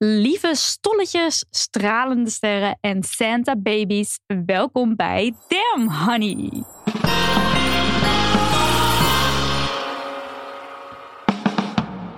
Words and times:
Lieve 0.00 0.54
stolletjes, 0.54 1.44
stralende 1.50 2.30
sterren 2.30 2.78
en 2.80 3.02
Santa 3.02 3.56
babies, 3.56 4.18
welkom 4.46 4.96
bij 4.96 5.34
Damn 5.48 5.92
Honey. 5.92 6.64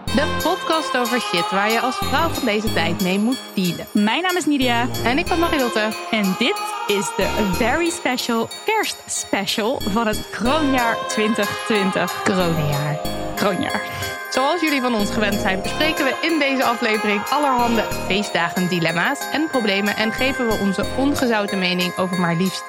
De 0.05 0.39
podcast 0.43 0.97
over 0.97 1.21
shit 1.21 1.51
waar 1.51 1.71
je 1.73 1.81
als 1.81 1.97
vrouw 1.97 2.29
van 2.29 2.45
deze 2.45 2.73
tijd 2.73 3.03
mee 3.03 3.19
moet 3.19 3.41
dealen. 3.55 3.87
Mijn 3.93 4.23
naam 4.23 4.37
is 4.37 4.47
Nidia 4.47 4.89
En 5.05 5.19
ik 5.19 5.27
ben 5.29 5.39
Marilotte. 5.39 5.93
en 6.11 6.35
dit 6.39 6.61
is 6.87 7.07
de 7.17 7.51
very 7.53 7.91
special 7.91 8.49
kerstspecial 8.65 9.81
van 9.81 10.07
het 10.07 10.31
kroonjaar 10.31 10.97
2020. 11.09 12.23
Coronajaar. 12.23 13.20
Zoals 14.31 14.61
jullie 14.61 14.81
van 14.81 14.95
ons 14.95 15.11
gewend 15.11 15.41
zijn, 15.41 15.63
bespreken 15.63 16.05
we 16.05 16.19
in 16.23 16.39
deze 16.39 16.65
aflevering 16.65 17.23
allerhande 17.29 17.83
feestdagen, 17.83 18.69
dilemma's 18.69 19.31
en 19.33 19.49
problemen 19.49 19.97
en 19.97 20.13
geven 20.13 20.47
we 20.47 20.59
onze 20.61 20.87
ongezouten 20.97 21.59
mening 21.59 21.97
over 21.97 22.21
maar 22.21 22.37
liefst 22.37 22.65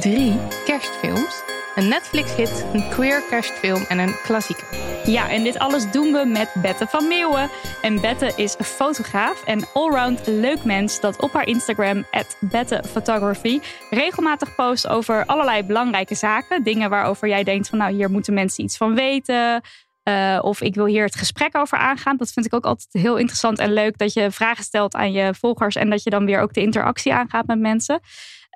drie 0.00 0.38
kerstfilms. 0.64 1.42
Een 1.74 1.88
Netflix-hit, 1.88 2.66
een 2.72 2.88
queer 2.88 3.22
kerstfilm 3.28 3.84
en 3.88 3.98
een 3.98 4.16
klassieker. 4.22 4.66
Ja, 5.04 5.30
en 5.30 5.42
dit 5.42 5.58
alles 5.58 5.90
doen 5.90 6.12
we 6.12 6.24
met 6.24 6.54
Bette 6.62 6.86
van 6.86 7.08
Meeuwen. 7.08 7.50
En 7.82 8.00
Bette 8.00 8.32
is 8.36 8.56
fotograaf 8.64 9.44
en 9.44 9.64
allround 9.72 10.26
leuk 10.26 10.64
mens 10.64 11.00
dat 11.00 11.22
op 11.22 11.32
haar 11.32 11.46
Instagram, 11.46 12.04
@bettephotography, 12.40 13.60
regelmatig 13.90 14.54
post 14.54 14.88
over 14.88 15.26
allerlei 15.26 15.62
belangrijke 15.62 16.14
zaken. 16.14 16.62
Dingen 16.62 16.90
waarover 16.90 17.28
jij 17.28 17.44
denkt 17.44 17.68
van 17.68 17.78
nou, 17.78 17.92
hier 17.92 18.10
moeten 18.10 18.34
mensen 18.34 18.64
iets 18.64 18.76
van 18.76 18.94
weten. 18.94 19.62
Eh, 20.06 20.38
of 20.42 20.60
ik 20.60 20.74
wil 20.74 20.84
hier 20.84 21.04
het 21.04 21.16
gesprek 21.16 21.56
over 21.56 21.78
aangaan. 21.78 22.16
Dat 22.16 22.32
vind 22.32 22.46
ik 22.46 22.54
ook 22.54 22.64
altijd 22.64 22.88
heel 22.92 23.16
interessant 23.16 23.58
en 23.58 23.72
leuk. 23.72 23.98
Dat 23.98 24.12
je 24.12 24.30
vragen 24.30 24.64
stelt 24.64 24.94
aan 24.94 25.12
je 25.12 25.34
volgers 25.34 25.76
en 25.76 25.90
dat 25.90 26.02
je 26.02 26.10
dan 26.10 26.24
weer 26.26 26.40
ook 26.40 26.52
de 26.52 26.60
interactie 26.60 27.14
aangaat 27.14 27.46
met 27.46 27.58
mensen. 27.58 28.00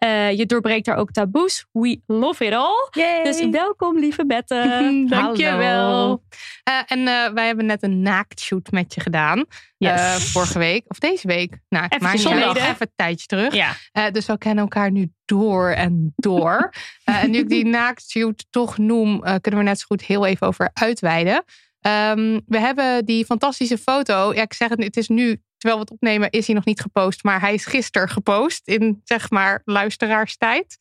Eh, 0.00 0.32
je 0.32 0.46
doorbreekt 0.46 0.84
daar 0.84 0.96
ook 0.96 1.10
taboes. 1.10 1.66
We 1.72 2.00
love 2.06 2.44
it 2.44 2.52
all. 2.52 2.88
Dus 3.22 3.48
welkom, 3.50 3.98
lieve 3.98 4.26
Bette. 4.26 5.04
Dankjewel. 5.08 6.22
Eh 6.62 6.80
en 6.86 6.98
eh, 7.08 7.32
wij 7.32 7.46
hebben 7.46 7.66
net 7.66 7.82
een 7.82 8.02
naaktshoot 8.02 8.70
met 8.70 8.94
je 8.94 9.00
gedaan. 9.00 9.44
Yes. 9.76 10.30
Vorige 10.32 10.58
week. 10.58 10.84
Of 10.88 10.98
deze 10.98 11.26
week. 11.26 11.58
Nou, 11.68 11.86
niet 11.90 12.02
uit. 12.02 12.20
geleden. 12.20 12.56
Even 12.56 12.76
een 12.78 12.92
tijdje 12.96 13.26
terug. 13.26 13.54
Ja. 13.54 14.10
Dus 14.10 14.26
we 14.26 14.38
kennen 14.38 14.62
elkaar 14.62 14.90
nu 14.90 15.12
door 15.24 15.70
en 15.70 16.12
door. 16.16 16.72
En 17.04 17.30
nu 17.30 17.38
ik 17.38 17.48
die 17.48 17.66
naaktshoot 17.66 18.46
toch 18.50 18.78
noem, 18.78 19.20
kunnen 19.40 19.60
we 19.60 19.66
net 19.66 19.78
zo 19.78 19.84
goed 19.86 20.02
heel 20.02 20.26
even 20.26 20.46
over 20.46 20.70
uitweiden. 20.72 21.44
Ehm, 21.80 22.40
we 22.46 22.58
hebben 22.58 23.04
die 23.04 23.24
fantastische 23.24 23.78
foto. 23.78 24.34
Ja, 24.34 24.42
ik 24.42 24.52
zeg 24.52 24.68
het, 24.68 24.84
het 24.84 24.96
is 24.96 25.08
nu, 25.08 25.42
terwijl 25.60 25.80
we 25.80 25.86
het 25.90 25.90
opnemen, 26.00 26.30
is 26.30 26.46
hij 26.46 26.54
nog 26.54 26.64
niet 26.64 26.80
gepost. 26.80 27.24
Maar 27.24 27.40
hij 27.40 27.54
is 27.54 27.64
gisteren 27.66 28.08
gepost 28.08 28.68
in, 28.68 29.00
zeg 29.04 29.30
maar, 29.30 29.62
luisteraarstijd. 29.64 30.78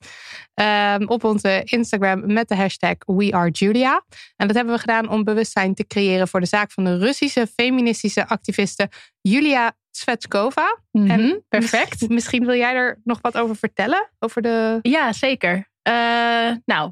Ehm, 0.53 1.03
op 1.05 1.23
onze 1.23 1.61
Instagram 1.63 2.33
met 2.33 2.47
de 2.47 2.55
hashtag 2.55 2.95
WeAreJulia. 3.05 4.03
En 4.35 4.47
dat 4.47 4.55
hebben 4.55 4.73
we 4.73 4.79
gedaan 4.79 5.09
om 5.09 5.23
bewustzijn 5.23 5.73
te 5.73 5.87
creëren 5.87 6.27
voor 6.27 6.39
de 6.39 6.45
zaak 6.45 6.71
van 6.71 6.83
de 6.83 6.97
Russische 6.97 7.47
feministische 7.55 8.27
activiste 8.27 8.89
Julia 9.21 9.73
Svetskova. 9.91 10.79
Mhm, 10.91 11.09
En 11.11 11.45
perfect. 11.49 11.99
mis- 12.01 12.09
Misschien 12.09 12.45
wil 12.45 12.55
jij 12.55 12.73
er 12.73 12.99
nog 13.03 13.19
wat 13.21 13.37
over 13.37 13.55
vertellen? 13.55 14.09
Over 14.19 14.41
de. 14.41 14.79
Ja, 14.81 15.13
zeker. 15.13 15.67
Eh, 15.81 16.51
nou, 16.65 16.91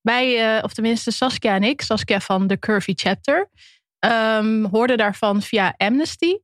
wij, 0.00 0.56
eh, 0.56 0.64
of 0.64 0.72
tenminste 0.72 1.10
Saskia 1.10 1.54
en 1.54 1.62
ik, 1.62 1.80
Saskia 1.82 2.20
van 2.20 2.46
The 2.46 2.58
Curvy 2.58 2.92
Chapter, 2.96 3.50
ehm, 3.98 4.64
hoorden 4.64 4.96
daarvan 4.98 5.42
via 5.42 5.74
Amnesty. 5.76 6.36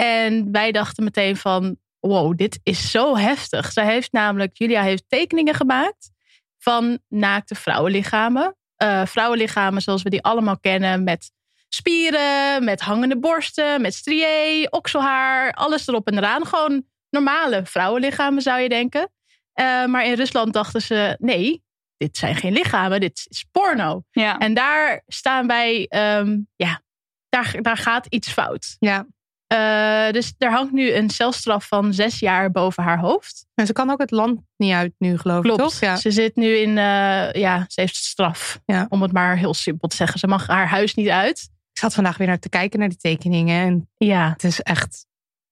En 0.00 0.52
wij 0.52 0.72
dachten 0.72 1.04
meteen 1.04 1.36
van, 1.36 1.76
wow, 1.98 2.36
dit 2.36 2.60
is 2.62 2.90
zo 2.90 3.16
heftig. 3.16 3.72
Zij 3.72 3.84
heeft 3.84 4.12
namelijk, 4.12 4.58
Julia 4.58 4.82
heeft 4.82 5.04
tekeningen 5.08 5.54
gemaakt 5.54 6.10
van 6.58 6.98
naakte 7.08 7.54
vrouwenlichamen. 7.54 8.56
Eh, 8.76 9.06
vrouwenlichamen 9.06 9.82
zoals 9.82 10.02
we 10.02 10.10
die 10.10 10.22
allemaal 10.22 10.58
kennen 10.58 11.04
met 11.04 11.32
spieren, 11.68 12.64
met 12.64 12.80
hangende 12.80 13.18
borsten, 13.18 13.80
met 13.80 13.94
strié, 13.94 14.66
okselhaar, 14.70 15.52
alles 15.52 15.86
erop 15.86 16.06
en 16.06 16.18
eraan. 16.18 16.46
Gewoon 16.46 16.84
normale 17.10 17.66
vrouwenlichamen 17.66 18.42
zou 18.42 18.60
je 18.60 18.68
denken. 18.68 19.10
Eh, 19.52 19.84
maar 19.84 20.04
in 20.04 20.14
Rusland 20.14 20.52
dachten 20.52 20.82
ze: 20.82 21.16
nee, 21.18 21.62
dit 21.96 22.16
zijn 22.16 22.36
geen 22.36 22.52
lichamen, 22.52 23.00
dit 23.00 23.26
is 23.28 23.44
porno. 23.52 24.02
Ja. 24.10 24.38
En 24.38 24.54
daar 24.54 25.02
staan 25.06 25.46
wij, 25.46 25.86
ehm, 25.88 26.38
ja, 26.56 26.82
daar, 27.28 27.56
daar 27.60 27.76
gaat 27.76 28.06
iets 28.06 28.32
fout. 28.32 28.76
Ja. 28.78 29.06
Eh, 29.50 30.10
dus 30.10 30.34
er 30.38 30.50
hangt 30.50 30.72
nu 30.72 30.92
een 30.92 31.10
celstraf 31.10 31.66
van 31.68 31.92
zes 31.94 32.18
jaar 32.18 32.50
boven 32.50 32.82
haar 32.82 32.98
hoofd. 32.98 33.46
En 33.54 33.66
ze 33.66 33.72
kan 33.72 33.90
ook 33.90 33.98
het 34.00 34.10
land 34.10 34.40
niet 34.56 34.72
uit 34.72 34.92
nu, 34.98 35.18
geloof 35.18 35.36
ik. 35.36 35.42
Klopt. 35.42 35.60
Toch? 35.60 35.80
Ja. 35.80 35.96
Ze 35.96 36.10
zit 36.10 36.36
nu 36.36 36.56
in, 36.56 36.68
eh, 36.78 37.32
ja, 37.32 37.64
ze 37.68 37.80
heeft 37.80 37.96
straf. 37.96 38.60
Ja. 38.64 38.86
Om 38.88 39.02
het 39.02 39.12
maar 39.12 39.36
heel 39.36 39.54
simpel 39.54 39.88
te 39.88 39.96
zeggen. 39.96 40.18
Ze 40.18 40.26
mag 40.26 40.46
haar 40.46 40.68
huis 40.68 40.94
niet 40.94 41.08
uit. 41.08 41.38
Ik 41.72 41.78
zat 41.78 41.94
vandaag 41.94 42.16
weer 42.16 42.26
naar 42.26 42.38
te 42.38 42.48
kijken 42.48 42.78
naar 42.78 42.88
die 42.88 42.98
tekeningen. 42.98 43.66
En 43.66 43.88
Ja, 43.96 44.30
het 44.30 44.44
is 44.44 44.60
echt. 44.60 45.06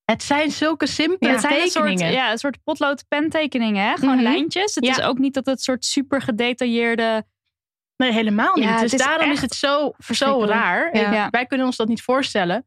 het 0.04 0.22
zijn 0.22 0.50
zulke 0.50 0.86
simpele 0.86 1.32
Ja, 1.32 1.38
zijn 1.40 1.52
een 1.52 1.68
tekeningen. 1.68 1.98
soort, 1.98 2.12
ja, 2.12 2.30
een 2.32 2.38
soort 2.38 2.58
potlood 2.64 3.04
pentekeningen. 3.08 3.84
Hè? 3.88 3.96
Gewoon 3.96 4.14
Mhm. 4.14 4.22
lijntjes. 4.22 4.74
Het 4.74 4.84
is 4.84 5.00
ook 5.00 5.18
niet 5.18 5.34
dat 5.34 5.46
het 5.46 5.62
soort 5.62 5.84
super 5.84 6.22
gedetailleerde... 6.22 7.26
Nee, 7.96 8.12
helemaal 8.12 8.54
niet. 8.56 8.78
Dus 8.80 8.92
is 8.92 9.00
daarom 9.00 9.24
echt 9.30 9.34
is 9.34 9.40
het 9.40 9.54
zo, 9.54 9.92
zo 9.98 10.44
raar. 10.44 10.90
Wij 11.30 11.46
kunnen 11.46 11.66
ons 11.66 11.76
dat 11.76 11.88
niet 11.88 12.02
voorstellen. 12.02 12.66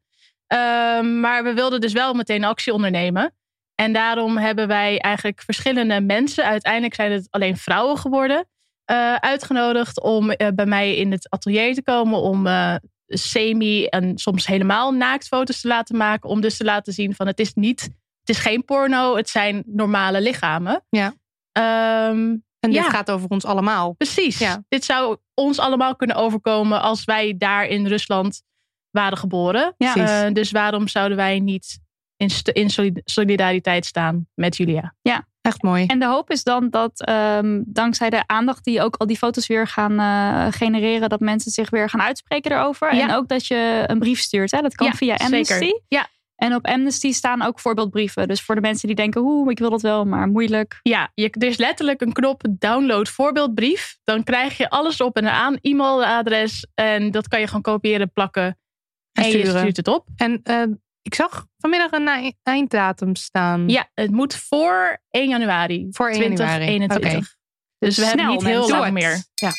Ehm, 0.52 1.20
maar 1.20 1.44
we 1.44 1.54
wilden 1.54 1.82
dus 1.82 1.94
wel 1.94 2.14
meteen 2.14 2.44
actie 2.44 2.74
ondernemen. 2.74 3.36
En 3.76 3.94
daarom 3.94 4.38
hebben 4.38 4.68
wij 4.68 5.00
eigenlijk 5.00 5.42
verschillende 5.42 6.02
mensen, 6.02 6.46
uiteindelijk 6.46 6.94
zijn 6.94 7.12
het 7.12 7.28
alleen 7.30 7.58
vrouwen 7.58 7.98
geworden, 7.98 8.48
eh, 8.86 9.16
uitgenodigd 9.16 10.02
om 10.02 10.32
eh, 10.32 10.48
bij 10.56 10.66
mij 10.66 10.96
in 10.96 11.12
het 11.12 11.30
atelier 11.30 11.74
te 11.74 11.84
komen 11.84 12.20
om 12.20 12.48
eh, 12.48 12.76
semi 13.08 13.86
en 13.86 14.18
soms 14.18 14.48
helemaal 14.48 14.92
naaktfoto's 14.92 15.62
te 15.62 15.68
laten 15.68 15.98
maken. 15.98 16.30
Om 16.30 16.42
dus 16.42 16.58
te 16.58 16.64
laten 16.64 16.94
zien 16.94 17.16
van 17.16 17.28
het 17.28 17.40
is 17.40 17.54
niet, 17.54 17.82
het 18.20 18.30
is 18.30 18.38
geen 18.38 18.66
porno, 18.66 19.16
het 19.16 19.30
zijn 19.30 19.64
normale 19.66 20.22
lichamen. 20.22 20.86
Ja. 20.90 21.14
Ehm, 21.52 22.36
En 22.60 22.72
dit 22.72 22.84
Ja. 22.84 22.90
gaat 22.90 23.12
over 23.12 23.30
ons 23.30 23.46
allemaal. 23.46 23.94
Precies. 23.94 24.38
Ja. 24.40 24.64
Dit 24.68 24.84
zou 24.86 25.18
ons 25.34 25.60
allemaal 25.60 25.96
kunnen 25.96 26.16
overkomen 26.16 26.82
als 26.82 27.04
wij 27.04 27.36
daar 27.38 27.66
in 27.66 27.88
Rusland 27.88 28.44
waren 28.92 29.18
geboren. 29.18 29.74
Ja. 29.78 29.96
Eh, 30.26 30.34
dus 30.34 30.52
waarom 30.52 30.88
zouden 30.88 31.18
wij 31.18 31.40
niet 31.40 31.80
in, 32.18 32.30
in 32.54 32.70
solid- 32.70 33.02
solidariteit 33.06 33.86
staan 33.86 34.28
met 34.36 34.58
Julia? 34.58 34.94
Echt 35.42 35.62
mooi. 35.62 35.86
En 35.86 36.00
de 36.00 36.06
hoop 36.06 36.30
is 36.30 36.44
dan 36.44 36.70
dat 36.70 37.02
ehm, 37.06 37.62
dankzij 37.66 38.10
de 38.10 38.24
aandacht 38.26 38.64
die 38.64 38.82
ook 38.82 38.96
al 38.96 39.08
die 39.08 39.18
foto's 39.18 39.48
weer 39.48 39.68
gaan 39.68 40.00
eh, 40.00 40.54
genereren, 40.54 41.10
dat 41.10 41.20
mensen 41.20 41.52
zich 41.52 41.70
weer 41.70 41.90
gaan 41.90 42.02
uitspreken 42.02 42.52
erover. 42.52 42.96
Ja. 42.96 43.02
En 43.02 43.16
ook 43.16 43.28
dat 43.28 43.48
je 43.48 43.84
een 43.88 44.00
brief 44.00 44.20
stuurt. 44.20 44.52
Hè? 44.52 44.62
Dat 44.62 44.76
kan 44.76 44.88
Ja, 44.88 44.94
via 44.94 45.18
zeker. 45.18 45.26
Amnesty. 45.26 45.72
Ja. 45.88 46.08
En 46.36 46.56
op 46.56 46.68
Amnesty 46.68 47.12
staan 47.12 47.42
ook 47.42 47.60
voorbeeldbrieven. 47.60 48.28
Dus 48.28 48.42
voor 48.42 48.56
de 48.56 48.62
mensen 48.62 48.88
die 48.88 48.96
denken, 48.96 49.22
oeh, 49.22 49.52
ik 49.52 49.60
wil 49.60 49.70
dat 49.70 49.82
wel, 49.82 50.06
maar 50.06 50.28
moeilijk. 50.28 50.80
Ja, 50.84 51.12
je, 51.14 51.30
er 51.30 51.48
is 51.48 51.58
letterlijk 51.58 52.02
een 52.02 52.14
knop 52.14 52.44
download 52.50 53.08
voorbeeldbrief. 53.10 53.98
Dan 54.04 54.24
krijg 54.24 54.58
je 54.58 54.70
alles 54.70 55.02
op 55.02 55.18
en 55.18 55.32
aan, 55.32 55.58
e-mailadres. 55.62 56.68
En 56.74 57.12
dat 57.12 57.28
kan 57.28 57.40
je 57.40 57.46
gewoon 57.48 57.62
kopiëren, 57.62 58.12
plakken. 58.14 58.58
En, 59.14 59.30
je 59.30 59.46
stuurt 59.46 59.78
het 59.78 59.88
op. 59.88 60.06
En 60.16 60.40
eh, 60.44 60.64
ik 61.02 61.16
zag 61.16 61.46
vanmiddag 61.58 61.92
een 61.92 62.08
ei- 62.08 62.34
einddatum 62.44 63.16
staan. 63.16 63.70
Ja, 63.70 63.90
het 63.94 64.12
moet 64.12 64.36
voor 64.36 65.02
1 65.10 65.30
januari 65.30 65.88
Voor 65.92 66.10
1 66.10 66.22
januari. 66.22 66.66
2021. 66.66 67.12
Oké. 67.12 67.26
Dus 67.78 67.98
we 67.98 68.06
hebben 68.06 68.24
Snel, 68.26 68.34
niet 68.34 68.46
heel 68.46 68.70
lang 68.70 68.94
meer. 68.94 69.24
Ja. 69.34 69.52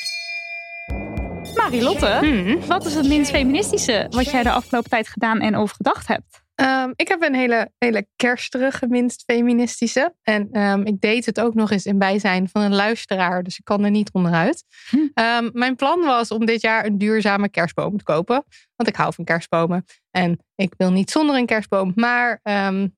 Marilotte, 1.55 2.07
Hmm. 2.21 2.67
wat 2.67 2.87
is 2.87 2.95
het 2.95 3.09
minst 3.09 3.31
feministische 3.31 4.07
wat 4.11 4.31
jij 4.31 4.43
de 4.43 4.51
afgelopen 4.53 4.91
tijd 4.91 5.09
gedaan 5.09 5.41
en 5.41 5.57
over 5.57 5.77
gedacht 5.77 6.07
hebt? 6.09 6.42
Ehm, 6.63 6.93
ik 6.97 7.09
heb 7.09 7.23
een 7.23 7.35
hele, 7.35 7.71
hele 7.79 8.07
kerstige, 8.17 8.87
minst 8.89 9.23
feministische. 9.27 10.15
En 10.23 10.49
ehm, 10.53 10.81
ik 10.83 11.01
deed 11.01 11.27
het 11.27 11.41
ook 11.41 11.55
nog 11.55 11.71
eens 11.71 11.87
in 11.87 11.99
bijzijn 11.99 12.49
van 12.49 12.63
een 12.63 12.75
luisteraar. 12.75 13.43
Dus 13.43 13.59
ik 13.59 13.65
kan 13.65 13.85
er 13.85 13.91
niet 13.91 14.13
onderuit. 14.13 14.65
Hm. 14.91 14.97
Ehm, 15.15 15.51
mijn 15.53 15.77
plan 15.77 16.01
was 16.01 16.29
om 16.31 16.47
dit 16.47 16.61
jaar 16.61 16.85
een 16.87 16.99
duurzame 16.99 17.49
kerstboom 17.49 17.97
te 17.97 18.05
kopen. 18.05 18.45
Want 18.77 18.89
ik 18.89 18.97
hou 18.97 19.15
van 19.15 19.25
kerstbomen. 19.25 19.85
En 20.11 20.39
ik 20.55 20.75
wil 20.77 20.93
niet 20.93 21.11
zonder 21.11 21.37
een 21.37 21.47
kerstboom. 21.47 21.93
Maar 21.95 22.41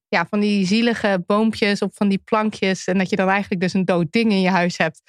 ja, 0.08 0.26
van 0.30 0.40
die 0.40 0.66
zielige 0.66 1.22
boompjes 1.26 1.82
op 1.82 1.94
van 1.94 2.08
die 2.08 2.22
plankjes. 2.24 2.84
En 2.86 2.98
dat 2.98 3.10
je 3.10 3.16
dan 3.16 3.28
eigenlijk 3.28 3.60
dus 3.60 3.72
een 3.74 3.84
dood 3.84 4.12
ding 4.12 4.30
in 4.30 4.40
je 4.40 4.50
huis 4.50 4.78
hebt. 4.78 5.00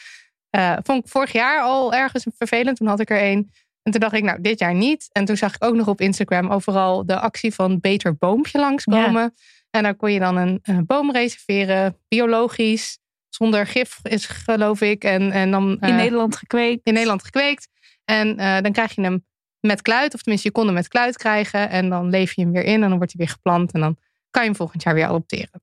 eh, 0.50 0.78
vond 0.84 1.04
ik 1.06 1.12
vorig 1.12 1.32
jaar 1.32 1.62
al 1.62 1.94
ergens 1.94 2.26
vervelend. 2.38 2.78
Toen 2.78 2.88
had 2.88 3.00
ik 3.00 3.10
er 3.10 3.20
één. 3.20 3.52
En 3.86 3.92
toen 3.92 4.00
dacht 4.00 4.14
ik, 4.14 4.24
nou, 4.24 4.42
dit 4.42 4.60
jaar 4.60 4.74
niet. 4.74 5.10
En 5.12 5.26
toen 5.26 5.38
zag 5.38 5.56
ik 5.56 5.64
ook 5.64 5.76
nog 5.76 5.88
op 5.88 6.02
Instagram 6.02 6.50
overal 6.50 7.06
de 7.06 7.20
actie 7.20 7.54
van 7.54 7.80
Beter 7.80 8.18
Boompje 8.18 8.60
langskomen. 8.60 9.34
En 9.70 9.84
dan 9.84 9.96
kon 9.96 10.12
je 10.12 10.20
dan 10.20 10.38
een, 10.38 10.60
een 10.62 10.86
boom 10.86 11.12
reserveren, 11.12 11.98
biologisch, 12.08 12.98
zonder 13.30 13.68
gif 13.68 14.00
is 14.04 14.26
geloof 14.26 14.82
ik. 14.82 15.04
En, 15.04 15.32
en 15.32 15.52
dan 15.52 15.70
In 15.70 15.80
eh, 15.80 15.96
Nederland 15.96 16.36
gekweekt. 16.36 16.86
in 16.86 16.94
Nederland 16.94 17.24
gekweekt. 17.24 17.68
En 18.06 18.38
eh, 18.38 18.62
dan 18.62 18.72
krijg 18.72 18.96
je 18.96 19.02
hem 19.02 19.26
met 19.60 19.82
kluit, 19.82 20.14
of 20.14 20.22
tenminste 20.22 20.48
je 20.48 20.54
kon 20.54 20.66
hem 20.66 20.74
met 20.74 20.88
kluit 20.88 21.18
krijgen. 21.18 21.70
En 21.70 21.90
dan 21.90 22.10
leef 22.10 22.34
je 22.34 22.42
hem 22.42 22.52
weer 22.52 22.64
in 22.64 22.84
en 22.84 22.90
dan 22.90 22.98
wordt 22.98 23.14
hij 23.18 23.26
weer 23.26 23.34
geplant. 23.36 23.74
En 23.74 23.80
dan 23.80 23.98
kan 24.32 24.42
je 24.42 24.48
hem 24.48 24.58
volgend 24.58 24.84
jaar 24.84 24.94
weer 24.94 25.06
adopteren. 25.06 25.62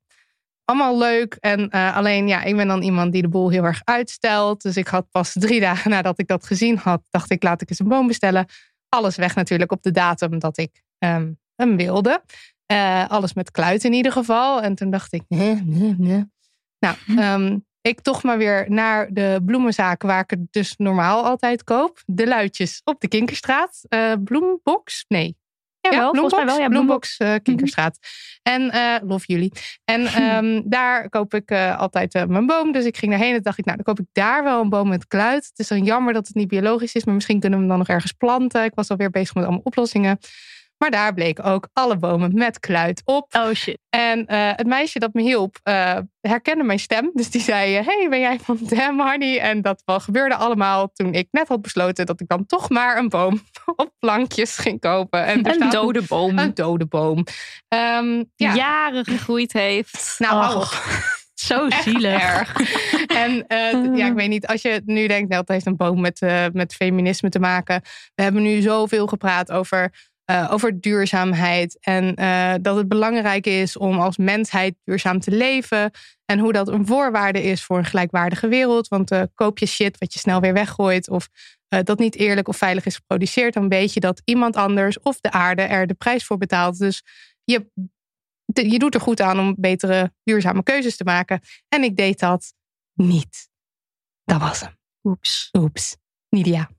Allemaal 0.73 0.99
leuk. 0.99 1.37
En 1.41 1.69
eh, 1.69 1.97
alleen, 1.97 2.29
ja, 2.29 2.43
ik 2.43 2.57
ben 2.57 2.67
dan 2.67 2.83
iemand 2.83 3.13
die 3.13 3.23
de 3.23 3.29
boel 3.29 3.51
heel 3.51 3.65
erg 3.65 3.81
uitstelt. 3.85 4.63
Dus 4.63 4.77
ik 4.77 4.87
had 4.87 5.11
pas 5.11 5.33
drie 5.33 5.61
dagen 5.71 5.91
nadat 5.91 6.19
ik 6.19 6.27
dat 6.27 6.47
gezien 6.47 6.77
had, 6.77 7.03
dacht 7.11 7.31
ik, 7.31 7.43
laat 7.43 7.61
ik 7.63 7.71
eens 7.71 7.79
een 7.79 7.89
boom 7.89 8.07
bestellen. 8.07 8.47
Alles 8.89 9.17
weg 9.17 9.35
natuurlijk 9.35 9.73
op 9.73 9.83
de 9.83 9.91
datum 9.91 10.39
dat 10.39 10.59
ik 10.59 10.83
ehm, 10.99 11.33
hem 11.57 11.77
wilde. 11.77 12.23
Eh, 12.67 13.09
alles 13.09 13.35
met 13.35 13.51
kluit 13.51 13.85
in 13.85 13.93
ieder 13.93 14.13
geval. 14.13 14.63
En 14.63 14.75
toen 14.75 14.91
dacht 14.91 15.13
ik, 15.13 15.23
nee, 15.29 15.63
nee, 15.65 15.95
nee. 15.99 16.25
Nou, 16.79 16.97
ehm, 17.17 17.59
ik 17.81 18.01
toch 18.01 18.23
maar 18.23 18.39
weer 18.39 18.71
naar 18.71 19.09
de 19.13 19.41
bloemenzaak 19.45 20.03
waar 20.03 20.23
ik 20.23 20.31
het 20.31 20.47
dus 20.51 20.75
normaal 20.77 21.25
altijd 21.25 21.65
koop. 21.65 22.03
De 22.07 22.27
luidjes 22.27 22.81
op 22.85 23.01
de 23.01 23.09
Kinkerstraat. 23.09 23.81
Eh, 23.89 24.13
bloembox? 24.25 25.05
Nee. 25.09 25.37
Ja, 25.91 25.99
wel, 25.99 26.15
volgens 26.15 26.35
mij 26.35 26.45
wel. 26.45 26.59
Ja, 26.59 26.69
Bloembox 26.69 27.17
eh, 27.17 27.35
Kinkerstraat. 27.43 27.99
En 28.43 28.73
love 29.05 29.25
jullie. 29.27 29.53
En 29.85 30.07
ehm, 30.23 30.63
daar 30.65 31.09
koop 31.09 31.35
ik 31.35 31.51
eh, 31.51 31.79
altijd 31.79 32.29
mijn 32.29 32.47
boom. 32.47 32.73
Dus 32.73 32.85
ik 32.85 32.97
ging 32.97 33.11
daarheen 33.11 33.35
en 33.35 33.43
dacht 33.43 33.59
ik, 33.59 33.65
nou, 33.65 33.77
dan 33.77 33.95
koop 33.95 34.05
ik 34.05 34.11
daar 34.13 34.45
wel 34.45 34.61
een 34.61 34.69
boom 34.69 34.89
met 34.89 35.07
kluit. 35.07 35.47
Het 35.47 35.59
is 35.59 35.69
dan 35.69 35.85
jammer 35.85 36.13
dat 36.13 36.27
het 36.27 36.37
niet 36.37 36.49
biologisch 36.49 36.95
is, 36.95 37.05
maar 37.05 37.15
misschien 37.15 37.41
kunnen 37.41 37.59
we 37.59 37.65
hem 37.65 37.75
dan 37.75 37.87
nog 37.87 37.95
ergens 37.95 38.13
planten. 38.13 38.65
Ik 38.65 38.75
was 38.75 38.89
alweer 38.89 39.11
bezig 39.11 39.35
met 39.35 39.45
allemaal 39.45 39.63
oplossingen. 39.65 40.19
Maar 40.83 40.91
daar 40.91 41.15
bleken 41.15 41.45
ook 41.45 41.69
alle 41.73 41.97
bomen 41.97 42.35
met 42.35 42.61
kluit 42.61 43.03
op. 43.05 43.35
Oh 43.35 43.53
shit. 43.53 43.79
En 43.91 44.27
eh, 44.27 44.51
het 44.57 44.67
meisje 44.67 44.99
dat 44.99 45.13
me 45.13 45.23
hielp, 45.23 45.59
eh, 45.63 45.99
herkende 46.21 46.65
mijn 46.65 46.79
stem. 46.79 47.11
Dus 47.15 47.31
die 47.31 47.41
zei, 47.41 47.77
eh, 47.77 47.87
hey, 47.87 48.07
ben 48.11 48.21
jij 48.21 48.39
van 48.41 48.59
Damn 48.61 49.01
Honey? 49.01 49.39
En 49.39 49.63
dat 49.63 49.83
wel 49.85 50.01
gebeurde 50.01 50.35
allemaal 50.35 50.91
toen 50.93 51.15
ik 51.15 51.29
net 51.31 51.49
had 51.49 51.63
besloten... 51.63 52.07
dat 52.07 52.21
ik 52.21 52.29
dan 52.29 52.47
toch 52.47 52.71
maar 52.71 52.99
een 52.99 53.09
boom 53.09 53.41
op 53.77 53.93
plankjes 53.99 54.57
ging 54.57 54.81
kopen. 54.81 55.25
En 55.25 55.61
Een 55.61 55.71
dode 55.71 56.03
boom. 56.03 56.39
Een 56.39 56.55
dode 56.55 56.87
boom. 56.87 57.25
Ehm, 57.69 58.25
ja, 58.37 58.55
Jaren 58.55 59.05
gegroeid 59.05 59.53
heeft. 59.53 60.15
nou, 60.19 60.57
Oh. 60.57 60.73
Zo 61.35 61.71
zielig. 61.71 62.23
erg. 62.23 62.55
En 63.07 63.45
ja, 63.97 64.07
ik 64.07 64.15
weet 64.15 64.29
niet, 64.29 64.47
als 64.47 64.63
je 64.63 64.83
nu 64.85 65.07
denkt, 65.07 65.29
nou, 65.29 65.45
dat 65.45 65.49
heeft 65.49 65.67
een 65.67 65.77
boom 65.77 66.01
met, 66.01 66.21
met 66.53 66.75
feminisme 66.75 67.29
te 67.29 67.39
maken. 67.39 67.81
We 68.15 68.23
hebben 68.23 68.43
nu 68.43 68.61
zoveel 68.61 69.07
gepraat 69.07 69.51
over, 69.51 69.93
eh, 70.33 70.53
over 70.53 70.81
duurzaamheid. 70.81 71.79
En 71.81 72.15
eh, 72.15 72.55
dat 72.61 72.77
het 72.77 72.89
belangrijk 72.89 73.47
is 73.47 73.77
om 73.77 73.99
als 73.99 74.17
mensheid 74.17 74.75
duurzaam 74.85 75.21
te 75.21 75.31
leven. 75.31 75.91
En 76.25 76.39
hoe 76.39 76.53
dat 76.53 76.69
een 76.69 76.87
voorwaarde 76.87 77.43
is 77.43 77.65
voor 77.65 77.79
een 77.79 77.85
gelijkwaardige 77.85 78.49
wereld. 78.49 78.89
Want 78.89 79.11
eh, 79.11 79.23
koop 79.35 79.59
je 79.59 79.67
shit 79.67 79.99
wat 79.99 80.13
je 80.13 80.19
snel 80.19 80.41
weer 80.41 80.53
weggooit. 80.53 81.09
Of 81.09 81.29
dat 81.69 81.99
niet 81.99 82.17
eerlijk 82.17 82.49
of 82.49 82.57
veilig 82.57 82.87
is 82.87 82.97
geproduceerd. 82.97 83.55
Dan 83.55 83.69
weet 83.69 83.93
je 83.93 84.01
dat 84.01 84.23
iemand 84.25 84.57
anders 84.57 85.01
of 85.01 85.21
de 85.21 85.31
aarde 85.31 85.63
er 85.63 85.87
de 85.87 85.95
prijs 85.95 86.25
voor 86.25 86.39
betaalt. 86.39 86.79
Dus 86.79 87.03
je 87.45 87.71
je 88.45 88.79
doet 88.79 88.95
er 88.95 89.01
goed 89.01 89.21
aan 89.21 89.39
om 89.39 89.55
betere 89.59 90.13
duurzame 90.23 90.63
keuzes 90.63 90.97
te 90.97 91.05
maken. 91.05 91.41
En 91.69 91.83
ik 91.83 91.97
deed 91.97 92.19
dat 92.19 92.55
niet. 92.95 93.49
Dat 94.25 94.41
was 94.41 94.61
hem. 94.61 94.77
Oeps. 95.03 95.49
Oeps. 95.59 95.97
Nidia. 96.29 96.71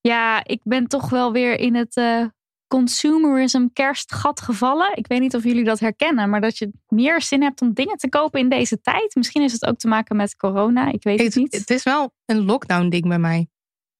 Ja, 0.00 0.44
ik 0.44 0.60
ben 0.62 0.86
toch 0.86 1.10
wel 1.10 1.32
weer 1.32 1.58
in 1.58 1.74
het 1.74 1.96
consumerism 2.78 3.66
kerstgat 3.72 4.40
gevallen. 4.40 4.90
Ik 4.96 5.06
weet 5.06 5.20
niet 5.20 5.34
of 5.34 5.44
jullie 5.44 5.64
dat 5.64 5.80
herkennen, 5.80 6.30
maar 6.30 6.40
dat 6.40 6.58
je 6.58 6.70
meer 6.88 7.22
zin 7.22 7.42
hebt 7.42 7.60
om 7.60 7.72
dingen 7.72 7.96
te 7.96 8.08
kopen 8.08 8.40
in 8.40 8.48
deze 8.48 8.80
tijd. 8.80 9.14
Misschien 9.14 9.42
is 9.42 9.52
het 9.52 9.66
ook 9.66 9.76
te 9.76 9.88
maken 9.88 10.16
met 10.16 10.36
corona. 10.36 10.92
Ik 10.92 11.02
weet 11.02 11.18
het 11.18 11.26
Het, 11.26 11.36
niet. 11.36 11.52
het 11.52 11.70
is 11.70 11.82
wel 11.82 12.12
een 12.26 12.44
lockdown 12.44 12.88
ding 12.88 13.08
bij 13.08 13.18
mij. 13.18 13.48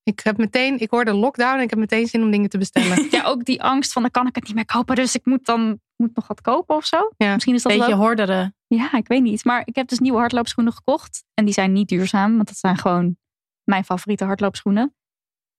Ik 0.03 0.21
heb 0.23 0.37
meteen, 0.37 0.81
ik 0.81 0.91
hoorde 0.91 1.13
lockdown 1.13 1.57
en 1.57 1.63
ik 1.63 1.71
heb 1.71 1.79
meteen 1.79 2.07
zin 2.07 2.23
om 2.23 2.31
dingen 2.31 2.49
te 2.49 2.59
bestellen. 2.59 3.07
Ja, 3.11 3.25
ook 3.25 3.45
die 3.45 3.63
angst 3.63 3.93
van 3.93 4.03
dan 4.03 4.11
kan 4.11 4.27
ik 4.27 4.35
het 4.35 4.45
niet 4.45 4.55
meer 4.55 4.65
kopen, 4.67 4.97
dus 4.97 5.15
ik 5.15 5.25
moet 5.25 5.45
dan 5.47 5.81
moet 5.97 6.15
nog 6.17 6.27
wat 6.27 6.41
kopen 6.41 6.77
of 6.77 6.87
zo. 6.87 7.11
Ja. 7.17 7.33
Misschien 7.33 7.55
is 7.55 7.63
dat 7.63 7.73
Beetje 7.73 7.89
wel. 7.89 7.99
horderen. 7.99 8.57
Ja, 8.67 8.93
ik 8.93 9.09
weet 9.09 9.23
niet. 9.23 9.45
Maar 9.45 9.63
ik 9.65 9.75
heb 9.75 9.89
dus 9.89 9.99
nieuwe 9.99 10.19
hardloopschoenen 10.19 10.73
gekocht 10.73 11.25
en 11.35 11.45
die 11.45 11.55
zijn 11.55 11.73
niet 11.73 11.89
duurzaam, 11.89 12.35
want 12.35 12.49
dat 12.49 12.57
zijn 12.57 12.77
gewoon 12.79 13.17
mijn 13.65 13.85
favoriete 13.85 14.25
hardloopschoenen. 14.25 14.95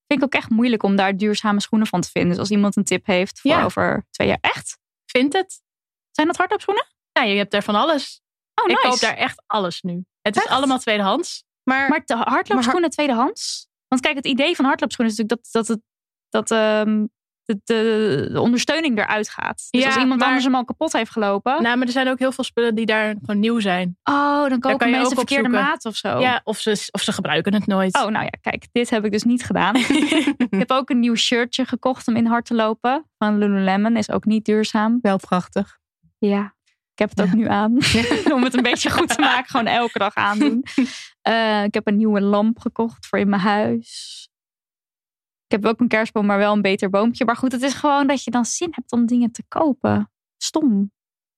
Vind 0.06 0.20
ik 0.20 0.24
ook 0.24 0.34
echt 0.34 0.50
moeilijk 0.50 0.82
om 0.82 0.96
daar 0.96 1.16
duurzame 1.16 1.60
schoenen 1.60 1.86
van 1.88 2.00
te 2.00 2.10
vinden. 2.10 2.30
Dus 2.30 2.38
als 2.38 2.50
iemand 2.50 2.76
een 2.76 2.84
tip 2.84 3.06
heeft 3.06 3.40
voor 3.40 3.50
Ja. 3.50 3.64
over 3.64 4.06
twee 4.10 4.28
jaar, 4.28 4.38
echt? 4.40 4.78
Vindt 5.06 5.32
het? 5.34 5.62
Zijn 6.10 6.26
dat 6.26 6.36
hardloopschoenen? 6.36 6.86
Ja, 7.12 7.22
je 7.22 7.36
hebt 7.36 7.54
er 7.54 7.62
van 7.62 7.74
alles. 7.74 8.20
Oh, 8.54 8.70
Ik 8.70 8.76
nice. 8.76 8.88
koop 8.88 9.00
daar 9.00 9.16
echt 9.16 9.42
alles 9.46 9.80
nu. 9.82 10.04
Het 10.22 10.36
is 10.36 10.46
allemaal 10.46 10.78
tweedehands. 10.78 11.44
Maar, 11.62 11.88
Maar 11.88 12.02
de 12.04 12.16
hardloopschoenen 12.16 12.90
tweedehands? 12.90 13.68
Want 13.88 14.00
kijk, 14.02 14.16
het 14.16 14.26
idee 14.26 14.56
van 14.56 14.64
hardloopschoenen 14.64 15.12
is 15.14 15.18
natuurlijk 15.18 15.48
dat, 15.52 15.66
dat, 15.66 15.76
het, 15.76 15.84
dat 16.28 16.50
ehm, 16.50 17.06
de, 17.46 17.60
de, 17.64 18.28
de 18.32 18.40
ondersteuning 18.40 18.98
eruit 18.98 19.28
gaat. 19.28 19.66
Dus 19.70 19.80
Ja, 19.80 19.86
als 19.86 19.96
iemand 19.96 20.18
maar- 20.18 20.26
anders 20.28 20.44
hem 20.44 20.54
al 20.54 20.64
kapot 20.64 20.92
heeft 20.92 21.10
gelopen. 21.10 21.62
Nou, 21.62 21.76
maar 21.76 21.86
er 21.86 21.92
zijn 21.92 22.08
ook 22.08 22.18
heel 22.18 22.32
veel 22.32 22.44
spullen 22.44 22.74
die 22.74 22.86
daar 22.86 23.14
gewoon 23.24 23.40
nieuw 23.40 23.60
zijn. 23.60 23.98
oh, 24.04 24.48
dan 24.48 24.60
kopen 24.60 24.90
mensen 24.90 25.06
ook 25.10 25.14
verkeerde 25.14 25.42
opzoeken. 25.48 25.68
maat 25.70 25.84
of 25.84 25.96
zo. 25.96 26.18
Ja, 26.18 26.40
of 26.44 26.58
ze, 26.58 26.88
of 26.90 27.00
ze 27.02 27.12
gebruiken 27.12 27.54
het 27.54 27.66
nooit. 27.66 27.94
Oh, 27.96 28.06
nou 28.06 28.24
ja, 28.24 28.32
kijk, 28.40 28.66
dit 28.72 28.90
heb 28.90 29.04
ik 29.04 29.12
dus 29.12 29.22
niet 29.22 29.44
gedaan. 29.44 29.76
ik 30.36 30.46
heb 30.50 30.70
ook 30.70 30.90
een 30.90 31.00
nieuw 31.00 31.14
shirtje 31.14 31.64
gekocht 31.64 32.08
om 32.08 32.16
in 32.16 32.26
hard 32.26 32.44
te 32.46 32.54
lopen. 32.54 33.06
Van 33.18 33.38
Lululemon, 33.38 33.96
is 33.96 34.10
ook 34.10 34.24
niet 34.24 34.44
duurzaam. 34.44 34.98
wel 35.02 35.16
prachtig. 35.18 35.78
Ja, 36.18 36.54
ik 36.92 36.98
heb 36.98 37.10
het 37.10 37.20
ook 37.22 37.32
nu 37.32 37.48
aan. 37.48 37.72
om 38.34 38.42
het 38.44 38.54
een 38.56 38.62
beetje 38.62 38.90
goed 38.90 39.08
te 39.08 39.20
maken, 39.20 39.50
gewoon 39.50 39.66
elke 39.66 39.98
dag 39.98 40.14
aandoen. 40.14 40.64
Eh, 41.22 41.64
ik 41.64 41.74
heb 41.74 41.86
een 41.86 41.96
nieuwe 41.96 42.20
lamp 42.20 42.58
gekocht 42.58 43.06
voor 43.06 43.18
in 43.18 43.28
mijn 43.28 43.42
huis. 43.42 44.28
Ik 45.48 45.52
heb 45.52 45.66
ook 45.66 45.80
een 45.80 45.88
kerstboom, 45.88 46.26
maar 46.26 46.38
wel 46.38 46.52
een 46.52 46.62
beter 46.62 46.90
boompje. 46.90 47.24
Maar 47.24 47.36
goed, 47.36 47.52
het 47.52 47.62
is 47.62 47.74
gewoon 47.74 48.06
dat 48.06 48.24
je 48.24 48.30
dan 48.30 48.44
zin 48.44 48.68
hebt 48.70 48.92
om 48.92 49.06
dingen 49.06 49.32
te 49.32 49.44
kopen. 49.48 50.10
Stom. 50.36 50.92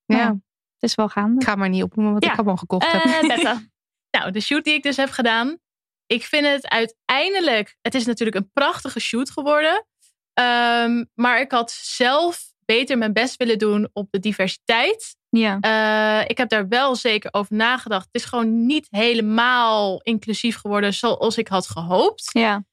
Ja. 0.05 0.17
Ja. 0.17 0.27
Het 0.75 0.91
is 0.91 0.95
wel 0.95 1.09
gaande. 1.09 1.41
Ik 1.41 1.47
ga 1.47 1.55
maar 1.55 1.69
niet 1.69 1.83
opnoemen 1.83 2.15
wat 2.15 2.25
Ja. 2.25 2.31
ik 2.33 2.37
allemaal 2.37 2.57
gekocht 2.57 2.93
heb. 2.93 3.03
Eh. 3.03 3.57
Nou, 4.11 4.31
de 4.31 4.41
shoot 4.41 4.65
die 4.65 4.75
ik 4.75 4.83
dus 4.83 4.97
heb 4.97 5.11
gedaan. 5.11 5.59
Ik 6.07 6.25
vind 6.25 6.47
het 6.47 6.69
uiteindelijk. 6.69 7.77
Het 7.81 7.95
is 7.95 8.07
natuurlijk 8.07 8.37
een 8.37 8.51
prachtige 8.53 9.01
shoot 9.01 9.31
geworden. 9.31 9.87
Ehm, 10.33 11.05
maar 11.15 11.41
ik 11.41 11.51
had 11.53 11.71
zelf 11.71 12.53
beter 12.65 12.99
mijn 12.99 13.13
best 13.13 13.37
willen 13.37 13.59
doen 13.59 13.89
op 13.93 14.09
de 14.11 14.19
diversiteit. 14.19 15.17
Ja. 15.29 15.59
Eh, 15.61 16.29
ik 16.31 16.39
heb 16.39 16.49
daar 16.49 16.69
wel 16.69 16.97
zeker 16.97 17.33
over 17.33 17.57
nagedacht. 17.57 18.07
Het 18.13 18.15
is 18.23 18.25
gewoon 18.29 18.67
niet 18.67 18.87
helemaal 18.91 20.01
inclusief 20.03 20.57
geworden 20.57 20.95
zoals 20.95 21.39
ik 21.39 21.49
had 21.49 21.69
gehoopt. 21.69 22.31
ja. 22.33 22.65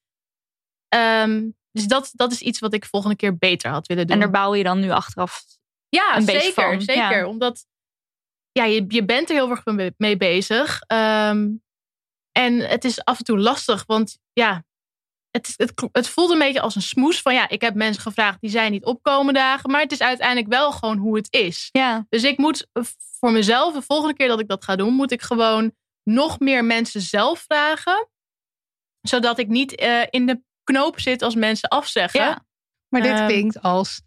Ehm, 0.87 1.49
dus 1.71 1.87
dat, 1.87 2.11
dat 2.13 2.31
is 2.31 2.41
iets 2.41 2.59
wat 2.59 2.73
ik 2.73 2.85
volgende 2.85 3.15
keer 3.15 3.37
beter 3.37 3.71
had 3.71 3.87
willen 3.87 4.07
doen. 4.07 4.15
En 4.15 4.21
daar 4.21 4.31
baal 4.31 4.53
je 4.53 4.63
dan 4.63 4.79
nu 4.79 4.89
achteraf. 4.89 5.43
Ja, 5.89 6.17
een 6.17 6.25
beetje 6.25 6.41
zeker. 6.41 6.63
van, 6.63 6.81
zeker. 6.81 7.17
ja. 7.17 7.27
Omdat 7.27 7.65
ja, 8.51 8.63
je, 8.63 8.85
je 8.87 9.05
bent 9.05 9.29
er 9.29 9.35
heel 9.35 9.49
erg 9.49 9.93
mee- 9.97 10.17
bezig. 10.17 10.81
Ehm, 10.81 11.49
en 12.31 12.59
het 12.59 12.85
is 12.85 13.03
af 13.03 13.17
en 13.17 13.23
toe 13.23 13.39
lastig, 13.39 13.83
want 13.85 14.17
ja, 14.33 14.63
het, 15.31 15.53
het, 15.57 15.89
het 15.91 16.07
voelt 16.07 16.31
een 16.31 16.39
beetje 16.39 16.61
als 16.61 16.75
een 16.75 16.81
smoes 16.81 17.21
van 17.21 17.33
ja, 17.33 17.49
ik 17.49 17.61
heb 17.61 17.75
mensen 17.75 18.01
gevraagd 18.01 18.41
die 18.41 18.49
zijn 18.49 18.71
niet 18.71 18.85
opkomen 18.85 19.33
dagen, 19.33 19.71
maar 19.71 19.81
het 19.81 19.91
is 19.91 20.01
uiteindelijk 20.01 20.47
wel 20.47 20.71
gewoon 20.71 20.97
hoe 20.97 21.15
het 21.15 21.33
is. 21.33 21.69
Ja. 21.71 22.05
Dus 22.09 22.23
ik 22.23 22.37
moet 22.37 22.67
voor 23.19 23.31
mezelf, 23.31 23.73
de 23.73 23.81
volgende 23.81 24.13
keer 24.13 24.27
dat 24.27 24.39
ik 24.39 24.47
dat 24.47 24.63
ga 24.63 24.75
doen, 24.75 24.93
moet 24.93 25.11
ik 25.11 25.21
gewoon 25.21 25.73
nog 26.03 26.39
meer 26.39 26.65
mensen 26.65 27.01
zelf 27.01 27.39
vragen, 27.39 28.09
zodat 29.01 29.39
ik 29.39 29.47
niet 29.47 29.75
eh, 29.75 30.03
in 30.09 30.25
de 30.25 30.41
knoop 30.65 30.99
zit 30.99 31.21
als 31.21 31.35
mensen 31.35 31.69
afzeggen. 31.69 32.21
Ja. 32.21 32.45
Maar 32.89 33.01
dit 33.01 33.11
Ehm, 33.11 33.27
klinkt 33.27 33.61
als 33.61 34.01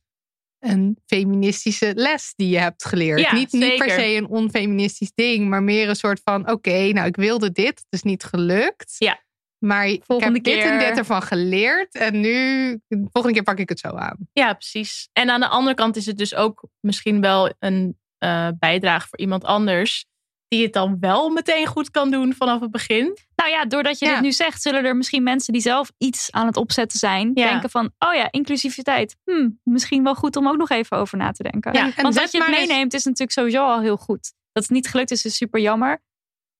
een 0.58 0.98
feministische 1.06 1.92
les 1.94 2.32
die 2.36 2.48
je 2.48 2.58
hebt 2.58 2.84
geleerd. 2.84 3.20
Ja, 3.20 3.34
niet, 3.34 3.52
niet 3.52 3.76
per 3.76 3.90
se 3.90 4.14
een 4.16 4.28
onfeministisch 4.28 5.12
ding, 5.14 5.48
maar 5.48 5.62
meer 5.62 5.88
een 5.88 5.96
soort 5.96 6.20
van: 6.24 6.50
oké, 6.50 6.92
nou, 6.92 7.06
ik 7.06 7.16
wilde 7.16 7.52
dit, 7.52 7.78
het 7.78 7.86
is 7.88 8.02
niet 8.02 8.24
gelukt. 8.24 8.94
Ja. 8.98 9.26
Maar 9.58 9.86
ik 9.86 10.02
heb 10.06 10.18
dit 10.18 10.32
en 10.32 10.42
keer. 10.42 10.78
dit 10.78 10.98
ervan 10.98 11.22
geleerd. 11.22 11.94
En 11.94 12.20
nu, 12.20 12.70
de 12.88 13.08
volgende 13.12 13.32
keer 13.36 13.42
pak 13.42 13.58
ik 13.58 13.68
het 13.68 13.78
zo 13.78 13.88
aan. 13.88 14.16
Ja, 14.32 14.52
precies. 14.52 15.08
En 15.12 15.30
aan 15.30 15.40
de 15.40 15.48
andere 15.48 15.74
kant 15.74 15.96
is 15.96 16.06
het 16.06 16.18
dus 16.18 16.34
ook 16.34 16.68
misschien 16.80 17.20
wel 17.20 17.52
een 17.58 17.98
eh, 18.18 18.48
bijdrage 18.58 19.08
voor 19.08 19.18
iemand 19.18 19.44
anders. 19.44 20.06
Die 20.48 20.62
het 20.62 20.72
dan 20.72 20.96
wel 21.00 21.28
meteen 21.28 21.66
goed 21.66 21.90
kan 21.90 22.10
doen 22.10 22.34
vanaf 22.34 22.60
het 22.60 22.70
begin. 22.70 23.16
Nou 23.36 23.50
ja, 23.50 23.64
doordat 23.64 23.98
je 23.98 24.06
Ja. 24.06 24.12
dit 24.12 24.20
nu 24.22 24.32
zegt, 24.32 24.62
zullen 24.62 24.84
er 24.84 24.96
misschien 24.96 25.22
mensen 25.22 25.52
die 25.52 25.62
zelf 25.62 25.92
iets 25.98 26.32
aan 26.32 26.46
het 26.46 26.56
opzetten 26.56 26.98
zijn, 26.98 27.30
Ja. 27.34 27.50
denken 27.50 27.70
van, 27.70 27.90
oh 27.98 28.14
ja, 28.14 28.28
inclusiviteit. 28.30 29.16
Hm, 29.24 29.48
misschien 29.62 30.02
wel 30.04 30.14
goed 30.14 30.36
om 30.36 30.48
ook 30.48 30.56
nog 30.56 30.70
even 30.70 30.96
over 30.96 31.18
na 31.18 31.30
te 31.30 31.42
denken. 31.42 31.72
Ja, 31.72 31.92
Want 31.96 32.14
dat 32.14 32.32
je 32.32 32.38
het 32.38 32.50
meeneemt 32.50 32.94
is 32.94 33.04
natuurlijk 33.04 33.32
sowieso 33.32 33.64
al 33.64 33.80
heel 33.80 33.96
goed. 33.96 34.32
Dat 34.52 34.62
het 34.62 34.72
niet 34.72 34.88
gelukt 34.88 35.10
is, 35.10 35.24
is 35.24 35.36
super 35.36 35.60
jammer. 35.60 35.92
Ik 35.92 36.00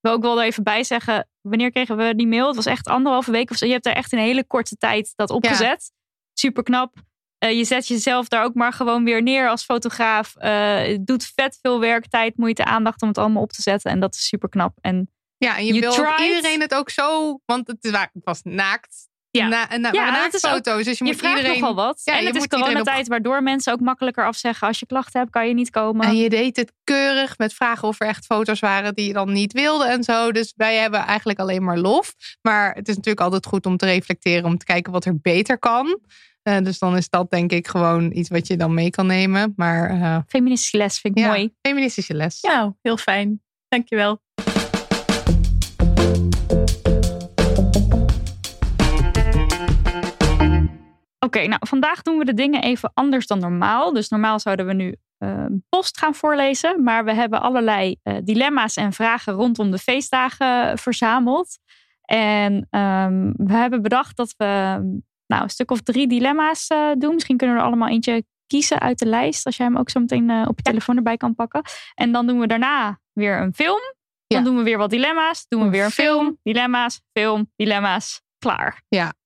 wil 0.00 0.12
ook 0.12 0.22
wel 0.22 0.40
er 0.40 0.46
even 0.46 0.62
bij 0.64 0.84
zeggen, 0.84 1.28
wanneer 1.40 1.70
kregen 1.70 1.96
we 1.96 2.14
die 2.14 2.26
mail? 2.26 2.46
Het 2.46 2.56
was 2.56 2.66
echt 2.66 2.86
anderhalve 2.88 3.30
week 3.30 3.50
of 3.50 3.56
zo. 3.56 3.66
Je 3.66 3.72
hebt 3.72 3.86
er 3.86 3.94
echt 3.94 4.12
in 4.12 4.18
een 4.18 4.24
hele 4.24 4.46
korte 4.46 4.76
tijd 4.76 5.12
dat 5.16 5.30
opgezet. 5.30 5.92
Super 6.32 6.62
knap. 6.62 6.94
Eh, 7.38 7.56
je 7.56 7.64
zet 7.64 7.88
jezelf 7.88 8.28
daar 8.28 8.44
ook 8.44 8.54
maar 8.54 8.72
gewoon 8.72 9.04
weer 9.04 9.22
neer 9.22 9.48
als 9.48 9.64
fotograaf. 9.64 10.36
Eh, 10.36 10.76
het 10.76 11.06
doet 11.06 11.32
vet 11.34 11.58
veel 11.62 11.80
werk, 11.80 12.08
tijd, 12.08 12.36
moeite, 12.36 12.64
aandacht 12.64 13.02
om 13.02 13.08
het 13.08 13.18
allemaal 13.18 13.42
op 13.42 13.52
te 13.52 13.62
zetten. 13.62 13.90
En 13.90 14.00
dat 14.00 14.14
is 14.14 14.26
super 14.26 14.48
knap. 14.48 14.78
En 14.80 15.10
Ja, 15.36 15.56
en 15.56 15.64
je 15.64 15.80
wil 15.80 16.06
iedereen 16.20 16.60
het 16.60 16.74
ook 16.74 16.90
zo, 16.90 17.38
want 17.46 17.66
het, 17.66 18.08
was 18.24 18.40
naakt. 18.42 19.08
Ja. 19.30 19.48
Na, 19.48 19.76
na, 19.76 19.92
Ja, 19.92 20.10
naaktfoto's. 20.10 20.84
Dus 20.84 20.98
je, 20.98 21.04
je, 21.04 21.10
moet 21.10 21.20
vraagt 21.20 21.36
iedereen. 21.36 21.60
nogal 21.60 21.74
wat. 21.74 22.00
Ja, 22.04 22.12
en 22.12 22.20
je 22.20 22.26
het 22.26 22.36
is 22.36 22.42
op- 22.42 22.48
coronatijd, 22.50 23.08
waardoor 23.08 23.42
mensen 23.42 23.72
ook 23.72 23.80
makkelijker 23.80 24.26
afzeggen. 24.26 24.66
Als 24.66 24.78
je 24.78 24.86
klachten 24.86 25.20
hebt, 25.20 25.32
kan 25.32 25.48
je 25.48 25.54
niet 25.54 25.70
komen. 25.70 26.06
En 26.06 26.16
je 26.16 26.28
deed 26.28 26.56
het 26.56 26.72
keurig 26.84 27.38
met 27.38 27.54
vragen 27.54 27.88
of 27.88 28.00
er 28.00 28.06
echt 28.06 28.24
foto's 28.24 28.60
waren 28.60 28.94
die 28.94 29.06
je 29.06 29.12
dan 29.12 29.32
niet 29.32 29.52
wilde 29.52 29.84
en 29.86 30.04
zo. 30.04 30.32
Dus 30.32 30.52
wij 30.56 30.76
hebben 30.76 31.00
eigenlijk 31.00 31.38
alleen 31.38 31.64
maar 31.64 31.78
lof. 31.78 32.14
Maar 32.42 32.74
het 32.74 32.88
is 32.88 32.96
natuurlijk 32.96 33.24
altijd 33.24 33.46
goed 33.46 33.66
om 33.66 33.76
te 33.76 33.86
reflecteren, 33.86 34.44
om 34.44 34.58
te 34.58 34.64
kijken 34.64 34.92
wat 34.92 35.04
er 35.04 35.20
beter 35.20 35.58
kan. 35.58 36.00
Eh, 36.48 36.62
dus 36.62 36.78
dan 36.78 36.96
is 36.96 37.08
dat 37.08 37.30
denk 37.30 37.52
ik 37.52 37.68
gewoon 37.68 38.10
iets 38.12 38.28
wat 38.28 38.46
je 38.46 38.56
dan 38.56 38.74
mee 38.74 38.90
kan 38.90 39.06
nemen. 39.06 39.52
Maar 39.56 39.90
eh, 39.90 40.18
Feministische 40.26 40.76
les 40.76 40.98
vind 40.98 41.18
ik 41.18 41.24
ja, 41.24 41.28
mooi. 41.28 41.54
feministische 41.60 42.14
les. 42.14 42.40
Ja, 42.40 42.74
heel 42.82 42.96
fijn. 42.96 43.42
Dankjewel. 43.68 44.20
Oké, 51.18 51.46
nou 51.46 51.60
vandaag 51.66 52.02
doen 52.02 52.18
we 52.18 52.24
de 52.24 52.34
dingen 52.34 52.62
even 52.62 52.90
anders 52.94 53.26
dan 53.26 53.38
normaal. 53.38 53.92
Dus 53.92 54.08
normaal 54.08 54.40
zouden 54.40 54.66
we 54.66 54.72
nu 54.72 54.96
eh, 55.18 55.44
post 55.68 55.98
gaan 55.98 56.14
voorlezen. 56.14 56.82
Maar 56.82 57.04
we 57.04 57.14
hebben 57.14 57.40
allerlei 57.40 57.96
dilemma's 58.24 58.76
en 58.76 58.92
vragen 58.92 59.32
rondom 59.32 59.70
de 59.70 59.78
feestdagen 59.78 60.78
verzameld. 60.78 61.58
En 62.02 62.66
ehm, 62.70 63.32
we 63.36 63.52
hebben 63.52 63.82
bedacht 63.82 64.16
dat 64.16 64.34
we 64.36 64.80
nou, 65.28 65.42
een 65.42 65.50
stuk 65.50 65.70
of 65.70 65.80
drie 65.80 66.06
dilemma's 66.08 66.66
eh, 66.66 66.90
doen. 66.98 67.14
Misschien 67.14 67.36
kunnen 67.36 67.56
we 67.56 67.62
er 67.62 67.68
allemaal 67.68 67.88
eentje 67.88 68.24
kiezen 68.46 68.78
uit 68.80 68.98
de 68.98 69.06
lijst. 69.06 69.46
Als 69.46 69.56
jij 69.56 69.66
hem 69.66 69.76
ook 69.76 69.90
zo 69.90 70.00
meteen 70.00 70.30
eh, 70.30 70.44
op 70.48 70.56
je 70.56 70.62
telefoon 70.62 70.96
erbij 70.96 71.16
kan 71.16 71.34
pakken. 71.34 71.62
En 71.94 72.12
dan 72.12 72.26
doen 72.26 72.38
we 72.40 72.46
daarna 72.46 73.00
weer 73.12 73.40
een 73.40 73.54
film. 73.54 73.80
Dan 74.26 74.38
Ja. 74.38 74.44
doen 74.44 74.56
we 74.56 74.62
weer 74.62 74.78
wat 74.78 74.90
dilemma's. 74.90 75.46
Doen 75.48 75.62
we 75.64 75.70
weer 75.70 75.84
een 75.84 75.90
film. 75.90 76.38
Dilemma's, 76.42 77.00
film, 77.12 77.52
dilemma's. 77.56 78.22
Klaar. 78.38 78.82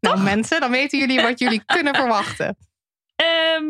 Nou 0.00 0.20
mensen, 0.22 0.60
dan 0.60 0.70
weten 0.70 0.98
jullie 0.98 1.20
wat 1.22 1.38
jullie 1.38 1.64
kunnen 1.74 1.94
verwachten. 1.94 2.56
Ehm, 3.16 3.64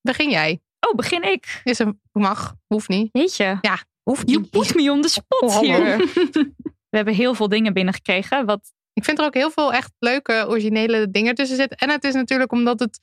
Begin 0.00 0.30
jij. 0.30 0.60
oh, 0.88 0.94
begin 0.94 1.22
ik. 1.22 1.60
Is 1.64 1.78
een, 1.78 2.00
mag, 2.12 2.54
hoeft 2.66 2.88
niet. 2.88 3.08
Jeetje. 3.12 3.58
Hoeft 4.02 4.28
You 4.30 4.40
niet. 4.40 4.50
put 4.50 4.74
me 4.74 4.90
on 4.90 5.00
the 5.02 5.08
spot 5.08 5.42
Oh, 5.42 5.58
hier. 5.58 5.96
We 6.90 6.96
hebben 6.96 7.14
heel 7.14 7.34
veel 7.34 7.48
dingen 7.48 7.72
binnengekregen. 7.72 8.46
Wat, 8.46 8.72
Ik 8.92 9.04
vind 9.04 9.18
er 9.18 9.24
ook 9.24 9.34
heel 9.34 9.50
veel 9.50 9.72
echt 9.72 9.92
leuke, 9.98 10.44
originele 10.48 11.10
dingen 11.10 11.34
tussen 11.34 11.56
zitten. 11.56 11.76
En 11.76 11.90
het 11.90 12.04
is 12.04 12.14
natuurlijk 12.14 12.52
omdat 12.52 12.80
het 12.80 13.00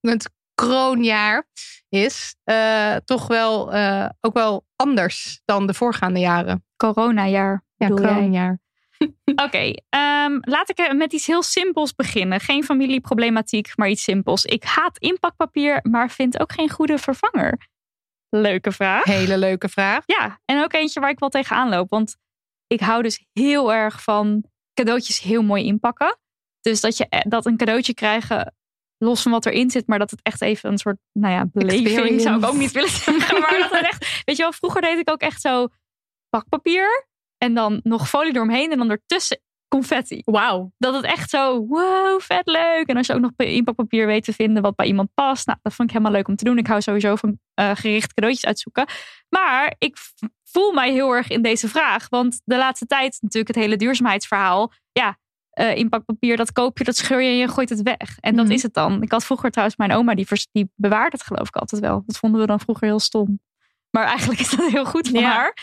het 0.00 0.30
kroonjaar 0.54 1.48
is, 1.88 2.36
eh, 2.44 2.96
toch 3.04 3.26
wel 3.26 3.72
eh, 3.72 4.08
ook 4.20 4.34
wel 4.34 4.66
anders 4.76 5.40
dan 5.44 5.66
de 5.66 5.74
voorgaande 5.74 6.20
jaren. 6.20 6.64
coronajaar 6.76 7.64
Ja, 7.76 7.88
kroonjaar. 7.88 8.58
Oké, 9.44 9.72
ehm, 9.88 10.38
laat 10.40 10.70
ik 10.70 10.92
met 10.92 11.12
iets 11.12 11.26
heel 11.26 11.42
simpels 11.42 11.94
beginnen. 11.94 12.40
Geen 12.40 12.64
familieproblematiek, 12.64 13.76
maar 13.76 13.88
iets 13.88 14.02
simpels. 14.02 14.44
Ik 14.44 14.64
haat 14.64 14.98
inpakpapier, 14.98 15.80
maar 15.82 16.10
vind 16.10 16.40
ook 16.40 16.52
geen 16.52 16.70
goede 16.70 16.98
vervanger. 16.98 17.68
Leuke 18.28 18.72
vraag. 18.72 19.04
Hele 19.04 19.38
leuke 19.38 19.68
vraag. 19.68 20.02
Ja, 20.06 20.40
en 20.44 20.62
ook 20.62 20.72
eentje 20.72 21.00
waar 21.00 21.10
ik 21.10 21.18
wel 21.18 21.28
tegenaan 21.28 21.68
loop. 21.68 21.90
Want 21.90 22.16
ik 22.66 22.80
hou 22.80 23.02
dus 23.02 23.24
heel 23.32 23.72
erg 23.72 24.02
van 24.02 24.44
cadeautjes 24.74 25.20
heel 25.20 25.42
mooi 25.42 25.64
inpakken. 25.64 26.18
Dus 26.60 26.80
dat, 26.80 26.96
je, 26.96 27.24
dat 27.28 27.46
een 27.46 27.56
cadeautje 27.56 27.94
krijgen, 27.94 28.54
los 28.98 29.22
van 29.22 29.32
wat 29.32 29.46
erin 29.46 29.70
zit, 29.70 29.86
maar 29.86 29.98
dat 29.98 30.10
het 30.10 30.22
echt 30.22 30.42
even 30.42 30.70
een 30.70 30.78
soort, 30.78 30.98
nou 31.12 31.34
ja, 31.34 31.46
beleving 31.52 32.20
zou 32.20 32.38
ik 32.38 32.44
ook 32.44 32.54
niet 32.54 32.72
willen 32.72 32.90
zeggen. 33.04 33.40
Maar 33.40 33.58
dat 33.58 33.70
het 33.70 33.86
echt, 33.86 34.22
weet 34.24 34.36
je 34.36 34.42
wel, 34.42 34.52
vroeger 34.52 34.80
deed 34.80 34.98
ik 34.98 35.10
ook 35.10 35.20
echt 35.20 35.40
zo 35.40 35.68
pakpapier 36.28 37.08
en 37.38 37.54
dan 37.54 37.80
nog 37.82 38.08
folie 38.08 38.34
eromheen 38.34 38.72
en 38.72 38.78
dan 38.78 38.90
ertussen 38.90 39.40
confetti. 39.74 40.22
Wauw. 40.24 40.72
Dat 40.78 40.94
het 40.94 41.04
echt 41.04 41.30
zo, 41.30 41.66
wow, 41.66 42.20
vet 42.20 42.46
leuk. 42.46 42.86
En 42.86 42.96
als 42.96 43.06
je 43.06 43.12
ook 43.14 43.20
nog 43.20 43.30
inpakpapier 43.36 44.06
weet 44.06 44.24
te 44.24 44.32
vinden 44.32 44.62
wat 44.62 44.76
bij 44.76 44.86
iemand 44.86 45.08
past. 45.14 45.46
Nou, 45.46 45.58
dat 45.62 45.74
vond 45.74 45.88
ik 45.88 45.94
helemaal 45.96 46.16
leuk 46.16 46.28
om 46.28 46.36
te 46.36 46.44
doen. 46.44 46.58
Ik 46.58 46.66
hou 46.66 46.80
sowieso 46.80 47.16
van 47.16 47.38
eh 47.54 47.70
gericht 47.74 48.14
cadeautjes 48.14 48.46
uitzoeken. 48.46 48.86
Maar 49.28 49.74
ik 49.78 49.96
voel 50.44 50.72
mij 50.72 50.92
heel 50.92 51.12
erg 51.12 51.28
in 51.28 51.42
deze 51.42 51.68
vraag. 51.68 52.08
Want 52.08 52.40
de 52.44 52.56
laatste 52.56 52.86
tijd 52.86 53.16
natuurlijk 53.20 53.54
het 53.54 53.64
hele 53.64 53.76
duurzaamheidsverhaal. 53.76 54.72
Ja, 54.92 55.16
eh, 55.50 55.76
inpakpapier, 55.76 56.36
dat 56.36 56.52
koop 56.52 56.78
je, 56.78 56.84
dat 56.84 56.96
scheur 56.96 57.20
je 57.22 57.28
en 57.28 57.36
je 57.36 57.48
gooit 57.48 57.68
het 57.68 57.82
weg. 57.82 58.16
En 58.20 58.36
dat 58.36 58.44
Mhm. 58.44 58.54
is 58.54 58.62
het 58.62 58.74
dan. 58.74 59.02
Ik 59.02 59.10
had 59.12 59.24
vroeger 59.24 59.50
trouwens 59.50 59.78
mijn 59.78 59.92
oma, 59.92 60.14
die, 60.14 60.26
die 60.52 60.70
bewaart 60.74 61.12
het 61.12 61.22
geloof 61.22 61.48
ik 61.48 61.56
altijd 61.56 61.80
wel. 61.80 62.02
Dat 62.06 62.16
vonden 62.18 62.40
we 62.40 62.46
dan 62.46 62.60
vroeger 62.60 62.86
heel 62.86 63.00
stom. 63.00 63.40
Maar 63.90 64.04
eigenlijk 64.04 64.40
is 64.40 64.50
dat 64.50 64.66
heel 64.70 64.84
goed 64.84 65.08
Ja. 65.12 65.20
haar. 65.22 65.56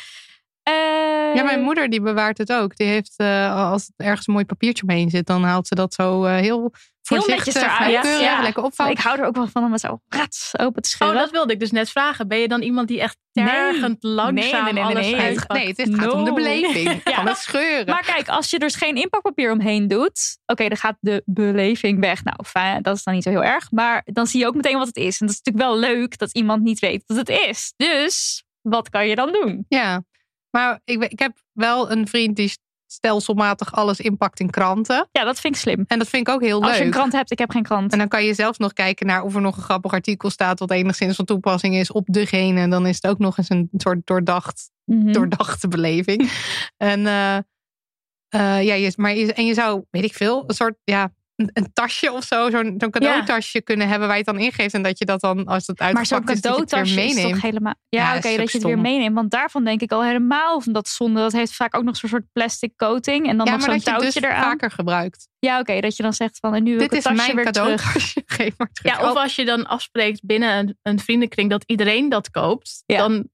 Eh, 0.72 1.36
Ja, 1.36 1.44
mijn 1.44 1.62
moeder 1.62 1.90
die 1.90 2.02
bewaart 2.02 2.38
het 2.38 2.52
ook. 2.54 2.76
Die 2.76 2.88
heeft, 2.88 3.14
eh, 3.18 3.70
als 3.72 3.92
er 3.98 4.06
ergens 4.06 4.28
een 4.28 4.34
mooi 4.34 4.46
papiertje 4.46 4.84
omheen 4.84 5.10
zit, 5.10 5.26
dan 5.28 5.44
haalt 5.44 5.68
ze 5.68 5.76
dat 5.76 5.94
zo 5.94 6.24
eh, 6.26 6.36
heel 6.36 6.74
voorzichtig, 7.02 7.36
netjes 7.46 7.56
eruit. 7.64 7.92
nauwkeurig, 7.92 8.22
Ja. 8.22 8.42
lekker 8.42 8.64
opvouwen. 8.64 8.98
Ik 8.98 9.04
hou 9.04 9.20
er 9.20 9.26
ook 9.26 9.36
wel 9.36 9.48
van 9.48 9.64
om 9.64 9.72
het 9.72 9.82
zo 9.82 10.00
rats 10.08 10.52
open 10.60 10.82
te 10.82 10.90
Oh, 10.90 10.96
scheuren. 10.96 11.18
dat 11.18 11.32
wilde 11.32 11.54
ik 11.54 11.60
dus 11.60 11.72
net 11.72 11.90
vragen. 11.90 12.28
Ben 12.28 12.38
je 12.38 12.48
dan 12.48 12.62
iemand 12.62 12.88
die 12.88 13.02
echt 13.02 13.18
Nee. 13.34 13.46
tergend 13.46 14.04
langzaam 14.04 14.34
Nee, 14.34 14.52
nee, 14.54 14.62
nee, 14.64 14.74
nee, 14.74 14.84
alles 14.84 15.06
nee. 15.06 15.16
Nee, 15.16 15.22
uitpakt? 15.22 15.48
het, 15.48 15.58
nee, 15.58 15.68
het 15.68 15.78
is- 15.80 15.86
het 15.88 16.00
gaat 16.00 16.12
om 16.14 16.24
de 16.24 16.34
beleving 16.34 17.02
Ja. 17.04 17.14
van 17.16 17.28
het 17.28 17.38
scheuren. 17.38 17.86
Maar 17.86 18.04
kijk, 18.06 18.28
als 18.30 18.50
je 18.50 18.60
dus 18.60 18.76
geen 18.76 18.96
inpakpapier 18.96 19.52
omheen 19.52 19.88
doet, 19.88 20.38
oké, 20.46 20.68
dan 20.68 20.78
gaat 20.78 20.98
de 21.00 21.22
beleving 21.26 22.00
weg. 22.00 22.24
Nou, 22.24 22.38
fijn, 22.46 22.82
dat 22.82 22.96
is 22.96 23.04
dan 23.04 23.14
niet 23.14 23.24
zo 23.24 23.30
heel 23.30 23.44
erg. 23.44 23.72
Maar 23.72 24.02
dan 24.06 24.28
zie 24.28 24.40
je 24.40 24.48
ook 24.48 24.56
meteen 24.56 24.78
wat 24.78 24.88
het 24.88 24.96
is. 24.98 25.20
En 25.22 25.28
dat 25.28 25.36
is 25.36 25.42
natuurlijk 25.44 25.72
wel 25.72 25.80
leuk 25.92 26.18
dat 26.18 26.32
iemand 26.34 26.62
niet 26.64 26.80
weet 26.80 27.04
wat 27.08 27.18
het 27.18 27.30
is. 27.30 27.74
Dus 27.78 28.44
wat 28.62 28.90
kan 28.90 29.08
je 29.08 29.16
dan 29.16 29.32
doen? 29.42 29.66
Ja, 29.68 30.04
maar 30.52 30.80
ik, 30.84 31.04
ik 31.04 31.20
heb 31.20 31.38
wel 31.52 31.92
een 31.92 32.08
vriend 32.08 32.36
die 32.36 32.54
stelselmatig 32.86 33.74
alles 33.74 34.00
inpakt 34.00 34.40
in 34.40 34.50
kranten. 34.50 35.08
Ja, 35.12 35.24
dat 35.24 35.40
vind 35.40 35.56
ik 35.56 35.62
slim. 35.62 35.84
En 35.88 36.00
dat 36.00 36.08
vind 36.08 36.28
ik 36.28 36.34
ook 36.34 36.42
heel 36.42 36.62
Als 36.62 36.72
je 36.72 36.78
een 36.78 36.84
leuk. 36.84 36.92
krant 36.94 37.12
hebt, 37.12 37.32
ik 37.32 37.40
heb 37.40 37.50
geen 37.52 37.64
krant. 37.64 37.92
En 37.92 37.98
dan 37.98 38.08
kan 38.08 38.24
je 38.24 38.34
zelf 38.34 38.58
nog 38.58 38.74
kijken 38.74 39.06
naar 39.08 39.24
of 39.24 39.36
er 39.36 39.42
nog 39.42 39.58
een 39.58 39.64
grappig 39.64 39.92
artikel 39.94 40.30
staat 40.30 40.60
wat 40.60 40.72
enigszins 40.72 41.16
van 41.16 41.26
toepassing 41.26 41.76
is 41.76 41.92
op 41.92 42.08
degene. 42.12 42.60
En 42.60 42.70
dan 42.70 42.86
is 42.88 42.96
het 42.96 43.08
ook 43.08 43.18
nog 43.20 43.38
eens 43.38 43.50
een 43.50 43.70
soort 43.72 44.00
doordacht, 44.04 44.70
Mhm. 44.86 45.12
doordachte 45.12 45.68
beleving. 45.68 46.32
en, 46.78 47.08
eh, 47.08 47.38
eh, 47.38 48.64
ja, 48.64 48.74
je, 48.74 48.94
maar 48.96 49.16
je, 49.16 49.34
en 49.34 49.46
je 49.46 49.54
zou, 49.54 49.84
weet 49.90 50.04
ik 50.04 50.14
veel, 50.14 50.44
een 50.48 50.56
soort, 50.56 50.76
ja, 50.84 51.14
een, 51.42 51.50
een 51.54 51.74
tasje 51.74 52.12
of 52.12 52.24
zo, 52.24 52.50
zo'n 52.50 52.76
zo'n 52.78 52.92
cadeautasje 52.92 53.62
kunnen 53.62 53.88
hebben 53.88 54.08
waar 54.08 54.18
je 54.18 54.24
het 54.26 54.34
dan 54.36 54.44
ingeeft. 54.44 54.74
En 54.74 54.82
dat 54.84 54.98
je 55.00 55.06
dat 55.06 55.22
dan, 55.22 55.46
als 55.46 55.68
het 55.68 55.80
Maar 55.80 55.88
zo'n 56.06 56.18
uitgepakt 56.18 56.30
is, 56.30 56.42
dat 56.42 56.56
je 56.56 56.62
het 56.62 56.72
weer 56.72 56.80
cadeautasje 56.80 57.02
is 57.06 57.14
meeneemt. 57.16 57.34
toch 57.34 57.42
helemaal... 57.42 57.74
Ja, 57.90 58.00
Ja, 58.02 58.18
oké, 58.18 58.36
dat 58.38 58.52
je 58.52 58.58
het 58.58 58.68
weer 58.68 58.80
meeneemt. 58.80 59.16
Want 59.16 59.32
daarvan 59.32 59.64
denk 59.64 59.82
ik 59.82 59.92
al 59.92 60.04
helemaal 60.04 60.62
van 60.62 60.74
dat 60.74 60.88
zonde. 60.88 61.20
Dat 61.20 61.32
heeft 61.32 61.54
vaak 61.56 61.76
ook 61.76 61.84
nog 61.84 61.96
zo'n 61.98 62.10
soort 62.10 62.26
plastic 62.34 62.72
coating. 62.78 63.28
En 63.28 63.38
dan 63.38 63.46
ja, 63.46 63.52
nog 63.52 63.60
maar 63.62 63.70
zo'n 63.70 63.74
het 63.74 63.84
touwtje 63.86 64.20
dus 64.22 64.30
eraan. 64.30 64.44
vaker 64.44 64.72
gebruikt. 64.72 65.28
Ja, 65.40 65.60
oké, 65.60 65.80
dat 65.80 65.96
je 65.96 66.04
dan 66.04 66.14
zegt 66.14 66.38
van... 66.40 66.56
En 66.56 66.64
nu 66.64 66.72
wil 66.76 66.82
ik 66.82 66.90
Dit 66.90 67.04
het 67.04 67.12
is 67.12 67.18
tasje 67.18 67.34
mijn 67.34 67.44
weer 67.46 67.54
terug. 67.54 67.82
cadeautasje. 67.82 68.22
Geef 68.38 68.54
maar 68.58 68.70
terug. 68.72 68.98
Ja, 68.98 69.04
of 69.04 69.10
Oh, 69.16 69.22
als 69.22 69.36
je 69.36 69.46
dan 69.46 69.66
afspreekt 69.68 70.26
binnen 70.26 70.58
een, 70.58 70.78
een 70.82 71.00
vriendenkring 71.00 71.50
dat 71.50 71.64
iedereen 71.66 72.10
dat 72.10 72.30
koopt. 72.30 72.84
Ja. 72.86 72.98
Dan 72.98 73.30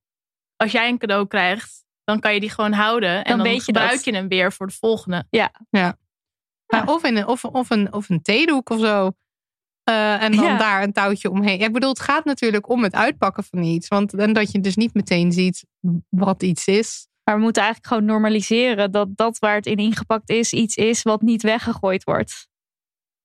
als 0.56 0.72
jij 0.72 0.90
een 0.90 0.98
cadeau 0.98 1.28
krijgt, 1.28 1.86
dan 2.04 2.20
kan 2.20 2.34
je 2.34 2.40
die 2.40 2.50
gewoon 2.50 2.74
houden. 2.74 3.10
En 3.18 3.24
Dan 3.24 3.38
dan, 3.38 3.48
weet 3.48 3.56
je 3.58 3.62
gebruik 3.64 3.92
dat. 3.92 4.04
je 4.04 4.14
hem 4.14 4.28
weer 4.28 4.54
voor 4.54 4.68
de 4.68 4.74
volgende. 4.80 5.26
Ja, 5.30 5.52
of, 6.86 7.04
in 7.04 7.18
een, 7.18 7.28
of, 7.28 7.46
of, 7.46 7.70
een, 7.70 7.94
of 7.94 8.10
een 8.10 8.22
theedoek 8.22 8.70
of 8.70 8.80
zo. 8.80 9.12
Eh, 9.84 10.24
en 10.24 10.32
dan 10.32 10.46
Ja. 10.46 10.58
daar 10.58 10.84
een 10.84 10.94
touwtje 10.94 11.30
omheen. 11.30 11.60
Ja, 11.60 11.66
ik 11.66 11.74
bedoel, 11.74 11.90
het 11.90 12.00
gaat 12.00 12.26
natuurlijk 12.26 12.70
om 12.70 12.84
het 12.84 12.94
uitpakken 12.94 13.44
van 13.44 13.64
iets. 13.64 13.88
Want 13.88 14.14
en 14.14 14.34
dat 14.34 14.52
je 14.52 14.60
dus 14.60 14.76
niet 14.76 14.94
meteen 14.94 15.32
ziet 15.32 15.66
wat 16.10 16.44
iets 16.44 16.68
is. 16.68 17.08
Maar 17.24 17.36
we 17.36 17.42
moeten 17.42 17.62
eigenlijk 17.62 17.94
gewoon 17.94 18.10
normaliseren 18.10 18.92
dat 18.92 19.08
dat 19.18 19.40
waar 19.40 19.56
het 19.56 19.66
in 19.66 19.78
ingepakt 19.78 20.30
is, 20.30 20.54
iets 20.54 20.76
is 20.76 21.02
wat 21.02 21.22
niet 21.22 21.42
weggegooid 21.42 22.04
wordt. 22.04 22.48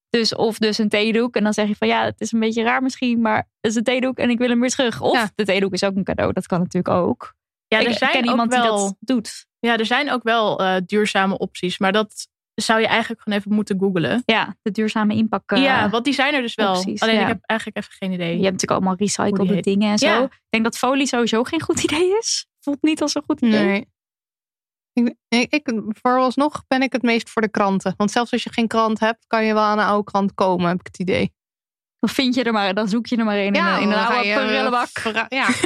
Dus 0.09 0.35
of 0.35 0.59
dus 0.59 0.79
een 0.79 0.89
theedoek 0.89 1.37
en 1.37 1.43
dan 1.45 1.53
zeg 1.53 1.69
je 1.69 1.77
van 1.77 1.89
ja, 1.89 2.05
het 2.05 2.21
is 2.21 2.33
een 2.33 2.41
beetje 2.41 2.63
raar 2.63 2.83
misschien, 2.83 3.21
maar 3.21 3.37
het 3.37 3.71
is 3.71 3.75
een 3.75 3.85
theedoek 3.85 4.19
en 4.19 4.31
ik 4.31 4.39
wil 4.39 4.49
hem 4.49 4.61
weer 4.61 4.71
terug. 4.71 5.01
Of 5.01 5.13
Ja. 5.13 5.31
de 5.35 5.45
theedoek 5.45 5.73
is 5.73 5.85
ook 5.85 5.97
een 5.97 6.05
cadeau, 6.05 6.33
dat 6.33 6.47
kan 6.47 6.59
natuurlijk 6.59 6.95
ook. 6.95 7.35
Ja, 7.67 7.79
ik 7.79 7.87
er 7.87 7.95
zijn 7.95 8.11
ken 8.11 8.25
ook 8.25 8.31
iemand 8.31 8.55
wel, 8.55 8.77
die 8.77 8.85
dat 8.85 8.97
doet. 9.01 9.47
Ja, 9.59 9.77
er 9.77 9.87
zijn 9.87 10.11
ook 10.11 10.23
wel 10.23 10.59
eh, 10.61 10.77
duurzame 10.87 11.39
opties, 11.39 11.79
maar 11.79 11.93
dat 11.93 12.29
zou 12.55 12.81
je 12.81 12.87
eigenlijk 12.87 13.21
gewoon 13.23 13.39
even 13.39 13.53
moeten 13.55 13.79
googlen. 13.79 14.23
Ja, 14.27 14.57
de 14.63 14.71
duurzame 14.71 15.15
inpak. 15.15 15.51
eh, 15.51 15.63
ja, 15.63 15.91
want 15.91 16.05
die 16.05 16.15
zijn 16.15 16.35
er 16.35 16.43
dus 16.43 16.55
wel. 16.55 16.75
opties, 16.77 17.01
Alleen 17.01 17.15
ja. 17.15 17.21
ik 17.21 17.27
heb 17.27 17.39
eigenlijk 17.43 17.79
even 17.79 17.93
geen 17.99 18.13
idee. 18.13 18.27
Je 18.29 18.33
hebt 18.45 18.53
natuurlijk 18.53 18.71
allemaal 18.71 18.95
recyclede 18.97 19.61
dingen 19.61 19.91
en 19.91 19.99
zo. 19.99 20.07
Ja. 20.07 20.23
Ik 20.23 20.41
denk 20.49 20.65
dat 20.65 20.79
folie 20.79 21.07
sowieso 21.07 21.43
geen 21.43 21.61
goed 21.63 21.83
idee 21.85 22.19
is. 22.19 22.47
Voelt 22.61 22.83
niet 22.83 23.03
als 23.03 23.15
een 23.15 23.23
goed 23.27 23.41
idee. 23.41 23.65
Nee. 23.65 23.91
Ik, 24.93 25.15
ik, 25.29 25.53
ik- 25.53 25.73
vooralsnog 25.89 26.65
ben 26.69 26.83
ik 26.83 26.93
het 26.93 27.03
meest 27.03 27.31
voor 27.31 27.43
de 27.43 27.51
kranten. 27.51 27.95
Want 27.97 28.11
zelfs 28.11 28.33
als 28.33 28.43
je 28.43 28.53
geen 28.53 28.69
krant 28.69 29.01
hebt, 29.01 29.25
kan 29.27 29.45
je 29.45 29.55
wel 29.55 29.63
aan 29.63 29.79
een 29.79 29.85
oude 29.87 30.05
krant 30.11 30.35
komen, 30.35 30.69
heb 30.69 30.81
ik 30.81 30.87
het 30.87 30.99
idee. 30.99 31.33
Dan 31.99 32.11
vind 32.11 32.35
je 32.35 32.43
er 32.45 32.53
maar, 32.53 32.75
dan 32.75 32.89
zoek 32.89 33.07
je 33.07 33.17
er 33.17 33.25
maar 33.25 33.37
een 33.37 33.55
in, 33.55 33.55
een- 33.65 33.81
in 33.81 33.89
een 33.91 33.95
oude 34.07 34.29
eh, 34.29 34.37
prullenbak. 34.37 34.89
Ja, 35.29 35.49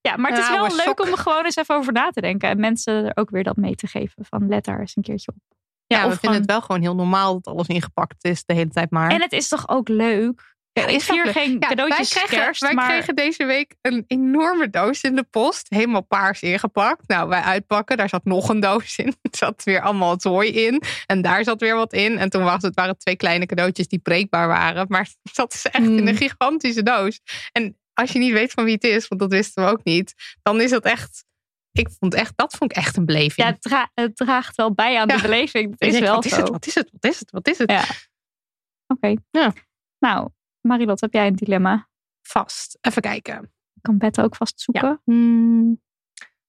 Ja, 0.00 0.16
maar 0.16 0.30
het 0.30 0.40
is 0.40 0.48
wel 0.48 0.62
leuk 0.66 0.80
sok. 0.80 1.00
om 1.00 1.06
er 1.08 1.18
gewoon 1.18 1.44
eens 1.44 1.56
even 1.56 1.74
over 1.74 1.92
na 1.92 2.10
te 2.10 2.20
denken. 2.20 2.48
En 2.48 2.60
mensen 2.60 3.04
er 3.04 3.16
ook 3.16 3.30
weer 3.30 3.42
dat 3.44 3.56
mee 3.56 3.74
te 3.74 3.86
geven. 3.86 4.24
Van 4.24 4.48
let 4.48 4.64
daar 4.64 4.80
eens 4.80 4.96
een 4.96 5.02
keertje 5.02 5.32
op. 5.34 5.56
ja, 5.86 5.96
of 6.06 6.12
we 6.12 6.18
vinden 6.18 6.18
gewoon- 6.20 6.34
het 6.36 6.46
wel 6.50 6.60
gewoon 6.60 6.80
heel 6.80 6.94
normaal 6.94 7.40
dat 7.40 7.54
alles 7.54 7.66
ingepakt 7.66 8.24
is 8.24 8.44
de 8.44 8.54
hele 8.54 8.70
tijd 8.70 8.90
maar. 8.90 9.10
En 9.10 9.20
het 9.22 9.32
is 9.32 9.48
toch 9.48 9.68
ook 9.68 9.88
leuk? 9.88 10.54
Kijk, 10.72 10.90
ik 10.90 11.00
vier 11.02 11.26
geen 11.26 11.52
Ja, 11.52 11.58
cadeautjes 11.68 12.14
wij 12.14 12.22
kregen, 12.22 12.44
kerst, 12.44 12.60
wij 12.60 12.74
maar 12.74 12.88
kregen 12.88 13.14
deze 13.16 13.44
week 13.44 13.74
een 13.82 14.04
enorme 14.06 14.70
doos 14.70 15.00
in 15.00 15.16
de 15.16 15.22
post. 15.22 15.66
Helemaal 15.68 16.04
paars 16.06 16.42
ingepakt. 16.42 17.08
Nou, 17.08 17.28
wij 17.28 17.40
uitpakken. 17.40 17.96
Daar 17.96 18.08
zat 18.08 18.24
nog 18.24 18.48
een 18.48 18.60
doos 18.60 18.96
in. 18.98 19.06
Er 19.22 19.36
zat 19.38 19.62
weer 19.64 19.80
allemaal 19.80 20.20
zooi 20.20 20.50
in. 20.50 20.82
En 21.06 21.22
daar 21.22 21.44
zat 21.44 21.60
weer 21.60 21.74
wat 21.76 21.92
in. 21.92 22.18
En 22.18 22.30
toen 22.30 22.42
was 22.44 22.62
het 22.62 22.74
waren 22.74 22.98
twee 22.98 23.16
kleine 23.16 23.46
cadeautjes 23.46 23.88
die 23.88 23.98
breekbaar 23.98 24.48
waren. 24.48 24.86
Maar 24.88 25.08
dat 25.34 25.54
is 25.54 25.64
echt 25.66 25.84
in 25.84 25.96
Hmm. 25.98 26.06
een 26.06 26.16
gigantische 26.16 26.82
doos. 26.82 27.20
En 27.52 27.78
als 27.94 28.12
je 28.12 28.18
niet 28.18 28.32
weet 28.32 28.52
van 28.52 28.64
wie 28.64 28.74
het 28.74 28.84
is, 28.84 29.08
want 29.08 29.20
dat 29.20 29.30
wisten 29.30 29.64
we 29.64 29.70
ook 29.70 29.84
niet. 29.84 30.14
Dan 30.42 30.60
is 30.60 30.70
dat 30.70 30.84
echt... 30.84 31.24
Ik 31.78 31.88
vond 31.98 32.14
echt, 32.14 32.32
dat 32.36 32.56
vond 32.56 32.70
ik 32.70 32.76
echt 32.76 32.96
een 32.96 33.04
beleving. 33.04 33.46
ja, 33.46 33.52
het, 33.52 33.62
dra- 33.62 33.90
het 33.94 34.16
draagt 34.16 34.56
wel 34.56 34.74
bij 34.74 34.98
aan 34.98 35.08
Ja. 35.08 35.16
de 35.16 35.22
beleving. 35.22 35.70
Het 35.70 35.80
Ik 35.80 35.86
is 35.86 35.92
denk, 35.92 36.04
wel 36.04 36.14
wat 36.14 36.24
is 36.24 36.36
het? 36.36 36.48
Wat 36.48 36.66
is 36.66 36.74
het? 36.74 36.88
Wat 36.92 37.04
is 37.10 37.18
het? 37.18 37.30
Wat 37.30 37.48
is 37.48 37.58
het? 37.58 37.70
Ja. 37.70 37.84
Oké. 38.86 39.14
Ja. 39.30 39.52
Nou, 39.98 40.28
Marilot, 40.60 41.00
heb 41.00 41.12
jij 41.12 41.26
een 41.26 41.36
dilemma? 41.36 41.88
Vast. 42.22 42.78
Even 42.80 43.02
kijken. 43.02 43.52
Kan 43.80 43.98
Bette 43.98 44.22
ook 44.22 44.36
vast 44.36 44.60
zoeken? 44.60 45.00
Hmm. 45.04 45.80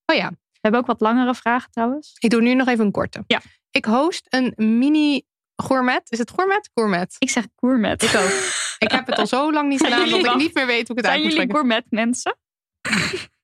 Oh 0.06 0.16
ja, 0.16 0.30
We 0.30 0.38
hebben 0.62 0.80
ook 0.82 0.88
wat 0.88 1.02
langere 1.02 1.36
vragen 1.36 1.72
trouwens. 1.72 2.14
Ik 2.20 2.30
doe 2.30 2.42
nu 2.42 2.54
nog 2.54 2.68
even 2.68 2.86
een 2.86 2.92
korte. 2.92 3.24
Ja. 3.28 3.42
Ik 3.72 3.86
host 3.86 4.26
een 4.30 4.54
mini 4.56 5.22
gourmet. 5.56 6.12
Is 6.12 6.18
het 6.18 6.32
gourmet? 6.32 6.70
Gourmet. 6.74 7.16
Ik 7.20 7.30
zeg 7.30 7.48
gourmet. 7.56 8.04
Ik 8.04 8.16
ook. 8.16 8.54
Ik 8.80 8.92
heb 8.92 9.08
het 9.08 9.18
al 9.18 9.28
zo 9.28 9.52
lang 9.52 9.70
niet 9.70 9.80
Zijn 9.80 9.92
gedaan 9.92 10.08
dat 10.10 10.18
jullie 10.18 10.32
ik 10.34 10.38
niet 10.38 10.54
meer 10.54 10.66
weet 10.66 10.88
hoe 10.88 10.98
ik 10.98 11.04
het 11.04 11.12
uit 11.14 11.22
Zijn 11.22 11.22
moet 11.22 11.32
jullie 11.34 11.50
spreken. 11.50 11.56
gourmet 11.70 11.86
mensen? 11.92 12.38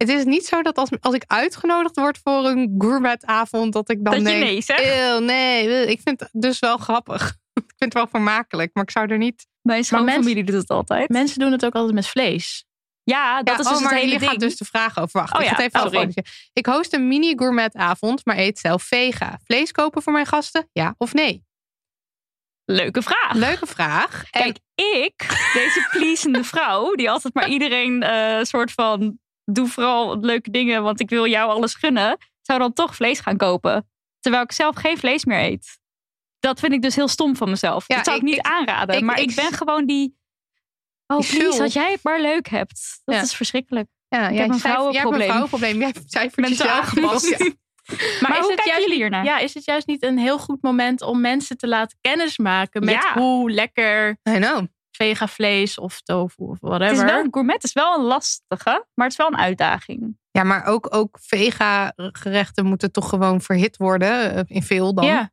Het 0.00 0.08
is 0.08 0.24
niet 0.24 0.46
zo 0.46 0.62
dat 0.62 0.76
als, 0.78 0.88
als 1.00 1.14
ik 1.14 1.24
uitgenodigd 1.26 1.96
word 1.96 2.18
voor 2.22 2.44
een 2.44 2.74
gourmetavond, 2.78 3.72
dat 3.72 3.90
ik 3.90 4.04
dan 4.04 4.12
Dat 4.14 4.22
je 4.22 4.28
denk... 4.28 4.42
nee 4.42 4.62
zegt? 4.62 4.82
"Eeuw, 4.84 5.18
nee, 5.18 5.86
ik 5.86 6.00
vind 6.04 6.20
het 6.20 6.28
dus 6.32 6.58
wel 6.58 6.76
grappig. 6.76 7.22
ik 7.54 7.62
vind 7.76 7.76
het 7.78 7.94
wel 7.94 8.06
vermakelijk, 8.06 8.70
maar 8.74 8.82
ik 8.84 8.90
zou 8.90 9.06
er 9.10 9.18
niet... 9.18 9.46
Mijn 9.62 9.84
schoonfamilie 9.84 10.44
doet 10.44 10.54
het 10.60 10.70
altijd. 10.70 11.08
Mensen 11.08 11.38
doen 11.40 11.52
het 11.52 11.64
ook 11.64 11.74
altijd 11.74 11.94
met 11.94 12.06
vlees. 12.06 12.64
ja, 13.02 13.42
dat 13.42 13.54
Ja, 13.54 13.60
is 13.60 13.66
dus 13.68 13.76
oh, 13.76 13.82
maar 13.82 13.90
het 13.92 13.98
hele 14.00 14.10
hier 14.10 14.18
ding. 14.18 14.30
gaat 14.30 14.40
dus 14.40 14.56
de 14.56 14.64
vraag 14.64 14.98
over. 14.98 15.20
Wacht, 15.20 15.34
Oh 15.34 15.40
ik 15.40 15.46
ja, 15.48 15.54
ga 15.54 15.62
het 15.62 15.66
even 15.74 15.80
sorry. 15.80 15.96
afronden. 15.96 16.24
Ik 16.52 16.66
host 16.66 16.92
een 16.92 17.08
mini 17.08 17.32
gourmetavond, 17.36 18.24
maar 18.24 18.36
eet 18.38 18.58
zelf 18.58 18.82
vega. 18.82 19.38
Vlees 19.44 19.72
kopen 19.72 20.02
voor 20.02 20.12
mijn 20.12 20.26
gasten? 20.26 20.68
Ja 20.72 20.94
of 20.98 21.14
nee? 21.14 21.44
Leuke 22.64 23.02
vraag. 23.02 23.32
Leuke 23.34 23.66
vraag. 23.66 24.24
En- 24.30 24.40
Kijk, 24.42 24.58
ik, 24.74 25.26
deze 25.52 25.88
pleasende 25.90 26.44
vrouw, 26.52 26.94
die 26.94 27.10
altijd 27.10 27.34
maar 27.34 27.48
iedereen 27.48 28.02
eh 28.02 28.42
soort 28.42 28.72
van 28.72 29.18
doe 29.54 29.68
vooral 29.68 30.20
leuke 30.20 30.50
dingen, 30.50 30.82
want 30.82 31.00
ik 31.00 31.08
wil 31.10 31.26
jou 31.26 31.50
alles 31.50 31.74
gunnen, 31.74 32.16
zou 32.42 32.58
dan 32.58 32.72
toch 32.72 32.94
vlees 32.94 33.20
gaan 33.20 33.36
kopen. 33.36 33.88
Terwijl 34.20 34.42
ik 34.42 34.52
zelf 34.52 34.76
geen 34.76 34.98
vlees 34.98 35.24
meer 35.24 35.38
eet. 35.44 35.78
Dat 36.38 36.60
vind 36.60 36.72
ik 36.72 36.82
dus 36.82 36.96
heel 36.96 37.08
stom 37.08 37.36
van 37.36 37.48
mezelf. 37.50 37.84
Ja, 37.86 37.96
dat 37.96 38.04
zou 38.04 38.16
ik, 38.16 38.22
ik- 38.22 38.28
niet 38.28 38.40
aanraden. 38.42 38.96
ik- 38.96 39.02
maar 39.02 39.20
ik, 39.20 39.30
ik- 39.30 39.36
ben 39.36 39.52
gewoon 39.52 39.86
die. 39.86 40.18
Oh, 41.06 41.18
please, 41.18 41.58
dat 41.58 41.72
jij 41.72 41.90
het 41.90 42.02
maar 42.02 42.20
leuk 42.20 42.48
hebt. 42.48 43.00
Dat 43.04 43.14
Ja. 43.14 43.20
is 43.22 43.34
verschrikkelijk. 43.34 43.88
Ja, 44.08 44.28
Ik 44.28 44.32
jij 44.34 44.42
heb 44.42 44.50
een 44.50 44.58
cijfer- 44.58 44.92
jij 44.92 45.00
hebt 45.02 45.14
vrouwenprobleem. 45.16 45.20
een 45.20 45.48
vrouwenprobleem. 45.48 45.78
Jij. 45.80 45.92
Ja. 46.66 47.54
Maar, 48.20 48.30
is 48.38 48.38
hoe 48.38 48.50
het 48.52 48.64
juist 48.64 48.80
jullie 48.82 48.94
hiernaar? 48.96 49.24
Ja, 49.24 49.38
is 49.38 49.54
het 49.54 49.64
juist 49.64 49.86
niet 49.86 50.02
een 50.02 50.18
heel 50.18 50.38
goed 50.38 50.62
moment 50.62 51.02
om 51.02 51.20
mensen 51.20 51.56
te 51.56 51.68
laten 51.68 51.98
kennismaken 52.00 52.84
met 52.84 52.94
Ja. 52.94 53.12
hoe 53.14 53.50
lekker 53.50 54.10
I 54.10 54.36
know. 54.36 54.66
Vega 55.04 55.26
vlees 55.28 55.78
of 55.78 56.00
tofu 56.00 56.42
of 56.42 56.50
het 56.50 56.60
whatever. 56.60 56.92
is 57.06 57.12
wel, 57.12 57.26
gourmet 57.30 57.64
is 57.64 57.72
wel 57.72 57.98
een 57.98 58.04
lastige, 58.04 58.84
maar 58.94 59.06
het 59.08 59.10
is 59.12 59.16
wel 59.16 59.26
een 59.26 59.38
uitdaging. 59.38 60.18
Ja, 60.30 60.42
maar 60.42 60.64
ook, 60.64 60.94
ook 60.94 61.18
vega 61.20 61.92
gerechten 61.96 62.66
moeten 62.66 62.92
toch 62.92 63.08
gewoon 63.08 63.40
verhit 63.40 63.76
worden. 63.76 64.34
eh, 64.34 64.40
In 64.46 64.62
veel 64.62 64.94
dan. 64.94 65.04
Ja. 65.06 65.30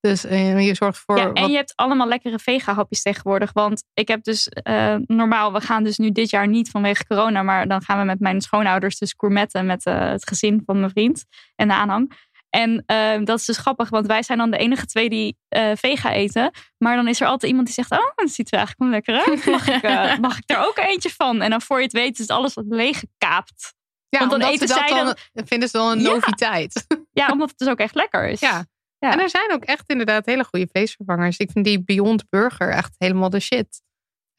Dus 0.00 0.24
eh, 0.24 0.66
je 0.66 0.74
zorgt 0.74 0.98
voor... 0.98 1.16
Ja, 1.18 1.24
en 1.32 1.42
wat- 1.42 1.50
je 1.50 1.56
hebt 1.56 1.72
allemaal 1.76 2.08
lekkere 2.08 2.38
vega-hapjes 2.38 3.02
tegenwoordig. 3.02 3.52
Want 3.52 3.84
ik 3.94 4.08
heb 4.08 4.22
dus 4.24 4.48
eh, 4.48 4.96
normaal, 5.06 5.52
we 5.52 5.60
gaan 5.60 5.84
dus 5.84 5.98
nu 5.98 6.10
dit 6.12 6.30
jaar 6.30 6.48
niet 6.48 6.70
vanwege 6.70 7.06
corona, 7.06 7.42
maar 7.42 7.68
dan 7.68 7.82
gaan 7.82 7.98
we 7.98 8.04
met 8.04 8.20
mijn 8.20 8.40
schoonouders 8.40 8.98
dus 8.98 9.14
gourmetten 9.16 9.66
met 9.66 9.84
het 9.84 10.28
gezin 10.28 10.62
van 10.66 10.78
mijn 10.78 10.90
vriend 10.90 11.24
en 11.56 11.68
de 11.68 11.74
aanhang. 11.74 12.28
En 12.50 12.82
eh, 12.86 13.24
dat 13.24 13.38
is 13.38 13.44
dus 13.44 13.56
grappig, 13.56 13.88
want 13.88 14.06
wij 14.06 14.22
zijn 14.22 14.38
dan 14.38 14.50
de 14.50 14.56
enige 14.56 14.86
twee 14.86 15.08
die 15.08 15.36
eh, 15.48 15.70
vega 15.74 16.12
eten. 16.12 16.50
Maar 16.78 16.96
dan 16.96 17.08
is 17.08 17.20
er 17.20 17.26
altijd 17.26 17.50
iemand 17.50 17.66
die 17.66 17.74
zegt: 17.84 17.90
Oh, 17.90 18.10
dat 18.14 18.30
ziet 18.30 18.52
er 18.52 18.58
eigenlijk 18.58 18.90
wel 18.90 19.00
lekker 19.00 19.32
uit. 19.32 19.46
Mag 19.46 19.68
ik, 19.68 19.82
eh, 19.82 20.18
mag 20.28 20.38
ik 20.38 20.50
er 20.50 20.66
ook 20.66 20.78
eentje 20.78 21.10
van? 21.10 21.42
En 21.42 21.50
dan 21.50 21.60
voor 21.62 21.76
je 21.78 21.84
het 21.84 21.92
weet 21.92 22.18
is 22.18 22.28
alles 22.28 22.52
leeggekaapt. 22.68 23.74
ja, 24.08 24.18
want 24.18 24.30
dan 24.30 24.40
eten 24.40 24.68
zij 24.68 24.88
dan, 24.88 25.16
vinden 25.32 25.68
ze 25.68 25.76
dan 25.76 25.90
een 25.90 26.00
Ja. 26.00 26.08
noviteit. 26.12 26.84
Ja, 27.12 27.28
omdat 27.32 27.48
het 27.48 27.58
dus 27.58 27.68
ook 27.68 27.78
echt 27.78 27.94
lekker 27.94 28.28
is. 28.28 28.40
Ja. 28.40 28.64
Ja. 28.98 29.12
En 29.12 29.20
er 29.20 29.30
zijn 29.30 29.52
ook 29.52 29.64
echt 29.64 29.88
inderdaad 29.88 30.26
hele 30.26 30.44
goede 30.44 30.68
vleesvervangers. 30.72 31.36
Ik 31.36 31.50
vind 31.50 31.64
die 31.64 31.84
Beyond 31.84 32.28
Burger 32.28 32.70
echt 32.70 32.94
helemaal 32.98 33.30
de 33.30 33.40
shit. 33.40 33.82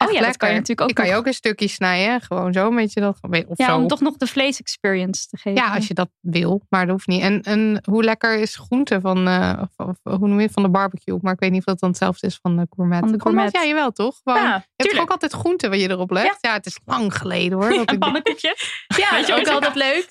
Oh 0.02 0.08
Echt 0.10 0.20
ja, 0.20 0.26
dat 0.26 0.36
kan 0.36 0.48
je 0.48 0.54
natuurlijk 0.54 0.80
ook 0.80 0.86
Die 0.86 0.96
kan 0.96 1.06
je 1.06 1.14
ook 1.14 1.26
een 1.26 1.32
stukje 1.34 1.68
snijden. 1.68 2.20
Gewoon 2.20 2.52
zo, 2.52 2.74
weet 2.74 2.92
je 2.92 3.00
dat. 3.00 3.18
Of 3.46 3.58
Ja, 3.58 3.66
zo. 3.66 3.76
om 3.76 3.86
toch 3.88 4.00
nog 4.00 4.16
de 4.16 4.26
vlees-experience 4.26 5.26
te 5.28 5.36
geven. 5.36 5.62
Ja, 5.62 5.74
als 5.74 5.86
je 5.86 5.94
dat 5.94 6.10
wil, 6.20 6.62
maar 6.68 6.80
dat 6.86 6.90
hoeft 6.90 7.06
niet. 7.06 7.22
En, 7.22 7.42
en 7.42 7.80
hoe 7.90 8.04
lekker 8.04 8.38
is 8.38 8.56
groente 8.56 9.00
van, 9.00 9.28
eh, 9.28 9.62
of, 9.76 9.86
of 9.86 10.18
hoe 10.18 10.28
noem 10.28 10.36
je 10.38 10.44
het, 10.44 10.52
van 10.52 10.62
de 10.62 10.68
barbecue? 10.70 11.18
Maar 11.22 11.32
ik 11.32 11.40
weet 11.40 11.50
niet 11.50 11.58
of 11.60 11.64
dat 11.66 11.78
dan 11.80 11.88
hetzelfde 11.88 12.26
is 12.26 12.38
van 12.42 12.56
de 12.56 12.66
gourmet. 12.70 12.98
Van 12.98 13.12
de 13.12 13.20
gourmet. 13.20 13.52
Ja, 13.52 13.64
jawel 13.64 13.90
toch? 13.92 14.20
Gewoon, 14.22 14.42
Ja, 14.42 14.54
je 14.54 14.62
hebt 14.76 14.90
toch 14.94 15.00
ook 15.04 15.10
altijd 15.10 15.32
groente 15.32 15.68
wat 15.68 15.80
je 15.80 15.90
erop 15.90 16.10
legt? 16.10 16.38
Ja, 16.40 16.52
het 16.52 16.66
is 16.66 16.78
lang 16.84 17.16
geleden 17.16 17.58
hoor. 17.58 17.68
dat 17.70 17.90
Een 17.92 17.98
pannenkoekje. 17.98 18.56
Ja, 18.96 19.10
Weet 19.10 19.26
dat 19.26 19.26
je 19.26 19.42
is 19.42 19.48
ook 19.48 19.54
altijd 19.54 19.74
leuk. 19.74 20.06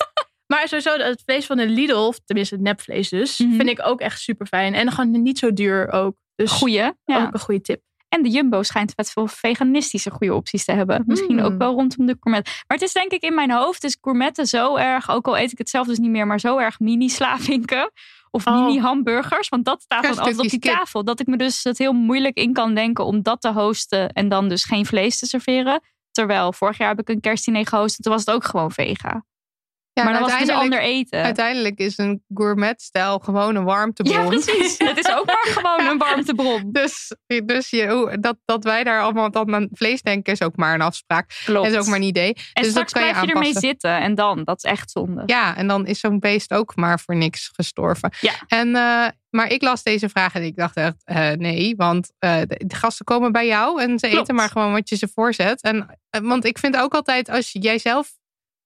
Maar 0.47 0.67
sowieso 0.67 0.97
het 0.97 1.21
vlees 1.25 1.45
van 1.45 1.57
de 1.57 1.67
Lidl, 1.67 1.93
of 1.95 2.19
tenminste 2.25 2.55
het 2.55 2.63
nepvlees 2.63 3.09
dus, 3.09 3.37
Mhm. 3.39 3.55
vind 3.55 3.69
ik 3.69 3.81
ook 3.85 3.99
echt 4.01 4.19
super 4.21 4.45
fijn. 4.47 4.73
En 4.73 4.91
gewoon 4.91 5.21
niet 5.23 5.39
zo 5.39 5.53
duur 5.53 5.91
ook. 5.91 6.15
Dus 6.35 6.51
Goeie. 6.51 6.91
Ja. 7.05 7.23
ook 7.25 7.33
een 7.33 7.39
goede 7.39 7.61
tip. 7.61 7.81
En 8.11 8.21
de 8.23 8.29
Jumbo 8.29 8.63
schijnt 8.63 8.93
vet 8.95 9.11
veel 9.11 9.27
veganistische 9.27 10.09
goede 10.11 10.33
opties 10.33 10.65
te 10.65 10.71
hebben. 10.71 11.03
Misschien 11.05 11.35
Mm. 11.35 11.43
ook 11.43 11.57
wel 11.57 11.73
rondom 11.73 12.05
de 12.05 12.17
gourmet. 12.19 12.45
Maar 12.45 12.77
het 12.77 12.81
is 12.81 12.93
denk 12.93 13.11
ik 13.11 13.21
in 13.23 13.33
mijn 13.35 13.51
hoofd 13.51 13.83
is 13.83 13.97
gourmetten 14.01 14.45
zo 14.45 14.75
erg, 14.75 15.09
ook 15.09 15.27
al 15.27 15.37
eet 15.37 15.51
ik 15.51 15.57
het 15.57 15.69
zelf 15.69 15.87
dus 15.87 15.97
niet 15.97 16.09
meer, 16.11 16.27
maar 16.27 16.39
zo 16.39 16.57
erg 16.57 16.79
mini 16.79 17.09
slavinken 17.09 17.91
of 18.31 18.47
Oh. 18.47 18.53
mini 18.65 18.79
hamburgers. 18.79 19.49
Want 19.49 19.65
dat 19.65 19.81
staat 19.81 20.03
dan 20.03 20.17
altijd 20.17 20.39
op 20.39 20.49
die 20.49 20.59
kip. 20.59 20.73
tafel. 20.73 21.03
Dat 21.03 21.19
ik 21.19 21.27
me 21.27 21.37
dus 21.37 21.63
het 21.63 21.77
heel 21.77 21.93
moeilijk 21.93 22.37
in 22.37 22.53
kan 22.53 22.73
denken 22.75 23.05
om 23.05 23.21
dat 23.21 23.41
te 23.41 23.51
hosten 23.51 24.09
en 24.09 24.29
dan 24.29 24.49
dus 24.49 24.63
geen 24.63 24.85
vlees 24.85 25.19
te 25.19 25.25
serveren. 25.25 25.81
Terwijl 26.11 26.53
vorig 26.53 26.77
jaar 26.77 26.89
heb 26.89 26.99
ik 26.99 27.09
een 27.09 27.19
kerstdiner 27.21 27.67
gehost 27.67 27.97
en 27.97 28.03
toen 28.03 28.13
was 28.13 28.25
het 28.25 28.35
ook 28.35 28.43
gewoon 28.43 28.71
vega. 28.71 29.23
Ja, 29.93 30.03
maar 30.03 30.13
dan 30.13 30.21
was 30.21 30.31
het 30.31 30.39
dus 30.39 30.49
uiteindelijk- 30.49 30.83
ander 30.83 31.01
eten. 31.01 31.23
Uiteindelijk 31.23 31.79
is 31.79 31.97
een 31.97 32.23
gourmet-stijl 32.33 33.19
gewoon 33.19 33.55
een 33.55 33.63
warmtebron. 33.63 34.15
Ja, 34.15 34.27
precies. 34.27 34.77
Het 34.77 34.97
is 34.97 35.09
ook 35.15 35.25
maar 35.25 35.47
gewoon 35.57 35.87
een 35.87 35.97
warmtebron. 35.97 36.69
Dus, 36.71 37.15
dus 37.45 37.69
je, 37.69 38.17
dat, 38.19 38.37
dat 38.45 38.63
wij 38.63 38.83
daar 38.83 39.01
allemaal 39.01 39.31
dan 39.31 39.55
aan 39.55 39.67
vlees 39.71 40.01
denken 40.01 40.33
is 40.33 40.41
ook 40.41 40.55
maar 40.55 40.73
een 40.73 40.81
afspraak. 40.81 41.41
Klopt. 41.45 41.63
Dat 41.65 41.73
is 41.73 41.79
ook 41.79 41.87
maar 41.87 41.99
een 41.99 42.05
idee. 42.05 42.33
en 42.33 42.63
dus 42.63 42.63
dat 42.63 42.71
straks 42.71 42.91
kan 42.91 43.01
je 43.01 43.09
blijf 43.11 43.25
je 43.25 43.33
ermee 43.33 43.53
zitten 43.53 43.99
en 43.99 44.15
dan, 44.15 44.43
dat 44.43 44.57
is 44.57 44.71
echt 44.71 44.91
zonde. 44.91 45.23
Ja, 45.25 45.55
en 45.57 45.67
dan 45.67 45.85
is 45.85 45.99
zo'n 45.99 46.19
beest 46.19 46.53
ook 46.53 46.75
maar 46.75 46.99
voor 46.99 47.15
niks 47.15 47.49
gestorven. 47.53 48.13
Ja. 48.19 48.33
En, 48.47 48.75
eh, 48.75 49.07
maar 49.29 49.51
ik 49.51 49.61
las 49.61 49.83
deze 49.83 50.09
vraag 50.09 50.33
en 50.33 50.43
ik 50.43 50.55
dacht 50.55 50.75
echt, 50.75 50.95
eh, 51.03 51.29
nee, 51.29 51.75
want 51.75 52.11
eh, 52.19 52.41
de, 52.47 52.75
gasten 52.75 53.05
komen 53.05 53.31
bij 53.31 53.47
jou 53.47 53.81
en 53.81 53.99
ze 53.99 54.07
Klopt. 54.07 54.21
eten 54.21 54.35
maar 54.35 54.49
gewoon 54.49 54.71
wat 54.71 54.89
je 54.89 54.95
ze 54.95 55.07
voorzet. 55.13 55.61
En, 55.61 55.99
want 56.09 56.45
ik 56.45 56.57
vind 56.57 56.77
ook 56.77 56.93
altijd, 56.93 57.29
als 57.29 57.49
jij 57.51 57.77
zelf 57.77 58.19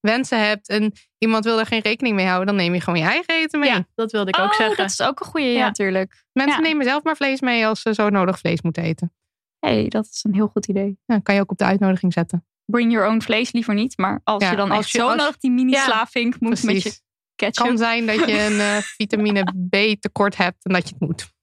wensen 0.06 0.48
hebt 0.48 0.70
en 0.70 0.92
iemand 1.18 1.44
wil 1.44 1.60
er 1.60 1.66
geen 1.66 1.82
rekening 1.82 2.16
mee 2.16 2.26
houden, 2.26 2.48
dan 2.48 2.56
neem 2.56 2.74
je 2.74 2.82
gewoon 2.82 3.00
je 3.00 3.06
eigen 3.06 3.34
eten 3.36 3.60
mee. 3.60 3.70
Ja, 3.70 3.86
dat 3.96 4.12
wilde 4.12 4.30
ik 4.30 4.40
ook 4.40 4.52
oh, 4.52 4.54
zeggen. 4.58 4.78
dat 4.78 4.90
is 4.90 5.02
ook 5.02 5.20
een 5.20 5.26
goede, 5.26 5.48
ja, 5.48 5.58
Ja. 5.58 5.66
natuurlijk. 5.66 6.26
Mensen 6.32 6.62
Ja. 6.64 6.68
nemen 6.68 6.86
zelf 6.86 7.04
maar 7.04 7.16
vlees 7.16 7.42
mee 7.42 7.68
als 7.68 7.82
ze 7.82 7.94
zo 7.94 8.10
nodig 8.10 8.40
vlees 8.40 8.62
moeten 8.62 8.84
eten. 8.84 9.14
hey, 9.60 9.88
dat 9.88 10.06
is 10.06 10.24
een 10.24 10.34
heel 10.34 10.48
goed 10.48 10.68
idee. 10.68 10.98
Ja, 11.06 11.20
kan 11.20 11.36
je 11.36 11.42
ook 11.42 11.52
op 11.52 11.58
de 11.58 11.64
uitnodiging 11.66 12.14
zetten. 12.14 12.46
Bring 12.66 12.92
your 12.92 13.08
own 13.10 13.22
vlees 13.22 13.52
liever 13.52 13.74
niet. 13.74 13.98
Maar 13.98 14.22
als 14.24 14.44
Ja, 14.44 14.50
je 14.52 14.56
dan 14.56 14.70
als 14.72 14.80
echt 14.80 14.90
je- 14.92 14.98
zo 14.98 15.08
als- 15.08 15.16
nodig 15.18 15.38
die 15.38 15.52
mini 15.52 15.72
Ja, 15.72 15.84
slavink 15.84 16.40
moet 16.40 16.64
met 16.64 16.84
je 16.84 17.00
ketchup. 17.36 17.66
kan 17.68 17.78
zijn 17.78 18.06
dat 18.06 18.16
je 18.16 18.40
een 18.42 18.60
eh, 18.60 18.78
vitamine 18.98 19.44
B 19.70 20.02
tekort 20.02 20.38
hebt 20.38 20.66
en 20.66 20.74
dat 20.74 20.88
je 20.90 20.96
het 21.00 21.08
moet. 21.08 21.34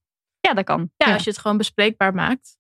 Ja, 0.41 0.55
dat 0.55 0.65
kan. 0.65 0.91
Ja, 0.97 1.07
Ja. 1.07 1.13
als 1.13 1.25
je 1.25 1.31
het 1.31 1.39
gewoon 1.39 1.57
bespreekbaar 1.57 2.15
maakt. 2.15 2.57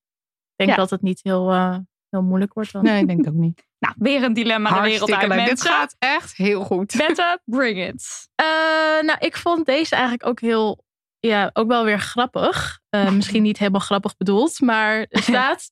Ik 0.50 0.56
denk 0.56 0.70
Ja. 0.70 0.76
dat 0.76 0.90
het 0.90 1.02
niet 1.02 1.20
heel, 1.22 1.50
eh, 1.50 1.76
heel 2.12 2.22
moeilijk 2.22 2.52
wordt 2.54 2.72
dan. 2.72 2.82
Nee, 2.84 3.00
ik 3.00 3.06
denk 3.06 3.18
het 3.18 3.28
ook 3.28 3.40
niet. 3.40 3.64
Nou, 3.82 3.94
weer 3.98 4.22
een 4.22 4.32
dilemma 4.32 4.70
de 4.74 4.80
wereld 4.80 5.12
uit, 5.12 5.28
leuk. 5.28 5.38
Dit 5.38 5.46
mensen. 5.46 5.70
gaat 5.70 5.96
echt 5.98 6.36
heel 6.36 6.62
goed. 6.64 6.94
Bette, 7.06 7.40
bring 7.44 7.86
it. 7.88 8.28
Eh, 8.34 8.46
nou, 9.02 9.16
ik 9.18 9.36
vond 9.36 9.66
deze 9.66 9.94
eigenlijk 9.94 10.26
ook 10.26 10.40
heel, 10.40 10.84
ja, 11.20 11.50
ook 11.52 11.68
wel 11.68 11.84
weer 11.84 11.98
grappig. 12.00 12.80
Eh, 12.88 13.10
misschien 13.18 13.42
niet 13.42 13.58
helemaal 13.58 13.80
grappig 13.80 14.16
bedoeld, 14.16 14.60
maar 14.60 15.06
er 15.08 15.22
staat... 15.22 15.70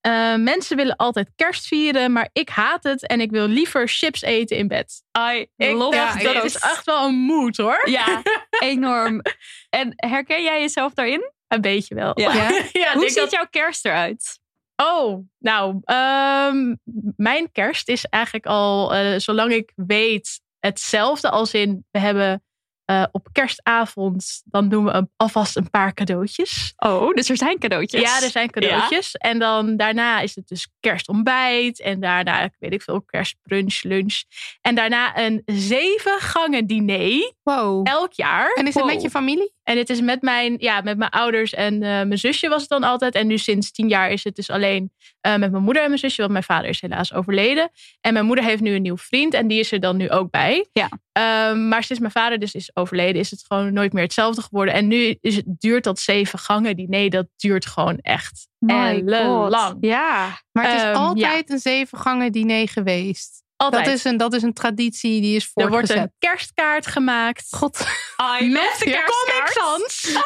eh, 0.00 0.34
mensen 0.34 0.76
willen 0.76 0.96
altijd 0.96 1.30
kerst 1.34 1.66
vieren, 1.66 2.12
maar 2.12 2.28
ik 2.32 2.48
haat 2.48 2.82
het 2.84 3.06
en 3.06 3.20
ik 3.20 3.30
wil 3.30 3.46
liever 3.46 3.88
chips 3.88 4.22
eten 4.22 4.56
in 4.56 4.68
bed. 4.68 5.02
I 5.32 5.46
Ik 5.56 5.72
love 5.72 6.12
this. 6.14 6.22
dat 6.32 6.44
is 6.44 6.56
echt 6.56 6.84
wel 6.84 7.06
een 7.08 7.14
moed 7.14 7.56
hoor. 7.56 7.88
Ja, 7.90 8.22
enorm. 8.58 9.22
En 9.70 9.92
herken 9.96 10.42
jij 10.42 10.60
jezelf 10.60 10.92
daarin? 10.94 11.32
Een 11.48 11.60
beetje 11.60 11.94
wel. 11.94 12.20
Ja. 12.20 12.48
Hoe 12.92 13.04
ziet 13.08 13.14
dat- 13.14 13.30
jouw 13.30 13.46
kerst 13.50 13.84
eruit? 13.84 14.40
Oh, 14.82 15.28
nou, 15.38 15.80
ehm, 15.84 16.74
mijn 17.16 17.52
kerst 17.52 17.88
is 17.88 18.04
eigenlijk 18.04 18.46
al, 18.46 18.94
eh, 18.94 19.18
zolang 19.18 19.52
ik 19.52 19.72
weet, 19.74 20.40
hetzelfde 20.58 21.30
als 21.30 21.54
in 21.54 21.86
we 21.90 21.98
hebben 21.98 22.42
eh, 22.88 23.04
op 23.12 23.28
kerstavond, 23.32 24.42
dan 24.44 24.68
doen 24.68 24.84
we 24.84 25.08
alvast 25.16 25.56
een 25.56 25.70
paar 25.70 25.94
cadeautjes. 25.94 26.72
Oh, 26.76 27.14
dus 27.14 27.28
er 27.28 27.36
zijn 27.36 27.58
cadeautjes. 27.58 28.00
Ja, 28.00 28.22
er 28.22 28.30
zijn 28.30 28.50
cadeautjes. 28.50 29.12
En 29.14 29.38
dan 29.38 29.76
daarna 29.76 30.20
is 30.20 30.34
het 30.34 30.48
dus 30.48 30.68
kerstontbijt. 30.80 31.80
En 31.80 32.00
daarna, 32.00 32.50
weet 32.58 32.72
ik 32.72 32.82
veel, 32.82 33.02
kerstbrunch, 33.02 33.82
lunch. 33.82 34.22
En 34.60 34.74
daarna 34.74 35.18
een 35.18 35.42
zeven 35.44 36.18
gangen 36.20 36.66
diner. 36.66 37.32
Wow. 37.42 37.88
Elk 37.88 38.12
jaar. 38.12 38.52
En 38.54 38.66
is 38.66 38.74
het 38.74 38.84
met 38.84 39.02
je 39.02 39.10
familie? 39.10 39.52
En 39.62 39.78
het 39.78 39.90
is 39.90 40.00
met 40.00 40.22
mijn, 40.22 40.56
ja, 40.58 40.80
met 40.80 40.98
mijn 40.98 41.10
ouders 41.10 41.54
en 41.54 41.74
eh, 41.74 41.80
mijn 41.80 42.18
zusje 42.18 42.48
was 42.48 42.60
het 42.60 42.70
dan 42.70 42.82
altijd. 42.82 43.14
En 43.14 43.26
nu 43.26 43.38
sinds 43.38 43.72
tien 43.72 43.88
jaar 43.88 44.10
is 44.10 44.24
het 44.24 44.36
dus 44.36 44.50
alleen 44.50 44.92
eh, 45.20 45.36
met 45.36 45.50
mijn 45.50 45.62
moeder 45.62 45.82
en 45.82 45.88
mijn 45.88 46.00
zusje. 46.00 46.20
Want 46.20 46.32
mijn 46.32 46.44
vader 46.44 46.68
is 46.68 46.80
helaas 46.80 47.12
overleden. 47.12 47.70
En 48.00 48.12
mijn 48.12 48.26
moeder 48.26 48.44
heeft 48.44 48.62
nu 48.62 48.74
een 48.74 48.82
nieuw 48.82 48.96
vriend. 48.96 49.34
En 49.34 49.48
die 49.48 49.58
is 49.58 49.72
er 49.72 49.80
dan 49.80 49.96
nu 49.96 50.10
ook 50.10 50.30
bij. 50.30 50.66
Ja. 50.72 50.88
Ehm, 51.12 51.68
maar 51.68 51.82
sinds 51.82 52.00
mijn 52.00 52.12
vader 52.12 52.38
dus 52.38 52.54
is 52.54 52.70
overleden, 52.78 53.20
is 53.20 53.30
het 53.30 53.44
gewoon 53.48 53.72
nooit 53.72 53.92
meer 53.92 54.02
hetzelfde 54.02 54.42
geworden. 54.42 54.74
En 54.74 54.88
nu 54.88 55.16
is 55.20 55.36
het, 55.36 55.44
duurt 55.46 55.84
dat 55.84 55.98
zeven 56.00 56.38
gangen 56.38 56.76
diner. 56.76 57.10
Dat 57.10 57.26
duurt 57.36 57.66
gewoon 57.66 57.98
echt 57.98 58.48
ellenlang. 58.66 59.76
Ja. 59.80 60.40
Maar 60.52 60.64
het 60.64 60.74
is 60.74 60.82
Ehm, 60.82 60.94
altijd 60.96 61.50
een 61.50 61.58
zeven 61.58 61.98
gangen 61.98 62.32
diner 62.32 62.68
geweest. 62.68 63.36
Altijd. 63.56 63.84
Dat 63.84 63.94
is, 63.94 64.04
een, 64.04 64.16
dat 64.16 64.34
is 64.34 64.42
een 64.42 64.52
traditie 64.52 65.20
die 65.20 65.36
is 65.36 65.44
er 65.44 65.50
wordt 65.54 65.72
voortgezet. 65.74 66.02
een 66.02 66.12
kerstkaart 66.18 66.86
gemaakt. 66.86 67.46
God, 67.50 67.86
I 68.40 68.46
met 68.48 68.74
the 68.78 68.84
Comic 68.84 68.94
kerstkaart. 68.94 69.52
Sans. 69.52 70.16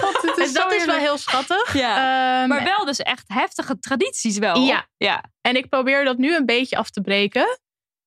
God, 0.00 0.22
het 0.22 0.38
is 0.38 0.46
En 0.46 0.52
dat 0.54 0.72
is 0.72 0.84
wel 0.84 0.98
heel 0.98 1.18
schattig. 1.18 1.74
Ja. 1.74 1.94
Ehm, 2.40 2.48
Maar 2.48 2.64
wel 2.64 2.84
dus 2.84 2.98
echt 2.98 3.24
heftige 3.26 3.78
tradities 3.78 4.38
wel. 4.38 4.56
Ja. 4.56 4.86
ja. 4.96 5.24
En 5.40 5.56
ik 5.56 5.68
probeer 5.68 6.04
dat 6.04 6.18
nu 6.18 6.36
een 6.36 6.46
beetje 6.46 6.76
af 6.76 6.90
te 6.90 7.00
breken. 7.00 7.58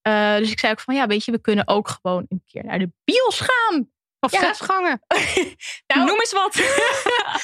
Eh, 0.04 0.38
dus 0.38 0.52
ik 0.52 0.60
zei 0.60 0.72
ook 0.72 0.80
van, 0.80 0.96
ja, 0.96 1.08
weet 1.08 1.26
je, 1.26 1.32
we 1.32 1.42
kunnen 1.42 1.68
ook 1.68 1.88
gewoon 2.02 2.26
een 2.30 2.44
keer 2.46 2.63
naar 2.66 2.80
de 2.80 2.92
bios 3.04 3.39
gaan. 3.39 3.92
Of 4.20 4.32
Ja. 4.32 4.39
zes 4.39 4.60
gangen. 4.60 5.02
Nou, 5.88 6.06
Noem 6.06 6.20
eens 6.20 6.32
wat. 6.32 6.62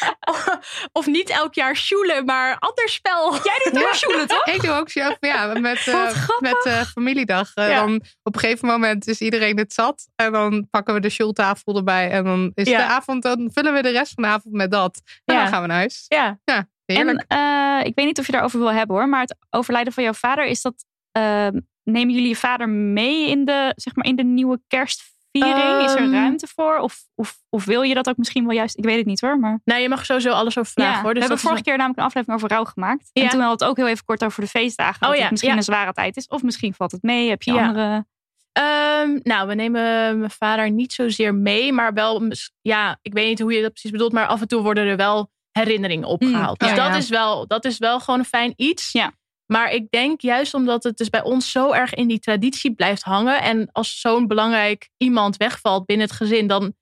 of 0.99 1.05
niet 1.05 1.29
elk 1.29 1.53
jaar 1.53 1.75
sjoelen, 1.75 2.25
maar 2.25 2.57
ander 2.59 2.89
spel. 2.89 3.33
Jij 3.43 3.59
doet 3.71 3.83
ook 3.83 3.93
sjoelen, 3.93 4.27
toch? 4.27 4.45
Ik 4.45 4.61
doe 4.61 4.71
ook 4.71 4.89
zo, 4.89 5.15
ja, 5.19 5.45
met, 5.59 5.87
eh, 5.87 6.27
met 6.39 6.65
eh, 6.65 6.81
familiedag. 6.81 7.51
Eh, 7.53 7.69
Ja. 7.69 7.79
dan 7.79 7.95
op 8.23 8.33
een 8.33 8.39
gegeven 8.39 8.67
moment 8.67 9.07
is 9.07 9.21
iedereen 9.21 9.57
het 9.57 9.73
zat. 9.73 10.07
En 10.15 10.31
dan 10.31 10.67
pakken 10.69 10.93
we 10.93 10.99
de 10.99 11.09
shultafel 11.09 11.75
erbij. 11.75 12.09
En 12.11 12.23
dan 12.23 12.51
is 12.53 12.69
Ja. 12.69 12.77
de 12.77 12.83
avond, 12.93 13.23
dan 13.23 13.49
vullen 13.53 13.73
we 13.73 13.81
de 13.81 13.89
rest 13.91 14.13
van 14.13 14.23
de 14.23 14.29
avond 14.29 14.53
met 14.53 14.71
dat. 14.71 15.01
En 15.25 15.35
Ja. 15.35 15.41
dan 15.41 15.51
gaan 15.51 15.61
we 15.61 15.67
naar 15.67 15.77
huis. 15.77 16.05
Ja, 16.07 16.39
Heerlijk. 16.85 17.25
En 17.27 17.37
eh, 17.81 17.85
ik 17.87 17.95
weet 17.95 18.05
niet 18.05 18.19
of 18.19 18.25
je 18.25 18.31
daarover 18.31 18.59
wil 18.59 18.71
hebben 18.71 18.95
hoor, 18.95 19.09
maar 19.09 19.21
het 19.21 19.35
overlijden 19.49 19.93
van 19.93 20.03
jouw 20.03 20.13
vader, 20.13 20.45
is 20.45 20.61
dat. 20.61 20.85
Nemen 21.91 22.13
jullie 22.13 22.29
je 22.29 22.35
vader 22.35 22.69
mee 22.69 23.29
in 23.29 23.45
de, 23.45 23.73
zeg 23.75 23.95
maar, 23.95 24.05
in 24.05 24.15
de 24.15 24.23
nieuwe 24.23 24.61
kerstviering? 24.67 25.17
is 25.83 25.91
er 25.91 25.97
Ehm. 25.97 26.11
ruimte 26.11 26.47
voor? 26.55 26.77
Of, 26.77 26.97
of, 27.15 27.37
of 27.49 27.65
wil 27.65 27.81
je 27.81 27.93
dat 27.93 28.09
ook 28.09 28.17
misschien 28.17 28.45
wel 28.45 28.55
juist? 28.55 28.77
Ik 28.77 28.83
weet 28.83 28.97
het 28.97 29.05
niet 29.05 29.21
hoor. 29.21 29.39
Maar 29.39 29.61
nou, 29.65 29.81
je 29.81 29.89
mag 29.89 30.05
sowieso 30.05 30.31
alles 30.31 30.57
over 30.57 30.71
vragen 30.71 30.93
ja, 30.93 31.01
hoor. 31.01 31.13
Dus 31.13 31.23
we 31.23 31.27
hebben 31.27 31.45
vorige 31.45 31.63
keer 31.63 31.77
namelijk 31.77 31.99
een 31.99 32.05
aflevering 32.05 32.37
over 32.37 32.49
rouw 32.55 32.63
gemaakt. 32.63 33.09
Ja. 33.13 33.23
En 33.23 33.29
toen 33.29 33.39
hadden 33.39 33.57
we 33.57 33.63
het 33.63 33.71
ook 33.71 33.77
heel 33.77 33.93
even 33.93 34.05
kort 34.05 34.23
over 34.23 34.41
de 34.41 34.49
feestdagen. 34.49 34.99
dat 34.99 35.09
Oh 35.09 35.15
het 35.15 35.23
ja, 35.23 35.29
misschien 35.29 35.51
ja. 35.51 35.57
een 35.57 35.63
zware 35.63 35.93
tijd 35.93 36.17
is. 36.17 36.27
Of 36.27 36.43
misschien 36.43 36.73
valt 36.73 36.91
het 36.91 37.03
mee. 37.03 37.29
Heb 37.29 37.41
je 37.41 37.51
andere. 37.51 38.05
Ehm, 38.51 39.19
nou, 39.23 39.47
we 39.47 39.55
nemen 39.55 40.19
mijn 40.19 40.31
vader 40.31 40.71
niet 40.71 40.93
zozeer 40.93 41.35
mee, 41.35 41.73
maar 41.73 41.93
wel, 41.93 42.31
ja, 42.61 42.99
ik 43.01 43.13
weet 43.13 43.27
niet 43.27 43.39
hoe 43.39 43.53
je 43.53 43.61
dat 43.61 43.71
precies 43.71 43.91
bedoelt, 43.91 44.11
maar 44.11 44.27
af 44.27 44.41
en 44.41 44.47
toe 44.47 44.61
worden 44.61 44.87
er 44.87 44.97
wel 44.97 45.31
herinneringen 45.51 46.07
opgehaald. 46.07 46.61
Mm, 46.61 46.67
dus 46.67 46.77
oh 46.77 46.83
dat, 46.83 46.93
ja. 46.93 46.97
is 46.97 47.09
wel, 47.09 47.47
dat 47.47 47.65
is 47.65 47.77
wel 47.77 47.99
gewoon 47.99 48.19
een 48.19 48.25
fijn 48.25 48.53
iets. 48.55 48.91
Ja. 48.91 49.11
Maar 49.51 49.71
ik 49.73 49.89
denk 49.89 50.21
juist 50.21 50.53
omdat 50.53 50.83
het 50.83 50.97
dus 50.97 51.09
bij 51.09 51.23
ons 51.23 51.51
zo 51.51 51.71
erg 51.71 51.93
in 51.93 52.07
die 52.07 52.19
traditie 52.19 52.73
blijft 52.73 53.01
hangen 53.03 53.41
en 53.41 53.69
als 53.71 53.99
zo'n 53.99 54.27
belangrijk 54.27 54.89
iemand 54.97 55.37
wegvalt 55.37 55.85
binnen 55.85 56.07
het 56.07 56.15
gezin, 56.15 56.47
dan, 56.47 56.73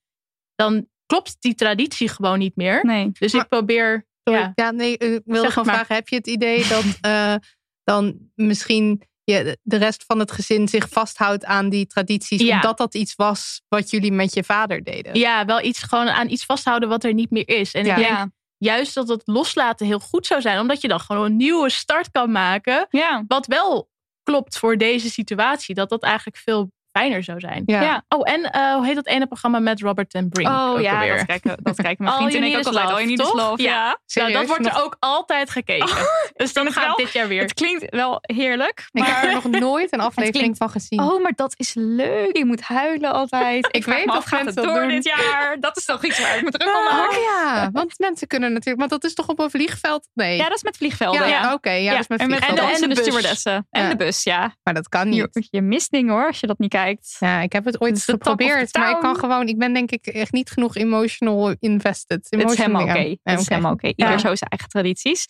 dan 0.56 0.88
klopt 1.06 1.36
die 1.40 1.56
traditie 1.56 2.08
gewoon 2.10 2.40
niet 2.40 2.56
meer. 2.56 2.86
Nee. 2.86 3.10
Dus 3.20 3.34
Maar- 3.34 3.42
ik 3.42 3.48
probeer. 3.50 4.06
Sorry. 4.24 4.40
Ja. 4.40 4.52
Ja, 4.56 4.72
nee, 4.72 4.92
ik 4.98 5.22
wilde 5.26 5.42
Zeg 5.42 5.54
gewoon 5.54 5.68
maar. 5.68 5.76
vragen. 5.76 5.96
Heb 5.96 6.08
je 6.08 6.16
het 6.16 6.28
idee 6.28 6.68
dat 6.68 6.84
eh, 7.02 7.36
dan 7.84 8.18
misschien 8.36 9.02
je, 9.24 9.58
de 9.62 9.78
rest 9.78 10.04
van 10.08 10.20
het 10.20 10.32
gezin 10.32 10.68
zich 10.68 10.90
vasthoudt 10.90 11.46
aan 11.46 11.70
die 11.70 11.86
tradities? 11.88 12.42
Ja. 12.42 12.56
Omdat 12.56 12.78
dat 12.78 12.96
iets 12.96 13.16
was 13.16 13.62
wat 13.68 13.90
jullie 13.90 14.12
met 14.12 14.34
je 14.34 14.44
vader 14.44 14.84
deden? 14.84 15.16
Ja, 15.20 15.46
wel 15.46 15.62
iets 15.64 15.84
gewoon 15.84 16.08
aan 16.10 16.30
iets 16.30 16.46
vasthouden 16.46 16.90
wat 16.90 17.04
er 17.04 17.14
niet 17.14 17.32
meer 17.32 17.48
is. 17.50 17.72
En 17.74 17.86
Ja. 17.86 17.92
ik 17.96 17.98
denk 17.98 18.10
Ja. 18.18 18.32
Juist 18.58 18.94
dat 18.94 19.08
het 19.08 19.22
loslaten 19.26 19.86
heel 19.86 20.00
goed 20.00 20.26
zou 20.26 20.42
zijn, 20.42 20.60
omdat 20.60 20.82
je 20.82 20.88
dan 20.88 21.00
gewoon 21.00 21.26
een 21.26 21.36
nieuwe 21.36 21.70
start 21.70 22.12
kan 22.12 22.32
maken. 22.32 22.88
Ja. 22.90 23.24
Wat 23.28 23.46
wel 23.46 23.90
klopt 24.24 24.58
voor 24.58 24.78
deze 24.78 25.10
situatie. 25.10 25.76
Dat 25.76 25.90
dat 25.90 26.04
eigenlijk 26.04 26.38
veel 26.38 26.72
fijner 26.98 27.24
zou 27.24 27.40
zijn. 27.40 27.64
Ja. 27.66 27.82
Ja. 27.82 28.04
Oh, 28.10 28.32
en 28.32 28.44
eh, 28.52 28.74
hoe 28.76 28.86
heet 28.86 28.96
dat 28.96 29.08
ene 29.08 29.28
programma 29.28 29.60
met 29.60 29.82
Robert 29.82 30.10
ten 30.10 30.30
Brink? 30.30 30.50
Oh 30.50 30.70
ook 30.72 30.80
ja, 30.80 30.94
alweer? 30.94 31.18
dat 31.18 31.26
kijken, 31.26 31.58
dat 31.62 31.76
kijken 31.76 32.04
mijn 32.04 32.16
vriend 32.18 32.34
en 32.34 32.44
ik 32.44 32.54
ook 32.54 32.60
Is 32.60 32.66
altijd. 32.66 33.06
Need 33.08 33.20
Is 33.20 33.26
toch? 33.26 33.36
Love, 33.36 33.62
Ja. 33.62 33.70
ja. 33.72 33.84
Nou, 33.86 33.98
Serieus? 34.06 34.34
dat 34.34 34.48
wordt 34.48 34.66
er 34.66 34.84
ook 34.84 34.96
altijd 35.00 35.50
gekeken. 35.50 35.90
dus 36.36 36.54
dan 36.54 36.72
gaat 36.72 36.98
dit 36.98 37.12
jaar 37.12 37.28
weer. 37.28 37.42
Het 37.42 37.54
klinkt 37.54 37.86
wel 37.90 38.18
heerlijk. 38.22 38.90
Ik 38.92 39.04
heb 39.04 39.14
Maar... 39.16 39.24
er 39.26 39.34
nog 39.34 39.44
nooit 39.62 39.94
een 39.94 40.00
aflevering 40.10 40.38
klinkt- 40.38 40.58
van 40.58 40.70
gezien. 40.70 41.00
Oh, 41.02 41.22
maar 41.22 41.34
dat 41.36 41.54
is 41.58 41.72
leuk. 41.76 42.38
Je 42.38 42.46
moet 42.46 42.62
huilen 42.62 43.12
altijd. 43.14 43.66
Ik, 43.78 43.86
weet 43.86 43.96
weet 43.96 44.06
dat 44.06 44.26
gaat 44.28 44.46
het 44.46 44.56
door 44.56 44.66
doen. 44.80 44.88
dit 44.88 45.04
jaar. 45.06 45.58
Dat 45.60 45.78
is 45.78 45.86
toch 45.86 46.06
iets 46.06 46.20
waar 46.22 46.38
ik 46.38 46.44
me 46.44 46.52
druk 46.52 46.76
om 46.78 46.84
maak. 46.84 47.12
Oh 47.12 47.18
ja, 47.18 47.70
want 47.72 47.94
mensen 48.00 48.28
kunnen 48.28 48.50
natuurlijk... 48.54 48.78
Maar 48.80 48.88
dat 48.88 49.04
is 49.04 49.14
toch 49.14 49.28
op 49.28 49.40
een 49.40 49.50
vliegveld? 49.50 50.08
Nee. 50.14 50.38
Ja, 50.38 50.44
dat 50.48 50.56
is 50.56 50.64
met 50.64 50.78
vliegvelden. 50.78 51.28
ja, 51.28 51.54
oké. 51.54 51.70
ja, 51.72 51.92
dat 51.92 52.00
is 52.00 52.08
met 52.08 52.20
en 52.20 52.26
vliegvelden. 52.26 52.64
en 52.64 52.70
de, 52.70 52.82
en 52.84 52.90
de, 52.90 52.96
bus. 52.96 53.04
stewardessen. 53.06 53.68
En 53.70 53.84
Ja. 53.84 53.90
de 53.90 53.96
bus, 53.96 54.24
ja. 54.24 54.56
Maar 54.64 54.74
dat 54.74 54.90
kan 54.90 55.10
niet. 55.10 55.28
Je, 55.32 55.48
je 55.50 55.62
mist 55.62 55.92
dingen 55.92 56.14
hoor, 56.14 56.28
als 56.28 56.40
je 56.40 56.48
dat 56.48 56.60
niet 56.60 56.70
kijkt. 56.70 56.87
Ja, 57.20 57.42
ik 57.42 57.52
heb 57.54 57.66
het 57.66 57.82
ooit 57.82 57.96
of 57.96 58.04
geprobeerd. 58.04 58.78
Maar 58.78 58.92
ik 58.92 59.00
kan 59.00 59.16
gewoon... 59.16 59.48
Ik 59.48 59.58
ben 59.58 59.74
denk 59.74 59.92
ik 59.92 60.08
echt 60.08 60.32
niet 60.32 60.50
genoeg 60.50 60.76
emotional 60.76 61.56
invested. 61.60 62.28
Het 62.30 62.52
is 62.52 62.58
helemaal 62.58 62.82
oké. 62.82 62.98
Ja, 63.00 63.16
Het 63.24 63.40
is 63.40 63.50
helemaal 63.50 63.72
oké. 63.74 63.88
Ieder 63.88 64.10
Ja. 64.10 64.18
zo 64.18 64.36
zijn 64.36 64.50
eigen 64.50 64.70
tradities. 64.70 65.26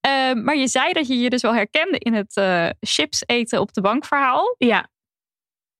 Ehm, 0.00 0.44
maar 0.44 0.56
je 0.56 0.68
zei 0.68 0.92
dat 0.92 1.06
je 1.08 1.18
je 1.18 1.30
dus 1.30 1.42
wel 1.42 1.54
herkende 1.54 1.98
in 1.98 2.14
het 2.14 2.36
eh, 2.36 2.68
chips 2.80 3.22
eten 3.26 3.60
op 3.60 3.72
de 3.72 3.80
bank 3.80 4.04
verhaal. 4.04 4.54
Ja, 4.58 4.88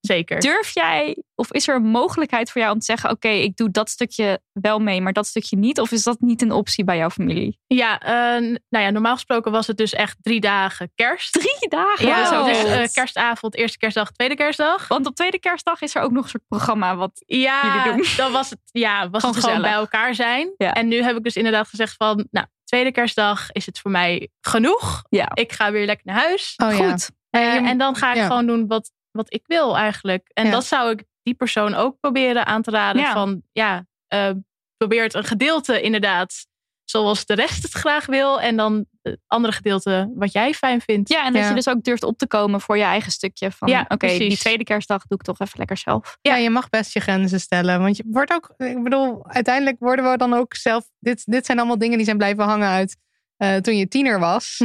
zeker. 0.07 0.41
Durf 0.41 0.75
jij, 0.75 1.23
of 1.35 1.53
is 1.53 1.69
er 1.69 1.75
een 1.75 1.83
mogelijkheid 1.87 2.51
voor 2.51 2.61
jou 2.61 2.73
om 2.73 2.79
te 2.79 2.85
zeggen: 2.85 3.11
Oké, 3.11 3.29
ik 3.29 3.57
doe 3.57 3.71
dat 3.71 3.91
stukje 3.91 4.41
wel 4.53 4.79
mee, 4.79 5.01
maar 5.01 5.13
dat 5.13 5.27
stukje 5.27 5.57
niet? 5.57 5.81
Of 5.81 5.91
is 5.91 6.03
dat 6.03 6.21
niet 6.21 6.43
een 6.43 6.53
optie 6.53 6.85
bij 6.85 6.97
jouw 6.97 7.11
familie? 7.11 7.59
Ja, 7.67 8.01
eh, 8.01 8.41
nou 8.69 8.85
ja, 8.85 8.91
normaal 8.91 9.15
gesproken 9.15 9.53
was 9.53 9.67
het 9.67 9.77
dus 9.77 9.93
echt 9.93 10.17
drie 10.21 10.41
dagen 10.41 10.93
kerst. 10.95 11.33
Drie 11.33 11.69
dagen. 11.69 12.07
Ja, 12.07 12.31
Wow. 12.31 12.47
dus 12.47 12.65
eh, 12.65 12.87
kerstavond, 12.93 13.55
eerste 13.57 13.79
kerstdag, 13.79 14.11
tweede 14.11 14.35
kerstdag. 14.35 14.89
Want 14.89 15.07
op 15.07 15.15
tweede 15.15 15.39
kerstdag 15.39 15.81
is 15.81 15.95
er 15.95 16.03
ook 16.03 16.11
nog 16.13 16.25
een 16.25 16.31
soort 16.31 16.47
programma. 16.49 16.97
Wat, 16.97 17.23
Ja, 17.27 17.83
Jullie 17.85 17.97
doen. 18.03 18.07
dan 18.17 18.33
was 18.33 18.51
het, 18.51 18.59
ja, 18.73 19.11
was 19.11 19.21
Gewoon 19.21 19.35
het 19.37 19.45
gewoon 19.45 19.57
gezellig. 19.61 19.63
bij 19.63 19.73
elkaar 19.73 20.15
zijn. 20.15 20.55
Ja. 20.57 20.73
En 20.73 20.89
nu 20.89 21.03
heb 21.03 21.17
ik 21.17 21.23
dus 21.25 21.37
inderdaad 21.37 21.69
gezegd 21.69 21.95
van, 21.97 22.27
nou, 22.31 22.47
tweede 22.65 22.93
kerstdag 22.93 23.51
is 23.53 23.67
het 23.67 23.79
voor 23.79 23.91
mij 23.91 24.29
genoeg. 24.41 25.03
ja, 25.09 25.29
Ik 25.35 25.53
ga 25.53 25.71
weer 25.73 25.87
lekker 25.87 26.07
naar 26.07 26.17
huis. 26.23 26.55
Oh, 26.57 26.77
ja. 26.79 26.91
goed. 26.91 27.11
Eh, 27.31 27.55
je 27.55 27.61
moet- 27.61 27.69
en 27.71 27.79
dan 27.79 27.95
ga 27.97 28.11
ik 28.11 28.17
ja. 28.17 28.27
gewoon 28.27 28.47
doen 28.47 28.67
wat, 28.67 28.91
wat 29.13 29.33
ik 29.35 29.43
wil 29.47 29.77
eigenlijk. 29.77 30.31
En 30.33 30.45
Ja. 30.45 30.51
dat 30.51 30.65
zou 30.65 30.91
ik 30.91 31.05
die 31.23 31.35
persoon 31.35 31.75
ook 31.75 32.01
proberen 32.01 32.47
aan 32.47 32.63
te 32.63 32.71
raden. 32.71 33.03
Ja. 33.03 33.13
Van 33.13 33.43
ja, 33.53 33.87
eh, 34.07 34.31
probeer 34.77 35.03
het 35.03 35.15
een 35.15 35.25
gedeelte 35.25 35.81
inderdaad 35.81 36.47
zoals 36.85 37.27
de 37.27 37.35
rest 37.35 37.63
het 37.63 37.73
graag 37.73 38.07
wil. 38.07 38.41
En 38.41 38.57
dan 38.57 38.87
het 39.03 39.21
andere 39.27 39.53
gedeelte 39.53 40.13
wat 40.15 40.33
jij 40.33 40.55
fijn 40.55 40.81
vindt. 40.81 41.09
Ja, 41.09 41.25
en 41.27 41.33
dat 41.33 41.43
Ja. 41.43 41.49
je 41.49 41.55
dus 41.55 41.69
ook 41.69 41.83
durft 41.83 42.03
op 42.03 42.19
te 42.19 42.27
komen 42.27 42.61
voor 42.61 42.77
je 42.77 42.83
eigen 42.83 43.13
stukje. 43.13 43.51
Van 43.51 43.69
Ja, 43.69 43.81
oké, 43.81 43.97
precies. 43.97 44.29
die 44.29 44.39
tweede 44.39 44.65
kerstdag 44.65 45.07
doe 45.07 45.19
ik 45.19 45.25
toch 45.25 45.39
even 45.41 45.59
lekker 45.59 45.77
zelf. 45.77 46.19
Ja, 46.21 46.37
je 46.37 46.51
mag 46.51 46.69
best 46.69 46.93
je 46.93 47.01
grenzen 47.01 47.41
stellen. 47.41 47.81
Want 47.81 47.97
je 47.97 48.05
wordt 48.07 48.33
ook, 48.33 48.55
ik 48.57 48.83
bedoel, 48.83 49.27
uiteindelijk 49.27 49.77
worden 49.79 50.11
we 50.11 50.17
dan 50.17 50.33
ook 50.35 50.55
zelf. 50.55 50.85
Dit, 50.99 51.23
dit 51.27 51.47
zijn 51.47 51.59
allemaal 51.59 51.79
dingen 51.79 51.97
die 51.97 52.05
zijn 52.07 52.19
blijven 52.19 52.45
hangen 52.45 52.69
uit 52.69 52.97
eh, 53.37 53.57
toen 53.57 53.77
je 53.77 53.89
tiener 53.89 54.19
was. 54.19 54.57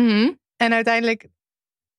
En 0.57 0.73
uiteindelijk, 0.73 1.27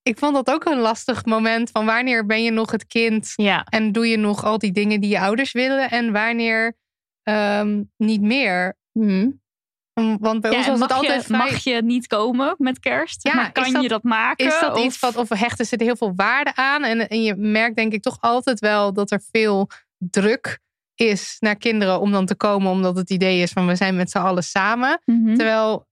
ik 0.09 0.19
vond 0.19 0.35
dat 0.35 0.51
ook 0.51 0.65
een 0.65 0.79
lastig 0.79 1.25
moment 1.25 1.71
van 1.71 1.87
wanneer 1.87 2.27
ben 2.27 2.43
je 2.43 2.51
nog 2.51 2.71
het 2.71 2.87
kind 2.87 3.33
Ja. 3.37 3.65
en 3.65 3.93
doe 3.93 4.07
je 4.09 4.17
nog 4.17 4.45
al 4.45 4.59
die 4.59 4.73
dingen 4.73 5.01
die 5.01 5.11
je 5.11 5.21
ouders 5.21 5.53
willen 5.53 5.91
en 5.91 6.13
wanneer 6.13 6.77
ehm, 7.23 7.83
niet 7.97 8.21
meer. 8.21 8.77
Om- 8.93 10.19
Want 10.21 10.41
bij 10.41 10.51
Ja, 10.51 10.57
ons 10.57 10.67
was 10.67 10.81
het 10.81 10.93
altijd 10.93 11.27
je, 11.27 11.33
mag 11.37 11.57
je 11.65 11.83
niet 11.83 12.07
komen 12.07 12.55
met 12.59 12.79
kerst? 12.79 13.23
Ja, 13.27 13.35
maar 13.35 13.53
kan 13.53 13.73
dat- 13.73 13.83
je 13.83 13.89
dat 13.89 14.03
maken? 14.03 14.47
Is 14.47 14.61
dat 14.61 14.75
Of- 14.77 14.85
iets 14.85 14.99
wat, 14.99 15.17
of 15.17 15.29
hechten 15.29 15.67
ze 15.67 15.77
er 15.77 15.85
heel 15.85 15.97
veel 15.97 16.13
waarde 16.17 16.55
aan? 16.55 16.85
En, 16.85 17.09
en 17.09 17.23
je 17.23 17.35
merkt 17.37 17.77
denk 17.77 17.93
ik 17.93 18.03
toch 18.03 18.17
altijd 18.21 18.61
wel 18.61 18.93
dat 18.93 19.11
er 19.11 19.23
veel 19.33 19.69
druk 19.99 20.59
is 20.95 21.37
naar 21.39 21.57
kinderen 21.57 22.01
om 22.01 22.13
dan 22.13 22.27
te 22.27 22.35
komen, 22.35 22.71
omdat 22.71 22.97
het 22.97 23.11
idee 23.11 23.43
is 23.43 23.53
van 23.53 23.67
we 23.67 23.75
zijn 23.77 23.97
met 23.97 24.11
z'n 24.11 24.19
allen 24.19 24.43
samen. 24.43 25.01
Mhm. 25.05 25.35
Terwijl, 25.37 25.87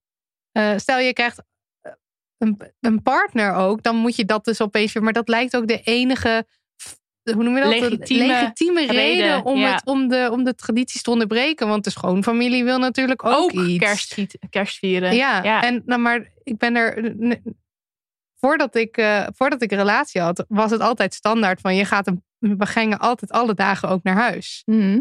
eh, 0.51 0.73
stel 0.77 0.99
je 0.99 1.13
krijgt 1.13 1.43
een, 2.37 2.61
een 2.79 3.01
partner 3.01 3.53
ook, 3.53 3.83
dan 3.83 3.95
moet 3.95 4.15
je 4.15 4.25
dat 4.25 4.45
dus 4.45 4.61
opeens 4.61 4.93
weer. 4.93 5.03
Maar 5.03 5.13
dat 5.13 5.27
lijkt 5.27 5.55
ook 5.55 5.67
de 5.67 5.81
enige, 5.81 6.45
hoe 7.23 7.43
noem 7.43 7.55
je 7.55 7.61
dat? 7.61 7.69
Legitieme 7.69 8.27
legitieme 8.27 8.79
reden, 8.79 8.95
reden, 8.95 9.45
om, 9.45 9.57
ja. 9.57 9.71
het, 9.71 9.85
om, 9.85 10.07
de, 10.07 10.29
om 10.31 10.43
de 10.43 10.55
tradities 10.55 11.01
te 11.01 11.11
onderbreken. 11.11 11.67
Want 11.67 11.83
de 11.83 11.89
schoonfamilie 11.89 12.63
wil 12.63 12.79
natuurlijk 12.79 13.25
ook, 13.25 13.33
Ook 13.33 13.51
iets. 13.51 13.85
kerst, 13.85 14.37
kerst 14.49 14.77
vieren. 14.77 15.15
Ja, 15.15 15.43
ja. 15.43 15.63
En, 15.63 15.81
nou, 15.85 16.01
maar 16.01 16.31
ik 16.43 16.57
ben 16.57 16.75
er. 16.75 17.15
Voordat 18.39 18.75
ik, 18.75 18.97
eh, 18.97 19.27
voordat 19.35 19.61
ik 19.61 19.71
een 19.71 19.77
relatie 19.77 20.21
had, 20.21 20.45
was 20.47 20.71
het 20.71 20.81
altijd 20.81 21.13
standaard 21.13 21.61
van 21.61 21.75
je 21.75 21.85
gaat 21.85 22.07
een, 22.07 22.23
we 22.39 22.65
gingen 22.65 22.99
altijd 22.99 23.31
alle 23.31 23.53
dagen 23.53 23.89
ook 23.89 24.03
naar 24.03 24.15
huis. 24.15 24.61
Mhm. 24.65 24.99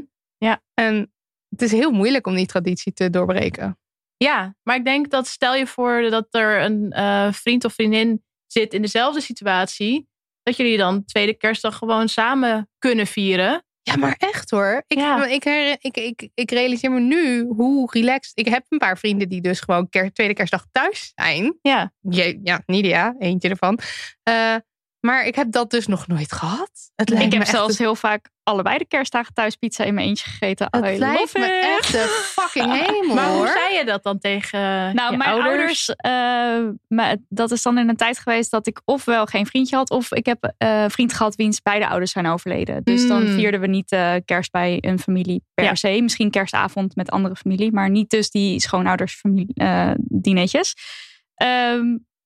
En 0.75 1.12
het 1.49 1.62
is 1.62 1.72
heel 1.72 1.90
moeilijk 1.90 2.27
om 2.27 2.35
die 2.35 2.46
traditie 2.46 2.92
te 2.92 3.11
doorbreken. 3.11 3.79
Ja, 4.16 4.55
maar 4.62 4.76
ik 4.76 4.85
denk 4.85 5.11
dat 5.11 5.26
stel 5.26 5.55
je 5.55 5.66
voor 5.66 6.11
dat 6.11 6.26
er 6.31 6.61
een 6.62 6.90
eh, 6.92 7.33
vriend 7.33 7.64
of 7.64 7.72
vriendin 7.72 8.24
zit 8.46 8.74
in 8.74 8.83
dezelfde 8.83 9.20
situatie, 9.20 10.09
dat 10.42 10.57
jullie 10.57 10.76
dan 10.76 11.05
tweede 11.05 11.35
kerstdag 11.37 11.76
gewoon 11.79 12.09
samen 12.09 12.70
kunnen 12.79 13.07
vieren. 13.07 13.64
Ja, 13.83 13.96
maar 13.96 14.14
echt 14.18 14.50
hoor. 14.50 14.83
Ik, 14.87 14.98
Ja. 14.98 15.26
ik, 15.26 15.44
ik, 15.81 15.96
ik, 15.96 16.29
ik 16.35 16.50
realiseer 16.50 16.90
me 16.90 17.00
nu 17.00 17.44
hoe 17.44 17.90
relaxed. 17.92 18.38
Ik 18.38 18.48
heb 18.48 18.64
een 18.68 18.79
paar 18.79 18.98
vrienden 18.98 19.29
die 19.29 19.40
dus 19.40 19.61
gewoon 19.61 19.88
ker- 19.88 20.12
tweede 20.12 20.35
kerstdag 20.35 20.66
thuis 20.72 21.12
zijn. 21.14 21.59
Ja, 21.62 21.92
Je, 22.00 22.40
ja, 22.42 22.62
Nidia, 22.66 23.14
eentje 23.18 23.48
ervan. 23.48 23.79
Eh, 24.22 24.55
maar 25.06 25.26
ik 25.26 25.34
heb 25.34 25.50
dat 25.52 25.70
dus 25.70 25.86
nog 25.86 26.06
nooit 26.06 26.32
gehad. 26.32 26.70
Het 26.94 27.08
lijkt 27.08 27.24
Ik 27.24 27.30
heb 27.30 27.40
me 27.40 27.46
echt 27.46 27.56
zelfs 27.56 27.78
heel 27.78 27.94
vaak 27.94 28.30
allebei 28.42 28.78
de 28.78 28.86
kerstdagen 28.86 29.34
thuis 29.34 29.56
pizza 29.56 29.84
in 29.84 29.94
mijn 29.94 30.06
eentje 30.06 30.30
gegeten. 30.30 30.66
Het 30.70 30.84
I 30.84 30.98
lijkt 30.98 31.34
me 31.38 31.44
it. 31.46 31.64
echt 31.78 31.92
de 31.92 32.32
fucking 32.36 32.72
hemel 32.86 33.14
maar 33.14 33.28
hoe 33.32 33.46
zei 33.46 33.74
je 33.78 33.84
dat 33.84 34.02
dan 34.02 34.18
tegen 34.18 34.60
Nou, 34.94 35.10
je 35.10 35.16
mijn 35.16 35.30
ouders? 35.30 35.48
ouders, 35.48 35.88
eh, 35.88 36.74
maar 36.88 37.16
dat 37.28 37.50
is 37.50 37.62
dan 37.62 37.78
in 37.78 37.88
een 37.88 37.96
tijd 37.96 38.18
geweest 38.18 38.50
dat 38.50 38.66
ik 38.66 38.80
ofwel 38.84 39.26
geen 39.26 39.46
vriendje 39.46 39.76
had, 39.76 39.90
of 39.90 40.12
ik 40.12 40.26
heb 40.26 40.54
eh, 40.58 40.82
een 40.82 40.90
vriend 40.90 41.12
gehad 41.12 41.34
wiens 41.34 41.62
beide 41.62 41.88
ouders 41.88 42.10
zijn 42.12 42.26
overleden. 42.26 42.82
Dus 42.84 43.08
dan 43.08 43.22
Mm. 43.22 43.34
vierden 43.34 43.60
we 43.60 43.66
niet 43.66 43.92
eh, 43.92 44.14
kerst 44.24 44.50
bij 44.52 44.78
een 44.80 44.98
familie 44.98 45.42
per 45.54 45.64
Ja. 45.64 45.74
se. 45.74 45.98
Misschien 46.02 46.30
kerstavond 46.30 46.96
met 46.96 47.10
andere 47.10 47.36
familie, 47.36 47.72
maar 47.72 47.90
niet 47.90 48.10
dus 48.10 48.30
die 48.30 48.60
schoonouders 48.60 49.14
familie, 49.14 49.54
eh, 49.54 49.90
dineetjes. 49.98 50.74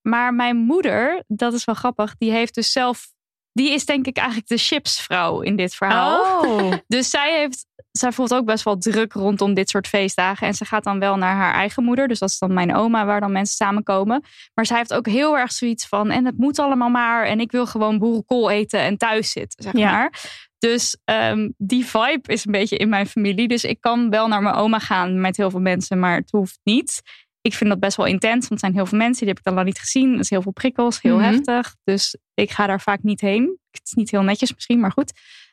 Maar 0.02 0.34
mijn 0.34 0.56
moeder, 0.56 1.24
dat 1.26 1.52
is 1.52 1.64
wel 1.64 1.74
grappig, 1.74 2.14
die 2.18 2.30
heeft 2.30 2.54
dus 2.54 2.72
zelf, 2.72 3.06
die 3.52 3.70
is 3.72 3.84
denk 3.84 4.06
ik 4.06 4.16
eigenlijk 4.16 4.48
de 4.48 4.56
chipsvrouw 4.56 5.40
in 5.40 5.56
dit 5.56 5.74
verhaal. 5.74 6.42
Oh, 6.44 6.72
Dus 6.86 7.10
zij 7.10 7.38
heeft, 7.38 7.66
zij 7.90 8.12
voelt 8.12 8.34
ook 8.34 8.44
best 8.44 8.64
wel 8.64 8.78
druk 8.78 9.12
rondom 9.12 9.54
dit 9.54 9.68
soort 9.68 9.88
feestdagen. 9.88 10.46
En 10.46 10.54
ze 10.54 10.64
gaat 10.64 10.84
dan 10.84 10.98
wel 10.98 11.16
naar 11.16 11.34
haar 11.34 11.54
eigen 11.54 11.84
moeder. 11.84 12.08
Dus 12.08 12.18
dat 12.18 12.28
is 12.28 12.38
dan 12.38 12.54
mijn 12.54 12.74
oma, 12.74 13.04
waar 13.04 13.20
dan 13.20 13.32
mensen 13.32 13.56
samenkomen. 13.56 14.24
Maar 14.54 14.66
zij 14.66 14.76
heeft 14.76 14.94
ook 14.94 15.06
heel 15.06 15.38
erg 15.38 15.52
zoiets 15.52 15.86
van, 15.86 16.10
en 16.10 16.24
het 16.24 16.38
moet 16.38 16.58
allemaal 16.58 16.88
maar. 16.88 17.24
En 17.24 17.40
ik 17.40 17.50
wil 17.52 17.66
gewoon 17.66 17.98
boerenkool 17.98 18.50
eten 18.50 18.80
en 18.80 18.96
thuis 18.96 19.30
zitten, 19.30 19.62
zeg 19.62 19.72
Ja. 19.76 19.90
maar. 19.90 20.12
Dus 20.58 20.96
ehm, 21.04 21.48
die 21.56 21.86
vibe 21.86 22.32
is 22.32 22.46
een 22.46 22.52
beetje 22.52 22.76
in 22.76 22.88
mijn 22.88 23.06
familie. 23.06 23.48
Dus 23.48 23.64
ik 23.64 23.80
kan 23.80 24.10
wel 24.10 24.28
naar 24.28 24.42
mijn 24.42 24.54
oma 24.54 24.78
gaan 24.78 25.20
met 25.20 25.36
heel 25.36 25.50
veel 25.50 25.60
mensen, 25.60 25.98
maar 25.98 26.16
het 26.16 26.30
hoeft 26.30 26.58
niet. 26.64 27.02
Ik 27.42 27.54
vind 27.54 27.70
dat 27.70 27.80
best 27.80 27.96
wel 27.96 28.06
intens, 28.06 28.38
want 28.48 28.50
er 28.50 28.58
zijn 28.58 28.72
heel 28.74 28.86
veel 28.86 28.98
mensen, 28.98 29.18
die 29.18 29.28
heb 29.28 29.38
ik 29.38 29.44
dan 29.44 29.58
al 29.58 29.64
niet 29.64 29.78
gezien. 29.78 30.12
Er 30.12 30.18
is 30.18 30.30
heel 30.30 30.42
veel 30.42 30.52
prikkels, 30.52 31.02
heel 31.02 31.18
Mhm. 31.18 31.24
heftig. 31.32 31.74
Dus 31.84 32.16
ik 32.34 32.50
ga 32.50 32.66
daar 32.66 32.80
vaak 32.80 33.02
niet 33.02 33.20
heen. 33.20 33.58
Het 33.70 33.80
is 33.84 33.92
niet 33.92 34.10
heel 34.10 34.22
netjes 34.22 34.54
misschien, 34.54 34.80
maar 34.80 34.92
goed. 34.92 35.12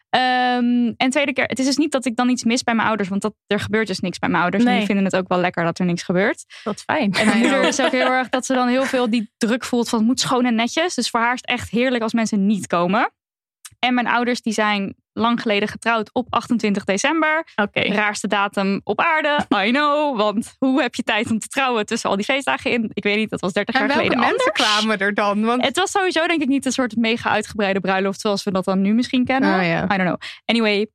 Ehm, 0.09 0.93
en 0.97 1.09
tweede 1.09 1.33
keer, 1.33 1.45
het 1.45 1.59
is 1.59 1.65
dus 1.65 1.77
niet 1.77 1.91
dat 1.91 2.05
ik 2.05 2.15
dan 2.15 2.29
iets 2.29 2.43
mis 2.43 2.63
bij 2.63 2.75
mijn 2.75 2.87
ouders, 2.87 3.09
want 3.09 3.21
dat, 3.21 3.33
er 3.47 3.59
gebeurt 3.59 3.87
dus 3.87 3.99
niks 3.99 4.19
bij 4.19 4.29
mijn 4.29 4.41
ouders. 4.41 4.63
En 4.63 4.69
die 4.77 4.85
vinden 4.85 5.05
het 5.05 5.15
ook 5.15 5.27
wel 5.27 5.39
lekker 5.39 5.63
dat 5.63 5.79
er 5.79 5.85
niks 5.85 6.03
gebeurt. 6.03 6.45
wat 6.63 6.81
fijn. 6.81 7.13
En 7.13 7.25
mijn 7.25 7.39
moeder 7.39 7.63
is 7.67 7.81
ook 7.81 7.91
heel 7.91 8.11
erg 8.11 8.29
dat 8.29 8.45
ze 8.45 8.53
dan 8.53 8.67
heel 8.67 8.83
veel 8.85 9.09
die 9.09 9.31
druk 9.37 9.63
voelt 9.63 9.89
van 9.89 9.99
het 9.99 10.07
moet 10.07 10.19
schoon 10.19 10.45
en 10.45 10.55
netjes. 10.55 10.95
Dus 10.95 11.09
voor 11.09 11.19
haar 11.19 11.33
is 11.33 11.39
het 11.41 11.49
echt 11.49 11.69
heerlijk 11.69 12.03
als 12.03 12.13
mensen 12.13 12.45
niet 12.45 12.67
komen. 12.67 13.11
En 13.79 13.93
mijn 13.93 14.07
ouders 14.07 14.41
die 14.41 14.53
zijn 14.53 14.95
lang 15.13 15.41
geleden 15.41 15.67
getrouwd 15.67 16.13
op 16.13 16.27
28 16.29 16.83
december. 16.83 17.47
Oké. 17.55 17.79
Raarste 17.81 18.27
datum 18.27 18.81
op 18.83 18.99
aarde, 19.01 19.45
I 19.65 19.69
know. 19.71 20.17
Want 20.17 20.55
hoe 20.59 20.81
heb 20.81 20.95
je 20.95 21.03
tijd 21.03 21.31
om 21.31 21.39
te 21.39 21.47
trouwen 21.47 21.85
tussen 21.85 22.09
al 22.09 22.15
die 22.15 22.25
feestdagen 22.25 22.71
in? 22.71 22.89
Ik 22.93 23.03
weet 23.03 23.15
niet, 23.17 23.29
dat 23.29 23.39
was 23.41 23.53
30 23.53 23.73
En 23.75 23.79
jaar 23.79 23.89
welke 23.89 24.03
geleden 24.03 24.27
mensen 24.29 24.51
anders. 24.51 24.69
kwamen 24.69 24.97
er 24.99 25.13
dan? 25.13 25.43
Want, 25.45 25.65
Het 25.65 25.77
was 25.77 25.91
sowieso 25.91 26.27
denk 26.27 26.41
ik 26.41 26.47
niet 26.47 26.65
een 26.65 26.71
soort 26.71 26.95
mega 26.95 27.29
uitgebreide 27.29 27.79
bruiloft 27.79 28.21
zoals 28.21 28.43
we 28.43 28.51
dat 28.51 28.65
dan 28.65 28.81
nu 28.81 28.93
misschien 28.93 29.25
kennen. 29.25 29.53
Oh. 29.59 29.65
I 29.65 29.97
don't 29.97 30.01
know. 30.01 30.17
Anyway, 30.45 30.77
moet 30.77 30.87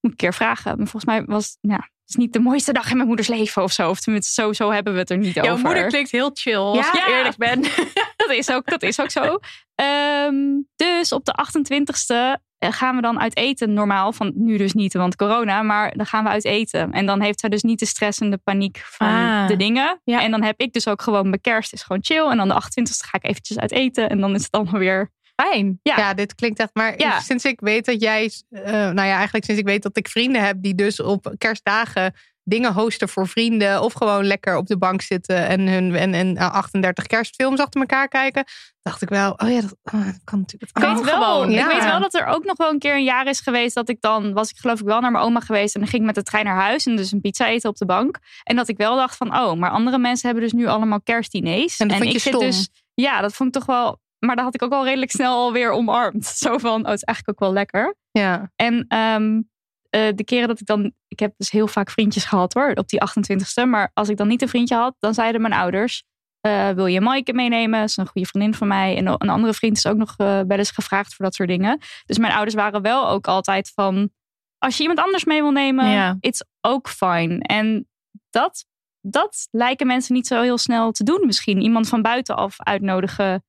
ik 0.00 0.10
een 0.10 0.16
keer 0.16 0.34
vragen. 0.34 0.76
Maar 0.78 0.86
volgens 0.86 1.04
mij 1.04 1.24
was 1.24 1.56
ja, 1.60 1.74
het 1.76 2.08
is 2.08 2.14
niet 2.14 2.32
de 2.32 2.40
mooiste 2.40 2.72
dag 2.72 2.90
in 2.90 2.94
mijn 2.96 3.06
moeders 3.08 3.28
leven 3.28 3.62
of 3.62 3.72
zo. 3.72 3.90
Of 3.90 4.00
tenminste, 4.00 4.42
zo, 4.42 4.52
zo 4.52 4.70
hebben 4.70 4.92
we 4.92 4.98
het 4.98 5.10
er 5.10 5.18
niet 5.18 5.34
Jouw 5.34 5.52
over. 5.52 5.64
moeder 5.64 5.86
klinkt 5.86 6.10
heel 6.10 6.30
chill, 6.34 6.56
als 6.56 6.76
Ja. 6.92 6.92
ik 7.06 7.14
eerlijk 7.14 7.36
ben. 7.36 7.60
dat, 8.16 8.30
is 8.30 8.50
ook, 8.50 8.66
dat 8.70 8.82
is 8.82 9.00
ook 9.00 9.10
zo. 9.10 9.38
Ehm, 9.84 10.36
dus 10.76 11.12
op 11.12 11.24
de 11.24 11.32
28ste 11.32 12.38
gaan 12.58 12.96
we 12.96 13.02
dan 13.02 13.20
uit 13.20 13.36
eten 13.36 13.72
normaal. 13.72 14.12
Van 14.12 14.32
nu 14.34 14.56
dus 14.56 14.72
niet, 14.72 14.92
want 14.94 15.16
corona. 15.16 15.62
Maar 15.62 15.96
dan 15.96 16.06
gaan 16.06 16.24
we 16.24 16.30
uit 16.30 16.44
eten. 16.44 16.92
En 16.92 17.06
dan 17.06 17.20
heeft 17.20 17.40
zij 17.40 17.48
dus 17.48 17.62
niet 17.62 17.78
de 17.78 17.86
stress 17.86 18.18
en 18.20 18.30
de 18.30 18.36
paniek 18.36 18.82
van 18.84 19.06
Ah. 19.08 19.46
de 19.48 19.56
dingen. 19.56 20.00
Ja. 20.04 20.22
En 20.22 20.30
dan 20.30 20.42
heb 20.42 20.60
ik 20.60 20.72
dus 20.72 20.88
ook 20.88 21.02
gewoon 21.02 21.28
mijn 21.28 21.40
kerst 21.40 21.72
is 21.72 21.82
gewoon 21.82 22.02
chill. 22.04 22.30
En 22.30 22.36
dan 22.36 22.48
de 22.48 22.54
28ste 22.54 23.06
ga 23.08 23.18
ik 23.18 23.24
eventjes 23.24 23.58
uit 23.58 23.72
eten. 23.72 24.08
En 24.08 24.20
dan 24.20 24.34
is 24.34 24.42
het 24.42 24.50
allemaal 24.52 24.80
weer... 24.80 25.10
Fijn. 25.34 25.80
Ja. 25.82 25.96
ja. 25.96 26.14
dit 26.14 26.34
klinkt 26.34 26.58
echt. 26.58 26.70
Maar 26.72 26.98
Ja. 26.98 27.20
sinds 27.20 27.44
ik 27.44 27.60
weet 27.60 27.84
dat 27.84 28.00
jij, 28.00 28.30
eh, 28.50 28.72
nou 28.72 28.94
ja, 28.94 29.14
eigenlijk 29.14 29.44
sinds 29.44 29.60
ik 29.60 29.66
weet 29.66 29.82
dat 29.82 29.96
ik 29.96 30.08
vrienden 30.08 30.44
heb 30.44 30.56
die 30.62 30.74
dus 30.74 31.00
op 31.00 31.34
kerstdagen 31.38 32.14
dingen 32.50 32.72
hosten 32.72 33.08
voor 33.08 33.28
vrienden. 33.28 33.82
Of 33.82 33.92
gewoon 33.92 34.24
lekker 34.24 34.56
op 34.56 34.66
de 34.66 34.78
bank 34.78 35.02
zitten 35.02 35.46
en, 35.48 35.68
hun, 35.68 35.94
en, 35.94 36.14
en 36.14 36.36
eh, 36.36 36.54
38 36.54 37.06
kerstfilms 37.06 37.60
achter 37.60 37.80
elkaar 37.80 38.08
kijken. 38.08 38.44
Dacht 38.82 39.02
ik 39.02 39.08
wel, 39.08 39.32
oh 39.32 39.50
ja, 39.50 39.60
dat, 39.60 39.76
oh, 39.82 40.04
dat 40.04 40.20
kan 40.24 40.38
natuurlijk. 40.38 40.76
Ik 40.76 40.82
weet, 40.82 40.98
Oh, 40.98 41.04
wel, 41.04 41.22
gewoon, 41.22 41.50
ik 41.50 41.66
weet 41.66 41.84
wel 41.84 42.00
dat 42.00 42.14
er 42.14 42.26
ook 42.26 42.44
nog 42.44 42.56
wel 42.56 42.70
een 42.70 42.78
keer 42.78 42.94
een 42.94 43.04
jaar 43.04 43.26
is 43.26 43.40
geweest 43.40 43.74
dat 43.74 43.88
ik 43.88 44.00
dan, 44.00 44.32
was 44.32 44.50
ik 44.50 44.56
geloof 44.56 44.80
ik 44.80 44.86
wel 44.86 45.00
naar 45.00 45.10
mijn 45.10 45.24
oma 45.24 45.40
geweest 45.40 45.74
en 45.74 45.80
dan 45.80 45.88
ging 45.88 46.00
ik 46.00 46.06
met 46.06 46.16
de 46.16 46.30
trein 46.30 46.44
naar 46.44 46.60
huis 46.60 46.86
en 46.86 46.96
dus 46.96 47.12
een 47.12 47.20
pizza 47.20 47.46
eten 47.46 47.70
op 47.70 47.76
de 47.76 47.86
bank. 47.86 48.18
En 48.42 48.56
dat 48.56 48.68
ik 48.68 48.76
wel 48.76 48.96
dacht 48.96 49.16
van, 49.16 49.36
oh, 49.36 49.52
maar 49.52 49.70
andere 49.70 49.98
mensen 49.98 50.26
hebben 50.26 50.44
dus 50.44 50.52
nu 50.52 50.66
allemaal 50.66 51.02
kerstdiners. 51.02 51.78
En 51.78 51.88
dat 51.88 51.96
vond 51.96 52.08
je 52.08 52.14
ik 52.14 52.22
zit 52.22 52.34
stom. 52.34 52.46
dus, 52.46 52.68
ja, 52.94 53.20
dat 53.20 53.32
vond 53.32 53.48
ik 53.48 53.54
toch 53.54 53.76
wel, 53.76 53.98
maar 54.18 54.36
dat 54.36 54.44
had 54.44 54.54
ik 54.54 54.62
ook 54.62 54.72
al 54.72 54.84
redelijk 54.84 55.10
snel 55.10 55.36
alweer 55.36 55.70
omarmd. 55.70 56.26
Zo 56.44 56.58
van, 56.58 56.80
oh, 56.80 56.86
het 56.90 56.96
is 56.96 57.02
eigenlijk 57.02 57.28
ook 57.28 57.48
wel 57.48 57.52
lekker. 57.52 57.96
Ja. 58.10 58.50
En 58.56 58.84
ehm, 58.88 59.40
eh, 59.90 60.08
de 60.14 60.24
keren 60.24 60.48
dat 60.48 60.60
ik 60.60 60.66
dan, 60.66 60.92
ik 61.08 61.18
heb 61.18 61.32
dus 61.36 61.50
heel 61.50 61.66
vaak 61.68 61.90
vriendjes 61.90 62.24
gehad 62.24 62.54
hoor, 62.54 62.72
op 62.74 62.88
die 62.88 63.00
28ste. 63.00 63.66
Maar 63.68 63.90
als 63.94 64.08
ik 64.08 64.16
dan 64.16 64.28
niet 64.28 64.42
een 64.42 64.48
vriendje 64.48 64.74
had, 64.74 64.94
dan 64.98 65.14
zeiden 65.14 65.40
mijn 65.40 65.54
ouders, 65.54 66.04
eh, 66.40 66.68
wil 66.70 66.86
je 66.86 67.00
Maaike 67.00 67.32
meenemen? 67.32 67.80
Dat 67.80 67.88
is 67.88 67.96
een 67.96 68.06
goede 68.06 68.26
vriendin 68.28 68.54
van 68.54 68.68
mij. 68.68 68.96
En 68.96 69.06
een 69.06 69.28
andere 69.28 69.54
vriend 69.54 69.76
is 69.76 69.86
ook 69.86 69.96
nog 69.96 70.14
eh, 70.16 70.40
wel 70.46 70.58
eens 70.58 70.70
gevraagd 70.70 71.14
voor 71.14 71.24
dat 71.24 71.34
soort 71.34 71.48
dingen. 71.48 71.78
Dus 72.06 72.18
mijn 72.18 72.32
ouders 72.32 72.54
waren 72.54 72.82
wel 72.82 73.08
ook 73.08 73.26
altijd 73.26 73.70
van, 73.74 74.10
als 74.58 74.76
je 74.76 74.80
iemand 74.82 75.00
anders 75.00 75.24
mee 75.24 75.40
wil 75.42 75.50
nemen, 75.50 75.88
Ja. 75.88 76.16
it's 76.20 76.44
ook 76.60 76.88
fine. 76.88 77.38
En 77.38 77.88
dat, 78.30 78.66
dat 79.00 79.48
lijken 79.50 79.86
mensen 79.86 80.14
niet 80.14 80.26
zo 80.26 80.42
heel 80.42 80.58
snel 80.58 80.90
te 80.90 81.04
doen 81.04 81.26
misschien. 81.26 81.60
Iemand 81.60 81.88
van 81.88 82.02
buitenaf 82.02 82.54
uitnodigen 82.58 83.44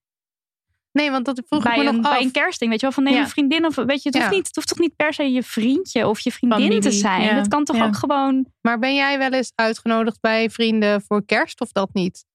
Nee, 0.91 1.12
want 1.12 1.25
dat 1.25 1.41
vroeg 1.45 1.63
ik 1.65 1.69
bij 1.73 1.84
me 1.84 1.89
een, 1.89 1.95
nog 1.95 2.06
af. 2.06 2.12
bij 2.12 2.21
een 2.21 2.32
kerstding. 2.32 2.71
Weet 2.71 2.80
je 2.80 2.86
wel, 2.86 2.95
van 2.95 3.04
neem 3.04 3.13
Ja. 3.13 3.19
een 3.21 3.27
vriendin 3.30 3.65
of 3.65 3.75
weet 3.75 4.04
je, 4.04 4.10
het 4.10 4.17
hoeft, 4.17 4.30
Ja. 4.30 4.36
niet, 4.36 4.45
het 4.47 4.56
hoeft 4.56 4.67
toch 4.67 4.80
niet 4.80 4.95
per 4.95 5.13
se 5.13 5.23
je 5.32 5.43
vriendje 5.43 6.08
of 6.08 6.19
je 6.19 6.32
vriendin 6.32 6.60
Familie, 6.60 6.82
te 6.82 6.91
zijn. 6.91 7.21
ja. 7.21 7.36
Het 7.36 7.47
kan 7.47 7.63
toch 7.63 7.82
ook 7.84 7.95
gewoon. 7.95 8.45
Maar 8.62 8.80
ben 8.80 8.95
jij 8.95 9.17
wel 9.17 9.32
eens 9.32 9.51
uitgenodigd 9.56 10.19
bij 10.21 10.49
vrienden 10.49 11.01
voor 11.01 11.25
kerst 11.25 11.62
of 11.62 11.71
dat 11.71 11.93
niet? 11.93 12.25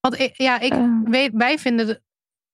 Want 0.00 0.20
ik, 0.20 0.30
ja, 0.36 0.60
ik 0.60 0.72
Eh. 0.72 0.86
weet, 1.04 1.30
wij 1.34 1.58
vinden 1.58 1.86
de- 1.86 2.02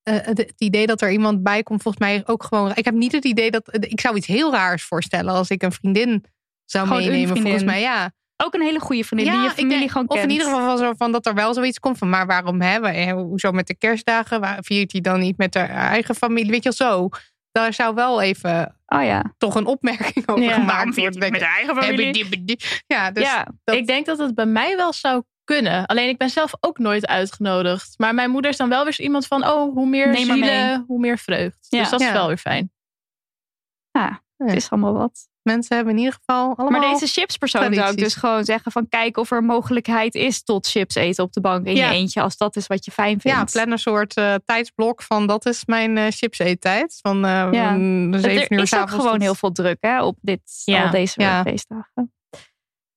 eh, 0.03 0.15
het, 0.15 0.39
het 0.39 0.55
idee 0.61 0.87
dat 0.87 1.01
er 1.01 1.11
iemand 1.11 1.43
bij 1.43 1.63
komt, 1.63 1.83
volgens 1.83 2.05
mij 2.05 2.23
ook 2.27 2.43
gewoon. 2.45 2.73
Ik 2.75 2.85
heb 2.85 2.95
niet 2.95 3.13
het 3.13 3.25
idee 3.25 3.51
dat. 3.51 3.85
Ik 3.85 4.01
zou 4.01 4.17
iets 4.17 4.27
heel 4.27 4.53
raars 4.53 4.85
voorstellen 4.85 5.35
als 5.35 5.49
ik 5.51 5.63
een 5.63 5.73
vriendin 5.73 6.25
zou 6.65 6.87
Gewoon 6.87 7.03
meenemen. 7.03 7.37
Volgens 7.43 7.65
mij, 7.65 7.81
ja. 7.81 8.13
Ook 8.45 8.55
een 8.55 8.61
hele 8.63 8.81
goede 8.81 9.05
vriendin 9.05 9.31
die 9.33 9.41
je 9.41 9.47
ik 9.49 9.53
familie 9.55 9.79
denk- 9.79 9.91
gewoon 9.91 10.09
of 10.09 10.23
in 10.23 10.31
ieder 10.31 10.47
geval 10.47 10.77
zo 10.77 10.93
van 10.97 11.13
dat 11.13 11.27
er 11.27 11.35
wel 11.35 11.55
zoiets 11.55 11.79
komt 11.79 11.99
van, 11.99 12.09
maar 12.11 12.27
waarom 12.27 12.61
hebben? 12.61 12.95
eh, 12.95 13.13
Hoezo 13.13 13.53
met 13.53 13.67
de 13.67 13.77
kerstdagen? 13.77 14.41
Waar 14.41 14.59
viert 14.61 14.93
hij 14.93 15.01
dan 15.01 15.21
niet 15.21 15.37
met 15.39 15.55
haar 15.55 15.69
eigen 15.69 16.15
familie? 16.15 16.51
Weet 16.51 16.63
je 16.63 16.73
wel 16.79 16.89
zo. 16.91 17.09
Daar 17.53 17.73
zou 17.73 17.95
wel 17.95 18.23
even 18.23 18.77
Oh 18.87 19.03
ja. 19.05 19.35
toch 19.39 19.55
een 19.55 19.67
opmerking 19.67 20.29
over 20.29 20.43
Ja. 20.45 20.53
gemaakt 20.53 20.97
worden. 20.97 21.31
met 21.31 21.41
haar 21.43 21.57
eigen 21.57 21.77
familie? 21.83 22.59
Ja, 22.87 23.11
dus 23.11 23.25
ja. 23.25 23.47
dat- 23.65 23.75
Ik 23.77 23.87
denk 23.87 24.07
dat 24.07 24.19
het 24.19 24.35
bij 24.35 24.47
mij 24.47 24.77
wel 24.77 24.93
zou 24.93 25.23
kunnen. 25.45 25.87
Alleen 25.87 26.09
ik 26.09 26.19
ben 26.19 26.31
zelf 26.31 26.53
ook 26.61 26.79
nooit 26.79 27.07
uitgenodigd. 27.07 27.95
Maar 27.99 28.15
mijn 28.15 28.31
moeder 28.31 28.51
is 28.51 28.57
dan 28.57 28.69
wel 28.69 28.85
weer 28.85 29.01
iemand 29.01 29.27
van... 29.27 29.47
oh, 29.47 29.75
hoe 29.75 29.87
meer 29.89 30.17
zielen, 30.17 30.85
hoe 30.87 30.99
meer 31.01 31.19
vreugd. 31.19 31.67
Ja. 31.69 31.79
Dus 31.81 31.91
dat 31.91 32.01
is 32.01 32.07
Ja. 32.07 32.13
wel 32.13 32.27
weer 32.27 32.37
fijn. 32.39 32.73
ja, 33.91 34.23
het 34.37 34.53
is 34.57 34.71
allemaal 34.71 34.93
wat. 34.93 35.29
Mensen 35.53 35.77
hebben 35.77 35.95
in 35.95 35.99
ieder 35.99 36.15
geval 36.19 36.55
allemaal... 36.57 36.81
Maar 36.81 36.91
deze 36.93 37.07
chipspersoon 37.07 37.75
zou 37.75 37.91
ik 37.91 37.99
dus 37.99 38.15
gewoon 38.15 38.45
zeggen 38.45 38.73
van 38.73 38.89
kijk 38.89 39.17
of 39.17 39.31
er 39.31 39.39
een 39.39 39.45
mogelijkheid 39.45 40.15
is 40.15 40.43
tot 40.43 40.67
chips 40.67 40.95
eten 40.95 41.25
op 41.25 41.33
de 41.33 41.41
bank 41.41 41.67
in 41.67 41.75
Ja. 41.77 41.89
je 41.91 41.95
eentje. 41.95 42.21
Als 42.23 42.37
dat 42.37 42.57
is 42.57 42.67
wat 42.67 42.85
je 42.85 42.91
fijn 42.91 43.21
vindt. 43.21 43.39
Ja, 43.39 43.45
plan 43.45 43.71
een 43.71 43.79
soort 43.79 44.15
eh, 44.15 44.35
tijdsblok 44.45 45.03
van 45.03 45.27
dat 45.27 45.47
is 45.47 45.65
mijn 45.65 45.97
eh 45.99 46.07
chips 46.11 46.39
eettijd. 46.39 46.99
Van 47.03 47.25
eh 47.25 47.49
Ja. 47.51 47.71
mm, 47.71 48.11
de 48.11 48.21
zeven 48.21 48.43
er 48.43 48.53
uur 48.53 48.63
is 48.63 48.75
ook 48.77 48.91
gewoon 48.91 49.13
tot- 49.13 49.23
heel 49.23 49.35
veel 49.35 49.53
druk 49.53 49.77
hè, 49.81 50.03
op 50.03 50.17
dit, 50.21 50.41
Ja. 50.65 50.85
al 50.85 50.91
deze 50.91 51.21
Ja. 51.21 51.43
feestdagen. 51.43 52.13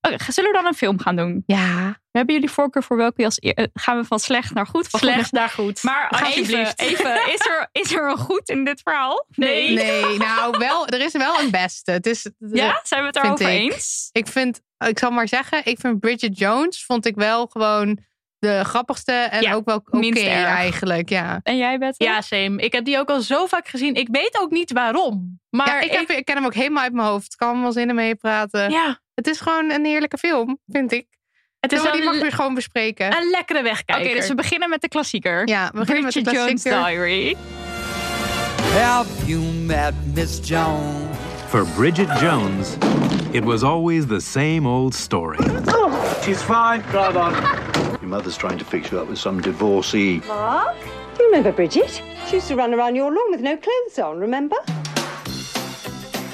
Oké, 0.01 0.31
zullen 0.31 0.51
we 0.51 0.57
dan 0.57 0.65
een 0.65 0.73
film 0.73 0.99
gaan 0.99 1.15
doen? 1.15 1.43
Ja, 1.45 1.99
Hebben 2.11 2.33
jullie 2.35 2.49
voorkeur 2.49 2.83
voor 2.83 2.97
welke 2.97 3.25
als 3.25 3.37
eer- 3.39 3.53
eh, 3.53 3.65
gaan 3.73 3.97
we 3.97 4.03
van 4.05 4.19
slecht 4.19 4.53
naar 4.53 4.65
goed? 4.67 4.87
Van 4.87 4.99
goed 4.99 5.09
Slecht 5.09 5.31
naar 5.31 5.49
goed. 5.49 5.83
Maar 5.83 6.11
even, 6.13 6.25
Alsjeblieft. 6.25 6.79
even 6.89 7.15
is, 7.33 7.45
er, 7.45 7.69
is 7.71 7.93
er 7.93 8.09
een 8.09 8.17
goed 8.17 8.49
in 8.49 8.63
dit 8.65 8.81
verhaal? 8.83 9.25
Nee. 9.29 9.71
nee, 9.73 10.17
nou 10.17 10.57
wel, 10.57 10.87
er 10.87 11.01
is 11.01 11.11
wel 11.13 11.39
een 11.39 11.51
beste. 11.51 11.91
Het 11.91 12.05
is, 12.05 12.29
Ja, 12.39 12.79
zijn 12.83 13.01
we 13.01 13.07
het 13.07 13.15
erover 13.15 13.49
ik. 13.49 13.59
eens? 13.73 14.09
Ik 14.11 14.27
vind, 14.27 14.61
ik 14.77 14.99
zal 14.99 15.11
maar 15.11 15.27
zeggen, 15.27 15.61
ik 15.65 15.79
vind 15.79 15.99
Bridget 15.99 16.37
Jones 16.37 16.85
vond 16.85 17.05
ik 17.05 17.15
wel 17.15 17.45
gewoon 17.47 17.97
de 18.39 18.63
grappigste 18.63 19.11
en 19.11 19.41
Ja, 19.41 19.53
ook 19.53 19.65
wel 19.65 19.75
oké 19.75 20.19
eigenlijk. 20.19 21.09
Ja. 21.09 21.39
En 21.43 21.57
jij 21.57 21.77
Bette? 21.77 22.03
Ja, 22.03 22.21
same. 22.21 22.61
Ik 22.61 22.71
heb 22.73 22.85
die 22.85 22.97
ook 22.99 23.09
al 23.09 23.21
zo 23.21 23.45
vaak 23.45 23.67
gezien. 23.67 23.93
Ik 23.95 24.07
weet 24.11 24.39
ook 24.41 24.51
niet 24.51 24.71
waarom. 24.71 25.39
Maar 25.49 25.67
ja, 25.67 25.79
ik, 25.79 25.91
heb, 25.91 26.09
ik 26.09 26.25
ken 26.25 26.35
hem 26.35 26.45
ook 26.45 26.53
helemaal 26.53 26.83
uit 26.83 26.93
mijn 26.93 27.07
hoofd. 27.07 27.31
Ik 27.31 27.37
kan 27.37 27.49
hem 27.53 27.61
wel 27.61 27.71
zinnen 27.71 27.95
meepraten. 27.95 28.71
ja, 28.71 28.99
Het 29.21 29.29
is 29.29 29.39
gewoon 29.39 29.71
een 29.71 29.85
heerlijke 29.85 30.17
film, 30.17 30.59
vind 30.67 30.91
ik. 30.91 31.05
het 31.59 31.71
is 31.71 31.81
wel 31.83 31.91
die 31.91 32.03
mag 32.03 32.19
weer 32.21 32.31
gewoon 32.31 32.53
bespreken. 32.53 33.17
een 33.17 33.29
lekkere 33.29 33.61
wegkijker. 33.63 34.05
Oké, 34.05 34.15
dus 34.15 34.27
we 34.27 34.35
beginnen 34.35 34.69
met 34.69 34.81
de 34.81 34.87
klassieker. 34.87 35.47
ja, 35.47 35.69
we 35.73 35.79
beginnen 35.79 36.03
met 36.03 36.13
de 36.13 36.21
Bridget 36.21 36.45
Jones 36.45 36.63
klassieker. 36.63 37.05
Diary. 37.05 37.35
Have 38.73 39.25
you 39.25 39.41
met 39.65 39.93
Miss 40.13 40.47
Jones? 40.47 41.17
For 41.47 41.65
Bridget 41.65 42.19
Jones, 42.19 42.77
it 43.31 43.43
was 43.43 43.63
always 43.63 44.05
the 44.05 44.19
same 44.19 44.67
old 44.67 44.93
story. 44.95 45.37
She's 46.23 46.41
fine. 46.41 46.81
Drive 46.91 47.17
on. 47.17 47.33
Your 47.99 48.07
mother's 48.09 48.37
trying 48.37 48.57
to 48.57 48.65
fix 48.65 48.89
you 48.89 49.01
up 49.01 49.07
with 49.09 49.19
some 49.19 49.41
divorcee. 49.41 50.21
Mark? 50.27 50.75
Do 51.17 51.23
you 51.23 51.29
remember 51.29 51.51
Bridget? 51.51 52.01
She 52.27 52.35
used 52.35 52.47
to 52.47 52.55
run 52.55 52.73
around 52.73 52.95
your 52.95 53.11
lawn 53.11 53.29
with 53.31 53.41
no 53.41 53.57
clothes 53.57 53.99
on, 53.99 54.19
remember? 54.19 54.55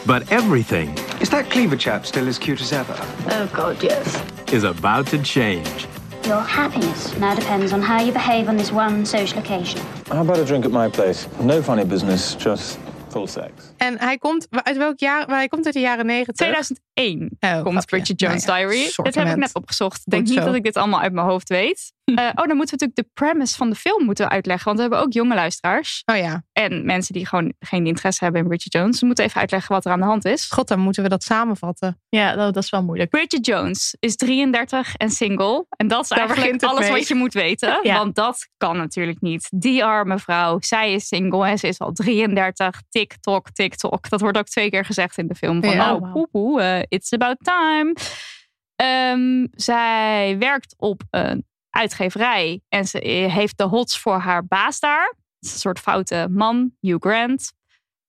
But 0.07 0.31
everything 0.31 0.97
Is 1.19 1.29
that 1.29 1.49
Cleaver 1.49 1.75
chap 1.75 2.05
still 2.05 2.27
as 2.27 2.39
cute 2.39 2.61
as 2.61 2.71
ever? 2.71 2.95
Oh, 3.29 3.49
God, 3.53 3.83
yes. 3.83 4.23
is 4.53 4.63
about 4.63 5.07
to 5.07 5.17
change. 5.21 5.85
Your 6.23 6.41
happiness 6.41 7.17
now 7.17 7.35
depends 7.35 7.73
on 7.73 7.81
how 7.81 7.99
you 8.01 8.13
behave 8.13 8.47
on 8.47 8.57
this 8.57 8.71
one 8.71 9.05
social 9.05 9.39
occasion. 9.39 9.81
How 10.09 10.21
about 10.21 10.37
a 10.37 10.45
drink 10.45 10.65
at 10.65 10.71
my 10.71 10.89
place? 10.89 11.27
No 11.41 11.61
funny 11.61 11.85
business, 11.85 12.35
just 12.35 12.79
full 13.09 13.27
sex. 13.27 13.51
En 13.77 13.99
hij 13.99 14.17
komt 14.17 14.47
uit 14.49 14.77
welk 14.77 14.99
jaar? 14.99 15.27
Hij 15.27 15.47
komt 15.47 15.65
uit 15.65 15.73
de 15.73 15.79
jaren 15.79 16.05
negentig. 16.05 16.35
2001 16.35 17.37
Oh, 17.39 17.61
komt 17.63 17.63
grapje. 17.63 17.85
Bridget 17.85 18.19
Jones 18.19 18.45
Nou 18.45 18.59
ja, 18.59 18.67
Diary. 18.67 18.91
Dit 19.03 19.15
heb 19.15 19.27
ik 19.27 19.35
net 19.35 19.55
opgezocht. 19.55 19.97
Ik 19.97 20.11
denk 20.11 20.27
niet 20.27 20.43
dat 20.43 20.55
ik 20.55 20.63
dit 20.63 20.77
allemaal 20.77 21.01
uit 21.01 21.13
mijn 21.13 21.27
hoofd 21.27 21.49
weet. 21.49 21.93
Eh, 22.15 22.15
oh, 22.15 22.47
dan 22.47 22.55
moeten 22.57 22.77
we 22.77 22.85
natuurlijk 22.85 22.95
de 22.95 23.09
premise 23.13 23.55
van 23.55 23.69
de 23.69 23.75
film 23.75 24.05
moeten 24.05 24.29
uitleggen. 24.29 24.65
Want 24.65 24.77
we 24.77 24.81
hebben 24.83 24.99
ook 25.01 25.13
jonge 25.13 25.35
luisteraars. 25.35 26.01
Oh 26.05 26.17
ja, 26.17 26.43
En 26.53 26.85
mensen 26.85 27.13
die 27.13 27.25
gewoon 27.27 27.53
geen 27.59 27.85
interesse 27.87 28.23
hebben 28.23 28.41
in 28.41 28.47
Bridget 28.47 28.73
Jones. 28.73 28.99
We 28.99 29.05
moeten 29.05 29.25
even 29.25 29.39
uitleggen 29.39 29.73
wat 29.73 29.85
er 29.85 29.91
aan 29.91 29.99
de 29.99 30.05
hand 30.05 30.25
is. 30.25 30.45
god, 30.51 30.67
dan 30.67 30.79
moeten 30.79 31.03
we 31.03 31.09
dat 31.09 31.23
samenvatten. 31.23 32.01
Ja, 32.09 32.35
dat, 32.35 32.53
dat 32.53 32.63
is 32.63 32.69
wel 32.69 32.83
moeilijk. 32.83 33.09
Bridget 33.09 33.45
Jones 33.45 33.95
is 33.99 34.15
33 34.15 34.95
en 34.95 35.09
single. 35.09 35.65
En 35.69 35.87
dat 35.87 36.03
is 36.03 36.09
Daar 36.09 36.17
eigenlijk 36.29 36.63
alles 36.63 36.79
mee. 36.89 36.91
wat 36.91 37.07
je 37.07 37.15
moet 37.15 37.33
weten. 37.33 37.79
Ja. 37.87 37.97
Want 37.97 38.15
dat 38.15 38.49
kan 38.57 38.77
natuurlijk 38.77 39.21
niet. 39.21 39.47
Die 39.55 39.85
arme 39.85 40.19
vrouw, 40.19 40.57
zij 40.59 40.93
is 40.93 41.07
single 41.07 41.47
en 41.47 41.57
ze 41.57 41.67
is 41.67 41.79
al 41.79 41.91
33. 41.91 42.81
TikTok, 42.89 43.51
TikTok. 43.51 44.09
Dat 44.09 44.21
wordt 44.21 44.37
ook 44.37 44.47
twee 44.47 44.69
keer 44.69 44.85
gezegd 44.85 45.17
in 45.17 45.27
de 45.27 45.35
film. 45.35 45.63
Van, 45.63 45.73
Ja. 45.73 45.95
oh, 45.95 46.11
poepoe, 46.11 46.61
eh, 46.61 46.79
it's 46.87 47.13
about 47.13 47.37
time. 47.39 47.93
Ehm, 48.75 49.45
zij 49.51 50.35
werkt 50.39 50.73
op 50.77 51.01
een 51.09 51.45
uitgeverij. 51.77 52.61
En 52.69 52.85
ze 52.85 53.01
eh, 53.01 53.33
heeft 53.33 53.57
de 53.57 53.63
hots 53.63 53.99
voor 53.99 54.17
haar 54.17 54.45
baas 54.45 54.79
daar. 54.79 55.13
Een 55.39 55.49
soort 55.49 55.79
foute 55.79 56.27
man, 56.31 56.71
Hugh 56.79 57.07
Grant. 57.07 57.51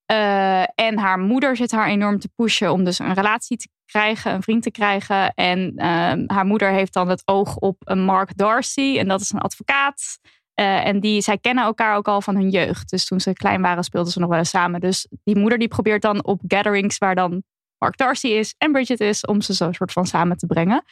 Eh, 0.04 0.62
en 0.62 0.98
haar 0.98 1.18
moeder 1.18 1.56
zit 1.56 1.70
haar 1.70 1.88
enorm 1.88 2.18
te 2.18 2.28
pushen 2.34 2.72
om 2.72 2.84
dus 2.84 2.98
een 2.98 3.14
relatie 3.14 3.56
te 3.56 3.68
krijgen, 3.84 4.32
een 4.32 4.42
vriend 4.42 4.62
te 4.62 4.70
krijgen. 4.70 5.34
En 5.34 5.72
ehm, 5.76 6.24
haar 6.26 6.46
moeder 6.46 6.70
heeft 6.70 6.92
dan 6.92 7.08
het 7.08 7.22
oog 7.24 7.56
op 7.56 7.76
een 7.84 8.04
Mark 8.04 8.36
Darcy. 8.36 8.96
En 8.98 9.08
dat 9.08 9.20
is 9.20 9.32
een 9.32 9.40
advocaat. 9.40 10.18
Eh, 10.54 10.86
en 10.86 11.00
die, 11.00 11.20
zij 11.20 11.38
kennen 11.38 11.64
elkaar 11.64 11.96
ook 11.96 12.08
al 12.08 12.20
van 12.20 12.34
hun 12.34 12.50
jeugd. 12.50 12.90
Dus 12.90 13.06
toen 13.06 13.20
ze 13.20 13.32
klein 13.32 13.62
waren 13.62 13.84
speelden 13.84 14.12
ze 14.12 14.18
nog 14.18 14.28
wel 14.28 14.44
samen. 14.44 14.80
Dus 14.80 15.08
die 15.24 15.36
moeder 15.36 15.58
die 15.58 15.68
probeert 15.68 16.02
dan 16.02 16.24
op 16.24 16.40
gatherings 16.46 16.98
waar 16.98 17.14
dan 17.14 17.42
Mark 17.78 17.96
Darcy 17.96 18.26
is 18.26 18.54
en 18.58 18.72
Bridget 18.72 19.00
is, 19.00 19.24
om 19.24 19.40
ze 19.40 19.54
zo 19.54 19.72
soort 19.72 19.92
van 19.92 20.06
samen 20.06 20.36
te 20.36 20.46
brengen. 20.46 20.84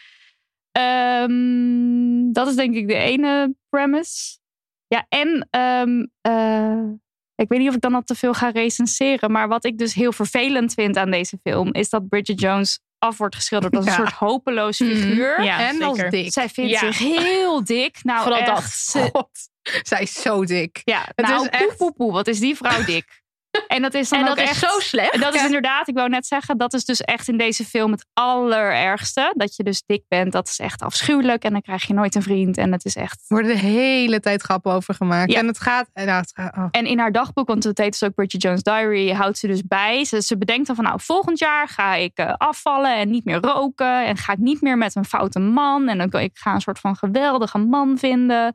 Ehm, 0.76 2.32
dat 2.32 2.46
is 2.48 2.54
denk 2.54 2.74
ik 2.74 2.88
de 2.88 2.94
ene 2.94 3.54
premise. 3.68 4.38
Ja, 4.86 5.06
en 5.08 5.46
ehm, 5.50 6.04
eh, 6.20 6.82
ik 7.34 7.48
weet 7.48 7.58
niet 7.58 7.68
of 7.68 7.74
ik 7.74 7.80
dan 7.80 7.94
al 7.94 8.02
te 8.02 8.14
veel 8.14 8.34
ga 8.34 8.48
recenseren. 8.48 9.32
Maar 9.32 9.48
wat 9.48 9.64
ik 9.64 9.78
dus 9.78 9.94
heel 9.94 10.12
vervelend 10.12 10.74
vind 10.74 10.96
aan 10.96 11.10
deze 11.10 11.38
film, 11.42 11.74
is 11.74 11.88
dat 11.90 12.08
Bridget 12.08 12.40
Jones 12.40 12.80
af 12.98 13.18
wordt 13.18 13.34
geschilderd 13.34 13.76
als 13.76 13.86
een 13.86 13.92
soort 13.92 14.12
hopeloos 14.12 14.76
figuur. 14.76 15.42
Ja, 15.42 15.68
en 15.68 15.82
als 15.82 15.98
dik. 16.08 16.32
Zij 16.32 16.48
vindt 16.48 16.70
Ja. 16.70 16.78
zich 16.78 16.98
heel 16.98 17.64
dik. 17.64 17.98
Nou, 18.04 18.22
Vooral 18.22 18.38
echt, 18.40 18.46
dat. 18.54 18.64
ze- 18.64 19.08
God, 19.12 19.28
zij 19.82 20.02
is 20.02 20.12
zo 20.12 20.44
dik. 20.44 20.80
ja, 20.84 21.02
Het 21.14 21.26
nou, 21.26 21.42
is 21.42 21.48
echt- 21.48 21.64
poe, 21.66 21.76
poe, 21.76 21.92
poe, 21.92 22.12
wat 22.12 22.26
is 22.26 22.40
die 22.40 22.56
vrouw 22.56 22.84
dik? 22.84 23.22
En 23.66 23.82
dat 23.82 23.94
is 23.94 24.08
dan 24.08 24.18
En 24.18 24.28
ook 24.28 24.36
dat 24.36 24.44
is 24.44 24.50
echt 24.50 24.72
zo 24.72 24.78
slecht. 24.78 25.12
En 25.12 25.20
dat 25.20 25.34
is 25.34 25.44
inderdaad, 25.44 25.88
ik 25.88 25.94
wou 25.94 26.08
net 26.08 26.26
zeggen, 26.26 26.58
dat 26.58 26.74
is 26.74 26.84
dus 26.84 27.00
echt 27.00 27.28
in 27.28 27.38
deze 27.38 27.64
film 27.64 27.92
het 27.92 28.06
allerergste. 28.12 29.32
Dat 29.36 29.56
je 29.56 29.62
dus 29.62 29.82
dik 29.86 30.02
bent, 30.08 30.32
dat 30.32 30.48
is 30.48 30.58
echt 30.58 30.82
afschuwelijk. 30.82 31.42
En 31.42 31.52
dan 31.52 31.62
krijg 31.62 31.86
je 31.86 31.94
nooit 31.94 32.14
een 32.14 32.22
vriend. 32.22 32.56
En 32.56 32.72
het 32.72 32.84
is 32.84 32.96
echt. 32.96 33.12
Er 33.12 33.36
worden 33.36 33.52
de 33.52 33.58
hele 33.58 34.20
tijd 34.20 34.42
grappen 34.42 34.72
over 34.72 34.94
gemaakt. 34.94 35.32
Ja. 35.32 35.38
En 35.38 35.46
het 35.46 35.60
gaat... 35.60 35.88
Nou, 35.94 36.08
het 36.10 36.32
gaat 36.34 36.56
oh. 36.56 36.68
En 36.70 36.86
in 36.86 36.98
haar 36.98 37.12
dagboek, 37.12 37.48
want 37.48 37.64
het 37.64 37.78
heet 37.78 37.90
dus 37.90 38.02
ook 38.02 38.14
Bridget 38.14 38.42
Jones 38.42 38.62
Diary, 38.62 39.12
houdt 39.12 39.38
ze 39.38 39.46
dus 39.46 39.62
bij. 39.62 40.04
Ze, 40.04 40.22
ze 40.22 40.38
bedenkt 40.38 40.66
dan 40.66 40.76
van, 40.76 40.84
nou, 40.84 41.00
volgend 41.02 41.38
jaar 41.38 41.68
ga 41.68 41.94
ik 41.94 42.12
eh, 42.14 42.32
afvallen 42.36 42.96
en 42.96 43.10
niet 43.10 43.24
meer 43.24 43.40
roken. 43.40 44.06
En 44.06 44.16
ga 44.16 44.32
ik 44.32 44.38
niet 44.38 44.60
meer 44.60 44.78
met 44.78 44.94
een 44.94 45.04
foute 45.04 45.38
man. 45.38 45.88
En 45.88 45.98
dan 45.98 46.20
ik 46.20 46.30
ga 46.34 46.54
een 46.54 46.60
soort 46.60 46.78
van 46.78 46.96
geweldige 46.96 47.58
man 47.58 47.98
vinden. 47.98 48.54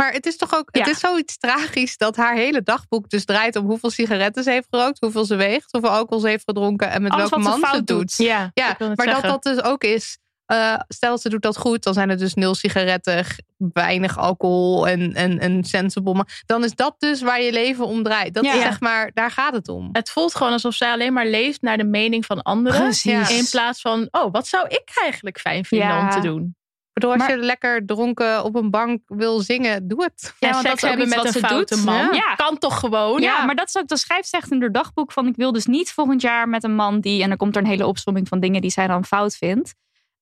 Maar 0.00 0.12
het 0.12 0.26
is 0.26 0.36
toch 0.36 0.54
ook... 0.54 0.68
Het 0.72 0.84
Ja. 0.86 0.92
is 0.92 0.98
zoiets 0.98 1.38
tragisch 1.38 1.96
dat 1.96 2.16
haar 2.16 2.34
hele 2.34 2.62
dagboek 2.62 3.08
dus 3.08 3.24
draait 3.24 3.56
om 3.56 3.66
hoeveel 3.66 3.90
sigaretten 3.90 4.42
ze 4.42 4.50
heeft 4.50 4.66
gerookt, 4.70 5.00
hoeveel 5.00 5.24
ze 5.24 5.34
weegt, 5.36 5.72
hoeveel 5.72 5.90
alcohol 5.90 6.20
ze 6.20 6.28
heeft 6.28 6.42
gedronken 6.46 6.90
en 6.90 7.02
met 7.02 7.12
Alles 7.12 7.30
welke 7.30 7.44
man 7.48 7.60
ze 7.70 7.76
het 7.76 7.86
doet. 7.86 7.98
doet. 7.98 8.26
Ja, 8.26 8.50
Ja, 8.54 8.76
maar 8.78 8.92
zeggen. 8.94 9.14
dat 9.14 9.22
dat 9.22 9.42
dus 9.42 9.62
ook 9.64 9.82
is. 9.84 10.18
eh, 10.46 10.74
stel 10.88 11.18
ze 11.18 11.28
doet 11.28 11.42
dat 11.42 11.56
goed, 11.56 11.82
dan 11.82 11.94
zijn 11.94 12.08
het 12.08 12.18
dus 12.18 12.34
nul 12.34 12.54
sigaretten, 12.54 13.24
weinig 13.56 14.18
alcohol 14.18 14.88
en, 14.88 15.14
en, 15.14 15.38
en 15.38 15.64
sensible. 15.64 16.14
Maar 16.14 16.42
dan 16.46 16.64
is 16.64 16.74
dat 16.74 16.94
dus 16.98 17.20
waar 17.22 17.40
je 17.42 17.52
leven 17.52 17.86
om 17.86 18.02
draait. 18.02 18.34
Dat 18.34 18.44
Ja. 18.44 18.54
is 18.54 18.62
zeg 18.62 18.80
maar, 18.80 19.10
daar 19.14 19.30
gaat 19.30 19.52
het 19.54 19.68
om. 19.68 19.88
Het 19.92 20.10
voelt 20.10 20.34
gewoon 20.34 20.52
alsof 20.52 20.74
zij 20.74 20.92
alleen 20.92 21.12
maar 21.12 21.26
leeft 21.26 21.62
naar 21.62 21.76
de 21.76 21.84
mening 21.84 22.26
van 22.26 22.42
anderen. 22.42 22.80
Precies. 22.80 23.30
In 23.38 23.46
plaats 23.50 23.80
van, 23.80 24.08
oh, 24.10 24.32
wat 24.32 24.46
zou 24.46 24.66
ik 24.68 24.90
eigenlijk 25.02 25.38
fijn 25.40 25.64
vinden 25.64 25.88
Ja. 25.88 26.00
om 26.00 26.10
te 26.10 26.20
doen? 26.20 26.54
Ik 26.92 26.96
bedoel, 27.06 27.10
als 27.12 27.20
Maar- 27.28 27.38
je 27.38 27.44
lekker 27.44 27.86
dronken 27.86 28.44
op 28.44 28.54
een 28.54 28.70
bank 28.70 29.00
wil 29.06 29.40
zingen, 29.40 29.88
doe 29.88 30.02
het. 30.02 30.34
Ja, 30.38 30.48
Ja, 30.48 30.54
want 30.54 30.66
dat 30.66 30.80
hebben 30.80 31.08
met 31.08 31.16
wat 31.16 31.26
een 31.26 31.32
ze 31.32 31.38
foute 31.38 31.74
doet. 31.74 31.84
man. 31.84 32.12
Ja. 32.14 32.34
Kan 32.34 32.58
toch 32.58 32.78
gewoon? 32.78 33.20
Ja, 33.22 33.44
maar 33.44 33.54
dat 33.54 33.68
is 33.68 33.76
ook, 33.76 33.88
de 33.88 33.96
schrijft 33.96 34.28
zegt 34.28 34.50
in 34.50 34.60
haar 34.60 34.72
dagboek 34.72 35.12
van 35.12 35.26
ik 35.26 35.36
wil 35.36 35.52
dus 35.52 35.66
niet 35.66 35.92
volgend 35.92 36.20
jaar 36.22 36.48
met 36.48 36.64
een 36.64 36.74
man 36.74 37.00
die, 37.00 37.22
en 37.22 37.28
dan 37.28 37.36
komt 37.38 37.56
er 37.56 37.62
een 37.62 37.68
hele 37.68 37.86
opsomming 37.86 38.28
van 38.28 38.40
dingen 38.40 38.60
die 38.60 38.70
zij 38.70 38.86
dan 38.86 39.04
fout 39.04 39.36
vindt. 39.36 39.74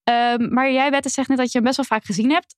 Ehm, 0.04 0.52
maar 0.52 0.72
jij, 0.72 0.90
Wette, 0.90 1.08
zegt 1.08 1.28
net 1.28 1.38
dat 1.38 1.46
je 1.52 1.58
hem 1.58 1.66
best 1.66 1.76
wel 1.76 1.86
vaak 1.86 2.04
gezien 2.04 2.30
hebt. 2.30 2.56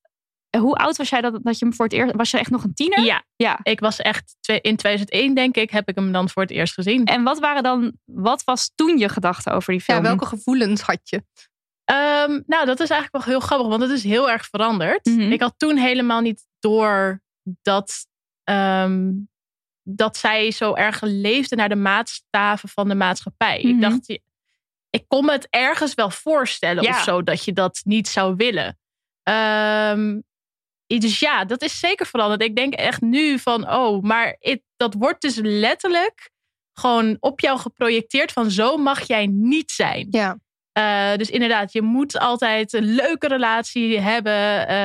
Hoe 0.59 0.75
oud 0.75 0.97
was 0.97 1.09
jij 1.09 1.21
dat, 1.21 1.39
dat 1.43 1.59
je 1.59 1.65
hem 1.65 1.75
voor 1.75 1.85
het 1.85 1.95
eerst, 1.95 2.15
was 2.15 2.31
je 2.31 2.39
echt 2.39 2.51
nog 2.51 2.65
een 2.65 2.75
tiener? 2.75 3.01
Ja, 3.05 3.23
Ja. 3.37 3.59
ik 3.63 3.81
was 3.81 3.99
echt, 3.99 4.37
twee- 4.41 4.61
in 4.61 4.77
2001 4.77 5.35
denk 5.35 5.57
ik, 5.57 5.71
heb 5.71 5.89
ik 5.89 5.95
hem 5.95 6.13
dan 6.13 6.29
voor 6.29 6.43
het 6.43 6.51
eerst 6.51 6.75
gezien. 6.75 7.05
En 7.05 7.23
wat 7.23 7.39
waren 7.39 7.63
dan, 7.63 7.93
wat 8.05 8.45
was 8.45 8.73
toen 8.75 8.99
je 8.99 9.09
gedachte 9.09 9.51
over 9.51 9.73
die 9.73 9.81
film? 9.83 9.99
Ja, 9.99 10.03
welke 10.05 10.27
gevoelens 10.27 10.81
had 10.81 11.01
je? 11.03 11.23
Ehm, 11.91 12.41
nou, 12.47 12.67
dat 12.67 12.81
is 12.81 12.91
eigenlijk 12.91 13.25
wel 13.25 13.35
heel 13.35 13.47
grappig, 13.47 13.69
want 13.69 13.83
het 13.83 13.91
is 13.91 14.05
heel 14.05 14.31
erg 14.31 14.47
veranderd. 14.47 15.05
Mhm. 15.05 15.33
Ik 15.33 15.41
had 15.41 15.55
toen 15.57 15.77
helemaal 15.77 16.21
niet 16.21 16.47
door 16.59 17.23
dat, 17.63 18.07
ehm, 18.45 19.13
dat 19.83 20.17
zij 20.17 20.51
zo 20.51 20.75
erg 20.75 21.01
leefde 21.03 21.57
naar 21.57 21.69
de 21.69 21.77
maatstaven 21.77 22.69
van 22.69 22.89
de 22.89 22.95
maatschappij. 22.95 23.59
Mhm. 23.59 23.69
Ik 23.69 23.81
dacht, 23.81 24.21
ik 24.91 25.05
kon 25.09 25.25
me 25.25 25.33
het 25.33 25.47
ergens 25.51 25.95
wel 25.95 26.11
voorstellen 26.11 26.83
Ja. 26.83 26.91
of 26.91 27.03
zo 27.03 27.23
dat 27.23 27.45
je 27.45 27.53
dat 27.53 27.81
niet 27.85 28.09
zou 28.09 28.35
willen. 28.37 28.79
Ehm, 29.23 30.21
dus 30.87 31.19
ja, 31.19 31.45
dat 31.45 31.63
is 31.63 31.79
zeker 31.79 32.07
veranderd. 32.07 32.43
Ik 32.43 32.57
denk 32.57 32.75
echt 32.75 33.01
nu 33.01 33.39
van, 33.39 33.71
oh, 33.71 34.03
maar 34.03 34.37
dat 34.77 34.95
wordt 34.95 35.21
dus 35.21 35.37
letterlijk 35.43 36.31
gewoon 36.73 37.17
op 37.21 37.41
jou 37.41 37.59
geprojecteerd 37.59 38.33
van 38.33 38.51
zo 38.51 38.77
mag 38.77 39.07
jij 39.07 39.27
niet 39.27 39.71
zijn. 39.71 40.07
Ja. 40.11 40.39
Eh, 40.81 41.17
dus 41.17 41.31
inderdaad, 41.31 41.73
je 41.73 41.83
moet 41.83 42.19
altijd 42.19 42.73
een 42.73 42.85
leuke 42.95 43.29
relatie 43.29 44.01
hebben. 44.01 44.69
eh, 44.69 44.77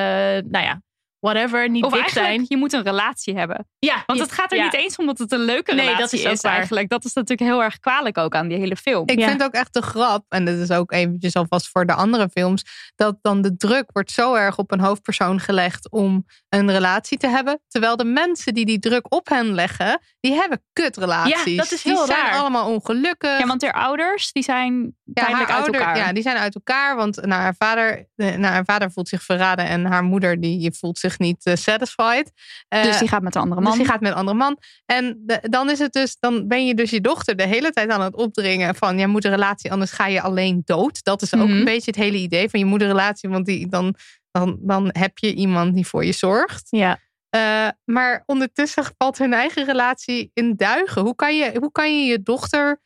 nou 0.50 0.66
ja, 0.66 0.82
whatever, 1.26 1.70
niet 1.70 1.84
Of 1.84 1.92
dik 1.92 2.02
eigenlijk, 2.02 2.28
zijn. 2.28 2.46
je 2.48 2.58
moet 2.58 2.74
een 2.74 2.84
relatie 2.84 3.38
hebben. 3.38 3.68
Ja, 3.80 4.04
Want 4.06 4.20
het 4.20 4.32
gaat 4.32 4.52
er 4.52 4.58
ja. 4.58 4.64
niet 4.64 4.74
eens 4.74 4.96
om 4.96 5.06
dat 5.06 5.18
het 5.18 5.32
een 5.32 5.40
leuke 5.40 5.74
Nee, 5.74 5.86
relatie 5.86 6.02
dat 6.22 6.32
is 6.32 6.32
is, 6.32 6.42
eigenlijk. 6.42 6.90
Dat 6.90 7.06
is 7.06 7.14
natuurlijk 7.14 7.50
heel 7.50 7.64
erg 7.64 7.80
kwalijk 7.80 8.18
ook 8.18 8.36
aan 8.36 8.48
die 8.48 8.58
hele 8.58 8.76
film. 8.76 9.04
Ik 9.08 9.24
vind 9.24 9.44
ook 9.44 9.54
echt 9.54 9.74
de 9.74 9.82
grap, 9.82 10.26
en 10.30 10.46
dat 10.46 10.56
is 10.58 10.72
ook 10.72 10.92
eventjes 10.92 11.36
alvast 11.36 11.70
voor 11.70 11.86
de 11.86 11.94
andere 11.94 12.30
films, 12.30 12.92
dat 12.96 13.18
dan 13.22 13.42
de 13.42 13.56
druk 13.58 13.90
wordt 13.94 14.12
zo 14.12 14.34
erg 14.34 14.58
op 14.58 14.72
een 14.72 14.80
hoofdpersoon 14.80 15.40
gelegd 15.40 15.92
om 15.92 16.26
een 16.50 16.72
relatie 16.72 17.18
te 17.18 17.28
hebben. 17.28 17.62
Terwijl 17.68 17.96
de 17.98 18.06
mensen 18.06 18.54
die 18.54 18.66
die 18.66 18.80
druk 18.80 19.14
op 19.14 19.30
hen 19.30 19.54
leggen, 19.54 20.00
die 20.20 20.34
hebben 20.34 20.64
kutrelaties. 20.74 21.44
Ja, 21.44 21.56
dat 21.64 21.72
is 21.72 21.82
die 21.82 21.92
heel 21.94 22.06
zijn 22.06 22.20
raar. 22.20 22.40
allemaal 22.40 22.74
ongelukkig. 22.74 23.40
Ja, 23.40 23.46
want 23.46 23.62
haar 23.62 23.74
ouders, 23.74 24.32
die 24.32 24.44
zijn 24.44 24.96
Ja, 25.04 25.24
tijdelijk 25.24 25.50
uit 25.52 25.64
ouder- 25.64 25.82
elkaar. 25.82 25.98
Ja, 25.98 26.14
die 26.14 26.24
zijn 26.24 26.38
uit 26.38 26.56
elkaar. 26.56 26.96
Want 26.96 27.16
nou, 27.16 27.42
haar, 27.42 27.56
vader, 27.58 28.08
eh, 28.16 28.28
nou, 28.28 28.54
haar 28.54 28.66
vader 28.66 28.92
voelt 28.92 29.08
zich 29.10 29.24
verraden. 29.24 29.66
En 29.66 29.86
haar 29.86 30.04
moeder 30.04 30.42
die 30.42 30.72
voelt 30.80 30.98
zich 31.00 31.15
niet 31.20 31.46
eh, 31.46 31.56
satisfied. 31.56 32.32
Eh, 32.68 32.84
dus 32.84 32.98
die 33.00 33.08
gaat 33.08 33.22
met 33.22 33.36
een 33.36 33.42
andere 33.42 33.62
man. 33.62 33.70
Dus 33.72 33.80
die 33.82 33.92
gaat 33.92 34.02
met 34.02 34.12
een 34.12 34.18
andere 34.18 34.38
man. 34.38 34.58
En 34.86 35.22
de- 35.26 35.40
dan 35.50 35.70
is 35.70 35.80
het 35.80 35.94
dus, 35.94 36.18
dan 36.20 36.48
ben 36.48 36.66
je 36.68 36.76
dus 36.76 36.90
je 36.90 37.02
dochter 37.02 37.36
de 37.36 37.46
hele 37.48 37.72
tijd 37.72 37.90
aan 37.90 38.02
het 38.02 38.16
opdringen 38.16 38.76
van 38.76 39.00
je 39.00 39.08
moet 39.08 39.26
een 39.26 39.32
relatie, 39.32 39.72
anders 39.72 39.92
ga 39.92 40.08
je 40.08 40.22
alleen 40.22 40.62
dood. 40.66 41.04
Dat 41.04 41.22
is 41.22 41.34
ook 41.36 41.48
Mhm. 41.48 41.58
een 41.58 41.66
beetje 41.66 41.92
het 41.92 42.00
hele 42.00 42.18
idee 42.18 42.50
van 42.50 42.60
je 42.60 42.66
moet 42.66 42.82
een 42.82 42.88
relatie, 42.88 43.30
want 43.30 43.46
die, 43.46 43.68
dan, 43.68 43.96
dan, 44.32 44.58
dan 44.62 44.90
heb 44.92 45.18
je 45.18 45.34
iemand 45.34 45.74
die 45.76 45.88
voor 45.88 46.06
je 46.06 46.12
zorgt. 46.14 46.68
Ja. 46.70 47.00
Eh, 47.30 47.68
maar 47.86 48.24
ondertussen 48.26 48.84
valt 48.98 49.18
hun 49.18 49.34
eigen 49.34 49.66
relatie 49.66 50.32
in 50.34 50.56
duigen. 50.56 51.02
Hoe 51.02 51.16
kan 51.16 51.38
je 51.38 51.58
hoe, 51.60 51.72
kan 51.72 52.00
je, 52.00 52.06
je 52.06 52.22
dochter 52.24 52.82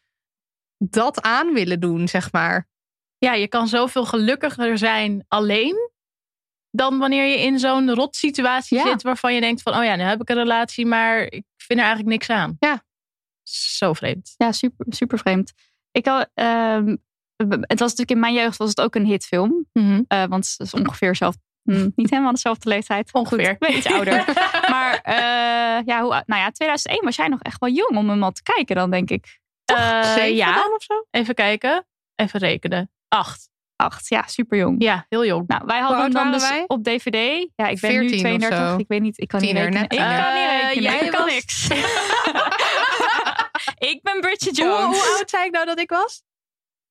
dat 0.77 1.21
aan 1.21 1.53
willen 1.53 1.79
doen, 1.79 2.07
zeg 2.07 2.31
maar? 2.31 2.67
ja, 3.17 3.33
je 3.33 3.47
kan 3.47 3.67
zoveel 3.67 4.05
gelukkiger 4.05 4.77
zijn 4.77 5.25
alleen. 5.27 5.89
Dan 6.71 6.97
wanneer 6.97 7.25
je 7.25 7.39
in 7.39 7.59
zo'n 7.59 7.93
rot 7.93 8.15
situatie 8.15 8.77
Ja. 8.77 8.83
zit 8.83 9.01
waarvan 9.01 9.33
je 9.33 9.41
denkt 9.41 9.61
van, 9.61 9.75
oh 9.75 9.83
ja, 9.83 9.95
nu 9.95 10.03
heb 10.03 10.21
ik 10.21 10.29
een 10.29 10.35
relatie, 10.35 10.85
maar 10.85 11.21
ik 11.21 11.43
vind 11.57 11.79
er 11.79 11.85
eigenlijk 11.85 12.07
niks 12.09 12.29
aan. 12.29 12.55
Ja. 12.59 12.83
Zo 13.77 13.93
vreemd. 13.93 14.33
Ja, 14.37 14.51
super, 14.51 14.85
super 14.89 15.17
vreemd. 15.19 15.53
Ik 15.91 16.07
al, 16.07 16.25
ehm, 16.33 16.95
het 17.61 17.79
was 17.79 17.89
natuurlijk 17.95 18.11
in 18.11 18.19
mijn 18.19 18.33
jeugd 18.33 18.57
was 18.57 18.69
het 18.69 18.81
ook 18.81 18.95
een 18.95 19.05
hitfilm. 19.05 19.65
Mhm. 19.73 20.01
Eh, 20.07 20.23
want 20.25 20.55
het 20.57 20.67
is 20.67 20.73
ongeveer 20.73 21.15
zelf, 21.15 21.35
hm, 21.63 21.89
niet 21.95 22.09
helemaal 22.09 22.31
dezelfde 22.31 22.69
leeftijd. 22.69 23.13
Ongeveer. 23.13 23.55
Goed, 23.59 23.75
iets 23.75 23.85
ouder. 23.87 24.25
maar 24.73 24.99
eh, 25.03 25.85
ja, 25.85 26.01
hoe, 26.01 26.23
nou 26.25 26.41
ja, 26.41 26.51
2001 26.51 27.03
was 27.03 27.15
jij 27.15 27.27
nog 27.27 27.41
echt 27.41 27.59
wel 27.59 27.69
jong 27.69 27.97
om 27.97 28.09
hem 28.09 28.23
al 28.23 28.31
te 28.31 28.43
kijken 28.43 28.75
dan, 28.75 28.91
denk 28.91 29.09
ik. 29.09 29.39
Eh, 29.65 30.03
Zeven 30.13 30.35
ja, 30.35 30.65
of 30.75 30.83
zo? 30.83 31.05
even 31.11 31.35
kijken. 31.35 31.87
Even 32.15 32.39
rekenen. 32.39 32.91
Acht. 33.07 33.49
Acht, 33.79 34.09
ja, 34.09 34.23
super 34.27 34.57
jong. 34.57 34.75
Ja, 34.83 35.05
heel 35.09 35.25
jong. 35.25 35.47
Nou, 35.47 35.61
wij 35.65 35.79
hadden 35.79 36.01
hem 36.01 36.11
dan 36.13 36.31
dus 36.31 36.49
wij? 36.49 36.63
op 36.67 36.83
DVD. 36.83 37.13
Ja, 37.55 37.67
ik 37.67 37.79
ben 37.79 37.89
14 37.91 37.99
nu 38.09 38.13
of 38.15 38.19
32. 38.19 38.57
zo. 38.69 38.77
Ik 38.77 38.85
weet 38.87 39.01
niet, 39.01 39.19
ik 39.21 39.27
kan 39.27 39.39
Tiener, 39.39 39.69
niet 39.69 39.73
rekenen. 39.75 39.97
net 39.99 40.13
Ik 40.13 40.23
kan 40.23 40.33
niet 40.33 40.61
rekenen. 40.61 40.83
jij 41.01 41.09
kan 41.09 41.23
was- 41.25 41.33
niks. 41.33 41.67
ik 43.91 43.99
ben 44.01 44.19
Bridget 44.19 44.59
Hoe, 44.59 44.67
Jones. 44.67 45.01
hoe 45.01 45.15
oud 45.17 45.29
zei 45.29 45.45
ik 45.45 45.51
nou 45.51 45.65
dat 45.65 45.79
ik 45.79 45.89
was? 45.89 46.21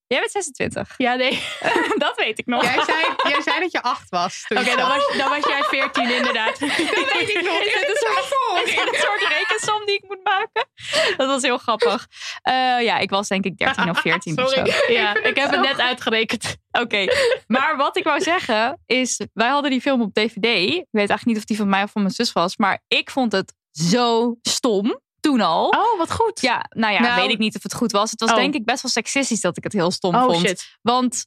Jij 0.09 0.21
bent 0.21 0.31
26. 0.31 0.95
Ja, 0.97 1.15
nee. 1.15 1.43
dat 2.05 2.17
weet 2.17 2.39
ik 2.39 2.47
nog. 2.47 2.63
Jij 2.63 2.85
zei, 2.85 3.05
jij 3.29 3.43
zei 3.43 3.61
dat 3.61 3.73
je 3.73 3.83
acht 3.83 4.09
was. 4.09 4.45
toen 4.47 4.59
Oké, 4.59 4.71
je 4.71 4.77
dan, 4.77 4.89
was, 4.89 5.17
dan 5.17 5.29
was 5.29 5.45
jij 5.45 5.63
veertien 5.63 6.11
inderdaad. 6.11 6.59
dat 6.61 7.13
weet 7.13 7.29
ik 7.29 7.43
nog. 7.43 7.61
Is 7.61 7.73
dit 7.73 7.89
een 7.89 7.97
soort, 7.97 8.95
een 8.95 9.01
soort 9.01 9.27
rekensom 9.29 9.87
die 9.87 9.95
ik 9.95 10.05
moet 10.07 10.23
maken? 10.23 10.69
Dat 11.17 11.27
was 11.27 11.43
heel 11.43 11.59
grappig. 11.59 12.07
Eh, 12.43 12.55
ja, 12.83 12.99
ik 12.99 13.11
was 13.11 13.29
denk 13.29 13.45
ik 13.45 13.59
13 13.59 13.91
of 13.91 14.01
14 14.01 14.43
of 14.43 14.51
zo. 14.51 14.55
Sorry. 14.65 14.93
Ja, 14.93 15.15
ik 15.17 15.25
het 15.25 15.39
heb 15.39 15.51
het 15.51 15.61
net 15.61 15.81
uitgerekend. 15.81 16.57
Oké, 16.71 17.07
maar 17.47 17.77
wat 17.77 17.97
ik 17.97 18.05
wou 18.05 18.21
zeggen 18.21 18.83
is, 18.87 19.21
wij 19.33 19.49
hadden 19.49 19.71
die 19.71 19.81
film 19.81 20.01
op 20.01 20.15
DVD. 20.15 20.45
Ik 20.45 20.87
weet 20.91 21.09
eigenlijk 21.09 21.25
niet 21.25 21.37
of 21.37 21.45
die 21.45 21.57
van 21.57 21.69
mij 21.69 21.83
of 21.83 21.91
van 21.91 22.03
mijn 22.03 22.15
zus 22.15 22.33
was, 22.33 22.57
maar 22.57 22.83
ik 22.89 23.11
vond 23.11 23.33
het 23.33 23.55
zo 23.71 24.37
stom 24.43 25.01
toen 25.21 25.41
al. 25.41 25.69
Oh, 25.69 25.99
wat 25.99 26.13
goed. 26.13 26.41
Ja, 26.41 26.65
nou 26.71 26.93
ja, 26.93 27.01
Nou- 27.01 27.21
weet 27.21 27.31
ik 27.31 27.39
niet 27.39 27.57
of 27.57 27.63
het 27.63 27.75
goed 27.75 27.93
was. 27.93 28.11
Het 28.11 28.21
was 28.21 28.31
Oh. 28.31 28.37
denk 28.37 28.55
ik 28.55 28.65
best 28.65 28.83
wel 28.83 28.91
seksistisch 28.91 29.41
dat 29.41 29.57
ik 29.57 29.63
het 29.65 29.73
heel 29.73 29.91
stom 29.91 30.15
Oh 30.15 30.25
vond. 30.25 30.47
shit. 30.47 30.79
Want 30.83 31.27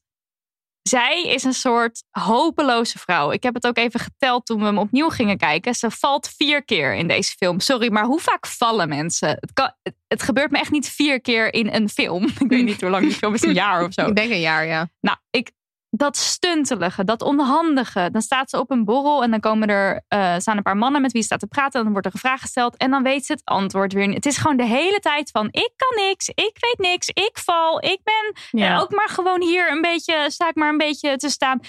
zij 0.81 1.23
is 1.23 1.43
een 1.43 1.53
soort 1.53 2.03
hopeloze 2.09 2.99
vrouw. 2.99 3.31
Ik 3.31 3.43
heb 3.43 3.53
het 3.53 3.67
ook 3.67 3.77
even 3.77 3.99
geteld 3.99 4.45
toen 4.45 4.59
we 4.59 4.65
hem 4.65 4.77
opnieuw 4.77 5.09
gingen 5.09 5.37
kijken. 5.37 5.75
Ze 5.75 5.91
valt 5.91 6.29
vier 6.37 6.63
keer 6.63 6.93
in 6.95 7.07
deze 7.07 7.31
film. 7.37 7.59
Sorry, 7.59 7.91
maar 7.91 8.05
hoe 8.05 8.19
vaak 8.19 8.47
vallen 8.47 8.89
mensen? 8.89 9.29
Het, 9.29 9.53
kan, 9.53 9.73
het, 9.83 9.95
het 10.07 10.23
gebeurt 10.23 10.51
me 10.51 10.57
echt 10.59 10.71
niet 10.71 10.89
vier 10.89 11.21
keer 11.21 11.53
in 11.53 11.73
een 11.73 11.89
film. 11.89 12.23
Ik 12.39 12.47
weet 12.49 12.63
niet 12.63 12.81
hoe 12.81 12.89
lang 12.89 13.03
die 13.03 13.13
film 13.15 13.33
is, 13.33 13.41
een 13.43 13.53
jaar 13.53 13.85
of 13.85 13.93
zo. 13.93 14.05
Ik 14.07 14.15
denk 14.15 14.31
een 14.31 14.39
jaar, 14.39 14.65
ja. 14.65 14.89
Nou, 15.01 15.17
ik, 15.29 15.51
dat 15.93 16.17
stuntelige, 16.17 17.03
dat 17.03 17.21
onhandige. 17.21 18.09
Dan 18.11 18.21
staat 18.21 18.49
ze 18.49 18.59
op 18.59 18.71
een 18.71 18.85
borrel 18.85 19.23
en 19.23 19.31
dan 19.31 19.39
komen 19.39 19.67
er, 19.67 20.03
eh, 20.07 20.35
staan 20.37 20.57
een 20.57 20.63
paar 20.63 20.77
mannen 20.77 21.01
met 21.01 21.11
wie 21.11 21.21
ze 21.21 21.27
staat 21.27 21.39
te 21.39 21.47
praten. 21.47 21.73
En 21.79 21.83
dan 21.83 21.91
wordt 21.91 22.07
er 22.07 22.13
een 22.13 22.19
vraag 22.19 22.41
gesteld 22.41 22.77
en 22.77 22.91
dan 22.91 23.03
weet 23.03 23.25
ze 23.25 23.31
het 23.31 23.41
antwoord 23.43 23.93
weer 23.93 24.07
niet. 24.07 24.15
Het 24.15 24.25
is 24.25 24.37
gewoon 24.37 24.57
de 24.57 24.65
hele 24.65 24.99
tijd 24.99 25.29
van 25.31 25.47
ik 25.51 25.71
kan 25.75 26.05
niks, 26.05 26.27
ik 26.27 26.57
weet 26.59 26.77
niks, 26.77 27.07
ik 27.07 27.31
val, 27.33 27.83
ik 27.83 27.99
ben 28.03 28.59
Ja. 28.61 28.79
ook 28.79 28.91
maar 28.91 29.09
gewoon 29.09 29.41
hier 29.41 29.71
een 29.71 29.81
beetje, 29.81 30.25
sta 30.27 30.47
ik 30.49 30.55
maar 30.55 30.69
een 30.69 30.77
beetje 30.77 31.15
te 31.17 31.29
staan. 31.29 31.59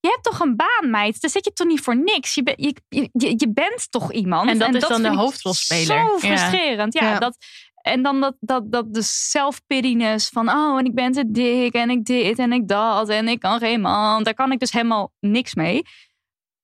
Je 0.00 0.10
hebt 0.10 0.22
toch 0.22 0.40
een 0.40 0.56
baan, 0.56 0.90
meid? 0.90 1.20
Dan 1.20 1.30
zit 1.30 1.44
je 1.44 1.52
toch 1.52 1.66
niet 1.66 1.80
voor 1.80 1.96
niks? 1.96 2.34
Je, 2.34 2.42
ben- 2.42 2.54
je, 2.56 3.08
je, 3.36 3.50
bent 3.54 3.90
toch 3.90 4.12
iemand? 4.12 4.50
En 4.50 4.58
dat 4.58 4.74
is 4.74 4.88
dan 4.88 5.02
de 5.02 5.14
hoofdrolspeler. 5.14 5.84
Zo 5.84 6.18
frustrerend. 6.18 6.94
Ja, 6.94 7.08
Ja. 7.10 7.18
dat... 7.18 7.36
En 7.86 8.02
dan 8.02 8.20
dat, 8.20 8.36
dat, 8.40 8.72
dat 8.72 8.94
de 8.94 9.02
self-pittiness 9.02 10.28
van, 10.28 10.48
oh, 10.48 10.78
en 10.78 10.84
ik 10.84 10.94
ben 10.94 11.12
te 11.12 11.30
dik 11.30 11.72
en 11.74 11.90
ik 11.90 12.04
dit 12.04 12.38
en 12.38 12.52
ik 12.52 12.68
dat 12.68 13.08
en 13.08 13.28
ik 13.28 13.40
kan 13.40 13.58
geen 13.58 13.80
man. 13.80 14.22
Daar 14.22 14.34
kan 14.34 14.52
ik 14.52 14.58
dus 14.58 14.72
helemaal 14.72 15.12
niks 15.20 15.54
mee. 15.54 15.82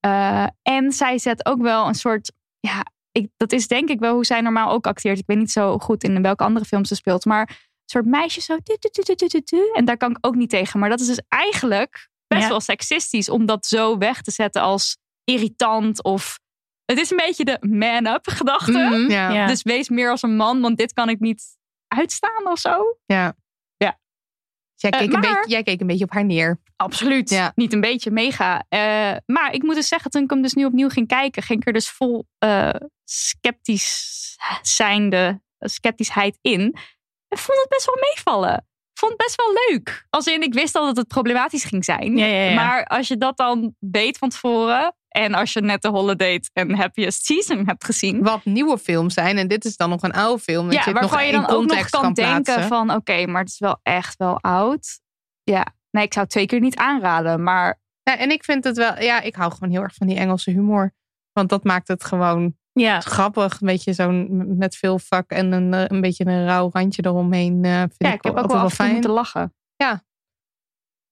Eh, 0.01 0.47
en 0.63 0.93
zij 0.93 1.19
zet 1.19 1.47
ook 1.47 1.63
wel 1.63 1.87
een 1.87 1.95
soort, 1.95 2.33
ja, 2.61 2.85
ik, 3.13 3.29
dat 3.37 3.53
is 3.53 3.67
denk 3.69 3.89
ik 3.89 3.99
wel 4.01 4.15
hoe 4.15 4.25
zij 4.25 4.41
normaal 4.41 4.71
ook 4.71 4.87
acteert. 4.87 5.19
Ik 5.19 5.27
weet 5.27 5.39
niet 5.39 5.51
zo 5.51 5.79
goed 5.79 6.05
in 6.05 6.23
welke 6.23 6.45
andere 6.45 6.65
films 6.65 6.89
ze 6.89 6.95
speelt, 6.95 7.25
maar 7.25 7.49
een 7.49 7.57
soort 7.85 8.07
meisje 8.07 8.41
zo. 8.41 8.57
tu, 8.63 8.77
tu, 8.79 8.89
tu, 8.89 9.03
tu, 9.03 9.15
tu, 9.15 9.27
tu, 9.29 9.41
tu. 9.43 9.71
En 9.73 9.85
daar 9.85 9.97
kan 9.97 10.11
ik 10.11 10.19
ook 10.21 10.35
niet 10.35 10.51
tegen. 10.51 10.81
Maar 10.81 10.89
dat 10.89 11.01
is 11.01 11.07
dus 11.07 11.23
eigenlijk 11.29 12.09
best 12.27 12.43
Ja. 12.43 12.49
wel 12.49 12.61
seksistisch 12.61 13.29
om 13.29 13.47
dat 13.47 13.67
zo 13.67 13.99
weg 13.99 14.23
te 14.23 14.31
zetten 14.31 14.63
als 14.63 14.97
irritant 15.25 16.03
of. 16.05 16.39
Het 16.91 16.99
is 16.99 17.11
een 17.11 17.17
beetje 17.17 17.45
de 17.45 17.57
man-up 17.61 18.27
gedachte. 18.29 18.73
Mhm. 18.73 19.11
Ja. 19.11 19.31
Ja. 19.31 19.47
Dus 19.47 19.63
wees 19.63 19.89
meer 19.89 20.11
als 20.11 20.23
een 20.23 20.37
man, 20.37 20.61
want 20.61 20.77
dit 20.79 20.93
kan 20.93 21.09
ik 21.09 21.21
niet 21.21 21.43
uitstaan 21.89 22.47
of 22.47 22.59
zo. 22.59 22.97
Ja. 23.07 23.35
Ja. 23.77 23.99
Jij, 24.75 24.91
Eh, 24.91 24.99
keek 24.99 25.13
een 25.13 25.21
maar- 25.21 25.35
beetje, 25.35 25.51
jij 25.51 25.63
keek 25.63 25.81
een 25.81 25.87
beetje 25.87 26.05
op 26.05 26.13
haar 26.13 26.25
neer. 26.25 26.61
Absoluut. 26.77 27.31
Ja. 27.31 27.53
Niet 27.55 27.73
een 27.73 27.81
beetje 27.81 28.11
mega. 28.11 28.65
Eh, 28.69 29.17
maar 29.27 29.53
ik 29.53 29.63
moet 29.63 29.75
dus 29.75 29.89
zeggen, 29.89 30.11
toen 30.11 30.23
ik 30.23 30.31
hem 30.31 30.43
dus 30.43 30.55
nu 30.55 30.65
opnieuw 30.65 30.89
ging 30.89 31.07
kijken, 31.09 31.43
ging 31.43 31.61
ik 31.61 31.67
er 31.67 31.73
dus 31.73 31.91
vol 31.91 32.27
eh, 32.39 32.71
sceptisch 33.05 34.19
zijnde, 34.63 35.43
sceptischheid 35.59 36.39
in. 36.41 36.61
En 37.29 37.39
vond 37.39 37.59
het 37.59 37.69
best 37.69 37.87
wel 37.87 37.97
meevallen. 38.01 38.67
Vond 38.95 39.13
het 39.13 39.21
best 39.21 39.37
wel 39.37 39.53
leuk. 39.69 40.07
Als 40.11 40.27
in, 40.27 40.43
ik 40.43 40.55
wist 40.55 40.75
al 40.75 40.87
dat 40.87 40.97
het 40.97 41.09
problematisch 41.09 41.65
ging 41.65 41.85
zijn. 41.85 42.17
Ja, 42.17 42.27
ja, 42.27 42.43
ja. 42.43 42.55
Maar 42.55 42.85
als 42.85 43.09
je 43.09 43.17
dat 43.17 43.37
dan 43.37 43.75
weet 43.79 44.19
van 44.19 44.29
tevoren. 44.29 44.95
En 45.11 45.35
als 45.35 45.53
je 45.53 45.61
net 45.61 45.83
de 45.83 45.89
Holiday 45.89 46.43
en 46.53 46.75
Happiest 46.75 47.25
Season 47.25 47.67
hebt 47.67 47.85
gezien. 47.85 48.23
Wat 48.23 48.45
nieuwe 48.45 48.79
films 48.79 49.15
zijn. 49.15 49.39
En 49.39 49.49
dit 49.49 49.65
is 49.65 49.77
dan 49.77 49.89
nog 49.91 50.03
een 50.03 50.13
oude 50.13 50.43
film. 50.43 50.65
Dat 50.65 50.75
Ja, 50.75 50.83
je 50.87 50.93
nog 51.01 51.23
je 51.23 51.33
dan 51.33 51.49
ook 51.49 51.67
nog 51.67 51.89
kan, 51.91 52.13
denken 52.13 52.43
plaatsen. 52.43 52.69
van... 52.69 52.91
Oké, 52.95 53.27
maar 53.27 53.41
het 53.41 53.51
is 53.51 53.59
wel 53.59 53.81
echt 53.83 54.17
wel 54.17 54.41
oud. 54.41 55.01
Ja, 55.43 55.67
nee, 55.91 56.05
ik 56.05 56.13
zou 56.13 56.25
het 56.25 56.35
twee 56.35 56.47
keer 56.47 56.61
niet 56.61 56.77
aanraden. 56.77 57.43
Maar 57.43 57.81
Ja, 58.03 58.19
en 58.19 58.31
ik 58.31 58.45
vind 58.45 58.65
het 58.65 58.77
wel... 58.77 59.01
Ja, 59.03 59.21
ik 59.21 59.35
hou 59.35 59.53
gewoon 59.53 59.71
heel 59.71 59.83
erg 59.83 59.95
van 59.95 60.07
die 60.07 60.17
Engelse 60.17 60.51
humor. 60.51 60.93
Want 61.33 61.49
dat 61.49 61.65
maakt 61.65 61.89
het 61.89 62.05
gewoon 62.05 62.57
Ja. 62.73 63.01
grappig. 63.01 63.61
Een 63.61 63.67
beetje 63.67 63.93
zo'n 63.93 64.57
met 64.59 64.77
veel 64.77 64.99
vak 64.99 65.31
en 65.31 65.53
een, 65.53 65.75
eh, 65.75 65.85
een 65.87 66.01
beetje 66.01 66.27
een 66.27 66.45
rauw 66.47 66.71
randje 66.73 67.05
eromheen. 67.07 67.65
eh 67.65 67.79
vind 67.79 67.95
ja, 67.99 68.09
ik, 68.09 68.15
ik 68.15 68.23
heb 68.25 68.37
ook 68.37 68.51
wel 68.51 68.61
wel 68.61 68.71
fijn. 68.71 68.93
moeten 68.93 69.11
lachen. 69.11 69.55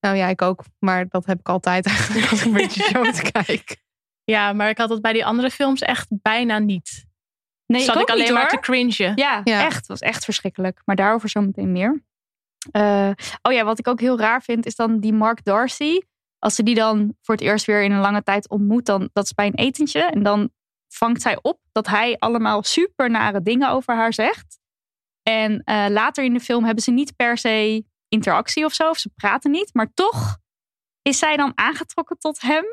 Nou 0.00 0.16
ja, 0.16 0.26
ik 0.26 0.42
ook. 0.42 0.64
Maar 0.78 1.08
dat 1.08 1.26
heb 1.26 1.38
ik 1.38 1.48
altijd 1.48 1.86
eigenlijk 1.92 2.30
als 2.30 2.40
ik 2.40 2.46
een 2.46 2.52
beetje 2.52 2.82
shows 2.92 3.22
kijk. 3.30 3.76
Ja, 4.30 4.52
maar 4.52 4.68
ik 4.68 4.78
had 4.78 4.90
het 4.90 5.02
bij 5.02 5.12
die 5.12 5.24
andere 5.24 5.50
films 5.50 5.80
echt 5.80 6.06
bijna 6.10 6.58
niet. 6.58 7.06
Nee, 7.66 7.82
Zat 7.82 8.00
ik, 8.00 8.08
alleen 8.08 8.24
niet, 8.24 8.32
maar 8.32 8.48
te 8.48 8.58
cringen. 8.58 9.12
Ja, 9.14 9.40
Ja. 9.44 9.64
echt. 9.64 9.76
Het 9.76 9.86
was 9.86 10.00
echt 10.00 10.24
verschrikkelijk. 10.24 10.82
Maar 10.84 10.96
daarover 10.96 11.28
zometeen 11.28 11.72
meer. 11.72 12.02
Eh, 12.70 13.10
oh 13.42 13.52
ja, 13.52 13.64
wat 13.64 13.78
ik 13.78 13.88
ook 13.88 14.00
heel 14.00 14.18
raar 14.18 14.42
vind, 14.42 14.66
is 14.66 14.74
dan 14.76 15.00
die 15.00 15.12
Mark 15.12 15.44
Darcy. 15.44 15.98
Als 16.38 16.54
ze 16.54 16.62
die 16.62 16.74
dan 16.74 17.16
voor 17.22 17.34
het 17.34 17.44
eerst 17.44 17.66
weer 17.66 17.82
in 17.82 17.92
een 17.92 18.00
lange 18.00 18.22
tijd 18.22 18.48
ontmoet, 18.48 18.86
dan 18.86 19.10
dat 19.12 19.24
is 19.24 19.32
bij 19.32 19.46
een 19.46 19.54
etentje. 19.54 20.02
En 20.02 20.22
dan 20.22 20.50
vangt 20.88 21.22
zij 21.22 21.38
op 21.42 21.60
dat 21.72 21.86
hij 21.86 22.16
allemaal 22.18 22.62
super 22.62 23.10
nare 23.10 23.42
dingen 23.42 23.70
over 23.70 23.94
haar 23.94 24.12
zegt. 24.12 24.58
En 25.22 25.62
eh, 25.64 25.86
later 25.88 26.24
in 26.24 26.32
de 26.32 26.40
film 26.40 26.64
hebben 26.64 26.84
ze 26.84 26.90
niet 26.90 27.16
per 27.16 27.38
se 27.38 27.84
interactie 28.08 28.64
of 28.64 28.72
zo. 28.72 28.88
Of 28.88 28.98
ze 28.98 29.10
praten 29.14 29.50
niet. 29.50 29.70
Maar 29.74 29.90
toch 29.94 30.38
is 31.02 31.18
zij 31.18 31.36
dan 31.36 31.52
aangetrokken 31.54 32.18
tot 32.18 32.40
hem. 32.40 32.64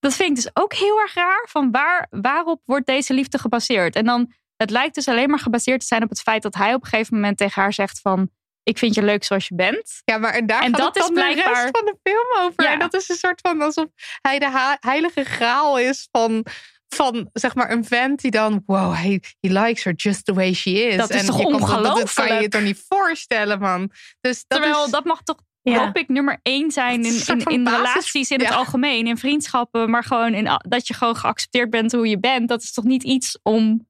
Dat 0.00 0.14
vind 0.14 0.28
ik 0.28 0.34
dus 0.34 0.50
ook 0.54 0.74
heel 0.74 1.00
erg 1.00 1.14
raar. 1.14 1.46
Van 1.48 1.70
waar, 1.70 2.06
waarop 2.10 2.62
wordt 2.64 2.86
deze 2.86 3.14
liefde 3.14 3.38
gebaseerd? 3.38 3.94
En 3.96 4.04
dan, 4.04 4.32
het 4.56 4.70
lijkt 4.70 4.94
dus 4.94 5.08
alleen 5.08 5.30
maar 5.30 5.38
gebaseerd 5.38 5.80
te 5.80 5.86
zijn 5.86 6.02
op 6.02 6.08
het 6.08 6.20
feit 6.20 6.42
dat 6.42 6.54
hij 6.54 6.74
op 6.74 6.82
een 6.82 6.88
gegeven 6.88 7.14
moment 7.14 7.38
tegen 7.38 7.62
haar 7.62 7.72
zegt 7.72 8.00
van... 8.00 8.30
Ik 8.62 8.78
vind 8.78 8.94
je 8.94 9.02
leuk 9.02 9.24
zoals 9.24 9.48
je 9.48 9.54
bent. 9.54 10.02
Ja, 10.04 10.18
maar 10.18 10.32
en 10.32 10.46
daar 10.46 10.62
En 10.62 10.68
gaat 10.70 10.78
dat 10.78 10.86
het 10.86 10.96
is 10.96 11.02
dan 11.02 11.14
de 11.14 11.20
blijkbaar- 11.20 11.62
rest 11.62 11.78
van 11.78 11.84
de 11.86 11.96
film 12.10 12.46
over. 12.46 12.62
Ja. 12.62 12.72
En 12.72 12.78
dat 12.78 12.94
is 12.94 13.08
een 13.08 13.16
soort 13.16 13.40
van 13.40 13.60
alsof 13.62 13.86
hij 14.20 14.38
de 14.38 14.76
heilige 14.80 15.24
graal 15.24 15.78
is 15.78 16.08
van, 16.12 16.44
van 16.88 17.28
zeg 17.32 17.54
maar 17.54 17.70
een 17.70 17.84
vent 17.84 18.20
die 18.20 18.30
dan, 18.30 18.62
wow, 18.66 18.94
he, 18.94 19.18
he 19.40 19.48
likes 19.60 19.84
her 19.84 19.92
just 19.94 20.24
the 20.24 20.32
way 20.34 20.52
she 20.52 20.70
is. 20.70 20.96
Dat 20.96 21.10
is 21.10 21.20
en 21.20 21.26
toch 21.26 21.42
kan- 21.42 21.52
Dat, 21.52 21.60
dat 21.60 21.68
kan 21.70 21.76
je 21.76 21.92
je 21.92 21.94
ongelooflijk? 22.02 22.50
toch 22.50 22.62
niet 22.62 22.84
voorstellen, 22.88 23.58
man. 23.60 23.90
Dus 24.20 24.44
dat 24.46 24.60
Terwijl 24.60 24.84
is, 24.84 24.90
dat 24.90 25.04
mag 25.04 25.22
toch 25.22 25.38
Ja. 25.62 25.84
topic 25.84 26.08
nummer 26.08 26.38
één 26.42 26.70
zijn 26.70 27.04
in, 27.04 27.44
in, 27.46 27.68
relaties 27.68 28.30
in 28.30 28.40
het 28.40 28.50
algemeen, 28.54 29.06
in 29.06 29.16
vriendschappen, 29.16 29.90
maar 29.90 30.04
gewoon 30.04 30.34
in, 30.34 30.60
dat 30.68 30.86
je 30.86 30.94
gewoon 30.94 31.16
geaccepteerd 31.16 31.70
bent 31.70 31.92
hoe 31.92 32.08
je 32.08 32.18
bent. 32.20 32.48
Dat 32.48 32.62
is 32.62 32.72
toch 32.72 32.84
niet 32.84 33.02
iets 33.02 33.38
om 33.42 33.88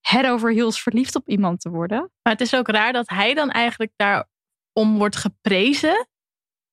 head 0.00 0.26
over 0.26 0.52
heels 0.52 0.82
verliefd 0.82 1.14
op 1.14 1.28
iemand 1.28 1.60
te 1.60 1.70
worden? 1.70 1.98
Maar 2.22 2.32
het 2.32 2.40
is 2.42 2.54
ook 2.54 2.68
raar 2.68 2.92
dat 2.92 3.08
hij 3.08 3.34
dan 3.34 3.50
eigenlijk 3.50 3.92
daarom 3.96 4.98
wordt 4.98 5.16
geprezen. 5.16 6.08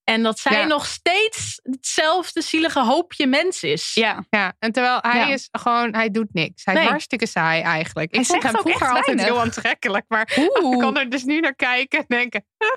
En 0.03 0.23
dat 0.23 0.39
zij 0.39 0.59
Ja. 0.59 0.65
nog 0.65 0.85
steeds 0.85 1.59
hetzelfde 1.63 2.41
zielige 2.41 2.79
hoopje 2.83 3.27
mens 3.27 3.63
is. 3.63 3.93
Ja. 3.93 4.25
ja, 4.29 4.53
en 4.59 4.71
terwijl 4.71 4.97
hij 5.01 5.19
Ja. 5.27 5.33
is 5.33 5.47
gewoon, 5.51 5.93
hij 5.95 6.09
doet 6.11 6.33
niks. 6.33 6.65
Hij 6.65 6.73
Nee. 6.73 6.83
is 6.83 6.89
hartstikke 6.89 7.25
saai 7.27 7.61
eigenlijk. 7.61 8.09
Ik 8.09 8.15
Hij 8.15 8.25
vond 8.25 8.43
hem 8.43 8.51
vroeger 8.51 8.87
altijd 8.87 9.05
weinig. 9.05 9.25
heel 9.25 9.39
aantrekkelijk. 9.41 10.05
Maar 10.07 10.31
ik 10.71 10.79
kan 10.79 10.97
er 10.97 11.09
dus 11.09 11.23
nu 11.23 11.39
naar 11.39 11.55
kijken 11.55 11.99
en 11.99 12.05
denken, 12.07 12.45
"Huh, 12.57 12.69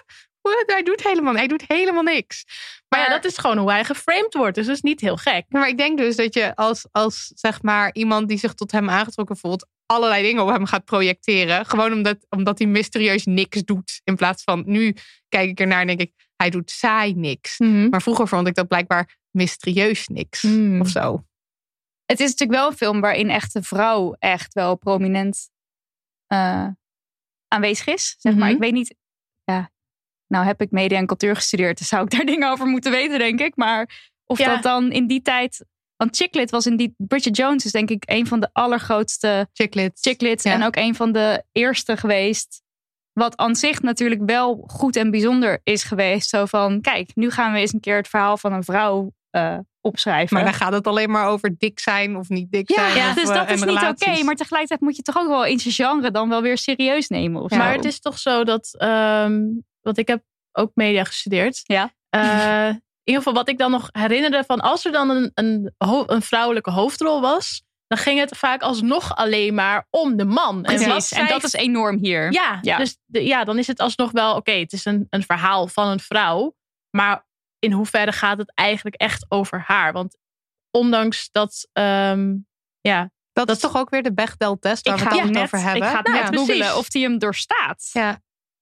what? 0.52 0.64
hij 0.66 0.82
doet 0.82 1.02
helemaal, 1.02 1.34
hij 1.34 1.46
doet 1.46 1.64
helemaal 1.66 2.02
niks. 2.02 2.44
Maar 2.88 3.00
ja, 3.00 3.08
dat 3.08 3.24
is 3.24 3.38
gewoon 3.38 3.58
hoe 3.58 3.70
hij 3.70 3.84
geframed 3.84 4.34
wordt. 4.34 4.54
Dus 4.54 4.66
dat 4.66 4.74
is 4.74 4.82
niet 4.82 5.00
heel 5.00 5.16
gek. 5.16 5.44
Maar 5.48 5.68
ik 5.68 5.78
denk 5.78 5.98
dus 5.98 6.16
dat 6.16 6.34
je 6.34 6.56
als, 6.56 6.86
als 6.90 7.32
zeg 7.34 7.62
maar 7.62 7.90
iemand 7.92 8.28
die 8.28 8.38
zich 8.38 8.54
tot 8.54 8.72
hem 8.72 8.90
aangetrokken 8.90 9.36
voelt, 9.36 9.66
allerlei 9.86 10.22
dingen 10.22 10.42
op 10.42 10.48
hem 10.48 10.66
gaat 10.66 10.84
projecteren. 10.84 11.66
Gewoon 11.66 11.92
omdat, 11.92 12.26
omdat 12.28 12.58
hij 12.58 12.66
mysterieus 12.66 13.24
niks 13.24 13.62
doet. 13.62 14.00
In 14.04 14.16
plaats 14.16 14.42
van 14.42 14.62
nu 14.66 14.94
kijk 15.28 15.50
ik 15.50 15.60
ernaar 15.60 15.80
en 15.80 15.86
denk 15.86 16.00
ik, 16.00 16.12
hij 16.36 16.50
doet 16.50 16.70
saai 16.70 17.14
niks. 17.14 17.58
Maar 17.58 18.02
vroeger 18.02 18.28
vond 18.28 18.46
ik 18.46 18.54
dat 18.54 18.68
blijkbaar 18.68 19.16
mysterieus 19.30 20.08
niks 20.08 20.42
Mm. 20.42 20.80
of 20.80 20.88
zo. 20.88 21.24
Het 22.04 22.20
is 22.20 22.30
natuurlijk 22.30 22.58
wel 22.58 22.70
een 22.70 22.76
film 22.76 23.00
waarin 23.00 23.30
echt 23.30 23.52
de 23.52 23.62
vrouw 23.62 24.14
echt 24.18 24.54
wel 24.54 24.76
prominent 24.76 25.50
eh, 26.26 26.68
aanwezig 27.48 27.86
is. 27.86 28.14
Zeg 28.18 28.34
maar. 28.34 28.44
Mhm. 28.44 28.54
Ik 28.54 28.60
weet 28.60 28.72
niet, 28.72 28.94
ja, 29.44 29.70
nou 30.26 30.44
heb 30.44 30.60
ik 30.60 30.70
media 30.70 30.98
en 30.98 31.06
cultuur 31.06 31.34
gestudeerd, 31.34 31.78
dus 31.78 31.88
zou 31.88 32.04
ik 32.04 32.10
daar 32.10 32.24
dingen 32.34 32.50
over 32.50 32.66
moeten 32.66 32.90
weten, 32.90 33.18
denk 33.18 33.40
ik. 33.40 33.56
Maar 33.56 34.12
of 34.26 34.38
Ja. 34.38 34.54
dat 34.54 34.62
dan 34.62 34.92
in 34.92 35.06
die 35.06 35.22
tijd. 35.22 35.64
Want 35.96 36.16
Chicklit 36.16 36.50
was 36.50 36.66
in 36.66 36.76
die. 36.76 36.94
Bridget 36.96 37.36
Jones 37.36 37.64
is 37.64 37.72
denk 37.72 37.90
ik 37.90 38.02
een 38.06 38.26
van 38.26 38.40
de 38.40 38.48
allergrootste 38.52 39.48
Chicklit. 39.52 39.98
chicklits. 40.00 40.42
Ja. 40.44 40.52
En 40.52 40.62
ook 40.62 40.76
een 40.76 40.94
van 40.94 41.12
de 41.12 41.42
eerste 41.52 41.96
geweest. 41.96 42.62
Wat 43.12 43.36
aan 43.36 43.56
zich 43.56 43.82
natuurlijk 43.82 44.20
wel 44.26 44.64
goed 44.66 44.96
en 44.96 45.10
bijzonder 45.10 45.60
is 45.64 45.82
geweest. 45.82 46.28
Zo 46.28 46.44
van, 46.44 46.80
kijk, 46.80 47.10
nu 47.14 47.30
gaan 47.30 47.52
we 47.52 47.58
eens 47.58 47.72
een 47.72 47.80
keer 47.80 47.96
het 47.96 48.08
verhaal 48.08 48.36
van 48.36 48.52
een 48.52 48.64
vrouw 48.64 49.12
eh, 49.30 49.58
opschrijven. 49.80 50.36
Maar 50.36 50.44
dan 50.44 50.54
gaat 50.54 50.72
het 50.72 50.86
alleen 50.86 51.10
maar 51.10 51.26
over 51.28 51.54
dik 51.58 51.78
zijn 51.78 52.16
of 52.16 52.28
niet 52.28 52.50
dik 52.52 52.68
ja, 52.70 52.74
zijn. 52.90 52.96
ja, 52.96 53.08
of, 53.08 53.14
dus 53.14 53.28
eh, 53.28 53.34
dat 53.34 53.50
is 53.50 53.64
niet 53.64 53.82
oké. 53.82 54.22
maar 54.22 54.34
tegelijkertijd 54.34 54.80
moet 54.80 54.96
je 54.96 55.02
toch 55.02 55.16
ook 55.18 55.28
wel 55.28 55.44
in 55.44 55.58
zijn 55.58 55.74
genre 55.74 56.10
dan 56.10 56.28
wel 56.28 56.42
weer 56.42 56.58
serieus 56.58 57.08
nemen. 57.08 57.42
Of 57.42 57.50
Maar 57.50 57.70
zo. 57.70 57.76
het 57.76 57.84
is 57.84 58.00
toch 58.00 58.18
zo 58.18 58.44
dat, 58.44 58.74
ehm 58.78 59.40
want 59.84 59.98
ik 59.98 60.08
heb 60.08 60.22
ook 60.52 60.70
media 60.74 61.04
gestudeerd. 61.04 61.60
Ja. 61.62 61.94
Eh, 62.08 62.68
in 62.68 62.82
ieder 63.04 63.22
geval 63.22 63.32
wat 63.38 63.48
ik 63.48 63.58
dan 63.58 63.70
nog 63.70 63.88
herinnerde 63.92 64.44
van 64.46 64.60
als 64.60 64.84
er 64.84 64.92
dan 64.92 65.10
een, 65.10 65.30
een, 65.34 66.22
vrouwelijke 66.22 66.70
hoofdrol 66.70 67.20
was, 67.20 67.62
dan 67.86 67.98
ging 67.98 68.18
het 68.18 68.36
vaak 68.36 68.62
alsnog 68.62 69.16
alleen 69.16 69.54
maar 69.54 69.86
om 69.90 70.16
de 70.16 70.24
man. 70.24 70.62
Precies. 70.62 70.86
En, 70.86 71.02
zij- 71.02 71.26
dat 71.26 71.42
is 71.44 71.52
enorm 71.52 71.98
hier. 71.98 72.32
Ja, 72.32 72.58
Ja. 72.62 72.76
dus 72.76 72.98
de- 73.04 73.24
ja, 73.24 73.44
dan 73.44 73.58
is 73.58 73.66
het 73.66 73.80
alsnog 73.80 74.10
wel, 74.10 74.36
oké, 74.36 74.52
het 74.52 74.72
is 74.72 74.84
een, 74.84 75.06
een 75.10 75.22
verhaal 75.22 75.68
van 75.68 75.86
een 75.88 76.00
vrouw. 76.00 76.54
Maar 76.90 77.26
in 77.58 77.72
hoeverre 77.72 78.12
gaat 78.12 78.38
het 78.38 78.52
eigenlijk 78.54 78.96
echt 78.96 79.26
over 79.28 79.62
haar? 79.66 79.92
Want 79.92 80.16
ondanks 80.70 81.30
dat, 81.30 81.68
ehm, 81.72 82.34
ja, 82.80 83.10
dat, 83.32 83.50
is 83.50 83.58
toch 83.58 83.76
ook 83.76 83.90
weer 83.90 84.02
de 84.02 84.14
Bechdel-test 84.14 84.88
waar 84.88 85.02
ik 85.02 85.08
we 85.08 85.20
het 85.20 85.30
net, 85.30 85.42
over 85.42 85.58
hebben. 85.58 85.82
Ik 85.82 85.88
ga 85.88 85.96
het 85.96 86.06
Nou, 86.06 86.20
net 86.30 86.38
googelen 86.38 86.76
of 86.76 86.92
hij 86.92 87.02
hem 87.02 87.18
doorstaat. 87.18 87.90
Ja, 87.92 88.20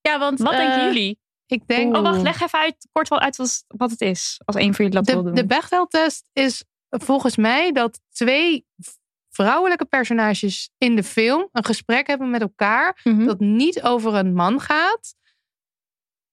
ja 0.09 0.19
want 0.19 0.39
Wat 0.39 0.51
eh, 0.53 0.57
denken 0.59 0.83
jullie? 0.85 1.19
ik 1.45 1.67
denk... 1.67 1.95
Oh, 1.95 2.01
wacht, 2.01 2.21
leg 2.21 2.41
even 2.41 2.59
uit, 2.59 2.87
kort 2.91 3.07
wel 3.09 3.19
uit 3.19 3.35
wat, 3.35 3.63
wat 3.67 3.91
het 3.91 4.01
is. 4.01 4.41
Als 4.45 4.55
één 4.55 4.73
van 4.73 4.85
jullie 4.85 5.01
dat 5.01 5.13
wil 5.13 5.17
De, 5.17 5.23
doen. 5.23 5.35
de 5.35 5.45
Bechdel-test 5.45 6.29
is 6.33 6.63
volgens 6.89 7.37
mij 7.37 7.71
dat 7.71 7.99
twee 8.09 8.65
vrouwelijke 9.29 9.85
personages 9.85 10.69
in 10.77 10.95
de 10.95 11.03
film 11.03 11.49
een 11.51 11.65
gesprek 11.65 12.07
hebben 12.07 12.29
met 12.29 12.41
elkaar 12.41 12.99
Mhm. 13.03 13.25
dat 13.25 13.39
niet 13.39 13.81
over 13.83 14.13
een 14.13 14.33
man 14.33 14.59
gaat. 14.59 15.15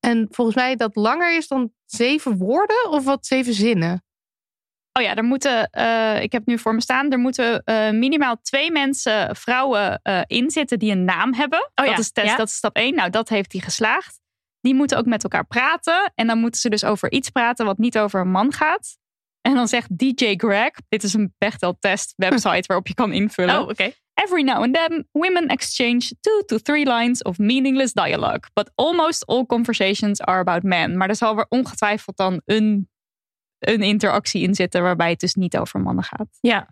En 0.00 0.26
volgens 0.30 0.56
mij 0.56 0.76
dat 0.76 0.96
langer 0.96 1.36
is 1.36 1.48
dan 1.48 1.72
zeven 1.84 2.36
woorden 2.36 2.90
of 2.90 3.04
wat 3.04 3.26
zeven 3.26 3.54
zinnen. 3.54 4.04
Oh 4.92 5.02
ja, 5.02 5.14
er 5.14 5.24
moeten, 5.24 5.70
eh, 5.70 6.22
ik 6.22 6.32
heb 6.32 6.46
nu 6.46 6.58
voor 6.58 6.74
me 6.74 6.80
staan, 6.80 7.10
er 7.10 7.18
moeten 7.18 7.62
eh, 7.64 7.90
minimaal 7.90 8.40
twee 8.42 8.70
mensen, 8.70 9.36
vrouwen, 9.36 10.00
eh 10.02 10.20
in 10.26 10.50
zitten 10.50 10.78
die 10.78 10.92
een 10.92 11.04
naam 11.04 11.34
hebben. 11.34 11.70
Oh 11.74 11.84
ja, 11.84 11.90
dat, 11.90 11.98
is 11.98 12.12
test, 12.12 12.26
ja. 12.26 12.36
dat 12.36 12.48
is 12.48 12.54
stap 12.54 12.76
1. 12.76 12.94
Nou, 12.94 13.10
dat 13.10 13.28
heeft 13.28 13.52
hij 13.52 13.60
geslaagd. 13.60 14.20
Die 14.60 14.74
moeten 14.74 14.98
ook 14.98 15.06
met 15.06 15.22
elkaar 15.22 15.46
praten. 15.46 16.12
En 16.14 16.26
dan 16.26 16.38
moeten 16.38 16.60
ze 16.60 16.68
dus 16.68 16.84
over 16.84 17.12
iets 17.12 17.30
praten 17.30 17.66
wat 17.66 17.78
niet 17.78 17.98
over 17.98 18.20
een 18.20 18.30
man 18.30 18.52
gaat. 18.52 18.98
En 19.40 19.54
dan 19.54 19.68
zegt 19.68 19.98
DJ 19.98 20.34
Greg, 20.36 20.70
dit 20.88 21.02
is 21.02 21.14
een 21.14 21.34
Bechdel-test 21.38 22.12
website 22.16 22.64
waarop 22.66 22.86
je 22.86 22.94
kan 22.94 23.12
invullen. 23.12 23.60
Oh, 23.60 23.68
oké. 23.68 23.92
Every 24.14 24.42
now 24.42 24.62
and 24.62 24.74
then, 24.74 25.08
women 25.12 25.46
exchange 25.46 26.12
two 26.20 26.42
to 26.46 26.58
three 26.58 26.84
lines 26.84 27.22
of 27.22 27.38
meaningless 27.38 27.92
dialogue. 27.92 28.40
But 28.52 28.70
almost 28.74 29.26
all 29.26 29.46
conversations 29.46 30.20
are 30.20 30.38
about 30.38 30.62
men. 30.62 30.96
Maar 30.96 31.08
er 31.08 31.16
zal 31.16 31.38
er 31.38 31.46
ongetwijfeld 31.48 32.16
dan 32.16 32.40
een, 32.44 32.88
een 33.60 33.82
interactie 33.82 34.42
in 34.42 34.54
zitten 34.54 34.82
waarbij 34.82 35.10
het 35.10 35.20
dus 35.20 35.34
niet 35.34 35.56
over 35.56 35.80
mannen 35.80 36.04
gaat. 36.04 36.38
Ja. 36.40 36.68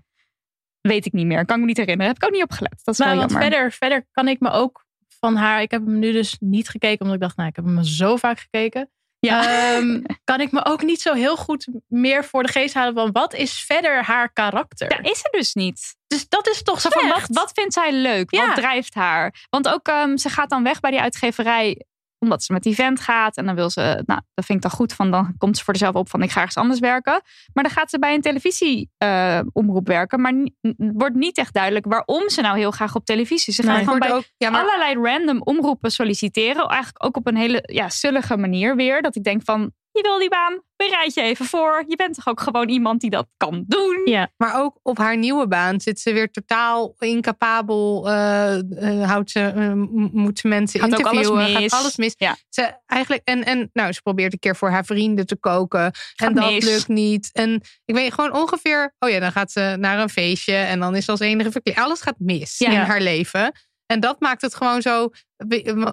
Weet 0.80 1.06
ik 1.06 1.12
niet 1.12 1.26
meer. 1.26 1.44
Kan 1.44 1.54
ik 1.56 1.60
me 1.60 1.68
niet 1.68 1.76
herinneren. 1.76 2.12
Heb 2.12 2.22
ik 2.22 2.28
ook 2.28 2.34
niet 2.34 2.42
op 2.42 2.52
gelet. 2.52 2.80
Dat 2.82 2.98
is 2.98 3.04
wel 3.04 3.16
want 3.16 3.30
jammer. 3.30 3.50
verder, 3.50 3.72
verder 3.72 4.06
kan 4.12 4.28
ik 4.28 4.40
me 4.40 4.50
ook 4.50 4.86
van 5.18 5.36
haar. 5.36 5.62
Ik 5.62 5.70
heb 5.70 5.84
hem 5.84 5.98
nu 5.98 6.12
dus 6.12 6.36
niet 6.40 6.68
gekeken, 6.68 7.00
omdat 7.00 7.14
ik 7.14 7.20
dacht, 7.20 7.36
nou, 7.36 7.48
ik 7.48 7.56
heb 7.56 7.64
hem 7.64 7.84
zo 7.84 8.16
vaak 8.16 8.38
gekeken. 8.38 8.90
Ja. 9.18 9.72
Ehm, 9.76 10.02
kan 10.24 10.40
ik 10.40 10.52
me 10.52 10.64
ook 10.64 10.82
niet 10.82 11.00
zo 11.00 11.14
heel 11.14 11.36
goed 11.36 11.68
meer 11.86 12.24
voor 12.24 12.42
de 12.42 12.52
geest 12.52 12.74
halen 12.74 12.94
van 12.94 13.12
wat 13.12 13.34
is 13.34 13.60
verder 13.60 14.04
haar 14.04 14.32
karakter? 14.32 14.92
Ja, 14.92 15.10
is 15.10 15.24
er 15.24 15.30
dus 15.30 15.54
niet. 15.54 15.96
Dus 16.06 16.28
dat 16.28 16.48
is 16.48 16.62
toch 16.62 16.80
Zo 16.80 16.88
van, 16.88 17.26
wat, 17.26 17.50
vindt 17.54 17.74
zij 17.74 17.92
leuk? 17.92 18.34
Ja. 18.34 18.46
Wat 18.46 18.56
drijft 18.56 18.94
haar? 18.94 19.46
Want 19.50 19.68
ook, 19.68 19.88
ehm, 19.88 20.16
ze 20.16 20.28
gaat 20.28 20.50
dan 20.50 20.62
weg 20.62 20.80
bij 20.80 20.90
die 20.90 21.00
uitgeverij 21.00 21.84
omdat 22.18 22.42
ze 22.44 22.52
met 22.52 22.62
die 22.62 22.74
vent 22.74 23.00
gaat. 23.00 23.36
En 23.36 23.46
dan 23.46 23.54
wil 23.54 23.70
ze, 23.70 23.80
nou, 24.06 24.20
dat 24.34 24.44
vind 24.44 24.64
ik 24.64 24.70
dan 24.70 24.70
goed. 24.78 24.92
Van, 24.92 25.10
dan 25.10 25.34
komt 25.38 25.56
ze 25.56 25.64
voor 25.64 25.76
zichzelf 25.76 25.96
op 25.96 26.08
van, 26.10 26.22
ik 26.22 26.30
ga 26.30 26.38
ergens 26.38 26.56
anders 26.56 26.80
werken. 26.80 27.20
Maar 27.52 27.64
dan 27.64 27.72
gaat 27.72 27.90
ze 27.90 27.98
bij 27.98 28.14
een 28.14 28.20
televisieomroep 28.20 29.86
werken. 29.86 30.20
Maar 30.20 30.34
wordt 30.76 31.14
niet 31.14 31.38
echt 31.38 31.54
duidelijk 31.54 31.86
waarom 31.86 32.28
ze 32.28 32.40
nou 32.40 32.58
heel 32.58 32.70
graag 32.70 32.94
op 32.94 33.04
televisie. 33.04 33.52
Ze 33.54 33.62
gaat 33.62 33.74
Nee, 33.74 33.84
gewoon 33.84 33.98
bij 33.98 34.12
ook- 34.12 34.24
ja, 34.36 34.50
maar- 34.50 34.60
allerlei 34.62 34.94
random 35.12 35.42
omroepen 35.42 35.90
solliciteren. 35.90 36.66
Eigenlijk 36.68 37.04
ook 37.04 37.16
op 37.16 37.26
een 37.26 37.36
hele 37.36 37.60
ja, 37.72 37.88
sullige 37.88 38.36
manier 38.36 38.76
weer. 38.76 39.02
Dat 39.02 39.16
ik 39.16 39.24
denk 39.24 39.42
van, 39.44 39.72
je 39.98 40.02
wil 40.02 40.18
die 40.18 40.28
baan, 40.28 40.62
bereid 40.76 41.14
je 41.14 41.20
even 41.22 41.46
voor. 41.46 41.84
Je 41.86 41.96
bent 41.96 42.14
toch 42.14 42.26
ook 42.26 42.40
gewoon 42.40 42.68
iemand 42.68 43.00
die 43.00 43.10
dat 43.10 43.26
kan 43.36 43.64
doen? 43.66 44.00
Ja. 44.04 44.28
Maar 44.36 44.60
ook 44.62 44.78
op 44.82 44.98
haar 44.98 45.16
nieuwe 45.16 45.48
baan 45.48 45.80
zit 45.80 46.00
ze 46.00 46.12
weer 46.12 46.30
totaal 46.30 46.94
incapabel. 46.98 48.08
eh, 48.08 48.58
eh, 49.00 49.08
houdt 49.08 49.30
ze, 49.30 49.40
eh, 49.40 49.72
moet 50.12 50.38
ze 50.38 50.48
mensen 50.48 50.80
Gaat 50.80 50.92
ook 50.98 51.06
alles 51.06 51.26
interviewen. 51.28 51.62
mis. 51.62 51.72
Gaat 51.72 51.80
alles 51.80 51.96
mis. 51.96 52.14
Ja. 52.16 52.36
Ze 52.48 52.72
eigenlijk, 52.86 53.22
en, 53.28 53.44
en 53.44 53.70
nou, 53.72 53.92
ze 53.92 54.02
probeert 54.02 54.32
een 54.32 54.38
keer 54.38 54.56
voor 54.56 54.70
haar 54.70 54.84
vrienden 54.84 55.26
te 55.26 55.36
koken. 55.36 55.92
en 56.16 56.34
dat 56.34 56.50
mis. 56.50 56.64
lukt 56.64 56.88
niet. 56.88 57.30
En 57.32 57.60
ik 57.84 57.94
weet 57.94 58.12
gewoon 58.12 58.32
ongeveer. 58.34 58.94
Oh 58.98 59.10
ja, 59.10 59.20
dan 59.20 59.32
gaat 59.32 59.52
ze 59.52 59.76
naar 59.78 59.98
een 59.98 60.08
feestje. 60.10 60.54
En 60.54 60.80
dan 60.80 60.96
is 60.96 61.04
ze 61.04 61.10
als 61.10 61.20
enige 61.20 61.50
verkleed. 61.50 61.76
Alles 61.76 62.00
gaat 62.00 62.18
mis 62.18 62.58
Ja. 62.58 62.70
in 62.70 62.76
haar 62.78 63.00
leven. 63.00 63.52
En 63.86 64.00
dat 64.00 64.20
maakt 64.20 64.42
het 64.42 64.54
gewoon 64.54 64.82
zo. 64.82 65.10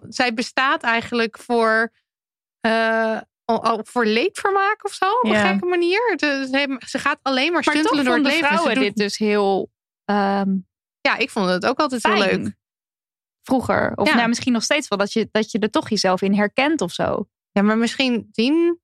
Zij 0.09 0.33
bestaat 0.33 0.83
eigenlijk 0.83 1.37
voor. 1.39 1.91
Voor 3.83 4.05
leedvermaak 4.05 4.85
of 4.85 4.93
zo, 4.93 5.05
op 5.05 5.29
een 5.29 5.35
gekke 5.35 5.65
manier. 5.65 6.13
De- 6.17 6.47
ze, 6.51 6.81
ze 6.87 6.99
gaat 6.99 7.19
alleen 7.21 7.51
maar 7.53 7.63
stuntelen 7.63 8.05
door 8.05 8.13
het 8.15 8.23
leven. 8.23 8.39
Ze 8.39 8.45
vrouwen 8.45 8.73
doet- 8.75 8.83
dit 8.83 8.95
dus 8.95 9.17
heel 9.17 9.71
ehm, 10.05 10.49
Ja, 11.01 11.17
ik 11.17 11.29
vond 11.29 11.49
het 11.49 11.65
ook 11.65 11.79
altijd 11.79 12.01
fijn. 12.01 12.21
heel 12.21 12.37
leuk. 12.37 12.55
Vroeger. 13.41 13.91
Of 13.95 14.07
Ja. 14.07 14.15
nou, 14.15 14.27
misschien 14.27 14.53
nog 14.53 14.63
steeds 14.63 14.87
wel. 14.87 14.97
Dat 14.97 15.13
je, 15.13 15.27
dat 15.31 15.51
je 15.51 15.59
er 15.59 15.69
toch 15.69 15.89
jezelf 15.89 16.21
in 16.21 16.33
herkent 16.33 16.81
of 16.81 16.91
zo. 16.91 17.27
Ja, 17.51 17.61
maar 17.61 17.77
misschien 17.77 18.27
zien 18.31 18.79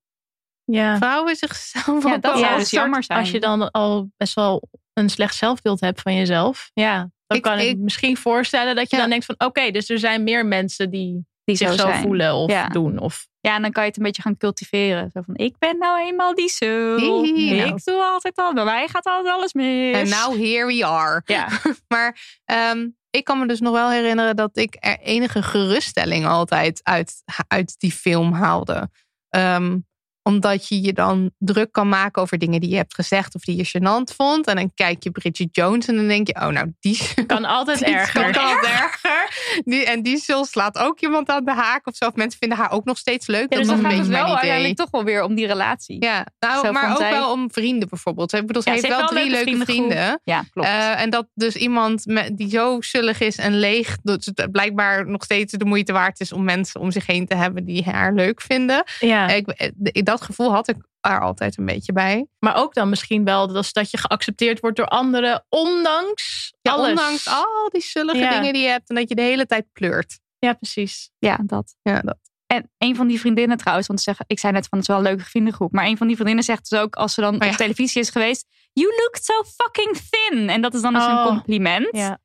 Ja. 0.64 0.98
vrouwen 0.98 1.36
zichzelf 1.36 2.04
Ja, 2.04 2.18
dat 2.18 2.32
wel 2.32 2.38
zou 2.42 2.52
als 2.54 2.62
dus 2.62 2.72
jammer 2.72 3.04
zijn. 3.04 3.20
Als 3.20 3.32
je 3.32 3.40
dan 3.40 3.72
al 3.72 4.12
best 4.18 4.34
wel 4.34 4.70
een 4.94 5.10
slecht 5.10 5.36
zelfbeeld 5.36 5.80
hebt 5.80 6.02
van 6.02 6.16
jezelf. 6.16 6.72
Ja, 6.74 6.98
dan 7.28 7.38
Ik- 7.38 7.44
kan 7.44 7.60
ik, 7.60 7.68
ik- 7.70 7.78
misschien 7.78 8.18
voorstellen 8.18 8.76
dat 8.76 8.90
je 8.90 8.96
Ja. 8.96 9.02
dan 9.02 9.10
denkt 9.12 9.26
van 9.26 9.36
oké, 9.38 9.72
dus 9.72 9.90
er 9.90 10.00
zijn 10.00 10.24
meer 10.24 10.46
mensen 10.46 10.90
die, 10.90 11.26
Die 11.58 11.68
zich 11.68 11.80
zo 11.80 11.88
zijn. 11.88 12.02
voelen 12.02 12.34
of 12.34 12.52
Ja. 12.52 12.68
doen. 12.68 13.00
Of, 13.00 13.28
Ja, 13.42 13.56
en 13.56 13.62
dan 13.62 13.72
kan 13.72 13.84
je 13.84 13.90
het 13.90 13.98
een 13.98 14.04
beetje 14.04 14.22
gaan 14.22 14.38
cultiveren. 14.38 15.10
Zo 15.14 15.22
van, 15.26 15.36
ik 15.36 15.56
ben 15.60 15.78
nou 15.78 16.00
eenmaal 16.08 16.36
die 16.36 16.50
zo. 16.50 16.96
Hihi, 16.98 17.56
nou. 17.58 17.76
Ik 17.76 17.84
doe 17.84 18.02
altijd 18.04 18.36
al, 18.38 18.54
bij 18.54 18.64
mij 18.64 18.88
gaat 18.88 19.06
altijd 19.06 19.34
alles 19.36 19.54
mis. 19.54 19.96
En 19.96 20.10
now 20.10 20.46
here 20.46 20.66
we 20.66 20.86
are. 20.86 21.22
Ja. 21.26 21.48
maar 21.94 22.40
ehm, 22.46 22.88
ik 23.10 23.24
kan 23.24 23.40
me 23.40 23.48
dus 23.48 23.60
nog 23.60 23.74
wel 23.74 23.90
herinneren 23.90 24.36
dat 24.36 24.58
ik 24.58 24.78
er 24.80 25.00
enige 25.00 25.42
geruststelling 25.44 26.26
altijd 26.26 26.80
uit, 26.84 27.14
uit 27.48 27.76
die 27.80 27.92
film 27.92 28.34
haalde. 28.34 28.90
Ehm, 29.30 29.78
omdat 30.24 30.68
je 30.68 30.82
je 30.82 30.94
dan 30.94 31.32
druk 31.38 31.72
kan 31.72 31.90
maken 31.90 32.22
over 32.22 32.38
dingen 32.38 32.60
die 32.62 32.70
je 32.70 32.76
hebt 32.76 32.94
gezegd 32.96 33.36
of 33.36 33.42
die 33.42 33.56
je 33.56 33.68
gênant 33.68 34.16
vond. 34.16 34.48
En 34.48 34.56
dan 34.56 34.72
kijk 34.74 35.04
je 35.04 35.12
Bridget 35.12 35.48
Jones 35.52 35.88
en 35.88 35.96
dan 35.96 36.08
denk 36.08 36.28
je, 36.28 36.36
oh 36.36 36.48
nou, 36.48 36.74
die 36.80 37.00
kan 37.28 37.46
altijd 37.46 37.80
die 37.80 37.88
erger. 37.94 38.32
Kan 38.32 38.44
altijd 38.44 38.66
erger. 38.82 39.60
Die, 39.66 39.86
en 39.86 40.02
die 40.04 40.18
Sil 40.26 40.44
slaat 40.46 40.78
ook 40.78 41.00
iemand 41.00 41.30
aan 41.30 41.46
de 41.46 41.54
haak 41.54 41.88
of 41.88 41.96
zo. 41.96 42.06
Of 42.06 42.16
mensen 42.16 42.40
vinden 42.40 42.58
haar 42.58 42.72
ook 42.72 42.86
nog 42.86 42.98
steeds 42.98 43.28
leuk. 43.28 43.42
Ja, 43.42 43.48
dat 43.48 43.58
dus 43.58 43.68
is 43.68 43.82
dan 43.82 43.92
gaat 43.92 44.00
het 44.00 44.08
wel 44.08 44.26
uiteindelijk 44.36 44.76
toch 44.76 44.92
wel 44.92 45.04
weer 45.04 45.24
om 45.24 45.36
die 45.36 45.48
relatie. 45.48 46.04
Ja, 46.04 46.26
nou, 46.40 46.66
Zo 46.66 46.72
maar 46.72 46.92
ook 46.92 46.98
zij- 46.98 47.12
wel 47.12 47.32
om 47.32 47.52
vrienden 47.52 47.90
bijvoorbeeld. 47.90 48.34
Ik 48.34 48.48
bedoel, 48.48 48.62
ze 48.62 48.70
Ja, 48.70 48.76
heeft 48.76 48.88
wel 48.88 49.08
drie 49.08 49.30
leuke 49.30 49.58
vrienden. 49.66 50.22
Ja, 50.24 50.44
klopt. 50.52 50.68
Eh, 50.68 51.02
en 51.02 51.10
dat 51.10 51.28
dus 51.34 51.56
iemand 51.56 52.06
met, 52.06 52.38
die 52.38 52.50
zo 52.50 52.82
zullig 52.82 53.20
is 53.20 53.38
en 53.38 53.60
leeg, 53.60 53.98
dat 54.04 54.26
het 54.36 54.52
blijkbaar 54.52 55.08
nog 55.08 55.24
steeds 55.24 55.54
de 55.54 55.66
moeite 55.66 55.94
waard 55.94 56.20
is 56.20 56.32
om 56.32 56.44
mensen 56.44 56.82
om 56.82 56.92
zich 56.92 57.06
heen 57.08 57.26
te 57.28 57.36
hebben 57.36 57.66
die 57.66 57.84
haar 57.84 58.14
leuk 58.14 58.42
vinden. 58.42 58.84
Ja. 59.00 59.28
Ik, 59.28 59.48
eh, 59.48 59.70
dat 60.12 60.22
gevoel 60.22 60.52
had 60.52 60.68
ik 60.70 60.76
er 61.02 61.22
altijd 61.22 61.58
een 61.58 61.66
beetje 61.66 61.94
bij. 61.94 62.28
Maar 62.40 62.56
ook 62.56 62.74
dan 62.74 62.90
misschien 62.90 63.24
wel 63.24 63.48
dat, 63.48 63.70
dat 63.72 63.92
je 63.92 63.98
geaccepteerd 63.98 64.60
wordt 64.60 64.78
door 64.78 64.86
anderen, 64.86 65.46
ondanks 65.50 66.54
Ja, 66.62 66.72
alles. 66.72 66.90
ondanks 66.90 67.28
al 67.28 67.70
die 67.72 67.82
zullige 67.82 68.18
Ja. 68.20 68.30
dingen 68.30 68.54
die 68.54 68.62
je 68.62 68.68
hebt 68.70 68.90
en 68.90 68.96
dat 68.96 69.10
je 69.10 69.16
de 69.16 69.22
hele 69.22 69.46
tijd 69.46 69.66
pleurt. 69.74 70.20
Ja, 70.40 70.54
precies. 70.54 71.12
Ja, 71.20 71.40
dat. 71.46 71.76
Ja, 71.82 72.00
dat. 72.00 72.18
En 72.48 72.72
een 72.78 72.96
van 72.96 73.08
die 73.08 73.20
vriendinnen 73.20 73.58
trouwens, 73.58 73.88
want 73.88 74.00
ze 74.00 74.06
zeggen, 74.06 74.26
ik 74.28 74.40
zei 74.40 74.54
net 74.54 74.68
van 74.68 74.80
het 74.80 74.88
is 74.88 74.96
wel 74.96 75.04
een 75.06 75.10
leuke 75.12 75.30
vriendengroep, 75.30 75.72
maar 75.72 75.86
een 75.86 75.98
van 75.98 76.08
die 76.08 76.16
vriendinnen 76.16 76.46
zegt 76.46 76.70
dus 76.70 76.80
ook 76.80 76.96
als 76.96 77.14
ze 77.14 77.22
dan 77.22 77.34
Oh 77.36 77.42
ja. 77.42 77.50
op 77.50 77.56
televisie 77.56 78.02
is 78.02 78.10
geweest, 78.10 78.46
you 78.74 78.88
look 78.96 79.16
so 79.22 79.34
fucking 79.44 79.98
thin. 80.10 80.50
En 80.50 80.62
dat 80.62 80.74
is 80.74 80.82
dan 80.82 80.94
dus 80.94 81.06
een 81.06 81.12
Oh. 81.18 81.26
compliment. 81.26 81.88
Ja. 81.92 82.20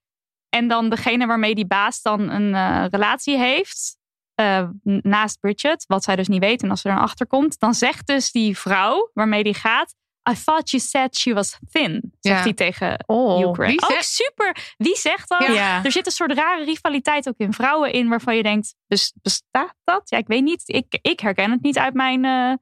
En 0.49 0.69
dan 0.69 0.89
degene 0.89 1.27
waarmee 1.27 1.55
die 1.55 1.67
baas 1.67 2.03
dan 2.03 2.29
een 2.31 2.55
eh, 2.55 2.85
relatie 2.91 3.39
heeft, 3.39 3.96
eh, 4.37 4.69
naast 4.83 5.41
Bridget, 5.41 5.85
wat 5.87 6.05
zij 6.05 6.17
dus 6.17 6.29
niet 6.29 6.41
weet 6.41 6.63
en 6.63 6.71
als 6.71 6.81
ze 6.81 6.89
erachter 6.89 7.27
komt, 7.27 7.59
dan 7.59 7.75
zegt 7.75 8.07
dus 8.07 8.31
die 8.33 8.59
vrouw 8.59 9.11
waarmee 9.15 9.43
die 9.43 9.55
gaat, 9.55 9.95
I 10.31 10.35
thought 10.45 10.71
you 10.71 10.83
said 10.83 11.17
she 11.17 11.35
was 11.35 11.59
thin, 11.71 11.93
zegt 12.21 12.37
Ja. 12.37 12.43
hij 12.43 12.53
tegen 12.53 13.05
Oh. 13.07 13.41
Ukraine. 13.49 13.75
Wie 13.77 13.83
Ook 13.83 13.91
zegt- 13.91 14.09
super. 14.09 14.75
Wie 14.77 14.97
zegt 14.97 15.29
dat? 15.29 15.47
Ja. 15.47 15.85
Er 15.85 15.93
zit 15.93 16.07
een 16.07 16.13
soort 16.13 16.33
rare 16.33 16.65
rivaliteit 16.65 17.29
ook 17.29 17.39
in 17.39 17.53
vrouwen 17.53 17.93
in, 17.93 18.09
waarvan 18.09 18.37
je 18.37 18.43
denkt, 18.43 18.75
bes- 18.87 19.13
bestaat 19.23 19.75
dat? 19.85 20.09
Ja, 20.11 20.19
ik 20.19 20.27
weet 20.27 20.43
niet. 20.43 20.63
Ik, 20.67 20.99
ik 21.03 21.21
herken 21.21 21.51
het 21.51 21.63
niet 21.63 21.79
uit 21.79 21.95
mijn, 21.95 22.25
eh, 22.25 22.53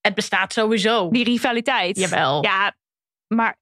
Het 0.00 0.14
bestaat 0.14 0.52
sowieso. 0.52 1.08
die 1.10 1.24
rivaliteit. 1.24 1.98
Jawel. 1.98 2.42
Ja, 2.44 2.74
maar 3.26 3.56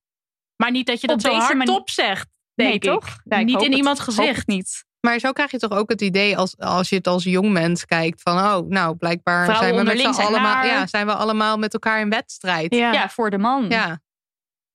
Maar 0.56 0.70
niet 0.70 0.86
dat 0.86 1.00
je 1.00 1.06
dat 1.06 1.20
zo 1.20 1.28
deze 1.28 1.40
hard 1.40 1.56
manier- 1.56 1.74
top 1.74 1.90
zegt. 1.90 2.28
nee, 2.54 2.72
ik. 2.72 2.82
toch? 2.82 3.06
Ja, 3.24 3.36
ik 3.36 3.44
niet 3.44 3.62
in 3.62 3.68
het. 3.68 3.78
iemands 3.78 4.00
Hoop 4.00 4.08
gezicht. 4.14 4.46
niet. 4.46 4.84
Maar 5.04 5.18
zo 5.18 5.32
krijg 5.32 5.50
je 5.50 5.58
toch 5.58 5.70
ook 5.72 5.88
het 5.90 6.00
idee 6.00 6.36
als, 6.36 6.58
als 6.58 6.88
je 6.88 6.96
het 6.96 7.06
als 7.06 7.24
jong 7.24 7.50
mens 7.50 7.84
kijkt 7.84 8.22
van 8.22 8.36
oh, 8.38 8.68
nou 8.68 8.96
blijkbaar 8.96 9.44
Vrouwen 9.44 9.68
zijn 9.74 9.86
we 9.86 10.02
met 10.04 10.14
z'n 10.14 10.20
allemaal, 10.20 10.40
naar. 10.54 10.66
ja, 10.66 10.86
zijn 10.86 11.06
we 11.06 11.14
allemaal 11.14 11.58
met 11.58 11.72
elkaar 11.72 12.00
in 12.00 12.10
wedstrijd. 12.10 12.74
Ja. 12.74 12.92
Ja, 12.92 13.08
voor 13.08 13.30
de 13.30 13.38
man. 13.38 13.66
Ja. 13.68 13.88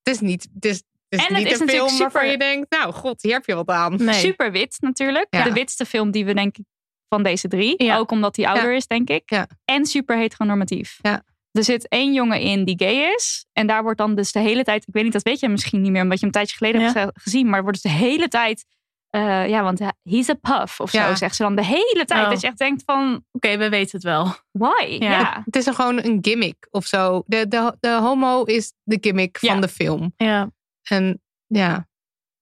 Het 0.02 0.14
is 0.14 0.20
niet, 0.20 0.48
het 0.54 0.64
is, 0.64 0.76
het 0.76 0.84
is 1.08 1.26
En 1.26 1.34
het 1.34 1.44
niet 1.44 1.52
is 1.52 1.60
een 1.60 1.68
film 1.68 1.82
natuurlijk 1.82 2.12
waarvan 2.12 2.30
super- 2.30 2.46
je 2.46 2.52
denkt, 2.54 2.70
nou 2.70 2.92
god, 2.92 3.22
hier 3.22 3.32
heb 3.32 3.46
je 3.46 3.54
wat 3.54 3.68
aan. 3.68 4.04
Nee. 4.04 4.14
Super 4.14 4.52
wit 4.52 4.76
natuurlijk. 4.80 5.26
Ja. 5.30 5.44
De 5.44 5.52
witste 5.52 5.84
film 5.86 6.10
die 6.10 6.24
we 6.24 6.34
denk 6.34 6.56
ik 6.58 6.64
van 7.08 7.22
deze 7.22 7.48
drie. 7.48 7.84
Ja. 7.84 7.96
Ook 7.96 8.10
omdat 8.10 8.36
hij 8.36 8.46
ouder 8.46 8.74
is, 8.74 8.86
denk 8.86 9.08
ik. 9.10 9.30
Ja. 9.30 9.46
En 9.64 9.86
super 9.86 10.16
heteronormatief. 10.16 10.98
Ja. 11.00 11.22
Er 11.52 11.64
zit 11.64 11.88
één 11.88 12.12
jongen 12.12 12.40
in 12.40 12.64
die 12.64 12.78
gay 12.78 13.12
is. 13.14 13.46
En 13.52 13.66
daar 13.66 13.82
wordt 13.82 13.98
dan 13.98 14.14
dus 14.14 14.32
de 14.32 14.38
hele 14.38 14.62
tijd... 14.64 14.86
Ik 14.86 14.94
weet 14.94 15.04
niet, 15.04 15.12
dat 15.12 15.22
weet 15.22 15.40
je 15.40 15.48
misschien 15.48 15.80
niet 15.80 15.90
meer... 15.90 16.02
omdat 16.02 16.20
je 16.20 16.26
hem 16.26 16.34
een 16.34 16.40
tijdje 16.40 16.56
geleden 16.56 16.80
Ja. 16.80 16.86
hebt 16.92 16.98
ge- 16.98 17.20
gezien. 17.22 17.46
Maar 17.46 17.56
er 17.56 17.62
wordt 17.62 17.82
dus 17.82 17.92
de 17.92 17.98
hele 17.98 18.28
tijd... 18.28 18.64
eh, 19.10 19.48
ja, 19.48 19.62
want 19.62 19.78
hij- 19.78 19.92
he's 20.02 20.28
a 20.28 20.34
puff 20.34 20.80
of 20.80 20.90
zo, 20.90 20.98
Ja. 20.98 21.14
zegt 21.14 21.36
ze 21.36 21.42
dan. 21.42 21.54
De 21.54 21.64
hele 21.64 22.04
tijd. 22.06 22.24
Oh. 22.24 22.30
Dat 22.30 22.40
je 22.40 22.46
echt 22.46 22.58
denkt 22.58 22.82
van... 22.86 23.24
Oké, 23.32 23.56
we 23.56 23.68
weten 23.68 23.90
het 23.92 24.02
wel. 24.02 24.34
Why? 24.50 24.84
Ja. 24.98 25.10
Ja. 25.18 25.42
Het 25.44 25.56
is 25.56 25.66
een, 25.66 25.74
gewoon 25.74 26.04
een 26.04 26.18
gimmick 26.20 26.66
of 26.70 26.86
zo. 26.86 27.22
De, 27.26 27.48
de, 27.48 27.76
de 27.80 27.90
homo 27.90 28.42
is 28.44 28.72
de 28.82 28.98
gimmick 29.00 29.38
Ja. 29.40 29.52
van 29.52 29.60
de 29.60 29.68
film. 29.68 30.12
Ja. 30.16 30.50
En 30.82 31.22
ja, 31.46 31.88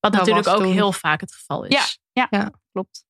Wat 0.01 0.13
natuurlijk 0.13 0.49
ook 0.49 0.57
toen. 0.63 0.73
heel 0.73 0.93
vaak 0.93 1.21
het 1.21 1.33
geval 1.33 1.65
is. 1.65 1.99
Ja. 2.13 2.27
Ja, 2.31 2.51
klopt. 2.73 3.05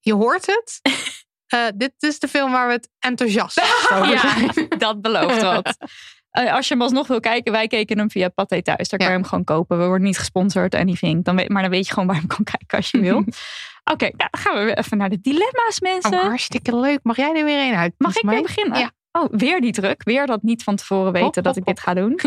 je 0.00 0.14
hoort 0.14 0.46
het. 0.46 0.80
Eh, 1.52 1.66
dit 1.74 1.92
is 1.98 2.18
de 2.18 2.28
film 2.28 2.52
waar 2.52 2.66
we 2.66 2.72
het 2.72 2.90
enthousiast 2.98 3.60
over 3.92 4.08
Ja, 4.08 4.18
zijn. 4.52 4.68
dat 4.78 5.00
belooft 5.00 5.42
wat. 5.42 5.76
Eh, 6.32 6.54
als 6.54 6.68
je 6.68 6.74
hem 6.74 6.82
alsnog 6.82 7.06
wil 7.06 7.20
kijken, 7.20 7.52
wij 7.52 7.66
keken 7.66 7.98
hem 7.98 8.10
via 8.10 8.28
Pathé 8.28 8.62
Thuis. 8.62 8.88
Daar 8.88 8.98
kan 8.98 9.08
je 9.08 9.14
hem 9.14 9.24
gewoon 9.24 9.44
kopen. 9.44 9.78
We 9.78 9.86
worden 9.86 10.06
niet 10.06 10.18
gesponsord, 10.18 10.74
anything. 10.74 11.24
Dan 11.24 11.36
weet, 11.36 11.48
maar 11.48 11.62
dan 11.62 11.70
weet 11.70 11.86
je 11.86 11.92
gewoon 11.92 12.08
waar 12.08 12.16
je 12.16 12.22
hem 12.26 12.36
kan 12.36 12.44
kijken 12.56 12.76
als 12.76 12.90
je 12.90 13.00
wil. 13.00 13.16
Oké, 13.92 14.04
nou, 14.04 14.14
dan 14.16 14.28
gaan 14.30 14.54
we 14.54 14.64
weer 14.64 14.78
even 14.78 14.96
naar 14.96 15.08
de 15.08 15.20
dilemma's, 15.20 15.80
mensen. 15.80 16.12
Oh, 16.12 16.20
hartstikke 16.20 16.76
leuk. 16.76 17.00
Mag 17.02 17.16
jij 17.16 17.36
er 17.36 17.44
weer 17.44 17.68
een 17.68 17.74
uit? 17.74 17.94
Mag 17.98 18.16
ik 18.16 18.30
weer 18.30 18.42
beginnen? 18.42 18.78
Ja. 18.78 18.90
Oh, 19.12 19.28
weer 19.30 19.60
die 19.60 19.72
druk. 19.72 20.02
Weer 20.04 20.26
dat 20.26 20.42
niet 20.42 20.62
van 20.62 20.76
tevoren 20.76 21.12
weten 21.12 21.24
Hop, 21.24 21.34
dat 21.34 21.44
hop, 21.44 21.56
ik 21.56 21.64
dit 21.64 21.80
ga 21.80 21.94
doen. 21.94 22.18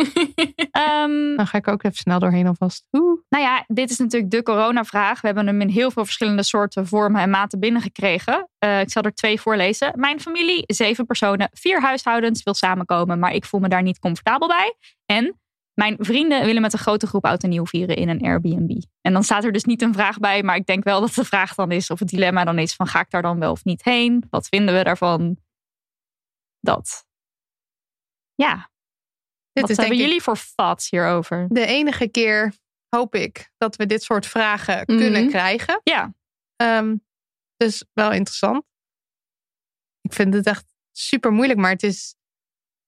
Ehm, 0.71 1.35
Dan 1.37 1.47
ga 1.47 1.57
ik 1.57 1.67
ook 1.67 1.83
even 1.83 1.97
snel 1.97 2.19
doorheen 2.19 2.47
alvast. 2.47 2.87
Oeh. 2.91 3.19
nou 3.29 3.43
ja, 3.43 3.63
dit 3.67 3.89
is 3.89 3.97
natuurlijk 3.97 4.31
de 4.31 4.43
coronavraag. 4.43 5.21
We 5.21 5.27
hebben 5.27 5.47
hem 5.47 5.61
in 5.61 5.69
heel 5.69 5.91
veel 5.91 6.05
verschillende 6.05 6.43
soorten, 6.43 6.87
vormen 6.87 7.21
en 7.21 7.29
maten 7.29 7.59
binnengekregen. 7.59 8.49
Eh, 8.57 8.79
ik 8.79 8.91
zal 8.91 9.03
er 9.03 9.13
twee 9.13 9.41
voorlezen. 9.41 9.91
Mijn 9.95 10.19
familie, 10.19 10.63
zeven 10.65 11.05
personen, 11.05 11.49
vier 11.51 11.81
huishoudens, 11.81 12.43
wil 12.43 12.53
samenkomen, 12.53 13.19
maar 13.19 13.33
ik 13.33 13.45
voel 13.45 13.59
me 13.59 13.67
daar 13.67 13.83
niet 13.83 13.99
comfortabel 13.99 14.47
bij. 14.47 14.75
En 15.05 15.39
mijn 15.73 15.95
vrienden 15.99 16.45
willen 16.45 16.61
met 16.61 16.73
een 16.73 16.79
grote 16.79 17.07
groep 17.07 17.25
oud 17.25 17.43
en 17.43 17.49
nieuw 17.49 17.65
vieren 17.65 17.95
in 17.95 18.09
een 18.09 18.21
Airbnb. 18.21 18.81
En 19.01 19.13
dan 19.13 19.23
staat 19.23 19.43
er 19.43 19.51
dus 19.51 19.63
niet 19.63 19.81
een 19.81 19.93
vraag 19.93 20.19
bij, 20.19 20.43
maar 20.43 20.55
ik 20.55 20.65
denk 20.65 20.83
wel 20.83 21.01
dat 21.01 21.13
de 21.13 21.25
vraag 21.25 21.55
dan 21.55 21.71
is, 21.71 21.89
of 21.89 21.99
het 21.99 22.07
dilemma 22.07 22.43
dan 22.43 22.59
is 22.59 22.75
van 22.75 22.87
ga 22.87 22.99
ik 22.99 23.09
daar 23.09 23.21
dan 23.21 23.39
wel 23.39 23.51
of 23.51 23.63
niet 23.63 23.83
heen? 23.83 24.23
Wat 24.29 24.47
vinden 24.47 24.75
we 24.75 24.83
daarvan? 24.83 25.37
Dat. 26.65 27.05
Ja. 28.35 28.71
Dit 29.51 29.61
Wat 29.61 29.69
is 29.69 29.77
hebben 29.77 29.95
ik 29.97 30.01
jullie 30.01 30.21
voor 30.21 30.37
thoughts 30.55 30.89
hierover? 30.89 31.45
de 31.49 31.65
enige 31.65 32.07
keer, 32.07 32.53
hoop 32.89 33.15
ik, 33.15 33.51
dat 33.57 33.75
we 33.75 33.85
dit 33.85 34.03
soort 34.03 34.25
vragen 34.25 34.75
Mhm. 34.85 34.97
kunnen 34.97 35.29
krijgen. 35.29 35.79
Ja, 35.83 36.13
Ehm, 36.55 36.95
dus 37.57 37.85
wel 37.93 38.11
interessant. 38.11 38.63
Ik 40.01 40.13
vind 40.13 40.33
het 40.33 40.45
echt 40.45 40.65
super 40.91 41.31
moeilijk, 41.31 41.59
maar 41.59 41.71
het 41.71 41.83
is 41.83 42.15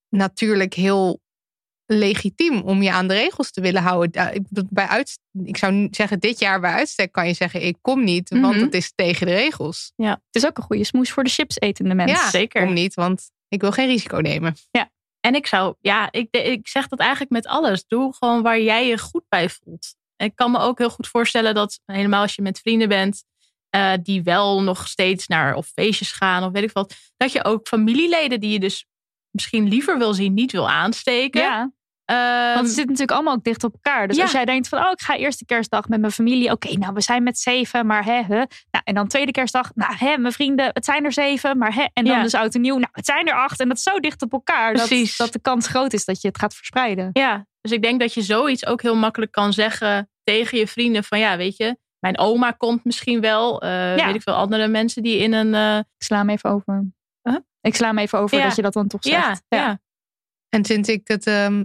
natuurlijk 0.09 0.73
heel 0.73 1.21
legitiem 1.85 2.61
om 2.61 2.81
je 2.81 2.91
aan 2.91 3.07
de 3.07 3.13
regels 3.13 3.51
te 3.51 3.61
willen 3.61 3.81
houden. 3.81 4.11
Ja, 4.23 4.33
bij 4.69 4.85
uitst- 4.87 5.19
ik 5.43 5.57
zou 5.57 5.87
zeggen, 5.91 6.19
dit 6.19 6.39
jaar 6.39 6.59
bij 6.59 6.71
uitstek 6.71 7.11
kan 7.11 7.27
je 7.27 7.33
zeggen, 7.33 7.61
ik 7.61 7.77
kom 7.81 8.03
niet, 8.03 8.29
want 8.29 8.55
Mhm. 8.55 8.63
het 8.63 8.73
is 8.73 8.91
tegen 8.95 9.25
de 9.27 9.33
regels. 9.33 9.91
het 9.95 10.19
is 10.31 10.45
ook 10.45 10.57
een 10.57 10.63
goede 10.63 10.83
smoes 10.83 11.11
voor 11.11 11.23
de 11.23 11.29
chips 11.29 11.59
etende 11.59 11.95
mensen. 11.95 12.17
ja, 12.17 12.29
zeker. 12.29 12.63
kom 12.65 12.73
niet, 12.73 12.93
want 12.93 13.31
ik 13.47 13.61
wil 13.61 13.71
geen 13.71 13.87
risico 13.87 14.17
nemen. 14.17 14.55
En 15.19 15.35
ik 15.35 15.47
zou, 15.47 15.75
ja, 15.79 16.11
ik, 16.11 16.27
ik 16.31 16.67
zeg 16.67 16.87
dat 16.87 16.99
eigenlijk 16.99 17.31
met 17.31 17.47
alles. 17.47 17.85
Doe 17.87 18.13
gewoon 18.13 18.41
waar 18.41 18.59
jij 18.59 18.87
je 18.87 18.97
goed 18.97 19.23
bij 19.29 19.49
voelt. 19.49 19.95
En 20.15 20.27
ik 20.27 20.35
kan 20.35 20.51
me 20.51 20.59
ook 20.59 20.77
heel 20.77 20.89
goed 20.89 21.07
voorstellen 21.07 21.55
dat, 21.55 21.79
helemaal 21.85 22.21
als 22.21 22.35
je 22.35 22.41
met 22.41 22.59
vrienden 22.59 22.89
bent, 22.89 23.23
eh, 23.69 23.93
die 24.01 24.23
wel 24.23 24.61
nog 24.61 24.87
steeds 24.87 25.27
naar 25.27 25.55
of 25.55 25.67
feestjes 25.67 26.11
gaan 26.11 26.43
of 26.43 26.51
weet 26.51 26.63
ik 26.63 26.71
wat, 26.71 26.95
dat 27.17 27.31
je 27.31 27.43
ook 27.43 27.67
familieleden 27.67 28.39
die 28.39 28.51
je 28.51 28.59
dus 28.59 28.85
misschien 29.31 29.67
liever 29.67 29.97
wil 29.97 30.13
zien, 30.13 30.33
niet 30.33 30.51
wil 30.51 30.69
aansteken. 30.69 31.41
Ja, 31.41 31.71
want 32.53 32.67
ze 32.67 32.73
zitten 32.73 32.85
natuurlijk 32.85 33.11
allemaal 33.11 33.33
ook 33.33 33.43
dicht 33.43 33.63
op 33.63 33.73
elkaar. 33.73 34.07
Dus 34.07 34.15
Ja. 34.17 34.21
als 34.23 34.31
jij 34.31 34.45
denkt 34.45 34.67
van, 34.67 34.79
oh, 34.79 34.91
ik 34.91 35.01
ga 35.01 35.15
eerste 35.15 35.45
kerstdag 35.45 35.87
met 35.87 35.99
mijn 35.99 36.11
familie. 36.11 36.51
Oké, 36.51 36.77
nou, 36.77 36.93
we 36.93 37.01
zijn 37.01 37.23
met 37.23 37.37
zeven, 37.39 37.85
maar 37.85 38.05
hè, 38.05 38.21
hè. 38.21 38.35
Nou, 38.71 38.81
en 38.83 38.93
dan 38.93 39.07
tweede 39.07 39.31
kerstdag, 39.31 39.71
nou, 39.75 39.93
hè, 39.97 40.17
mijn 40.17 40.33
vrienden, 40.33 40.69
het 40.73 40.85
zijn 40.85 41.05
er 41.05 41.11
zeven, 41.13 41.57
maar 41.57 41.73
hè. 41.73 41.85
En 41.93 42.03
dan 42.05 42.15
Ja. 42.15 42.21
dus 42.23 42.33
oud 42.33 42.55
en 42.55 42.61
nieuw, 42.61 42.77
nou, 42.77 42.89
het 42.91 43.05
zijn 43.05 43.27
er 43.27 43.33
acht. 43.33 43.59
En 43.59 43.67
dat 43.67 43.77
is 43.77 43.83
zo 43.83 43.99
dicht 43.99 44.21
op 44.21 44.31
elkaar 44.33 44.73
dat, 44.73 44.87
Precies. 44.87 45.17
dat 45.17 45.33
de 45.33 45.39
kans 45.41 45.67
groot 45.67 45.93
is 45.93 46.05
dat 46.05 46.21
je 46.21 46.27
het 46.27 46.37
gaat 46.39 46.55
verspreiden. 46.55 47.09
Ja, 47.13 47.45
dus 47.61 47.71
ik 47.71 47.81
denk 47.81 47.99
dat 47.99 48.13
je 48.13 48.21
zoiets 48.21 48.65
ook 48.65 48.81
heel 48.81 48.95
makkelijk 48.95 49.31
kan 49.31 49.53
zeggen 49.53 50.09
tegen 50.23 50.57
je 50.57 50.67
vrienden 50.67 51.03
van 51.03 51.19
ja, 51.19 51.37
weet 51.37 51.57
je, 51.57 51.77
mijn 51.99 52.17
oma 52.17 52.51
komt 52.51 52.83
misschien 52.85 53.21
wel. 53.21 53.61
eh, 53.61 53.97
Ja. 53.97 54.05
Weet 54.05 54.15
ik 54.15 54.21
veel, 54.21 54.33
andere 54.33 54.67
mensen 54.67 55.03
die 55.03 55.17
in 55.17 55.33
een... 55.33 55.53
eh, 55.53 55.77
Ik 55.77 56.03
sla 56.05 56.17
hem 56.17 56.29
even 56.29 56.49
over. 56.49 56.85
Huh? 57.21 57.37
Ik 57.61 57.75
sla 57.75 57.87
hem 57.87 57.97
even 57.97 58.19
over 58.19 58.37
Ja. 58.37 58.43
dat 58.43 58.55
je 58.55 58.61
dat 58.61 58.73
dan 58.73 58.87
toch 58.87 59.03
ja, 59.03 59.23
zegt. 59.25 59.43
ja. 59.47 59.79
En 60.49 60.65
sinds 60.65 60.89
ik 60.89 61.07
het 61.07 61.27
ehm, 61.27 61.63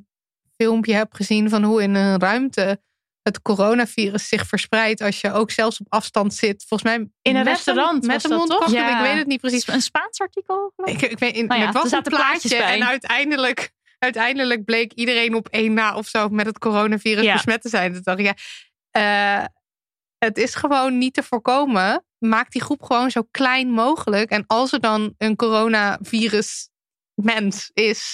filmpje 0.63 0.95
heb 0.95 1.15
gezien 1.15 1.49
van 1.49 1.63
hoe 1.63 1.83
in 1.83 1.95
een 1.95 2.21
ruimte 2.21 2.81
het 3.23 3.43
coronavirus 3.43 4.29
zich 4.29 4.47
verspreidt 4.47 5.01
als 5.01 5.21
je 5.21 5.33
ook 5.33 5.51
zelfs 5.51 5.81
op 5.81 5.87
afstand 5.89 6.35
zit. 6.35 6.65
Volgens 6.69 6.83
mij 6.91 6.95
In 6.99 7.11
een 7.23 7.45
met 7.45 7.47
restaurant 7.47 8.03
met 8.07 8.13
was 8.13 8.25
een 8.25 8.31
dat 8.31 8.39
mondkapje. 8.39 8.75
toch? 8.77 8.85
Ja. 8.85 8.99
Ik 8.99 9.07
weet 9.11 9.19
het 9.19 9.27
niet 9.27 9.41
precies. 9.41 9.69
Een 9.69 9.83
Spaans 9.83 10.19
artikel? 10.21 10.73
geloof 10.77 10.91
ik? 10.95 11.03
Ik, 11.03 11.11
ik 11.11 11.19
weet, 11.19 11.37
in, 11.37 11.47
Nou 11.47 11.61
ja, 11.61 11.67
het 11.67 11.75
was 11.75 11.93
een 11.93 12.03
plaatje 12.03 12.49
bij. 12.49 12.75
en 12.81 12.87
uiteindelijk, 12.87 13.73
uiteindelijk 13.99 14.65
bleek 14.65 14.93
iedereen 14.93 15.35
op 15.35 15.49
één 15.49 15.73
na 15.73 15.97
of 15.97 16.07
zo 16.07 16.29
met 16.29 16.47
het 16.47 16.59
coronavirus 16.59 17.25
Ja. 17.25 17.33
besmet 17.33 17.63
te 17.63 17.69
zijn. 17.69 18.01
Dacht 18.03 18.19
ik, 18.19 18.25
ja, 18.25 18.35
eh, 19.41 19.45
het 20.19 20.39
is 20.39 20.55
gewoon 20.55 20.99
niet 20.99 21.15
te 21.15 21.23
voorkomen 21.23 22.05
maak 22.19 22.51
die 22.51 22.63
groep 22.63 22.83
gewoon 22.83 23.11
zo 23.11 23.23
klein 23.31 23.69
mogelijk. 23.71 24.31
En 24.31 24.45
als 24.47 24.73
er 24.73 24.81
dan 24.81 25.15
een 25.19 25.37
coronavirus 25.37 26.69
mens 27.15 27.71
is, 27.75 28.13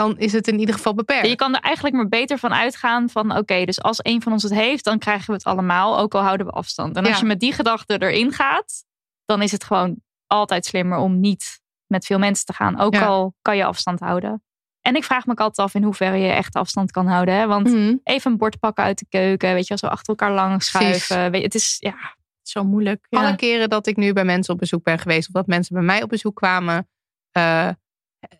dan 0.00 0.18
is 0.18 0.32
het 0.32 0.48
in 0.48 0.58
ieder 0.58 0.74
geval 0.74 0.94
beperkt. 0.94 1.28
Je 1.28 1.34
kan 1.36 1.54
er 1.54 1.60
eigenlijk 1.60 1.96
maar 1.96 2.08
beter 2.08 2.38
van 2.38 2.52
uitgaan 2.54 3.08
van 3.08 3.36
oké, 3.36 3.64
dus 3.64 3.82
als 3.82 3.98
een 4.02 4.22
van 4.22 4.32
ons 4.32 4.42
het 4.42 4.52
heeft, 4.54 4.84
dan 4.84 4.98
krijgen 4.98 5.26
we 5.26 5.32
het 5.32 5.44
allemaal, 5.44 5.98
ook 5.98 6.14
al 6.14 6.22
houden 6.22 6.46
we 6.46 6.52
afstand. 6.52 6.96
En 6.96 7.02
als 7.04 7.12
Ja. 7.14 7.20
je 7.20 7.26
met 7.26 7.40
die 7.40 7.52
gedachte 7.52 7.98
erin 8.02 8.32
gaat, 8.32 8.84
dan 9.24 9.42
is 9.42 9.52
het 9.52 9.64
gewoon 9.64 9.96
altijd 10.26 10.64
slimmer 10.64 10.98
om 10.98 11.20
niet 11.20 11.60
met 11.86 12.04
veel 12.06 12.18
mensen 12.18 12.46
te 12.46 12.52
gaan, 12.52 12.78
ook 12.80 12.94
Ja. 12.94 13.06
al 13.06 13.34
kan 13.42 13.56
je 13.56 13.64
afstand 13.64 14.00
houden. 14.00 14.42
En 14.80 14.96
ik 14.96 15.04
vraag 15.04 15.26
me 15.26 15.32
ook 15.32 15.40
altijd 15.40 15.66
af 15.66 15.74
in 15.74 15.82
hoeverre 15.82 16.16
je 16.18 16.32
echt 16.32 16.54
afstand 16.54 16.90
kan 16.90 17.06
houden. 17.06 17.34
Hè? 17.34 17.46
Want 17.46 17.66
Mhm. 17.68 17.96
even 18.02 18.30
een 18.30 18.36
bord 18.38 18.58
pakken 18.58 18.84
uit 18.84 18.98
de 18.98 19.06
keuken, 19.08 19.54
weet 19.54 19.66
je 19.66 19.76
zo 19.78 19.86
achter 19.86 20.08
elkaar 20.08 20.32
lang 20.32 20.62
schuiven. 20.62 21.30
Weet 21.30 21.40
je, 21.40 21.46
het 21.46 21.54
is 21.54 21.76
ja, 21.78 21.94
zo 22.42 22.64
moeilijk. 22.64 23.06
Alle 23.10 23.36
keren 23.36 23.68
dat 23.68 23.86
ik 23.86 23.96
nu 23.96 24.12
bij 24.12 24.24
mensen 24.24 24.54
op 24.54 24.60
bezoek 24.60 24.82
ben 24.82 24.98
geweest, 24.98 25.28
of 25.28 25.34
dat 25.34 25.46
mensen 25.46 25.74
bij 25.74 25.84
mij 25.84 26.02
op 26.02 26.08
bezoek 26.08 26.34
kwamen, 26.36 26.88
eh, 27.30 27.68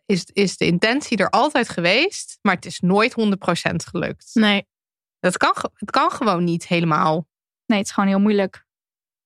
is, 0.07 0.25
is 0.33 0.57
de 0.57 0.67
intentie 0.67 1.17
er 1.19 1.31
altijd 1.31 1.69
geweest, 1.69 2.39
maar 2.43 2.55
het 2.55 2.65
is 2.67 2.81
nooit 2.81 3.15
100% 3.21 3.75
gelukt. 3.91 4.31
Nee. 4.35 4.67
Dat 5.19 5.37
kan, 5.37 5.55
het 5.75 5.91
kan 5.91 6.11
gewoon 6.11 6.45
niet 6.45 6.67
helemaal. 6.67 7.29
Nee, 7.67 7.79
het 7.79 7.87
is 7.87 7.93
gewoon 7.93 8.09
heel 8.09 8.21
moeilijk. 8.21 8.67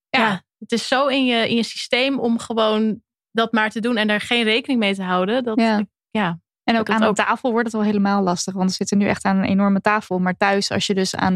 Ja, 0.08 0.42
het 0.58 0.72
is 0.72 0.88
zo 0.88 1.06
in 1.06 1.24
je, 1.24 1.48
in 1.48 1.56
je 1.56 1.62
systeem 1.62 2.18
om 2.18 2.38
gewoon 2.38 3.02
dat 3.30 3.52
maar 3.52 3.70
te 3.70 3.80
doen 3.80 3.96
en 3.96 4.06
daar 4.06 4.20
geen 4.20 4.44
rekening 4.44 4.78
mee 4.80 4.94
te 4.94 5.02
houden. 5.02 5.44
Dat, 5.44 5.60
Ja. 5.60 5.84
ja. 6.10 6.40
En 6.64 6.78
ook 6.78 6.88
aan 6.90 7.02
een 7.02 7.14
tafel 7.14 7.50
wordt 7.50 7.64
het 7.66 7.72
wel 7.76 7.84
helemaal 7.84 8.22
lastig. 8.22 8.54
Want 8.54 8.68
we 8.70 8.76
zitten 8.76 8.98
nu 8.98 9.06
echt 9.06 9.24
aan 9.24 9.36
een 9.36 9.44
enorme 9.44 9.80
tafel. 9.80 10.18
Maar 10.18 10.36
thuis, 10.36 10.70
als 10.70 10.86
je 10.86 10.94
dus 10.94 11.14
aan 11.14 11.34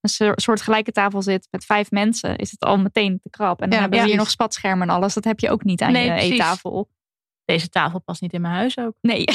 een 0.00 0.08
soor- 0.10 0.32
soort 0.40 0.60
gelijke 0.62 0.92
tafel 0.92 1.22
zit 1.22 1.48
met 1.50 1.64
vijf 1.64 1.90
mensen, 1.90 2.36
is 2.36 2.50
het 2.50 2.60
al 2.60 2.78
meteen 2.78 3.18
te 3.22 3.30
krap. 3.30 3.60
En 3.60 3.68
dan 3.70 3.74
Ja, 3.78 3.80
hebben 3.80 4.00
we 4.02 4.06
hier 4.08 4.16
nog 4.16 4.30
spatschermen 4.30 4.88
en 4.88 4.94
alles. 4.94 5.14
Dat 5.14 5.24
heb 5.24 5.40
je 5.40 5.50
ook 5.50 5.64
niet 5.64 5.82
aan 5.82 5.92
Nee, 5.92 6.04
je 6.04 6.10
precies. 6.12 6.30
eettafel. 6.30 6.88
Deze 7.46 7.68
tafel 7.68 8.00
past 8.00 8.20
niet 8.20 8.32
in 8.32 8.40
mijn 8.40 8.54
huis 8.54 8.78
ook. 8.78 8.94
Nee. 9.00 9.24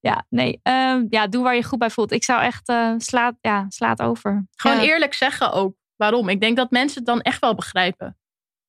ja, 0.00 0.26
nee. 0.28 0.60
Ehm, 0.62 1.04
ja, 1.08 1.26
doe 1.26 1.42
waar 1.42 1.54
je 1.54 1.62
goed 1.64 1.78
bij 1.78 1.90
voelt. 1.90 2.12
Ik 2.12 2.24
zou 2.24 2.42
echt 2.42 2.68
eh 2.68 2.92
slaat, 2.96 3.34
ja, 3.40 3.66
slaat 3.68 4.02
over. 4.02 4.46
Gewoon 4.56 4.76
Ja. 4.76 4.82
eerlijk 4.82 5.14
zeggen 5.14 5.52
ook 5.52 5.74
waarom. 5.96 6.28
Ik 6.28 6.40
denk 6.40 6.56
dat 6.56 6.70
mensen 6.70 6.96
het 6.98 7.06
dan 7.06 7.20
echt 7.20 7.40
wel 7.40 7.54
begrijpen. 7.54 8.18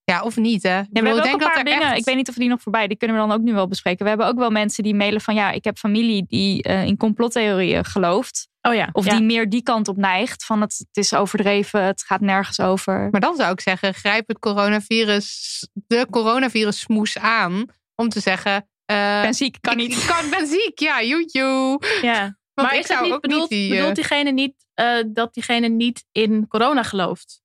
Ja, 0.04 0.22
of 0.22 0.38
niet 0.38 0.64
hè? 0.64 0.70
Ja, 0.78 0.84
we 0.90 0.94
hebben 0.94 1.12
ik 1.12 1.18
ook 1.18 1.24
denk 1.24 1.34
een 1.34 1.40
dat 1.40 1.48
paar 1.50 1.58
er 1.58 1.64
dingen. 1.66 1.82
echt- 1.88 1.98
Ik 1.98 2.06
weet 2.06 2.16
niet 2.16 2.30
of 2.30 2.36
die 2.36 2.50
nog 2.50 2.62
voorbij. 2.62 2.88
Die 2.88 2.98
kunnen 2.98 3.18
we 3.18 3.28
dan 3.28 3.38
ook 3.38 3.44
nu 3.44 3.54
wel 3.54 3.68
bespreken. 3.68 4.04
We 4.04 4.10
hebben 4.10 4.28
ook 4.28 4.38
wel 4.38 4.50
mensen 4.50 4.84
die 4.84 4.96
mailen 4.96 5.22
van 5.22 5.36
ja, 5.36 5.52
ik 5.52 5.64
heb 5.64 5.78
familie 5.78 6.26
die 6.28 6.64
eh, 6.64 6.86
in 6.86 6.98
complottheorieën 6.98 7.86
gelooft. 7.86 8.48
Oh 8.68 8.74
ja. 8.74 8.90
Of 8.92 9.06
ja. 9.06 9.12
die 9.12 9.22
meer 9.26 9.50
die 9.50 9.64
kant 9.64 9.88
op 9.88 9.98
neigt. 9.98 10.46
Van 10.46 10.62
het, 10.62 10.78
het 10.78 10.98
is 10.98 11.14
overdreven, 11.14 11.84
het 11.84 12.04
gaat 12.04 12.22
nergens 12.22 12.60
over. 12.60 13.08
Maar 13.12 13.22
dan 13.22 13.36
zou 13.36 13.52
ik 13.52 13.62
zeggen, 13.62 13.94
grijp 13.94 14.28
het 14.28 14.40
coronavirus, 14.40 15.68
de 15.74 16.08
coronavirus 16.10 16.80
smoes 16.80 17.18
aan, 17.18 17.66
om 17.96 18.10
te 18.10 18.20
zeggen. 18.20 18.68
eh, 18.86 19.22
ben 19.22 19.34
ziek, 19.34 19.58
kan 19.62 19.74
ik- 19.80 19.88
niet. 19.88 19.98
Ik 20.02 20.08
kan, 20.08 20.30
ben 20.30 20.48
ziek, 20.48 20.80
ja, 20.80 21.04
joejoe. 21.04 21.82
Ja. 22.02 22.38
Want 22.54 22.68
maar 22.68 22.78
ik 22.78 22.86
zou 22.86 23.04
niet 23.04 23.14
ook 23.14 23.22
bedoeld, 23.22 23.50
niet 23.50 23.60
die, 23.60 23.70
bedoelt 23.76 23.96
diegene 23.96 24.32
niet 24.32 24.66
eh, 24.74 25.04
dat 25.08 25.34
diegene 25.34 25.68
niet 25.68 26.06
in 26.12 26.48
corona 26.48 26.84
gelooft? 26.84 27.42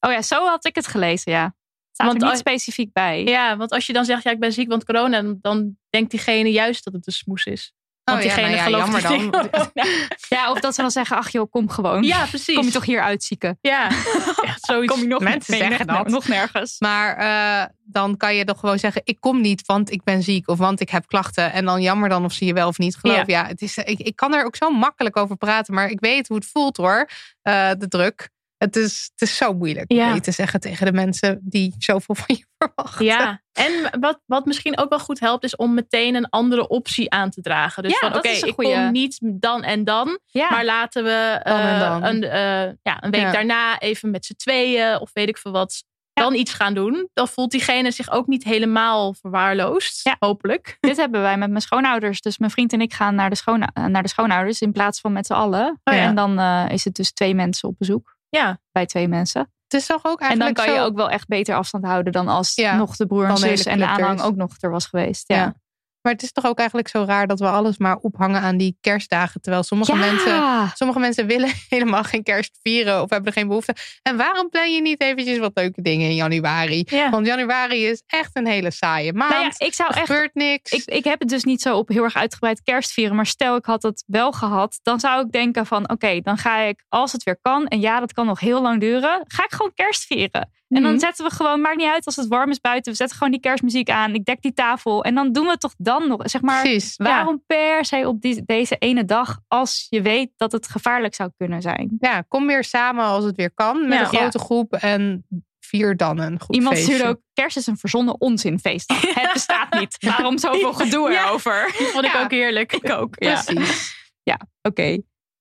Oh 0.00 0.12
ja, 0.12 0.22
zo 0.22 0.46
had 0.46 0.66
ik 0.66 0.74
het 0.74 0.86
gelezen, 0.86 1.32
ja. 1.32 1.54
Staat 1.92 2.06
Want 2.06 2.22
er 2.22 2.28
niet 2.28 2.38
specifiek 2.38 2.92
bij. 2.92 3.24
Ja, 3.24 3.56
want 3.56 3.70
als 3.70 3.86
je 3.86 3.92
dan 3.92 4.04
zegt, 4.04 4.22
ja, 4.22 4.30
ik 4.30 4.40
ben 4.40 4.52
ziek, 4.52 4.68
want 4.68 4.84
corona, 4.84 5.22
dan- 5.22 5.38
dan 5.40 5.76
denkt 5.90 6.10
diegene 6.10 6.50
juist 6.52 6.84
dat 6.84 6.92
het 6.92 7.06
een 7.06 7.12
smoes 7.12 7.44
is. 7.44 7.72
Want 8.04 8.18
Oh 8.18 8.24
ja, 8.24 8.34
diegene 8.34 8.54
nou 8.56 8.70
ja, 8.70 8.78
gelooft 8.80 9.02
jammer 9.02 9.30
dan. 9.30 9.30
corona. 9.30 9.86
Ja, 10.28 10.50
of 10.50 10.60
dat 10.60 10.74
ze 10.74 10.80
dan 10.80 10.90
zeggen, 10.90 11.16
ach 11.16 11.30
joh, 11.30 11.50
kom 11.50 11.68
gewoon. 11.70 12.02
Ja, 12.02 12.24
precies. 12.26 12.54
Kom 12.54 12.64
je 12.64 12.70
toch 12.70 12.84
hier 12.84 13.00
uitzieken? 13.02 13.58
Ja, 13.60 13.86
echt 14.50 14.64
zoiets. 14.64 14.92
Kom 14.92 15.02
je 15.02 15.08
nog 15.08 15.20
Mensen 15.20 15.56
zeggen 15.56 15.86
dat. 15.86 16.08
Nog 16.08 16.28
nergens. 16.28 16.76
Maar 16.78 17.16
eh, 17.16 17.66
dan 17.84 18.16
kan 18.16 18.34
je 18.34 18.44
toch 18.44 18.58
gewoon 18.60 18.78
zeggen: 18.78 19.02
ik 19.04 19.20
kom 19.20 19.40
niet, 19.40 19.66
want 19.66 19.90
ik 19.90 20.04
ben 20.04 20.22
ziek 20.22 20.48
of 20.48 20.58
want 20.58 20.80
ik 20.80 20.90
heb 20.90 21.06
klachten. 21.06 21.52
En 21.52 21.64
dan 21.64 21.82
jammer 21.82 22.08
dan 22.08 22.24
of 22.24 22.32
ze 22.32 22.44
je 22.44 22.52
wel 22.52 22.68
of 22.68 22.78
niet 22.78 22.96
geloven. 22.96 23.24
Ja, 23.26 23.46
het 23.46 23.62
is, 23.62 23.76
ik, 23.76 23.98
ik 23.98 24.16
kan 24.16 24.34
er 24.34 24.44
ook 24.44 24.56
zo 24.56 24.70
makkelijk 24.70 25.16
over 25.16 25.36
praten, 25.36 25.74
maar 25.74 25.88
ik 25.90 26.00
weet 26.00 26.28
hoe 26.28 26.36
het 26.36 26.46
voelt 26.52 26.76
hoor. 26.76 27.08
eh, 27.42 27.70
de 27.78 27.88
druk. 27.88 28.30
Het 28.62 28.76
is, 28.76 29.10
het 29.12 29.28
is 29.28 29.36
zo 29.36 29.52
moeilijk 29.54 29.92
Ja. 29.92 30.12
om 30.12 30.20
te 30.20 30.30
zeggen 30.30 30.60
tegen 30.60 30.86
de 30.86 30.92
mensen 30.92 31.40
die 31.42 31.74
zoveel 31.78 32.14
van 32.14 32.36
je 32.38 32.44
verwachten. 32.58 33.04
Ja, 33.04 33.42
en 33.52 34.00
wat, 34.00 34.20
wat 34.26 34.44
misschien 34.46 34.78
ook 34.78 34.88
wel 34.88 34.98
goed 34.98 35.20
helpt, 35.20 35.44
is 35.44 35.56
om 35.56 35.74
meteen 35.74 36.14
een 36.14 36.28
andere 36.28 36.68
optie 36.68 37.10
aan 37.10 37.30
te 37.30 37.40
dragen. 37.40 37.82
Dus 37.82 37.92
Ja, 37.92 37.98
van 37.98 38.16
oké, 38.16 38.28
ik 38.28 38.54
goeie. 38.54 38.74
kom 38.74 38.90
niet 38.92 39.18
dan 39.22 39.62
en 39.62 39.84
dan, 39.84 40.18
Ja. 40.26 40.50
maar 40.50 40.64
laten 40.64 41.04
we 41.04 41.40
Dan 41.44 41.58
eh, 41.60 41.80
dan. 41.80 42.04
Een, 42.04 42.22
eh, 42.22 42.72
ja, 42.82 43.02
een 43.04 43.10
week 43.10 43.32
daarna 43.32 43.78
even 43.78 44.10
met 44.10 44.24
z'n 44.26 44.34
tweeën 44.36 45.00
of 45.00 45.10
weet 45.12 45.28
ik 45.28 45.38
veel 45.38 45.52
wat, 45.52 45.84
dan 46.12 46.34
iets 46.34 46.52
gaan 46.52 46.74
doen. 46.74 47.08
Dan 47.12 47.28
voelt 47.28 47.50
diegene 47.50 47.90
zich 47.90 48.10
ook 48.10 48.26
niet 48.26 48.44
helemaal 48.44 49.14
verwaarloosd, 49.14 50.00
Ja. 50.02 50.16
hopelijk. 50.18 50.76
Dit 50.80 50.96
hebben 50.96 51.20
wij 51.20 51.36
met 51.36 51.48
mijn 51.48 51.62
schoonouders. 51.62 52.20
Dus 52.20 52.38
mijn 52.38 52.50
vriend 52.50 52.72
en 52.72 52.80
ik 52.80 52.92
gaan 52.92 53.14
naar 53.14 53.30
de, 53.30 53.36
schoon, 53.36 53.68
naar 53.86 54.02
de 54.02 54.08
schoonouders 54.08 54.60
in 54.60 54.72
plaats 54.72 55.00
van 55.00 55.12
met 55.12 55.26
z'n 55.26 55.32
allen. 55.32 55.80
Oh 55.84 55.94
ja. 55.94 56.00
En 56.00 56.14
dan 56.14 56.38
eh, 56.38 56.64
is 56.68 56.84
het 56.84 56.94
dus 56.94 57.12
twee 57.12 57.34
mensen 57.34 57.68
op 57.68 57.74
bezoek. 57.78 58.11
Ja, 58.36 58.60
Bij 58.70 58.86
twee 58.86 59.08
mensen. 59.08 59.40
Het 59.62 59.80
is 59.80 59.86
toch 59.86 60.04
ook 60.04 60.20
En 60.20 60.28
dan 60.28 60.40
eigenlijk 60.40 60.56
kan 60.56 60.74
je 60.74 60.90
ook 60.90 60.96
wel 60.96 61.10
echt 61.10 61.28
beter 61.28 61.54
afstand 61.54 61.84
houden 61.84 62.12
dan 62.12 62.28
als 62.28 62.54
Ja, 62.54 62.76
nog 62.76 62.96
de 62.96 63.06
broer 63.06 63.28
en 63.28 63.36
zus 63.36 63.64
en 63.64 63.78
de 63.78 63.86
aanhang 63.86 64.22
ook 64.22 64.36
nog 64.36 64.56
er 64.60 64.70
was 64.70 64.86
geweest. 64.86 65.24
Ja. 65.26 65.36
Ja. 65.36 65.54
Maar 66.02 66.12
het 66.12 66.22
is 66.22 66.32
toch 66.32 66.46
ook 66.46 66.58
eigenlijk 66.58 66.88
zo 66.88 67.04
raar 67.06 67.26
dat 67.26 67.38
we 67.38 67.48
alles 67.48 67.78
maar 67.78 67.96
ophangen 67.96 68.40
aan 68.40 68.56
die 68.56 68.76
kerstdagen. 68.80 69.40
Terwijl 69.40 69.62
sommige, 69.62 69.92
Ja. 69.92 69.98
mensen, 69.98 70.70
sommige 70.76 70.98
mensen 70.98 71.26
willen 71.26 71.50
helemaal 71.68 72.02
geen 72.04 72.22
kerst 72.22 72.58
vieren 72.62 73.02
of 73.02 73.10
hebben 73.10 73.26
er 73.28 73.32
geen 73.38 73.48
behoefte. 73.48 73.74
En 74.02 74.16
waarom 74.16 74.48
plan 74.48 74.74
je 74.74 74.80
niet 74.80 75.00
eventjes 75.02 75.38
wat 75.38 75.50
leuke 75.54 75.82
dingen 75.82 76.08
in 76.08 76.14
januari? 76.14 76.82
Ja. 76.86 77.10
Want 77.10 77.26
januari 77.26 77.86
is 77.86 78.02
echt 78.06 78.30
een 78.36 78.46
hele 78.46 78.70
saaie 78.70 79.12
maand. 79.12 79.32
Nou 79.32 79.44
ja, 79.44 79.66
ik 79.66 79.74
zou 79.74 79.90
er 79.90 79.96
echt 79.96 80.06
gebeurt 80.06 80.34
niks. 80.34 80.72
Ik, 80.72 80.82
ik 80.84 81.04
heb 81.04 81.20
het 81.20 81.28
dus 81.28 81.44
niet 81.44 81.60
zo 81.62 81.76
op 81.76 81.88
heel 81.88 82.04
erg 82.04 82.14
uitgebreid 82.16 82.62
kerst 82.62 82.92
vieren. 82.92 83.16
Maar 83.16 83.26
stel 83.26 83.56
ik 83.56 83.64
had 83.64 83.82
het 83.82 84.04
wel 84.06 84.32
gehad. 84.32 84.78
Dan 84.82 85.00
zou 85.00 85.24
ik 85.24 85.32
denken 85.32 85.66
van 85.66 85.90
oké, 85.90 86.20
dan 86.20 86.38
ga 86.38 86.58
ik 86.58 86.84
als 86.88 87.12
het 87.12 87.22
weer 87.22 87.38
kan. 87.42 87.66
En 87.66 87.80
ja, 87.80 88.00
dat 88.00 88.12
kan 88.12 88.26
nog 88.26 88.40
heel 88.40 88.62
lang 88.62 88.80
duren. 88.80 89.24
Ga 89.26 89.44
ik 89.44 89.52
gewoon 89.52 89.72
kerst 89.74 90.04
vieren. 90.04 90.50
En 90.72 90.82
dan 90.82 90.90
Mhm. 90.90 91.00
zetten 91.00 91.24
we 91.24 91.30
gewoon, 91.34 91.60
maakt 91.60 91.76
niet 91.76 91.86
uit 91.90 92.06
als 92.06 92.16
het 92.16 92.28
warm 92.28 92.50
is 92.50 92.60
buiten. 92.60 92.90
We 92.92 92.98
zetten 92.98 93.16
gewoon 93.16 93.32
die 93.32 93.40
kerstmuziek 93.40 93.90
aan. 93.90 94.14
Ik 94.14 94.24
dek 94.24 94.42
die 94.42 94.52
tafel. 94.52 95.04
En 95.04 95.14
dan 95.14 95.32
doen 95.32 95.44
we 95.44 95.50
het 95.50 95.60
toch 95.60 95.74
dan 95.78 96.08
nog. 96.08 96.20
Zeg 96.24 96.40
maar, 96.40 96.62
Precies. 96.62 96.96
waarom 96.96 97.42
per 97.46 97.84
se 97.84 98.08
op 98.08 98.20
die, 98.20 98.42
deze 98.46 98.76
ene 98.76 99.04
dag. 99.04 99.38
Als 99.48 99.86
je 99.90 100.02
weet 100.02 100.30
dat 100.36 100.52
het 100.52 100.68
gevaarlijk 100.68 101.14
zou 101.14 101.30
kunnen 101.36 101.62
zijn. 101.62 101.96
Ja, 101.98 102.20
kom 102.28 102.46
weer 102.46 102.64
samen 102.64 103.04
als 103.04 103.24
het 103.24 103.36
weer 103.36 103.52
kan 103.54 103.88
met 103.88 103.98
Ja. 103.98 104.00
een 104.00 104.06
grote 104.06 104.38
groep 104.38 104.72
en 104.72 105.26
vier 105.60 105.96
dan 105.96 106.18
een 106.18 106.40
goed 106.40 106.54
Iemand 106.54 106.74
feestje. 106.76 106.92
stuurde 106.94 107.12
ook, 107.12 107.20
kerst 107.32 107.56
is 107.56 107.66
een 107.66 107.76
verzonnen 107.76 108.20
onzinfeestdag. 108.20 109.00
het 109.14 109.32
bestaat 109.32 109.74
niet. 109.74 109.96
Waarom 110.00 110.38
zoveel 110.38 110.72
gedoe 110.72 111.10
erover? 111.10 111.66
die 111.78 111.86
vond 111.86 112.04
ik 112.04 112.14
ook 112.22 112.30
heerlijk. 112.30 112.72
Ik 112.72 112.90
ook, 112.90 113.14
ja. 113.18 113.42
Precies. 113.42 113.94
Ja, 114.22 114.38
oké. 114.62 114.98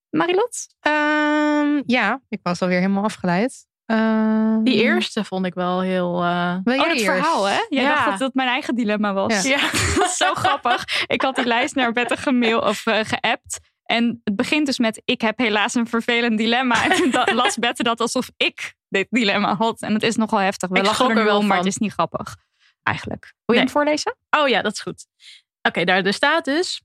Marilot? 0.09 0.67
Ehm, 0.79 1.82
ja, 1.86 2.21
ik 2.29 2.39
was 2.43 2.61
alweer 2.61 2.79
helemaal 2.79 3.03
afgeleid. 3.03 3.65
Ehm, 3.92 4.64
Die 4.64 4.82
eerste 4.84 5.24
vond 5.24 5.46
ik 5.46 5.54
wel 5.54 5.82
heel... 5.82 6.24
eh, 6.24 6.56
Wil 6.64 6.80
Oh, 6.80 6.86
jij 6.86 6.94
eerst? 6.94 7.06
verhaal, 7.06 7.44
hè? 7.48 7.66
Jij 7.70 7.84
Ja. 7.84 7.89
dacht 7.96 8.10
dat 8.10 8.20
dat 8.20 8.34
mijn 8.34 8.48
eigen 8.50 8.76
dilemma 8.76 9.14
was. 9.14 9.44
Ja. 9.44 9.60
dat 9.98 10.06
is 10.06 10.18
zo 10.18 10.34
grappig. 10.34 11.04
Ik 11.08 11.22
had 11.22 11.36
die 11.36 11.46
lijst 11.46 11.76
naar 11.76 11.92
Bette 11.92 12.18
gemail 12.18 12.60
of 12.60 12.86
eh, 12.86 13.00
geappt. 13.04 13.60
En 13.84 14.22
het 14.24 14.36
begint 14.36 14.66
dus 14.66 14.80
met: 14.80 15.02
Ik 15.06 15.22
heb 15.22 15.38
helaas 15.38 15.74
een 15.76 15.88
vervelend 15.88 16.38
dilemma. 16.38 16.89
En 16.89 16.96
toen 17.12 17.36
las 17.36 17.58
Bette 17.58 17.84
dat 17.84 18.00
alsof 18.00 18.30
ik 18.38 18.74
dit 18.89 19.08
dilemma 19.10 19.56
had. 19.56 19.82
En 19.82 19.94
het 19.94 20.04
is 20.04 20.16
nogal 20.16 20.39
heftig. 20.39 20.70
We 20.70 20.78
Ik 20.78 20.86
lachen 20.86 21.10
er 21.10 21.18
er 21.18 21.24
wel 21.24 21.38
om, 21.38 21.48
maar 21.48 21.58
het 21.58 21.66
is 21.66 21.78
niet 21.78 21.92
grappig. 21.94 22.36
Eigenlijk. 22.84 23.22
Wil 23.24 23.34
je 23.46 23.54
Nee. 23.54 23.60
hem 23.64 23.70
voorlezen? 23.70 24.16
Oh 24.30 24.48
ja, 24.48 24.62
dat 24.62 24.74
is 24.74 24.80
goed. 24.80 25.06
Oké, 25.62 25.84
daar 25.84 26.04
er 26.06 26.14
staat 26.14 26.46
dus. 26.46 26.82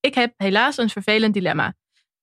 Ik 0.00 0.14
heb 0.14 0.32
helaas 0.36 0.76
een 0.78 0.88
vervelend 0.90 1.34
dilemma. 1.34 1.74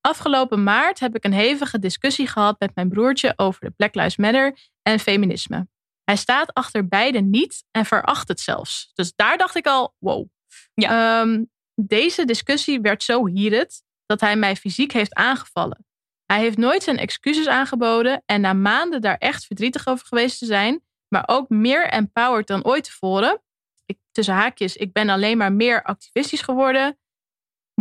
Afgelopen 0.05 0.63
maart 0.63 0.99
heb 0.99 1.15
ik 1.15 1.23
een 1.23 1.33
hevige 1.33 1.79
discussie 1.79 2.27
gehad 2.27 2.59
met 2.59 2.75
mijn 2.75 2.89
broertje 2.89 3.33
over 3.35 3.61
de 3.65 3.71
Black 3.71 3.95
Lives 3.95 4.17
Matter 4.17 4.57
en 4.81 4.99
feminisme. 4.99 5.67
Hij 6.03 6.15
staat 6.15 6.53
achter 6.53 6.87
beide 6.87 7.21
niet 7.21 7.63
en 7.71 7.85
veracht 7.85 8.27
het 8.27 8.39
zelfs. 8.39 8.91
Dus 8.93 9.13
daar 9.15 9.37
dacht 9.37 9.55
ik 9.55 9.67
al, 9.67 9.95
wow. 9.99 10.27
Ehm, 10.73 11.43
deze 11.75 12.25
discussie 12.25 12.81
werd 12.81 13.03
zo 13.03 13.27
heated 13.27 13.83
dat 14.05 14.21
hij 14.21 14.35
mij 14.35 14.55
fysiek 14.55 14.91
heeft 14.91 15.13
aangevallen. 15.13 15.85
Hij 16.25 16.39
heeft 16.39 16.57
nooit 16.57 16.83
zijn 16.83 16.97
excuses 16.97 17.47
aangeboden 17.47 18.23
en 18.25 18.41
na 18.41 18.53
maanden 18.53 19.01
daar 19.01 19.17
echt 19.17 19.45
verdrietig 19.45 19.87
over 19.87 20.05
geweest 20.05 20.39
te 20.39 20.45
zijn, 20.45 20.83
maar 21.07 21.23
ook 21.25 21.49
meer 21.49 21.87
empowered 21.87 22.47
dan 22.47 22.65
ooit 22.65 22.83
tevoren, 22.83 23.41
ik, 23.85 23.97
tussen 24.11 24.33
haakjes, 24.33 24.75
ik 24.75 24.93
ben 24.93 25.09
alleen 25.09 25.37
maar 25.37 25.53
meer 25.53 25.83
activistisch 25.83 26.41
geworden, 26.41 26.99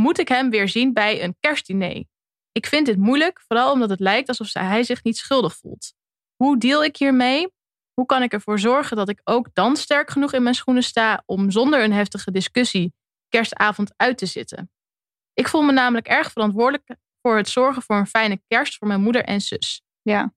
moet 0.01 0.19
ik 0.19 0.29
hem 0.29 0.51
weer 0.51 0.69
zien 0.69 0.93
bij 0.93 1.23
een 1.23 1.37
kerstdiner. 1.41 2.05
Ik 2.59 2.67
vind 2.67 2.87
dit 2.87 2.97
moeilijk, 2.97 3.43
vooral 3.47 3.73
omdat 3.73 3.91
het 3.91 4.01
lijkt 4.01 4.29
alsof 4.29 4.53
hij 4.53 4.83
zich 4.83 5.03
niet 5.03 5.17
schuldig 5.17 5.57
voelt. 5.57 5.95
Hoe 6.37 6.59
deal 6.59 6.85
ik 6.85 6.97
hiermee? 6.97 7.53
Hoe 7.95 8.07
kan 8.07 8.23
ik 8.23 8.33
ervoor 8.33 8.59
zorgen 8.59 8.97
dat 8.97 9.09
ik 9.09 9.21
ook 9.25 9.49
dan 9.53 9.77
sterk 9.77 10.11
genoeg 10.11 10.33
in 10.33 10.43
mijn 10.43 10.55
schoenen 10.55 10.83
sta 10.83 11.23
om 11.27 11.51
zonder 11.51 11.83
een 11.85 11.93
heftige 11.93 12.31
discussie 12.31 12.95
kerstavond 13.29 13.93
uit 13.97 14.19
te 14.19 14.27
zitten? 14.27 14.71
Ik 15.33 15.49
voel 15.49 15.63
me 15.63 15.73
namelijk 15.73 16.07
erg 16.07 16.33
verantwoordelijk 16.33 16.97
voor 17.23 17.37
het 17.37 17.49
zorgen 17.49 17.83
voor 17.83 17.97
een 17.97 18.07
fijne 18.07 18.43
kerst 18.47 18.77
voor 18.77 18.89
mijn 18.89 19.01
moeder 19.01 19.25
en 19.25 19.41
zus. 19.41 19.83
Ja. 20.03 20.35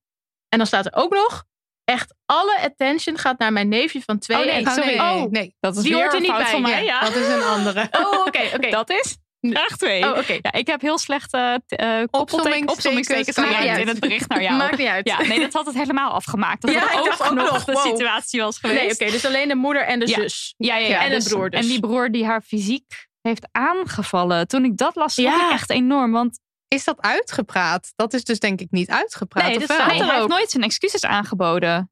En 0.49 0.57
dan 0.57 0.67
staat 0.67 0.85
er 0.85 0.95
ook 0.95 1.13
nog: 1.13 1.45
Echt 1.83 2.15
alle 2.25 2.59
attention 2.61 3.17
gaat 3.17 3.39
naar 3.39 3.53
mijn 3.53 3.67
neefje 3.67 4.01
van 4.01 4.19
twee. 4.19 4.37
Oh, 4.37 4.45
nee, 4.45 4.65
en 4.65 4.71
sorry. 4.71 4.99
oh, 4.99 5.31
nee. 5.31 5.55
Dat 5.59 5.75
is 5.75 5.83
die 5.83 5.91
weer 5.91 6.01
hoort 6.01 6.13
er 6.13 6.21
niet 6.21 6.31
bij. 6.31 6.45
van 6.45 6.61
mij, 6.61 6.83
ja. 6.83 6.99
Dat 6.99 7.15
is 7.15 7.27
een 7.27 7.43
andere. 7.43 7.87
Oh, 7.91 8.25
oké, 8.25 8.51
oké. 8.55 8.69
Dat 8.69 8.89
is 8.89 9.17
vraag 9.39 9.77
2. 9.77 10.03
Oh, 10.03 10.17
oké. 10.17 10.33
Ja, 10.41 10.51
ik 10.51 10.67
heb 10.67 10.81
heel 10.81 10.97
slechte 10.97 11.61
uh, 11.81 12.03
Opzommingstekens 12.11 12.71
opzommingstekens 12.71 13.37
Maakt 13.37 13.49
gemaakt 13.49 13.69
niet 13.69 13.77
in 13.77 13.87
het 13.87 13.99
bericht 13.99 14.29
naar 14.29 14.41
jou. 14.41 14.57
Maakt 14.57 14.77
niet 14.77 14.87
uit. 14.87 15.07
Ja, 15.07 15.21
nee, 15.21 15.39
dat 15.39 15.53
had 15.53 15.65
het 15.65 15.75
helemaal 15.75 16.11
afgemaakt. 16.11 16.61
Dat 16.61 16.71
Ja, 16.71 16.91
ik 16.91 16.99
ook, 16.99 17.33
nog 17.33 17.65
de 17.65 17.71
wow. 17.71 17.81
situatie 17.85 18.41
was 18.41 18.57
geweest. 18.57 18.79
Nee, 18.81 18.91
oké, 18.91 19.05
dus 19.11 19.25
alleen 19.25 19.47
de 19.47 19.55
moeder 19.55 19.83
en 19.85 19.99
de 19.99 20.07
Ja. 20.07 20.15
zus. 20.15 20.53
Ja, 20.57 20.77
ja, 20.77 20.87
ja. 20.87 21.03
En 21.03 21.09
de 21.09 21.15
dus- 21.15 21.27
broer 21.27 21.49
dus. 21.49 21.59
En 21.59 21.67
die 21.67 21.79
broer 21.79 22.11
die 22.11 22.25
haar 22.25 22.41
fysiek 22.41 23.07
heeft 23.21 23.47
aangevallen. 23.51 24.47
Toen 24.47 24.65
ik 24.65 24.77
dat 24.77 24.95
las, 24.95 25.15
Ja. 25.15 25.45
ik 25.47 25.51
echt 25.51 25.69
enorm. 25.69 26.11
Want 26.11 26.39
Is 26.67 26.83
dat 26.83 27.01
uitgepraat? 27.01 27.91
Dat 27.95 28.13
is 28.13 28.23
dus 28.23 28.39
denk 28.39 28.61
ik 28.61 28.67
niet 28.71 28.89
uitgepraat. 28.89 29.47
Nee, 29.47 29.59
dat 29.59 29.67
hij 29.67 29.95
heeft 29.95 30.27
nooit 30.27 30.49
zijn 30.49 30.63
excuses 30.63 31.05
aangeboden. 31.05 31.91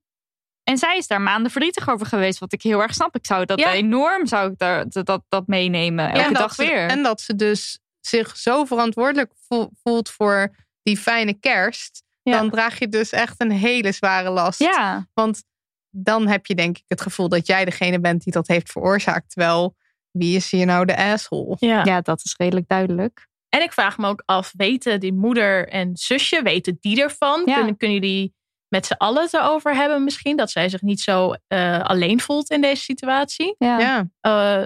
En 0.66 0.78
zij 0.78 0.97
is 0.97 1.07
daar 1.07 1.22
maanden 1.22 1.51
verdrietig 1.51 1.89
over 1.89 2.05
geweest. 2.05 2.39
Wat 2.39 2.53
ik 2.53 2.61
heel 2.61 2.82
erg 2.82 2.93
snap. 2.93 3.16
Ik 3.16 3.26
zou 3.26 3.45
dat 3.45 3.59
Ja. 3.59 3.72
enorm 3.74 4.28
zou 4.28 4.51
ik 4.51 4.57
daar, 4.57 4.89
dat, 4.89 5.05
dat, 5.05 5.24
dat 5.30 5.47
meenemen. 5.47 6.05
Elke 6.09 6.20
en 6.26 6.34
dat 6.34 6.41
dag 6.41 6.53
ze- 6.55 6.66
weer. 6.66 6.88
En 6.89 7.03
dat 7.03 7.22
ze 7.22 7.36
dus 7.36 7.80
zich 8.01 8.38
zo 8.38 8.66
verantwoordelijk 8.66 9.32
vo- 9.47 9.70
voelt 9.84 10.09
voor 10.09 10.55
die 10.84 10.97
fijne 10.97 11.34
kerst. 11.34 12.03
Ja. 12.22 12.38
Dan 12.39 12.49
draag 12.49 12.80
je 12.80 12.88
dus 12.88 13.09
echt 13.09 13.41
een 13.41 13.51
hele 13.51 13.91
zware 13.91 14.30
last. 14.30 14.59
ja, 14.59 15.07
Want 15.13 15.43
dan 15.89 16.28
heb 16.28 16.45
je 16.45 16.55
denk 16.55 16.78
ik 16.78 16.84
het 16.88 17.01
gevoel 17.01 17.30
dat 17.30 17.47
jij 17.47 17.66
degene 17.66 17.99
bent 17.99 18.24
die 18.24 18.34
dat 18.34 18.47
heeft 18.47 18.72
veroorzaakt. 18.72 19.30
Terwijl, 19.30 19.76
wie 20.11 20.36
is 20.36 20.51
hier 20.51 20.66
nou 20.66 20.86
de 20.86 20.97
asshole? 20.97 21.55
Ja. 21.59 21.84
ja, 21.84 22.01
dat 22.01 22.22
is 22.24 22.34
redelijk 22.38 22.68
duidelijk. 22.68 23.28
En 23.49 23.61
ik 23.61 23.74
vraag 23.74 23.97
me 23.97 24.07
ook 24.07 24.22
af, 24.26 24.53
weten 24.57 24.99
die 24.99 25.13
moeder 25.13 25.68
en 25.70 25.95
zusje, 25.97 26.41
weten 26.41 26.78
die 26.80 27.01
ervan? 27.01 27.41
Ja. 27.45 27.55
Kunnen, 27.55 27.78
kunnen 27.78 27.99
jullie 27.99 28.34
met 28.76 28.86
z'n 28.86 28.94
allen 28.94 29.24
het 29.24 29.34
erover 29.34 29.76
hebben 29.76 30.04
misschien? 30.04 30.38
Dat 30.38 30.52
zij 30.52 30.70
zich 30.70 30.82
niet 30.82 31.02
zo 31.02 31.34
eh, 31.48 31.80
alleen 31.82 32.20
voelt 32.22 32.50
in 32.50 32.62
deze 32.62 32.82
situatie? 32.82 33.56
Ja. 33.58 33.80
Ja. 33.80 34.08
Eh, 34.22 34.62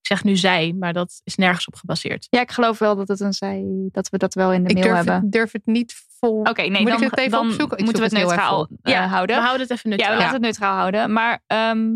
ik 0.00 0.06
zeg 0.06 0.24
nu 0.24 0.36
zij, 0.36 0.74
maar 0.78 0.92
dat 0.92 1.20
is 1.24 1.34
nergens 1.36 1.66
op 1.66 1.74
gebaseerd. 1.74 2.26
Ja, 2.30 2.40
ik 2.40 2.50
geloof 2.50 2.78
wel 2.78 2.96
dat, 2.96 3.08
het 3.08 3.20
een 3.20 3.32
zij, 3.32 3.64
dat 3.92 4.08
we 4.08 4.18
dat 4.18 4.34
wel 4.34 4.52
in 4.52 4.62
de 4.64 4.68
Ik 4.68 4.74
mail 4.74 4.86
durf 4.86 4.96
hebben. 4.96 5.14
het, 5.14 5.32
durf 5.32 5.52
het 5.52 5.66
niet 5.66 5.94
vol. 6.18 6.38
Oké, 6.40 6.62
nee, 6.62 6.80
Moet 6.80 6.90
dan, 6.90 7.02
ik 7.02 7.10
het 7.10 7.18
even 7.18 7.30
dan 7.30 7.46
opzoeken? 7.46 7.78
Ik 7.78 7.84
moeten 7.84 8.02
we 8.02 8.08
het 8.08 8.18
neutraal 8.18 8.68
eh, 8.82 8.92
Ja, 8.92 9.06
houden. 9.06 9.36
We 9.36 9.42
houden 9.42 9.66
het 9.68 9.70
even 9.76 9.90
Ja, 9.90 9.96
neutraal. 9.96 10.16
we 10.16 10.22
laten 10.22 10.34
het 10.34 10.42
neutraal 10.42 10.76
houden. 10.76 11.12
Maar 11.12 11.42
ehm, 11.46 11.88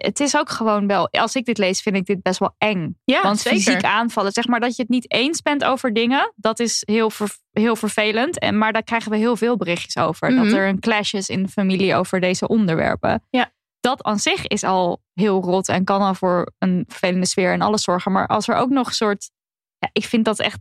het 0.00 0.20
is 0.20 0.36
ook 0.36 0.50
gewoon 0.50 0.86
wel... 0.86 1.08
Als 1.10 1.34
ik 1.34 1.44
dit 1.44 1.58
lees, 1.58 1.80
vind 1.80 1.96
ik 1.96 2.06
dit 2.06 2.22
best 2.22 2.38
wel 2.38 2.54
eng. 2.58 2.98
Ja, 3.04 3.22
Want 3.22 3.38
zeker. 3.38 3.58
fysiek 3.58 3.84
aanvallen, 3.84 4.32
zeg 4.32 4.46
maar 4.46 4.60
dat 4.60 4.76
je 4.76 4.82
het 4.82 4.90
niet 4.90 5.12
eens 5.12 5.42
bent 5.42 5.64
over 5.64 5.92
dingen... 5.92 6.32
dat 6.36 6.60
is 6.60 6.82
heel, 6.86 7.10
ver- 7.10 7.38
heel 7.50 7.76
vervelend. 7.76 8.38
En, 8.38 8.58
maar 8.58 8.72
daar 8.72 8.82
krijgen 8.82 9.10
we 9.10 9.16
heel 9.16 9.36
veel 9.36 9.56
berichtjes 9.56 9.96
over. 9.96 10.32
Mhm. 10.32 10.44
Dat 10.44 10.52
er 10.52 10.68
een 10.68 10.80
clash 10.80 11.12
is 11.12 11.28
in 11.28 11.42
de 11.42 11.48
familie 11.48 11.94
over 11.94 12.20
deze 12.20 12.48
onderwerpen. 12.48 13.26
Ja. 13.30 13.52
Dat 13.80 14.02
aan 14.02 14.18
zich 14.18 14.46
is 14.46 14.64
al 14.64 15.02
heel 15.14 15.42
rot 15.42 15.68
en 15.68 15.84
kan 15.84 16.00
al 16.00 16.14
voor 16.14 16.52
een 16.58 16.84
vervelende 16.88 17.26
sfeer 17.26 17.52
en 17.52 17.60
alles 17.60 17.82
zorgen. 17.82 18.12
Maar 18.12 18.26
als 18.26 18.48
er 18.48 18.54
ook 18.54 18.70
nog 18.70 18.86
een 18.86 18.92
soort... 18.92 19.30
Ja, 19.78 19.88
ik 19.92 20.04
vind 20.04 20.24
dat 20.24 20.38
echt 20.38 20.58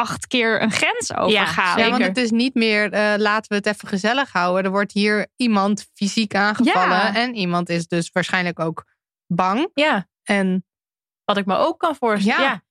acht 0.00 0.26
keer 0.26 0.62
een 0.62 0.70
grens 0.70 1.14
overgaan. 1.14 1.78
Ja, 1.78 1.84
want 1.84 1.94
Zeker. 1.96 2.08
het 2.08 2.16
is 2.16 2.30
niet 2.30 2.54
meer 2.54 2.92
eh, 2.92 3.14
laten 3.16 3.48
we 3.48 3.54
het 3.54 3.66
even 3.66 3.88
gezellig 3.88 4.32
houden. 4.32 4.64
Er 4.64 4.70
wordt 4.70 4.92
hier 4.92 5.26
iemand 5.36 5.86
fysiek 5.94 6.34
aangevallen. 6.34 6.88
Ja. 6.96 7.14
En 7.14 7.34
iemand 7.34 7.68
is 7.68 7.86
dus 7.86 8.10
waarschijnlijk 8.12 8.58
ook 8.58 8.84
bang. 9.26 9.68
Ja, 9.74 10.08
En, 10.22 10.64
wat 11.24 11.36
ik 11.36 11.46
me 11.46 11.56
ook 11.56 11.78
kan 11.78 11.96
voorstellen. 11.96 12.40
Ja. 12.42 12.50
Ja. 12.50 12.62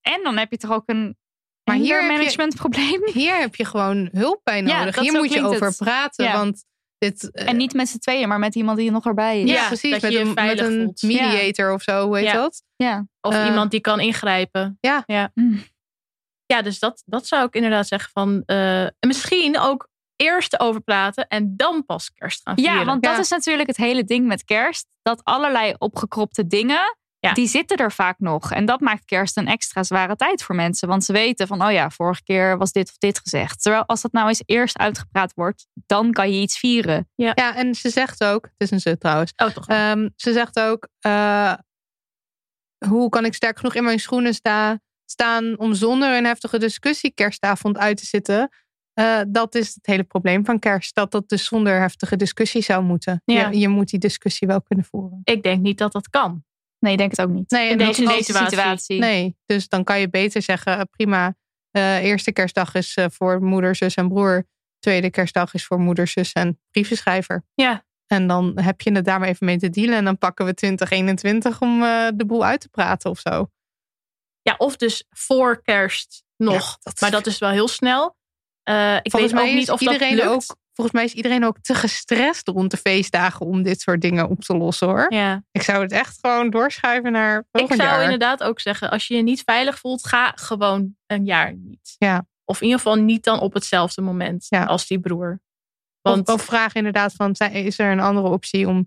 En 0.00 0.20
dan 0.22 0.36
heb 0.36 0.50
je 0.50 0.56
toch 0.56 0.72
ook 0.72 0.82
een 0.86 1.16
Maar 1.64 1.76
hier 1.76 2.00
heb 2.00 2.10
je- 2.10 2.16
managementprobleem. 2.16 3.00
hier 3.12 3.36
heb 3.36 3.54
je 3.54 3.64
gewoon 3.64 4.08
hulp 4.12 4.40
bij 4.42 4.62
Ja, 4.62 4.78
nodig. 4.78 4.98
hier 4.98 5.12
moet 5.12 5.32
je 5.32 5.42
over 5.46 5.66
het. 5.66 5.76
praten. 5.76 6.24
Ja. 6.24 6.32
Want 6.32 6.64
dit, 6.98 7.30
eh, 7.30 7.48
En 7.48 7.56
niet 7.56 7.72
met 7.74 7.88
z'n 7.88 7.98
tweeën, 7.98 8.28
maar 8.28 8.38
met 8.38 8.54
iemand 8.54 8.76
die 8.78 8.86
er 8.86 8.92
nog 8.92 9.04
erbij 9.06 9.40
is. 9.42 9.48
ja, 9.50 9.54
Ja, 9.56 9.66
precies. 9.66 9.90
dat 9.92 10.02
Met 10.02 10.12
je 10.12 10.18
een, 10.18 10.34
met 10.34 10.60
een 10.60 10.82
voelt. 10.82 11.02
mediator 11.02 11.72
of 11.72 11.82
zo, 11.82 12.06
hoe 12.06 12.16
heet 12.16 12.26
Ja. 12.26 12.32
dat? 12.32 12.62
Ja. 12.76 13.06
Of 13.20 13.34
Eh, 13.34 13.46
iemand 13.46 13.70
die 13.70 13.80
kan 13.80 14.00
ingrijpen. 14.00 14.76
Ja. 14.80 15.02
ja. 15.06 15.30
Mm. 15.34 15.62
Ja, 16.46 16.62
dus 16.62 16.78
dat, 16.78 17.02
dat 17.06 17.26
zou 17.26 17.46
ik 17.46 17.54
inderdaad 17.54 17.86
zeggen 17.86 18.10
van... 18.12 18.42
eh, 18.46 18.82
en 18.82 18.94
misschien 19.00 19.58
ook 19.58 19.88
eerst 20.16 20.60
over 20.60 20.80
praten 20.80 21.26
en 21.28 21.56
dan 21.56 21.84
pas 21.84 22.12
kerst 22.12 22.40
gaan 22.42 22.54
vieren. 22.56 22.78
Ja, 22.78 22.84
want 22.84 23.02
dat 23.02 23.18
is 23.18 23.28
natuurlijk 23.28 23.68
het 23.68 23.76
hele 23.76 24.04
ding 24.04 24.26
met 24.26 24.44
kerst. 24.44 24.86
Dat 25.02 25.20
allerlei 25.24 25.74
opgekropte 25.78 26.46
dingen, 26.46 26.96
Ja. 27.18 27.32
die 27.32 27.46
zitten 27.46 27.76
er 27.76 27.92
vaak 27.92 28.18
nog. 28.18 28.52
En 28.52 28.64
dat 28.64 28.80
maakt 28.80 29.04
kerst 29.04 29.36
een 29.36 29.46
extra 29.46 29.82
zware 29.82 30.16
tijd 30.16 30.42
voor 30.42 30.54
mensen. 30.54 30.88
Want 30.88 31.04
ze 31.04 31.12
weten 31.12 31.46
van, 31.46 31.62
oh 31.64 31.72
ja, 31.72 31.90
vorige 31.90 32.22
keer 32.22 32.58
was 32.58 32.72
dit 32.72 32.88
of 32.88 32.98
dit 32.98 33.18
gezegd. 33.18 33.62
Terwijl 33.62 33.84
als 33.86 34.00
dat 34.00 34.12
nou 34.12 34.28
eens 34.28 34.42
eerst 34.46 34.78
uitgepraat 34.78 35.32
wordt, 35.34 35.66
dan 35.86 36.12
kan 36.12 36.32
je 36.32 36.40
iets 36.40 36.58
vieren. 36.58 37.08
Ja, 37.14 37.54
en 37.56 37.74
ze 37.74 37.90
zegt 37.90 38.24
ook, 38.24 38.44
het 38.44 38.54
is 38.56 38.70
een 38.70 38.80
ze 38.80 38.98
trouwens. 38.98 39.32
Oh, 39.36 39.48
toch? 39.48 39.66
Ehm, 39.66 40.08
ze 40.16 40.32
zegt 40.32 40.60
ook, 40.60 40.88
eh, 41.00 41.52
hoe 42.88 43.08
kan 43.08 43.24
ik 43.24 43.34
sterk 43.34 43.56
genoeg 43.58 43.74
in 43.74 43.84
mijn 43.84 44.00
schoenen 44.00 44.34
sta, 44.34 44.80
staan 45.06 45.58
om 45.58 45.74
zonder 45.74 46.16
een 46.16 46.24
heftige 46.24 46.58
discussie 46.58 47.10
kerstavond 47.14 47.78
uit 47.78 47.96
te 47.96 48.06
zitten? 48.06 48.48
Eh, 48.92 49.20
dat 49.28 49.54
is 49.54 49.74
het 49.74 49.86
hele 49.86 50.02
probleem 50.04 50.44
van 50.44 50.58
kerst. 50.58 50.94
Dat 50.94 51.10
dat 51.10 51.28
dus 51.28 51.44
zonder 51.44 51.80
heftige 51.80 52.16
discussie 52.16 52.62
zou 52.62 52.82
moeten. 52.84 53.22
Ja. 53.24 53.48
Je, 53.50 53.58
je 53.58 53.68
moet 53.68 53.88
die 53.88 53.98
discussie 53.98 54.48
wel 54.48 54.62
kunnen 54.62 54.84
voeren. 54.84 55.20
Ik 55.24 55.42
denk 55.42 55.62
niet 55.62 55.78
dat 55.78 55.92
dat 55.92 56.10
kan. 56.10 56.44
Nee, 56.78 56.92
ik 56.92 56.98
denk 56.98 57.10
het 57.10 57.20
ook 57.20 57.30
niet. 57.30 57.50
Nee, 57.50 57.70
In 57.70 57.78
deze, 57.78 58.22
situatie. 58.22 58.98
Nee, 58.98 59.36
dus 59.46 59.68
dan 59.68 59.84
kan 59.84 60.00
je 60.00 60.08
beter 60.10 60.42
zeggen, 60.42 60.78
eh, 60.78 60.82
prima. 60.90 61.36
eh, 61.70 62.04
eerste 62.04 62.32
kerstdag 62.32 62.74
is 62.74 62.98
voor 63.10 63.42
moeder, 63.42 63.76
zus 63.76 63.94
en 63.94 64.08
broer. 64.08 64.46
Tweede 64.78 65.10
kerstdag 65.10 65.54
is 65.54 65.64
voor 65.64 65.78
moeder, 65.80 66.06
zus 66.06 66.32
en 66.32 66.60
brievenschrijver. 66.70 67.44
Ja. 67.54 67.84
En 68.06 68.26
dan 68.26 68.58
heb 68.60 68.80
je 68.80 68.92
het 68.92 69.04
daar 69.04 69.18
maar 69.18 69.28
even 69.28 69.46
mee 69.46 69.58
te 69.58 69.70
dealen. 69.70 69.96
En 69.96 70.04
dan 70.04 70.18
pakken 70.18 70.44
we 70.46 70.54
2021 70.54 71.60
om 71.60 71.82
eh, 71.82 72.06
de 72.14 72.26
boel 72.26 72.44
uit 72.44 72.60
te 72.60 72.68
praten 72.68 73.10
of 73.10 73.18
zo. 73.18 73.50
Ja, 74.44 74.54
of 74.58 74.76
dus 74.76 75.04
voor 75.10 75.62
kerst 75.62 76.22
nog. 76.36 76.54
Ja, 76.54 76.76
dat 76.82 76.94
is- 76.94 77.00
maar 77.00 77.10
dat 77.10 77.26
is 77.26 77.38
wel 77.38 77.50
heel 77.50 77.68
snel. 77.68 78.16
Eh, 78.62 78.94
ik 79.02 79.10
volgens 79.10 79.32
weet 79.32 79.40
mij 79.42 79.50
ook 79.50 79.56
niet 79.58 79.70
of 79.70 79.80
iedereen 79.80 80.16
dat 80.16 80.24
lukt. 80.26 80.34
ook. 80.50 80.56
Volgens 80.72 80.96
mij 80.96 81.04
is 81.04 81.12
iedereen 81.12 81.44
ook 81.44 81.58
te 81.60 81.74
gestrest 81.74 82.48
rond 82.48 82.70
de 82.70 82.76
feestdagen 82.76 83.46
om 83.46 83.62
dit 83.62 83.80
soort 83.80 84.00
dingen 84.00 84.28
op 84.28 84.40
te 84.40 84.56
lossen 84.56 84.88
hoor. 84.88 85.06
Ja. 85.12 85.42
Ik 85.50 85.62
zou 85.62 85.82
het 85.82 85.92
echt 85.92 86.18
gewoon 86.20 86.50
doorschuiven 86.50 87.12
naar 87.12 87.38
Ik 87.38 87.44
volgend 87.52 87.78
zou 87.80 87.90
jaar. 87.92 88.02
inderdaad 88.02 88.42
ook 88.42 88.60
zeggen, 88.60 88.90
als 88.90 89.06
je 89.06 89.14
je 89.16 89.22
niet 89.22 89.42
veilig 89.44 89.78
voelt, 89.78 90.06
ga 90.06 90.32
gewoon 90.34 90.96
een 91.06 91.24
jaar 91.24 91.54
niet. 91.54 91.94
Ja. 91.98 92.26
Of 92.44 92.56
in 92.60 92.64
ieder 92.66 92.80
geval 92.80 92.96
niet 92.96 93.24
dan 93.24 93.40
op 93.40 93.54
hetzelfde 93.54 94.02
moment 94.02 94.46
Ja. 94.48 94.64
als 94.64 94.86
die 94.86 94.98
broer. 95.00 95.40
Want, 96.00 96.26
Want 96.26 96.40
of, 96.40 96.46
vraag 96.46 96.74
inderdaad 96.74 97.12
van, 97.12 97.32
is 97.32 97.78
er 97.78 97.90
een 97.92 98.00
andere 98.00 98.28
optie 98.28 98.68
om 98.68 98.86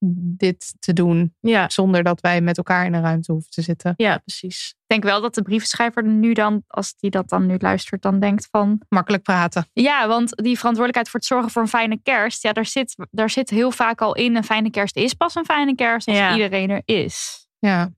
dit 0.00 0.74
te 0.78 0.92
doen 0.92 1.34
ja, 1.40 1.68
zonder 1.68 2.02
dat 2.02 2.20
wij 2.20 2.40
met 2.40 2.56
elkaar 2.56 2.86
in 2.86 2.94
een 2.94 3.02
ruimte 3.02 3.32
hoeven 3.32 3.50
te 3.50 3.62
zitten? 3.62 3.94
ja, 3.96 4.18
precies. 4.18 4.68
Ik 4.70 4.84
denk 4.86 5.02
wel 5.12 5.20
dat 5.20 5.34
de 5.34 5.42
brievenschrijver 5.42 6.04
nu 6.04 6.32
dan, 6.32 6.62
als 6.66 6.94
die 6.96 7.10
dat 7.10 7.28
dan 7.28 7.46
nu 7.46 7.56
luistert, 7.58 8.02
dan 8.02 8.20
denkt 8.20 8.48
van... 8.50 8.80
Makkelijk 8.88 9.22
praten. 9.22 9.68
Ja, 9.72 10.08
want 10.08 10.36
die 10.36 10.56
verantwoordelijkheid 10.58 11.08
voor 11.08 11.20
het 11.20 11.28
zorgen 11.28 11.50
voor 11.50 11.62
een 11.62 11.68
fijne 11.68 11.98
kerst, 12.02 12.42
ja, 12.42 12.52
daar 12.52 12.66
zit, 12.66 12.94
daar 13.10 13.30
zit 13.30 13.50
heel 13.50 13.70
vaak 13.70 14.00
al 14.00 14.14
in. 14.14 14.36
Een 14.36 14.44
fijne 14.44 14.70
kerst 14.70 14.96
is 14.96 15.14
pas 15.14 15.34
een 15.34 15.44
fijne 15.44 15.74
kerst 15.74 16.08
als 16.08 16.16
Ja. 16.16 16.32
iedereen 16.32 16.70
er 16.70 16.82
is. 16.84 17.46
Ja. 17.58 17.90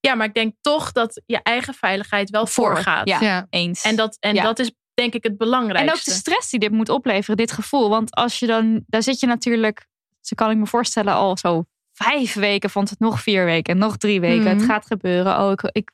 Ja, 0.00 0.14
maar 0.14 0.26
ik 0.26 0.34
denk 0.34 0.54
toch 0.60 0.92
dat 0.92 1.22
je 1.26 1.40
eigen 1.42 1.74
veiligheid 1.74 2.30
wel 2.30 2.46
Voor, 2.46 2.66
voorgaat. 2.72 3.08
ja. 3.08 3.20
ja. 3.20 3.46
Eens. 3.50 3.82
En, 3.82 3.96
dat, 3.96 4.16
en 4.20 4.34
Ja. 4.34 4.42
dat 4.42 4.58
is 4.58 4.72
denk 4.94 5.14
ik 5.14 5.22
het 5.22 5.32
En 5.32 5.38
belangrijkste. 5.38 5.96
ook 5.98 6.04
de 6.04 6.10
stress 6.10 6.50
die 6.50 6.60
dit 6.60 6.70
moet 6.70 6.88
opleveren, 6.88 7.36
dit 7.36 7.52
gevoel. 7.52 7.88
Want 7.88 8.14
als 8.14 8.38
je 8.38 8.46
dan, 8.46 8.84
daar 8.86 9.02
zit 9.02 9.20
je 9.20 9.26
natuurlijk, 9.26 9.86
zo 10.28 10.34
kan 10.34 10.50
ik 10.50 10.56
me 10.56 10.66
voorstellen, 10.66 11.14
al 11.14 11.36
zo 11.38 11.64
vijf 11.92 12.34
weken, 12.34 12.70
vond 12.70 12.90
het 12.90 12.98
nog 12.98 13.22
vier 13.22 13.44
weken, 13.44 13.78
nog 13.78 13.96
drie 13.96 14.20
weken. 14.20 14.44
Mhm. 14.44 14.56
Het 14.56 14.64
gaat 14.64 14.86
gebeuren. 14.86 15.38
Oh, 15.40 15.50
ik, 15.50 15.70
ik 15.72 15.92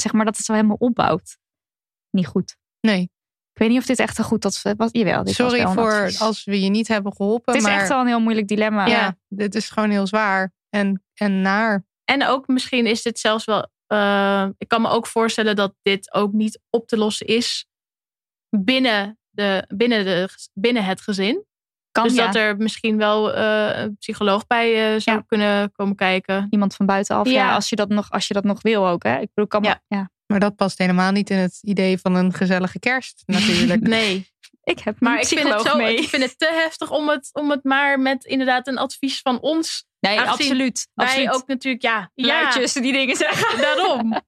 zeg 0.00 0.12
maar 0.12 0.24
dat 0.24 0.36
het 0.36 0.46
zo 0.46 0.52
helemaal 0.52 0.76
opbouwt. 0.78 1.38
Niet 2.10 2.26
goed. 2.26 2.56
Nee. 2.80 3.02
Ik 3.52 3.58
weet 3.66 3.68
niet 3.68 3.78
of 3.78 3.86
dit 3.86 3.98
echt 3.98 4.18
een 4.18 4.24
goed 4.24 4.44
advies 4.44 4.74
was. 4.76 4.88
Jawel, 4.92 5.24
dit 5.24 5.36
was 5.36 5.50
Sorry 5.50 5.66
voor 5.72 5.92
advies. 5.92 6.20
als 6.20 6.44
we 6.44 6.60
je 6.60 6.68
niet 6.70 6.88
hebben 6.88 7.12
geholpen. 7.16 7.52
Het 7.52 7.62
is 7.62 7.68
maar 7.68 7.78
echt 7.78 7.88
wel 7.88 8.00
een 8.00 8.06
heel 8.06 8.20
moeilijk 8.20 8.48
dilemma. 8.48 8.86
ja, 8.86 9.16
dit 9.28 9.54
is 9.54 9.70
gewoon 9.70 9.90
heel 9.90 10.06
zwaar 10.06 10.52
en, 10.68 11.04
en 11.14 11.40
naar. 11.40 11.84
En 12.04 12.26
ook 12.26 12.46
misschien 12.46 12.86
is 12.86 13.02
dit 13.02 13.18
zelfs 13.18 13.44
wel. 13.44 13.70
eh, 13.86 14.48
ik 14.58 14.68
kan 14.68 14.82
me 14.82 14.88
ook 14.88 15.06
voorstellen 15.06 15.56
dat 15.56 15.74
dit 15.82 16.12
ook 16.14 16.32
niet 16.32 16.60
op 16.70 16.86
te 16.86 16.96
lossen 16.96 17.26
is 17.26 17.66
binnen, 18.56 19.18
de, 19.30 19.64
binnen, 19.74 20.04
de, 20.04 20.28
binnen 20.52 20.84
het 20.84 21.00
gezin. 21.00 21.44
Kan, 21.92 22.04
dus 22.04 22.14
ja. 22.14 22.26
dat 22.26 22.34
er 22.34 22.56
misschien 22.56 22.96
wel 22.96 23.34
eh, 23.34 23.80
een 23.82 23.96
psycholoog 23.98 24.46
bij 24.46 24.94
eh, 24.94 25.00
zou 25.00 25.16
Ja. 25.16 25.24
kunnen 25.26 25.72
komen 25.72 25.96
kijken. 25.96 26.46
Iemand 26.50 26.74
van 26.74 26.86
buitenaf. 26.86 27.26
Ja. 27.26 27.32
Ja. 27.32 27.54
als, 27.54 27.68
je 27.68 27.76
dat 27.76 27.88
nog, 27.88 28.10
als 28.10 28.28
je 28.28 28.34
dat 28.34 28.44
nog 28.44 28.62
wil 28.62 28.86
ook. 28.88 29.02
Hè? 29.02 29.18
Ik 29.20 29.28
bedoel, 29.34 29.46
kan 29.46 29.62
Ja. 29.62 29.82
ja. 29.88 30.10
Maar 30.26 30.40
dat 30.40 30.56
past 30.56 30.78
helemaal 30.78 31.12
niet 31.12 31.30
in 31.30 31.38
het 31.38 31.58
idee 31.62 31.98
van 31.98 32.14
een 32.14 32.32
gezellige 32.32 32.78
kerst 32.78 33.22
natuurlijk. 33.26 33.80
Nee, 33.80 34.26
Ik 34.64 34.78
heb 34.78 35.00
maar 35.00 35.20
ik 35.20 35.26
vind, 35.26 35.48
het 35.52 35.62
zo, 35.62 35.76
mee. 35.76 35.96
ik 35.96 36.08
vind 36.08 36.22
het 36.22 36.38
te 36.38 36.50
heftig 36.52 36.90
om 36.90 37.08
het, 37.08 37.28
om 37.32 37.50
het 37.50 37.64
maar 37.64 38.00
met 38.00 38.24
inderdaad 38.24 38.66
een 38.66 38.78
advies 38.78 39.20
van 39.20 39.40
ons. 39.40 39.84
Nee, 40.00 40.20
absoluut. 40.20 40.88
Wij 40.94 41.06
absoluut. 41.06 41.34
ook 41.34 41.46
natuurlijk, 41.46 41.82
ja, 41.82 42.10
ja 42.14 42.26
luidjes 42.26 42.72
die 42.72 42.92
dingen 42.92 43.16
zeggen. 43.16 43.60
daarom. 43.60 44.12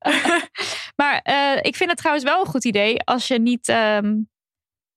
Maar 0.97 1.21
eh, 1.23 1.59
ik 1.63 1.77
vind 1.77 1.91
het 1.91 1.99
trouwens 1.99 2.25
wel 2.27 2.41
een 2.41 2.47
goed 2.51 2.65
idee 2.65 3.01
als 3.05 3.29
je 3.29 3.39
niet. 3.39 3.69
ehm, 3.69 4.15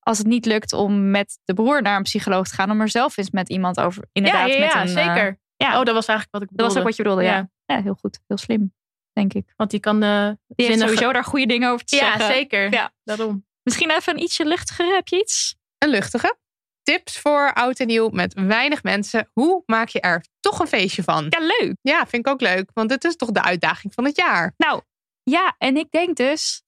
als 0.07 0.17
het 0.17 0.27
niet 0.27 0.45
lukt 0.45 0.73
om 0.73 1.11
met 1.11 1.39
de 1.43 1.53
broer 1.53 1.81
naar 1.81 1.95
een 1.97 2.03
psycholoog 2.03 2.47
te 2.47 2.55
gaan, 2.55 2.71
om 2.71 2.81
er 2.81 2.89
zelf 2.89 3.17
eens 3.17 3.29
met 3.29 3.49
iemand 3.49 3.79
over. 3.79 4.03
Inderdaad, 4.11 4.47
ja, 4.47 4.53
ja, 4.53 4.59
met 4.59 4.73
ja, 4.73 4.81
een. 4.81 4.87
eh, 4.87 4.93
zeker. 5.15 5.39
ja. 5.55 5.79
Oh, 5.79 5.85
dat 5.85 5.93
was 5.93 6.05
eigenlijk 6.07 6.29
wat 6.31 6.41
ik 6.41 6.47
dat 6.47 6.57
bedoelde. 6.57 6.73
was 6.73 6.77
ook 6.77 6.83
wat 6.83 6.95
je 6.95 7.03
bedoelde, 7.03 7.23
ja. 7.23 7.49
ja. 7.65 7.81
heel 7.81 7.97
goed. 7.99 8.19
Heel 8.27 8.37
slim, 8.37 8.73
denk 9.13 9.33
ik. 9.33 9.53
Want 9.55 9.69
die 9.71 9.79
kan 9.79 10.03
eh 10.03 10.29
Die 10.47 10.65
heeft 10.65 10.79
sowieso 10.79 11.13
daar 11.13 11.23
goede 11.23 11.45
dingen 11.45 11.71
over 11.71 11.85
te 11.85 11.95
Ja, 11.95 12.01
zeggen. 12.17 12.25
zeker. 12.35 12.71
Ja. 12.73 12.93
Daarom. 13.03 13.45
Misschien 13.63 13.91
even 13.91 14.13
een 14.13 14.21
ietsje 14.21 14.45
luchtiger. 14.45 14.93
Heb 14.95 15.07
je 15.07 15.19
iets? 15.19 15.55
Een 15.77 15.89
luchtige. 15.89 16.37
Tips 16.83 17.19
voor 17.19 17.53
oud 17.53 17.79
en 17.79 17.87
nieuw 17.87 18.09
met 18.09 18.33
weinig 18.33 18.83
mensen. 18.83 19.29
Hoe 19.33 19.63
maak 19.65 19.87
je 19.87 20.01
er 20.01 20.25
toch 20.39 20.59
een 20.59 20.67
feestje 20.67 21.03
van? 21.03 21.25
Ja, 21.29 21.39
leuk. 21.59 21.75
Ja, 21.81 22.07
vind 22.07 22.27
ik 22.27 22.33
ook 22.33 22.41
leuk. 22.41 22.69
Want 22.73 22.91
het 22.91 23.03
is 23.03 23.15
toch 23.15 23.31
de 23.31 23.41
uitdaging 23.43 23.93
van 23.93 24.05
het 24.05 24.15
jaar. 24.17 24.53
Nou, 24.57 24.81
ja, 25.23 25.55
en 25.57 25.77
ik 25.77 25.91
denk 25.91 26.15
dus 26.15 26.63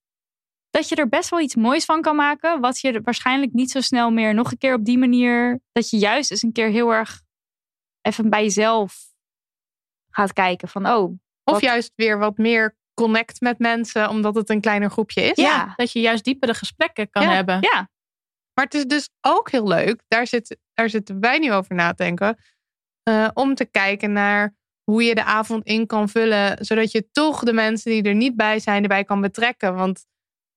dat 0.77 0.89
je 0.89 0.95
er 0.95 1.09
best 1.09 1.29
wel 1.29 1.39
iets 1.39 1.55
moois 1.55 1.85
van 1.85 2.01
kan 2.01 2.15
maken. 2.15 2.61
Wat 2.61 2.79
je 2.79 3.01
waarschijnlijk 3.01 3.53
niet 3.53 3.71
zo 3.71 3.81
snel 3.81 4.11
meer 4.11 4.33
nog 4.33 4.51
een 4.51 4.57
keer 4.57 4.73
op 4.73 4.85
die 4.85 4.97
manier. 4.97 5.59
Dat 5.71 5.89
je 5.89 5.97
juist 5.97 6.31
eens 6.31 6.43
een 6.43 6.51
keer 6.51 6.69
heel 6.69 6.93
erg 6.93 7.21
even 8.01 8.29
bij 8.29 8.43
jezelf 8.43 9.05
gaat 10.09 10.33
kijken 10.33 10.67
van, 10.67 10.87
oh. 10.87 11.19
Of 11.43 11.61
juist 11.61 11.91
weer 11.95 12.17
wat 12.17 12.37
meer 12.37 12.77
connect 12.93 13.41
met 13.41 13.59
mensen, 13.59 14.09
omdat 14.09 14.35
het 14.35 14.49
een 14.49 14.61
kleiner 14.61 14.89
groepje 14.89 15.21
is. 15.21 15.35
Ja, 15.35 15.73
dat 15.75 15.91
je 15.91 15.99
juist 15.99 16.23
diepere 16.23 16.53
gesprekken 16.53 17.09
kan 17.09 17.23
Ja. 17.23 17.31
hebben. 17.31 17.57
Ja. 17.61 17.89
Maar 18.53 18.65
het 18.65 18.73
is 18.73 18.85
dus 18.85 19.09
ook 19.21 19.51
heel 19.51 19.67
leuk, 19.67 20.03
daar, 20.07 20.27
zit, 20.27 20.57
daar 20.73 20.89
zitten 20.89 21.19
wij 21.19 21.37
nu 21.37 21.53
over 21.53 21.75
na 21.75 21.89
te 21.89 22.03
denken, 22.03 22.37
eh, 23.03 23.27
om 23.33 23.55
te 23.55 23.65
kijken 23.65 24.11
naar 24.11 24.55
hoe 24.83 25.03
je 25.03 25.15
de 25.15 25.23
avond 25.23 25.65
in 25.65 25.85
kan 25.85 26.09
vullen, 26.09 26.65
zodat 26.65 26.91
je 26.91 27.09
toch 27.11 27.43
de 27.43 27.53
mensen 27.53 27.91
die 27.91 28.03
er 28.03 28.15
niet 28.15 28.35
bij 28.35 28.59
zijn, 28.59 28.81
erbij 28.81 29.03
kan 29.03 29.21
betrekken. 29.21 29.75
Want 29.75 30.05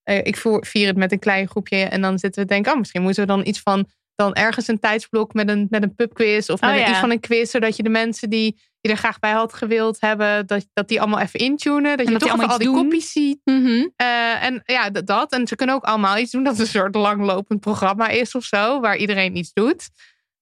ik 0.05 0.36
voer, 0.36 0.66
vier 0.66 0.86
het 0.86 0.96
met 0.96 1.12
een 1.12 1.18
klein 1.18 1.48
groepje 1.48 1.76
en 1.76 2.01
dan 2.01 2.18
zitten 2.18 2.42
we 2.42 2.48
te 2.48 2.55
denken, 2.55 2.72
oh, 2.72 2.78
misschien 2.78 3.03
moeten 3.03 3.22
we 3.22 3.28
dan 3.28 3.46
iets 3.46 3.61
van, 3.61 3.88
dan 4.14 4.34
ergens 4.34 4.68
een 4.68 4.78
tijdsblok 4.78 5.34
met 5.34 5.48
een, 5.48 5.66
met 5.70 5.82
een 5.82 5.94
pubquiz 5.94 6.48
of 6.48 6.61
met 6.61 6.70
Oh, 6.70 6.76
ja. 6.76 6.88
iets 6.88 6.98
van 6.98 7.11
een 7.11 7.20
quiz, 7.20 7.51
zodat 7.51 7.76
je 7.76 7.82
de 7.82 7.88
mensen 7.88 8.30
die 8.30 8.57
je 8.80 8.90
er 8.90 8.96
graag 8.96 9.18
bij 9.18 9.32
had 9.32 9.53
gewild 9.53 10.01
hebben, 10.01 10.46
dat, 10.46 10.66
dat 10.72 10.88
die 10.88 11.01
allemaal 11.01 11.20
even 11.20 11.40
intunen. 11.40 11.96
Dat 11.96 12.07
je 12.07 12.12
dat 12.12 12.20
toch 12.20 12.30
allemaal 12.30 12.48
al 12.48 12.59
die 12.59 12.70
kopjes 12.70 13.12
ziet. 13.12 13.40
Eh, 13.44 14.44
en 14.44 14.62
ja, 14.64 14.90
dat, 14.90 15.07
dat. 15.07 15.32
En 15.32 15.46
ze 15.46 15.57
kunnen 15.57 15.74
ook 15.74 15.84
allemaal 15.84 16.18
iets 16.18 16.30
doen. 16.30 16.44
Dat 16.44 16.53
het 16.53 16.62
een 16.62 16.80
soort 16.80 16.94
langlopend 16.94 17.61
programma 17.61 18.09
is 18.09 18.34
of 18.34 18.44
zo. 18.44 18.80
Waar 18.80 18.96
iedereen 18.96 19.36
iets 19.36 19.53
doet. 19.53 19.88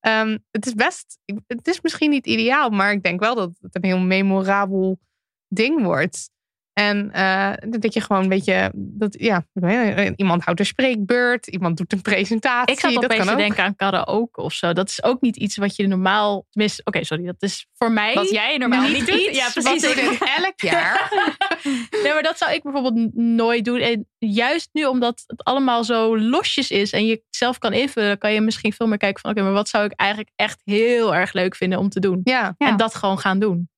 Ehm, 0.00 0.38
het 0.50 0.66
is 0.66 0.74
best... 0.74 1.18
Het 1.46 1.68
is 1.68 1.80
misschien 1.80 2.10
niet 2.10 2.26
ideaal. 2.26 2.70
Maar 2.70 2.92
ik 2.92 3.02
denk 3.02 3.20
wel 3.20 3.34
dat 3.34 3.50
het 3.60 3.74
een 3.74 3.84
heel 3.84 3.98
memorabel 3.98 4.98
ding 5.48 5.82
wordt. 5.82 6.30
En 6.78 7.10
eh, 7.12 7.52
dat 7.80 7.94
je 7.94 8.00
gewoon 8.00 8.22
een 8.22 8.28
beetje... 8.28 8.70
Dat, 8.74 9.16
ja, 9.20 9.46
iemand 10.16 10.44
houdt 10.44 10.60
een 10.60 10.66
spreekbeurt. 10.66 11.46
Iemand 11.46 11.76
doet 11.76 11.92
een 11.92 12.02
presentatie. 12.02 12.74
Ik 12.74 12.80
zat 12.80 12.94
dat 12.94 13.04
opeens 13.04 13.18
kan 13.18 13.26
te 13.26 13.32
ook. 13.32 13.38
denken 13.38 13.64
aan 13.64 13.76
karaoke 13.76 14.40
of 14.40 14.52
zo. 14.52 14.72
Dat 14.72 14.88
is 14.88 15.02
ook 15.02 15.20
niet 15.20 15.36
iets 15.36 15.56
wat 15.56 15.76
je 15.76 15.86
normaal... 15.86 16.46
Tenminste, 16.50 16.82
oké, 16.84 17.04
sorry. 17.04 17.24
Dat 17.24 17.42
is 17.42 17.66
voor 17.74 17.92
mij... 17.92 18.14
Wat 18.14 18.30
jij 18.30 18.56
normaal 18.56 18.88
niet 18.88 19.06
doet. 19.06 19.20
iets 19.20 19.38
Ja, 19.38 19.50
precies. 19.50 19.82
wat 19.82 19.96
ik- 19.96 20.18
elk 20.38 20.60
jaar. 20.60 21.12
nee, 22.02 22.12
maar 22.12 22.22
dat 22.22 22.38
zou 22.38 22.52
ik 22.52 22.62
bijvoorbeeld 22.62 23.14
nooit 23.14 23.64
doen. 23.64 23.78
En 23.78 24.08
juist 24.18 24.68
nu, 24.72 24.84
omdat 24.84 25.24
het 25.26 25.44
allemaal 25.44 25.84
zo 25.84 26.18
losjes 26.18 26.70
is 26.70 26.92
en 26.92 27.06
je 27.06 27.12
het 27.12 27.22
zelf 27.30 27.58
kan 27.58 27.72
invullen, 27.72 28.18
kan 28.18 28.32
je 28.32 28.40
misschien 28.40 28.72
veel 28.72 28.86
meer 28.86 28.98
kijken 28.98 29.20
van 29.20 29.30
oké, 29.30 29.42
maar 29.42 29.52
wat 29.52 29.68
zou 29.68 29.84
ik 29.84 29.92
eigenlijk 29.96 30.30
echt 30.36 30.60
heel 30.64 31.14
erg 31.14 31.32
leuk 31.32 31.56
vinden 31.56 31.78
om 31.78 31.88
te 31.88 32.00
doen? 32.00 32.20
Ja. 32.24 32.54
En 32.58 32.76
dat 32.76 32.94
gewoon 32.94 33.18
gaan 33.18 33.38
doen. 33.38 33.68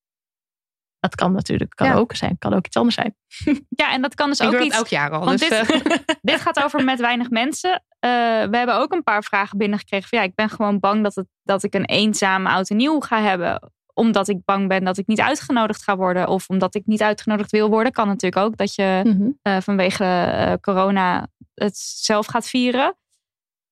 Dat 1.01 1.15
kan 1.15 1.31
natuurlijk 1.31 1.75
kan 1.75 1.87
Ja. 1.87 1.93
ook 1.95 2.15
zijn, 2.15 2.35
kan 2.39 2.53
ook 2.53 2.65
iets 2.65 2.75
anders 2.77 2.95
zijn. 2.95 3.15
Ja, 3.81 3.91
en 3.93 4.01
dat 4.01 4.15
kan 4.15 4.29
dus 4.29 4.39
Ik 4.39 4.45
ook 4.45 4.51
doe 4.51 4.59
dat 4.59 4.67
iets. 4.69 4.77
elk 4.77 4.87
jaar 4.87 5.11
al, 5.11 5.25
Want 5.25 5.39
dus, 5.39 5.49
dit, 5.49 5.81
eh. 5.83 5.97
dit 6.21 6.41
gaat 6.41 6.63
over 6.63 6.83
met 6.83 6.99
weinig 6.99 7.29
mensen. 7.29 7.83
Eh, 7.99 8.09
we 8.49 8.57
hebben 8.57 8.75
ook 8.75 8.91
een 8.93 9.03
paar 9.03 9.23
vragen 9.23 9.57
binnengekregen. 9.57 10.07
Van, 10.09 10.19
ja, 10.19 10.25
ik 10.25 10.35
ben 10.35 10.49
gewoon 10.49 10.79
bang 10.79 11.03
dat, 11.03 11.15
het, 11.15 11.27
dat 11.43 11.63
ik 11.63 11.73
een 11.73 11.85
eenzame 11.85 12.49
oud 12.49 12.69
en 12.69 12.75
nieuw 12.77 12.99
ga 12.99 13.21
hebben. 13.21 13.71
Omdat 13.93 14.27
ik 14.27 14.37
bang 14.45 14.67
ben 14.67 14.83
dat 14.83 14.97
ik 14.97 15.07
niet 15.07 15.19
uitgenodigd 15.21 15.83
ga 15.83 15.95
worden. 15.95 16.27
Of 16.27 16.47
omdat 16.49 16.75
ik 16.75 16.85
niet 16.85 17.01
uitgenodigd 17.01 17.51
wil 17.51 17.69
worden. 17.69 17.91
Kan 17.91 18.07
natuurlijk 18.07 18.45
ook 18.45 18.57
dat 18.57 18.75
je 18.75 19.01
Mhm. 19.03 19.29
eh, 19.41 19.57
vanwege 19.61 20.03
eh, 20.05 20.53
corona 20.61 21.27
het 21.53 21.77
zelf 21.77 22.25
gaat 22.25 22.47
vieren. 22.47 22.95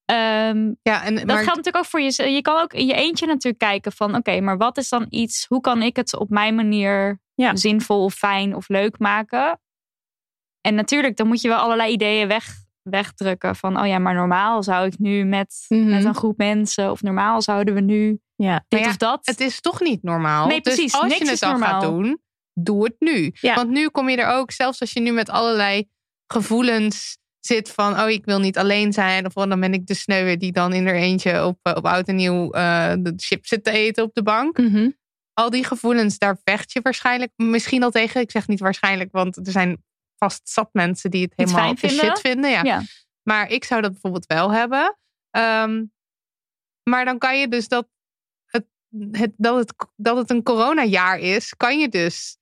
Ehm, 0.09 0.73
ja, 0.81 1.03
en, 1.03 1.15
dat 1.15 1.25
maar- 1.25 1.35
geldt 1.35 1.55
natuurlijk 1.55 1.77
ook 1.77 1.85
voor 1.85 2.01
je. 2.01 2.31
Je 2.31 2.41
kan 2.41 2.61
ook 2.61 2.73
in 2.73 2.85
je 2.85 2.93
eentje 2.93 3.25
natuurlijk 3.25 3.57
kijken 3.57 3.91
van... 3.91 4.15
oké, 4.15 4.39
maar 4.41 4.57
wat 4.57 4.77
is 4.77 4.89
dan 4.89 5.05
iets... 5.09 5.45
hoe 5.47 5.61
kan 5.61 5.81
ik 5.81 5.95
het 5.95 6.17
op 6.17 6.29
mijn 6.29 6.55
manier 6.55 7.21
zinvol 7.53 8.03
of 8.03 8.13
fijn 8.13 8.55
of 8.55 8.67
leuk 8.67 8.99
maken? 8.99 9.59
En 10.61 10.75
natuurlijk, 10.75 11.17
dan 11.17 11.27
moet 11.27 11.41
je 11.41 11.47
wel 11.47 11.57
allerlei 11.57 11.93
ideeën 11.93 12.27
weg, 12.27 12.55
wegdrukken. 12.81 13.55
Van, 13.55 13.79
oh 13.79 13.87
ja, 13.87 13.99
maar 13.99 14.13
normaal 14.13 14.63
zou 14.63 14.85
ik 14.85 14.99
nu 14.99 15.23
met, 15.23 15.65
met 15.67 16.05
een 16.05 16.15
groep 16.15 16.37
mensen... 16.37 16.91
of 16.91 17.01
normaal 17.01 17.41
zouden 17.41 17.73
we 17.73 17.81
nu 17.81 18.19
ja. 18.35 18.65
dit 18.67 18.79
ja, 18.79 18.87
of 18.87 18.97
dat. 18.97 19.19
Het 19.25 19.39
is 19.39 19.61
toch 19.61 19.81
niet 19.81 20.03
normaal. 20.03 20.47
Nee, 20.47 20.61
precies. 20.61 20.91
Dus 20.91 21.01
als 21.01 21.03
Niks 21.03 21.17
je 21.17 21.23
het 21.23 21.33
is 21.33 21.39
dan 21.39 21.49
normaal. 21.49 21.81
gaat 21.81 21.89
doen, 21.89 22.21
doe 22.53 22.83
het 22.83 22.95
nu. 22.99 23.33
Want 23.41 23.69
nu 23.69 23.89
kom 23.89 24.09
je 24.09 24.17
er 24.17 24.37
ook, 24.37 24.51
zelfs 24.51 24.79
als 24.79 24.93
je 24.93 24.99
nu 24.99 25.11
met 25.11 25.29
allerlei 25.29 25.89
gevoelens 26.27 27.17
zit 27.55 27.71
van, 27.71 27.99
oh, 27.99 28.09
ik 28.09 28.25
wil 28.25 28.39
niet 28.39 28.57
alleen 28.57 28.93
zijn. 28.93 29.25
Of 29.25 29.35
oh, 29.35 29.49
dan 29.49 29.59
ben 29.59 29.73
ik 29.73 29.87
de 29.87 29.93
sneuwe 29.93 30.37
die 30.37 30.51
dan 30.51 30.73
in 30.73 30.87
er 30.87 30.95
eentje 30.95 31.45
op, 31.45 31.59
eh, 31.61 31.73
op 31.75 31.85
oud 31.85 32.07
en 32.07 32.15
nieuw 32.15 32.51
eh, 32.51 32.93
de 32.99 33.13
chips 33.15 33.49
zit 33.49 33.63
te 33.63 33.71
eten 33.71 34.03
op 34.03 34.13
de 34.13 34.23
bank. 34.23 34.57
Mhm. 34.57 34.89
Al 35.33 35.49
die 35.49 35.63
gevoelens, 35.63 36.17
daar 36.17 36.37
vecht 36.43 36.71
je 36.71 36.79
waarschijnlijk 36.81 37.31
misschien 37.35 37.83
al 37.83 37.91
tegen. 37.91 38.21
Ik 38.21 38.31
zeg 38.31 38.47
niet 38.47 38.59
waarschijnlijk, 38.59 39.11
want 39.11 39.37
er 39.37 39.51
zijn 39.51 39.83
vast 40.17 40.49
zat 40.49 40.69
mensen 40.71 41.11
die 41.11 41.21
het 41.21 41.33
helemaal 41.35 41.73
de 41.73 41.79
vinden. 41.79 42.05
shit 42.05 42.19
vinden. 42.19 42.51
Ja. 42.51 42.63
Ja. 42.63 42.81
Maar 43.23 43.49
ik 43.49 43.63
zou 43.63 43.81
dat 43.81 43.91
bijvoorbeeld 43.91 44.25
wel 44.25 44.51
hebben. 44.51 44.97
Ehm, 45.29 45.83
maar 46.83 47.05
dan 47.05 47.17
kan 47.17 47.39
je 47.39 47.47
dus 47.47 47.67
dat 47.67 47.87
het, 48.45 48.65
het, 49.11 49.31
dat, 49.37 49.57
het, 49.57 49.73
dat 49.95 50.17
het 50.17 50.29
een 50.29 50.43
coronajaar 50.43 51.19
is, 51.19 51.53
kan 51.57 51.79
je 51.79 51.89
dus 51.89 52.38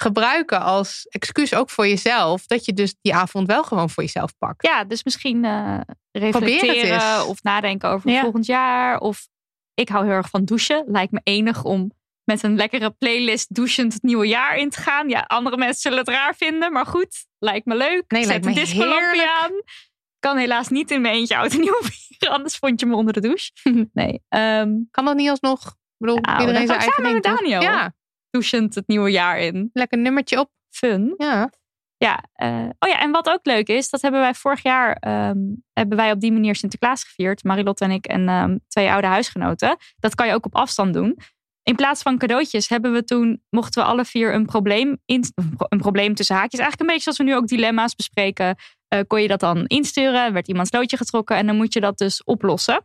gebruiken 0.00 0.60
als 0.60 1.06
excuus 1.08 1.54
ook 1.54 1.70
voor 1.70 1.86
jezelf. 1.86 2.46
Dat 2.46 2.64
je 2.64 2.72
dus 2.72 2.94
die 3.00 3.14
avond 3.14 3.46
wel 3.46 3.64
gewoon 3.64 3.90
voor 3.90 4.02
jezelf 4.02 4.38
pakt. 4.38 4.66
Ja, 4.66 4.84
dus 4.84 5.04
misschien 5.04 5.44
eh 5.44 5.80
reflecteren 6.12 7.26
of 7.26 7.42
nadenken 7.42 7.88
over 7.88 8.10
Ja. 8.10 8.20
volgend 8.20 8.46
jaar. 8.46 8.98
Of 9.00 9.28
ik 9.74 9.88
hou 9.88 10.04
heel 10.04 10.14
erg 10.14 10.28
van 10.28 10.44
douchen. 10.44 10.84
Lijkt 10.86 11.12
me 11.12 11.20
enig 11.22 11.64
om 11.64 11.90
met 12.24 12.42
een 12.42 12.56
lekkere 12.56 12.90
playlist 12.90 13.54
douchend 13.54 13.92
het 13.92 14.02
nieuwe 14.02 14.26
jaar 14.26 14.56
in 14.56 14.70
te 14.70 14.80
gaan. 14.80 15.08
Ja, 15.08 15.20
andere 15.26 15.56
mensen 15.56 15.80
zullen 15.80 15.98
het 15.98 16.08
raar 16.08 16.34
vinden, 16.34 16.72
maar 16.72 16.86
goed, 16.86 17.26
lijkt 17.38 17.66
me 17.66 17.74
leuk. 17.76 18.04
Nee, 18.08 18.20
Zet 18.24 18.30
lijkt 18.30 18.46
een 18.46 18.52
me 18.54 18.58
discolampje 18.60 19.04
heerlijk. 19.06 19.28
aan. 19.42 19.50
Kan 20.18 20.36
helaas 20.36 20.68
niet 20.68 20.90
in 20.90 21.00
mijn 21.00 21.14
eentje 21.14 21.36
oud 21.36 21.52
en 21.52 21.60
nieuw 21.60 21.80
vieren, 21.82 22.36
anders 22.36 22.56
vond 22.56 22.80
je 22.80 22.86
me 22.86 22.94
onder 22.94 23.12
de 23.12 23.20
douche. 23.20 23.50
Nee. 23.92 24.22
ehm, 24.28 24.68
kan 24.90 25.04
dat 25.04 25.16
niet 25.16 25.28
alsnog? 25.30 25.66
Ik 25.66 26.06
bedoel, 26.06 26.16
nou, 26.20 26.40
iedereen 26.40 26.66
zijn 26.66 26.78
eigen 26.78 26.96
samen 27.04 27.22
ding. 27.22 27.24
met? 27.34 27.38
Daniel. 27.38 27.60
Ja, 27.62 27.94
Douchend 28.30 28.74
het 28.74 28.86
nieuwe 28.88 29.10
jaar 29.10 29.38
in. 29.38 29.70
lekker 29.72 29.98
nummertje 29.98 30.38
op. 30.38 30.50
Fun. 30.70 31.14
Ja. 31.16 31.50
Ja, 31.96 32.24
eh, 32.32 32.68
oh 32.78 32.88
ja, 32.88 33.00
en 33.00 33.10
wat 33.10 33.28
ook 33.28 33.46
leuk 33.46 33.68
is, 33.68 33.90
dat 33.90 34.02
hebben 34.02 34.20
wij 34.20 34.34
vorig 34.34 34.62
jaar 34.62 34.92
ehm, 34.92 35.38
hebben 35.72 35.96
wij 35.96 36.12
op 36.12 36.20
die 36.20 36.32
manier 36.32 36.54
Sinterklaas 36.56 37.04
gevierd. 37.04 37.44
Marilotte 37.44 37.84
en 37.84 37.90
ik 37.90 38.06
en 38.06 38.28
ehm, 38.28 38.56
twee 38.68 38.90
oude 38.90 39.06
huisgenoten. 39.06 39.76
Dat 39.96 40.14
kan 40.14 40.26
je 40.26 40.34
ook 40.34 40.46
op 40.46 40.54
afstand 40.54 40.94
doen. 40.94 41.18
In 41.62 41.74
plaats 41.76 42.02
van 42.02 42.18
cadeautjes 42.18 42.68
hebben 42.68 42.92
we 42.92 43.04
toen, 43.04 43.42
mochten 43.50 43.82
we 43.82 43.88
alle 43.88 44.04
vier 44.04 44.34
een 44.34 44.46
probleem, 44.46 44.98
in, 45.04 45.24
een 45.68 45.78
probleem 45.78 46.14
tussen 46.14 46.36
haakjes. 46.36 46.60
Eigenlijk 46.60 46.80
een 46.90 46.96
beetje 46.96 47.12
zoals 47.12 47.18
we 47.18 47.24
nu 47.24 47.34
ook 47.34 47.46
dilemma's 47.46 47.94
bespreken. 47.94 48.56
eh, 48.88 49.00
kon 49.06 49.22
je 49.22 49.28
dat 49.28 49.40
dan 49.40 49.66
insturen, 49.66 50.32
werd 50.32 50.48
iemands 50.48 50.72
loodje 50.72 50.96
getrokken 50.96 51.36
en 51.36 51.46
dan 51.46 51.56
moet 51.56 51.72
je 51.72 51.80
dat 51.80 51.98
dus 51.98 52.24
oplossen. 52.24 52.82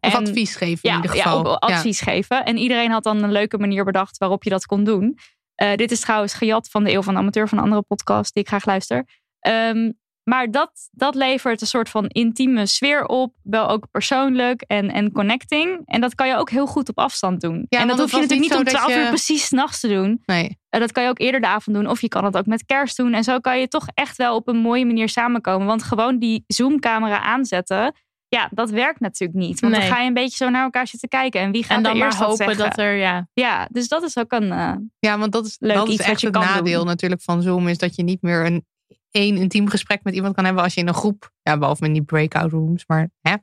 Of 0.00 0.14
En- 0.14 0.20
advies 0.20 0.56
geven 0.56 0.82
in 0.82 0.90
ja, 0.90 0.96
ieder 0.96 1.16
ja, 1.16 1.22
geval. 1.22 1.40
op- 1.40 1.62
advies 1.62 2.00
geven. 2.00 2.44
En 2.44 2.56
iedereen 2.56 2.90
had 2.90 3.02
dan 3.04 3.22
een 3.22 3.32
leuke 3.32 3.58
manier 3.58 3.84
bedacht 3.84 4.18
waarop 4.18 4.44
je 4.44 4.50
dat 4.50 4.66
kon 4.66 4.84
doen. 4.84 5.18
Eh, 5.54 5.74
dit 5.74 5.90
is 5.90 6.00
trouwens 6.00 6.34
gejat 6.34 6.68
van 6.70 6.84
de 6.84 6.92
Eeuw 6.92 7.02
van 7.02 7.14
de 7.14 7.20
Amateur, 7.20 7.48
van 7.48 7.58
een 7.58 7.64
andere 7.64 7.82
podcast 7.82 8.34
die 8.34 8.42
ik 8.42 8.48
graag 8.48 8.64
luister. 8.66 9.04
Ehm, 9.40 9.90
maar 10.22 10.50
dat, 10.50 10.70
dat 10.90 11.14
levert 11.14 11.60
een 11.60 11.66
soort 11.66 11.88
van 11.88 12.06
intieme 12.06 12.66
sfeer 12.66 13.06
op. 13.06 13.34
Wel 13.42 13.68
ook 13.68 13.86
persoonlijk 13.90 14.62
en, 14.62 14.90
en 14.90 15.12
connecting. 15.12 15.82
En 15.84 16.00
dat 16.00 16.14
kan 16.14 16.28
je 16.28 16.36
ook 16.36 16.50
heel 16.50 16.66
goed 16.66 16.88
op 16.88 16.98
afstand 16.98 17.40
doen. 17.40 17.66
Ja, 17.68 17.78
en 17.80 17.86
dat 17.88 17.98
hoef 17.98 18.10
je 18.10 18.16
natuurlijk 18.16 18.40
niet 18.40 18.52
om 18.52 18.58
niet 18.58 18.70
zo 18.70 18.76
12 18.76 18.92
dat 18.94 19.02
uur 19.02 19.08
precies 19.08 19.46
's 19.46 19.50
nachts 19.50 19.80
te 19.80 19.88
doen. 19.88 20.22
Nee. 20.26 20.58
Eh, 20.68 20.80
dat 20.80 20.92
kan 20.92 21.02
je 21.02 21.08
ook 21.08 21.18
eerder 21.18 21.40
de 21.40 21.46
avond 21.46 21.76
doen. 21.76 21.86
Of 21.86 22.00
je 22.00 22.08
kan 22.08 22.24
het 22.24 22.36
ook 22.36 22.46
met 22.46 22.66
kerst 22.66 22.96
doen. 22.96 23.14
En 23.14 23.24
zo 23.24 23.38
kan 23.38 23.58
je 23.60 23.68
toch 23.68 23.86
echt 23.94 24.16
wel 24.16 24.34
op 24.34 24.48
een 24.48 24.56
mooie 24.56 24.86
manier 24.86 25.08
samenkomen. 25.08 25.66
Want 25.66 25.82
gewoon 25.82 26.18
die 26.18 26.44
Zoom-camera 26.46 27.20
aanzetten. 27.20 27.94
Ja, 28.36 28.48
dat 28.52 28.70
werkt 28.70 29.00
natuurlijk 29.00 29.38
niet. 29.38 29.60
Want 29.60 29.72
Nee. 29.72 29.82
dan 29.82 29.90
ga 29.92 30.00
je 30.00 30.08
een 30.08 30.14
beetje 30.14 30.36
zo 30.36 30.48
naar 30.50 30.62
elkaar 30.62 30.86
zitten 30.86 31.08
kijken. 31.08 31.40
En 31.40 31.50
wie 31.50 31.62
gaat 31.64 31.76
En 31.76 31.82
dan 31.82 31.92
er 31.92 31.98
maar 31.98 32.06
eerst 32.06 32.18
hopen 32.18 32.36
zeggen? 32.36 32.56
dat 32.58 32.78
er, 32.78 32.94
ja. 32.96 33.28
Ja, 33.32 33.68
dus 33.70 33.88
dat 33.88 34.02
is 34.02 34.16
ook 34.18 34.32
een... 34.32 34.52
eh, 34.52 34.72
Ja, 34.98 35.18
want 35.18 35.32
dat 35.32 35.46
is, 35.46 35.56
Leuk 35.58 35.74
dat 35.74 35.86
is 35.86 35.92
iets 35.92 36.02
wat 36.02 36.10
echt 36.10 36.20
je 36.20 36.26
het 36.26 36.36
nadeel 36.36 36.78
doen. 36.78 36.86
natuurlijk 36.86 37.22
van 37.22 37.42
Zoom. 37.42 37.68
Is 37.68 37.78
dat 37.78 37.96
je 37.96 38.02
niet 38.02 38.22
meer 38.22 38.46
een 38.46 38.64
één 39.10 39.36
intiem 39.36 39.68
gesprek 39.68 40.02
met 40.02 40.14
iemand 40.14 40.34
kan 40.34 40.44
hebben 40.44 40.62
als 40.62 40.74
je 40.74 40.80
in 40.80 40.88
een 40.88 40.94
groep. 40.94 41.32
Ja, 41.42 41.58
behalve 41.58 41.84
in 41.84 41.92
die 41.92 42.02
breakout 42.02 42.50
rooms. 42.50 42.84
Maar 42.86 43.10
hè. 43.20 43.34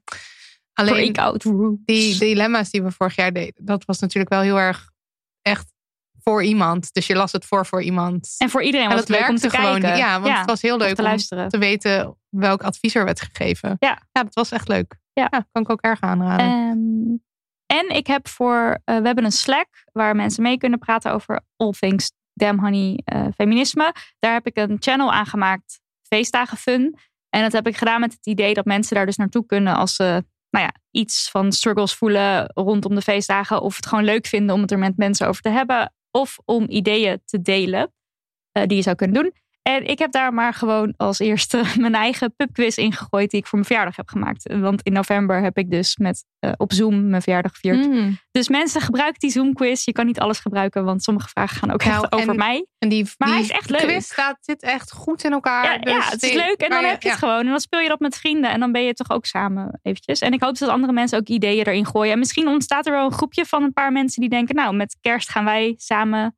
Alleen 0.73 0.93
Breakout 1.13 1.43
rooms. 1.43 1.79
die 1.85 2.17
dilemma's 2.19 2.69
die 2.69 2.83
we 2.83 2.91
vorig 2.91 3.15
jaar 3.15 3.33
deden. 3.33 3.65
Dat 3.65 3.85
was 3.85 3.99
natuurlijk 3.99 4.33
wel 4.33 4.41
heel 4.41 4.59
erg 4.59 4.89
echt 5.41 5.73
voor 6.28 6.43
iemand. 6.43 6.93
Dus 6.93 7.07
je 7.07 7.15
las 7.15 7.32
het 7.32 7.45
voor 7.45 7.65
voor 7.65 7.82
iemand. 7.84 8.36
En 8.38 8.49
voor 8.49 8.63
iedereen 8.63 8.86
En 8.86 8.91
was 8.91 8.99
het 8.99 9.09
leuk 9.09 9.30
om 9.30 9.36
te 9.36 9.41
werkte 9.41 9.57
gewoon. 9.59 9.80
kijken. 9.80 9.97
Ja, 9.99 10.13
want 10.13 10.34
Ja, 10.34 10.38
het 10.38 10.49
was 10.49 10.61
heel 10.61 10.78
leuk 10.78 10.95
te 10.95 11.01
om 11.01 11.07
luisteren. 11.07 11.49
te 11.49 11.57
weten 11.57 12.17
welk 12.30 12.61
advies 12.61 12.95
er 12.95 13.05
werd 13.05 13.21
gegeven. 13.21 13.75
Ja. 13.80 14.01
ja 14.11 14.23
dat 14.23 14.34
was 14.34 14.51
echt 14.51 14.67
leuk. 14.67 14.95
Ja. 15.13 15.28
kan 15.51 15.61
ik 15.61 15.69
ook 15.69 15.82
erg 15.82 16.01
aanraden. 16.01 16.45
Ehm, 16.45 17.17
en 17.80 17.95
ik 17.95 18.07
heb 18.07 18.28
voor, 18.28 18.80
eh, 18.84 18.97
we 18.97 19.05
hebben 19.05 19.23
een 19.25 19.32
Slack 19.32 19.67
waar 19.91 20.15
mensen 20.15 20.43
mee 20.43 20.57
kunnen 20.57 20.80
praten 20.80 21.11
over 21.11 21.41
all 21.57 21.71
things 21.80 22.11
Damn 22.34 22.59
Honey 22.59 23.01
eh, 23.03 23.25
feminisme. 23.36 23.93
Daar 24.19 24.34
heb 24.34 24.45
ik 24.47 24.57
een 24.57 24.78
channel 24.80 25.13
aangemaakt, 25.13 25.80
Feestdagen 26.01 26.57
Fun. 26.57 26.97
En 27.30 27.41
dat 27.41 27.51
heb 27.51 27.67
ik 27.67 27.78
gedaan 27.78 27.99
met 27.99 28.11
het 28.11 28.25
idee 28.28 28.53
dat 28.53 28.65
mensen 28.65 28.95
daar 28.95 29.05
dus 29.05 29.17
naartoe 29.17 29.45
kunnen 29.45 29.75
als 29.75 29.95
ze 29.95 30.23
nou 30.49 30.65
ja, 30.65 30.73
iets 30.91 31.30
van 31.32 31.51
struggles 31.51 31.93
voelen 31.93 32.51
rondom 32.53 32.95
de 32.95 33.01
feestdagen. 33.01 33.61
Of 33.61 33.75
het 33.75 33.86
gewoon 33.86 34.03
leuk 34.03 34.28
vinden 34.28 34.55
om 34.55 34.61
het 34.61 34.71
er 34.71 34.80
met 34.80 34.97
mensen 34.97 35.28
over 35.28 35.41
te 35.41 35.49
hebben. 35.49 35.91
Of 36.12 36.38
om 36.45 36.66
ideeën 36.70 37.22
te 37.26 37.41
delen 37.41 37.93
eh, 38.51 38.64
die 38.66 38.78
je 38.78 38.84
zou 38.84 38.95
kunnen 38.95 39.24
doen. 39.24 39.34
En 39.68 39.86
ik 39.86 39.99
heb 39.99 40.11
daar 40.11 40.34
maar 40.34 40.53
gewoon 40.53 40.93
als 40.97 41.20
eerste 41.20 41.63
mijn 41.80 41.95
eigen 41.95 42.36
pubquiz 42.36 42.78
ingegooid 42.78 43.30
die 43.30 43.39
ik 43.39 43.45
voor 43.47 43.57
mijn 43.57 43.70
verjaardag 43.70 43.95
heb 43.95 44.09
gemaakt. 44.09 44.53
Want 44.59 44.82
in 44.82 44.93
november 44.93 45.41
heb 45.41 45.57
ik 45.57 45.72
dus 45.72 45.97
met, 45.97 46.24
eh, 46.39 46.51
op 46.57 46.74
Zoom 46.74 47.09
mijn 47.09 47.22
verjaardag 47.22 47.51
gevierd. 47.51 47.88
Mm. 47.88 48.18
Dus 48.32 48.49
mensen 48.49 48.82
gebruik 48.82 49.20
die 49.20 49.30
Zoom 49.32 49.53
quiz. 49.53 49.86
Je 49.86 49.91
kan 49.91 50.05
niet 50.05 50.20
alles 50.20 50.39
gebruiken, 50.39 50.84
want 50.86 51.03
sommige 51.03 51.28
vragen 51.30 51.57
gaan 51.57 51.72
ook 51.72 51.84
Nou, 51.86 52.01
echt 52.03 52.11
over 52.13 52.30
en- 52.30 52.36
mij. 52.36 52.65
En 52.80 52.89
die, 52.89 53.05
Maar 53.18 53.30
hij 53.30 53.39
is 53.39 53.49
echt 53.51 53.70
leuk. 53.70 53.80
quiz 53.82 54.05
staat, 54.05 54.38
zit 54.41 54.61
echt 54.63 54.91
goed 54.91 55.24
in 55.24 55.32
elkaar. 55.32 55.63
Ja, 55.72 55.78
dus 55.78 55.93
ja, 55.93 56.01
het 56.11 56.24
is 56.24 56.30
die- 56.30 56.38
leuk. 56.39 56.61
En 56.61 56.70
dan 56.70 56.84
heb 56.84 57.01
je 57.01 57.09
het 57.09 57.18
gewoon. 57.18 57.39
En 57.39 57.45
dan 57.49 57.59
speel 57.59 57.80
je 57.80 57.88
dat 57.88 57.99
met 57.99 58.18
vrienden. 58.18 58.51
En 58.51 58.59
dan 58.59 58.72
ben 58.72 58.84
je 58.84 58.93
toch 58.93 59.09
ook 59.09 59.26
samen 59.26 59.80
eventjes. 59.82 60.20
En 60.20 60.34
ik 60.34 60.41
hoop 60.43 60.57
dat 60.57 60.70
andere 60.70 60.93
mensen 60.93 61.20
ook 61.20 61.28
ideeën 61.28 61.65
erin 61.65 61.86
gooien. 61.86 62.13
En 62.13 62.20
misschien 62.20 62.47
ontstaat 62.47 62.86
er 62.86 62.91
wel 62.91 63.05
een 63.05 63.11
groepje 63.11 63.45
van 63.45 63.63
een 63.63 63.74
paar 63.74 63.91
mensen 63.91 64.22
die 64.22 64.30
denken... 64.30 64.55
nou, 64.55 64.76
met 64.76 64.97
kerst 65.01 65.30
gaan 65.30 65.45
wij 65.45 65.74
samen... 65.78 66.38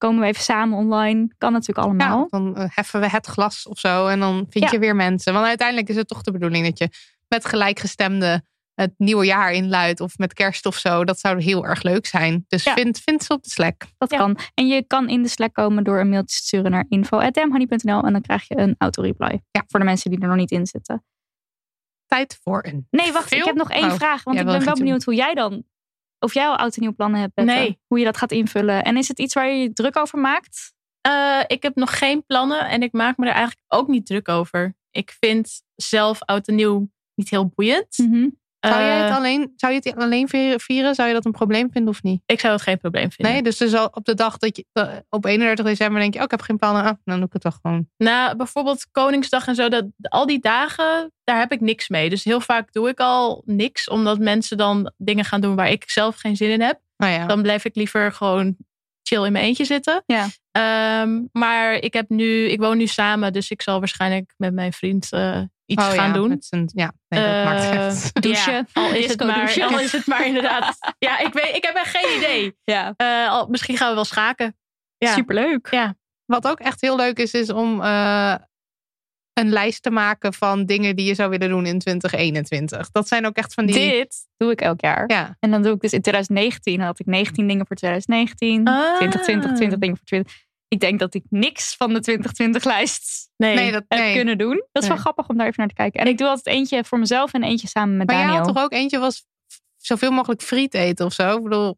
komen 0.00 0.20
we 0.20 0.26
even 0.26 0.42
samen 0.42 0.78
online. 0.78 1.30
Kan 1.38 1.52
natuurlijk 1.52 1.86
allemaal. 1.86 2.18
Ja, 2.18 2.38
dan 2.38 2.56
eh, 2.56 2.64
heffen 2.68 3.00
we 3.00 3.08
het 3.08 3.26
glas 3.26 3.66
of 3.68 3.78
zo. 3.78 4.06
En 4.06 4.20
dan 4.20 4.46
vind 4.48 4.64
Ja. 4.64 4.70
je 4.70 4.78
weer 4.78 4.96
mensen. 4.96 5.32
Want 5.32 5.46
uiteindelijk 5.46 5.88
is 5.88 5.96
het 5.96 6.08
toch 6.08 6.22
de 6.22 6.32
bedoeling 6.32 6.64
dat 6.64 6.78
je 6.78 6.88
met 7.28 7.44
gelijkgestemden 7.44 8.44
het 8.74 8.94
nieuwe 8.96 9.24
jaar 9.26 9.52
inluidt. 9.52 10.00
Of 10.00 10.18
met 10.18 10.32
kerst 10.32 10.66
of 10.66 10.76
zo. 10.76 11.04
Dat 11.04 11.18
zou 11.18 11.42
heel 11.42 11.66
erg 11.66 11.82
leuk 11.82 12.06
zijn. 12.06 12.44
Dus 12.48 12.64
Ja. 12.64 12.74
vind, 12.74 12.98
vind 13.00 13.22
ze 13.22 13.32
op 13.32 13.42
de 13.42 13.50
Slack. 13.50 13.82
Dat 13.98 14.08
kan. 14.08 14.38
En 14.54 14.66
je 14.68 14.86
kan 14.86 15.08
in 15.08 15.22
de 15.22 15.28
Slack 15.28 15.54
komen 15.54 15.84
door 15.84 16.00
een 16.00 16.08
mailtje 16.08 16.36
te 16.36 16.44
sturen 16.44 16.70
naar 16.70 16.84
info.damhoney.nl. 16.88 18.02
En 18.02 18.12
dan 18.12 18.20
krijg 18.22 18.48
je 18.48 18.58
een 18.58 18.74
auto-reply. 18.78 19.40
Ja. 19.50 19.64
Voor 19.68 19.80
de 19.80 19.86
mensen 19.86 20.10
die 20.10 20.20
er 20.20 20.28
nog 20.28 20.36
niet 20.36 20.50
in 20.50 20.66
zitten. 20.66 21.04
Tijd 22.06 22.38
voor 22.42 22.64
een 22.64 22.86
Nee, 22.90 23.12
wacht. 23.12 23.32
Ik 23.32 23.44
heb 23.44 23.54
nog 23.54 23.70
één 23.70 23.84
Oh, 23.90 23.92
vraag. 23.92 24.22
Want 24.22 24.38
ik 24.38 24.44
ben 24.46 24.64
wel 24.64 24.74
benieuwd 24.74 25.04
hoe 25.04 25.14
jij 25.14 25.34
dan... 25.34 25.64
Of 26.20 26.34
jij 26.34 26.46
al 26.46 26.56
oud 26.56 26.76
en 26.76 26.82
nieuw 26.82 26.94
plannen 26.94 27.20
hebt. 27.20 27.34
Bette. 27.34 27.52
Nee. 27.52 27.78
Hoe 27.86 27.98
je 27.98 28.04
dat 28.04 28.16
gaat 28.16 28.32
invullen. 28.32 28.84
En 28.84 28.96
is 28.96 29.08
het 29.08 29.18
iets 29.18 29.34
waar 29.34 29.48
je 29.48 29.62
je 29.62 29.72
druk 29.72 29.96
over 29.96 30.18
maakt? 30.18 30.74
Eh, 31.00 31.40
ik 31.46 31.62
heb 31.62 31.74
nog 31.74 31.98
geen 31.98 32.26
plannen 32.26 32.68
en 32.68 32.82
ik 32.82 32.92
maak 32.92 33.16
me 33.16 33.26
er 33.26 33.32
eigenlijk 33.32 33.64
ook 33.68 33.88
niet 33.88 34.06
druk 34.06 34.28
over. 34.28 34.76
Ik 34.90 35.16
vind 35.20 35.62
zelf 35.74 36.22
oud 36.22 36.48
en 36.48 36.54
nieuw 36.54 36.90
niet 37.14 37.30
heel 37.30 37.52
boeiend. 37.54 37.98
Mhm. 37.98 38.28
Zou, 38.60 38.82
jij 38.82 38.96
het 38.96 39.10
Eh, 39.10 39.16
alleen, 39.16 39.52
zou 39.56 39.72
je 39.72 39.80
het 39.82 39.96
alleen 39.96 40.28
vieren? 40.60 40.94
Zou 40.94 41.08
je 41.08 41.14
dat 41.14 41.24
een 41.24 41.32
probleem 41.32 41.70
vinden 41.72 41.92
of 41.92 42.02
niet? 42.02 42.22
Ik 42.26 42.40
zou 42.40 42.52
het 42.52 42.62
geen 42.62 42.78
probleem 42.78 43.10
vinden. 43.10 43.34
Nee, 43.34 43.42
dus, 43.42 43.56
dus 43.56 43.74
al 43.74 43.88
op 43.92 44.04
de 44.04 44.14
dag 44.14 44.38
dat 44.38 44.56
je 44.56 44.64
op 45.08 45.24
31 45.24 45.64
december 45.64 46.00
denk 46.00 46.12
je, 46.12 46.18
oh, 46.18 46.24
ik 46.24 46.30
heb 46.30 46.40
geen 46.40 46.56
plannen. 46.56 46.84
Ah, 46.84 46.92
dan 47.04 47.16
doe 47.16 47.26
ik 47.26 47.32
het 47.32 47.42
toch 47.42 47.58
gewoon. 47.62 47.88
Nou, 47.96 48.36
bijvoorbeeld 48.36 48.86
Koningsdag 48.90 49.46
en 49.46 49.54
zo, 49.54 49.68
dat, 49.68 49.84
al 50.00 50.26
die 50.26 50.40
dagen, 50.40 51.12
daar 51.24 51.38
heb 51.38 51.52
ik 51.52 51.60
niks 51.60 51.88
mee. 51.88 52.10
Dus 52.10 52.24
heel 52.24 52.40
vaak 52.40 52.72
doe 52.72 52.88
ik 52.88 53.00
al 53.00 53.42
niks, 53.44 53.88
omdat 53.88 54.18
mensen 54.18 54.56
dan 54.56 54.92
dingen 54.96 55.24
gaan 55.24 55.40
doen 55.40 55.56
waar 55.56 55.70
ik 55.70 55.90
zelf 55.90 56.16
geen 56.16 56.36
zin 56.36 56.50
in 56.50 56.60
heb. 56.60 56.80
Nou 56.96 57.12
ja. 57.12 57.26
Dan 57.26 57.42
blijf 57.42 57.64
ik 57.64 57.74
liever 57.74 58.12
gewoon 58.12 58.56
chill 59.02 59.24
in 59.24 59.32
mijn 59.32 59.44
eentje 59.44 59.64
zitten. 59.64 60.02
Ja. 60.06 60.28
Ehm, 60.50 61.20
maar 61.32 61.74
ik 61.74 61.92
heb 61.92 62.08
nu, 62.08 62.48
ik 62.48 62.60
woon 62.60 62.76
nu 62.76 62.86
samen, 62.86 63.32
dus 63.32 63.50
ik 63.50 63.62
zal 63.62 63.78
waarschijnlijk 63.78 64.34
met 64.36 64.54
mijn 64.54 64.72
vriend 64.72 65.12
eh, 65.12 65.40
iets 65.70 65.84
Oh 65.84 65.90
gaan 65.90 66.06
ja, 66.06 66.12
doen. 66.12 66.28
met 66.28 66.72
ja, 66.74 66.92
nee, 67.08 67.20
dat 67.22 67.44
maakt 67.44 67.62
Eh, 67.62 67.86
echt. 67.86 68.22
Douchen. 68.22 68.52
ja, 68.52 68.66
al, 68.72 68.92
is 68.92 69.08
het 69.08 69.24
maar, 69.24 69.34
douchen. 69.34 69.62
al 69.62 69.80
is 69.80 69.92
het 69.92 70.06
maar 70.06 70.26
inderdaad. 70.26 70.76
Ja, 70.98 71.18
ik, 71.18 71.32
weet, 71.32 71.56
ik 71.56 71.64
heb 71.64 71.74
echt 71.74 71.96
geen 71.96 72.16
idee. 72.16 72.56
Ja. 72.64 72.94
Eh, 72.96 73.30
al, 73.30 73.46
misschien 73.48 73.76
gaan 73.76 73.88
we 73.88 73.94
wel 73.94 74.04
schaken. 74.04 74.56
Ja. 74.98 75.12
Superleuk. 75.14 75.68
Ja. 75.70 75.94
Wat 76.24 76.46
ook 76.46 76.58
echt 76.58 76.80
heel 76.80 76.96
leuk 76.96 77.18
is, 77.18 77.32
is 77.32 77.50
om 77.50 77.82
eh, 77.82 78.34
een 79.32 79.48
lijst 79.50 79.82
te 79.82 79.90
maken 79.90 80.34
van 80.34 80.66
dingen 80.66 80.96
die 80.96 81.06
je 81.06 81.14
zou 81.14 81.30
willen 81.30 81.48
doen 81.48 81.66
in 81.66 81.78
2021. 81.78 82.90
Dat 82.90 83.08
zijn 83.08 83.26
ook 83.26 83.36
echt 83.36 83.54
van 83.54 83.66
die. 83.66 83.74
Dit 83.74 84.26
doe 84.36 84.50
ik 84.50 84.60
elk 84.60 84.80
jaar. 84.80 85.04
Ja. 85.06 85.36
En 85.40 85.50
dan 85.50 85.62
doe 85.62 85.74
ik 85.74 85.80
dus 85.80 85.92
in 85.92 86.00
2019 86.00 86.80
had 86.80 87.00
ik 87.00 87.06
19 87.06 87.48
dingen 87.48 87.66
voor 87.66 87.76
2019. 87.76 88.66
Ah. 88.66 88.96
2020, 88.96 89.56
20 89.56 89.78
dingen 89.78 89.96
voor 89.96 90.06
20. 90.06 90.48
Ik 90.70 90.80
denk 90.80 90.98
dat 90.98 91.14
ik 91.14 91.22
niks 91.28 91.76
van 91.76 91.92
de 91.94 92.00
2020-lijst 92.00 93.28
Nee. 93.36 93.54
Nee, 93.54 93.72
dat, 93.72 93.84
heb 93.88 93.98
nee. 93.98 94.14
kunnen 94.14 94.38
doen. 94.38 94.56
Dat 94.56 94.68
is 94.72 94.80
Nee. 94.80 94.88
wel 94.88 94.98
grappig 94.98 95.28
om 95.28 95.36
daar 95.36 95.46
even 95.46 95.58
naar 95.58 95.68
te 95.68 95.74
kijken. 95.74 96.00
En 96.00 96.06
ik 96.06 96.18
doe 96.18 96.28
altijd 96.28 96.56
eentje 96.56 96.84
voor 96.84 96.98
mezelf 96.98 97.32
en 97.32 97.42
eentje 97.42 97.68
samen 97.68 97.96
met 97.96 98.06
Maar 98.06 98.16
jij 98.16 98.24
Daniel. 98.26 98.44
had 98.44 98.54
toch 98.54 98.64
ook 98.64 98.72
eentje 98.72 98.98
was 98.98 99.24
zoveel 99.76 100.10
mogelijk 100.10 100.42
friet 100.42 100.74
eten 100.74 101.06
of 101.06 101.12
zo? 101.12 101.36
Ik 101.36 101.42
bedoel, 101.42 101.68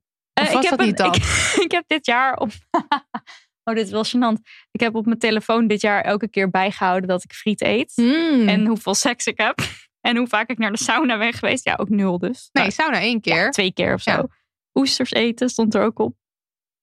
of 0.40 0.52
was 0.52 0.68
heb 0.68 0.78
dat 0.78 0.86
niet 0.86 0.98
een- 1.00 1.04
dat? 1.06 1.16
ik, 1.16 1.22
ik 1.66 1.70
heb 1.70 1.84
dit 1.86 2.06
jaar 2.06 2.36
op. 2.36 2.50
oh, 3.64 3.74
dit 3.74 3.86
is 3.86 3.90
wel 3.90 4.04
gênant. 4.06 4.40
Ik 4.70 4.80
heb 4.80 4.94
op 4.94 5.06
mijn 5.06 5.18
telefoon 5.18 5.66
dit 5.66 5.80
jaar 5.80 6.02
elke 6.04 6.28
keer 6.28 6.50
bijgehouden 6.50 7.08
dat 7.08 7.24
ik 7.24 7.32
friet 7.32 7.60
eet. 7.62 7.92
Mm. 7.96 8.48
En 8.48 8.66
hoeveel 8.66 8.94
seks 8.94 9.26
ik 9.26 9.38
heb. 9.38 9.58
En 10.00 10.16
hoe 10.16 10.26
vaak 10.26 10.48
ik 10.50 10.58
naar 10.58 10.72
de 10.72 10.78
sauna 10.78 11.18
ben 11.18 11.32
geweest. 11.32 11.64
Ja, 11.64 11.74
ook 11.80 11.88
nul 11.88 12.18
dus. 12.18 12.48
Nee, 12.52 12.62
Nou, 12.64 12.70
sauna 12.70 13.00
één 13.00 13.20
keer. 13.20 13.34
ja, 13.44 13.48
twee 13.50 13.72
keer 13.72 13.94
of 13.94 14.02
zo. 14.02 14.10
Ja. 14.10 14.26
Oesters 14.74 15.10
eten 15.12 15.48
stond 15.48 15.74
er 15.74 15.82
ook 15.82 15.98
op. 15.98 16.14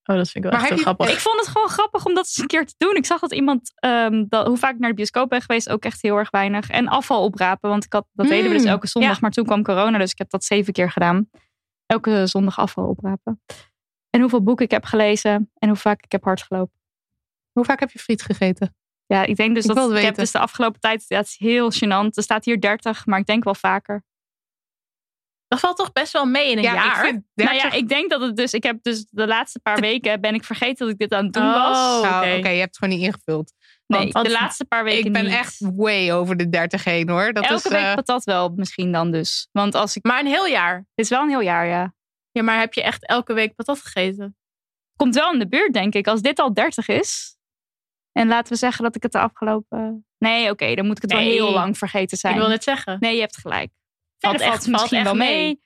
Oh, 0.09 0.15
dat 0.15 0.29
vind 0.29 0.45
ik 0.45 0.51
wel 0.51 0.51
Maar 0.51 0.59
echt 0.59 0.69
heel 0.69 0.77
je- 0.77 0.83
grappig. 0.83 1.11
Ik 1.11 1.19
vond 1.19 1.39
het 1.39 1.47
gewoon 1.47 1.67
grappig 1.69 2.05
om 2.05 2.13
dat 2.13 2.25
eens 2.25 2.37
een 2.37 2.47
keer 2.47 2.65
te 2.65 2.73
doen. 2.77 2.95
Ik 2.95 3.05
zag 3.05 3.19
dat 3.19 3.33
iemand, 3.33 3.71
ehm, 3.75 4.25
dat, 4.27 4.47
hoe 4.47 4.57
vaak 4.57 4.73
ik 4.73 4.79
naar 4.79 4.89
de 4.89 4.95
bioscoop 4.95 5.29
ben 5.29 5.41
geweest, 5.41 5.69
ook 5.69 5.83
echt 5.83 6.01
heel 6.01 6.17
erg 6.17 6.29
weinig. 6.29 6.69
En 6.69 6.87
afval 6.87 7.23
oprapen, 7.23 7.69
want 7.69 7.83
ik 7.85 7.93
had, 7.93 8.07
dat 8.13 8.27
deden 8.27 8.47
we 8.47 8.53
dus 8.55 8.63
Mm, 8.63 8.69
elke 8.69 8.87
zondag. 8.87 9.11
ja. 9.13 9.17
Maar 9.21 9.31
toen 9.31 9.45
kwam 9.45 9.63
corona, 9.63 9.97
dus 9.97 10.11
ik 10.11 10.17
heb 10.17 10.29
dat 10.29 10.43
zeven 10.43 10.73
keer 10.73 10.91
gedaan. 10.91 11.29
Elke 11.85 12.27
zondag 12.27 12.57
afval 12.59 12.85
oprapen. 12.87 13.41
En 14.09 14.19
hoeveel 14.21 14.43
boeken 14.43 14.65
ik 14.65 14.71
heb 14.71 14.85
gelezen 14.85 15.51
en 15.53 15.67
hoe 15.67 15.77
vaak 15.77 16.03
ik 16.03 16.11
heb 16.11 16.23
hard 16.23 16.41
gelopen. 16.41 16.79
Hoe 17.51 17.65
vaak 17.65 17.79
heb 17.79 17.91
je 17.91 17.99
friet 17.99 18.21
gegeten? 18.21 18.75
Ja, 19.05 19.23
ik 19.23 19.35
denk 19.35 19.55
dus 19.55 19.65
Ik 19.65 19.75
dat 19.75 19.91
ik 19.93 20.01
heb 20.03 20.15
dus 20.15 20.31
de 20.31 20.39
afgelopen 20.39 20.79
tijd, 20.79 21.05
het 21.07 21.25
is 21.25 21.35
heel 21.37 21.71
gênant. 21.71 22.09
Er 22.13 22.23
staat 22.23 22.45
hier 22.45 22.59
30, 22.61 23.05
maar 23.05 23.19
ik 23.19 23.25
denk 23.25 23.43
wel 23.43 23.55
vaker. 23.55 24.03
Dat 25.49 25.59
valt 25.59 25.77
toch 25.77 25.91
best 25.91 26.13
wel 26.13 26.25
mee 26.25 26.51
in 26.51 26.57
een 26.57 26.63
Ja, 26.63 26.69
ik 26.71 26.77
jaar. 26.83 27.05
vind 27.05 27.23
Nou 27.33 27.49
30 27.49 27.71
ja, 27.71 27.77
ik 27.77 27.87
denk 27.89 28.09
dat 28.09 28.21
het 28.21 28.35
dus, 28.35 28.53
ik 28.53 28.63
heb 28.63 28.77
dus 28.81 29.05
de 29.09 29.27
laatste 29.27 29.59
paar 29.59 29.79
weken 29.79 30.21
ben 30.21 30.33
ik 30.33 30.43
vergeten 30.43 30.77
dat 30.85 30.89
ik 30.89 30.97
dit 30.99 31.11
aan 31.13 31.23
het 31.23 31.33
doen 31.33 31.43
Oh, 31.43 31.53
was. 31.53 32.01
Nou, 32.01 32.25
oké. 32.27 32.37
Oké, 32.37 32.49
je 32.49 32.59
hebt 32.59 32.75
het 32.75 32.77
gewoon 32.77 32.97
niet 32.97 33.05
ingevuld. 33.07 33.53
Nee, 33.87 34.11
want- 34.11 34.25
de 34.25 34.31
laatste 34.31 34.65
paar 34.65 34.83
weken 34.83 35.05
Ik 35.05 35.13
ben 35.13 35.23
niet. 35.23 35.33
echt 35.33 35.57
way 35.75 36.11
over 36.11 36.37
de 36.37 36.49
30 36.49 36.83
heen 36.83 37.09
hoor. 37.09 37.33
Dat 37.33 37.43
Elke 37.43 37.55
is, 37.67 37.71
week 37.73 37.81
eh, 37.83 37.93
patat 37.93 38.23
wel 38.23 38.49
misschien 38.55 38.91
dan 38.91 39.11
dus. 39.11 39.49
Want 39.51 39.75
als 39.75 39.95
ik, 39.95 40.03
Maar 40.03 40.19
een 40.19 40.25
heel 40.25 40.45
jaar. 40.47 40.75
het 40.75 40.85
is 40.95 41.09
wel 41.09 41.21
een 41.21 41.29
heel 41.29 41.41
jaar, 41.41 41.67
ja. 41.67 41.93
Ja, 42.31 42.43
maar 42.43 42.59
heb 42.59 42.73
je 42.73 42.83
echt 42.83 43.05
elke 43.07 43.33
week 43.33 43.55
patat 43.55 43.79
gegeten? 43.81 44.37
Komt 44.95 45.15
wel 45.15 45.33
in 45.33 45.39
de 45.39 45.47
buurt, 45.47 45.73
denk 45.73 45.93
ik. 45.93 46.07
Als 46.07 46.21
dit 46.21 46.39
al 46.39 46.53
30 46.53 46.87
is. 46.87 47.37
En 48.11 48.27
laten 48.27 48.53
we 48.53 48.57
zeggen 48.59 48.83
dat 48.83 48.95
ik 48.95 49.03
het 49.03 49.11
de 49.11 49.19
afgelopen... 49.19 50.05
Nee, 50.17 50.49
oké, 50.49 50.75
dan 50.75 50.85
moet 50.85 50.95
ik 50.95 51.01
het 51.01 51.11
wel 51.11 51.21
heel 51.21 51.51
lang 51.51 51.77
vergeten 51.77 52.17
zijn. 52.17 52.33
Ik 52.33 52.39
wil 52.39 52.49
net 52.49 52.63
zeggen. 52.63 52.97
Nee, 52.99 53.13
je 53.15 53.21
hebt 53.21 53.37
gelijk. 53.37 53.71
Valt 54.19 54.39
echt- 54.41 54.49
valt 54.53 54.67
misschien 54.67 55.03
valt 55.03 55.17
wel 55.17 55.27
mee. 55.27 55.43
mee. 55.45 55.61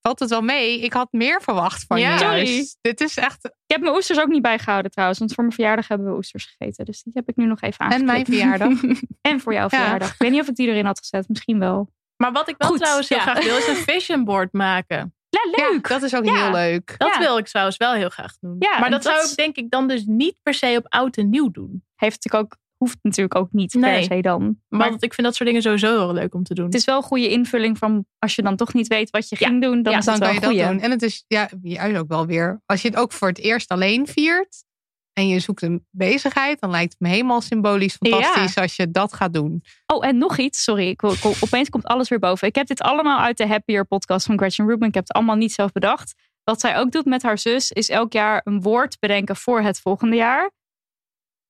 valt 0.00 0.18
het 0.18 0.30
wel 0.30 0.42
mee. 0.42 0.80
Ik 0.80 0.92
had 0.92 1.08
meer 1.12 1.42
verwacht 1.42 1.84
van 1.86 2.00
Ja, 2.00 2.12
je 2.12 2.18
sorry. 2.18 2.66
Dit 2.80 3.00
is 3.00 3.16
echt... 3.16 3.44
Ik 3.44 3.52
heb 3.66 3.80
mijn 3.80 3.94
oesters 3.94 4.18
ook 4.20 4.28
niet 4.28 4.42
bijgehouden 4.42 4.90
trouwens. 4.90 5.18
Want 5.18 5.32
voor 5.34 5.42
mijn 5.44 5.54
verjaardag 5.56 5.88
hebben 5.88 6.06
we 6.06 6.16
oesters 6.16 6.44
gegeten. 6.56 6.84
Dus 6.84 7.02
die 7.02 7.12
heb 7.16 7.28
ik 7.28 7.36
nu 7.36 7.44
nog 7.44 7.60
even 7.60 7.78
En 7.86 7.92
aangeklikt. 8.08 8.28
mijn 8.28 8.40
verjaardag. 8.58 8.82
en 9.32 9.40
voor 9.40 9.52
jouw 9.52 9.62
Ja. 9.62 9.68
verjaardag. 9.68 10.12
Ik 10.12 10.18
weet 10.18 10.30
niet 10.30 10.40
of 10.40 10.48
ik 10.48 10.54
die 10.54 10.68
erin 10.68 10.84
had 10.84 10.98
gezet. 10.98 11.28
Misschien 11.28 11.58
wel. 11.58 11.90
Maar 12.16 12.32
wat 12.32 12.48
ik 12.48 12.54
wel 12.58 12.68
Goed, 12.68 12.78
trouwens 12.80 13.08
heel 13.08 13.18
ja. 13.18 13.24
graag 13.24 13.44
wil, 13.44 13.56
is 13.56 13.66
een 13.68 13.76
vision 13.94 14.24
board 14.24 14.52
maken. 14.52 15.14
Ja, 15.28 15.64
leuk. 15.70 15.88
Dat 15.88 16.02
is 16.02 16.14
ook 16.14 16.24
Ja. 16.24 16.42
heel 16.42 16.50
leuk. 16.52 16.94
Dat 16.98 17.12
Ja. 17.14 17.18
wil 17.18 17.38
ik 17.38 17.46
trouwens 17.46 17.76
wel 17.76 17.92
heel 17.92 18.08
graag 18.08 18.38
doen. 18.40 18.56
Ja, 18.58 18.70
maar 18.70 18.84
en 18.84 18.90
dat, 18.90 19.02
dat 19.02 19.12
zou 19.14 19.28
ik 19.30 19.36
denk 19.36 19.56
ik 19.56 19.70
dan 19.70 19.88
dus 19.88 20.04
niet 20.06 20.36
per 20.42 20.54
se 20.54 20.74
op 20.78 20.86
oud 20.88 21.16
en 21.16 21.30
nieuw 21.30 21.50
doen. 21.50 21.84
Heeft 21.96 22.24
natuurlijk 22.24 22.44
ook, 22.52 22.58
hoeft 22.76 22.98
natuurlijk 23.02 23.34
ook 23.34 23.48
niet 23.52 23.76
per 23.80 24.02
se 24.02 24.20
dan. 24.20 24.58
Maar 24.68 24.90
want 24.90 25.02
ik 25.02 25.14
vind 25.14 25.26
dat 25.26 25.36
soort 25.36 25.48
dingen 25.48 25.62
sowieso 25.64 25.98
heel 25.98 26.12
leuk 26.12 26.34
om 26.34 26.42
te 26.42 26.54
doen. 26.54 26.64
Het 26.64 26.74
is 26.74 26.84
wel 26.84 26.96
een 26.96 27.02
goede 27.02 27.28
invulling 27.28 27.78
van 27.78 28.06
als 28.18 28.34
je 28.34 28.42
dan 28.42 28.56
toch 28.56 28.74
niet 28.74 28.86
weet 28.86 29.10
wat 29.10 29.28
je 29.28 29.36
Ja. 29.38 29.46
ging 29.48 29.62
doen, 29.62 29.82
dan 29.82 29.92
Ja, 29.92 29.98
is 29.98 30.04
dan 30.04 30.14
het 30.14 30.22
wel 30.22 30.32
kan 30.40 30.54
je 30.54 30.60
dat 30.62 30.70
doen. 30.70 30.80
En 30.80 30.90
het 30.90 31.02
is 31.02 31.24
ja, 31.26 31.48
juist 31.62 31.96
ook 31.96 32.08
wel 32.08 32.26
weer... 32.26 32.62
Als 32.66 32.82
je 32.82 32.88
het 32.88 32.96
ook 32.96 33.12
voor 33.12 33.28
het 33.28 33.38
eerst 33.38 33.68
alleen 33.70 34.06
viert... 34.06 34.64
en 35.12 35.28
je 35.28 35.40
zoekt 35.40 35.62
een 35.62 35.86
bezigheid... 35.90 36.60
dan 36.60 36.70
lijkt 36.70 36.92
het 36.92 37.00
me 37.00 37.08
helemaal 37.08 37.40
symbolisch 37.40 37.96
fantastisch... 37.96 38.56
als 38.56 38.76
je 38.76 38.90
dat 38.90 39.12
gaat 39.12 39.32
doen. 39.32 39.62
Oh, 39.86 40.06
en 40.06 40.18
nog 40.18 40.38
iets. 40.38 40.62
Sorry, 40.62 40.88
ik, 40.88 41.02
ik- 41.02 41.36
opeens 41.40 41.68
komt 41.68 41.84
alles 41.84 42.08
weer 42.08 42.18
boven. 42.18 42.48
Ik 42.48 42.54
heb 42.54 42.66
dit 42.66 42.80
allemaal 42.80 43.18
uit 43.20 43.36
de 43.36 43.46
Happier 43.46 43.84
podcast 43.86 44.26
van 44.26 44.38
Gretchen 44.38 44.66
Rubin. 44.66 44.88
Ik 44.88 44.94
heb 44.94 45.06
het 45.06 45.16
allemaal 45.16 45.36
niet 45.36 45.52
zelf 45.52 45.72
bedacht. 45.72 46.14
Wat 46.44 46.60
zij 46.60 46.76
ook 46.76 46.90
doet 46.90 47.04
met 47.04 47.22
haar 47.22 47.38
zus 47.38 47.70
is 47.70 47.88
elk 47.88 48.12
jaar 48.12 48.40
een 48.44 48.60
woord 48.62 48.96
bedenken 48.98 49.36
voor 49.36 49.60
het 49.60 49.80
volgende 49.80 50.16
jaar. 50.16 50.50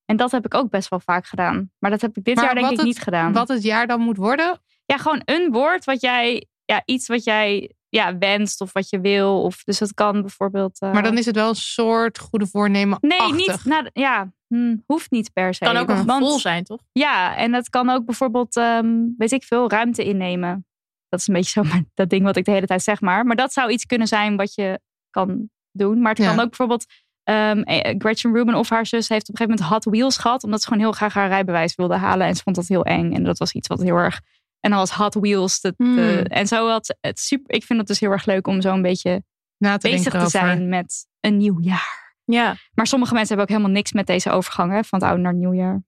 En 0.04 0.16
dat 0.16 0.30
heb 0.30 0.44
ik 0.44 0.54
ook 0.54 0.70
best 0.70 0.88
wel 0.88 1.00
vaak 1.00 1.26
gedaan. 1.26 1.70
Maar 1.78 1.90
dat 1.90 2.00
heb 2.00 2.16
ik 2.16 2.24
dit 2.24 2.34
Maar 2.34 2.44
jaar 2.44 2.54
denk 2.54 2.70
ik 2.70 2.76
het- 2.76 2.86
niet 2.86 2.98
gedaan. 2.98 3.32
Wat 3.32 3.48
het 3.48 3.62
jaar 3.62 3.86
dan 3.86 4.00
moet 4.00 4.16
worden... 4.16 4.58
Ja, 4.86 4.96
gewoon 4.96 5.22
een 5.24 5.50
woord 5.52 5.84
wat 5.84 6.00
jij, 6.00 6.46
ja, 6.64 6.82
iets 6.84 7.06
wat 7.08 7.24
jij 7.24 7.72
ja, 7.88 8.18
wenst 8.18 8.60
of 8.60 8.72
wat 8.72 8.88
je 8.90 9.00
wil. 9.00 9.42
Of, 9.42 9.62
dus 9.64 9.78
dat 9.78 9.94
kan 9.94 10.20
bijvoorbeeld. 10.20 10.80
eh, 10.80 10.92
Maar 10.92 11.02
dan 11.02 11.18
is 11.18 11.26
het 11.26 11.34
wel 11.34 11.48
een 11.48 11.54
soort 11.54 12.18
goede 12.18 12.46
voornemen. 12.46 12.98
Nee, 13.00 13.32
niet. 13.32 13.64
Nou, 13.64 13.90
ja, 13.92 14.32
hm, 14.46 14.76
hoeft 14.86 15.10
niet 15.10 15.32
per 15.32 15.54
se. 15.54 15.64
Kan 15.64 15.76
ook 15.76 15.88
een 15.88 16.04
Want- 16.06 16.22
gevoel 16.22 16.38
zijn, 16.38 16.64
toch? 16.64 16.80
Ja, 16.92 17.36
en 17.36 17.52
dat 17.52 17.68
kan 17.68 17.90
ook 17.90 18.04
bijvoorbeeld, 18.04 18.56
ehm, 18.56 18.94
weet 19.16 19.32
ik 19.32 19.42
veel, 19.44 19.70
ruimte 19.70 20.04
innemen. 20.04 20.66
Dat 21.08 21.20
is 21.20 21.28
een 21.28 21.34
beetje 21.34 21.50
zo 21.50 21.62
maar 21.70 21.82
dat 21.94 22.08
ding 22.10 22.22
wat 22.24 22.36
ik 22.36 22.44
de 22.44 22.50
hele 22.50 22.66
tijd 22.66 22.82
zeg 22.82 23.00
maar. 23.00 23.24
Maar 23.26 23.36
dat 23.36 23.52
zou 23.52 23.70
iets 23.70 23.84
kunnen 23.86 24.06
zijn 24.06 24.36
wat 24.36 24.54
je 24.54 24.80
kan 25.10 25.48
doen. 25.72 26.00
Maar 26.00 26.12
het 26.14 26.22
Ja. 26.22 26.28
kan 26.28 26.40
ook 26.40 26.48
bijvoorbeeld... 26.48 26.84
ehm, 27.24 27.58
eh, 27.60 27.94
Gretchen 27.98 28.32
Rubin 28.32 28.54
of 28.54 28.68
haar 28.68 28.86
zus 28.86 29.08
heeft 29.08 29.28
op 29.28 29.34
een 29.34 29.36
gegeven 29.46 29.64
moment 29.66 29.84
Hot 29.84 29.94
Wheels 29.94 30.16
gehad. 30.18 30.44
Omdat 30.44 30.60
ze 30.60 30.66
gewoon 30.68 30.82
heel 30.82 30.92
graag 30.92 31.14
haar 31.14 31.28
rijbewijs 31.28 31.74
wilde 31.74 31.96
halen. 31.96 32.26
En 32.26 32.34
ze 32.36 32.42
vond 32.42 32.56
dat 32.56 32.66
heel 32.66 32.84
eng. 32.84 33.12
En 33.12 33.24
dat 33.24 33.38
was 33.38 33.52
iets 33.52 33.68
wat 33.68 33.82
heel 33.82 33.96
erg... 33.96 34.20
En 34.60 34.70
dan 34.70 34.78
was 34.78 34.90
Hot 34.90 35.14
Wheels. 35.14 35.60
De, 35.60 35.74
de- 35.76 35.84
Hmm. 35.84 36.22
en 36.26 36.46
zo 36.46 36.68
had 36.68 36.96
het 37.00 37.18
super... 37.18 37.54
Ik 37.56 37.64
vind 37.64 37.78
het 37.78 37.88
dus 37.88 38.00
heel 38.00 38.10
erg 38.10 38.24
leuk 38.26 38.46
om 38.46 38.60
zo 38.60 38.72
een 38.72 38.82
beetje 38.82 39.22
Na 39.58 39.76
te 39.76 39.88
bezig 39.88 40.12
te 40.12 40.18
over. 40.18 40.30
zijn 40.30 40.68
met 40.68 41.06
een 41.20 41.36
nieuw 41.36 41.60
jaar. 41.60 42.14
Ja. 42.24 42.54
Maar 42.74 42.86
sommige 42.86 43.14
mensen 43.14 43.36
hebben 43.36 43.46
ook 43.54 43.60
helemaal 43.60 43.76
niks 43.80 43.92
met 43.92 44.06
deze 44.06 44.30
overgang 44.30 44.72
hè, 44.72 44.84
van 44.84 44.98
het 44.98 45.08
oude 45.08 45.22
naar 45.22 45.32
het 45.32 45.40
nieuwjaar. 45.40 45.82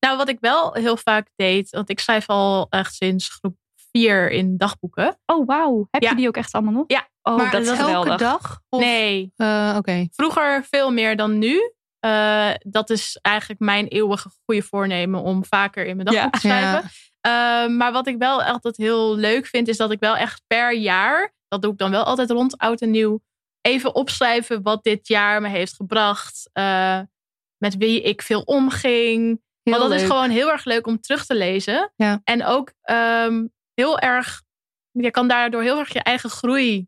Nou, 0.00 0.16
wat 0.16 0.28
ik 0.28 0.36
wel 0.40 0.72
heel 0.74 0.96
vaak 0.96 1.28
deed, 1.36 1.70
want 1.70 1.90
ik 1.90 2.00
schrijf 2.00 2.28
al 2.28 2.66
echt 2.70 2.94
sinds 2.94 3.28
groep 3.28 3.56
vier 3.90 4.30
in 4.30 4.56
dagboeken. 4.56 5.18
Oh, 5.26 5.46
wauw. 5.46 5.86
Heb 5.90 6.02
je 6.02 6.14
die 6.14 6.28
ook 6.28 6.36
echt 6.36 6.52
allemaal 6.52 6.72
nog? 6.72 6.84
Ja. 6.86 7.08
Oh, 7.22 7.36
maar 7.36 7.50
dat 7.50 7.60
is 7.62 7.68
elke 7.68 7.82
geweldig. 7.82 8.16
dag? 8.16 8.60
Of, 8.68 8.80
Nee. 8.80 9.32
eh, 9.36 9.74
Oké. 9.78 10.06
Vroeger 10.12 10.64
veel 10.70 10.92
meer 10.92 11.16
dan 11.16 11.38
nu. 11.38 11.72
Eh, 12.00 12.50
dat 12.58 12.90
is 12.90 13.18
eigenlijk 13.20 13.60
mijn 13.60 13.86
eeuwige 13.86 14.30
goede 14.44 14.62
voornemen 14.62 15.20
om 15.22 15.44
vaker 15.44 15.86
in 15.86 15.96
mijn 15.96 16.08
dagboek 16.08 16.24
Ja. 16.24 16.30
te 16.30 16.46
schrijven. 16.46 16.90
Eh, 17.20 17.66
maar 17.76 17.92
wat 17.92 18.06
ik 18.06 18.18
wel 18.18 18.42
altijd 18.42 18.76
heel 18.76 19.16
leuk 19.16 19.46
vind, 19.46 19.68
is 19.68 19.76
dat 19.76 19.90
ik 19.90 20.00
wel 20.00 20.16
echt 20.16 20.42
per 20.46 20.74
jaar, 20.74 21.34
dat 21.48 21.62
doe 21.62 21.72
ik 21.72 21.78
dan 21.78 21.90
wel 21.90 22.04
altijd 22.04 22.30
rond 22.30 22.58
oud 22.58 22.80
en 22.80 22.90
nieuw, 22.90 23.20
even 23.60 23.94
opschrijven 23.94 24.62
wat 24.62 24.82
dit 24.84 25.08
jaar 25.08 25.40
me 25.40 25.48
heeft 25.48 25.74
gebracht. 25.74 26.50
met 27.56 27.76
wie 27.76 28.02
ik 28.02 28.22
veel 28.22 28.40
omging. 28.40 29.40
Heel 29.62 29.78
Want 29.78 29.90
dat 29.90 30.00
is 30.00 30.06
gewoon 30.06 30.30
heel 30.30 30.50
erg 30.50 30.64
leuk 30.64 30.86
om 30.86 31.00
terug 31.00 31.26
te 31.26 31.34
lezen. 31.34 31.92
Ja. 31.96 32.20
En 32.24 32.44
ook 32.44 32.72
ehm, 32.82 33.46
heel 33.74 33.98
erg, 33.98 34.42
je 34.90 35.10
kan 35.10 35.28
daardoor 35.28 35.62
heel 35.62 35.78
erg 35.78 35.92
je 35.92 36.02
eigen 36.02 36.30
groei 36.30 36.86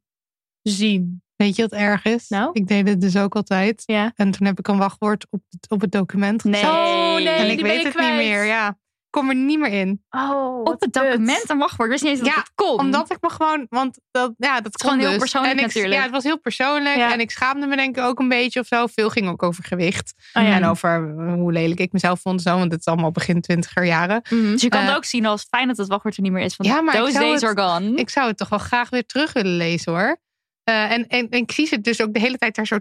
zien. 0.72 1.22
Weet 1.36 1.56
je 1.56 1.62
wat 1.62 1.72
erg 1.72 2.04
is? 2.04 2.28
Nou? 2.28 2.50
Ik 2.52 2.66
deed 2.66 2.88
het 2.88 3.00
dus 3.00 3.16
ook 3.16 3.34
altijd. 3.34 3.82
Ja. 3.86 4.12
En 4.16 4.30
toen 4.30 4.46
heb 4.46 4.58
ik 4.58 4.68
een 4.68 4.78
wachtwoord 4.78 5.26
op 5.30 5.40
het, 5.50 5.70
op 5.70 5.80
het 5.80 5.92
document 5.92 6.44
Nee. 6.44 6.54
gezet. 6.54 6.68
Oh 6.70 7.14
nee, 7.14 7.28
en 7.28 7.42
ik 7.44 7.48
die 7.48 7.56
ben 7.56 7.66
weet 7.74 7.84
het 7.84 7.92
kwijt. 7.94 8.08
niet 8.16 8.26
meer. 8.26 8.44
Ja. 8.44 8.68
Ik 8.68 9.20
kom 9.20 9.28
er 9.28 9.36
niet 9.36 9.58
meer 9.58 9.70
in. 9.72 10.02
Oh, 10.10 10.60
Op 10.64 10.80
het 10.80 10.92
document 10.92 11.50
een 11.50 11.58
wachtwoord. 11.58 11.88
Wist 11.90 12.02
niet 12.02 12.10
eens 12.12 12.20
dat 12.20 12.28
Ja, 12.28 12.34
het 12.36 12.50
kon. 12.54 12.78
Omdat 12.78 13.10
ik 13.12 13.16
me 13.20 13.30
gewoon, 13.30 13.66
want 13.70 13.98
dat, 14.10 14.32
ja, 14.36 14.60
dat 14.60 14.76
kon 14.76 14.98
heel 14.98 15.08
dus. 15.10 15.18
persoonlijk 15.18 15.52
en 15.52 15.58
ik, 15.58 15.66
natuurlijk. 15.66 15.94
Ja, 15.94 16.02
het 16.02 16.10
was 16.10 16.22
heel 16.24 16.38
persoonlijk. 16.38 16.96
Ja. 16.96 17.12
En 17.12 17.20
ik 17.20 17.30
schaamde 17.30 17.66
me 17.66 17.76
denk 17.76 17.96
ik 17.96 18.04
ook 18.04 18.18
een 18.18 18.28
beetje 18.28 18.60
of 18.60 18.66
zo. 18.66 18.86
Veel 18.86 19.10
ging 19.10 19.28
ook 19.28 19.42
over 19.42 19.64
gewicht. 19.64 20.14
Oh 20.32 20.42
ja. 20.42 20.54
En 20.54 20.64
over 20.64 21.16
eh, 21.18 21.32
hoe 21.34 21.52
lelijk 21.52 21.80
ik 21.80 21.92
mezelf 21.92 22.20
vond. 22.20 22.42
Zo, 22.42 22.58
want 22.58 22.70
het 22.72 22.80
is 22.80 22.86
allemaal 22.86 23.10
begin 23.10 23.40
twintiger 23.40 23.84
jaren. 23.84 24.22
Dus 24.28 24.62
je 24.62 24.68
kan 24.68 24.80
Eh, 24.80 24.86
het 24.86 24.96
ook 24.96 25.04
zien 25.04 25.26
als 25.26 25.46
fijn 25.50 25.68
dat 25.68 25.76
het 25.76 25.88
wachtwoord 25.88 26.16
er 26.16 26.22
niet 26.22 26.32
meer 26.32 26.44
is. 26.44 26.56
Want 26.56 26.70
Ja, 26.70 26.80
maar 26.80 26.94
ik 26.94 27.00
those 27.00 27.12
zou 27.12 27.24
days 27.24 27.40
het- 27.40 27.58
are 27.58 27.68
gone. 27.80 27.96
Ik 27.96 28.10
zou 28.10 28.26
het 28.28 28.36
toch 28.36 28.48
wel 28.48 28.58
graag 28.58 28.90
weer 28.90 29.06
terug 29.06 29.32
willen 29.32 29.56
lezen 29.56 29.92
hoor. 29.92 30.22
Eh, 30.64 30.90
en, 30.90 31.06
en, 31.08 31.28
en 31.30 31.38
ik 31.40 31.52
zie 31.52 31.66
ze 31.66 31.80
dus 31.80 32.00
ook 32.00 32.12
de 32.14 32.20
hele 32.20 32.38
tijd 32.38 32.54
daar 32.54 32.66
zo 32.66 32.78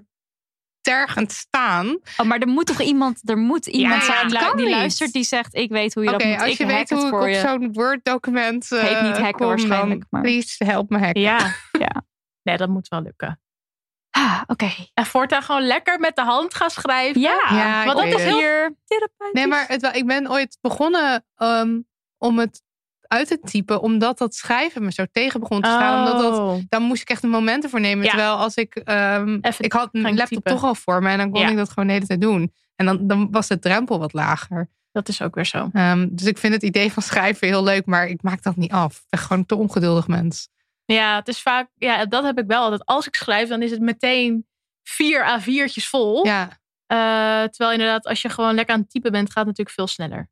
tergend 0.82 1.32
staan. 1.32 2.00
Oh, 2.18 2.26
maar 2.26 2.40
er 2.40 2.48
moet 2.48 2.66
toch 2.66 2.82
iemand, 2.82 3.30
er 3.30 3.38
moet 3.38 3.66
iemand 3.68 4.06
Ja, 4.06 4.30
zijn 4.30 4.56
die 4.56 4.66
niet. 4.66 4.76
luistert 4.76 5.12
die 5.14 5.24
zegt 5.24 5.56
ik 5.56 5.70
weet 5.72 5.94
hoe 5.94 6.04
je 6.04 6.10
dat 6.12 6.24
moet. 6.24 6.40
als 6.42 6.52
ik 6.52 6.58
je 6.58 6.66
weet 6.66 6.90
hoe 6.90 7.08
ik 7.08 7.14
op 7.14 7.34
zo'n 7.50 7.74
Word-document 7.74 8.72
eh 8.72 8.82
Heet 8.82 9.02
niet 9.02 9.18
hacken 9.18 9.34
kom, 9.34 9.48
waarschijnlijk, 9.48 10.04
maar- 10.10 10.22
please 10.22 10.64
help 10.66 10.90
me 10.90 10.98
hacken. 11.00 11.22
Ja. 11.22 11.54
Ja. 11.80 12.04
Nee, 12.44 12.58
dat 12.58 12.70
moet 12.70 12.88
wel 12.88 13.02
lukken. 13.02 13.42
Ah, 14.10 14.42
Oké. 14.48 14.70
En 14.94 15.06
voortaan 15.06 15.44
gewoon 15.44 15.62
lekker 15.62 16.00
met 16.00 16.16
de 16.16 16.22
hand 16.22 16.54
gaan 16.54 16.70
schrijven. 16.70 17.22
Ja, 17.22 17.42
Ja, 17.50 17.86
want 17.86 17.98
dat 17.98 18.06
is 18.08 18.14
het. 18.14 18.22
heel 18.22 18.38
hier. 18.38 18.76
Nee, 19.32 19.48
maar 19.48 19.68
het, 19.68 19.82
wel- 19.82 19.94
ik 19.94 20.06
ben 20.08 20.32
ooit 20.32 20.58
begonnen 20.62 21.26
ehm, 21.36 21.80
om 22.18 22.40
het 22.40 22.62
uit 23.14 23.28
te 23.28 23.40
typen, 23.40 23.82
omdat 23.82 24.18
dat 24.18 24.36
schrijven 24.36 24.84
me 24.84 24.92
zo 24.92 25.06
tegen 25.12 25.40
begon 25.40 25.62
te 25.62 25.70
staan. 25.70 26.00
Omdat 26.08 26.22
dat, 26.22 26.38
Oh. 26.40 26.56
dan 26.70 26.82
moest 26.84 27.02
ik 27.02 27.10
echt 27.10 27.24
een 27.24 27.30
moment 27.30 27.64
ervoor 27.64 27.80
nemen. 27.80 28.04
Ja. 28.04 28.10
Terwijl 28.10 28.36
als 28.36 28.56
ik, 28.56 28.76
Even 28.76 29.42
ik 29.58 29.74
had 29.74 29.90
een 29.92 30.02
gaan 30.02 30.16
laptop 30.16 30.28
typen. 30.28 30.52
toch 30.52 30.64
al 30.64 30.76
voor 30.76 31.02
me 31.04 31.10
en 31.10 31.18
dan 31.18 31.32
kon 31.32 31.42
Ja. 31.42 31.50
ik 31.50 31.56
dat 31.58 31.70
gewoon 31.70 31.88
de 31.88 31.94
hele 31.94 32.06
tijd 32.06 32.22
doen. 32.22 32.54
En 32.76 32.86
dan, 32.86 33.08
dan 33.08 33.28
was 33.32 33.48
de 33.48 33.60
drempel 33.60 34.00
wat 34.00 34.14
lager. 34.14 34.70
Dat 34.92 35.08
is 35.08 35.22
ook 35.22 35.36
weer 35.36 35.46
zo. 35.46 35.70
Ehm, 35.74 36.08
dus 36.12 36.28
ik 36.28 36.38
vind 36.38 36.54
het 36.54 36.64
idee 36.64 36.92
van 36.92 37.04
schrijven 37.04 37.48
heel 37.48 37.64
leuk, 37.64 37.86
maar 37.86 38.08
ik 38.08 38.22
maak 38.24 38.44
dat 38.44 38.56
niet 38.56 38.72
af. 38.72 38.96
Ik 38.98 39.04
ben 39.10 39.20
gewoon 39.20 39.46
te 39.46 39.56
ongeduldig 39.56 40.08
mens. 40.08 40.50
Ja, 40.86 41.16
het 41.16 41.28
is 41.28 41.42
vaak, 41.42 41.70
ja, 41.76 42.06
dat 42.06 42.24
heb 42.24 42.38
ik 42.40 42.48
wel 42.48 42.62
altijd. 42.64 42.86
Als 42.86 43.08
ik 43.08 43.16
schrijf, 43.16 43.50
dan 43.50 43.62
is 43.62 43.72
het 43.72 43.80
meteen 43.82 44.46
vier 44.84 45.40
A4'tjes 45.40 45.88
vol. 45.90 46.26
Ja, 46.26 46.62
Eh, 46.88 46.98
terwijl 47.44 47.72
inderdaad, 47.72 48.06
als 48.06 48.22
je 48.22 48.30
gewoon 48.30 48.56
lekker 48.56 48.76
aan 48.76 48.82
het 48.82 48.90
typen 48.90 49.12
bent, 49.12 49.28
gaat 49.28 49.36
het 49.38 49.46
natuurlijk 49.46 49.76
veel 49.76 49.88
sneller. 49.88 50.30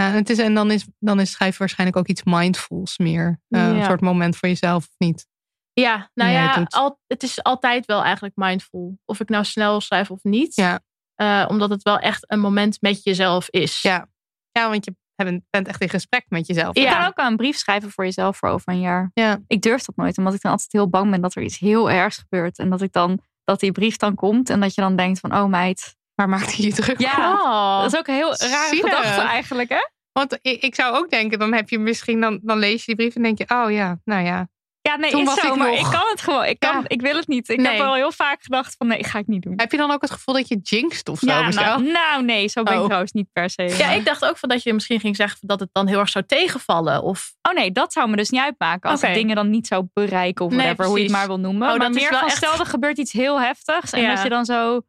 Ja 0.00 0.08
en, 0.08 0.14
het 0.14 0.30
is, 0.30 0.38
en 0.38 0.54
dan, 0.54 0.70
is, 0.70 0.86
dan 0.98 1.20
is 1.20 1.30
schrijven 1.30 1.58
waarschijnlijk 1.58 1.98
ook 1.98 2.06
iets 2.08 2.22
mindfuls 2.24 2.98
meer. 2.98 3.40
Eh, 3.48 3.68
Een 3.68 3.84
soort 3.84 4.00
moment 4.00 4.36
voor 4.36 4.48
jezelf 4.48 4.86
of 4.86 4.94
niet. 4.98 5.26
Ja, 5.72 6.10
nou 6.14 6.30
Ja, 6.30 6.60
het 6.60 6.74
al, 6.74 7.00
het 7.06 7.22
is 7.22 7.42
altijd 7.42 7.86
wel 7.86 8.02
eigenlijk 8.02 8.36
mindful. 8.36 8.98
Of 9.04 9.20
ik 9.20 9.28
nou 9.28 9.44
snel 9.44 9.80
schrijf 9.80 10.10
of 10.10 10.22
niet. 10.22 10.54
Ja. 10.54 10.80
Eh, 11.14 11.44
omdat 11.48 11.70
het 11.70 11.82
wel 11.82 11.98
echt 11.98 12.24
een 12.30 12.40
moment 12.40 12.80
met 12.80 13.02
jezelf 13.02 13.48
is. 13.50 13.82
Ja, 13.82 14.08
ja 14.50 14.68
want 14.70 14.84
je 14.84 14.94
bent 15.14 15.42
bent 15.50 15.68
echt 15.68 15.80
in 15.80 15.88
gesprek 15.88 16.24
met 16.28 16.46
jezelf. 16.46 16.74
Je 16.74 16.80
Ja. 16.80 16.98
kan 16.98 17.06
ook 17.06 17.30
een 17.30 17.36
brief 17.36 17.56
schrijven 17.56 17.90
voor 17.90 18.04
jezelf 18.04 18.36
voor 18.36 18.48
over 18.48 18.72
een 18.72 18.80
jaar. 18.80 19.10
Ja. 19.14 19.38
Ik 19.46 19.62
durf 19.62 19.84
dat 19.84 19.96
nooit, 19.96 20.18
omdat 20.18 20.34
ik 20.34 20.40
dan 20.40 20.50
altijd 20.50 20.72
heel 20.72 20.88
bang 20.88 21.10
ben 21.10 21.20
dat 21.20 21.34
er 21.34 21.42
iets 21.42 21.58
heel 21.58 21.90
ergs 21.90 22.16
gebeurt. 22.18 22.58
En 22.58 22.70
dat 22.70 22.82
ik 22.82 22.92
dan 22.92 23.20
dat 23.44 23.60
die 23.60 23.72
brief 23.72 23.96
dan 23.96 24.14
komt 24.14 24.50
en 24.50 24.60
dat 24.60 24.74
je 24.74 24.80
dan 24.80 24.96
denkt 24.96 25.20
van, 25.20 25.34
oh 25.34 25.44
meid. 25.44 25.95
Maar 26.16 26.28
maakt 26.28 26.54
je 26.56 26.62
je 26.62 26.72
druk? 26.72 27.00
Ja, 27.00 27.32
Oh. 27.32 27.80
dat 27.82 27.92
is 27.92 27.98
ook 27.98 28.06
een 28.06 28.14
heel 28.14 28.34
rare 28.36 28.68
Zielig. 28.68 28.96
gedachte 28.96 29.20
eigenlijk, 29.20 29.68
hè? 29.68 29.86
Want 30.12 30.38
ik, 30.42 30.62
ik 30.62 30.74
zou 30.74 30.96
ook 30.96 31.10
denken, 31.10 31.38
dan 31.38 31.52
heb 31.52 31.68
je 31.68 31.78
misschien, 31.78 32.20
dan, 32.20 32.38
dan 32.42 32.58
lees 32.58 32.78
je 32.84 32.84
die 32.86 32.94
brief 32.96 33.14
en 33.14 33.22
denk 33.22 33.38
je, 33.38 33.44
oh 33.48 33.70
ja, 33.72 33.98
nou 34.04 34.24
ja. 34.24 34.48
Ja, 34.80 34.96
nee, 34.96 35.10
Toen 35.10 35.20
is 35.20 35.26
was 35.26 35.40
zo, 35.40 35.52
ik 35.52 35.56
maar 35.58 35.68
nog- 35.70 35.78
ik 35.78 35.84
kan 35.98 36.06
het 36.10 36.20
gewoon. 36.20 36.44
Ik, 36.44 36.58
kan, 36.58 36.72
Ja. 36.74 36.82
ik 36.86 37.00
wil 37.00 37.16
het 37.16 37.26
niet. 37.28 37.48
Ik 37.48 37.60
Nee. 37.60 37.72
heb 37.76 37.86
al 37.86 37.94
heel 37.94 38.12
vaak 38.12 38.42
gedacht 38.42 38.74
van, 38.78 38.86
nee, 38.86 39.04
ga 39.04 39.18
ik 39.18 39.26
niet 39.26 39.42
doen. 39.42 39.52
Heb 39.56 39.70
je 39.70 39.76
dan 39.76 39.90
ook 39.90 40.00
het 40.02 40.10
gevoel 40.10 40.34
dat 40.34 40.48
je 40.48 40.58
jinxt 40.62 41.08
of 41.08 41.18
zo? 41.18 41.26
Ja, 41.26 41.48
nou, 41.48 41.82
nou, 41.82 42.24
nee, 42.24 42.48
zo 42.48 42.62
ben 42.62 42.72
ik 42.72 42.78
Oh. 42.78 42.84
trouwens 42.84 43.12
niet 43.12 43.28
per 43.32 43.50
se. 43.50 43.62
Ja, 43.62 43.90
ik 43.90 44.04
dacht 44.04 44.24
ook 44.24 44.38
van 44.38 44.48
dat 44.48 44.62
je 44.62 44.72
misschien 44.72 45.00
ging 45.00 45.16
zeggen 45.16 45.38
dat 45.40 45.60
het 45.60 45.68
dan 45.72 45.86
heel 45.86 45.98
erg 45.98 46.08
zou 46.08 46.24
tegenvallen. 46.26 47.02
Of 47.02 47.34
Oh 47.48 47.54
nee, 47.54 47.72
dat 47.72 47.92
zou 47.92 48.08
me 48.10 48.16
dus 48.16 48.30
niet 48.30 48.40
uitmaken. 48.40 48.90
Als 48.90 49.02
ik 49.02 49.14
dingen 49.14 49.36
dan 49.36 49.50
niet 49.50 49.66
zou 49.66 49.84
bereiken 49.92 50.44
of 50.44 50.50
Nee, 50.50 50.60
whatever, 50.60 50.86
hoe 50.86 50.96
je 50.98 51.02
het 51.04 51.12
maar 51.12 51.26
wil 51.26 51.40
noemen. 51.40 51.62
Oh, 51.62 51.76
maar 51.76 51.86
dat 51.86 51.96
is 51.96 52.02
meer 52.02 52.10
wel 52.10 52.18
van 52.18 52.28
echt- 52.28 52.36
stel 52.36 52.58
er 52.58 52.66
gebeurt 52.66 52.98
iets 52.98 53.12
heel 53.12 53.40
heftigs. 53.40 53.92
En 53.92 54.00
Ja. 54.00 54.14
dat 54.14 54.22
je 54.22 54.28
dan 54.28 54.44
zo... 54.44 54.80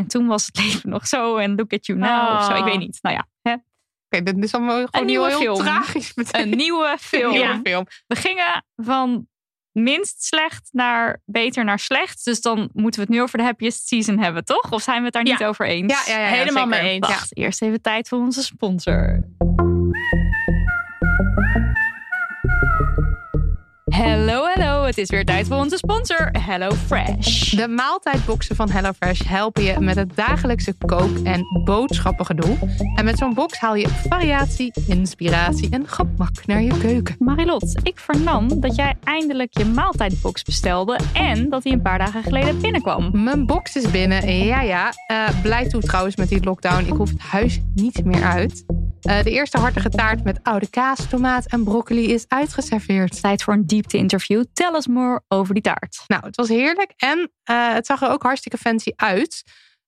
En 0.00 0.06
toen 0.06 0.26
was 0.26 0.46
het 0.46 0.56
leven 0.64 0.90
nog 0.90 1.06
zo 1.06 1.36
en 1.36 1.54
look 1.54 1.72
at 1.72 1.86
you 1.86 1.98
now 1.98 2.36
of 2.38 2.44
zo. 2.44 2.54
Ik 2.54 2.64
weet 2.64 2.78
niet. 2.78 2.98
Nou 3.02 3.14
ja, 3.16 3.26
hè? 3.42 3.52
Oké, 4.10 4.22
dit 4.22 4.44
is 4.44 4.54
allemaal 4.54 4.74
gewoon 4.76 4.88
Een 5.00 5.06
nieuwe 5.06 5.28
heel 5.28 5.38
film. 5.38 5.58
tragisch 5.58 6.14
meteen. 6.14 6.42
een 6.50 6.56
nieuwe 6.56 6.96
film. 7.00 7.24
Een 7.24 7.30
nieuwe 7.30 7.46
Ja. 7.46 7.60
film. 7.64 7.86
We 8.06 8.16
gingen 8.16 8.64
van 8.76 9.28
minst 9.72 10.22
slecht 10.24 10.68
naar 10.72 11.22
beter 11.24 11.64
naar 11.64 11.78
slecht. 11.78 12.24
Dus 12.24 12.40
dan 12.40 12.70
moeten 12.72 13.00
we 13.00 13.06
het 13.06 13.16
nu 13.16 13.22
over 13.22 13.38
de 13.38 13.44
happiest 13.44 13.86
season 13.88 14.18
hebben, 14.18 14.44
toch? 14.44 14.70
Of 14.72 14.82
zijn 14.82 14.98
we 14.98 15.04
het 15.04 15.12
daar 15.12 15.26
Ja. 15.26 15.32
niet 15.32 15.44
over 15.44 15.66
eens? 15.66 16.06
Ja, 16.06 16.14
ja, 16.14 16.20
ja, 16.20 16.26
ja, 16.28 16.36
helemaal 16.36 16.66
zeker. 16.68 16.82
mee 16.82 16.92
eens. 16.92 17.06
Wacht, 17.06 17.36
eerst 17.36 17.62
even 17.62 17.80
tijd 17.82 18.08
voor 18.08 18.18
onze 18.18 18.42
sponsor. 18.42 19.24
Hallo, 23.90 24.44
hallo. 24.54 24.84
Het 24.84 24.98
is 24.98 25.10
weer 25.10 25.24
tijd 25.24 25.46
voor 25.46 25.56
onze 25.56 25.76
sponsor, 25.76 26.28
Hello 26.38 26.70
Fresh. 26.70 27.50
De 27.50 27.68
maaltijdboxen 27.68 28.56
van 28.56 28.70
HelloFresh 28.70 29.20
helpen 29.26 29.62
je 29.62 29.80
met 29.80 29.96
het 29.96 30.16
dagelijkse 30.16 30.74
kook- 30.86 31.18
en 31.24 31.44
boodschappengedoe. 31.64 32.56
En 32.94 33.04
met 33.04 33.18
zo'n 33.18 33.34
box 33.34 33.58
haal 33.58 33.74
je 33.74 33.88
variatie, 33.88 34.72
inspiratie 34.86 35.70
en 35.70 35.88
gemak 35.88 36.46
naar 36.46 36.62
je 36.62 36.78
keuken. 36.78 37.16
Marilot, 37.18 37.76
ik 37.82 37.98
vernam 37.98 38.60
dat 38.60 38.74
jij 38.74 38.94
eindelijk 39.04 39.58
je 39.58 39.64
maaltijdbox 39.64 40.42
bestelde 40.42 40.98
en 41.12 41.48
dat 41.48 41.64
hij 41.64 41.72
een 41.72 41.82
paar 41.82 41.98
dagen 41.98 42.22
geleden 42.22 42.60
binnenkwam. 42.60 43.22
Mijn 43.22 43.46
box 43.46 43.76
is 43.76 43.90
binnen, 43.90 44.44
ja 44.44 44.62
ja. 44.62 44.92
Eh 45.06 45.28
blij 45.42 45.68
toe 45.68 45.80
trouwens 45.80 46.16
met 46.16 46.28
die 46.28 46.44
lockdown. 46.44 46.86
Ik 46.86 46.96
hoef 46.96 47.10
het 47.10 47.20
huis 47.20 47.60
niet 47.74 48.04
meer 48.04 48.24
uit. 48.24 48.64
Eh, 49.02 49.22
de 49.22 49.30
eerste 49.30 49.58
hartige 49.58 49.88
taart 49.88 50.24
met 50.24 50.38
oude 50.42 50.70
kaas, 50.70 51.08
tomaat 51.08 51.46
en 51.46 51.64
broccoli 51.64 52.12
is 52.12 52.24
uitgeserveerd. 52.28 53.20
Tijd 53.20 53.42
voor 53.42 53.54
een 53.54 53.66
diepte-interview. 53.66 54.44
Tell 54.52 54.74
us 54.74 54.86
more 54.86 55.22
over 55.28 55.54
die 55.54 55.62
taart. 55.62 56.04
Nou, 56.06 56.26
het 56.26 56.36
was 56.36 56.48
heerlijk 56.48 56.92
en 56.96 57.30
eh, 57.42 57.72
het 57.72 57.86
zag 57.86 58.02
er 58.02 58.10
ook 58.10 58.22
hartstikke 58.22 58.58
fancy 58.58 58.90
uit. 58.96 59.42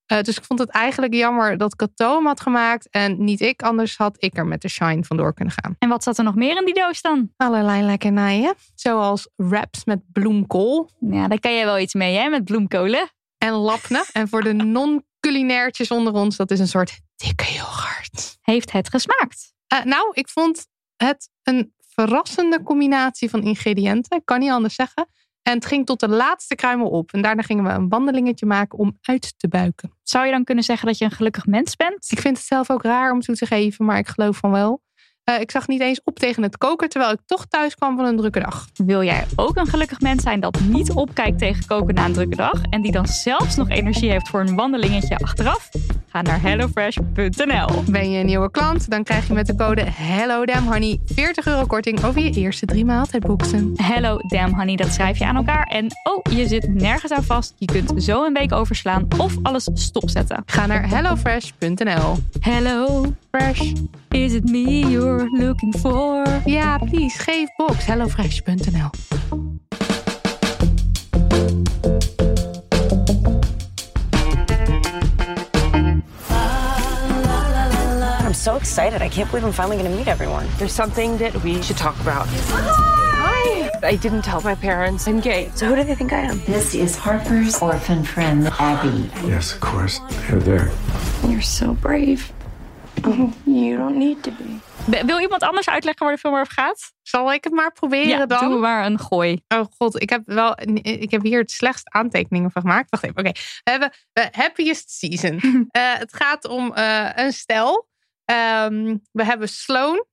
Eh, 0.05 0.21
dus 0.21 0.37
ik 0.37 0.43
vond 0.43 0.59
het 0.59 0.69
eigenlijk 0.69 1.13
jammer 1.13 1.57
dat 1.57 1.75
Cato 1.75 2.15
hem 2.15 2.25
had 2.25 2.41
gemaakt 2.41 2.89
en 2.89 3.23
niet 3.23 3.41
ik. 3.41 3.61
Anders 3.61 3.97
had 3.97 4.15
ik 4.19 4.37
er 4.37 4.45
met 4.45 4.61
de 4.61 4.67
shine 4.69 5.03
vandoor 5.03 5.33
kunnen 5.33 5.53
gaan. 5.53 5.75
En 5.79 5.89
wat 5.89 6.03
zat 6.03 6.17
er 6.17 6.23
nog 6.23 6.35
meer 6.35 6.57
in 6.57 6.65
die 6.65 6.73
doos 6.73 7.01
dan? 7.01 7.31
Allerlei 7.37 7.83
lekkernijen. 7.83 8.53
Zoals 8.75 9.29
wraps 9.35 9.85
met 9.85 9.99
bloemkool 10.11 10.89
Ja, 10.99 11.27
daar 11.27 11.39
kan 11.39 11.53
jij 11.53 11.65
wel 11.65 11.79
iets 11.79 11.93
mee, 11.93 12.17
hè? 12.17 12.29
Met 12.29 12.45
bloemkolen. 12.45 13.11
en 13.37 13.51
lapne. 13.51 14.05
En 14.11 14.27
voor 14.27 14.41
de 14.41 14.53
non-culinairtjes 14.53 15.91
onder 15.91 16.13
ons, 16.13 16.35
dat 16.35 16.51
is 16.51 16.59
een 16.59 16.67
soort 16.67 16.99
dikke 17.25 17.53
yoghurt. 17.53 18.37
Heeft 18.41 18.71
het 18.71 18.89
gesmaakt? 18.89 19.53
Eh, 19.67 19.83
nou, 19.83 20.11
ik 20.13 20.29
vond 20.29 20.67
het 20.95 21.29
een 21.43 21.73
verrassende 21.79 22.63
combinatie 22.63 23.29
van 23.29 23.43
ingrediënten. 23.43 24.17
Ik 24.17 24.25
kan 24.25 24.39
niet 24.39 24.51
anders 24.51 24.75
zeggen. 24.75 25.07
En 25.41 25.53
het 25.53 25.65
ging 25.65 25.85
tot 25.85 25.99
de 25.99 26.09
laatste 26.09 26.55
kruimel 26.55 26.89
op. 26.89 27.11
En 27.13 27.21
daarna 27.21 27.41
gingen 27.41 27.63
we 27.63 27.69
een 27.69 27.89
wandelingetje 27.89 28.45
maken 28.45 28.77
om 28.77 28.97
uit 29.01 29.33
te 29.37 29.47
buiken. 29.47 29.97
Zou 30.03 30.25
je 30.25 30.31
dan 30.31 30.43
kunnen 30.43 30.63
zeggen 30.63 30.87
dat 30.87 30.97
je 30.97 31.05
een 31.05 31.11
gelukkig 31.11 31.45
mens 31.45 31.75
bent? 31.75 32.11
Ik 32.11 32.19
vind 32.19 32.37
het 32.37 32.45
zelf 32.45 32.69
ook 32.69 32.83
raar 32.83 33.11
om 33.11 33.21
toe 33.21 33.35
te 33.35 33.45
geven, 33.45 33.85
maar 33.85 33.97
ik 33.97 34.07
geloof 34.07 34.37
van 34.37 34.51
wel. 34.51 34.81
Uh, 35.29 35.39
ik 35.39 35.51
zag 35.51 35.67
niet 35.67 35.81
eens 35.81 36.01
op 36.03 36.19
tegen 36.19 36.43
het 36.43 36.57
koken, 36.57 36.89
terwijl 36.89 37.11
ik 37.11 37.19
toch 37.25 37.45
thuis 37.45 37.75
kwam 37.75 37.95
van 37.95 38.05
een 38.05 38.17
drukke 38.17 38.39
dag. 38.39 38.67
Wil 38.73 39.03
jij 39.03 39.25
ook 39.35 39.57
een 39.57 39.67
gelukkig 39.67 40.01
mens 40.01 40.23
zijn 40.23 40.39
dat 40.39 40.59
niet 40.59 40.91
opkijkt 40.91 41.39
tegen 41.39 41.65
koken 41.65 41.95
na 41.95 42.05
een 42.05 42.13
drukke 42.13 42.35
dag 42.35 42.61
en 42.69 42.81
die 42.81 42.91
dan 42.91 43.07
zelfs 43.07 43.55
nog 43.55 43.69
energie 43.69 44.11
heeft 44.11 44.29
voor 44.29 44.39
een 44.39 44.55
wandelingetje 44.55 45.17
achteraf? 45.17 45.69
Ga 46.07 46.21
naar 46.21 46.41
hellofresh.nl. 46.41 47.83
Ben 47.89 48.11
je 48.11 48.19
een 48.19 48.25
nieuwe 48.25 48.51
klant? 48.51 48.89
Dan 48.89 49.03
krijg 49.03 49.27
je 49.27 49.33
met 49.33 49.45
de 49.45 49.55
code 49.55 49.81
HelloDamnHoney 49.81 50.99
40 51.05 51.47
euro 51.47 51.65
korting 51.65 52.03
over 52.03 52.21
je 52.21 52.31
eerste 52.31 52.65
drie 52.65 52.85
maaltijdboxen. 52.85 53.73
Hello 53.75 54.17
Damn 54.17 54.53
Honey, 54.53 54.75
dat 54.75 54.91
schrijf 54.91 55.17
je 55.17 55.25
aan 55.25 55.35
elkaar. 55.35 55.63
En 55.63 55.87
oh, 56.03 56.33
je 56.37 56.47
zit 56.47 56.73
nergens 56.73 57.11
aan 57.11 57.23
vast. 57.23 57.53
Je 57.57 57.65
kunt 57.65 58.03
zo 58.03 58.25
een 58.25 58.33
week 58.33 58.51
overslaan 58.51 59.07
of 59.17 59.35
alles 59.41 59.69
stopzetten. 59.73 60.43
Ga 60.45 60.65
naar 60.65 60.89
hellofresh.nl. 60.89 62.17
Hello 62.39 63.13
Fresh, 63.33 63.73
is 64.13 64.35
it 64.35 64.43
me 64.43 64.85
you're 64.85 65.27
looking 65.31 65.73
for? 65.73 66.23
Ja, 66.45 66.77
please, 66.77 67.17
geef 67.17 67.49
box 67.57 67.83
hellofresh.nl. 67.83 68.91
I'm 78.23 78.35
so 78.35 78.55
excited. 78.55 79.01
I 79.01 79.09
can't 79.09 79.27
believe 79.31 79.45
I'm 79.45 79.51
finally 79.51 79.77
going 79.77 79.89
to 79.89 79.97
meet 79.97 80.07
everyone. 80.07 80.45
There's 80.59 80.71
something 80.71 81.17
that 81.17 81.35
we 81.43 81.59
should 81.63 81.77
talk 81.77 81.99
about. 82.01 82.27
Hi. 82.29 83.71
I 83.81 83.95
didn't 83.95 84.21
tell 84.21 84.41
my 84.41 84.53
parents. 84.53 85.07
I'm 85.07 85.19
gay. 85.19 85.49
So 85.55 85.65
who 85.65 85.75
do 85.75 85.83
they 85.83 85.95
think 85.95 86.13
I 86.13 86.19
am? 86.19 86.39
This 86.45 86.75
is 86.75 86.95
Harper's 86.95 87.59
orphan 87.63 88.03
friend, 88.03 88.47
Abby. 88.59 89.09
Yes, 89.27 89.55
of 89.55 89.59
course. 89.59 89.97
They're 90.27 90.39
there. 90.39 90.71
You're 91.27 91.41
so 91.41 91.73
brave. 91.73 92.31
Oh, 93.01 93.31
you 93.43 93.77
don't 93.77 93.95
need 93.95 94.23
to 94.23 94.31
be. 94.31 95.05
Wil 95.05 95.19
iemand 95.19 95.41
anders 95.41 95.69
uitleggen 95.69 96.05
waar 96.05 96.15
de 96.15 96.21
film 96.21 96.33
over 96.33 96.53
gaat? 96.53 96.93
Zal 97.01 97.33
ik 97.33 97.43
het 97.43 97.53
maar 97.53 97.71
proberen 97.71 98.07
ja, 98.07 98.25
dan? 98.25 98.49
Doe 98.49 98.59
maar 98.59 98.85
een 98.85 98.99
gooi. 98.99 99.41
Oh 99.47 99.65
god, 99.77 100.01
ik 100.01 100.09
heb 100.09 100.21
wel, 100.25 100.59
ik 100.81 101.11
heb 101.11 101.21
hier 101.21 101.39
het 101.39 101.51
slechtst 101.51 101.89
aantekeningen 101.89 102.51
van 102.51 102.61
gemaakt. 102.61 102.89
Wacht 102.89 103.03
even, 103.03 103.17
oké. 103.17 103.31
We 103.63 103.71
hebben 103.71 103.91
de 104.13 104.27
happiest 104.31 104.91
season. 104.91 105.35
uh, 105.43 105.63
het 106.03 106.13
gaat 106.13 106.47
om 106.47 106.73
uh, 106.77 107.09
een 107.15 107.33
stel. 107.33 107.87
Um, 108.25 109.01
we 109.11 109.25
hebben 109.25 109.49
Sloan. 109.49 110.05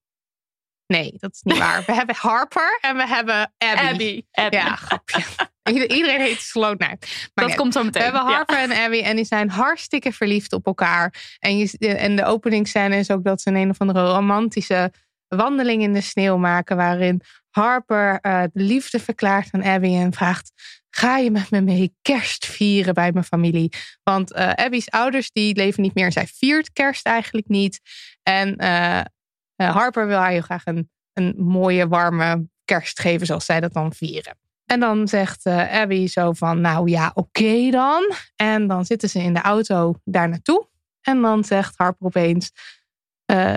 Nee, 0.87 1.13
dat 1.17 1.33
is 1.33 1.43
niet 1.43 1.59
waar. 1.59 1.83
We 1.87 1.93
hebben 1.93 2.17
Harper 2.19 2.79
en 2.81 2.97
we 2.97 3.07
hebben 3.07 3.53
Abby. 3.59 3.87
Abby. 3.87 4.23
Abby. 4.33 4.57
Ja, 4.57 4.77
grapje. 4.77 5.23
Iedereen 5.63 6.21
heet. 6.21 6.51
Nee, 6.55 6.97
maar 7.35 7.47
dat 7.47 7.55
komt 7.55 7.73
zo 7.73 7.85
meteen. 7.85 8.03
We 8.03 8.09
hebben 8.09 8.33
Harper 8.33 8.57
ja. 8.57 8.63
en 8.63 8.85
Abby 8.85 9.01
en 9.01 9.17
die 9.17 9.25
zijn 9.25 9.51
hartstikke 9.51 10.13
verliefd 10.13 10.53
op 10.53 10.67
elkaar. 10.67 11.37
En, 11.39 11.59
je, 11.59 11.97
en 11.97 12.17
de 12.17 12.25
openingsscène 12.25 12.97
is 12.97 13.11
ook 13.11 13.25
dat 13.25 13.41
ze 13.41 13.49
een 13.49 13.57
een 13.57 13.71
of 13.71 13.79
andere 13.79 14.13
romantische 14.13 14.93
wandeling 15.29 15.83
in 15.83 15.93
de 15.93 16.01
sneeuw 16.01 16.37
maken. 16.37 16.77
Waarin 16.77 17.21
Harper 17.51 18.19
uh, 18.23 18.43
de 18.53 18.63
liefde 18.63 18.99
verklaart 18.99 19.49
aan 19.51 19.65
Abby 19.65 19.95
en 19.95 20.13
vraagt... 20.13 20.53
Ga 20.93 21.17
je 21.17 21.31
met 21.31 21.51
me 21.51 21.61
mee 21.61 21.95
kerst 22.03 22.47
vieren 22.47 22.95
bij 22.95 23.13
mijn 23.13 23.25
familie? 23.25 23.73
Want 24.03 24.33
uh, 24.33 24.51
Abby's 24.51 24.89
ouders 24.89 25.31
die 25.31 25.57
leven 25.57 25.83
niet 25.83 25.95
meer. 25.95 26.13
Zij 26.13 26.27
viert 26.27 26.73
kerst 26.73 27.07
eigenlijk 27.07 27.49
niet. 27.49 27.81
En 28.23 28.63
uh, 28.63 29.01
Harper 29.57 30.07
wil 30.07 30.19
haar 30.19 30.31
heel 30.31 30.41
graag 30.41 30.67
een, 30.67 30.91
een 31.13 31.35
mooie, 31.37 31.89
warme 31.89 32.49
kerst 32.65 33.01
geven 33.01 33.27
zoals 33.27 33.45
zij 33.45 33.61
dat 33.61 33.73
dan 33.73 33.93
vieren. 33.93 34.40
En 34.71 34.81
dan 34.81 35.09
zegt 35.09 35.47
uh, 35.47 35.81
Abby 35.81 36.07
zo 36.07 36.33
van, 36.33 36.61
nou 36.61 36.91
ja, 36.91 37.11
oké 37.15 37.21
okay 37.21 37.71
dan. 37.71 38.13
En 38.37 38.67
dan 38.67 38.85
zitten 38.85 39.09
ze 39.09 39.19
in 39.19 39.35
de 39.35 39.41
auto 39.41 39.95
daar 40.05 40.29
naartoe. 40.29 40.67
En 41.01 41.21
dan 41.23 41.45
zegt 41.45 41.75
Harper 41.77 42.07
opeens, 42.07 42.51
uh, 43.27 43.53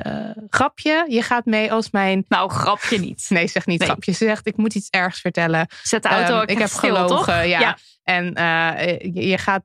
grapje, 0.50 1.06
je 1.08 1.22
gaat 1.22 1.46
mee 1.46 1.72
als 1.72 1.92
mijn... 1.92 2.26
Nou, 2.28 2.50
grapje 2.50 3.00
niet. 3.00 3.26
Nee, 3.30 3.48
zeg 3.48 3.66
niet 3.66 3.80
nee. 3.80 3.88
grapje. 3.88 4.12
Ze 4.12 4.26
zegt, 4.26 4.48
ik 4.48 4.58
moet 4.58 4.76
iets 4.76 4.90
ergs 4.90 5.20
vertellen. 5.20 5.68
Zet 5.84 6.04
de 6.04 6.10
auto 6.10 6.42
um, 6.42 6.48
Ik 6.48 6.58
heb 6.58 6.70
stil, 6.70 6.80
gelogen, 6.80 7.16
toch? 7.16 7.28
ja. 7.28 7.44
ja. 7.44 7.78
En 8.04 8.26
uh, 8.38 9.00
je, 9.30 9.38
gaat, 9.38 9.64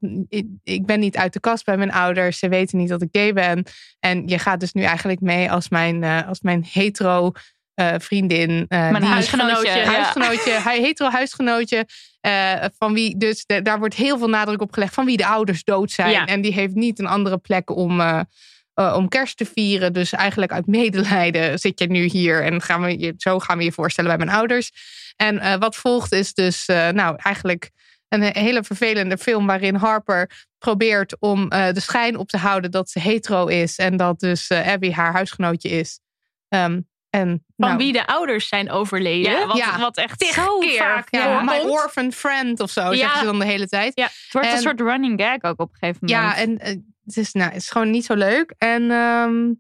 ik 0.63 0.87
ben 0.87 1.01
niet 1.01 1.17
uit 1.17 1.33
de 1.33 1.41
kast 1.41 1.65
bij 1.65 1.77
mijn 1.77 1.93
ouders. 1.93 2.39
Ze 2.39 2.49
weten 2.49 2.79
niet 2.79 2.89
dat 2.89 3.03
ik 3.03 3.09
gay 3.13 3.33
ben. 3.33 3.65
En 4.01 4.29
je 4.29 4.39
gaat 4.39 4.61
dus 4.61 4.73
nu 4.73 4.83
eigenlijk 4.83 5.21
mee 5.21 5.51
als 5.51 5.69
mijn, 5.69 6.05
als 6.05 6.41
mijn 6.41 6.67
hetero 6.71 7.33
uh, 7.81 7.95
vriendin. 7.99 8.67
Uh, 8.69 8.95
die 8.95 9.05
huisgenootje. 9.05 9.71
Ja. 9.71 9.85
Huisgenootje, 9.85 10.51
hij 10.51 10.81
hetero 10.81 11.11
huisgenootje. 11.11 11.87
Uh, 12.27 12.65
van 12.79 12.93
wie 12.93 13.17
dus, 13.17 13.45
de, 13.47 13.63
daar 13.63 13.79
wordt 13.79 13.95
heel 13.95 14.19
veel 14.19 14.29
nadruk 14.29 14.61
op 14.61 14.73
gelegd. 14.73 14.95
Van 14.95 15.05
wie 15.05 15.17
de 15.17 15.27
ouders 15.27 15.65
dood 15.65 15.91
zijn. 15.91 16.11
Ja. 16.11 16.27
En 16.27 16.41
die 16.41 16.53
heeft 16.53 16.75
niet 16.75 16.99
een 16.99 17.07
andere 17.07 17.39
plek 17.39 17.77
om, 17.77 18.03
om 18.75 19.09
kerst 19.09 19.37
te 19.37 19.45
vieren. 19.45 19.93
Dus 19.93 20.13
eigenlijk 20.13 20.53
uit 20.53 20.67
medelijden 20.67 21.59
zit 21.59 21.79
je 21.79 21.87
nu 21.87 22.05
hier. 22.05 22.45
En 22.45 22.63
gaan 22.63 22.83
we, 22.83 22.99
je, 22.99 23.15
zo 23.17 23.39
gaan 23.39 23.59
we 23.59 23.65
je 23.65 23.73
voorstellen 23.73 24.17
bij 24.17 24.27
mijn 24.27 24.39
ouders. 24.39 24.71
En 25.17 25.59
wat 25.59 25.77
volgt 25.77 26.13
is 26.13 26.35
dus 26.35 26.67
nou 26.67 27.17
eigenlijk 27.17 27.71
een 28.09 28.23
hele 28.23 28.63
vervelende 28.63 29.19
film. 29.19 29.47
Waarin 29.47 29.75
Harper 29.75 30.47
probeert 30.59 31.17
om 31.19 31.49
de 31.49 31.81
schijn 31.81 32.17
op 32.17 32.29
te 32.29 32.37
houden 32.37 32.71
dat 32.71 32.91
ze 32.91 33.01
hetero 33.01 33.47
is. 33.47 33.77
En 33.77 33.97
dat 33.97 34.21
dus 34.21 34.51
Abby 34.51 34.93
haar 34.93 35.13
huisgenootje 35.13 35.69
is. 35.69 36.01
Um, 36.49 36.89
en, 37.11 37.29
van 37.29 37.67
nou, 37.69 37.77
wie 37.77 37.93
de 37.93 38.07
ouders 38.07 38.49
zijn 38.49 38.71
overleden. 38.71 39.33
Ja, 39.33 39.47
wat, 39.47 39.57
Ja. 39.57 39.79
wat 39.79 39.97
echt 39.97 40.25
zo 40.25 40.59
keer. 40.59 40.79
vaak 40.79 41.09
ja, 41.11 41.43
my 41.43 41.59
orphan 41.59 42.13
friend 42.13 42.61
of 42.61 42.71
zo, 42.71 42.93
zeggen 42.93 43.19
ze 43.19 43.25
dan 43.25 43.39
de 43.39 43.45
hele 43.45 43.69
tijd. 43.69 43.93
Ja, 43.95 44.05
het 44.05 44.29
wordt 44.33 44.49
En- 44.49 44.55
een 44.55 44.61
soort 44.61 44.81
running 44.81 45.21
gag 45.23 45.43
ook 45.51 45.61
op 45.61 45.69
een 45.73 45.77
gegeven 45.79 46.07
moment. 46.07 46.35
Ja, 46.37 46.43
en 46.43 46.59
eh, 46.59 46.77
het, 47.05 47.17
is, 47.17 47.33
nou, 47.33 47.51
het 47.53 47.63
is 47.63 47.71
gewoon 47.71 47.91
niet 47.91 48.05
zo 48.05 48.15
leuk. 48.15 48.55
En 48.59 48.91
ehm, 48.91 49.53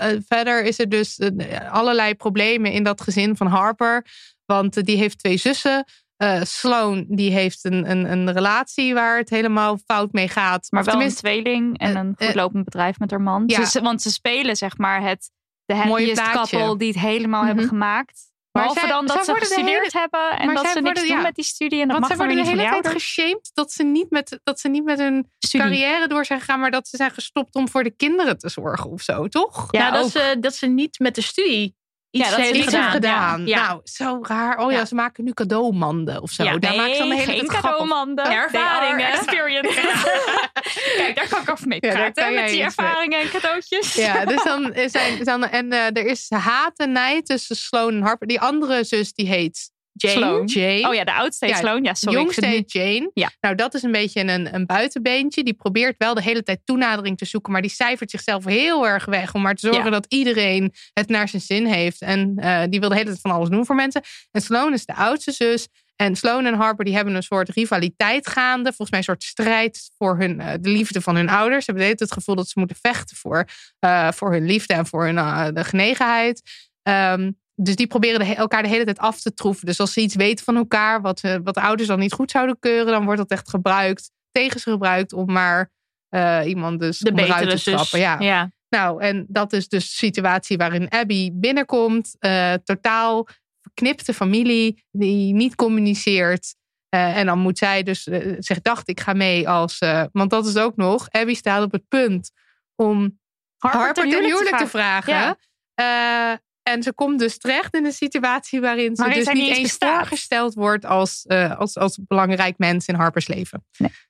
eh, 0.00 0.18
verder 0.28 0.64
is 0.64 0.78
er 0.78 0.88
dus 0.88 1.18
eh, 1.18 1.72
allerlei 1.72 2.14
problemen 2.14 2.72
in 2.72 2.82
dat 2.82 3.00
gezin 3.00 3.36
van 3.36 3.46
Harper. 3.46 4.06
Want 4.44 4.84
die 4.84 4.96
heeft 4.96 5.18
twee 5.18 5.36
zussen. 5.36 5.84
Eh, 6.16 6.42
Sloan 6.42 7.04
die 7.08 7.30
heeft 7.30 7.64
een, 7.64 7.90
een, 7.90 8.12
een 8.12 8.32
relatie 8.32 8.94
waar 8.94 9.16
het 9.18 9.30
helemaal 9.30 9.78
fout 9.86 10.12
mee 10.12 10.28
gaat. 10.28 10.66
maar 10.70 10.80
Of 10.80 10.92
wel 10.92 11.02
een 11.02 11.14
tweeling 11.14 11.78
en 11.78 11.96
een 11.96 12.14
eh, 12.16 12.26
goed 12.26 12.34
lopend 12.36 12.64
bedrijf 12.64 12.98
met 12.98 13.10
haar 13.10 13.20
man. 13.20 13.42
ja. 13.46 13.64
Ze- 13.64 13.80
want 13.82 14.02
ze 14.02 14.10
spelen 14.10 14.56
zeg 14.56 14.78
maar 14.78 15.02
het 15.02 15.30
de 15.66 15.74
happiest 15.74 16.12
plaatje. 16.14 16.56
couple 16.56 16.76
die 16.78 16.88
het 16.88 16.98
helemaal 16.98 17.38
Mhm. 17.38 17.46
hebben 17.48 17.68
gemaakt. 17.68 18.30
Behalve 18.52 18.80
zij- 18.80 18.88
dan 18.88 19.06
dat 19.06 19.24
ze 19.24 19.34
gestudeerd 19.34 19.92
hebben 19.92 20.30
en 20.38 20.46
maar 20.46 20.54
dat 20.54 20.66
ze 20.66 20.72
niks 20.72 20.82
worden- 20.84 21.06
doen 21.06 21.16
ja. 21.16 21.22
met 21.22 21.34
die 21.34 21.44
studie. 21.44 21.80
En 21.80 21.88
dat 21.88 21.98
Want 21.98 22.08
mag 22.08 22.18
zij 22.18 22.26
worden 22.26 22.44
de 22.44 22.50
hele 22.62 22.70
tijd 22.82 22.88
geshamed 22.88 23.50
dat 23.54 23.72
ze, 23.72 23.82
niet 23.82 24.10
met, 24.10 24.40
dat 24.44 24.60
ze 24.60 24.68
niet 24.68 24.84
met 24.84 24.98
hun 24.98 25.30
Studie. 25.38 25.66
carrière 25.68 26.06
door 26.08 26.24
zijn 26.24 26.38
gegaan, 26.40 26.60
maar 26.60 26.70
dat 26.70 26.88
ze 26.88 26.96
zijn 26.96 27.10
gestopt 27.10 27.54
om 27.54 27.68
voor 27.68 27.82
de 27.84 27.90
kinderen 27.90 28.38
te 28.38 28.48
zorgen 28.48 28.90
of 28.90 29.02
zo, 29.02 29.28
toch? 29.28 29.68
Ja, 29.70 29.90
nou, 29.90 30.02
dat, 30.02 30.10
ze, 30.10 30.36
dat 30.40 30.54
ze 30.54 30.66
niet 30.66 30.98
met 30.98 31.14
de 31.14 31.20
studie 31.22 31.76
iets 32.12 32.28
Ja, 32.30 32.36
heeft 32.36 32.64
gedaan. 32.64 32.90
gedaan. 32.90 33.46
Ja. 33.46 33.66
Nou, 33.66 33.80
zo 33.84 34.18
raar. 34.22 34.58
Oh 34.58 34.72
ja, 34.72 34.84
ze 34.84 34.94
maken 34.94 35.24
nu 35.24 35.32
cadeaumanden 35.32 36.22
of 36.22 36.30
zo. 36.30 36.42
Ja, 36.44 36.58
Daar 36.58 36.70
nee, 36.70 36.78
maken 36.80 36.94
ze 36.96 37.00
dan 37.02 37.10
hele 37.12 37.32
geen 37.32 37.46
cadeaumanden. 37.46 38.24
Ervaringen. 38.30 39.12
Experience. 39.12 39.80
Kijk, 40.96 41.16
daar 41.16 41.28
kan 41.28 41.42
ik 41.42 41.50
over 41.50 41.68
mee 41.68 41.80
praten. 41.80 42.34
met 42.34 42.46
die 42.46 42.54
mee. 42.56 42.62
ervaringen 42.64 43.20
en 43.20 43.28
cadeautjes. 43.30 43.94
Ja, 43.94 44.24
dus 44.24 44.42
dan 44.52 44.72
zijn, 44.86 45.24
dan, 45.24 45.44
en 45.48 45.72
eh, 45.72 45.86
er 45.86 46.06
is 46.06 46.26
haat 46.30 46.76
en 46.78 46.92
nijd 46.92 47.26
tussen 47.26 47.56
Sloan 47.56 47.94
en 47.94 48.02
Harper. 48.02 48.26
Die 48.26 48.40
andere 48.40 48.84
zus 48.84 49.12
die 49.12 49.26
heet 49.26 49.70
Jane. 50.02 50.16
Sloan. 50.16 50.46
Jane. 50.46 50.88
Oh 50.88 50.94
ja, 50.94 51.04
de 51.04 51.12
oudste 51.12 51.44
heet 51.44 51.54
Ja, 51.54 51.60
Sloan. 51.60 51.82
Ja, 51.82 51.94
sorry. 51.94 52.18
Jongste 52.18 52.46
heet 52.46 52.72
Jane. 52.72 53.10
Ja. 53.14 53.30
Nou, 53.40 53.54
dat 53.54 53.74
is 53.74 53.82
een 53.82 53.92
beetje 53.92 54.20
een, 54.20 54.54
een 54.54 54.66
buitenbeentje. 54.66 55.42
Die 55.42 55.54
probeert 55.54 55.94
wel 55.98 56.14
de 56.14 56.22
hele 56.22 56.42
tijd 56.42 56.60
toenadering 56.64 57.18
te 57.18 57.24
zoeken. 57.24 57.52
Maar 57.52 57.62
die 57.62 57.70
cijfert 57.70 58.10
zichzelf 58.10 58.44
heel 58.44 58.86
erg 58.86 59.04
weg. 59.04 59.34
Om 59.34 59.42
maar 59.42 59.54
te 59.54 59.66
zorgen 59.66 59.84
Ja. 59.84 59.90
dat 59.90 60.06
iedereen 60.08 60.72
het 60.92 61.08
naar 61.08 61.28
zijn 61.28 61.42
zin 61.42 61.66
heeft. 61.66 62.00
En 62.00 62.32
eh, 62.36 62.62
die 62.68 62.80
wil 62.80 62.88
de 62.88 62.94
hele 62.94 63.06
tijd 63.08 63.20
van 63.20 63.30
alles 63.30 63.48
doen 63.48 63.66
voor 63.66 63.74
mensen. 63.74 64.02
En 64.30 64.40
Sloan 64.40 64.72
is 64.72 64.84
de 64.86 64.94
oudste 64.94 65.32
zus. 65.32 65.68
En 65.96 66.16
Sloan 66.16 66.46
en 66.46 66.54
Harper 66.54 66.84
die 66.84 66.94
hebben 66.94 67.14
een 67.14 67.22
soort 67.22 67.48
rivaliteit 67.48 68.28
gaande. 68.28 68.68
Volgens 68.68 68.90
mij 68.90 68.98
een 68.98 69.04
soort 69.04 69.22
strijd 69.22 69.90
voor 69.98 70.18
hun, 70.18 70.40
eh, 70.40 70.52
de 70.60 70.68
liefde 70.68 71.00
van 71.00 71.16
hun 71.16 71.28
ouders. 71.28 71.64
Ze 71.64 71.70
hebben 71.70 71.90
het 71.90 72.12
gevoel 72.12 72.34
dat 72.34 72.48
ze 72.48 72.58
moeten 72.58 72.76
vechten 72.80 73.16
voor, 73.16 73.44
eh, 73.78 74.12
voor 74.12 74.32
hun 74.32 74.46
liefde 74.46 74.74
en 74.74 74.86
voor 74.86 75.04
hun 75.04 75.54
de 75.54 75.64
genegenheid. 75.64 76.42
Ehm, 76.82 77.30
dus 77.54 77.76
die 77.76 77.86
proberen 77.86 78.18
de, 78.18 78.34
elkaar 78.34 78.62
de 78.62 78.68
hele 78.68 78.84
tijd 78.84 78.98
af 78.98 79.20
te 79.20 79.34
troeven. 79.34 79.66
Dus 79.66 79.80
als 79.80 79.92
ze 79.92 80.00
iets 80.00 80.14
weten 80.14 80.44
van 80.44 80.56
elkaar, 80.56 81.00
wat, 81.00 81.20
eh, 81.20 81.36
wat 81.44 81.54
de 81.54 81.60
ouders 81.60 81.88
dan 81.88 81.98
niet 81.98 82.12
goed 82.12 82.30
zouden 82.30 82.58
keuren, 82.58 82.92
dan 82.92 83.04
wordt 83.04 83.18
dat 83.20 83.30
echt 83.30 83.48
gebruikt, 83.50 84.10
tegen 84.30 84.60
ze 84.60 84.70
gebruikt 84.70 85.12
om 85.12 85.32
maar 85.32 85.70
eh, 86.08 86.40
iemand 86.46 86.80
dus 86.80 86.98
De 86.98 87.12
betere 87.12 87.50
te 87.50 87.56
zus. 87.56 87.74
trappen. 87.74 87.98
Ja. 87.98 88.16
ja. 88.20 88.50
Nou, 88.68 89.02
en 89.02 89.26
dat 89.28 89.52
is 89.52 89.68
dus 89.68 89.88
de 89.88 89.96
situatie 89.96 90.56
waarin 90.56 90.88
Abby 90.90 91.30
binnenkomt. 91.32 92.16
eh, 92.18 92.52
totaal 92.64 93.28
verknipte 93.60 94.14
familie 94.14 94.84
die 94.90 95.34
niet 95.34 95.54
communiceert. 95.54 96.54
En 96.88 97.26
dan 97.26 97.38
moet 97.38 97.58
zij 97.58 97.82
dus 97.82 98.02
zich 98.38 98.60
dacht, 98.60 98.88
ik 98.88 99.00
ga 99.00 99.12
mee 99.12 99.48
als... 99.48 99.78
want 100.12 100.30
dat 100.30 100.46
is 100.46 100.56
ook 100.56 100.76
nog, 100.76 101.10
Abby 101.10 101.34
staat 101.34 101.62
op 101.62 101.72
het 101.72 101.88
punt 101.88 102.30
om 102.74 103.20
Harper, 103.58 103.94
ten 103.94 104.24
huwelijk, 104.24 104.56
te 104.56 104.66
vragen. 104.66 105.36
Ja. 105.74 106.40
En 106.62 106.82
ze 106.82 106.94
komt 106.94 107.18
dus 107.18 107.38
terecht 107.38 107.74
in 107.74 107.84
een 107.84 107.92
situatie 107.92 108.60
waarin 108.60 108.96
ze 108.96 109.08
dus 109.08 109.32
niet 109.32 109.48
eens 109.48 109.62
bestaat. 109.62 109.98
voorgesteld 109.98 110.54
wordt 110.54 110.84
als, 110.84 111.22
eh, 111.22 111.58
als, 111.58 111.76
als 111.76 111.98
belangrijk 112.06 112.58
mens 112.58 112.86
in 112.86 112.94
Harper's 112.94 113.28
leven. 113.28 113.66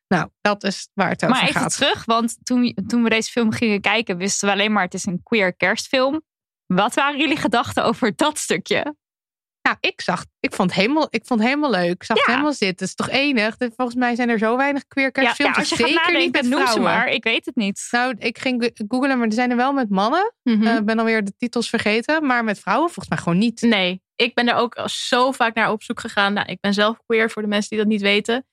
Nou, 0.09 0.29
dat 0.41 0.65
is 0.65 0.89
waar 0.95 1.09
het 1.09 1.25
over 1.25 1.37
Maar 1.37 1.49
even 1.49 1.61
gaat. 1.61 1.73
terug, 1.73 2.05
want 2.05 2.37
toen, 2.43 2.75
toen 2.87 3.03
we 3.03 3.09
deze 3.09 3.31
film 3.31 3.53
gingen 3.53 3.81
kijken, 3.81 4.17
wisten 4.17 4.49
we 4.49 4.55
alleen 4.55 4.73
maar 4.73 4.85
het 4.85 4.95
is 4.95 5.07
een 5.07 5.23
queer 5.23 5.55
kerstfilm. 5.57 6.23
Wat 6.67 6.95
waren 6.95 7.19
jullie 7.19 7.37
gedachten 7.37 7.85
over 7.85 8.17
dat 8.17 8.39
stukje? 8.39 8.97
Nou, 9.63 9.77
ik 9.81 10.01
zag, 10.01 10.25
ik 10.41 10.55
vond 10.55 10.71
het 10.71 10.81
helemaal, 10.81 11.07
ik 11.11 11.23
vond 11.27 11.41
het 11.41 11.49
helemaal 11.49 11.71
leuk. 11.71 11.91
Ik 11.93 12.03
zag 12.05 12.17
het 12.17 12.27
helemaal 12.27 12.53
zitten. 12.53 12.69
Het 12.69 12.81
is 12.81 12.95
toch 12.95 13.09
enig? 13.09 13.57
Volgens 13.59 13.95
mij 13.97 14.15
zijn 14.15 14.29
er 14.29 14.39
zo 14.39 14.57
weinig 14.57 14.87
queer 14.87 15.05
Ja, 15.05 15.11
kerstfilms. 15.11 15.55
ja, 15.55 15.61
als 15.61 15.69
je 15.69 15.77
Zeker 15.77 16.01
gaat 16.01 16.13
niet 16.15 16.33
met 16.33 16.43
noem 16.43 16.53
ze 16.53 16.59
vrouwen. 16.59 16.83
maar. 16.83 17.09
Ik 17.09 17.25
weet 17.25 17.45
het 17.45 17.57
niet. 17.57 17.89
Nou, 17.91 18.15
ik 18.19 18.39
ging 18.39 18.63
go- 18.65 18.85
googlen, 18.89 19.19
maar 19.19 19.27
er 19.27 19.33
zijn 19.33 19.51
er 19.51 19.57
wel 19.57 19.73
met 19.73 19.91
mannen. 19.91 20.33
Mhm. 20.43 20.67
Eh, 20.67 20.77
Ik 20.77 20.85
ben 20.85 20.99
alweer 20.99 21.25
de 21.25 21.33
titels 21.37 21.69
vergeten. 21.69 22.27
Maar 22.27 22.45
met 22.45 22.59
vrouwen 22.59 22.87
volgens 22.91 23.09
mij 23.09 23.19
gewoon 23.19 23.39
niet. 23.39 23.61
Nee, 23.61 24.03
ik 24.17 24.35
ben 24.35 24.49
er 24.49 24.55
ook 24.55 24.83
zo 24.87 25.33
vaak 25.33 25.55
naar 25.55 25.71
op 25.73 25.83
zoek 25.83 26.01
gegaan. 26.01 26.33
Nou, 26.33 26.47
ik 26.51 26.61
ben 26.61 26.75
zelf 26.75 26.97
queer 27.07 27.31
voor 27.31 27.43
de 27.43 27.49
mensen 27.49 27.69
die 27.69 27.79
dat 27.79 27.87
niet 27.89 28.01
weten. 28.03 28.47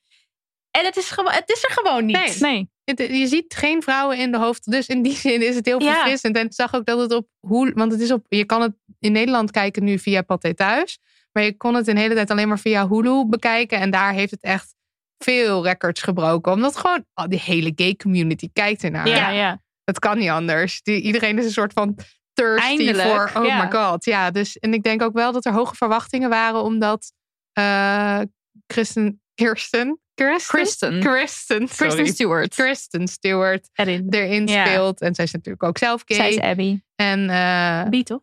En 0.70 0.84
het 0.84 0.96
is, 0.96 1.10
het 1.16 1.50
is 1.50 1.64
er 1.64 1.70
gewoon 1.70 2.06
niet. 2.06 2.16
Nee. 2.16 2.36
Nee. 2.52 2.70
Het- 2.84 2.98
Je 3.18 3.26
ziet 3.26 3.54
geen 3.54 3.82
vrouwen 3.82 4.18
in 4.18 4.32
de 4.32 4.38
hoofd. 4.38 4.70
Dus 4.70 4.86
in 4.86 5.02
die 5.02 5.16
zin 5.26 5.42
is 5.42 5.54
het 5.54 5.66
heel 5.66 5.82
Ja. 5.82 5.92
verfrissend. 5.94 6.36
En 6.36 6.46
ik 6.46 6.52
zag 6.54 6.74
ook 6.74 6.84
dat 6.86 6.98
het 6.98 7.12
op 7.12 7.26
hoe. 7.46 7.72
Want 7.74 7.92
het 7.92 8.00
is 8.00 8.10
op. 8.10 8.24
Je 8.28 8.44
kan 8.44 8.62
het 8.62 8.72
in 8.98 9.12
Nederland 9.12 9.50
kijken 9.50 9.84
nu 9.84 9.98
via 9.98 10.22
Pathé 10.22 10.54
Thuis. 10.54 10.98
Maar 11.32 11.42
je 11.42 11.56
kon 11.56 11.74
het 11.74 11.86
een 11.88 11.96
hele 11.96 12.14
tijd 12.14 12.30
alleen 12.30 12.48
maar 12.48 12.58
via 12.58 12.88
Hulu 12.88 13.24
bekijken. 13.26 13.78
En 13.78 13.90
daar 13.90 14.12
heeft 14.12 14.30
het 14.30 14.42
echt 14.42 14.74
veel 15.18 15.64
records 15.64 16.02
gebroken. 16.02 16.52
Omdat 16.52 16.76
gewoon 16.76 17.04
oh, 17.14 17.24
die 17.26 17.40
hele 17.44 17.72
gay 17.74 17.96
community 17.96 18.48
kijkt 18.52 18.84
ernaar. 18.84 19.08
Ja, 19.08 19.30
ja. 19.30 19.62
Dat 19.84 19.98
kan 19.98 20.18
niet 20.18 20.28
anders. 20.28 20.82
Die, 20.82 21.00
iedereen 21.00 21.38
is 21.38 21.44
een 21.44 21.50
soort 21.50 21.72
van 21.72 21.96
thirsty 22.32 22.66
Eindelijk, 22.66 23.08
voor. 23.08 23.30
Oh 23.36 23.46
ja. 23.46 23.64
my 23.64 23.70
god. 23.70 24.04
Ja, 24.04 24.30
dus. 24.30 24.58
En 24.58 24.74
ik 24.74 24.82
denk 24.82 25.02
ook 25.02 25.12
wel 25.14 25.32
dat 25.32 25.44
er 25.44 25.52
hoge 25.52 25.74
verwachtingen 25.74 26.28
waren. 26.28 26.62
Omdat. 26.62 27.12
eh 27.52 28.20
Kristen. 28.66 29.22
Kirsten. 29.34 30.00
Kirsten. 30.26 30.58
Kristen. 30.58 31.00
Kristen. 31.00 31.68
Kristen. 31.68 32.06
Stewart. 32.06 32.54
Kristen 32.54 33.08
Stewart 33.08 33.68
Erin. 33.72 34.06
erin 34.10 34.46
Ja. 34.46 34.66
speelt. 34.66 35.00
En 35.00 35.14
zij 35.14 35.24
is 35.24 35.32
natuurlijk 35.32 35.62
ook 35.62 35.78
zelf 35.78 36.02
gay. 36.04 36.16
Zij 36.16 36.30
is 36.30 36.38
Abby. 36.40 36.80
En 36.94 37.30
eh, 37.30 37.88
Bi, 37.88 38.02
toch? 38.02 38.20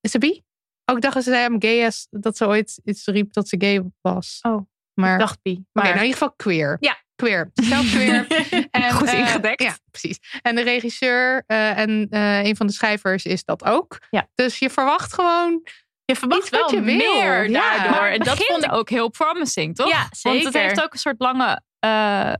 is 0.00 0.10
ze 0.10 0.18
bi? 0.18 0.42
Ook 0.84 0.96
ik 0.96 1.02
dacht 1.02 1.14
dat 1.14 1.24
ze 1.24 1.30
zei 1.30 1.44
I'm 1.44 1.56
gay 1.62 1.86
as, 1.86 2.06
dat 2.10 2.36
ze 2.36 2.46
ooit 2.46 2.80
iets 2.84 3.06
riep 3.06 3.32
dat 3.32 3.48
ze 3.48 3.56
gay 3.58 3.82
was. 4.00 4.38
Oh, 4.42 4.66
maar 4.94 5.12
ik 5.12 5.18
dacht 5.18 5.42
bi. 5.42 5.50
Oké, 5.50 5.62
Maar 5.72 5.84
nou 5.84 5.96
in 5.96 6.02
ieder 6.02 6.18
geval 6.18 6.34
queer. 6.36 6.76
Ja. 6.80 7.02
Queer. 7.16 7.50
Zelf 7.54 7.90
queer. 7.90 8.26
en, 8.70 8.92
Goed 8.92 9.08
eh, 9.08 9.18
ingedekt. 9.18 9.62
ja, 9.62 9.76
precies. 9.90 10.18
En 10.42 10.54
de 10.54 10.62
regisseur 10.62 11.44
eh, 11.46 11.78
en 11.78 12.06
een 12.46 12.56
van 12.56 12.66
de 12.66 12.72
schrijvers 12.72 13.24
is 13.24 13.44
dat 13.44 13.64
ook. 13.64 13.98
Ja. 14.10 14.28
Dus 14.34 14.58
je 14.58 14.70
verwacht 14.70 15.12
gewoon 15.12 15.62
je 16.04 16.16
verwacht 16.16 16.48
wel 16.48 16.70
je 16.74 16.80
meer 16.80 17.50
Ja. 17.50 17.60
daardoor. 17.76 17.90
Maar 17.90 18.10
en 18.10 18.18
dat 18.18 18.44
vond 18.44 18.64
ik 18.64 18.72
ook 18.72 18.88
heel 18.90 19.10
promising, 19.10 19.74
toch? 19.76 19.88
Ja, 19.88 19.98
Want 19.98 20.10
het 20.10 20.16
zeker. 20.52 20.60
heeft 20.60 20.82
ook 20.82 20.92
een 20.92 20.98
soort 20.98 21.18
lange... 21.20 21.60
eh, 21.78 22.32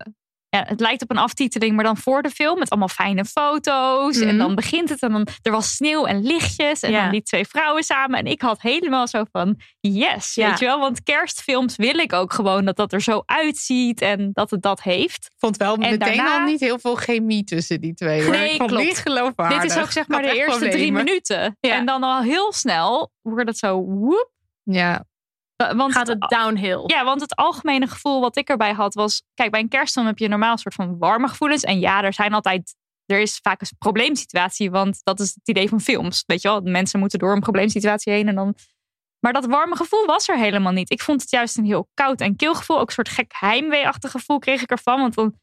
ja, 0.55 0.65
het 0.67 0.81
lijkt 0.81 1.03
op 1.03 1.11
een 1.11 1.19
aftiteling, 1.19 1.75
maar 1.75 1.85
dan 1.85 1.97
voor 1.97 2.23
de 2.23 2.31
film. 2.31 2.59
Met 2.59 2.71
allemaal 2.71 2.89
fijne 2.89 3.25
foto's. 3.25 4.21
En 4.21 4.27
Mhm. 4.27 4.37
dan 4.39 4.55
begint 4.55 4.89
het 4.89 5.01
en 5.03 5.13
dan... 5.13 5.27
Er 5.43 5.53
was 5.53 5.75
sneeuw 5.75 6.05
en 6.07 6.23
lichtjes. 6.23 6.81
En 6.81 6.91
Ja. 6.91 7.03
dan 7.03 7.11
die 7.11 7.23
twee 7.23 7.47
vrouwen 7.47 7.83
samen. 7.83 8.19
En 8.19 8.27
ik 8.27 8.43
had 8.43 8.61
helemaal 8.63 9.09
zo 9.09 9.23
van... 9.33 9.61
Yes, 9.81 10.35
Ja. 10.35 10.49
weet 10.49 10.59
je 10.59 10.65
wel? 10.65 10.79
Want 10.81 11.03
kerstfilms 11.03 11.77
wil 11.77 11.99
ik 11.99 12.13
ook 12.13 12.33
gewoon 12.33 12.65
dat 12.65 12.77
dat 12.77 12.93
er 12.93 13.01
zo 13.03 13.23
uitziet. 13.27 14.01
En 14.01 14.31
dat 14.33 14.51
het 14.51 14.63
dat 14.63 14.83
heeft. 14.83 15.25
Ik 15.25 15.33
vond 15.39 15.57
wel 15.57 15.73
En 15.75 15.81
meteen 15.81 15.99
daarna- 15.99 16.39
al 16.39 16.45
niet 16.45 16.61
heel 16.61 16.79
veel 16.79 16.95
chemie 16.95 17.45
tussen 17.45 17.81
die 17.81 17.95
twee. 17.95 18.23
Hoor. 18.23 18.31
Nee, 18.31 18.51
ik 18.51 18.57
vond 18.57 18.71
klopt. 18.71 18.85
niet 18.87 18.99
geloofwaardig. 18.99 19.63
Dit 19.63 19.71
is 19.71 19.83
ook 19.83 19.91
zeg 19.91 20.09
maar 20.09 20.23
de 20.23 20.35
eerste 20.37 20.69
drie 20.69 20.93
minuten. 20.93 21.57
Ja. 21.61 21.75
En 21.75 21.87
dan 21.87 22.03
al 22.03 22.23
heel 22.23 22.53
snel 22.53 23.13
wordt 23.23 23.49
het 23.49 23.59
zo... 23.59 23.83
Woep, 23.83 24.31
Ja, 24.63 25.05
want 25.57 25.93
gaat 25.93 26.07
het 26.07 26.21
downhill. 26.21 26.83
Ja, 26.87 27.05
want 27.05 27.21
het 27.21 27.37
algemene 27.37 27.87
gevoel 27.87 28.21
wat 28.21 28.37
ik 28.37 28.49
erbij 28.49 28.73
had 28.73 28.95
was... 28.95 29.23
Kijk, 29.35 29.51
bij 29.51 29.61
een 29.61 29.69
kerstfilm 29.69 30.07
heb 30.07 30.19
je 30.19 30.29
normaal 30.29 30.53
een 30.53 30.59
soort 30.59 30.75
van 30.75 30.99
warme 30.99 31.29
gevoelens. 31.29 31.63
En 31.63 31.79
ja, 31.79 32.03
er 32.03 32.13
zijn 32.13 32.33
altijd... 32.35 32.75
Er 33.07 33.21
is 33.21 33.39
vaak 33.43 33.61
een 33.61 33.69
probleemsituatie, 33.79 34.71
want 34.71 35.01
dat 35.03 35.21
is 35.21 35.35
het 35.35 35.49
idee 35.49 35.69
van 35.69 35.81
films. 35.81 36.23
Weet 36.27 36.43
je 36.43 36.49
wel, 36.49 36.61
mensen 36.61 36.99
moeten 36.99 37.19
door 37.19 37.33
een 37.33 37.41
probleemsituatie 37.41 38.13
heen 38.13 38.29
en 38.29 38.35
dan... 38.35 38.55
Maar 39.19 39.33
dat 39.33 39.47
warme 39.47 39.77
gevoel 39.77 40.07
was 40.07 40.29
er 40.29 40.39
helemaal 40.39 40.73
niet. 40.73 40.91
Ik 40.91 41.03
vond 41.03 41.21
het 41.21 41.31
juist 41.31 41.59
een 41.59 41.65
heel 41.65 41.89
koud 41.95 42.21
en 42.21 42.37
kil 42.37 42.55
gevoel. 42.55 42.79
Ook 42.79 42.87
een 42.87 42.93
soort 42.93 43.09
gek 43.09 43.33
heimwee-achtig 43.39 44.11
gevoel 44.11 44.39
kreeg 44.39 44.63
ik 44.63 44.71
ervan. 44.71 45.01
Want 45.01 45.15
dan, 45.15 45.35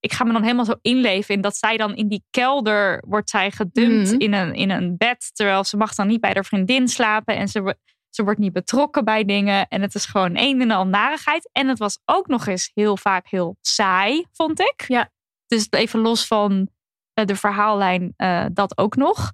ik 0.00 0.12
ga 0.12 0.24
me 0.24 0.32
dan 0.32 0.42
helemaal 0.42 0.64
zo 0.64 0.74
inleven 0.82 1.34
in 1.34 1.40
dat 1.40 1.56
zij 1.56 1.76
dan 1.76 1.94
in 1.94 2.08
die 2.08 2.24
kelder 2.30 3.02
wordt 3.06 3.30
zij 3.30 3.50
gedumpt 3.50 4.10
Mhm. 4.10 4.20
in, 4.20 4.32
een, 4.32 4.54
in 4.54 4.70
een 4.70 4.96
bed. 4.96 5.30
Terwijl 5.34 5.64
ze 5.64 5.76
mag 5.76 5.94
dan 5.94 6.06
niet 6.06 6.20
bij 6.20 6.30
haar 6.34 6.44
vriendin 6.44 6.88
slapen. 6.88 7.36
En 7.36 7.48
ze, 7.48 7.76
ze 8.10 8.24
wordt 8.24 8.38
niet 8.38 8.52
betrokken 8.52 9.04
bij 9.04 9.24
dingen. 9.24 9.68
En 9.68 9.82
het 9.82 9.94
is 9.94 10.06
gewoon 10.06 10.36
een 10.36 10.60
en 10.60 10.70
al 10.70 10.86
narigheid. 10.86 11.48
En 11.52 11.68
het 11.68 11.78
was 11.78 11.98
ook 12.04 12.26
nog 12.26 12.46
eens 12.46 12.70
heel 12.74 12.96
vaak 12.96 13.28
heel 13.28 13.56
saai, 13.60 14.26
vond 14.32 14.60
ik. 14.60 14.84
Ja. 14.88 15.10
Dus 15.46 15.66
even 15.70 16.00
los 16.00 16.26
van 16.26 16.68
eh, 17.12 17.24
de 17.24 17.36
verhaallijn, 17.36 18.12
eh, 18.16 18.44
dat 18.52 18.78
ook 18.78 18.96
nog. 18.96 19.32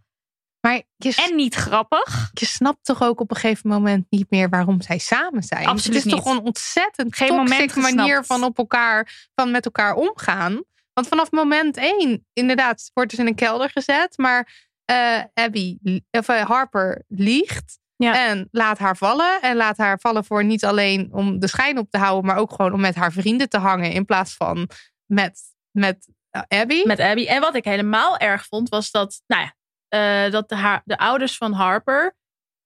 maar 0.60 0.82
je, 0.96 1.22
En 1.28 1.36
niet 1.36 1.54
grappig. 1.54 2.30
je 2.32 2.46
snapt 2.46 2.84
toch 2.84 3.02
ook 3.02 3.20
op 3.20 3.30
een 3.30 3.36
gegeven 3.36 3.70
moment 3.70 4.06
niet 4.10 4.30
meer 4.30 4.48
waarom 4.48 4.80
zij 4.80 4.98
samen 4.98 5.42
zijn. 5.42 5.66
Absoluut 5.66 6.02
het 6.02 6.06
is 6.06 6.12
toch 6.12 6.34
een 6.34 6.40
ontzettend 6.42 7.16
Geen 7.16 7.28
toxic 7.28 7.74
manier 7.74 8.24
van 8.24 8.44
op 8.44 8.58
elkaar, 8.58 9.28
van 9.34 9.50
met 9.50 9.64
elkaar 9.64 9.94
omgaan. 9.94 10.62
Want 10.92 11.08
vanaf 11.08 11.30
moment 11.30 11.76
één, 11.76 12.26
inderdaad, 12.32 12.90
wordt 12.94 13.10
dus 13.10 13.18
in 13.18 13.26
een 13.26 13.34
kelder 13.34 13.70
gezet. 13.70 14.18
Maar 14.18 14.68
eh, 14.84 15.22
Abby, 15.34 15.78
of 16.10 16.26
Harper 16.26 17.04
liegt. 17.08 17.78
Ja. 17.96 18.28
En 18.28 18.48
laat 18.50 18.78
haar 18.78 18.96
vallen. 18.96 19.42
En 19.42 19.56
laat 19.56 19.76
haar 19.76 19.98
vallen 20.00 20.24
voor 20.24 20.44
niet 20.44 20.64
alleen 20.64 21.08
om 21.12 21.38
de 21.38 21.48
schijn 21.48 21.78
op 21.78 21.90
te 21.90 21.98
houden, 21.98 22.26
maar 22.26 22.36
ook 22.36 22.50
gewoon 22.50 22.72
om 22.72 22.80
met 22.80 22.94
haar 22.94 23.12
vrienden 23.12 23.48
te 23.48 23.58
hangen. 23.58 23.92
In 23.92 24.04
plaats 24.04 24.34
van 24.34 24.68
met, 25.06 25.40
met 25.70 26.08
eh, 26.30 26.60
Abby. 26.60 26.82
Met 26.84 27.00
Abby. 27.00 27.26
En 27.26 27.40
wat 27.40 27.54
ik 27.54 27.64
helemaal 27.64 28.16
erg 28.18 28.46
vond, 28.46 28.68
was 28.68 28.90
dat, 28.90 29.22
nou 29.26 29.42
ja, 29.42 29.54
eh, 29.88 30.32
dat 30.32 30.48
de, 30.48 30.54
haar, 30.54 30.82
de 30.84 30.98
ouders 30.98 31.36
van 31.36 31.52
Harper 31.52 32.16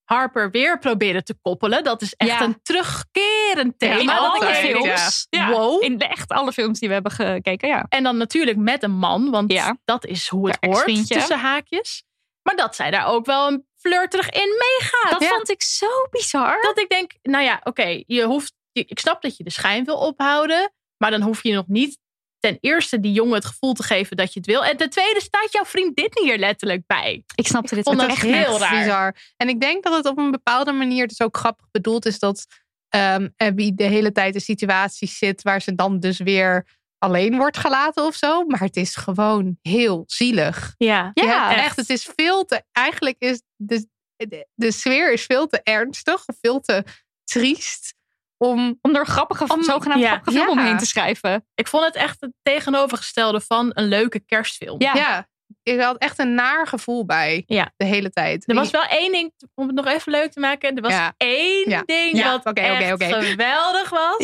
Harper 0.05 0.51
weer 0.51 0.78
proberen 0.78 1.24
te 1.24 1.35
koppelen. 1.43 1.85
Dat 1.85 2.02
is 2.02 2.15
echt 2.15 2.31
Ja. 2.31 2.43
een 2.43 2.62
terugkerend 2.62 3.78
thema. 3.78 4.01
in 4.01 4.11
alle 4.11 4.55
films. 4.55 5.27
Ja. 5.31 5.51
Wow. 5.51 5.82
In 5.82 5.98
de, 5.98 6.07
echt 6.07 6.31
alle 6.31 6.52
films 6.52 6.78
die 6.78 6.89
we 6.89 6.94
hebben 6.94 7.12
gekeken, 7.12 7.69
ja. 7.69 7.86
En 7.89 8.02
dan 8.02 8.16
natuurlijk 8.16 8.57
met 8.57 8.82
een 8.82 8.97
man, 8.97 9.31
want 9.31 9.78
dat 9.85 10.05
is 10.07 10.28
hoe 10.28 10.48
het 10.48 10.57
hoort 10.61 11.07
tussen 11.07 11.39
haakjes. 11.39 12.05
Maar 12.43 12.57
dat 12.57 12.74
zij 12.74 12.90
daar 12.90 13.07
ook 13.07 13.27
wel 13.27 13.48
een 13.48 13.66
flirterig 13.81 14.28
in 14.31 14.48
meegaat. 14.59 15.11
Dat 15.11 15.23
Ja. 15.23 15.28
vond 15.28 15.51
ik 15.51 15.62
zo 15.62 15.86
bizar. 16.11 16.62
Dat 16.62 16.78
ik 16.78 16.89
denk, 16.89 17.12
nou 17.23 17.44
ja, 17.44 17.61
oké, 17.65 18.02
je 18.07 18.23
hoeft. 18.24 18.52
Ik 18.73 18.98
snap 18.98 19.23
dat 19.23 19.36
je 19.36 19.44
de 19.44 19.51
schijn 19.51 19.85
wil 19.85 19.97
ophouden, 19.97 20.73
maar 20.97 21.11
dan 21.11 21.20
hoef 21.23 21.43
je 21.43 21.52
nog 21.52 21.66
niet 21.69 21.98
ten 22.39 22.59
eerste 22.61 23.01
die 23.01 23.12
jongen 23.12 23.35
het 23.35 23.44
gevoel 23.44 23.73
te 23.73 23.82
geven 23.82 24.16
dat 24.16 24.32
je 24.32 24.39
het 24.40 24.48
wil. 24.48 24.65
En 24.65 24.77
ten 24.77 24.90
tweede 24.90 25.20
staat 25.20 25.52
jouw 25.52 25.65
vriendin 25.65 26.11
hier 26.23 26.39
letterlijk 26.39 26.82
bij. 26.86 27.24
Ik 27.35 27.47
snapte 27.47 27.74
dit 27.74 27.85
vond 27.85 28.01
ook 28.01 28.09
dat 28.09 28.16
echt 28.16 28.27
heel 28.27 28.51
niet. 28.52 28.61
raar. 28.61 28.78
bizar. 28.78 29.16
En 29.36 29.48
ik 29.48 29.61
denk 29.61 29.85
dat 29.85 29.93
het 29.97 30.07
op 30.07 30.19
een 30.19 30.31
bepaalde 30.31 30.73
manier 30.73 31.07
dus 31.07 31.20
ook 31.20 31.36
grappig 31.36 31.66
bedoeld 31.70 32.07
is 32.07 32.19
dat 32.19 32.47
ehm, 32.89 33.28
Abby 33.36 33.74
de 33.74 33.85
hele 33.85 34.12
tijd 34.12 34.35
in 34.35 34.40
situaties 34.40 35.19
zit 35.19 35.43
waar 35.43 35.62
ze 35.62 35.74
dan 35.74 36.01
dus 36.01 36.19
weer 36.19 36.66
alleen 37.05 37.36
wordt 37.36 37.56
gelaten 37.56 38.05
of 38.05 38.14
zo. 38.14 38.44
Maar 38.44 38.60
het 38.60 38.77
is 38.77 38.97
gewoon 38.97 39.59
heel 39.62 40.02
zielig. 40.06 40.74
Ja, 40.78 41.10
echt. 41.14 41.56
echt. 41.56 41.77
Het 41.77 41.90
is 41.90 42.10
veel 42.16 42.44
te. 42.44 42.62
Eigenlijk 42.72 43.16
is 43.18 43.43
de, 43.56 43.89
de, 44.16 44.47
de 44.55 44.70
sfeer 44.72 45.12
is 45.12 45.24
veel 45.24 45.47
te 45.47 45.60
ernstig 45.62 46.22
of 46.27 46.36
veel 46.40 46.60
te 46.60 46.85
triest 47.24 47.94
om. 48.36 48.78
Om 48.82 48.97
er 48.97 49.06
grappige, 49.06 49.44
Om- 49.48 49.62
zogenaamd 49.62 50.01
ja. 50.01 50.09
grappige 50.10 50.36
film 50.36 50.47
Ja. 50.47 50.52
omheen 50.52 50.78
te 50.78 50.86
schrijven. 50.86 51.47
Ik 51.55 51.68
vond 51.68 51.85
het 51.85 51.94
echt 51.94 52.20
het 52.20 52.32
tegenovergestelde 52.43 53.40
van 53.40 53.70
een 53.74 53.89
leuke 53.89 54.20
kerstfilm. 54.20 54.82
Ja. 54.82 54.94
Ja, 54.94 55.28
ik 55.62 55.81
had 55.81 55.97
echt 55.98 56.18
een 56.18 56.35
naar 56.35 56.66
gevoel 56.66 57.05
bij 57.05 57.43
Ja. 57.47 57.72
de 57.77 57.85
hele 57.85 58.10
tijd. 58.10 58.48
Er 58.48 58.55
was 58.55 58.70
wel 58.70 58.85
één 58.85 59.12
ding, 59.12 59.32
om 59.55 59.66
het 59.66 59.77
nog 59.77 59.86
even 59.86 60.12
leuk 60.12 60.32
te 60.32 60.40
maken. 60.40 60.74
Er 60.77 60.82
was 60.82 60.93
Ja. 60.93 61.14
één 61.16 61.68
Ja. 61.70 61.82
ding 61.86 62.16
Ja, 62.16 62.31
wat 62.31 62.39
oké, 62.47 62.51
oké, 62.51 63.05
echt 63.05 63.24
geweldig 63.27 63.90
was. 63.90 64.16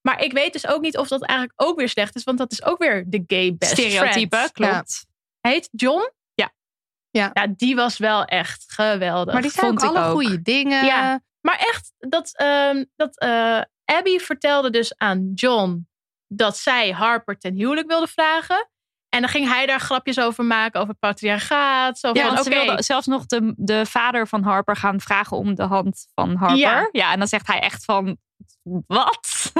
Maar 0.00 0.22
ik 0.22 0.32
weet 0.32 0.52
dus 0.52 0.66
ook 0.66 0.80
niet 0.80 0.96
of 0.96 1.08
dat 1.08 1.22
eigenlijk 1.22 1.62
ook 1.62 1.78
weer 1.78 1.88
slecht 1.88 2.16
is. 2.16 2.24
Want 2.24 2.38
dat 2.38 2.52
is 2.52 2.64
ook 2.64 2.78
weer 2.78 3.04
de 3.06 3.24
gay 3.26 3.54
best 3.58 3.72
Stereotype, 3.72 4.36
friend. 4.36 4.52
klopt. 4.52 5.06
Heet 5.40 5.68
John. 5.72 6.10
Ja. 6.34 6.52
Ja. 7.10 7.30
Ja, 7.32 7.46
die 7.56 7.74
was 7.76 7.98
wel 7.98 8.24
echt 8.24 8.64
geweldig. 8.66 9.32
maar 9.32 9.42
die 9.42 9.50
vond 9.50 9.82
ook 9.84 9.90
ik 9.90 9.96
alle 9.96 10.06
ook. 10.06 10.12
goede 10.12 10.42
dingen. 10.42 10.84
Ja. 10.84 11.20
Maar 11.40 11.58
echt, 11.58 11.92
dat, 11.98 12.30
ehm, 12.36 12.84
dat 12.96 13.18
eh, 13.18 13.60
Abby 13.84 14.18
vertelde 14.18 14.70
dus 14.70 14.96
aan 14.96 15.32
John 15.34 15.88
dat 16.26 16.56
zij 16.56 16.90
Harper 16.90 17.38
ten 17.38 17.54
huwelijk 17.54 17.86
wilde 17.88 18.06
vragen. 18.08 18.68
En 19.08 19.20
dan 19.20 19.28
ging 19.28 19.48
hij 19.48 19.66
daar 19.66 19.80
grapjes 19.80 20.20
over 20.20 20.44
maken, 20.44 20.80
over 20.80 20.94
patriarchaat. 20.94 21.98
Zo 21.98 22.08
Ja, 22.12 22.22
van, 22.24 22.34
want 22.34 22.44
ze 22.44 22.50
oké, 22.50 22.64
wilde 22.64 22.82
zelfs 22.82 23.06
nog 23.06 23.26
de, 23.26 23.52
de 23.56 23.86
vader 23.86 24.26
van 24.28 24.42
Harper 24.42 24.76
gaan 24.76 25.00
vragen 25.00 25.36
om 25.36 25.54
de 25.54 25.62
hand 25.62 26.06
van 26.14 26.36
Harper. 26.36 26.58
Ja. 26.58 26.88
Ja, 26.92 27.12
en 27.12 27.18
dan 27.18 27.28
zegt 27.28 27.46
hij 27.46 27.60
echt 27.60 27.84
van, 27.84 28.18
wat? 28.86 29.52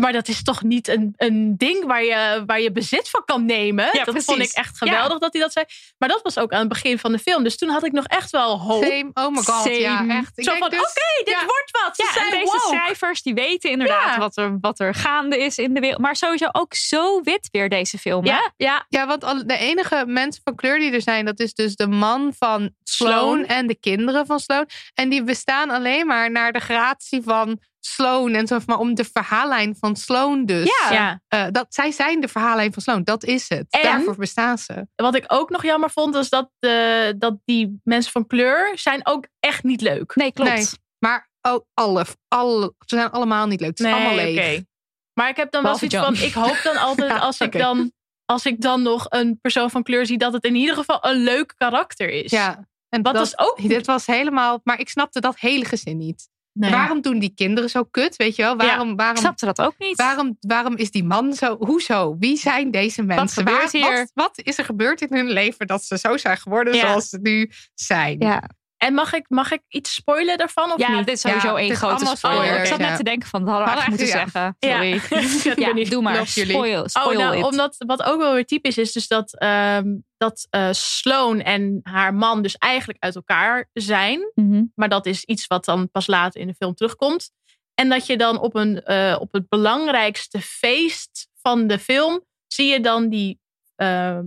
maar 0.00 0.12
dat 0.12 0.28
is 0.28 0.42
toch 0.42 0.62
niet 0.62 0.88
een, 0.88 1.12
een 1.16 1.56
ding 1.56 1.84
waar 1.84 2.04
je, 2.04 2.42
waar 2.46 2.60
je 2.60 2.72
bezit 2.72 3.10
van 3.10 3.22
kan 3.24 3.44
nemen. 3.44 3.84
Ja, 3.84 3.92
dat 3.92 4.04
precies. 4.04 4.24
vond 4.24 4.38
ik 4.40 4.50
echt 4.52 4.78
geweldig 4.78 5.12
Ja. 5.12 5.18
dat 5.18 5.32
hij 5.32 5.42
dat 5.42 5.52
zei. 5.52 5.64
Maar 5.98 6.08
dat 6.08 6.22
was 6.22 6.38
ook 6.38 6.52
aan 6.52 6.58
het 6.58 6.68
begin 6.68 6.98
van 6.98 7.12
de 7.12 7.18
film. 7.18 7.42
Dus 7.44 7.56
toen 7.58 7.68
had 7.68 7.84
ik 7.84 7.92
nog 7.92 8.06
echt 8.06 8.30
wel 8.30 8.60
hoop. 8.60 8.82
Same. 8.84 9.10
Oh 9.14 9.28
my 9.28 9.42
god, 9.42 9.76
ja, 9.76 10.08
echt. 10.08 10.38
Ik 10.38 10.44
Zo 10.44 10.54
van, 10.56 10.70
dus- 10.70 10.78
oké, 10.78 11.24
dit 11.24 11.28
ja. 11.34 11.44
wordt 11.44 11.70
wat. 11.84 11.96
Ze 11.96 12.02
Ja, 12.06 12.12
zijn 12.12 12.30
deze 12.42 12.60
schrijvers 12.68 13.22
die 13.22 13.34
weten 13.34 13.70
inderdaad 13.70 14.16
wat, 14.16 14.36
er, 14.36 14.58
wat 14.60 14.80
er 14.80 14.94
gaande 14.94 15.38
is 15.38 15.58
in 15.58 15.74
de 15.74 15.80
wereld. 15.80 16.00
Maar 16.00 16.16
sowieso 16.16 16.48
ook 16.52 16.74
zo 16.74 17.20
wit 17.22 17.48
weer 17.50 17.68
deze 17.68 17.98
film. 17.98 18.24
Ja, 18.24 18.52
ja. 18.56 18.86
Ja, 18.88 19.06
want 19.06 19.48
de 19.48 19.56
enige 19.56 20.04
mensen 20.06 20.40
van 20.44 20.54
kleur 20.54 20.78
die 20.78 20.92
er 20.92 21.02
zijn, 21.02 21.24
dat 21.24 21.40
is 21.40 21.54
dus 21.54 21.76
de 21.76 21.86
man 21.86 22.32
van 22.38 22.70
Sloan, 22.82 23.12
Sloan. 23.12 23.44
en 23.46 23.66
de 23.66 23.78
kinderen 23.78 24.26
van 24.26 24.38
Sloan. 24.40 24.68
En 24.94 25.08
die 25.08 25.22
bestaan 25.24 25.70
alleen 25.70 26.06
maar 26.06 26.30
naar 26.30 26.52
de 26.52 26.60
gratie 26.60 27.22
van 27.22 27.58
Sloan 27.86 28.34
en 28.34 28.46
zo, 28.46 28.58
maar 28.66 28.78
om 28.78 28.94
de 28.94 29.04
verhaallijn 29.04 29.76
van 29.78 29.96
Sloan 29.96 30.46
dus. 30.46 30.70
Ja. 30.90 31.20
Eh, 31.28 31.46
dat, 31.50 31.66
zij 31.68 31.90
zijn 31.90 32.20
de 32.20 32.28
verhaallijn 32.28 32.72
van 32.72 32.82
Sloan, 32.82 33.02
dat 33.04 33.24
is 33.24 33.48
het. 33.48 33.66
En- 33.70 33.82
Daarvoor 33.82 34.16
bestaan 34.16 34.58
ze. 34.58 34.86
Wat 34.94 35.14
ik 35.14 35.24
ook 35.28 35.50
nog 35.50 35.62
jammer 35.62 35.90
vond, 35.90 36.14
was 36.14 36.28
dat, 36.28 36.50
de, 36.58 37.14
dat 37.18 37.36
die 37.44 37.80
mensen 37.84 38.12
van 38.12 38.26
kleur 38.26 38.78
zijn 38.78 39.06
ook 39.06 39.26
echt 39.40 39.62
niet 39.62 39.80
leuk. 39.80 40.14
Nee, 40.16 40.32
klopt. 40.32 40.50
Nee, 40.50 40.66
maar 40.98 41.30
ook 41.42 41.64
alle, 41.74 42.04
alle, 42.28 42.74
ze 42.86 42.96
zijn 42.96 43.10
allemaal 43.10 43.46
niet 43.46 43.60
leuk. 43.60 43.70
Het 43.70 43.80
is 43.80 43.86
allemaal 43.92 44.14
leeg. 44.14 44.38
oké. 44.54 44.64
Maar 45.12 45.28
ik 45.28 45.36
heb 45.36 45.50
dan 45.52 45.62
wel 45.62 45.76
zoiets 45.76 45.96
van, 45.96 46.14
ik 46.14 46.32
hoop 46.32 46.60
dan 46.62 46.76
altijd 46.76 47.10
Ja, 47.16 47.16
als 47.18 47.38
ik 47.40 47.52
dan 47.58 47.92
als 48.26 48.46
ik 48.46 48.60
dan 48.60 48.82
nog 48.82 49.06
een 49.08 49.38
persoon 49.40 49.70
van 49.70 49.82
kleur 49.82 50.06
zie, 50.06 50.18
dat 50.18 50.32
het 50.32 50.44
in 50.44 50.54
ieder 50.54 50.74
geval 50.74 50.98
een 51.06 51.16
leuk 51.22 51.54
karakter 51.56 52.08
is. 52.10 52.30
Ja, 52.30 52.68
en 52.88 53.02
Wat 53.02 53.14
dat, 53.14 53.26
is 53.26 53.38
ook- 53.38 53.68
Dit 53.68 53.86
was 53.86 54.06
helemaal, 54.06 54.60
maar 54.62 54.80
ik 54.80 54.88
snapte 54.88 55.20
dat 55.20 55.38
hele 55.38 55.64
gezin 55.64 55.96
niet. 55.98 56.28
Nee. 56.54 56.70
Waarom 56.70 57.00
doen 57.00 57.18
die 57.18 57.32
kinderen 57.34 57.70
zo 57.70 57.84
kut, 57.84 58.16
weet 58.16 58.36
je 58.36 58.42
wel? 58.42 58.56
Waarom, 58.56 58.90
Ik 58.90 58.96
waarom, 58.98 59.16
snapte 59.16 59.44
dat 59.46 59.60
ook 59.60 59.74
niet. 59.78 59.96
Waarom, 59.96 60.36
waarom 60.40 60.76
is 60.76 60.90
die 60.90 61.04
man 61.04 61.32
zo? 61.32 61.56
Hoezo? 61.58 62.16
Wie 62.18 62.36
zijn 62.36 62.70
deze 62.70 63.02
mensen? 63.02 63.46
gebeurt 63.46 63.72
hier? 63.72 63.90
Wat, 63.96 64.10
wat 64.14 64.40
is 64.46 64.58
er 64.58 64.64
gebeurd 64.64 65.00
in 65.00 65.08
hun 65.10 65.30
leven 65.30 65.66
dat 65.66 65.84
ze 65.84 65.98
zo 65.98 66.16
zijn 66.16 66.36
geworden 66.36 66.74
Ja. 66.74 66.80
zoals 66.80 67.08
ze 67.08 67.18
nu 67.22 67.50
zijn? 67.74 68.18
Ja, 68.18 68.42
En 68.84 68.94
mag 68.94 69.12
ik, 69.12 69.24
mag 69.28 69.52
ik 69.52 69.62
iets 69.68 69.94
spoilen 69.94 70.38
daarvan 70.38 70.72
of 70.72 70.78
ja 70.78 70.96
niet? 70.96 71.06
dit 71.06 71.14
is 71.14 71.20
sowieso 71.20 71.48
Ja, 71.48 71.56
één 71.56 71.70
is 71.70 71.78
grote 71.78 72.06
spoiler. 72.06 72.16
spoilers, 72.16 72.58
ik 72.58 72.66
zat 72.66 72.78
net 72.78 72.96
te 72.96 73.02
denken 73.02 73.28
van, 73.28 73.44
dat 73.44 73.50
hadden 73.50 73.74
we 73.74 73.80
Hadden 73.80 74.10
eigenlijk 74.10 74.30
moeten 74.30 74.32
zeggen. 74.32 74.56
Sorry. 74.60 75.56
Ja. 75.56 75.72
Ja, 75.84 75.90
doe 75.90 76.02
maar. 76.02 76.26
Spoil, 76.26 76.88
spoil 76.88 77.10
oh, 77.10 77.16
nou, 77.16 77.36
it. 77.36 77.44
omdat 77.44 77.74
wat 77.78 78.02
ook 78.02 78.20
wel 78.20 78.34
weer 78.34 78.46
typisch 78.46 78.78
is, 78.78 78.92
dus 78.92 79.08
dat, 79.08 79.38
ehm, 79.38 79.96
dat 80.16 80.46
eh, 80.50 80.68
Sloan 80.70 81.40
en 81.40 81.80
haar 81.82 82.14
man 82.14 82.42
dus 82.42 82.56
eigenlijk 82.56 83.02
uit 83.02 83.14
elkaar 83.14 83.70
zijn. 83.72 84.30
Mhm. 84.34 84.62
Maar 84.74 84.88
dat 84.88 85.06
is 85.06 85.24
iets 85.24 85.46
wat 85.46 85.64
dan 85.64 85.90
pas 85.90 86.06
later 86.06 86.40
in 86.40 86.46
de 86.46 86.54
film 86.54 86.74
terugkomt. 86.74 87.30
En 87.74 87.88
dat 87.88 88.06
je 88.06 88.16
dan 88.16 88.38
op, 88.40 88.54
een, 88.54 88.82
eh, 88.82 89.16
op 89.20 89.32
het 89.32 89.48
belangrijkste 89.48 90.40
feest 90.40 91.28
van 91.42 91.66
de 91.66 91.78
film 91.78 92.24
zie 92.46 92.66
je 92.66 92.80
dan 92.80 93.08
die 93.08 93.40
ehm, 93.76 94.24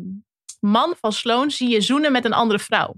man 0.60 0.96
van 1.00 1.14
Sloan 1.14 1.52
zie 1.52 1.70
je 1.70 1.82
zoenen 1.82 2.12
met 2.12 2.26
een 2.26 2.34
andere 2.34 2.60
vrouw. 2.60 2.96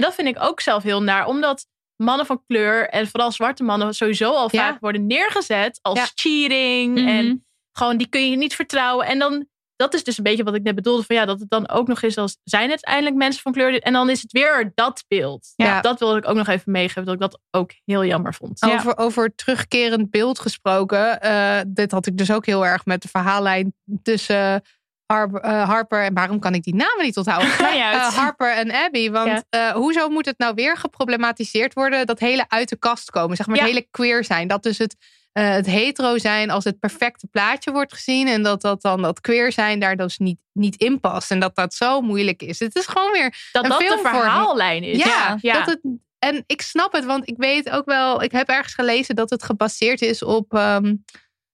En 0.00 0.06
dat 0.06 0.14
vind 0.14 0.28
ik 0.28 0.42
ook 0.42 0.60
zelf 0.60 0.82
heel 0.82 1.02
naar, 1.02 1.26
omdat 1.26 1.66
mannen 1.96 2.26
van 2.26 2.42
kleur 2.46 2.88
en 2.88 3.08
vooral 3.08 3.32
zwarte 3.32 3.62
mannen 3.62 3.94
sowieso 3.94 4.32
al 4.34 4.48
Ja. 4.50 4.60
vaak 4.60 4.80
worden 4.80 5.06
neergezet 5.06 5.78
als 5.82 5.98
Ja. 5.98 6.08
cheating 6.14 6.98
Mhm. 6.98 7.08
en 7.08 7.46
gewoon 7.72 7.96
die 7.96 8.08
kun 8.08 8.30
je 8.30 8.36
niet 8.36 8.54
vertrouwen. 8.54 9.06
En 9.06 9.18
dan 9.18 9.48
dat 9.76 9.94
is 9.94 10.04
dus 10.04 10.18
een 10.18 10.24
beetje 10.24 10.44
wat 10.44 10.54
ik 10.54 10.62
net 10.62 10.74
bedoelde 10.74 11.02
van 11.04 11.16
ja 11.16 11.24
dat 11.24 11.40
het 11.40 11.50
dan 11.50 11.68
ook 11.68 11.86
nog 11.88 12.02
is 12.02 12.16
als 12.18 12.36
zijn 12.44 12.70
het 12.70 12.84
eindelijk 12.84 13.16
mensen 13.16 13.42
van 13.42 13.52
kleur 13.52 13.80
en 13.80 13.92
dan 13.92 14.10
is 14.10 14.22
het 14.22 14.32
weer 14.32 14.72
dat 14.74 15.04
beeld. 15.08 15.52
Ja. 15.56 15.80
Dat 15.80 15.98
wilde 15.98 16.18
ik 16.18 16.28
ook 16.28 16.36
nog 16.36 16.48
even 16.48 16.72
meegeven 16.72 17.04
dat 17.04 17.14
ik 17.14 17.20
dat 17.20 17.40
ook 17.50 17.70
heel 17.84 18.04
jammer 18.04 18.34
vond. 18.34 18.62
Over, 18.62 18.98
over 18.98 19.34
terugkerend 19.34 20.10
beeld 20.10 20.38
gesproken. 20.38 21.20
eh, 21.20 21.60
dit 21.66 21.90
had 21.90 22.06
ik 22.06 22.16
dus 22.16 22.30
ook 22.32 22.46
heel 22.46 22.66
erg 22.66 22.84
met 22.84 23.02
de 23.02 23.08
verhaallijn 23.08 23.74
tussen 24.02 24.62
Eh, 25.10 25.68
Harper 25.68 26.02
en 26.04 26.14
waarom 26.14 26.38
kan 26.38 26.54
ik 26.54 26.62
die 26.62 26.74
namen 26.74 27.04
niet 27.04 27.16
onthouden? 27.16 27.48
Eh, 27.58 28.14
Harper 28.16 28.52
en 28.52 28.70
Abby. 28.72 29.10
Want 29.10 29.44
eh, 29.48 29.70
hoezo 29.70 30.08
moet 30.08 30.26
het 30.26 30.38
nou 30.38 30.54
weer 30.54 30.76
geproblematiseerd 30.76 31.74
worden? 31.74 32.06
Dat 32.06 32.18
hele 32.18 32.44
uit 32.48 32.68
de 32.68 32.76
kast 32.76 33.10
komen. 33.10 33.36
Zeg 33.36 33.46
maar 33.46 33.56
Ja. 33.56 33.62
het 33.62 33.70
hele 33.70 33.86
queer 33.90 34.24
zijn. 34.24 34.48
Dat 34.48 34.62
dus 34.62 34.78
het, 34.78 34.96
het 35.32 35.66
hetero 35.66 36.18
zijn 36.18 36.50
als 36.50 36.64
het 36.64 36.78
perfecte 36.78 37.26
plaatje 37.26 37.72
wordt 37.72 37.92
gezien. 37.92 38.28
En 38.28 38.42
dat 38.42 38.60
dat 38.60 38.82
dan 38.82 39.02
dat 39.02 39.20
queer 39.20 39.52
zijn 39.52 39.80
daar 39.80 39.96
dus 39.96 40.18
niet, 40.18 40.38
niet 40.52 40.76
in 40.76 41.00
past. 41.00 41.30
En 41.30 41.40
dat 41.40 41.54
dat 41.54 41.74
zo 41.74 42.00
moeilijk 42.00 42.42
is. 42.42 42.58
Het 42.58 42.76
is 42.76 42.86
gewoon 42.86 43.12
weer 43.12 43.48
Dat 43.52 43.64
een 43.64 43.70
dat 43.70 43.78
de 43.78 43.98
verhaallijn 44.02 44.82
is. 44.82 44.96
ja, 45.04 45.38
ja. 45.40 45.54
Dat 45.54 45.66
het, 45.66 45.80
en 46.18 46.44
ik 46.46 46.62
snap 46.62 46.92
het, 46.92 47.04
want 47.04 47.28
ik 47.28 47.36
weet 47.36 47.70
ook 47.70 47.84
wel, 47.84 48.22
ik 48.22 48.32
heb 48.32 48.48
ergens 48.48 48.74
gelezen 48.74 49.14
dat 49.16 49.30
het 49.30 49.42
gebaseerd 49.42 50.02
is 50.02 50.22
op, 50.22 50.54
ehm, 50.54 50.94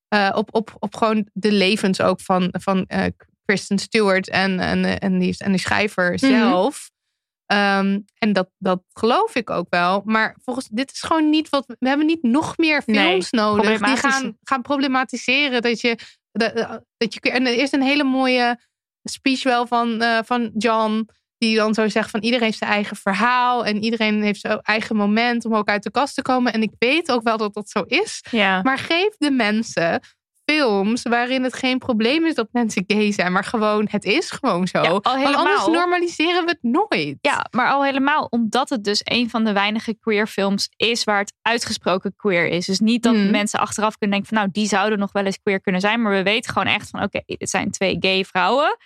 eh, 0.09 0.31
op, 0.35 0.55
op, 0.55 0.77
op 0.79 0.95
gewoon 0.97 1.29
de 1.33 1.53
levens 1.53 2.01
ook 2.01 2.21
van, 2.21 2.49
van 2.53 2.85
Kristen 3.47 3.79
Stewart 3.79 4.29
en, 4.29 4.61
en, 4.61 4.85
eh, 4.85 4.97
en, 4.99 5.19
die, 5.19 5.35
en 5.39 5.53
de 5.53 5.59
schrijver 5.59 6.11
Mhm. 6.11 6.19
zelf. 6.27 6.91
Ehm, 7.47 8.01
en 8.19 8.33
dat, 8.33 8.51
dat 8.59 8.83
geloof 8.93 9.35
ik 9.35 9.51
ook 9.51 9.67
wel. 9.71 10.03
Maar 10.05 10.37
volgens 10.45 10.69
dit 10.71 10.93
is 10.93 11.01
gewoon 11.01 11.31
niet 11.31 11.49
wat. 11.49 11.67
We 11.79 11.89
hebben 11.89 12.07
niet 12.07 12.23
nog 12.23 12.57
meer 12.57 12.83
Nee, 12.87 13.07
films 13.07 13.31
nodig 13.31 13.81
die 13.81 13.97
gaan, 13.97 14.37
gaan 14.43 14.63
problematiseren. 14.63 15.63
Dat 15.63 15.81
je, 15.81 15.99
dat, 16.33 16.83
dat 16.97 17.15
je. 17.15 17.21
En 17.21 17.47
er 17.47 17.55
is 17.59 17.73
een 17.73 17.83
hele 17.83 18.05
mooie 18.05 18.59
speech 19.03 19.43
wel 19.43 19.67
van, 19.67 20.03
eh, 20.03 20.19
van 20.25 20.51
John. 20.55 21.09
Die 21.39 21.57
dan 21.57 21.75
zo 21.75 21.89
zegt 21.89 22.11
van 22.11 22.21
iedereen 22.23 22.45
heeft 22.45 22.59
zijn 22.59 22.71
eigen 22.71 22.97
verhaal. 22.97 23.65
En 23.67 23.83
iedereen 23.83 24.23
heeft 24.23 24.41
zijn 24.41 24.61
eigen 24.61 24.97
moment 24.97 25.45
om 25.45 25.55
ook 25.55 25.69
uit 25.69 25.83
de 25.83 25.91
kast 25.91 26.15
te 26.15 26.23
komen. 26.23 26.53
En 26.53 26.63
ik 26.63 26.73
weet 26.79 27.11
ook 27.11 27.23
wel 27.23 27.37
dat 27.37 27.55
dat 27.55 27.71
zo 27.71 27.83
is. 27.83 28.25
Ja. 28.31 28.63
Maar 28.63 28.79
geef 28.79 29.17
de 29.19 29.31
mensen 29.31 30.01
films 30.51 31.03
waarin 31.03 31.43
het 31.43 31.55
geen 31.55 31.79
probleem 31.79 32.27
is 32.27 32.35
dat 32.35 32.49
mensen 32.53 32.85
gay 32.87 33.13
zijn. 33.13 33.33
Maar 33.33 33.45
gewoon, 33.45 33.87
het 33.91 34.05
is 34.05 34.31
gewoon 34.31 34.67
zo. 34.67 34.83
Ja, 34.83 34.89
al 34.89 34.93
Want 35.03 35.07
anders 35.07 35.35
helemaal. 35.37 35.71
normaliseren 35.71 36.45
we 36.45 36.51
het 36.51 36.63
nooit. 36.63 37.19
Ja, 37.21 37.47
maar 37.51 37.71
al 37.71 37.85
helemaal 37.85 38.27
omdat 38.31 38.69
het 38.69 38.85
dus 38.85 39.01
een 39.05 39.31
van 39.31 39.45
de 39.45 39.53
weinige 39.53 39.95
queer 40.01 40.27
films 40.27 40.69
is 40.77 41.05
waar 41.05 41.19
het 41.19 41.33
uitgesproken 41.43 42.15
queer 42.17 42.47
is. 42.47 42.67
Dus 42.67 42.79
niet 42.81 43.03
dat 43.03 43.15
Mhm. 43.15 43.31
mensen 43.31 43.61
achteraf 43.61 43.97
kunnen 43.99 44.17
denken 44.17 44.35
van 44.35 44.45
nou, 44.45 44.53
die 44.53 44.69
zouden 44.69 44.99
nog 44.99 45.13
wel 45.13 45.25
eens 45.25 45.41
queer 45.43 45.61
kunnen 45.61 45.81
zijn. 45.81 46.03
Maar 46.03 46.13
we 46.13 46.23
weten 46.23 46.53
gewoon 46.53 46.69
echt 46.75 46.91
van 46.91 47.03
oké, 47.03 47.21
dit 47.27 47.51
zijn 47.51 47.71
twee 47.71 47.97
gay 48.01 48.25
vrouwen. 48.25 48.77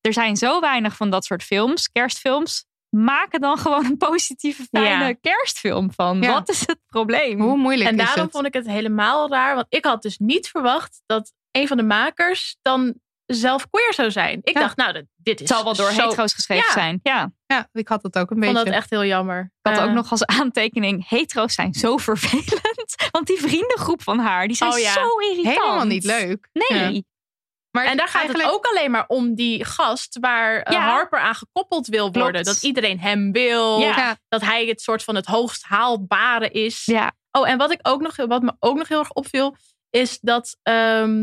Er 0.00 0.12
zijn 0.12 0.36
zo 0.36 0.60
weinig 0.60 0.96
van 0.96 1.10
dat 1.10 1.24
soort 1.24 1.42
films, 1.42 1.88
kerstfilms. 1.92 2.66
Maak 2.96 3.34
er 3.34 3.40
dan 3.40 3.58
gewoon 3.58 3.84
een 3.84 3.96
positieve, 3.96 4.66
fijne 4.70 5.06
Ja. 5.06 5.14
kerstfilm 5.20 5.92
van. 5.92 6.20
Ja. 6.22 6.32
Wat 6.32 6.48
is 6.48 6.60
het 6.60 6.78
probleem? 6.86 7.40
Hoe 7.40 7.56
moeilijk 7.56 7.90
En 7.90 7.98
is 7.98 8.04
daarom 8.04 8.22
het? 8.24 8.32
vond 8.32 8.46
ik 8.46 8.54
het 8.54 8.66
helemaal 8.66 9.28
raar. 9.28 9.54
Want 9.54 9.66
ik 9.68 9.84
had 9.84 10.02
dus 10.02 10.18
niet 10.18 10.48
verwacht 10.48 11.02
dat 11.06 11.32
een 11.50 11.68
van 11.68 11.76
de 11.76 11.82
makers 11.82 12.56
dan 12.62 12.94
zelf 13.26 13.70
queer 13.70 13.94
zou 13.94 14.10
zijn. 14.10 14.40
Ik 14.42 14.54
Ja. 14.54 14.60
dacht, 14.60 14.76
nou, 14.76 14.92
dat- 14.92 15.04
dit 15.16 15.34
is 15.40 15.48
Het 15.48 15.48
zal 15.56 15.64
wel 15.64 15.74
door 15.74 15.92
zo... 15.92 16.02
hetero's 16.02 16.34
geschreven 16.34 16.64
Ja. 16.66 16.72
zijn. 16.72 17.00
Ja. 17.02 17.32
Ja, 17.46 17.68
ik 17.72 17.88
had 17.88 18.02
het 18.02 18.18
ook 18.18 18.30
een 18.30 18.36
Ik 18.36 18.42
vond 18.42 18.54
beetje. 18.56 18.70
dat 18.70 18.80
echt 18.80 18.90
heel 18.90 19.04
jammer. 19.04 19.52
Ik 19.62 19.72
had 19.76 19.88
ook 19.88 19.94
nog 19.94 20.10
als 20.10 20.24
aantekening: 20.26 21.08
hetero's 21.08 21.54
zijn 21.54 21.74
zo 21.74 21.96
vervelend. 21.96 22.94
Want 23.10 23.26
die 23.26 23.38
vriendengroep 23.40 24.02
van 24.02 24.18
haar, 24.18 24.46
die 24.46 24.56
zijn 24.56 24.72
Oh 24.72 24.78
ja. 24.78 24.92
zo 24.92 25.18
irritant. 25.18 25.56
Helemaal 25.56 25.84
niet 25.86 26.04
leuk. 26.04 26.48
Nee. 26.52 27.06
Maar 27.74 27.84
En 27.84 27.96
daar 27.96 28.06
gaat 28.08 28.14
eigenlijk- 28.14 28.44
het 28.44 28.54
ook 28.54 28.64
alleen 28.66 28.90
maar 28.90 29.04
om 29.06 29.34
die 29.34 29.64
gast 29.64 30.18
waar 30.20 30.60
eh, 30.62 30.72
Ja. 30.72 30.80
Harper 30.88 31.18
aan 31.18 31.34
gekoppeld 31.34 31.86
wil 31.86 32.12
worden. 32.12 32.30
Klopt. 32.42 32.44
Dat 32.46 32.62
iedereen 32.62 33.00
hem 33.00 33.32
wil. 33.32 33.78
Ja. 33.78 34.16
Dat 34.28 34.40
hij 34.40 34.66
het 34.66 34.80
soort 34.80 35.04
van 35.04 35.14
het 35.14 35.26
hoogst 35.26 35.62
haalbare 35.64 36.48
is. 36.50 36.84
Ja. 36.84 37.12
Oh, 37.30 37.48
en 37.48 37.58
wat, 37.58 37.72
ik 37.72 37.78
ook 37.82 38.00
nog, 38.00 38.16
wat 38.16 38.42
me 38.42 38.52
ook 38.60 38.76
nog 38.76 38.88
heel 38.88 38.98
erg 38.98 39.12
opviel, 39.12 39.56
is 39.90 40.18
dat 40.20 40.56
ehm, 40.62 41.22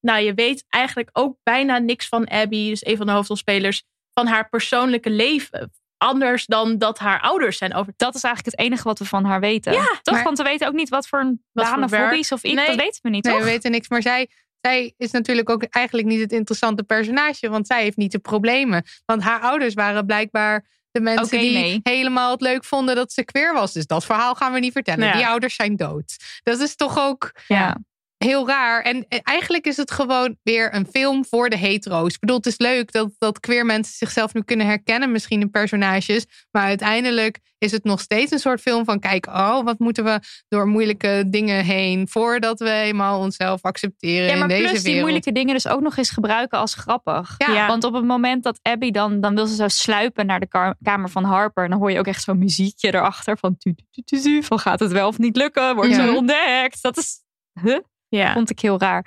nou, 0.00 0.20
je 0.22 0.34
weet 0.34 0.64
eigenlijk 0.68 1.10
ook 1.12 1.36
bijna 1.42 1.78
niks 1.78 2.08
van 2.08 2.28
Abby, 2.28 2.68
dus 2.68 2.86
een 2.86 2.96
van 2.96 3.06
de 3.06 3.12
hoofdrolspelers, 3.12 3.82
van 4.12 4.26
haar 4.26 4.48
persoonlijke 4.48 5.10
leven. 5.10 5.72
Anders 5.96 6.46
dan 6.46 6.78
dat 6.78 6.98
haar 6.98 7.20
ouders 7.20 7.58
zijn 7.58 7.74
over. 7.74 7.92
Dat 7.96 8.14
is 8.14 8.22
eigenlijk 8.22 8.56
het 8.56 8.66
enige 8.66 8.82
wat 8.82 8.98
we 8.98 9.04
van 9.04 9.24
haar 9.24 9.40
weten. 9.40 9.72
Ja, 9.72 9.98
toch? 10.02 10.14
maar- 10.14 10.24
Want 10.24 10.38
we 10.38 10.44
weten 10.44 10.66
ook 10.66 10.74
niet 10.74 10.88
wat 10.88 11.08
voor 11.08 11.20
een 11.20 11.44
Wat 11.52 11.64
baan 11.64 11.74
voor 11.88 11.98
of 11.98 12.04
hobby's 12.04 12.32
of 12.32 12.42
iets. 12.42 12.54
Nee. 12.54 12.66
Dat 12.66 12.76
weten 12.76 13.00
we 13.02 13.08
niet, 13.08 13.24
Nee, 13.24 13.32
toch? 13.34 13.42
we 13.42 13.48
weten 13.50 13.70
niks. 13.70 13.88
Maar 13.88 14.02
zij, 14.02 14.30
zij 14.60 14.94
is 14.96 15.10
natuurlijk 15.10 15.50
ook 15.50 15.62
eigenlijk 15.62 16.08
niet 16.08 16.20
het 16.20 16.32
interessante 16.32 16.82
personage. 16.82 17.48
Want 17.48 17.66
zij 17.66 17.82
heeft 17.82 17.96
niet 17.96 18.12
de 18.12 18.18
problemen. 18.18 18.84
Want 19.04 19.22
haar 19.22 19.40
ouders 19.40 19.74
waren 19.74 20.06
blijkbaar 20.06 20.66
de 20.90 21.00
mensen 21.00 21.38
die 21.38 21.52
nee. 21.52 21.80
helemaal 21.82 22.30
het 22.30 22.40
leuk 22.40 22.64
vonden 22.64 22.94
dat 22.94 23.12
ze 23.12 23.24
queer 23.24 23.52
was. 23.52 23.72
Dus 23.72 23.86
dat 23.86 24.04
verhaal 24.04 24.34
gaan 24.34 24.52
we 24.52 24.58
niet 24.58 24.72
vertellen. 24.72 25.06
Ja. 25.06 25.12
Die 25.12 25.26
ouders 25.26 25.54
zijn 25.54 25.76
dood. 25.76 26.16
Dat 26.42 26.60
is 26.60 26.76
toch 26.76 26.98
ook 26.98 27.32
Ja. 27.46 27.76
Heel 28.24 28.46
raar. 28.46 28.82
En 28.82 29.04
eh, 29.08 29.18
eigenlijk 29.22 29.66
is 29.66 29.76
het 29.76 29.90
gewoon 29.90 30.36
weer 30.42 30.74
een 30.74 30.86
film 30.92 31.24
voor 31.24 31.48
de 31.50 31.56
hetero's. 31.56 32.14
Ik 32.14 32.20
bedoel, 32.20 32.36
het 32.36 32.46
is 32.46 32.58
leuk 32.58 32.92
dat, 32.92 33.10
dat 33.18 33.40
queer 33.40 33.66
mensen 33.66 33.94
zichzelf 33.94 34.34
nu 34.34 34.42
kunnen 34.42 34.66
herkennen, 34.66 35.12
misschien 35.12 35.40
in 35.40 35.50
personages. 35.50 36.26
Maar 36.50 36.62
uiteindelijk 36.64 37.38
is 37.58 37.72
het 37.72 37.84
nog 37.84 38.00
steeds 38.00 38.32
een 38.32 38.38
soort 38.38 38.60
film 38.60 38.84
van: 38.84 38.98
kijk, 38.98 39.26
oh, 39.26 39.64
wat 39.64 39.78
moeten 39.78 40.04
we 40.04 40.20
door 40.48 40.66
moeilijke 40.66 41.24
dingen 41.26 41.64
heen 41.64 42.08
voordat 42.08 42.58
we 42.58 42.70
eenmaal 42.70 43.20
onszelf 43.20 43.62
accepteren 43.62 44.26
Ja, 44.28 44.32
maar 44.34 44.42
in 44.42 44.48
deze 44.48 44.60
plus 44.62 44.72
die 44.72 44.82
wereld. 44.82 45.00
moeilijke 45.00 45.32
dingen 45.32 45.54
dus 45.54 45.68
ook 45.68 45.80
nog 45.80 45.96
eens 45.96 46.10
gebruiken 46.10 46.58
als 46.58 46.74
grappig. 46.74 47.34
Ja. 47.38 47.66
Want 47.66 47.84
op 47.84 47.94
het 47.94 48.04
moment 48.04 48.42
dat 48.42 48.58
Abby 48.62 48.90
dan, 48.90 49.20
dan 49.20 49.34
wil 49.34 49.46
ze 49.46 49.54
zo 49.54 49.68
sluipen 49.68 50.26
naar 50.26 50.40
de 50.40 50.74
kamer 50.82 51.10
van 51.10 51.24
Harper. 51.24 51.64
En 51.64 51.70
dan 51.70 51.78
hoor 51.78 51.90
je 51.92 51.98
ook 51.98 52.06
echt 52.06 52.22
zo'n 52.22 52.38
muziekje 52.38 52.94
erachter 52.94 53.38
van 53.38 53.56
tu, 53.56 53.74
tu, 53.74 53.84
tu, 53.90 54.02
tu, 54.02 54.20
tu, 54.22 54.42
van 54.42 54.58
gaat 54.58 54.80
het 54.80 54.92
wel 54.92 55.08
of 55.08 55.18
niet 55.18 55.36
lukken? 55.36 55.74
Wordt 55.74 55.90
Ja. 55.90 56.06
ze 56.06 56.12
ontdekt? 56.12 56.82
Dat 56.82 56.96
is, 56.96 57.22
huh? 57.62 57.78
Ja. 58.10 58.32
Vond 58.32 58.50
ik 58.50 58.60
heel 58.60 58.78
raar. 58.78 59.06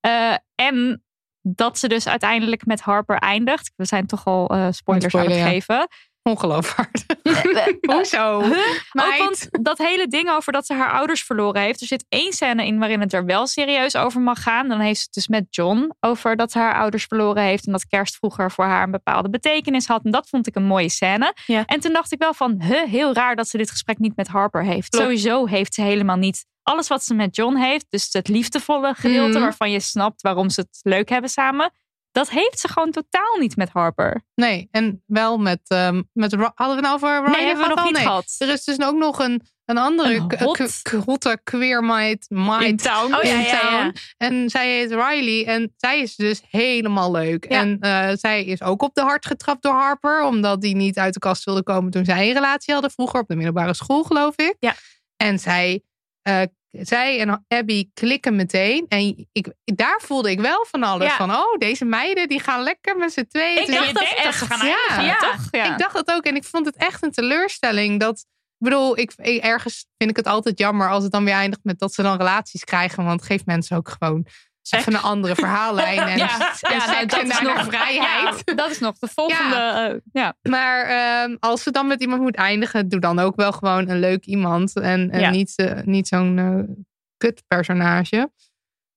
Eh, 0.00 0.34
en 0.54 1.04
dat 1.40 1.78
ze 1.78 1.88
dus 1.88 2.08
uiteindelijk 2.08 2.66
met 2.66 2.80
Harper 2.80 3.16
eindigt. 3.16 3.72
We 3.76 3.84
zijn 3.84 4.06
toch 4.06 4.24
al 4.24 4.48
eh, 4.48 4.66
spoilers 4.70 5.12
Spoiler, 5.12 5.32
aan 5.32 5.36
het 5.36 5.46
ja. 5.46 5.52
geven. 5.52 5.88
Ongeloofwaardig. 6.22 7.04
Hoezo? 7.94 8.40
Huh? 8.40 8.50
Meid. 8.92 9.12
Ook 9.12 9.18
want 9.18 9.48
dat 9.50 9.78
hele 9.78 10.06
ding 10.06 10.30
over 10.30 10.52
dat 10.52 10.66
ze 10.66 10.74
haar 10.74 10.92
ouders 10.92 11.22
verloren 11.22 11.62
heeft. 11.62 11.80
Er 11.80 11.86
zit 11.86 12.04
één 12.08 12.32
scène 12.32 12.66
in 12.66 12.78
waarin 12.78 13.00
het 13.00 13.12
er 13.12 13.24
wel 13.24 13.46
serieus 13.46 13.96
over 13.96 14.20
mag 14.20 14.42
gaan. 14.42 14.68
Dan 14.68 14.80
heeft 14.80 14.98
ze 14.98 15.04
het 15.04 15.14
dus 15.14 15.28
met 15.28 15.46
John 15.50 15.92
over 16.00 16.36
dat 16.36 16.52
ze 16.52 16.58
haar 16.58 16.74
ouders 16.74 17.04
verloren 17.04 17.42
heeft. 17.42 17.66
En 17.66 17.72
dat 17.72 17.86
kerst 17.86 18.16
vroeger 18.16 18.50
voor 18.50 18.64
haar 18.64 18.82
een 18.82 18.90
bepaalde 18.90 19.30
betekenis 19.30 19.86
had. 19.86 20.04
En 20.04 20.10
dat 20.10 20.28
vond 20.28 20.46
ik 20.46 20.54
een 20.54 20.64
mooie 20.64 20.88
scène. 20.88 21.34
En 21.46 21.80
toen 21.80 21.92
dacht 21.92 22.12
ik 22.12 22.18
wel 22.18 22.34
van, 22.34 22.62
huh, 22.62 22.82
heel 22.82 23.14
raar 23.14 23.36
dat 23.36 23.48
ze 23.48 23.56
dit 23.56 23.70
gesprek 23.70 23.98
niet 23.98 24.16
met 24.16 24.28
Harper 24.28 24.64
heeft. 24.64 24.88
Klopt. 24.88 25.04
Sowieso 25.04 25.46
heeft 25.46 25.74
ze 25.74 25.82
helemaal 25.82 26.16
niet 26.16 26.46
alles 26.64 26.88
wat 26.88 27.04
ze 27.04 27.14
met 27.14 27.36
John 27.36 27.56
heeft. 27.56 27.86
Dus 27.88 28.08
het 28.12 28.28
liefdevolle 28.28 28.94
gedeelte 28.94 29.30
Mhm. 29.32 29.40
waarvan 29.40 29.70
je 29.70 29.80
snapt 29.80 30.22
waarom 30.22 30.50
ze 30.50 30.60
het 30.60 30.78
leuk 30.82 31.08
hebben 31.08 31.30
samen. 31.30 31.72
Dat 32.12 32.30
heeft 32.30 32.60
ze 32.60 32.68
gewoon 32.68 32.90
totaal 32.90 33.36
niet 33.38 33.56
met 33.56 33.68
Harper. 33.70 34.22
Nee, 34.34 34.68
en 34.70 35.02
wel 35.06 35.38
met, 35.38 35.60
ehm 35.66 36.02
met 36.12 36.32
hadden 36.54 36.76
we 36.76 36.82
nou 36.82 36.94
over 36.94 37.08
Ryan 37.20 37.30
Nee, 37.30 37.46
hebben 37.46 37.68
we 37.68 37.74
nog 37.74 37.84
niet 37.84 37.96
gehad. 37.96 38.34
Er 38.38 38.48
is 38.48 38.64
dus 38.64 38.80
ook 38.80 38.94
nog 38.96 39.18
een, 39.18 39.42
een 39.64 39.78
andere 39.78 40.14
Een 40.14 40.38
hot- 41.04 41.40
queer 41.42 41.84
meid, 41.84 42.26
meid 42.28 42.68
In 42.68 42.76
town. 42.76 43.14
Oh, 43.14 43.22
ja, 43.22 43.38
ja. 43.38 43.92
En 44.16 44.50
zij 44.50 44.70
heet 44.70 44.90
Riley 44.90 45.46
en 45.46 45.74
zij 45.76 46.00
is 46.00 46.16
dus 46.16 46.42
helemaal 46.48 47.10
leuk. 47.10 47.44
En 47.44 47.80
eh, 47.80 48.08
zij 48.14 48.44
is 48.44 48.62
ook 48.62 48.82
op 48.82 48.94
de 48.94 49.02
hart 49.02 49.26
getrapt 49.26 49.62
door 49.62 49.72
Harper, 49.74 50.22
omdat 50.24 50.60
die 50.60 50.76
niet 50.76 50.98
uit 50.98 51.12
de 51.14 51.20
kast 51.20 51.44
wilde 51.44 51.62
komen 51.62 51.90
toen 51.90 52.04
zij 52.04 52.26
een 52.28 52.34
relatie 52.34 52.72
hadden 52.72 52.90
vroeger 52.90 53.20
op 53.20 53.28
de 53.28 53.34
middelbare 53.36 53.74
school, 53.74 54.02
geloof 54.02 54.36
ik. 54.36 54.56
Ja. 54.58 54.74
En 55.16 55.38
zij, 55.38 55.82
eh, 56.24 56.42
zij 56.70 57.20
en 57.20 57.44
Abby 57.48 57.88
klikken 57.94 58.36
meteen. 58.36 58.86
En 58.88 59.28
ik, 59.32 59.52
daar 59.64 60.00
voelde 60.04 60.30
ik 60.30 60.40
wel 60.40 60.66
van 60.70 60.82
alles. 60.82 61.06
Ja. 61.08 61.16
Van, 61.16 61.30
oh, 61.30 61.58
deze 61.58 61.84
meiden 61.84 62.28
die 62.28 62.40
gaan 62.40 62.62
lekker 62.62 62.96
met 62.96 63.12
z'n 63.12 63.26
tweeën. 63.28 63.60
Ik 63.60 63.66
Dus 63.66 63.76
dacht 63.76 63.94
dat 64.24 64.34
ze 64.34 64.44
gaan 64.46 64.66
ja, 64.66 64.76
eindigen, 64.88 65.04
ja. 65.04 65.18
toch? 65.18 65.48
Ja. 65.50 65.72
ik 65.72 65.78
dacht 65.78 65.96
het 65.96 66.10
ook. 66.10 66.24
En 66.24 66.36
ik 66.36 66.44
vond 66.44 66.66
het 66.66 66.76
echt 66.76 67.02
een 67.02 67.10
teleurstelling. 67.10 68.00
Dat, 68.00 68.18
ik 68.18 68.24
bedoel, 68.70 68.98
ik, 68.98 69.12
ik- 69.16 69.42
ergens 69.42 69.86
vind 69.96 70.10
ik 70.10 70.16
het 70.16 70.26
altijd 70.26 70.58
jammer 70.58 70.90
als 70.90 71.02
het 71.02 71.12
dan 71.12 71.24
weer 71.24 71.34
eindigt 71.34 71.64
met 71.64 71.78
dat 71.78 71.94
ze 71.94 72.02
dan 72.02 72.16
relaties 72.16 72.64
krijgen. 72.64 73.04
Want 73.04 73.20
het 73.20 73.28
geeft 73.28 73.46
mensen 73.46 73.76
ook 73.76 73.88
gewoon 73.98 74.26
even 74.70 74.94
een 74.94 75.00
andere 75.00 75.34
verhaallijn. 75.34 75.98
En, 75.98 76.18
Ja, 76.26 76.54
en 76.60 76.76
ja, 76.76 76.86
nou, 76.86 77.06
dat 77.06 77.22
is 77.22 77.40
nog 77.40 77.64
vrijheid. 77.64 78.42
Ja, 78.44 78.54
dat 78.54 78.70
is 78.70 78.78
nog 78.78 78.98
de 78.98 79.08
volgende. 79.08 79.54
eh, 79.56 80.00
ja. 80.12 80.36
Maar 80.42 80.84
ehm, 80.84 81.36
als 81.40 81.62
ze 81.62 81.70
dan 81.70 81.86
met 81.86 82.00
iemand 82.00 82.22
moet 82.22 82.34
eindigen, 82.36 82.88
doe 82.88 83.00
dan 83.00 83.18
ook 83.18 83.36
wel 83.36 83.52
gewoon 83.52 83.88
een 83.88 84.00
leuk 84.00 84.24
iemand. 84.26 84.76
En, 84.76 85.10
en 85.10 85.32
niet, 85.32 85.52
eh, 85.56 85.82
niet 85.82 86.08
zo'n 86.08 86.38
eh 86.38 86.76
kutpersonage. 87.16 88.32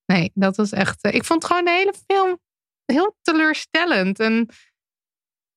Nee, 0.06 0.32
dat 0.34 0.56
was 0.56 0.72
echt. 0.72 1.02
eh, 1.04 1.14
ik 1.14 1.24
vond 1.24 1.46
gewoon 1.46 1.66
de 1.66 1.72
hele 1.72 1.94
film 2.08 2.40
heel 2.86 3.18
teleurstellend. 3.22 4.20
En 4.20 4.50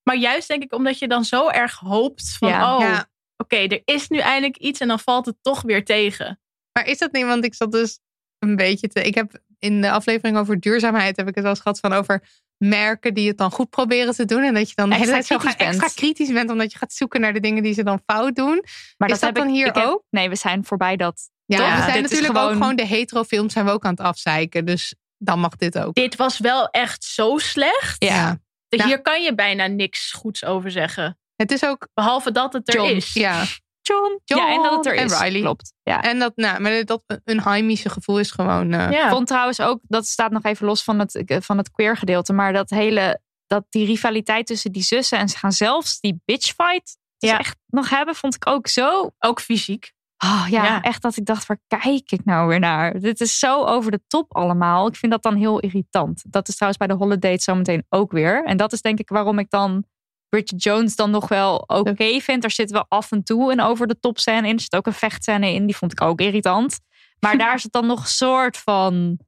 Maar 0.02 0.16
juist 0.16 0.48
denk 0.48 0.62
ik 0.62 0.72
omdat 0.74 0.98
je 0.98 1.08
dan 1.08 1.24
zo 1.24 1.48
erg 1.48 1.78
hoopt 1.78 2.36
van, 2.38 2.48
oh, 2.48 2.98
oké, 3.36 3.56
er 3.56 3.82
is 3.84 4.08
nu 4.08 4.18
eindelijk 4.18 4.56
iets 4.56 4.80
en 4.80 4.88
dan 4.88 5.00
valt 5.00 5.26
het 5.26 5.36
toch 5.42 5.62
weer 5.62 5.84
tegen. 5.84 6.40
Maar 6.72 6.86
is 6.86 6.98
dat 6.98 7.12
niet, 7.12 7.24
want 7.24 7.44
ik 7.44 7.54
zat 7.54 7.72
dus 7.72 7.98
een 8.38 8.56
beetje 8.56 8.88
te. 8.88 9.02
Ik 9.02 9.14
heb 9.14 9.40
in 9.60 9.80
de 9.80 9.90
aflevering 9.90 10.36
over 10.38 10.60
duurzaamheid 10.60 11.16
heb 11.16 11.28
ik 11.28 11.34
het 11.34 11.42
wel 11.44 11.52
eens 11.52 11.60
gehad 11.62 11.80
van 11.80 11.92
over 11.92 12.22
merken 12.56 13.14
die 13.14 13.28
het 13.28 13.38
dan 13.38 13.50
goed 13.50 13.70
proberen 13.70 14.14
te 14.14 14.24
doen. 14.24 14.42
En 14.42 14.54
dat 14.54 14.68
je 14.68 14.74
dan 14.74 14.90
hele 14.92 15.12
Extra 15.12 15.38
tijd 15.38 15.40
kritisch 15.40 15.66
extra 15.66 15.86
bent. 15.86 15.94
kritisch 15.94 16.32
bent, 16.32 16.50
omdat 16.50 16.72
je 16.72 16.78
gaat 16.78 16.92
zoeken 16.92 17.20
naar 17.20 17.32
de 17.32 17.40
dingen 17.40 17.62
die 17.62 17.74
ze 17.74 17.82
dan 17.82 18.00
fout 18.06 18.34
doen. 18.36 18.64
Maar 18.96 19.08
Is 19.08 19.14
dat 19.14 19.20
heb 19.20 19.34
dan 19.34 19.46
ik- 19.48 19.52
hier 19.54 19.66
ik 19.66 19.74
heb- 19.74 19.84
ook? 19.84 20.02
Nee, 20.10 20.28
we 20.28 20.36
zijn 20.36 20.64
voorbij 20.64 20.96
dat. 20.96 21.30
Ja, 21.44 21.56
Toch? 21.56 21.66
we 21.76 21.82
zijn 21.82 22.02
Dit 22.02 22.10
is 22.12 22.18
natuurlijk 22.20 22.44
ook 22.46 22.52
gewoon- 22.52 22.76
de 22.76 22.86
hetero-films 22.86 23.52
zijn 23.52 23.64
we 23.64 23.70
ook 23.70 23.84
aan 23.84 23.90
het 23.90 24.00
afzeiken. 24.00 24.64
Dus 24.64 24.94
dan 25.18 25.38
mag 25.40 25.56
dit 25.56 25.78
ook. 25.78 25.94
Dit 25.94 26.16
was 26.16 26.38
wel 26.38 26.68
echt 26.68 27.04
zo 27.04 27.38
slecht. 27.38 28.04
Ja. 28.04 28.38
Dat. 28.68 28.82
Hier 28.82 29.00
kan 29.02 29.22
je 29.22 29.34
bijna 29.34 29.66
niks 29.66 30.12
goeds 30.12 30.44
over 30.44 30.70
zeggen. 30.70 31.18
Het 31.36 31.50
is 31.52 31.64
ook 31.64 31.88
Behalve 31.94 32.32
dat 32.32 32.52
het 32.52 32.68
er 32.68 32.74
John. 32.74 32.90
is. 32.90 33.12
Ja. 33.12 33.44
John. 33.90 34.20
John 34.24 34.40
ja, 34.40 34.54
en 34.54 34.62
dat 34.62 34.76
het 34.76 34.86
er 34.86 34.96
en 34.96 35.04
is. 35.04 35.18
Riley. 35.20 35.40
Klopt. 35.40 35.72
Ja. 35.82 36.02
En 36.02 36.18
dat, 36.18 36.32
nou, 36.36 36.60
maar 36.60 36.84
dat 36.84 37.02
een 37.24 37.40
heimische 37.40 37.88
gevoel 37.90 38.18
is 38.18 38.30
gewoon. 38.30 38.72
eh, 38.72 38.90
Ja. 38.90 39.04
Ik 39.04 39.10
vond 39.10 39.26
trouwens 39.26 39.60
ook, 39.60 39.80
dat 39.82 40.06
staat 40.06 40.30
nog 40.30 40.42
even 40.42 40.66
los 40.66 40.84
van 40.84 40.98
het, 40.98 41.24
van 41.44 41.56
het 41.58 41.70
queer 41.70 41.96
gedeelte, 41.96 42.32
maar 42.32 42.52
dat 42.52 42.70
hele, 42.70 43.20
dat 43.46 43.64
die 43.68 43.86
rivaliteit 43.86 44.46
tussen 44.46 44.72
die 44.72 44.82
zussen 44.82 45.18
en 45.18 45.28
ze 45.28 45.38
gaan 45.38 45.52
zelfs 45.52 46.00
die 46.00 46.20
bitchfight 46.24 46.98
dus 47.18 47.30
Ja. 47.30 47.38
echt 47.38 47.56
nog 47.66 47.90
hebben, 47.90 48.14
vond 48.14 48.34
ik 48.34 48.48
ook 48.48 48.68
zo. 48.68 49.10
Ook 49.18 49.40
fysiek. 49.40 49.92
Oh, 50.24 50.46
ja, 50.50 50.64
Ja. 50.64 50.80
echt 50.82 51.02
dat 51.02 51.16
ik 51.16 51.24
dacht, 51.24 51.46
waar 51.46 51.60
kijk 51.66 52.10
ik 52.12 52.24
nou 52.24 52.48
weer 52.48 52.58
naar? 52.58 52.98
Dit 53.00 53.20
is 53.20 53.38
zo 53.38 53.64
over 53.64 53.90
de 53.90 54.00
top 54.06 54.36
allemaal. 54.36 54.86
Ik 54.88 54.96
vind 54.96 55.12
dat 55.12 55.22
dan 55.22 55.34
heel 55.36 55.58
irritant. 55.60 56.22
Dat 56.28 56.48
is 56.48 56.54
trouwens 56.54 56.84
bij 56.86 56.96
de 56.96 57.04
holiday 57.04 57.38
zometeen 57.38 57.86
ook 57.88 58.12
weer. 58.12 58.44
En 58.44 58.56
dat 58.56 58.72
is 58.72 58.80
denk 58.82 58.98
ik 58.98 59.08
waarom 59.08 59.38
ik 59.38 59.50
dan 59.50 59.84
Bridget 60.30 60.62
Jones 60.62 60.96
dan 60.96 61.10
nog 61.10 61.28
wel 61.28 61.56
oké 61.56 62.20
vind. 62.20 62.44
Er 62.44 62.50
zit 62.50 62.70
wel 62.70 62.84
af 62.88 63.12
en 63.12 63.22
toe 63.22 63.52
een 63.52 63.60
over 63.60 63.86
de 63.86 64.00
top 64.00 64.18
scène 64.18 64.48
in. 64.48 64.54
Er 64.54 64.60
zit 64.60 64.76
ook 64.76 64.86
een 64.86 64.92
vechtscène 64.92 65.52
in. 65.52 65.66
Die 65.66 65.76
vond 65.76 65.92
ik 65.92 66.00
ook 66.00 66.20
irritant. 66.20 66.80
Maar 67.20 67.38
daar 67.42 67.54
is 67.54 67.62
het 67.62 67.72
dan 67.72 67.86
nog 67.86 68.00
een 68.00 68.06
soort 68.06 68.56
van 68.56 69.18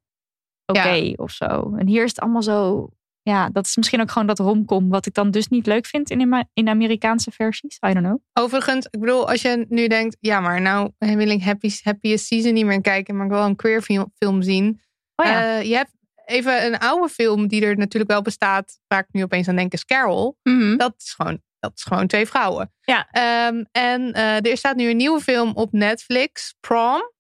oké 0.67 1.13
of 1.17 1.31
zo. 1.31 1.75
En 1.77 1.87
hier 1.87 2.05
is 2.05 2.11
het 2.11 2.21
allemaal 2.21 2.43
zo... 2.43 2.89
Ja, 3.25 3.49
dat 3.49 3.67
is 3.67 3.77
misschien 3.77 4.01
ook 4.01 4.11
gewoon 4.11 4.27
dat 4.27 4.39
romcom... 4.39 4.89
wat 4.89 5.07
ik 5.07 5.15
dan 5.15 5.31
dus 5.31 5.49
niet 5.49 5.67
leuk 5.67 5.87
vind 5.87 6.11
in, 6.11 6.47
in 6.53 6.69
Amerikaanse 6.69 7.31
versies. 7.31 7.79
I 7.87 7.93
don't 7.93 8.07
know. 8.07 8.19
Overigens, 8.33 8.87
ik 8.91 9.01
bedoel, 9.01 9.29
als 9.29 9.43
je 9.43 9.67
nu 9.69 9.89
denkt, 9.89 10.17
ja, 10.21 10.41
maar 10.41 10.61
nou 10.61 10.91
wil 10.99 11.29
ik 11.29 11.43
Happy, 11.43 11.71
Happiest 11.83 12.27
Season 12.27 12.53
niet 12.53 12.65
meer 12.65 12.81
kijken, 12.81 13.17
maar 13.17 13.27
ik 13.27 13.33
wil 13.33 13.43
een 13.43 13.57
queer 13.57 13.83
film, 13.83 14.13
film 14.15 14.43
zien. 14.43 14.81
Oh 15.17 15.27
ja. 15.27 15.59
Eh, 15.59 15.69
je 15.69 15.75
hebt 15.75 15.93
even 16.25 16.67
een 16.67 16.79
oude 16.79 17.09
film 17.09 17.47
die 17.47 17.65
er 17.65 17.77
natuurlijk 17.77 18.13
wel 18.13 18.23
bestaat, 18.23 18.79
waar 18.87 19.01
ik 19.01 19.07
nu 19.11 19.23
opeens 19.23 19.49
aan 19.49 19.57
denk, 19.57 19.73
is 19.73 19.85
Carol. 19.85 20.39
Dat 20.77 20.95
is 20.99 21.13
gewoon, 21.13 21.43
dat 21.59 21.73
is 21.75 21.83
gewoon 21.83 22.07
twee 22.07 22.27
vrouwen. 22.27 22.73
Ja. 22.81 23.09
Ehm, 23.11 23.65
en 23.73 24.13
eh, 24.13 24.51
er 24.51 24.57
staat 24.57 24.77
nu 24.77 24.91
een 24.91 24.97
nieuwe 24.97 25.21
film 25.21 25.53
op 25.55 25.73
Netflix, 25.73 26.55
Prom. 26.61 27.13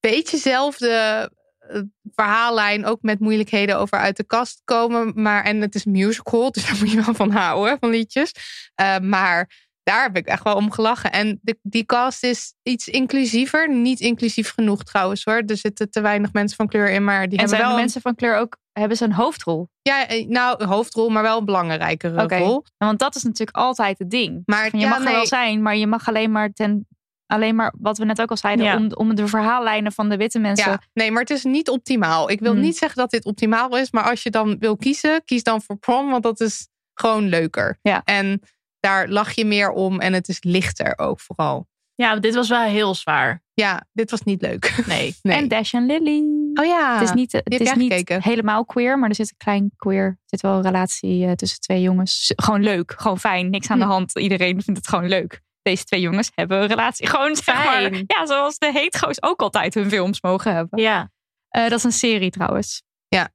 Beetje 0.00 0.36
zelfde 0.36 1.30
eh, 1.58 1.80
verhaallijn, 2.14 2.86
ook 2.86 3.02
met 3.02 3.20
moeilijkheden 3.20 3.78
over 3.78 3.98
uit 3.98 4.16
de 4.16 4.24
kast 4.24 4.62
komen. 4.64 5.12
Maar, 5.14 5.44
en 5.44 5.60
het 5.60 5.74
is 5.74 5.84
een 5.84 5.92
musical, 5.92 6.50
dus 6.52 6.66
daar 6.66 6.76
moet 6.78 6.90
je 6.90 7.04
wel 7.04 7.14
van 7.14 7.30
houden, 7.30 7.78
van 7.78 7.90
liedjes. 7.90 8.32
Eh, 8.74 8.98
maar 8.98 9.68
daar 9.90 10.02
heb 10.02 10.16
ik 10.16 10.26
echt 10.26 10.42
wel 10.44 10.54
om 10.54 10.70
gelachen. 10.70 11.12
En 11.12 11.38
de, 11.42 11.58
die 11.62 11.84
cast 11.84 12.22
is 12.24 12.54
iets 12.62 12.88
inclusiever. 12.88 13.70
Niet 13.74 14.00
inclusief 14.00 14.50
genoeg 14.52 14.82
trouwens 14.84 15.24
hoor. 15.24 15.42
Er 15.46 15.56
zitten 15.56 15.90
te 15.90 16.00
weinig 16.00 16.32
mensen 16.32 16.56
van 16.56 16.66
kleur 16.68 16.90
in, 16.90 17.04
maar 17.04 17.20
die 17.28 17.30
en 17.30 17.38
hebben 17.38 17.48
zijn 17.48 17.60
wel... 17.60 17.70
een- 17.70 17.76
mensen 17.76 18.00
van 18.00 18.14
kleur 18.14 18.36
ook... 18.36 18.56
Hebben 18.72 18.96
ze 18.96 19.04
een 19.04 19.12
hoofdrol? 19.12 19.68
Ja, 19.82 20.06
eh, 20.08 20.26
nou, 20.26 20.64
hoofdrol, 20.64 21.08
maar 21.08 21.22
wel 21.22 21.38
een 21.38 21.44
belangrijkere 21.44 22.26
rol. 22.38 22.64
Want 22.76 22.98
dat 22.98 23.14
is 23.14 23.22
natuurlijk 23.22 23.56
altijd 23.56 23.98
het 23.98 24.10
ding. 24.10 24.42
Maar 24.44 24.68
je 24.72 24.78
ja, 24.78 24.88
mag 24.88 24.98
er 25.04 25.12
wel 25.12 25.26
zijn, 25.26 25.62
maar 25.62 25.76
je 25.76 25.86
mag 25.86 26.08
alleen 26.08 26.30
maar 26.32 26.50
ten... 26.52 26.86
Alleen 27.26 27.54
maar, 27.54 27.74
wat 27.78 27.98
we 27.98 28.04
net 28.04 28.20
ook 28.20 28.30
al 28.30 28.36
zeiden, 28.36 28.64
Ja. 28.64 28.76
om, 28.76 28.92
om 28.92 29.14
de 29.14 29.26
verhaallijnen 29.26 29.92
van 29.92 30.08
de 30.08 30.16
witte 30.16 30.38
mensen... 30.38 30.70
Ja, 30.70 30.80
nee, 30.92 31.10
maar 31.10 31.20
het 31.20 31.30
is 31.30 31.44
niet 31.44 31.68
optimaal. 31.68 32.30
Ik 32.30 32.40
wil 32.40 32.52
Hmm. 32.52 32.60
niet 32.60 32.76
zeggen 32.76 32.98
dat 32.98 33.10
dit 33.10 33.24
optimaal 33.24 33.76
is, 33.76 33.90
maar 33.90 34.04
als 34.10 34.22
je 34.22 34.30
dan 34.30 34.56
wil 34.58 34.76
kiezen, 34.76 35.24
kies 35.24 35.42
dan 35.42 35.62
voor 35.62 35.76
prom, 35.76 36.10
want 36.10 36.22
dat 36.22 36.40
is 36.40 36.68
gewoon 36.94 37.28
leuker. 37.28 37.78
Ja. 37.82 38.00
En 38.04 38.40
daar 38.80 39.08
lach 39.08 39.32
je 39.32 39.44
meer 39.44 39.70
om 39.70 40.00
en 40.00 40.12
het 40.12 40.28
is 40.28 40.42
lichter 40.42 40.98
ook 40.98 41.20
vooral. 41.20 41.68
Ja, 41.94 42.16
dit 42.16 42.34
was 42.34 42.48
wel 42.48 42.62
heel 42.62 42.94
zwaar. 42.94 43.42
Ja, 43.54 43.86
dit 43.92 44.10
was 44.10 44.22
niet 44.22 44.42
leuk. 44.42 44.82
Nee. 44.86 45.14
Nee. 45.22 45.36
En 45.36 45.48
Dash 45.48 45.74
en 45.74 45.86
Lily. 45.86 46.22
Oh 46.54 46.64
ja, 46.66 46.92
Het 46.98 47.02
is 47.08 47.12
niet, 47.14 47.30
die 47.30 47.40
het 47.44 47.60
is 47.60 47.74
niet 47.74 47.92
gekeken. 47.92 48.22
helemaal 48.22 48.64
queer, 48.64 48.98
maar 48.98 49.08
er 49.08 49.14
zit 49.14 49.30
een 49.30 49.36
klein 49.36 49.72
queer. 49.76 50.04
Er 50.04 50.18
zit 50.26 50.40
wel 50.40 50.56
een 50.56 50.62
relatie 50.62 51.26
eh, 51.26 51.32
tussen 51.32 51.60
twee 51.60 51.80
jongens. 51.82 52.32
Gewoon 52.36 52.62
leuk, 52.62 52.94
gewoon 52.96 53.18
fijn, 53.18 53.50
niks 53.50 53.70
aan 53.70 53.78
de 53.78 53.84
Hm. 53.84 53.90
hand. 53.90 54.18
Iedereen 54.18 54.62
vindt 54.62 54.80
het 54.80 54.88
gewoon 54.88 55.08
leuk. 55.08 55.40
Deze 55.62 55.84
twee 55.84 56.00
jongens 56.00 56.30
hebben 56.34 56.60
een 56.62 56.66
relatie. 56.68 57.06
Gewoon 57.06 57.36
zeg 57.36 57.54
maar, 57.54 57.64
Fijn. 57.64 58.04
ja, 58.06 58.26
zoals 58.26 58.58
de 58.58 58.72
hetero's 58.72 59.16
ook 59.22 59.40
altijd 59.40 59.74
hun 59.74 59.90
films 59.90 60.22
mogen 60.22 60.54
hebben. 60.54 60.80
Ja. 60.80 61.10
Eh, 61.48 61.62
dat 61.62 61.72
is 61.78 61.84
een 61.84 61.92
serie 61.92 62.30
trouwens. 62.30 62.82
Ja. 63.08 63.28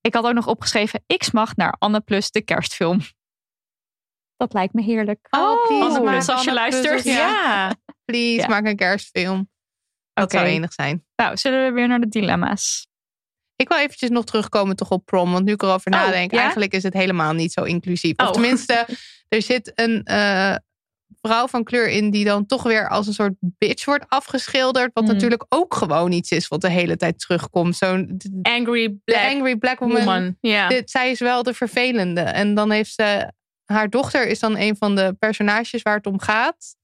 Ik 0.00 0.14
had 0.14 0.24
ook 0.24 0.32
nog 0.34 0.46
opgeschreven, 0.46 1.02
ik 1.06 1.32
mag 1.32 1.56
naar 1.56 1.74
Anne 1.78 2.00
Plus, 2.00 2.30
de 2.30 2.42
kerstfilm. 2.42 3.00
Dat 4.44 4.52
lijkt 4.52 4.74
me 4.74 4.82
heerlijk. 4.82 5.26
Oh, 5.30 5.66
please, 5.66 6.00
maak 6.00 6.10
Plus, 6.12 6.28
als 6.28 6.44
je 6.44 6.52
luistert. 6.52 7.04
ja. 7.04 7.12
Ja. 7.12 7.74
Please, 8.04 8.40
Ja. 8.40 8.46
maak 8.48 8.66
een 8.66 8.76
kerstfilm. 8.76 9.50
Dat 10.12 10.24
Oké. 10.24 10.36
zou 10.36 10.48
enig 10.48 10.72
zijn. 10.72 11.04
Nou, 11.16 11.36
zullen 11.36 11.64
we 11.64 11.72
weer 11.72 11.88
naar 11.88 12.00
de 12.00 12.08
dilemma's? 12.08 12.86
Ik 13.56 13.68
wil 13.68 13.78
eventjes 13.78 14.10
nog 14.10 14.24
terugkomen 14.24 14.76
toch 14.76 14.90
op 14.90 15.04
prom. 15.04 15.32
Want 15.32 15.44
nu 15.44 15.52
ik 15.52 15.62
erover 15.62 15.92
Oh, 15.92 15.98
nadenk, 15.98 16.30
ja? 16.32 16.40
eigenlijk 16.40 16.72
is 16.74 16.82
het 16.82 16.92
helemaal 16.92 17.32
niet 17.32 17.52
zo 17.52 17.62
inclusief. 17.62 18.16
Of 18.16 18.26
Oh. 18.26 18.32
tenminste, 18.32 18.86
er 19.28 19.42
zit 19.42 19.72
een 19.74 20.02
eh, 20.04 20.54
vrouw 21.22 21.46
van 21.46 21.64
kleur 21.64 21.88
in 21.88 22.10
die 22.10 22.24
dan 22.24 22.46
toch 22.46 22.62
weer 22.62 22.88
als 22.88 23.06
een 23.06 23.12
soort 23.14 23.34
bitch 23.40 23.84
wordt 23.84 24.04
afgeschilderd. 24.08 24.90
Wat 24.92 25.04
Hmm. 25.04 25.12
natuurlijk 25.12 25.44
ook 25.48 25.74
gewoon 25.74 26.12
iets 26.12 26.30
is 26.30 26.48
wat 26.48 26.60
de 26.60 26.70
hele 26.70 26.96
tijd 26.96 27.18
terugkomt. 27.18 27.76
Zo'n 27.76 28.16
Angry 28.42 28.96
Black 29.04 29.24
angry 29.32 29.56
black 29.56 29.78
woman. 29.78 29.98
Woman. 29.98 30.36
Ja. 30.40 30.68
Dit, 30.68 30.90
zij 30.90 31.10
is 31.10 31.20
wel 31.20 31.42
de 31.42 31.54
vervelende. 31.54 32.20
En 32.20 32.54
dan 32.54 32.70
heeft 32.70 32.94
ze. 32.94 33.32
Haar 33.64 33.90
dochter 33.90 34.26
is 34.26 34.38
dan 34.38 34.56
een 34.56 34.76
van 34.76 34.94
de 34.96 35.16
personages 35.18 35.82
waar 35.82 35.96
het 35.96 36.06
om 36.06 36.20
gaat. 36.20 36.76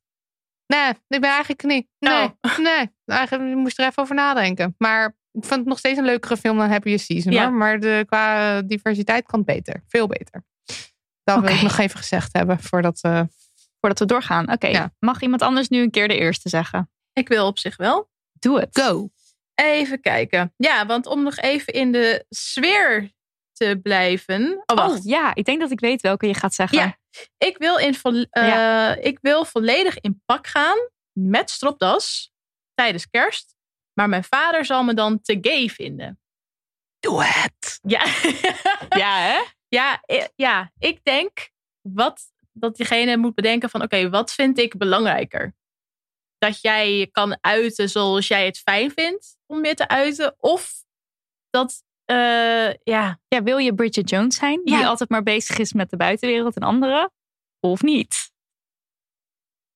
Nee, 0.67 0.89
ik 0.91 1.21
ben 1.21 1.31
eigenlijk 1.31 1.63
niet. 1.63 1.87
Nee, 1.99 2.31
nee. 2.71 2.91
Eigenlijk 3.07 3.55
moest 3.57 3.79
er 3.79 3.87
even 3.87 4.03
over 4.03 4.15
nadenken. 4.15 4.75
Maar 4.79 5.07
ik 5.33 5.45
vond 5.45 5.61
het 5.61 5.69
nog 5.69 5.79
steeds 5.79 5.99
een 5.99 6.05
leukere 6.05 6.37
film 6.37 6.57
dan 6.59 6.71
Happy 6.71 6.97
Season. 6.97 7.33
Ja. 7.33 7.43
Hoor. 7.43 7.53
Maar 7.53 7.81
de, 7.81 8.05
qua 8.07 8.63
diversiteit 8.63 9.27
kan 9.27 9.39
het 9.39 9.49
beter. 9.49 9.83
Veel 9.89 10.07
beter. 10.07 10.45
Dat 11.25 11.41
wil 11.41 11.55
ik 11.55 11.63
nog 11.63 11.79
even 11.79 11.99
gezegd 11.99 12.33
hebben 12.33 12.59
voordat... 12.61 12.99
eh, 13.03 13.23
Voordat 13.81 13.99
we 13.99 14.07
doorgaan. 14.07 14.53
Oké, 14.53 14.67
Ja. 14.67 14.93
mag 14.99 15.21
iemand 15.23 15.43
anders 15.43 15.69
nu 15.69 15.83
een 15.83 15.91
keer 15.91 16.09
de 16.09 16.17
eerste 16.19 16.49
zeggen? 16.49 16.91
Ik 17.13 17.29
wil 17.29 17.47
op 17.47 17.59
zich 17.59 17.77
wel. 17.77 18.11
Doe 18.39 18.61
het. 18.61 18.79
Go. 18.81 19.11
Even 19.55 20.01
kijken. 20.01 20.55
Ja, 20.57 20.87
want 20.87 21.07
om 21.07 21.23
nog 21.23 21.37
even 21.37 21.73
in 21.73 21.93
de 21.93 22.25
sfeer 22.29 23.11
te 23.61 23.79
blijven. 23.83 24.63
Oh, 24.67 24.77
wacht. 24.77 24.99
Oh, 24.99 25.05
ja, 25.05 25.35
ik 25.35 25.45
denk 25.45 25.61
dat 25.61 25.71
ik 25.71 25.81
weet 25.81 26.01
welke 26.01 26.27
je 26.27 26.35
gaat 26.35 26.55
zeggen. 26.55 26.79
Ja, 26.79 26.97
ik 27.39 27.59
wil, 27.59 27.77
in 27.79 27.95
vo- 27.95 28.25
eh, 28.31 28.47
Ja. 28.49 28.95
ik 28.97 29.19
wil 29.23 29.45
volledig 29.45 30.01
in 30.01 30.23
pak 30.27 30.47
gaan 30.47 30.79
met 31.13 31.51
stropdas 31.51 32.33
tijdens 32.75 33.11
kerst. 33.11 33.55
Maar 33.93 34.09
mijn 34.09 34.25
vader 34.25 34.65
zal 34.65 34.83
me 34.83 34.95
dan 34.95 35.21
te 35.21 35.39
gay 35.41 35.69
vinden. 35.69 36.21
Doe 36.99 37.25
het. 37.25 37.79
Ja, 37.83 38.05
Ja, 39.03 39.19
hè? 39.19 39.41
ja, 39.69 40.03
i- 40.13 40.29
ja 40.37 40.73
ik 40.79 41.05
denk 41.05 41.51
wat, 41.81 42.23
dat 42.53 42.77
diegene 42.77 43.17
moet 43.17 43.35
bedenken 43.35 43.71
van 43.71 43.83
oké, 43.83 44.09
wat 44.11 44.33
vind 44.33 44.59
ik 44.59 44.77
belangrijker? 44.79 45.55
Dat 46.39 46.61
jij 46.61 46.93
je 46.93 47.07
kan 47.07 47.39
uiten 47.41 47.89
zoals 47.89 48.29
jij 48.29 48.45
het 48.47 48.59
fijn 48.59 48.91
vindt 48.91 49.37
om 49.47 49.65
je 49.65 49.75
te 49.75 49.89
uiten. 49.89 50.35
Of 50.39 50.85
dat, 51.51 51.83
eh, 52.11 52.75
ja, 52.83 53.19
Ja, 53.29 53.43
wil 53.43 53.59
je 53.59 53.75
Bridget 53.75 54.11
Jones 54.11 54.37
zijn? 54.37 54.61
Die 54.65 54.77
Ja. 54.77 54.87
altijd 54.87 55.11
maar 55.11 55.23
bezig 55.23 55.59
is 55.59 55.73
met 55.73 55.91
de 55.91 55.97
buitenwereld 55.97 56.57
en 56.57 56.63
anderen? 56.63 57.13
Of 57.61 57.83
niet? 57.83 58.29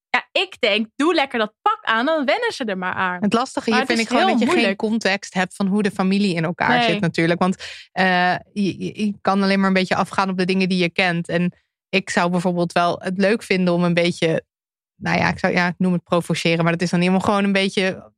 ja, 0.09 0.29
ik 0.43 0.61
denk, 0.61 0.87
doe 0.97 1.15
lekker 1.15 1.39
dat 1.39 1.55
pak 1.63 1.79
aan, 1.83 2.07
dan 2.07 2.25
wennen 2.25 2.53
ze 2.53 2.65
er 2.65 2.79
maar 2.79 2.93
aan. 2.95 3.23
Het 3.23 3.33
lastige 3.33 3.69
hier 3.71 3.79
Maar 3.79 3.87
vind 3.87 3.99
ik 3.99 4.09
gewoon 4.09 4.27
dat 4.27 4.39
je 4.39 4.47
geen 4.51 4.77
context 4.77 5.35
hebt 5.35 5.55
van 5.57 5.67
hoe 5.67 5.83
de 5.83 5.91
familie 5.91 6.35
in 6.35 6.45
elkaar 6.45 6.79
Nee. 6.79 6.91
zit 6.91 7.01
natuurlijk. 7.01 7.41
Want 7.41 7.57
eh, 7.93 8.37
je, 8.53 8.95
je- 9.05 9.15
kan 9.21 9.43
alleen 9.43 9.59
maar 9.59 9.69
een 9.69 9.75
beetje 9.75 9.97
afgaan 9.97 10.29
op 10.31 10.39
de 10.39 10.45
dingen 10.45 10.69
die 10.69 10.79
je 10.79 10.91
kent. 10.91 11.29
En 11.29 11.55
ik 11.89 12.11
zou 12.11 12.31
bijvoorbeeld 12.31 12.73
wel 12.73 12.99
het 13.01 13.19
leuk 13.19 13.43
vinden 13.43 13.75
om 13.75 13.85
een 13.85 13.95
beetje, 13.95 14.45
nou 14.95 15.19
ja, 15.19 15.29
ik, 15.29 15.39
zou, 15.39 15.53
ja, 15.53 15.69
ik 15.69 15.75
noem 15.79 15.93
het 15.93 16.05
provoceren, 16.05 16.63
maar 16.63 16.73
dat 16.73 16.83
is 16.83 16.91
dan 16.91 17.09
om 17.09 17.21
gewoon 17.21 17.45
een 17.45 17.53
beetje 17.53 18.13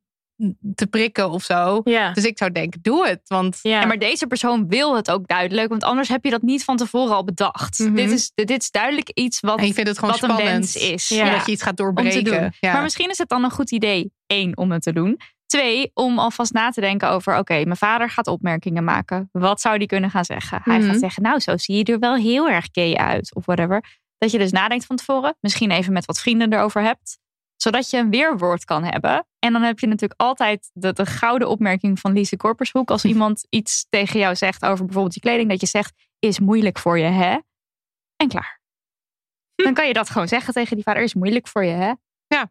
te 0.75 0.87
prikken 0.87 1.29
of 1.29 1.43
zo. 1.43 1.81
Ja. 1.83 2.11
Dus 2.13 2.25
ik 2.25 2.37
zou 2.37 2.51
denken, 2.51 2.79
doe 2.81 3.07
het. 3.07 3.21
Want 3.27 3.59
Ja. 3.61 3.85
Maar 3.85 3.97
deze 3.97 4.27
persoon 4.27 4.67
wil 4.67 4.95
het 4.95 5.11
ook 5.11 5.27
duidelijk. 5.27 5.69
Want 5.69 5.83
anders 5.83 6.09
heb 6.09 6.23
je 6.23 6.29
dat 6.29 6.41
niet 6.41 6.63
van 6.63 6.77
tevoren 6.77 7.15
al 7.15 7.23
bedacht. 7.23 7.79
Mhm. 7.79 7.93
dit, 7.93 8.11
is, 8.11 8.31
dit 8.35 8.49
is 8.61 8.71
duidelijk 8.71 9.09
iets 9.09 9.39
wat, 9.39 9.59
en 9.59 9.67
je 9.67 9.73
vindt 9.73 9.89
het 9.89 9.99
gewoon 9.99 10.15
wat 10.19 10.29
een 10.29 10.45
wens 10.45 10.75
is. 10.75 11.09
Ja. 11.09 11.31
Dat 11.31 11.45
je 11.45 11.51
iets 11.51 11.63
gaat 11.63 11.77
doorbreken. 11.77 12.53
Ja. 12.59 12.73
Maar 12.73 12.81
misschien 12.81 13.09
is 13.09 13.17
het 13.17 13.29
dan 13.29 13.43
een 13.43 13.51
goed 13.51 13.71
idee, 13.71 14.11
één, 14.27 14.57
om 14.57 14.71
het 14.71 14.81
te 14.81 14.93
doen. 14.93 15.19
Twee, 15.45 15.91
om 15.93 16.19
alvast 16.19 16.53
na 16.53 16.69
te 16.69 16.81
denken 16.81 17.09
over, 17.09 17.37
oké, 17.37 17.53
mijn 17.63 17.77
vader 17.77 18.09
gaat 18.09 18.27
opmerkingen 18.27 18.83
maken. 18.83 19.29
Wat 19.31 19.61
zou 19.61 19.77
die 19.77 19.87
kunnen 19.87 20.09
gaan 20.11 20.25
zeggen? 20.25 20.61
Hij 20.63 20.77
Mhm. 20.77 20.87
gaat 20.87 20.99
zeggen, 20.99 21.23
nou, 21.23 21.39
zo 21.39 21.57
zie 21.57 21.75
je 21.75 21.83
er 21.83 21.99
wel 21.99 22.15
heel 22.15 22.49
erg 22.49 22.67
gay 22.71 22.93
uit, 22.93 23.35
of 23.35 23.45
whatever. 23.45 23.83
Dat 24.17 24.31
je 24.31 24.37
dus 24.37 24.51
nadenkt 24.51 24.85
van 24.85 24.95
tevoren. 24.95 25.37
Misschien 25.41 25.71
even 25.71 25.93
met 25.93 26.05
wat 26.05 26.19
vrienden 26.19 26.53
erover 26.53 26.81
hebt. 26.81 27.17
Zodat 27.61 27.89
je 27.89 27.97
een 27.97 28.09
weerwoord 28.09 28.65
kan 28.65 28.83
hebben. 28.83 29.27
En 29.39 29.53
dan 29.53 29.61
heb 29.61 29.79
je 29.79 29.87
natuurlijk 29.87 30.21
altijd 30.21 30.69
de, 30.73 30.93
de 30.93 31.05
gouden 31.05 31.49
opmerking 31.49 31.99
van 31.99 32.13
Lise 32.13 32.37
Korpershoek. 32.37 32.91
Als 32.91 33.05
iemand 33.13 33.45
iets 33.49 33.85
tegen 33.89 34.19
jou 34.19 34.35
zegt 34.35 34.63
over 34.65 34.85
bijvoorbeeld 34.85 35.13
je 35.13 35.19
kleding. 35.19 35.49
Dat 35.49 35.61
je 35.61 35.67
zegt, 35.67 35.93
is 36.19 36.39
moeilijk 36.39 36.79
voor 36.79 36.97
je, 36.97 37.05
hè? 37.05 37.37
En 38.15 38.27
klaar. 38.27 38.61
Dan 39.55 39.73
kan 39.73 39.87
je 39.87 39.93
dat 39.93 40.09
gewoon 40.09 40.27
zeggen 40.27 40.53
tegen 40.53 40.75
die 40.75 40.83
vader. 40.83 41.03
Is 41.03 41.13
moeilijk 41.13 41.47
voor 41.47 41.63
je, 41.65 41.71
hè? 41.71 41.93
Ja. 42.27 42.41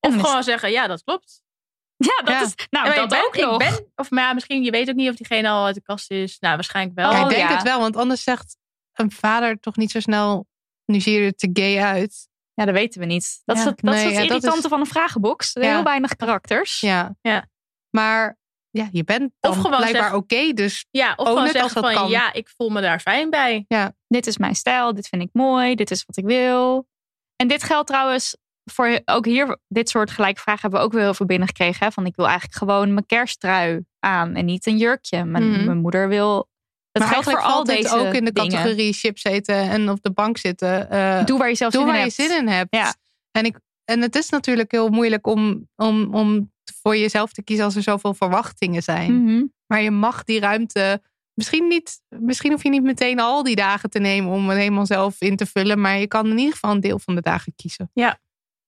Of 0.00 0.12
En 0.12 0.14
is- 0.18 0.24
gewoon 0.26 0.42
zeggen, 0.42 0.70
ja, 0.70 0.86
dat 0.86 1.02
klopt. 1.02 1.42
Ja, 1.96 2.16
dat 2.24 2.28
Ja. 2.28 2.42
is. 2.42 2.54
Nou, 2.70 2.86
Ja, 2.88 2.94
dat 2.94 3.04
ik 3.04 3.08
ben, 3.10 3.24
ook 3.26 3.36
nog. 3.36 3.52
Ik 3.62 3.68
ben, 3.76 3.92
of 3.94 4.10
maar 4.10 4.22
ja, 4.24 4.32
misschien, 4.32 4.62
je 4.62 4.70
weet 4.70 4.88
ook 4.88 4.94
niet 4.94 5.10
of 5.10 5.16
diegene 5.16 5.48
al 5.48 5.64
uit 5.64 5.74
de 5.74 5.82
kast 5.82 6.10
is. 6.10 6.38
Nou, 6.38 6.54
waarschijnlijk 6.54 6.96
wel. 6.98 7.10
Ja, 7.12 7.16
Oh, 7.24 7.30
ik 7.30 7.36
denk 7.36 7.48
ja. 7.48 7.54
het 7.54 7.62
wel, 7.64 7.80
want 7.80 7.96
anders 7.96 8.22
zegt 8.22 8.56
een 8.92 9.10
vader 9.10 9.60
toch 9.60 9.76
niet 9.76 9.90
zo 9.90 10.00
snel, 10.00 10.46
nu 10.84 11.00
zie 11.00 11.20
je 11.20 11.26
er 11.26 11.32
te 11.34 11.50
gay 11.52 11.78
uit. 11.82 12.28
Ja, 12.56 12.64
dat 12.64 12.74
weten 12.74 13.00
we 13.00 13.06
niet. 13.06 13.42
Dat 13.44 13.56
is 13.56 13.62
Ja. 13.62 13.68
het, 13.68 13.80
dat 13.82 13.94
is 13.94 14.02
het 14.02 14.12
ja, 14.12 14.18
dat 14.18 14.28
irritante 14.28 14.58
is- 14.62 14.66
van 14.68 14.80
een 14.80 14.86
vragenbox. 14.86 15.52
Ja. 15.52 15.60
Heel 15.74 15.82
weinig 15.82 16.16
karakters. 16.16 16.80
Ja. 16.80 17.14
Ja. 17.20 17.46
Maar 17.90 18.38
ja, 18.70 18.88
je 18.92 19.04
bent 19.04 19.32
dan 19.40 19.50
Of 19.52 19.56
gewoon 19.60 19.76
blijkbaar 19.76 20.14
oké, 20.14 20.52
dus 20.52 20.86
Ja, 20.90 21.12
of 21.16 21.26
gewoon 21.28 21.48
zeggen 21.48 21.82
van, 21.82 21.94
kan. 21.94 22.08
ja, 22.08 22.32
ik 22.32 22.48
voel 22.48 22.68
me 22.68 22.80
daar 22.80 23.00
fijn 23.00 23.30
bij. 23.30 23.64
Dit 24.08 24.26
is 24.26 24.38
mijn 24.38 24.54
stijl, 24.54 24.94
dit 24.94 25.08
vind 25.08 25.22
ik 25.22 25.28
mooi, 25.32 25.74
dit 25.74 25.90
is 25.90 26.04
wat 26.06 26.16
ik 26.16 26.24
wil. 26.24 26.88
En 27.36 27.48
dit 27.48 27.62
geldt 27.62 27.86
trouwens 27.86 28.36
voor 28.70 29.00
ook 29.04 29.24
hier, 29.24 29.58
dit 29.68 29.88
soort 29.88 30.10
gelijke 30.10 30.40
vragen 30.40 30.60
hebben 30.60 30.80
we 30.80 30.86
ook 30.86 30.92
weer 30.92 31.02
heel 31.02 31.14
veel 31.14 31.26
binnengekregen. 31.26 31.86
Hè? 31.86 31.92
Van 31.92 32.06
ik 32.06 32.16
wil 32.16 32.26
eigenlijk 32.26 32.56
gewoon 32.58 32.92
mijn 32.92 33.06
kersttrui 33.06 33.84
aan 33.98 34.34
en 34.34 34.44
niet 34.44 34.66
een 34.66 34.76
jurkje. 34.76 35.24
Mijn, 35.24 35.50
Mhm. 35.50 35.64
mijn 35.64 35.78
moeder 35.78 36.08
wil. 36.08 36.48
Het 36.98 37.04
maar 37.04 37.12
geldt 37.12 37.30
voor 37.30 37.42
al 37.42 37.64
deze 37.64 37.94
ook 37.96 38.14
in 38.14 38.24
de 38.24 38.32
dingen. 38.32 38.50
categorie 38.50 38.92
chips 38.92 39.24
eten 39.24 39.54
en 39.54 39.90
op 39.90 40.02
de 40.02 40.12
bank 40.12 40.38
zitten. 40.38 40.90
eh, 40.90 41.24
Doe 41.24 41.38
waar 41.38 41.48
je 41.48 41.54
zelf 41.54 41.72
doe 41.72 41.80
zin 41.82 41.90
waar 41.90 42.00
in 42.00 42.04
je 42.10 42.12
hebt. 42.16 42.30
zin 42.30 42.38
in 42.40 42.48
hebt. 42.48 42.74
Ja. 42.74 42.94
En, 43.30 43.44
ik, 43.44 43.58
en 43.84 44.00
het 44.00 44.16
is 44.16 44.28
natuurlijk 44.28 44.70
heel 44.70 44.88
moeilijk 44.88 45.26
om, 45.26 45.68
om, 45.76 46.14
om 46.14 46.52
voor 46.82 46.96
jezelf 46.96 47.32
te 47.32 47.42
kiezen 47.42 47.64
als 47.64 47.76
er 47.76 47.82
zoveel 47.82 48.14
verwachtingen 48.14 48.82
zijn. 48.82 49.22
Mhm. 49.24 49.44
Maar 49.66 49.82
je 49.82 49.90
mag 49.90 50.24
die 50.24 50.40
ruimte. 50.40 51.02
Misschien, 51.34 51.66
niet, 51.68 52.00
misschien 52.08 52.52
hoef 52.52 52.62
je 52.62 52.68
niet 52.68 52.82
meteen 52.82 53.20
al 53.20 53.42
die 53.42 53.56
dagen 53.56 53.90
te 53.90 53.98
nemen 53.98 54.32
om 54.32 54.48
het 54.48 54.58
helemaal 54.58 54.86
zelf 54.86 55.20
in 55.20 55.36
te 55.36 55.46
vullen. 55.46 55.80
Maar 55.80 55.98
je 55.98 56.06
kan 56.06 56.26
in 56.26 56.38
ieder 56.38 56.52
geval 56.52 56.70
een 56.70 56.80
deel 56.80 56.98
van 56.98 57.14
de 57.14 57.20
dagen 57.20 57.52
kiezen. 57.56 57.90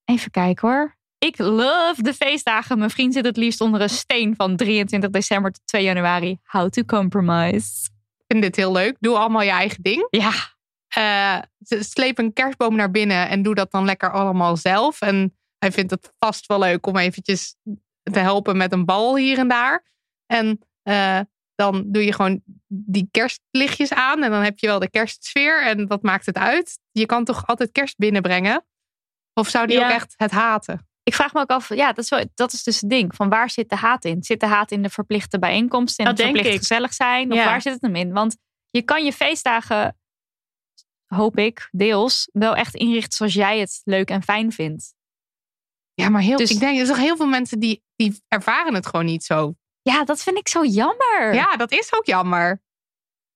Even 0.05 0.31
kijken 0.31 0.69
hoor. 0.69 0.97
Ik 1.19 1.39
love 1.39 2.03
de 2.03 2.15
feestdagen. 2.15 2.79
Mijn 2.79 2.91
vriend 2.91 3.13
zit 3.15 3.25
het 3.25 3.37
liefst 3.37 3.61
onder 3.61 3.81
een 3.81 3.89
steen 3.89 4.35
van 4.37 4.57
23 4.57 5.11
december 5.11 5.53
tot 5.53 5.61
2 5.67 5.83
januari. 5.83 6.39
How 6.45 6.69
to 6.71 6.83
compromise. 6.83 7.89
Vind 8.29 8.43
dit 8.43 8.57
heel 8.57 8.73
leuk. 8.73 8.97
Doe 9.01 9.17
allemaal 9.17 9.43
je 9.43 9.51
eigen 9.51 9.83
ding. 9.83 10.07
Ja, 10.11 10.33
Eh, 10.89 11.39
sleep 11.81 12.19
een 12.19 12.33
kerstboom 12.33 12.77
naar 12.77 12.91
binnen 12.91 13.29
en 13.29 13.43
doe 13.43 13.55
dat 13.55 13.71
dan 13.71 13.85
lekker 13.85 14.13
allemaal 14.13 14.57
zelf. 14.57 15.01
En 15.01 15.37
hij 15.59 15.73
vindt 15.73 15.91
het 15.91 16.13
vast 16.19 16.47
wel 16.47 16.59
leuk 16.59 16.87
om 16.87 16.97
eventjes 16.97 17.57
te 18.03 18.19
helpen 18.19 18.57
met 18.57 18.73
een 18.73 18.85
bal 18.85 19.17
hier 19.17 19.39
en 19.39 19.49
daar. 19.49 19.85
En 20.27 20.61
eh, 20.83 21.21
dan 21.55 21.85
doe 21.87 22.05
je 22.05 22.13
gewoon 22.13 22.43
die 22.67 23.09
kerstlichtjes 23.11 23.93
aan 23.93 24.23
en 24.23 24.31
dan 24.31 24.43
heb 24.43 24.59
je 24.59 24.67
wel 24.67 24.79
de 24.79 24.91
kerstsfeer. 24.91 25.63
En 25.67 25.87
wat 25.87 26.03
maakt 26.03 26.27
het 26.27 26.37
uit? 26.37 26.79
Je 26.91 27.07
kan 27.07 27.25
toch 27.25 27.47
altijd 27.47 27.73
kerst 27.73 27.97
binnenbrengen? 27.97 28.67
Of 29.35 29.49
zou 29.49 29.67
die 29.67 29.79
Ja. 29.79 29.87
ook 29.87 29.93
echt 29.93 30.15
het 30.17 30.31
haten? 30.31 30.88
Ik 31.09 31.15
vraag 31.15 31.33
me 31.33 31.41
ook 31.41 31.51
af. 31.51 31.75
Ja, 31.75 31.87
dat 31.93 32.05
is, 32.05 32.11
wel, 32.11 32.25
dat 32.35 32.53
is 32.53 32.63
dus 32.63 32.81
het 32.81 32.91
ding. 32.91 33.15
Van 33.15 33.29
waar 33.29 33.51
zit 33.51 33.69
de 33.69 33.77
haat 33.77 34.05
in? 34.05 34.23
Zit 34.23 34.41
de 34.41 34.47
haat 34.47 34.71
in 34.71 34.83
de 34.83 34.91
verplichte 34.91 35.39
bijeenkomsten? 35.39 36.05
En 36.05 36.11
Dat 36.11 36.19
het 36.19 36.27
denk 36.27 36.37
verplicht 36.37 36.63
ik. 36.63 36.69
gezellig 36.69 36.95
zijn? 36.95 37.31
Of 37.33 37.39
Ja. 37.39 37.45
waar 37.45 37.63
zit 37.63 37.73
het 37.73 37.83
hem 37.83 37.97
in? 37.97 38.13
Want 38.13 38.37
je 38.71 38.83
kan 38.83 39.05
je 39.05 39.13
feestdagen, 39.13 39.99
hoop 41.07 41.39
ik, 41.39 41.69
deels 41.71 42.29
wel 42.33 42.55
echt 42.57 42.75
inrichten 42.75 43.13
zoals 43.13 43.35
jij 43.35 43.59
het 43.59 43.81
leuk 43.85 44.11
en 44.11 44.23
fijn 44.23 44.53
vindt. 44.53 44.95
Ja, 45.95 46.09
maar 46.09 46.23
heel, 46.23 46.37
Dus- 46.37 46.51
ik 46.51 46.59
denk, 46.59 46.79
er 46.79 46.87
zijn 46.87 46.97
toch 46.99 47.07
heel 47.07 47.17
veel 47.17 47.27
mensen 47.27 47.59
die, 47.59 47.83
die 47.97 48.23
ervaren 48.29 48.75
het 48.75 48.87
gewoon 48.87 49.05
niet 49.07 49.25
zo. 49.25 49.55
Ja, 49.83 50.05
dat 50.05 50.23
vind 50.23 50.37
ik 50.39 50.49
zo 50.49 50.65
jammer. 50.65 51.35
Ja, 51.35 51.57
dat 51.57 51.71
is 51.73 51.95
ook 51.95 52.07
jammer. 52.07 52.63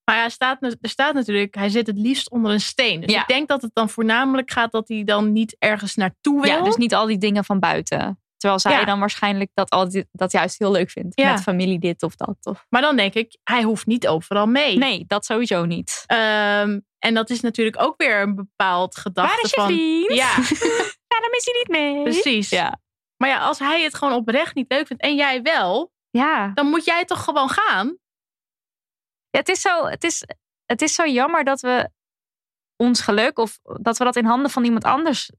Maar 0.04 0.16
ja, 0.16 0.24
er 0.24 0.30
staat, 0.30 0.62
er 0.62 0.76
staat 0.80 1.14
natuurlijk, 1.14 1.54
hij 1.54 1.68
zit 1.68 1.86
het 1.86 1.98
liefst 1.98 2.30
onder 2.30 2.52
een 2.52 2.60
steen. 2.60 3.00
Dus 3.00 3.12
Ja. 3.12 3.20
ik 3.20 3.28
denk 3.28 3.48
dat 3.48 3.62
het 3.62 3.70
dan 3.74 3.88
voornamelijk 3.88 4.50
gaat 4.50 4.72
dat 4.72 4.88
hij 4.88 5.04
dan 5.04 5.32
niet 5.32 5.56
ergens 5.58 5.94
naartoe 5.94 6.40
wil. 6.40 6.50
Ja, 6.50 6.62
dus 6.62 6.76
niet 6.76 6.94
al 6.94 7.06
die 7.06 7.18
dingen 7.18 7.44
van 7.44 7.58
buiten. 7.60 8.16
Terwijl 8.36 8.60
zij 8.60 8.72
Ja. 8.72 8.84
dan 8.84 8.98
waarschijnlijk 9.00 9.50
dat, 9.54 9.70
al 9.70 9.88
die- 9.88 10.08
dat 10.12 10.32
juist 10.32 10.58
heel 10.58 10.70
leuk 10.70 10.90
vindt. 10.90 11.20
Ja. 11.20 11.32
Met 11.32 11.42
familie 11.42 11.78
dit 11.78 12.02
of 12.02 12.16
dat. 12.16 12.36
Of... 12.42 12.66
Maar 12.68 12.80
dan 12.80 12.96
denk 12.96 13.14
ik, 13.14 13.36
hij 13.42 13.62
hoeft 13.62 13.86
niet 13.86 14.08
overal 14.08 14.46
mee. 14.46 14.78
Nee, 14.78 15.04
dat 15.06 15.24
sowieso 15.24 15.64
niet. 15.64 16.02
Ehm, 16.06 16.80
en 16.98 17.14
dat 17.14 17.30
is 17.30 17.40
natuurlijk 17.40 17.82
ook 17.82 17.94
weer 17.96 18.20
een 18.22 18.34
bepaald 18.34 18.96
gedachte 18.96 19.34
Waar 19.34 19.44
is 19.44 19.50
je 19.50 19.56
van... 19.56 19.66
vriend? 19.66 20.12
Ja, 20.12 20.30
Ja, 21.12 21.20
dan 21.20 21.32
is 21.36 21.44
hij 21.44 21.54
niet 21.58 21.68
mee. 21.68 22.02
precies. 22.02 22.48
Ja. 22.48 22.80
Maar 23.16 23.28
ja, 23.28 23.38
als 23.38 23.58
hij 23.58 23.82
het 23.82 23.94
gewoon 23.94 24.14
oprecht 24.14 24.54
niet 24.54 24.72
leuk 24.72 24.86
vindt 24.86 25.02
en 25.02 25.14
jij 25.16 25.42
wel, 25.42 25.92
ja. 26.10 26.50
dan 26.54 26.66
moet 26.66 26.84
jij 26.84 27.04
toch 27.04 27.24
gewoon 27.24 27.48
gaan? 27.48 27.96
Ja, 29.32 29.38
het, 29.38 29.48
is 29.48 29.60
zo, 29.60 29.86
het, 29.86 30.04
is, 30.04 30.24
het 30.66 30.82
is 30.82 30.94
zo 30.94 31.06
jammer 31.06 31.44
dat 31.44 31.60
we 31.60 31.90
ons 32.76 33.00
geluk 33.00 33.38
of 33.38 33.58
dat 33.62 33.98
we 33.98 34.04
dat 34.04 34.16
in 34.16 34.24
handen 34.24 34.50
van 34.50 34.64
iemand 34.64 34.84
anders 34.84 35.30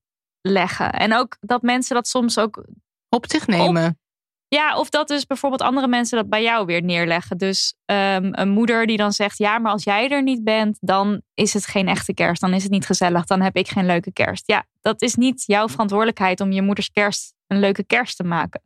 leggen. 0.41 0.91
En 0.91 1.13
ook 1.13 1.37
dat 1.39 1.61
mensen 1.61 1.95
dat 1.95 2.07
soms 2.07 2.37
ook. 2.37 2.65
Op 3.09 3.25
zich 3.29 3.47
nemen. 3.47 3.99
Ja, 4.47 4.77
of 4.77 4.89
dat 4.89 5.07
dus 5.07 5.25
bijvoorbeeld 5.25 5.61
andere 5.61 5.87
mensen 5.87 6.17
dat 6.17 6.29
bij 6.29 6.43
jou 6.43 6.65
weer 6.65 6.83
neerleggen. 6.83 7.37
Dus 7.37 7.75
ehm, 7.85 8.29
een 8.31 8.49
moeder 8.49 8.85
die 8.85 8.97
dan 8.97 9.11
zegt: 9.11 9.37
Ja, 9.37 9.59
maar 9.59 9.71
als 9.71 9.83
jij 9.83 10.09
er 10.09 10.23
niet 10.23 10.43
bent, 10.43 10.77
dan 10.81 11.21
is 11.33 11.53
het 11.53 11.65
geen 11.65 11.87
echte 11.87 12.13
kerst. 12.13 12.41
Dan 12.41 12.53
is 12.53 12.63
het 12.63 12.71
niet 12.71 12.85
gezellig. 12.85 13.25
Dan 13.25 13.41
heb 13.41 13.55
ik 13.55 13.67
geen 13.67 13.85
leuke 13.85 14.11
kerst. 14.13 14.43
Ja, 14.47 14.65
dat 14.81 15.01
is 15.01 15.15
niet 15.15 15.43
jouw 15.45 15.67
verantwoordelijkheid 15.67 16.41
om 16.41 16.51
je 16.51 16.61
moeders 16.61 16.91
kerst 16.91 17.33
een 17.47 17.59
leuke 17.59 17.83
kerst 17.83 18.17
te 18.17 18.23
maken. 18.23 18.61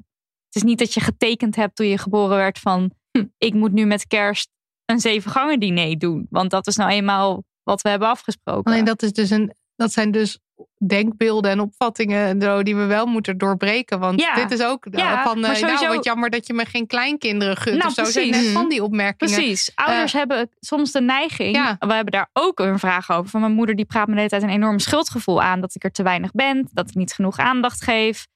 Het 0.46 0.56
is 0.56 0.64
niet 0.64 0.80
dat 0.80 0.94
je 0.94 1.00
getekend 1.00 1.56
hebt 1.56 1.76
toen 1.76 1.88
je 1.88 1.98
geboren 1.98 2.38
werd 2.38 2.60
van: 2.60 2.92
hm, 3.12 3.26
Ik 3.38 3.54
moet 3.54 3.72
nu 3.72 3.86
met 3.86 4.08
kerst 4.08 4.50
een 4.88 5.00
zeven 5.00 5.32
gangen 5.32 5.60
diner 5.60 5.98
doen. 5.98 6.28
Want 6.30 6.50
dat 6.50 6.68
is 6.68 6.76
nou 6.76 6.90
eenmaal 6.92 7.44
wat 7.64 7.82
we 7.82 7.90
hebben 7.90 8.08
afgesproken. 8.08 8.72
Alleen 8.72 8.86
dat, 8.86 9.02
is 9.04 9.12
dus 9.14 9.30
een, 9.30 9.54
dat 9.76 9.92
zijn 9.92 10.12
dus 10.12 10.40
denkbeelden 10.88 11.52
en 11.52 11.60
opvattingen 11.60 12.40
die 12.64 12.76
we 12.76 12.86
wel 12.86 13.06
moeten 13.06 13.38
doorbreken. 13.38 14.00
Want 14.00 14.22
Ja. 14.22 14.36
dit 14.36 14.52
is 14.52 14.64
ook 14.64 14.86
eh, 14.86 15.00
Ja, 15.00 15.24
van, 15.24 15.40
maar 15.40 15.50
eh, 15.50 15.56
sowieso- 15.56 15.84
nou 15.84 15.96
wat 15.96 16.06
jammer 16.06 16.30
dat 16.30 16.48
je 16.48 16.54
me 16.54 16.66
geen 16.66 16.88
kleinkinderen 16.88 17.58
gunt 17.58 17.78
Nou, 17.78 17.88
of 17.90 17.94
zo. 17.94 18.04
Zijn 18.04 18.30
net 18.30 18.46
van 18.48 18.70
die 18.70 18.84
opmerkingen. 18.84 19.34
Precies. 19.36 19.72
Ouders 19.76 20.14
Eh, 20.14 20.20
hebben 20.20 20.50
soms 20.60 20.92
de 20.92 21.02
neiging. 21.02 21.56
Ja. 21.56 21.76
We 21.80 21.94
hebben 21.94 22.12
daar 22.14 22.30
ook 22.34 22.60
een 22.60 22.80
vraag 22.80 23.10
over. 23.12 23.30
Van 23.30 23.42
mijn 23.42 23.54
moeder 23.54 23.76
die 23.76 23.86
praat 23.86 24.06
me 24.08 24.12
de 24.14 24.18
hele 24.18 24.30
tijd 24.30 24.44
een 24.44 24.50
enorm 24.50 24.80
schuldgevoel 24.80 25.42
aan. 25.42 25.62
Dat 25.62 25.76
ik 25.76 25.84
er 25.84 25.92
te 25.92 26.04
weinig 26.04 26.32
ben. 26.32 26.70
Dat 26.74 26.90
ik 26.90 26.96
niet 26.96 27.14
genoeg 27.14 27.38
aandacht 27.38 27.84
geef. 27.84 28.28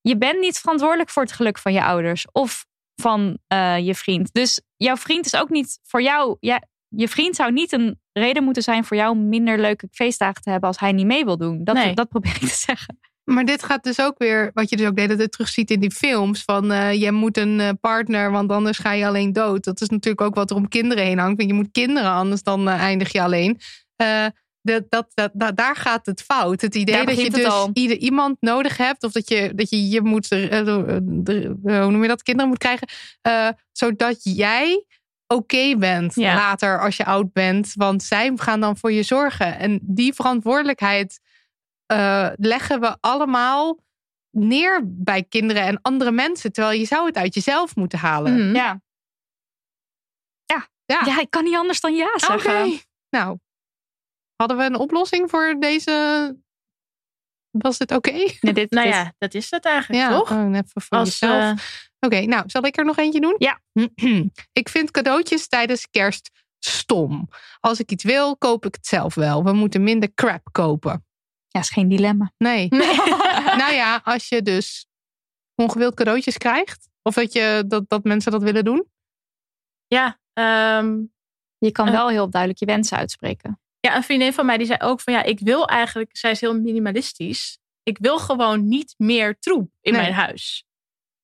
Je 0.00 0.16
bent 0.16 0.40
niet 0.40 0.58
verantwoordelijk 0.58 1.10
voor 1.10 1.22
het 1.22 1.32
geluk 1.32 1.58
van 1.58 1.72
je 1.72 1.84
ouders. 1.84 2.26
Of 2.32 2.66
van 2.96 3.38
eh, 3.46 3.78
je 3.78 3.94
vriend. 3.94 4.32
Dus 4.32 4.60
jouw 4.76 4.96
vriend 4.96 5.26
is 5.26 5.36
ook 5.36 5.50
niet 5.50 5.78
voor 5.82 6.02
jou. 6.02 6.36
Ja, 6.40 6.62
je 6.88 7.08
vriend 7.08 7.36
zou 7.36 7.52
niet 7.52 7.72
een 7.72 8.00
reden 8.12 8.44
moeten 8.44 8.62
zijn 8.62 8.84
voor 8.84 8.96
jou 8.96 9.16
minder 9.16 9.60
leuke 9.60 9.88
feestdagen 9.90 10.42
te 10.42 10.50
hebben 10.50 10.68
als 10.68 10.78
hij 10.78 10.92
niet 10.92 11.06
mee 11.06 11.24
wil 11.24 11.36
doen. 11.36 11.64
Dat, 11.64 11.74
Nee. 11.74 11.94
dat 11.94 12.08
probeer 12.08 12.34
ik 12.40 12.48
te 12.48 12.54
zeggen. 12.66 12.98
Maar 13.24 13.44
dit 13.44 13.62
gaat 13.62 13.82
dus 13.84 14.00
ook 14.00 14.18
weer, 14.18 14.50
wat 14.54 14.70
je 14.70 14.76
dus 14.76 14.86
ook 14.86 14.94
de 14.94 15.00
hele 15.00 15.16
tijd 15.16 15.32
terugziet 15.32 15.70
in 15.70 15.80
die 15.80 15.90
films. 15.90 16.42
Van 16.42 16.72
eh, 16.72 17.00
je 17.00 17.12
moet 17.12 17.36
een 17.36 17.60
eh, 17.60 17.68
partner, 17.80 18.30
want 18.30 18.50
anders 18.50 18.78
ga 18.78 18.92
je 18.92 19.06
alleen 19.06 19.32
dood. 19.32 19.64
Dat 19.64 19.80
is 19.80 19.88
natuurlijk 19.88 20.20
ook 20.20 20.34
wat 20.34 20.50
er 20.50 20.56
om 20.56 20.68
kinderen 20.68 21.04
heen 21.04 21.18
hangt. 21.18 21.36
Want 21.36 21.48
je 21.48 21.54
moet 21.54 21.70
kinderen, 21.72 22.10
anders 22.10 22.42
dan 22.42 22.68
eindig 22.68 23.12
je 23.12 23.22
alleen. 23.22 23.58
Dat, 24.66 24.84
dat, 24.88 25.06
dat, 25.14 25.30
dat- 25.34 25.56
daar 25.56 25.76
gaat 25.76 26.06
het 26.06 26.22
fout. 26.22 26.60
Het 26.60 26.74
idee 26.74 26.94
Daar 26.94 27.06
dat 27.06 27.20
je 27.20 27.30
dus 27.30 27.44
al. 27.44 27.70
ieder, 27.72 27.96
iemand 27.96 28.36
nodig 28.40 28.76
hebt. 28.76 29.02
Of 29.02 29.12
dat 29.12 29.28
je, 29.28 29.52
dat 29.54 29.70
je, 29.70 29.88
je 29.88 30.00
moet, 30.02 30.30
eh, 30.30 30.58
eh, 30.58 30.68
eh, 30.68 31.54
hoe 31.64 31.90
noem 31.90 32.02
je 32.02 32.08
dat, 32.08 32.22
kinderen 32.22 32.48
moet 32.50 32.58
krijgen. 32.58 32.88
eh, 33.22 33.48
zodat 33.72 34.20
jij 34.22 34.84
oké 35.26 35.76
bent 35.76 36.14
Ja. 36.14 36.34
later 36.34 36.80
als 36.80 36.96
je 36.96 37.04
oud 37.04 37.32
bent. 37.32 37.72
Want 37.74 38.02
zij 38.02 38.32
gaan 38.34 38.60
dan 38.60 38.76
voor 38.76 38.92
je 38.92 39.02
zorgen. 39.02 39.58
En 39.58 39.78
die 39.82 40.14
verantwoordelijkheid 40.14 41.20
eh, 41.86 42.28
leggen 42.36 42.80
we 42.80 42.96
allemaal 43.00 43.78
neer 44.30 44.80
bij 44.84 45.22
kinderen 45.22 45.62
en 45.62 45.78
andere 45.82 46.10
mensen. 46.12 46.52
Terwijl 46.52 46.78
je 46.78 46.86
zou 46.86 47.06
het 47.06 47.16
uit 47.16 47.34
jezelf 47.34 47.76
moeten 47.76 47.98
halen. 47.98 48.32
Mhm. 48.32 48.54
Ja. 48.54 48.80
Ja. 50.44 50.68
Ja. 50.86 51.02
ja, 51.04 51.20
ik 51.20 51.30
kan 51.30 51.44
niet 51.44 51.56
anders 51.56 51.80
dan 51.80 51.94
ja 51.94 52.06
Oké. 52.06 52.18
zeggen. 52.40 52.80
Nou, 53.10 53.38
hadden 54.36 54.56
we 54.56 54.62
een 54.64 54.76
oplossing 54.78 55.30
voor 55.30 55.56
deze... 55.58 56.36
Was 57.50 57.78
het 57.78 57.90
oké? 57.92 58.10
Nee, 58.12 58.52
dit, 58.52 58.70
Nou 58.76 58.86
dit- 58.86 58.94
ja, 58.94 59.12
dat 59.18 59.34
is 59.34 59.50
het 59.50 59.64
eigenlijk, 59.64 60.02
Ja, 60.02 60.18
toch? 60.18 60.30
oh, 60.30 60.54
even 60.54 60.82
voor 60.82 60.98
Als, 60.98 61.18
jezelf. 61.18 61.42
eh, 61.42 61.64
Oké, 62.00 62.20
nou, 62.20 62.42
zal 62.46 62.62
ik 62.64 62.76
er 62.78 62.84
nog 62.84 62.96
eentje 62.96 63.20
doen? 63.20 63.34
Ja. 63.38 63.60
ik 64.60 64.68
vind 64.68 64.90
cadeautjes 64.90 65.48
tijdens 65.48 65.88
kerst 65.90 66.30
stom. 66.58 67.28
Als 67.60 67.80
ik 67.80 67.90
iets 67.90 68.04
wil, 68.04 68.36
koop 68.36 68.66
ik 68.66 68.74
het 68.74 68.86
zelf 68.86 69.14
wel. 69.14 69.44
We 69.44 69.52
moeten 69.52 69.82
minder 69.82 70.14
crap 70.14 70.48
kopen. 70.52 71.06
Ja, 71.48 71.60
is 71.60 71.70
geen 71.70 71.88
dilemma. 71.88 72.32
Nee. 72.38 72.68
nou 73.56 73.72
ja, 73.72 74.00
als 74.04 74.28
je 74.28 74.42
dus 74.42 74.86
ongewild 75.54 75.94
cadeautjes 75.94 76.36
krijgt. 76.36 76.88
Of 77.02 77.14
dat, 77.14 77.32
je, 77.32 77.64
dat, 77.66 77.88
dat 77.88 78.04
mensen 78.04 78.32
dat 78.32 78.42
willen 78.42 78.64
doen. 78.64 78.86
Ja, 79.86 80.18
ehm, 80.32 81.00
Je 81.58 81.72
kan 81.72 81.86
Eh. 81.86 81.92
wel 81.92 82.08
heel 82.08 82.30
duidelijk 82.30 82.60
je 82.60 82.66
wensen 82.66 82.96
uitspreken. 82.98 83.60
Ja, 83.86 83.96
een 83.96 84.02
vriendin 84.02 84.32
van 84.32 84.46
mij 84.46 84.56
die 84.56 84.66
zei 84.66 84.78
ook 84.82 85.00
van 85.00 85.12
ja, 85.12 85.22
ik 85.22 85.40
wil 85.40 85.66
eigenlijk, 85.68 86.16
zij 86.16 86.30
is 86.30 86.40
heel 86.40 86.60
minimalistisch. 86.60 87.58
Ik 87.82 87.98
wil 87.98 88.18
gewoon 88.18 88.68
niet 88.68 88.94
meer 88.96 89.38
troep 89.38 89.70
in 89.80 89.92
Nee. 89.92 90.00
mijn 90.00 90.12
huis. 90.14 90.64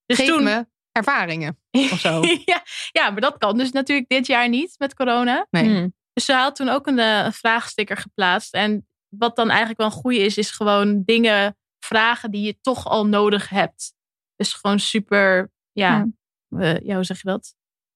Dus 0.06 0.16
Geef 0.16 0.26
toen, 0.26 0.42
me 0.42 0.66
ervaringen 0.92 1.58
of 1.70 1.98
zo. 2.00 2.20
ja, 2.52 2.62
ja, 2.92 3.10
maar 3.10 3.20
dat 3.20 3.38
kan 3.38 3.58
dus 3.58 3.72
natuurlijk 3.72 4.08
dit 4.08 4.26
jaar 4.26 4.48
niet 4.48 4.74
met 4.78 4.94
corona. 4.94 5.46
Nee. 5.50 5.64
Hmm. 5.64 5.94
Dus 6.12 6.24
ze 6.24 6.32
had 6.32 6.56
toen 6.56 6.68
ook 6.68 6.86
een, 6.86 6.98
eh, 6.98 7.24
een 7.24 7.32
vraagsticker 7.32 7.96
geplaatst. 7.96 8.54
En 8.54 8.86
wat 9.08 9.36
dan 9.36 9.48
eigenlijk 9.48 9.78
wel 9.78 9.86
een 9.86 9.92
goede 10.02 10.18
is, 10.18 10.36
is 10.36 10.50
gewoon 10.50 11.02
dingen 11.04 11.56
vragen 11.84 12.30
die 12.30 12.42
je 12.46 12.58
toch 12.60 12.86
al 12.86 13.06
nodig 13.06 13.48
hebt. 13.48 13.94
Dus 14.36 14.52
gewoon 14.52 14.78
super, 14.78 15.52
ja, 15.72 16.06
eh, 16.48 16.78
ja 16.80 16.94
hoe 16.94 17.04
zeg 17.04 17.16
je 17.22 17.28
dat? 17.28 17.54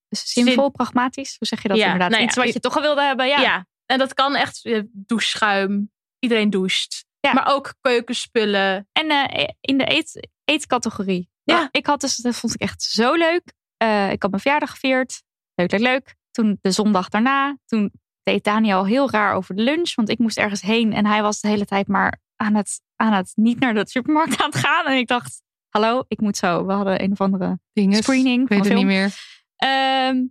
Dus 0.09 0.23
zinvol, 0.33 0.71
pragmatisch. 0.71 1.37
Hoe 1.39 1.49
zeg 1.49 1.63
je 1.63 1.69
dat 1.69 1.77
Ja, 1.77 1.85
inderdaad? 1.85 2.11
nou 2.11 2.23
ja, 2.23 2.29
Iets 2.29 2.37
wat 2.37 2.53
je 2.53 2.61
toch 2.61 2.77
al 2.77 2.83
wilde 2.83 3.03
hebben. 3.03 3.27
Ja. 3.27 3.67
Ja. 3.87 3.95
en 3.95 3.99
dat 3.99 4.15
kan 4.15 4.35
echt 4.35 4.65
eh, 4.65 4.83
doucheschuim. 4.93 5.91
Iedereen 6.19 6.51
doucht. 6.51 7.05
Ja. 7.21 7.33
Maar 7.33 7.55
ook 7.55 7.75
keukenspullen. 7.81 8.89
En 8.93 9.09
eh, 9.11 9.49
in 9.61 9.79
de 9.79 9.91
eet, 9.91 10.29
eetcategorie. 10.45 11.31
Ja. 11.43 11.55
Nou, 11.55 11.69
ik 11.71 11.87
had 11.87 12.01
dus, 12.01 12.17
dat 12.17 12.37
vond 12.37 12.55
ik 12.55 12.61
echt 12.61 12.83
zo 12.83 13.15
leuk. 13.15 13.53
Eh, 13.77 14.11
ik 14.11 14.23
had 14.23 14.31
mijn 14.31 14.43
verjaardag 14.43 14.71
gevierd. 14.71 15.23
Leuk, 15.55 15.71
leuk, 15.71 15.81
leuk. 15.81 16.15
Toen 16.31 16.59
de 16.61 16.71
zondag 16.71 17.09
daarna, 17.09 17.59
toen 17.67 17.93
deed 18.23 18.45
Daniel 18.45 18.87
heel 18.87 19.11
raar 19.11 19.35
over 19.35 19.55
de 19.55 19.63
lunch. 19.63 19.95
Want 19.95 20.09
ik 20.09 20.19
moest 20.19 20.39
ergens 20.39 20.61
heen 20.61 20.93
en 20.93 21.07
hij 21.07 21.23
was 21.23 21.41
de 21.41 21.49
hele 21.49 21.65
tijd 21.65 21.89
maar 21.89 22.21
aan 22.37 22.55
het, 22.55 22.81
aan 22.97 23.13
het 23.13 23.33
niet 23.35 23.61
naar 23.61 23.75
de 23.75 23.89
supermarkt 23.89 24.43
aan 24.43 24.51
het 24.51 24.59
gaan. 24.59 24.87
En 24.87 24.97
ik 24.97 25.07
dacht, 25.07 25.43
hallo, 25.69 26.05
ik 26.09 26.21
moet 26.21 26.37
zo. 26.37 26.67
We 26.67 26.73
hadden 26.73 27.03
een 27.03 27.13
of 27.13 27.21
andere 27.21 27.59
Dinges. 27.73 27.99
screening 27.99 28.43
Ik 28.43 28.49
weet 28.49 28.65
het 28.65 28.75
niet 28.75 28.87
meer. 28.87 29.15
Ehm, 29.57 30.25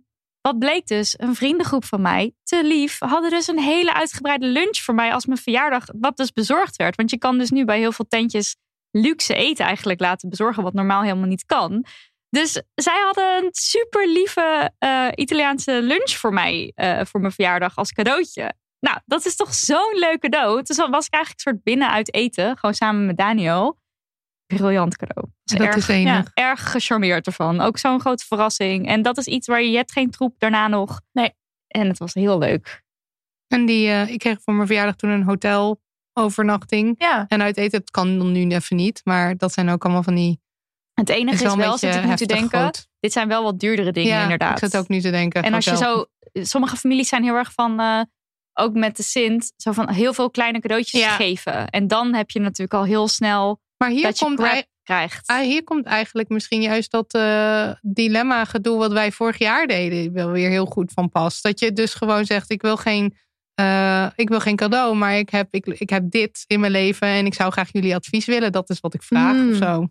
wat 0.46 0.58
bleek 0.58 0.86
dus? 0.86 1.14
Een 1.18 1.34
vriendengroep 1.34 1.84
van 1.84 2.02
mij, 2.02 2.34
te 2.42 2.64
lief, 2.64 2.98
hadden 2.98 3.30
dus 3.30 3.46
een 3.46 3.58
hele 3.58 3.94
uitgebreide 3.94 4.46
lunch 4.46 4.76
voor 4.76 4.94
mij 4.94 5.12
als 5.12 5.26
mijn 5.26 5.38
verjaardag, 5.38 5.84
wat 6.00 6.16
dus 6.16 6.32
bezorgd 6.32 6.76
werd. 6.76 6.96
Want 6.96 7.10
je 7.10 7.18
kan 7.18 7.38
dus 7.38 7.50
nu 7.50 7.64
bij 7.64 7.78
heel 7.78 7.92
veel 7.92 8.06
tentjes 8.08 8.56
luxe 8.90 9.34
eten 9.34 9.64
eigenlijk 9.64 10.00
laten 10.00 10.28
bezorgen, 10.28 10.62
wat 10.62 10.72
normaal 10.72 11.02
helemaal 11.02 11.26
niet 11.26 11.44
kan. 11.46 11.84
Dus 12.28 12.62
zij 12.74 13.00
hadden 13.04 13.44
een 13.44 13.48
super 13.50 14.08
lieve 14.08 14.70
eh, 14.78 15.08
Italiaanse 15.14 15.82
lunch 15.82 16.10
voor 16.10 16.32
mij 16.32 16.72
eh, 16.74 17.00
voor 17.04 17.20
mijn 17.20 17.32
verjaardag 17.32 17.76
als 17.76 17.92
cadeautje. 17.92 18.52
Nou, 18.80 18.98
dat 19.04 19.26
is 19.26 19.36
toch 19.36 19.54
zo'n 19.54 19.98
leuk 19.98 20.20
cadeau. 20.20 20.62
Dus 20.62 20.76
dan 20.76 20.90
was 20.90 21.06
ik 21.06 21.12
eigenlijk 21.12 21.44
een 21.44 21.52
soort 21.52 21.64
binnen 21.64 21.90
uit 21.90 22.14
eten, 22.14 22.56
gewoon 22.56 22.74
samen 22.74 23.06
met 23.06 23.16
Daniel. 23.16 23.78
Briljant 24.46 24.96
cadeau. 24.96 25.26
Dat 25.44 25.60
erg, 25.60 25.76
is 25.76 25.88
enig. 25.88 26.12
ja, 26.12 26.24
erg 26.34 26.70
gecharmeerd 26.70 27.26
ervan. 27.26 27.60
Ook 27.60 27.78
zo'n 27.78 28.00
grote 28.00 28.24
verrassing. 28.26 28.88
En 28.88 29.02
dat 29.02 29.16
is 29.16 29.26
iets 29.26 29.46
waar 29.46 29.62
je, 29.62 29.76
hebt 29.76 29.92
geen 29.92 30.10
troep 30.10 30.34
daarna 30.38 30.68
nog. 30.68 31.00
Nee. 31.12 31.34
En 31.66 31.88
het 31.88 31.98
was 31.98 32.14
heel 32.14 32.38
leuk. 32.38 32.84
En 33.48 33.66
die, 33.66 33.88
eh, 33.88 34.10
ik 34.10 34.18
kreeg 34.18 34.42
voor 34.42 34.54
mijn 34.54 34.66
verjaardag 34.66 34.96
toen 34.96 35.10
een 35.10 35.22
hotelovernachting. 35.22 36.94
Ja. 36.98 37.24
En 37.28 37.42
uit 37.42 37.56
eten, 37.56 37.78
dat 37.80 37.90
kan 37.90 38.18
dan 38.18 38.32
nu 38.32 38.48
even 38.48 38.76
niet. 38.76 39.00
Maar 39.04 39.36
dat 39.36 39.52
zijn 39.52 39.68
ook 39.68 39.84
allemaal 39.84 40.02
van 40.02 40.14
die... 40.14 40.40
Het 40.94 41.08
enige 41.08 41.44
Is 41.44 41.54
wel 41.54 41.78
zit 41.78 41.94
ik 41.94 42.04
nu 42.04 42.14
te 42.14 42.26
denken. 42.26 42.58
groot. 42.58 42.88
Dit 43.00 43.12
zijn 43.12 43.28
wel 43.28 43.42
wat 43.42 43.60
duurdere 43.60 43.92
dingen 43.92 44.10
ja, 44.10 44.22
inderdaad. 44.22 44.62
ik 44.62 44.70
zat 44.70 44.82
ook 44.82 44.88
nu 44.88 45.00
te 45.00 45.10
denken. 45.10 45.42
En 45.42 45.54
als 45.54 45.64
je 45.64 45.70
hotel. 45.70 46.08
zo... 46.32 46.42
Sommige 46.42 46.76
families 46.76 47.08
zijn 47.08 47.22
heel 47.22 47.34
erg 47.34 47.52
van... 47.52 47.80
eh, 47.80 48.00
ook 48.54 48.74
met 48.74 48.96
de 48.96 49.02
Sint. 49.02 49.52
Zo 49.56 49.72
van 49.72 49.90
heel 49.90 50.14
veel 50.14 50.30
kleine 50.30 50.60
cadeautjes 50.60 51.00
Ja. 51.00 51.16
geven. 51.16 51.68
En 51.68 51.86
dan 51.86 52.14
heb 52.14 52.30
je 52.30 52.40
natuurlijk 52.40 52.74
al 52.74 52.84
heel 52.84 53.08
snel... 53.08 53.60
Maar 53.76 53.90
hier 53.90 54.16
komt 54.18 54.38
hij- 54.38 54.66
krijgt. 54.82 55.26
Ah, 55.28 55.40
hier 55.40 55.64
komt 55.64 55.84
eigenlijk 55.86 56.28
misschien 56.28 56.62
juist 56.62 56.90
dat 56.90 57.14
eh, 57.14 57.70
dilemma 57.82 58.44
gedoe 58.44 58.78
wat 58.78 58.92
wij 58.92 59.12
vorig 59.12 59.38
jaar 59.38 59.66
deden 59.66 60.12
wel 60.12 60.30
weer 60.30 60.48
heel 60.50 60.66
goed 60.66 60.92
van 60.92 61.10
pas. 61.10 61.40
Dat 61.40 61.60
je 61.60 61.72
dus 61.72 61.94
gewoon 61.94 62.24
zegt 62.24 62.50
ik 62.50 62.62
wil 62.62 62.76
geen, 62.76 63.16
eh, 63.54 64.06
ik 64.14 64.28
wil 64.28 64.40
geen 64.40 64.56
cadeau, 64.56 64.96
maar 64.96 65.18
ik 65.18 65.30
heb, 65.30 65.48
ik, 65.54 65.66
ik 65.66 65.90
heb 65.90 66.10
dit 66.10 66.44
in 66.46 66.60
mijn 66.60 66.72
leven 66.72 67.08
en 67.08 67.26
ik 67.26 67.34
zou 67.34 67.52
graag 67.52 67.72
jullie 67.72 67.94
advies 67.94 68.26
willen. 68.26 68.52
Dat 68.52 68.70
is 68.70 68.80
wat 68.80 68.94
ik 68.94 69.02
vraag 69.02 69.34
Mm. 69.36 69.50
of 69.50 69.56
zo. 69.56 69.88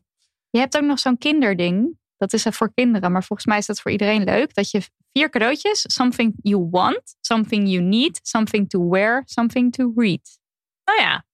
Je 0.49 0.59
hebt 0.59 0.77
ook 0.77 0.83
nog 0.83 0.99
zo'n 0.99 1.17
kinderding. 1.17 1.97
Dat 2.17 2.33
is 2.33 2.43
voor 2.49 2.73
kinderen, 2.73 3.11
maar 3.11 3.23
volgens 3.23 3.47
mij 3.47 3.57
is 3.57 3.65
dat 3.65 3.81
voor 3.81 3.91
iedereen 3.91 4.23
leuk. 4.23 4.53
Dat 4.53 4.71
je 4.71 4.81
vier 5.11 5.29
cadeautjes. 5.29 5.81
Something 5.87 6.33
you 6.41 6.67
want, 6.71 7.15
something 7.21 7.69
you 7.69 7.81
need, 7.81 8.19
something 8.23 8.69
to 8.69 8.89
wear, 8.89 9.21
something 9.25 9.71
to 9.73 9.91
read. 9.95 10.39
Nou 10.85 10.99
ja. 11.01 11.25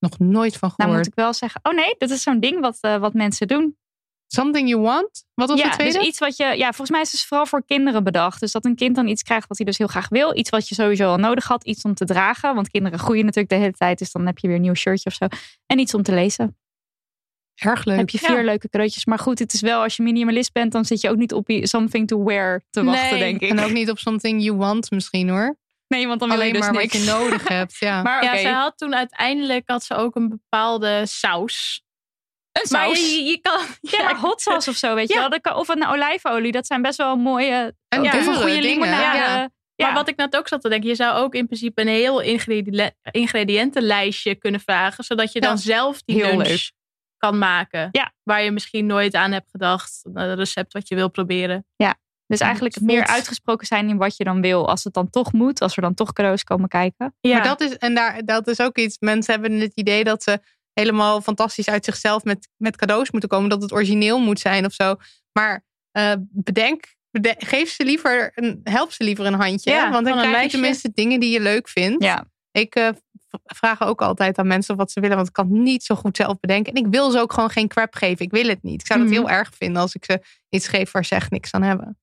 Nog 0.00 0.18
nooit 0.18 0.56
van 0.56 0.68
Nou 0.68 0.82
gehoord. 0.82 0.96
moet 0.96 1.06
ik 1.06 1.14
wel 1.14 1.32
zeggen, 1.32 1.60
oh 1.62 1.72
nee, 1.74 1.94
dat 1.98 2.10
is 2.10 2.22
zo'n 2.22 2.40
ding 2.40 2.60
wat, 2.60 2.78
eh, 2.80 2.96
wat 2.96 3.14
mensen 3.14 3.48
doen. 3.48 3.76
Something 4.26 4.68
you 4.68 4.80
want? 4.80 5.24
Wat 5.34 5.48
was 5.48 5.58
ja, 5.60 5.68
de 5.70 5.74
tweede? 5.76 5.98
Dus 5.98 6.06
iets 6.06 6.18
wat 6.18 6.36
je, 6.36 6.44
ja, 6.44 6.66
volgens 6.66 6.90
mij 6.90 7.00
is 7.00 7.06
het 7.10 7.16
dus 7.20 7.26
vooral 7.28 7.46
voor 7.46 7.64
kinderen 7.64 8.04
bedacht. 8.04 8.40
Dus 8.40 8.52
dat 8.52 8.64
een 8.64 8.74
kind 8.76 8.96
dan 8.96 9.08
iets 9.08 9.22
krijgt 9.22 9.48
wat 9.48 9.56
hij 9.56 9.66
dus 9.66 9.78
heel 9.78 9.86
graag 9.86 10.08
wil. 10.08 10.36
Iets 10.36 10.50
wat 10.50 10.68
je 10.68 10.74
sowieso 10.74 11.08
al 11.08 11.16
nodig 11.16 11.46
had. 11.46 11.64
Iets 11.64 11.82
om 11.82 11.94
te 11.94 12.04
dragen. 12.04 12.54
Want 12.54 12.70
kinderen 12.70 12.98
groeien 12.98 13.24
natuurlijk 13.24 13.52
de 13.52 13.58
hele 13.58 13.72
tijd. 13.72 13.98
Dus 13.98 14.12
dan 14.12 14.26
heb 14.26 14.38
je 14.38 14.46
weer 14.46 14.56
een 14.56 14.62
nieuw 14.62 14.74
shirtje 14.74 15.08
of 15.10 15.14
zo. 15.16 15.26
En 15.66 15.78
iets 15.78 15.94
om 15.94 16.02
te 16.02 16.12
lezen. 16.14 16.56
Erg 17.54 17.84
leuk. 17.84 17.96
heb 17.98 18.10
je 18.10 18.18
vier 18.18 18.38
Ja. 18.38 18.44
leuke 18.44 18.68
cadeautjes. 18.68 19.04
Maar 19.04 19.18
goed, 19.18 19.38
het 19.38 19.52
is 19.52 19.60
wel 19.60 19.82
als 19.82 19.96
je 19.96 20.02
minimalist 20.02 20.52
bent. 20.52 20.72
Dan 20.72 20.84
zit 20.84 21.00
je 21.00 21.10
ook 21.10 21.16
niet 21.16 21.32
op 21.32 21.46
something 21.62 22.08
to 22.08 22.24
wear 22.24 22.62
te 22.70 22.84
wachten, 22.84 23.10
Nee. 23.10 23.18
denk 23.18 23.40
ik. 23.40 23.50
En 23.50 23.58
ook 23.64 23.72
niet 23.72 23.90
op 23.90 23.98
something 23.98 24.42
you 24.42 24.56
want 24.56 24.90
misschien 24.90 25.28
hoor. 25.28 25.58
Nee, 25.94 26.06
want 26.06 26.20
dan 26.20 26.28
wil 26.28 26.36
Alleen 26.38 26.52
je 26.52 26.58
dus 26.58 26.70
maar 26.70 26.72
niks. 26.80 26.92
wat 26.92 27.02
je 27.04 27.10
nodig 27.10 27.48
hebt. 27.48 27.76
Ja. 27.78 28.02
Maar 28.02 28.24
Ja, 28.24 28.30
oké, 28.30 28.40
zij 28.40 28.52
had 28.52 28.78
toen 28.78 28.94
uiteindelijk 28.94 29.62
had 29.68 29.84
ze 29.84 29.94
ook 29.94 30.16
een 30.16 30.28
bepaalde 30.28 31.02
saus. 31.06 31.82
een 32.52 32.66
Maar 32.70 32.84
saus. 32.86 32.98
je, 33.10 33.16
je, 33.16 33.30
je 33.30 33.38
kan. 33.40 33.60
Ja, 33.80 34.02
maar 34.04 34.16
hot 34.16 34.40
sauce 34.46 34.70
of 34.70 34.76
zo, 34.76 34.94
weet 34.94 35.08
je 35.08 35.14
Ja. 35.14 35.20
wel. 35.28 35.40
Dat 35.40 35.54
Of 35.54 35.68
een 35.68 35.86
olijfolie, 35.86 36.52
dat 36.52 36.66
zijn 36.66 36.82
best 36.82 36.96
wel 36.96 37.16
mooie... 37.16 37.74
En 37.88 38.02
dure 38.02 38.16
een 38.18 38.24
goede 38.24 38.40
dingen, 38.46 38.62
limonade. 38.62 39.18
ja. 39.18 39.50
Ja. 39.74 39.86
Maar 39.86 39.94
wat 39.94 40.08
ik 40.08 40.16
net 40.16 40.36
ook 40.36 40.48
zat 40.48 40.60
te 40.60 40.68
denken, 40.68 40.88
je 40.88 40.94
zou 40.94 41.16
ook 41.16 41.34
in 41.34 41.46
principe 41.46 41.80
een 41.80 41.88
heel 41.88 42.20
ingredi- 42.20 42.90
ingrediëntenlijstje 43.10 44.34
kunnen 44.34 44.60
vragen, 44.60 45.04
zodat 45.04 45.32
je 45.32 45.40
dan 45.40 45.50
Ja. 45.50 45.56
zelf 45.56 46.02
die 46.02 46.16
Heel 46.16 46.26
lunch 46.36 46.48
leuk. 46.48 46.72
kan 47.16 47.38
maken. 47.38 47.88
Ja. 47.92 48.12
Waar 48.22 48.42
je 48.42 48.50
misschien 48.50 48.86
nooit 48.86 49.14
aan 49.14 49.32
hebt 49.32 49.50
gedacht. 49.50 50.00
Een 50.12 50.34
recept 50.34 50.72
wat 50.72 50.88
je 50.88 50.94
wil 50.94 51.10
proberen. 51.10 51.66
Dus 52.30 52.40
eigenlijk 52.40 52.74
het 52.74 52.84
meer 52.84 53.06
uitgesproken 53.06 53.66
zijn 53.66 53.88
in 53.88 53.96
wat 53.96 54.16
je 54.16 54.24
dan 54.24 54.40
wil. 54.40 54.68
Als 54.68 54.84
het 54.84 54.92
dan 54.94 55.10
toch 55.10 55.32
moet, 55.32 55.60
als 55.60 55.76
er 55.76 55.82
dan 55.82 55.94
toch 55.94 56.12
cadeaus 56.12 56.44
komen 56.44 56.68
kijken. 56.68 57.14
Maar 57.20 57.42
dat 57.42 57.60
is, 57.60 57.76
en 57.76 57.94
daar, 57.94 58.24
dat 58.24 58.46
is 58.48 58.60
ook 58.60 58.78
iets. 58.78 58.96
Mensen 58.98 59.32
hebben 59.32 59.60
het 59.60 59.72
idee 59.74 60.04
dat 60.04 60.22
ze 60.22 60.38
helemaal 60.72 61.20
fantastisch 61.20 61.68
uit 61.68 61.84
zichzelf 61.84 62.24
met, 62.24 62.48
met 62.56 62.76
cadeaus 62.76 63.10
moeten 63.10 63.28
komen. 63.28 63.48
Dat 63.50 63.62
het 63.62 63.72
origineel 63.72 64.18
moet 64.20 64.40
zijn 64.40 64.64
of 64.64 64.72
zo. 64.72 64.94
Maar 65.32 65.64
eh, 65.90 66.12
bedenk, 66.20 66.84
bede- 67.10 67.34
geef 67.38 67.70
ze 67.70 67.84
liever 67.84 68.32
een, 68.34 68.60
help 68.64 68.92
ze 68.92 69.04
liever 69.04 69.26
een 69.26 69.34
handje. 69.34 69.70
Ja, 69.70 69.90
want 69.90 70.06
dan 70.06 70.18
krijg 70.18 70.42
je 70.44 70.50
tenminste 70.50 70.90
dingen 70.94 71.20
die 71.20 71.30
je 71.30 71.40
leuk 71.40 71.68
vindt. 71.68 72.04
Ja. 72.04 72.28
Ik 72.52 72.74
eh, 72.74 72.88
vraag 73.44 73.82
ook 73.82 74.02
altijd 74.02 74.38
aan 74.38 74.46
mensen 74.46 74.76
wat 74.76 74.90
ze 74.90 75.00
willen. 75.00 75.16
Want 75.16 75.28
ik 75.28 75.34
kan 75.34 75.44
het 75.52 75.60
niet 75.62 75.82
zo 75.84 75.94
goed 75.94 76.16
zelf 76.16 76.40
bedenken. 76.40 76.72
En 76.72 76.84
ik 76.84 76.90
wil 76.90 77.10
ze 77.10 77.18
ook 77.20 77.32
gewoon 77.32 77.50
geen 77.50 77.68
crap 77.68 77.94
geven. 77.94 78.24
Ik 78.24 78.30
wil 78.30 78.46
het 78.48 78.62
niet. 78.62 78.80
Ik 78.80 78.86
zou 78.86 79.00
het 79.00 79.08
Mhm. 79.08 79.18
heel 79.18 79.30
erg 79.30 79.50
vinden 79.56 79.82
als 79.82 79.94
ik 79.94 80.04
ze 80.04 80.20
iets 80.48 80.68
geef 80.68 80.90
waar 80.90 81.04
ze 81.04 81.14
echt 81.14 81.30
niks 81.30 81.52
aan 81.52 81.62
hebben. 81.62 81.98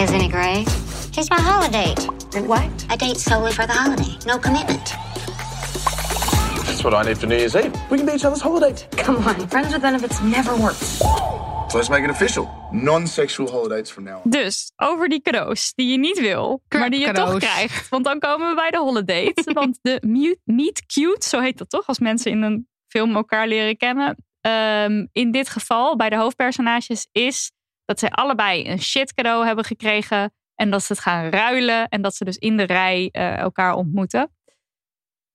Isn't 0.00 0.20
he 0.20 0.28
great? 0.28 0.66
He's 1.14 1.28
my 1.28 1.40
holiday. 1.40 1.94
What? 2.46 2.70
I 2.88 2.96
date 2.96 3.18
solely 3.18 3.52
for 3.52 3.66
the 3.66 3.72
holiday. 3.74 4.16
No 4.26 4.38
commitment. 4.38 4.84
That's 6.66 6.82
what 6.82 6.94
I 6.94 7.02
need 7.08 7.18
for 7.18 7.26
New 7.26 7.36
Year's 7.36 7.54
Eve. 7.54 7.72
We 7.90 7.96
can 7.98 8.06
be 8.06 8.12
each 8.12 8.24
other's 8.24 8.40
holiday. 8.40 8.74
Come 8.96 9.16
on, 9.28 9.48
friends 9.48 9.72
with 9.72 9.82
benefits 9.82 10.20
never 10.22 10.56
worked. 10.56 10.82
So 11.70 11.76
let's 11.78 11.90
make 11.90 12.04
it 12.04 12.10
official. 12.10 12.48
Non-sexual 12.72 13.50
holidays 13.50 13.90
from 13.90 14.04
now 14.04 14.20
on. 14.24 14.30
Dus 14.30 14.72
over 14.76 15.08
die 15.08 15.20
cadeaus 15.22 15.72
die 15.74 15.90
je 15.90 15.98
niet 15.98 16.20
wil, 16.20 16.62
maar 16.68 16.90
die 16.90 17.00
je 17.00 17.12
toch 17.12 17.38
krijgt. 17.38 17.88
Want 17.88 18.04
dan 18.04 18.18
komen 18.18 18.48
we 18.48 18.54
bij 18.54 18.70
de 18.70 18.78
holiday. 18.78 19.32
Want 19.60 19.78
de 19.82 20.02
mute- 20.06 20.40
meet 20.44 20.86
cute, 20.86 21.28
zo 21.28 21.40
heet 21.40 21.58
dat 21.58 21.70
toch, 21.70 21.86
als 21.86 21.98
mensen 21.98 22.30
in 22.30 22.42
een 22.42 22.68
film 22.88 23.16
elkaar 23.16 23.48
leren 23.48 23.76
kennen. 23.76 24.16
Ehm, 24.40 25.06
in 25.12 25.30
dit 25.30 25.48
geval, 25.48 25.96
bij 25.96 26.08
de 26.10 26.16
hoofdpersonages, 26.16 27.08
is 27.12 27.52
dat 27.90 27.98
zij 27.98 28.10
allebei 28.10 28.68
een 28.68 28.82
shit 28.82 29.14
cadeau 29.14 29.46
hebben 29.46 29.64
gekregen. 29.64 30.32
En 30.54 30.70
dat 30.70 30.82
ze 30.84 30.92
het 30.92 31.02
gaan 31.02 31.30
ruilen. 31.30 31.88
En 31.88 32.02
dat 32.02 32.14
ze 32.14 32.24
dus 32.24 32.36
in 32.36 32.56
de 32.56 32.62
rij 32.62 33.08
eh, 33.12 33.38
elkaar 33.38 33.74
ontmoeten. 33.74 34.30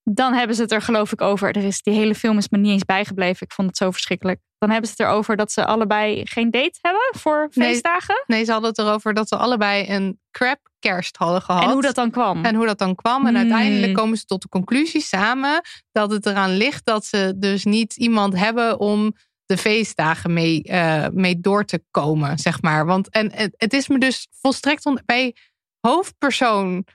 Dan 0.03 0.33
hebben 0.33 0.55
ze 0.55 0.61
het 0.61 0.71
er 0.71 0.81
geloof 0.81 1.11
ik 1.11 1.21
over. 1.21 1.55
Er 1.55 1.63
is, 1.63 1.81
die 1.81 1.93
hele 1.93 2.15
film 2.15 2.37
is 2.37 2.49
me 2.49 2.57
niet 2.57 2.71
eens 2.71 2.85
bijgebleven. 2.85 3.47
Ik 3.47 3.53
vond 3.53 3.67
het 3.67 3.77
zo 3.77 3.91
verschrikkelijk. 3.91 4.39
Dan 4.57 4.69
hebben 4.69 4.89
ze 4.89 4.95
het 4.97 5.07
erover 5.07 5.35
dat 5.35 5.51
ze 5.51 5.65
allebei 5.65 6.21
geen 6.25 6.51
date 6.51 6.79
hebben 6.81 7.01
voor 7.11 7.47
feestdagen. 7.51 8.23
Nee, 8.27 8.43
ze 8.43 8.51
hadden 8.51 8.69
het 8.69 8.79
erover 8.79 9.13
dat 9.13 9.27
ze 9.27 9.35
allebei 9.35 9.89
een 9.89 10.19
crap 10.31 10.59
kerst 10.79 11.17
hadden 11.17 11.41
gehad. 11.41 11.63
En 11.63 11.69
hoe 11.69 11.81
dat 11.81 11.95
dan 11.95 12.11
kwam. 12.11 12.45
En 12.45 12.55
hoe 12.55 12.65
dat 12.65 12.77
dan 12.77 12.95
kwam. 12.95 13.21
En 13.25 13.27
Hmm. 13.27 13.37
uiteindelijk 13.37 13.93
komen 13.93 14.17
ze 14.17 14.25
tot 14.25 14.41
de 14.41 14.49
conclusie 14.49 15.01
samen 15.01 15.61
dat 15.91 16.11
het 16.11 16.25
eraan 16.25 16.57
ligt 16.57 16.85
dat 16.85 17.05
ze 17.05 17.33
dus 17.37 17.63
niet 17.65 17.95
iemand 17.95 18.35
hebben 18.35 18.79
om 18.79 19.15
de 19.45 19.57
feestdagen 19.57 20.33
mee, 20.33 20.63
eh, 20.63 21.07
mee 21.11 21.39
door 21.39 21.65
te 21.65 21.83
komen, 21.91 22.37
zeg 22.37 22.61
maar. 22.61 22.85
Want 22.85 23.09
en 23.09 23.31
het, 23.33 23.53
het 23.57 23.73
is 23.73 23.87
me 23.87 23.97
dus 23.99 24.27
volstrekt 24.41 24.85
on- 24.85 25.01
bij 25.05 25.35
hoofdpersoon. 25.79 26.85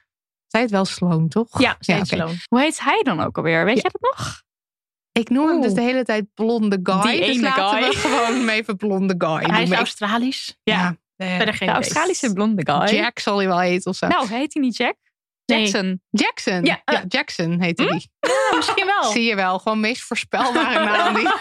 Zij 0.46 0.60
het 0.60 0.70
wel 0.70 0.84
Sloan, 0.84 1.28
toch? 1.28 1.60
Ja, 1.60 1.76
zij. 1.80 2.04
Sloan. 2.04 2.34
Hoe 2.48 2.60
heet 2.60 2.80
hij 2.80 3.02
dan 3.02 3.20
ook 3.20 3.36
alweer? 3.36 3.64
Weet 3.64 3.76
je 3.76 3.82
dat 3.92 4.00
nog? 4.00 4.42
Ik 5.12 5.28
noem 5.28 5.48
hem 5.48 5.60
dus 5.60 5.74
de 5.74 5.80
hele 5.80 6.04
tijd 6.04 6.34
blonde 6.34 6.80
guy. 6.82 7.00
Die 7.02 7.20
dus 7.20 7.28
ene 7.36 7.40
laten 7.42 7.82
guy. 7.82 7.88
we 7.90 7.96
gewoon 8.08 8.34
hem 8.38 8.48
even 8.48 8.76
blonde 8.76 9.14
guy 9.18 9.30
Hij 9.36 9.40
noemen. 9.46 9.62
is 9.62 9.72
Australisch. 9.72 10.56
Ja. 10.62 10.96
Verder 11.16 11.54
geen 11.54 11.68
de. 11.68 11.74
Australische 11.74 12.32
blonde 12.32 12.72
guy. 12.72 12.96
Jack 12.96 13.18
zal 13.18 13.36
hij 13.38 13.46
wel 13.46 13.60
heten 13.60 13.90
of 13.90 13.96
zo. 13.96 14.06
Nou, 14.06 14.28
heet 14.28 14.52
hij 14.54 14.62
niet 14.62 14.76
Jack? 14.76 14.96
Nee. 15.46 15.58
Jackson. 15.60 16.02
Jackson. 16.10 16.64
Ja, 16.64 16.82
Ja, 16.84 16.98
eh. 17.00 17.00
Jackson 17.08 17.60
heette 17.60 17.82
die. 17.86 18.10
Ja, 18.20 18.56
misschien 18.56 18.86
wel. 18.86 19.10
Zie 19.10 19.22
je 19.24 19.34
wel, 19.34 19.58
gewoon 19.58 19.80
meest 19.80 20.02
voorspelbare 20.02 20.84
naam. 20.84 21.14
Die... 21.14 21.24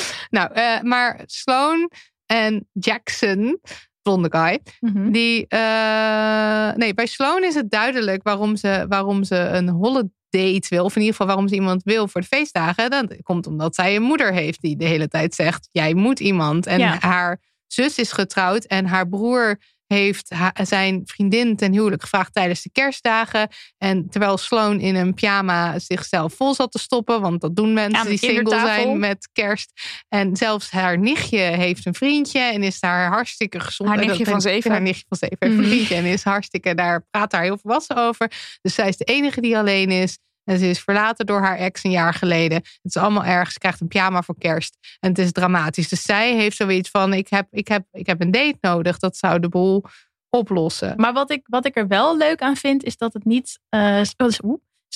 nou, 0.30 0.52
eh, 0.52 0.80
maar 0.80 1.22
Sloan 1.26 1.90
en 2.26 2.68
Jackson, 2.72 3.60
blonde 4.02 4.28
guy, 4.30 4.60
Mhm. 4.80 5.10
die. 5.10 5.46
eh, 5.48 6.72
nee, 6.74 6.94
bij 6.94 7.06
Sloan 7.06 7.44
is 7.44 7.54
het 7.54 7.70
duidelijk 7.70 8.22
waarom 8.22 8.56
ze, 8.56 8.84
waarom 8.88 9.24
ze 9.24 9.36
een 9.36 9.68
holiday 9.68 10.62
wil. 10.68 10.84
Of 10.84 10.94
in 10.94 11.00
ieder 11.00 11.10
geval 11.16 11.26
waarom 11.26 11.48
ze 11.48 11.54
iemand 11.54 11.82
wil 11.82 12.08
voor 12.08 12.20
de 12.20 12.26
feestdagen. 12.26 12.90
Dat 12.90 13.16
komt 13.22 13.46
omdat 13.46 13.74
zij 13.74 13.96
een 13.96 14.02
moeder 14.02 14.32
heeft 14.32 14.60
die 14.60 14.76
de 14.76 14.84
hele 14.84 15.08
tijd 15.08 15.34
zegt: 15.34 15.68
jij 15.72 15.94
moet 15.94 16.20
iemand. 16.20 16.66
En 16.66 16.78
Ja. 16.78 16.96
haar 17.00 17.40
zus 17.66 17.98
is 17.98 18.12
getrouwd 18.12 18.64
en 18.64 18.86
haar 18.86 19.08
broer 19.08 19.60
heeft 19.86 20.34
zijn 20.62 21.02
vriendin 21.04 21.56
ten 21.56 21.72
huwelijk 21.72 22.02
gevraagd 22.02 22.32
tijdens 22.34 22.62
de 22.62 22.70
kerstdagen. 22.72 23.48
En 23.78 24.08
terwijl 24.08 24.36
Sloan 24.38 24.80
in 24.80 24.94
een 24.94 25.14
pyjama 25.14 25.78
zichzelf 25.78 26.34
vol 26.34 26.54
zat 26.54 26.72
te 26.72 26.78
stoppen, 26.78 27.20
want 27.20 27.40
dat 27.40 27.56
doen 27.56 27.72
mensen 27.72 28.06
die 28.08 28.18
single 28.18 28.60
zijn 28.60 28.98
met 28.98 29.28
kerst. 29.32 29.72
En 30.08 30.36
zelfs 30.36 30.70
haar 30.70 30.98
nichtje 30.98 31.38
heeft 31.38 31.86
een 31.86 31.94
vriendje 31.94 32.40
en 32.40 32.62
is 32.62 32.80
daar 32.80 33.08
hartstikke 33.08 33.60
gezond. 33.60 33.88
Haar 33.90 33.98
nichtje 33.98 34.24
dat- 34.24 34.32
van 34.32 34.40
zeven. 34.40 34.70
Haar 34.70 34.82
nichtje 34.82 35.04
van 35.08 35.18
zeven 35.18 35.36
heeft 35.40 35.52
een 35.52 35.60
Mhm. 35.60 35.68
vriendje 35.68 35.94
en 35.94 36.04
is 36.04 36.22
hartstikke, 36.22 36.74
daar 36.74 37.06
praat 37.10 37.30
daar 37.30 37.42
heel 37.42 37.58
volwassen 37.58 37.96
over. 37.96 38.30
Dus 38.62 38.74
zij 38.74 38.88
is 38.88 38.96
de 38.96 39.04
enige 39.04 39.40
die 39.40 39.58
alleen 39.58 39.90
is. 39.90 40.18
En 40.46 40.58
ze 40.58 40.66
is 40.66 40.80
verlaten 40.80 41.26
door 41.26 41.40
haar 41.40 41.56
ex 41.56 41.84
een 41.84 41.90
jaar 41.90 42.14
geleden. 42.14 42.56
Het 42.56 42.78
is 42.82 42.96
allemaal 42.96 43.24
erg. 43.24 43.52
Ze 43.52 43.58
krijgt 43.58 43.80
een 43.80 43.88
pyjama 43.88 44.22
voor 44.22 44.38
kerst. 44.38 44.96
En 45.00 45.08
het 45.08 45.18
is 45.18 45.32
dramatisch. 45.32 45.88
Dus 45.88 46.02
zij 46.02 46.34
heeft 46.34 46.56
zoiets 46.56 46.90
van: 46.90 47.12
ik 47.12 47.28
heb, 47.28 47.46
ik 47.50 47.68
heb, 47.68 47.86
ik 47.92 48.06
heb 48.06 48.20
een 48.20 48.30
date 48.30 48.58
nodig. 48.60 48.98
Dat 48.98 49.16
zou 49.16 49.40
de 49.40 49.48
boel 49.48 49.84
oplossen. 50.30 50.94
Maar 50.96 51.12
wat 51.12 51.30
ik, 51.30 51.42
wat 51.46 51.66
ik 51.66 51.76
er 51.76 51.86
wel 51.86 52.16
leuk 52.16 52.40
aan 52.40 52.56
vind, 52.56 52.84
is 52.84 52.96
dat 52.96 53.12
het 53.12 53.24
niet. 53.24 53.58
eh, 53.68 54.00
is, 54.00 54.16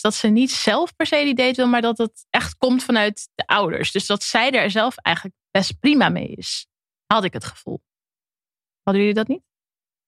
dat 0.00 0.14
ze 0.14 0.28
niet 0.28 0.50
zelf 0.50 0.96
per 0.96 1.06
se 1.06 1.24
die 1.24 1.34
date 1.34 1.54
wil, 1.54 1.68
maar 1.68 1.80
dat 1.80 1.98
het 1.98 2.26
echt 2.30 2.56
komt 2.56 2.84
vanuit 2.84 3.28
de 3.34 3.46
ouders. 3.46 3.92
Dus 3.92 4.06
dat 4.06 4.22
zij 4.22 4.50
er 4.50 4.70
zelf 4.70 4.96
eigenlijk 4.96 5.36
best 5.50 5.80
prima 5.80 6.08
mee 6.08 6.28
is. 6.28 6.66
Had 7.06 7.24
ik 7.24 7.32
het 7.32 7.44
gevoel. 7.44 7.82
Hadden 8.82 9.02
jullie 9.02 9.18
dat 9.18 9.28
niet? 9.28 9.49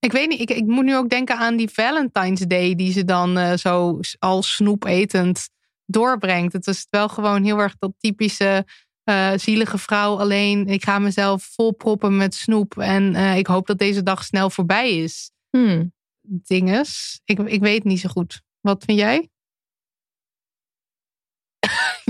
Ik 0.05 0.13
weet 0.13 0.29
niet, 0.29 0.41
ik, 0.41 0.51
ik 0.51 0.67
moet 0.67 0.85
nu 0.85 0.97
ook 0.97 1.09
denken 1.09 1.37
aan 1.37 1.57
die 1.57 1.69
Valentine's 1.71 2.41
Day 2.41 2.75
die 2.75 2.93
ze 2.93 3.05
dan 3.05 3.39
eh, 3.39 3.57
zo 3.57 4.01
al 4.19 4.43
snoepetend 4.43 5.49
doorbrengt. 5.87 6.53
Het 6.53 6.67
is 6.67 6.87
wel 6.91 7.09
gewoon 7.09 7.45
heel 7.45 7.59
erg 7.59 7.77
dat 7.79 7.93
typische 7.99 8.67
eh, 9.05 9.33
zielige 9.37 9.79
vrouw 9.79 10.19
alleen. 10.19 10.67
Ik 10.67 10.85
ga 10.85 10.99
mezelf 10.99 11.43
volproppen 11.55 12.17
met 12.17 12.35
snoep 12.35 12.79
en 12.79 13.15
eh, 13.15 13.37
ik 13.37 13.47
hoop 13.47 13.67
dat 13.67 13.79
deze 13.79 14.03
dag 14.03 14.25
snel 14.25 14.51
voorbij 14.51 14.99
is. 14.99 15.31
Hmm. 15.51 15.93
Dinges. 16.21 17.21
Ik, 17.25 17.39
ik 17.39 17.61
weet 17.61 17.85
niet 17.85 18.01
zo 18.01 18.09
goed. 18.09 18.43
Wat 18.61 18.85
vind 18.85 18.99
jij? 18.99 19.31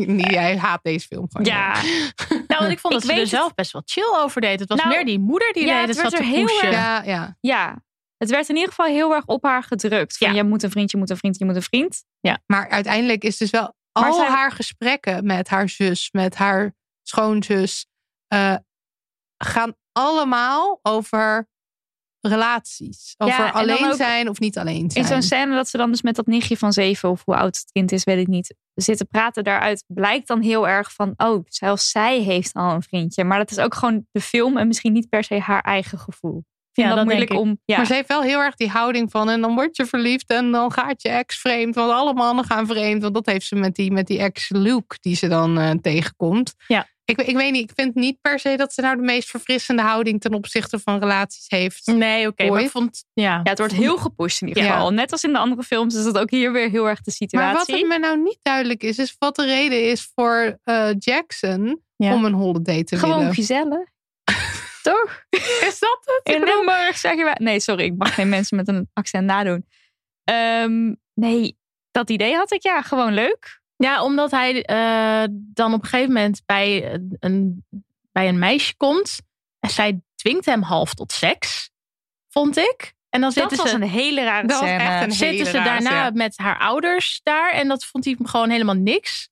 Nee, 0.17 0.31
jij 0.31 0.57
haat 0.59 0.81
deze 0.83 1.07
film 1.07 1.27
gewoon. 1.31 1.47
Ja. 1.47 1.75
Nou, 2.49 2.61
want 2.65 2.71
ik 2.73 2.79
vond 2.79 2.95
dat 2.95 3.03
Ik 3.05 3.11
ze 3.11 3.21
er 3.21 3.27
zelf 3.27 3.55
best 3.55 3.73
wel 3.73 3.83
chill 3.85 4.15
over 4.17 4.41
deed. 4.41 4.61
Het 4.61 4.69
was 4.69 4.79
Nou, 4.79 4.91
meer 4.91 5.05
die 5.05 5.19
moeder 5.19 5.53
die 5.53 5.67
ja, 5.67 5.71
deed 5.73 5.81
het 5.81 5.89
het 5.89 5.99
zat 5.99 6.11
werd 6.13 6.23
te 6.25 6.29
er 6.31 6.37
heel 6.37 6.47
pushen. 6.47 6.67
erg- 6.69 6.77
Ja, 6.77 7.03
ja. 7.03 7.37
Ja. 7.41 7.83
Het 8.17 8.31
werd 8.31 8.49
in 8.49 8.55
ieder 8.55 8.69
geval 8.71 8.87
heel 8.87 9.15
erg 9.15 9.27
op 9.27 9.43
haar 9.45 9.63
gedrukt. 9.63 10.17
Van, 10.17 10.29
Ja. 10.29 10.35
je 10.35 10.45
moet 10.45 10.63
een 10.63 10.71
vriend, 10.71 10.91
je 10.91 10.97
moet 10.97 11.11
een 11.11 11.17
vriend, 11.17 11.39
je 11.39 11.45
moet 11.45 11.57
een 11.57 11.63
vriend. 11.63 12.05
Maar 12.47 12.69
uiteindelijk 12.69 13.25
is 13.25 13.37
dus 13.37 13.51
wel 13.51 13.75
Maar 13.93 14.05
al 14.11 14.15
zij- 14.15 14.27
haar 14.29 14.53
gesprekken 14.53 15.27
met 15.27 15.49
haar 15.49 15.69
zus, 15.69 16.09
met 16.11 16.35
haar 16.35 16.75
schoonzus, 17.03 17.87
eh, 18.27 18.57
gaan 19.45 19.75
allemaal 19.93 20.79
over 20.83 21.49
relaties. 22.29 23.15
Over 23.19 23.37
dan 23.37 23.53
alleen 23.53 23.95
zijn 23.95 24.29
of 24.29 24.41
niet 24.41 24.59
alleen 24.59 24.91
zijn. 24.91 25.05
In 25.05 25.11
zo'n 25.11 25.23
scène 25.23 25.55
dat 25.55 25.69
ze 25.69 25.77
dan 25.77 25.91
dus 25.91 26.03
met 26.03 26.15
dat 26.15 26.27
nichtje 26.27 26.57
van 26.57 26.73
zeven, 26.73 27.11
of 27.11 27.23
hoe 27.25 27.37
oud 27.37 27.57
het 27.57 27.73
kind 27.73 27.93
is, 27.93 28.05
weet 28.05 28.19
ik 28.19 28.27
niet, 28.27 28.55
zitten 28.75 29.07
praten 29.07 29.45
daaruit, 29.45 29.85
blijkt 29.87 30.29
dan 30.29 30.41
heel 30.41 30.69
erg 30.69 30.93
van, 30.93 31.15
oh, 31.17 31.45
zelfs 31.49 31.91
zij 31.91 32.21
heeft 32.21 32.55
al 32.55 32.75
een 32.75 32.83
vriendje. 32.83 33.25
Maar 33.25 33.39
dat 33.39 33.51
is 33.51 33.59
ook 33.59 33.75
gewoon 33.75 34.07
de 34.13 34.21
film 34.21 34.57
en 34.57 34.67
misschien 34.67 34.93
niet 34.93 35.09
per 35.09 35.25
se 35.25 35.39
haar 35.39 35.63
eigen 35.63 35.99
gevoel. 35.99 36.45
Ja, 36.73 36.87
dat 36.89 36.97
dat 36.97 37.05
moeilijk 37.05 37.33
om. 37.33 37.59
Ja. 37.65 37.77
Maar 37.77 37.87
ze 37.87 37.95
heeft 37.95 38.09
wel 38.09 38.23
heel 38.23 38.39
erg 38.41 38.55
die 38.55 38.69
houding 38.69 39.11
van 39.11 39.29
en 39.31 39.41
dan 39.41 39.55
word 39.55 39.77
je 39.77 39.87
verliefd 39.87 40.31
en 40.31 40.51
dan 40.53 40.73
gaat 40.73 41.03
je 41.03 41.09
ex 41.09 41.39
vreemd. 41.39 41.75
Want 41.75 41.93
alle 41.93 42.15
mannen 42.15 42.45
gaan 42.45 42.67
vreemd. 42.67 43.03
Want 43.03 43.15
dat 43.15 43.27
heeft 43.27 43.47
ze 43.47 43.55
met 43.57 43.75
die, 43.75 43.93
met 43.93 44.07
die 44.07 44.19
ex 44.19 44.49
Luke 44.49 44.97
die 45.01 45.17
ze 45.17 45.29
dan 45.29 45.59
eh, 45.59 45.71
tegenkomt. 45.71 46.55
Ja. 46.67 46.91
Ik, 47.05 47.21
ik 47.23 47.37
weet 47.37 47.53
niet, 47.53 47.71
ik 47.71 47.77
vind 47.77 47.95
niet 47.95 48.21
per 48.21 48.39
se 48.39 48.57
dat 48.57 48.73
ze 48.73 48.81
nou 48.81 48.97
de 48.97 49.03
meest 49.03 49.29
verfrissende 49.31 49.83
houding 49.83 50.21
ten 50.21 50.35
opzichte 50.35 50.79
van 50.79 50.99
relaties 50.99 51.45
heeft. 51.49 51.87
Nee, 51.87 52.27
oké. 52.27 52.59
ik 52.59 52.71
vond. 52.71 53.05
Ja. 53.13 53.25
Ja, 53.45 53.51
het 53.51 53.59
wordt 53.59 53.73
heel 53.73 53.97
gepusht 53.97 54.41
in 54.43 54.49
ieder 54.49 54.63
Ja. 54.63 54.73
geval. 54.73 54.91
Net 54.93 55.13
als 55.13 55.25
in 55.25 55.33
de 55.33 55.39
andere 55.39 55.63
films 55.63 55.95
is 55.95 56.05
dat 56.05 56.19
ook 56.19 56.31
hier 56.31 56.53
weer 56.53 56.71
heel 56.71 56.89
erg 56.89 57.01
de 57.01 57.13
Maar 57.31 57.53
wat 57.53 57.65
situatie. 57.65 57.75
het 57.77 57.87
me 57.87 57.99
nou 58.07 58.23
niet 58.23 58.39
duidelijk 58.43 58.83
is, 58.83 58.99
is 58.99 59.17
wat 59.19 59.37
de 59.37 59.45
reden 59.45 59.91
is 59.91 60.11
voor 60.15 60.59
eh, 60.65 60.89
Jackson 60.99 61.83
Ja. 61.97 62.15
om 62.15 62.25
een 62.25 62.33
holiday 62.33 62.85
te 62.85 62.97
Gewoon 62.97 63.19
willen. 63.19 63.35
gezellig. 63.35 63.91
Toch? 64.83 65.25
Is 65.69 65.79
dat 65.79 65.99
het? 66.05 66.35
In 66.35 66.45
Limburg 66.45 66.97
zeggen 66.99 67.25
wij... 67.25 67.37
Nee, 67.39 67.61
sorry, 67.61 67.85
ik 67.85 67.97
mag 67.97 68.15
geen 68.15 68.29
mensen 68.37 68.57
met 68.57 68.69
een 68.69 68.91
accent 68.93 69.25
nadoen. 69.25 69.67
Ehm, 70.25 70.95
nee, 71.15 71.59
dat 71.91 72.11
idee 72.11 72.35
had 72.35 72.53
ik 72.53 72.63
ja, 72.63 72.83
gewoon 72.83 73.13
leuk. 73.13 73.61
Ja, 73.77 74.03
omdat 74.05 74.31
hij 74.31 74.65
eh, 74.65 75.29
dan 75.31 75.73
op 75.73 75.83
een 75.83 75.89
gegeven 75.89 76.13
moment 76.13 76.43
bij 76.47 77.01
een, 77.19 77.65
bij 78.13 78.29
een 78.29 78.39
meisje 78.39 78.77
komt. 78.77 79.19
En 79.61 79.71
zij 79.71 80.01
dwingt 80.15 80.45
hem 80.45 80.63
half 80.63 80.95
tot 80.95 81.13
seks, 81.13 81.71
vond 82.29 82.57
ik. 82.57 82.95
En 83.09 83.21
dan 83.21 83.31
Dat 83.31 83.33
zitten 83.33 83.57
was 83.59 83.69
ze, 83.71 83.75
een 83.77 83.83
hele 83.83 84.25
rare 84.25 84.47
Dat 84.47 84.61
was 84.61 84.69
scène. 84.69 84.83
echt 84.83 85.03
een 85.05 85.13
zitten 85.13 85.37
hele 85.37 85.45
ze 85.45 85.53
daarna 85.53 86.05
scène. 86.05 86.17
met 86.17 86.37
haar 86.39 86.59
ouders 86.59 87.21
daar. 87.23 87.51
En 87.53 87.69
dat 87.69 87.85
vond 87.85 88.05
hij 88.05 88.17
gewoon 88.23 88.51
helemaal 88.51 88.75
niks. 88.75 89.29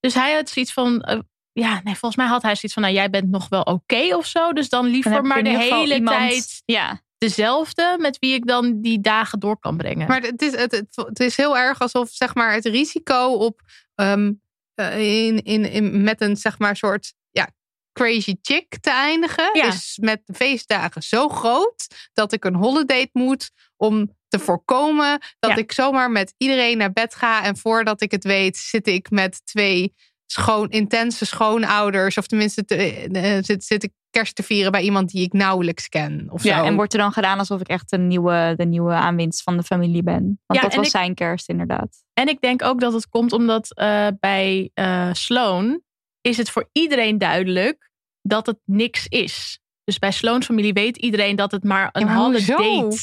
Dus 0.00 0.14
hij 0.14 0.34
had 0.34 0.48
zoiets 0.48 0.72
van: 0.72 1.00
eh, 1.02 1.18
ja, 1.58 1.80
nee, 1.84 1.94
volgens 1.94 2.16
mij 2.16 2.26
had 2.26 2.42
hij 2.42 2.54
zoiets 2.54 2.72
van, 2.72 2.82
nou, 2.82 2.94
jij 2.94 3.10
bent 3.10 3.30
nog 3.30 3.48
wel 3.48 3.62
oké 3.62 4.16
of 4.16 4.26
zo. 4.26 4.52
Dus 4.52 4.68
dan 4.68 4.86
liever 4.86 5.10
Dan 5.12 5.26
maar 5.26 5.42
de 5.42 5.58
hele 5.58 5.94
iemand- 5.94 6.16
tijd 6.18 6.62
Ja. 6.64 7.00
dezelfde 7.18 7.96
met 8.00 8.18
wie 8.18 8.34
ik 8.34 8.46
dan 8.46 8.80
die 8.80 9.00
dagen 9.00 9.38
door 9.40 9.58
kan 9.58 9.76
brengen. 9.76 10.08
Maar 10.08 10.20
het 10.22 10.42
is, 10.42 10.54
het, 10.56 10.72
het, 10.72 10.86
het 10.96 11.20
is 11.20 11.36
heel 11.36 11.56
erg 11.58 11.80
alsof 11.80 12.08
zeg 12.10 12.34
maar, 12.34 12.52
het 12.52 12.64
risico 12.64 13.32
op 13.32 13.60
ehm, 13.94 14.32
eh, 14.74 15.26
in, 15.26 15.42
in, 15.42 15.70
in, 15.70 16.02
met 16.02 16.20
een 16.20 16.36
zeg 16.36 16.58
maar, 16.58 16.76
soort 16.76 17.14
ja, 17.30 17.48
crazy 17.92 18.34
chick 18.42 18.78
te 18.80 18.90
eindigen, 18.90 19.50
Ja. 19.52 19.66
is 19.66 19.98
met 20.00 20.20
de 20.24 20.34
feestdagen 20.34 21.02
zo 21.02 21.28
groot 21.28 21.86
dat 22.12 22.32
ik 22.32 22.44
een 22.44 22.54
holiday 22.54 23.08
moet 23.12 23.50
om 23.76 24.14
te 24.28 24.38
voorkomen 24.38 25.20
dat 25.38 25.50
Ja. 25.50 25.56
ik 25.56 25.72
zomaar 25.72 26.10
met 26.10 26.34
iedereen 26.36 26.78
naar 26.78 26.92
bed 26.92 27.14
ga. 27.14 27.42
En 27.44 27.56
voordat 27.56 28.00
ik 28.00 28.10
het 28.10 28.24
weet, 28.24 28.56
zit 28.56 28.86
ik 28.86 29.10
met 29.10 29.40
twee 29.46 29.94
schoon, 30.26 30.68
intense 30.70 31.24
schoonouders. 31.26 32.16
Of 32.18 32.26
tenminste, 32.26 32.64
te- 32.64 32.74
eh, 33.12 33.38
zit, 33.42 33.64
zit 33.64 33.82
ik 33.82 33.92
kerst 34.10 34.34
te 34.34 34.42
vieren 34.42 34.72
bij 34.72 34.82
iemand 34.82 35.10
die 35.10 35.22
ik 35.22 35.32
nauwelijks 35.32 35.88
ken. 35.88 36.26
Of 36.30 36.42
Ja, 36.42 36.58
zo. 36.58 36.64
en 36.64 36.74
wordt 36.74 36.92
er 36.92 36.98
dan 36.98 37.12
gedaan 37.12 37.38
alsof 37.38 37.60
ik 37.60 37.68
echt 37.68 37.90
de 37.90 37.98
nieuwe, 37.98 38.54
de 38.56 38.64
nieuwe 38.66 38.92
aanwinst 38.92 39.42
van 39.42 39.56
de 39.56 39.62
familie 39.62 40.02
ben. 40.02 40.22
Want 40.22 40.36
Ja, 40.46 40.60
dat 40.60 40.70
en 40.70 40.76
was 40.76 40.86
ik- 40.86 40.92
zijn 40.92 41.14
kerst 41.14 41.48
inderdaad. 41.48 42.04
En 42.12 42.28
ik 42.28 42.40
denk 42.40 42.62
ook 42.64 42.80
dat 42.80 42.92
het 42.92 43.08
komt 43.08 43.32
omdat 43.32 43.74
eh, 43.76 44.06
bij 44.20 44.70
eh, 44.74 45.12
Sloan 45.12 45.80
is 46.20 46.36
het 46.36 46.50
voor 46.50 46.68
iedereen 46.72 47.18
duidelijk 47.18 47.90
dat 48.22 48.46
het 48.46 48.58
niks 48.64 49.06
is. 49.06 49.60
Dus 49.84 49.98
bij 49.98 50.12
Sloan's 50.12 50.46
familie 50.46 50.72
weet 50.72 50.96
iedereen 50.96 51.36
dat 51.36 51.50
het 51.50 51.64
maar 51.64 51.88
een 51.92 52.04
maar 52.06 52.14
halve 52.14 52.44
date 52.46 52.96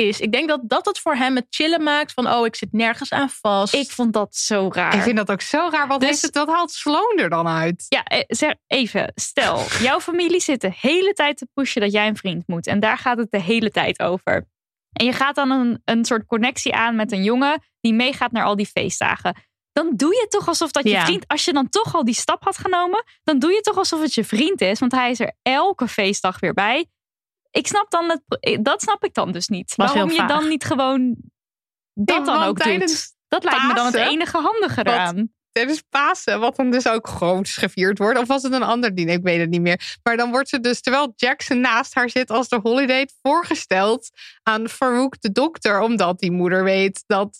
is. 0.00 0.20
Ik 0.20 0.32
denk 0.32 0.48
dat 0.48 0.60
dat 0.62 0.86
het 0.86 0.98
voor 0.98 1.14
hem 1.14 1.36
het 1.36 1.46
chillen 1.50 1.82
maakt 1.82 2.12
van 2.12 2.32
oh, 2.32 2.46
ik 2.46 2.56
zit 2.56 2.72
nergens 2.72 3.12
aan 3.12 3.30
vast. 3.30 3.74
Ik 3.74 3.90
vond 3.90 4.12
dat 4.12 4.36
zo 4.36 4.68
raar. 4.72 4.94
Ik 4.94 5.02
vind 5.02 5.16
dat 5.16 5.30
ook 5.30 5.40
zo 5.40 5.68
raar. 5.72 5.86
Wat, 5.86 6.00
Dus- 6.00 6.08
heeft 6.08 6.22
het, 6.22 6.34
wat 6.34 6.48
haalt 6.48 6.70
Sloan 6.70 7.18
er 7.18 7.30
dan 7.30 7.48
uit? 7.48 7.86
Ja, 7.88 8.04
eh, 8.04 8.22
zeg 8.26 8.54
even. 8.66 9.12
Stel, 9.14 9.64
jouw 9.88 10.00
familie 10.00 10.40
zit 10.40 10.60
de 10.60 10.72
hele 10.80 11.12
tijd 11.12 11.36
te 11.36 11.48
pushen 11.54 11.80
dat 11.80 11.92
jij 11.92 12.06
een 12.06 12.16
vriend 12.16 12.42
moet. 12.46 12.66
En 12.66 12.80
daar 12.80 12.98
gaat 12.98 13.18
het 13.18 13.30
de 13.30 13.40
hele 13.40 13.70
tijd 13.70 14.00
over. 14.00 14.48
En 14.92 15.04
je 15.06 15.12
gaat 15.12 15.34
dan 15.34 15.50
een, 15.50 15.82
een 15.84 16.04
soort 16.04 16.26
connectie 16.26 16.74
aan 16.74 16.96
met 16.96 17.12
een 17.12 17.22
jongen 17.22 17.62
die 17.80 17.94
meegaat 17.94 18.32
naar 18.32 18.44
al 18.44 18.56
die 18.56 18.66
feestdagen. 18.66 19.34
Dan 19.72 19.90
doe 19.96 20.14
je 20.14 20.26
toch 20.28 20.48
alsof 20.48 20.70
dat 20.70 20.84
je 20.84 20.90
Ja. 20.90 21.04
vriend, 21.04 21.24
als 21.28 21.44
je 21.44 21.52
dan 21.52 21.68
toch 21.68 21.94
al 21.94 22.04
die 22.04 22.14
stap 22.14 22.44
had 22.44 22.58
genomen, 22.58 23.04
dan 23.22 23.38
doe 23.38 23.52
je 23.52 23.60
toch 23.60 23.76
alsof 23.76 24.00
het 24.00 24.14
je 24.14 24.24
vriend 24.24 24.60
is. 24.60 24.78
Want 24.78 24.92
hij 24.92 25.10
is 25.10 25.20
er 25.20 25.32
elke 25.42 25.88
feestdag 25.88 26.40
weer 26.40 26.54
bij. 26.54 26.86
Ik 27.50 27.66
snap 27.66 27.90
dan 27.90 28.08
het, 28.10 28.64
dat 28.64 28.82
snap 28.82 29.04
ik 29.04 29.14
dan 29.14 29.32
dus 29.32 29.48
niet. 29.48 29.74
Was 29.76 29.92
Waarom 29.92 30.10
je 30.10 30.26
dan 30.26 30.48
niet 30.48 30.64
gewoon 30.64 31.16
dat 31.94 32.16
Nee, 32.16 32.26
dan 32.26 32.42
ook 32.42 32.58
tijdens 32.58 32.92
doet. 32.92 33.18
Dat 33.28 33.44
lijkt 33.44 33.66
me 33.66 33.74
dan 33.74 33.86
het 33.86 33.94
enige 33.94 34.38
handige 34.38 34.80
eraan. 34.80 35.32
Tijdens 35.52 35.82
Pasen, 35.88 36.40
wat 36.40 36.56
dan 36.56 36.70
dus 36.70 36.88
ook 36.88 37.08
groots 37.08 37.56
gevierd 37.56 37.98
wordt. 37.98 38.18
Of 38.18 38.26
was 38.26 38.42
het 38.42 38.52
een 38.52 38.62
ander 38.62 38.94
diner? 38.94 39.14
Ik 39.14 39.22
weet 39.22 39.40
het 39.40 39.50
niet 39.50 39.60
meer. 39.60 39.98
Maar 40.02 40.16
dan 40.16 40.30
wordt 40.30 40.48
ze 40.48 40.60
dus, 40.60 40.80
terwijl 40.80 41.12
Jackson 41.16 41.60
naast 41.60 41.94
haar 41.94 42.10
zit 42.10 42.30
als 42.30 42.48
de 42.48 42.60
holiday, 42.62 43.08
voorgesteld 43.22 44.10
aan 44.42 44.68
Farouk 44.68 45.20
de 45.20 45.32
dokter. 45.32 45.80
Omdat 45.80 46.18
die 46.18 46.30
moeder 46.30 46.64
weet 46.64 47.04
dat, 47.06 47.38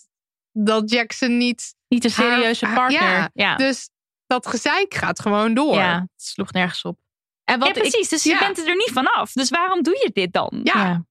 dat 0.51 0.91
Jackson 0.91 1.37
niet... 1.37 1.75
Niet 1.87 2.03
een 2.03 2.09
serieuze 2.09 2.65
haar- 2.65 2.75
partner. 2.75 3.01
Ja, 3.01 3.29
Ja. 3.33 3.55
Dus 3.55 3.89
dat 4.27 4.47
gezeik 4.47 4.93
gaat 4.93 5.19
gewoon 5.19 5.53
door. 5.53 5.75
Ja, 5.75 5.99
het 5.99 6.23
sloeg 6.23 6.51
nergens 6.51 6.81
op. 6.81 6.99
En 7.51 7.59
wat 7.59 7.67
ja, 7.67 7.73
precies. 7.73 8.03
Ik, 8.03 8.09
dus 8.09 8.23
je 8.23 8.37
bent 8.39 8.57
er 8.67 8.75
niet 8.75 8.91
vanaf. 8.93 9.31
Dus 9.31 9.49
waarom 9.49 9.83
doe 9.83 9.93
je 9.93 10.09
dit 10.13 10.33
dan? 10.33 10.59
Ja. 10.63 11.03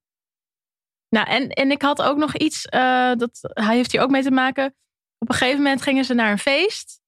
Nou, 1.09 1.27
en, 1.29 1.49
en 1.49 1.71
ik 1.71 1.83
had 1.83 2.03
ook 2.03 2.17
nog 2.17 2.37
iets, 2.37 2.65
eh, 2.67 3.13
dat 3.17 3.39
hij 3.43 3.77
heeft 3.77 3.93
hier 3.93 4.01
ook 4.01 4.11
mee 4.11 4.23
te 4.23 4.31
maken. 4.31 4.75
Op 5.19 5.29
een 5.29 5.35
gegeven 5.35 5.63
moment 5.63 5.83
gingen 5.83 6.05
ze 6.05 6.15
naar 6.15 6.31
een 6.31 6.39
feest. 6.39 7.01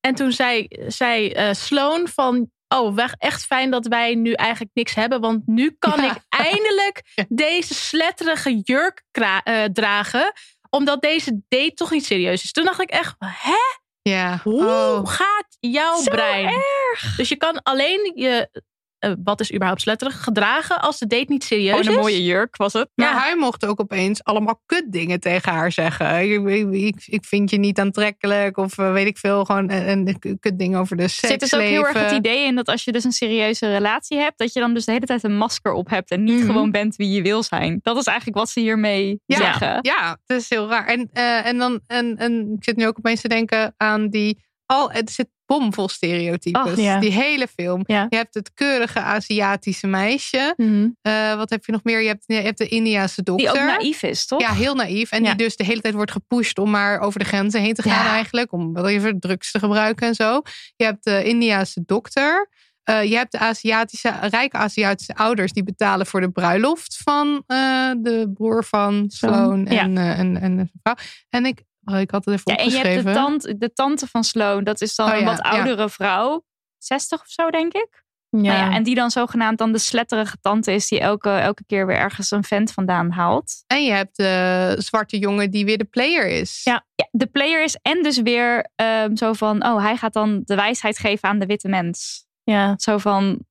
En 0.00 0.14
toen 0.14 0.32
zei, 0.32 0.66
zei 0.86 1.30
eh, 1.30 1.52
Sloan 1.54 2.08
van, 2.08 2.50
oh, 2.68 2.94
weg, 2.94 3.14
echt 3.18 3.44
fijn 3.44 3.70
dat 3.70 3.86
wij 3.86 4.14
nu 4.14 4.32
eigenlijk 4.32 4.70
niks 4.74 4.94
hebben. 4.94 5.20
Want 5.20 5.46
nu 5.46 5.76
kan 5.78 6.02
Ja. 6.02 6.10
ik 6.10 6.22
eindelijk 6.28 7.02
deze 7.28 7.74
sletterige 7.74 8.56
jurk 8.62 9.04
kra- 9.10 9.42
eh, 9.42 9.64
dragen. 9.64 10.32
Omdat 10.70 11.02
deze 11.02 11.40
date 11.48 11.74
toch 11.74 11.90
niet 11.90 12.06
serieus 12.06 12.42
is. 12.44 12.52
Toen 12.52 12.64
dacht 12.64 12.80
ik 12.80 12.90
echt, 12.90 13.14
hè? 13.18 13.56
Ja. 14.02 14.40
Hoe 14.44 14.66
Oh. 14.66 15.06
gaat 15.08 15.56
jouw 15.60 15.96
Zo 15.96 16.10
brein? 16.10 16.46
erg. 16.48 17.16
Dus 17.16 17.28
je 17.28 17.36
kan 17.36 17.62
alleen 17.62 18.12
je, 18.14 18.62
eh, 18.98 19.12
wat 19.24 19.40
is 19.40 19.52
überhaupt 19.52 19.80
sletterig, 19.80 20.22
gedragen 20.24 20.80
als 20.80 20.98
de 20.98 21.06
date 21.06 21.24
niet 21.28 21.44
serieus 21.44 21.70
Gewoon 21.70 21.86
een 21.86 21.92
is. 21.92 21.98
mooie 21.98 22.24
jurk 22.24 22.56
was 22.56 22.72
het. 22.72 22.88
Maar 22.94 23.12
Ja. 23.12 23.20
hij 23.22 23.36
mocht 23.36 23.66
ook 23.66 23.80
opeens 23.80 24.24
allemaal 24.24 24.62
kutdingen 24.66 25.20
tegen 25.20 25.52
haar 25.52 25.72
zeggen. 25.72 26.32
Ik, 26.72 26.94
ik, 27.06 27.24
vind 27.24 27.50
je 27.50 27.58
niet 27.58 27.78
aantrekkelijk. 27.78 28.56
Of 28.56 28.78
eh, 28.78 28.92
weet 28.92 29.06
ik 29.06 29.18
veel. 29.18 29.44
Gewoon 29.44 29.70
een, 29.70 30.16
een 30.20 30.38
kutding 30.40 30.76
over 30.76 30.96
de 30.96 31.02
Er 31.02 31.08
seks. 31.10 31.28
zit 31.32 31.40
dus 31.40 31.54
ook 31.54 31.60
heel 31.60 31.86
erg 31.86 32.00
het 32.00 32.12
idee 32.12 32.46
in 32.46 32.54
dat 32.54 32.68
als 32.68 32.84
je 32.84 32.92
dus 32.92 33.04
een 33.04 33.12
serieuze 33.12 33.68
relatie 33.72 34.18
hebt, 34.18 34.38
dat 34.38 34.52
je 34.52 34.60
dan 34.60 34.74
dus 34.74 34.84
de 34.84 34.92
hele 34.92 35.06
tijd 35.06 35.22
een 35.24 35.36
masker 35.36 35.72
op 35.72 35.88
hebt 35.90 36.10
en 36.10 36.24
niet 36.24 36.36
Mhm. 36.38 36.46
gewoon 36.46 36.70
bent 36.70 36.96
wie 36.96 37.10
je 37.10 37.22
wil 37.22 37.42
zijn. 37.42 37.78
Dat 37.82 37.96
is 37.96 38.04
eigenlijk 38.04 38.38
wat 38.38 38.48
ze 38.48 38.60
hiermee 38.60 39.20
Ja, 39.26 39.36
zeggen. 39.36 39.78
ja, 39.82 40.18
het 40.26 40.36
is 40.38 40.48
heel 40.48 40.68
raar. 40.68 40.86
En, 40.86 41.08
eh, 41.12 41.46
en 41.46 41.58
dan, 41.58 41.80
en, 41.86 42.16
en 42.16 42.52
ik 42.56 42.64
zit 42.64 42.76
nu 42.76 42.86
ook 42.86 42.98
opeens 42.98 43.20
te 43.20 43.28
denken 43.28 43.74
aan 43.76 44.08
die. 44.08 44.46
Al, 44.66 44.90
het 44.90 45.10
zit 45.10 45.28
bomvol 45.48 45.88
stereotypes. 45.88 46.76
Ja. 46.76 46.98
Die 47.00 47.12
hele 47.12 47.46
film. 47.46 47.82
Ja. 47.86 48.06
Je 48.08 48.16
hebt 48.16 48.34
het 48.34 48.50
keurige 48.54 49.00
Aziatische 49.00 49.86
meisje. 49.86 50.54
Mhm. 50.56 50.88
Eh, 51.02 51.34
wat 51.34 51.50
heb 51.50 51.64
je 51.64 51.72
nog 51.72 51.84
meer? 51.84 52.00
Je 52.00 52.08
hebt, 52.08 52.24
je 52.26 52.34
hebt 52.34 52.58
de 52.58 52.68
Indiase 52.68 53.22
dokter. 53.22 53.52
Die 53.52 53.62
ook 53.62 53.68
naïef 53.68 54.02
is, 54.02 54.26
toch? 54.26 54.40
Ja, 54.40 54.52
heel 54.52 54.74
naïef. 54.74 55.10
En 55.10 55.22
Ja. 55.22 55.28
die 55.34 55.44
dus 55.44 55.56
de 55.56 55.64
hele 55.64 55.80
tijd 55.80 55.94
wordt 55.94 56.10
gepusht 56.10 56.58
om 56.58 56.70
maar 56.70 57.00
over 57.00 57.18
de 57.18 57.26
grenzen 57.26 57.60
heen 57.60 57.74
te 57.74 57.82
gaan 57.82 58.06
eigenlijk. 58.06 58.52
Om 58.52 58.72
wel 58.72 58.88
even 58.88 59.20
drugs 59.20 59.50
te 59.50 59.58
gebruiken 59.58 60.06
en 60.06 60.14
zo. 60.14 60.42
Je 60.76 60.84
hebt 60.84 61.04
de 61.04 61.24
Indiase 61.24 61.82
dokter. 61.86 62.48
Eh, 62.82 63.04
je 63.04 63.16
hebt 63.16 63.32
de 63.32 63.38
Aziatische, 63.38 64.12
rijke 64.20 64.56
Aziatische 64.56 65.14
ouders 65.14 65.52
die 65.52 65.62
betalen 65.62 66.06
voor 66.06 66.20
de 66.20 66.30
bruiloft 66.30 67.00
van 67.04 67.42
eh, 67.46 67.90
de 67.98 68.30
broer 68.34 68.64
van 68.64 69.04
Sloan 69.08 69.66
en, 69.66 69.98
en, 69.98 70.40
en 70.40 70.56
de 70.56 70.66
vrouw. 70.82 70.94
En 71.30 71.46
ik, 71.46 71.62
oh, 71.92 71.98
ik 71.98 72.10
had 72.10 72.24
het 72.24 72.34
even 72.34 72.52
Ja, 72.52 72.56
en 72.58 72.70
je 72.70 72.76
hebt 72.76 73.06
de, 73.06 73.12
tante, 73.12 73.58
de 73.58 73.72
tante 73.72 74.06
van 74.06 74.24
Sloan, 74.24 74.64
dat 74.64 74.80
is 74.80 74.94
dan 74.94 75.08
Oh 75.08 75.14
een 75.14 75.20
ja, 75.20 75.26
wat 75.26 75.38
ja. 75.42 75.50
oudere 75.50 75.88
vrouw. 75.88 76.44
60 76.78 77.20
of 77.20 77.28
zo, 77.28 77.50
denk 77.50 77.72
ik. 77.72 78.06
Ja. 78.30 78.40
Nou 78.40 78.56
ja, 78.56 78.72
en 78.76 78.82
die 78.82 78.94
dan 78.94 79.10
zogenaamd 79.10 79.58
dan 79.58 79.72
de 79.72 79.78
sletterige 79.78 80.36
tante 80.40 80.72
is 80.72 80.88
die 80.88 81.00
elke, 81.00 81.30
elke 81.30 81.64
keer 81.66 81.86
weer 81.86 81.96
ergens 81.96 82.30
een 82.30 82.44
vent 82.44 82.72
vandaan 82.72 83.10
haalt. 83.10 83.64
En 83.66 83.84
je 83.84 83.92
hebt 83.92 84.16
de 84.16 84.74
zwarte 84.78 85.18
jongen 85.18 85.50
die 85.50 85.64
weer 85.64 85.78
de 85.78 85.84
player 85.84 86.26
is. 86.26 86.60
Ja. 86.64 86.86
Ja, 86.94 87.08
de 87.10 87.26
player 87.26 87.62
is 87.62 87.78
en 87.82 88.02
dus 88.02 88.20
weer 88.22 88.70
ehm, 88.74 89.16
zo 89.16 89.32
van, 89.32 89.66
oh, 89.66 89.82
hij 89.82 89.96
gaat 89.96 90.12
dan 90.12 90.42
de 90.44 90.54
wijsheid 90.54 90.98
geven 90.98 91.28
aan 91.28 91.38
de 91.38 91.46
witte 91.46 91.68
mens. 91.68 92.26
ja. 92.42 92.74
Zo 92.78 92.98
van, 92.98 93.46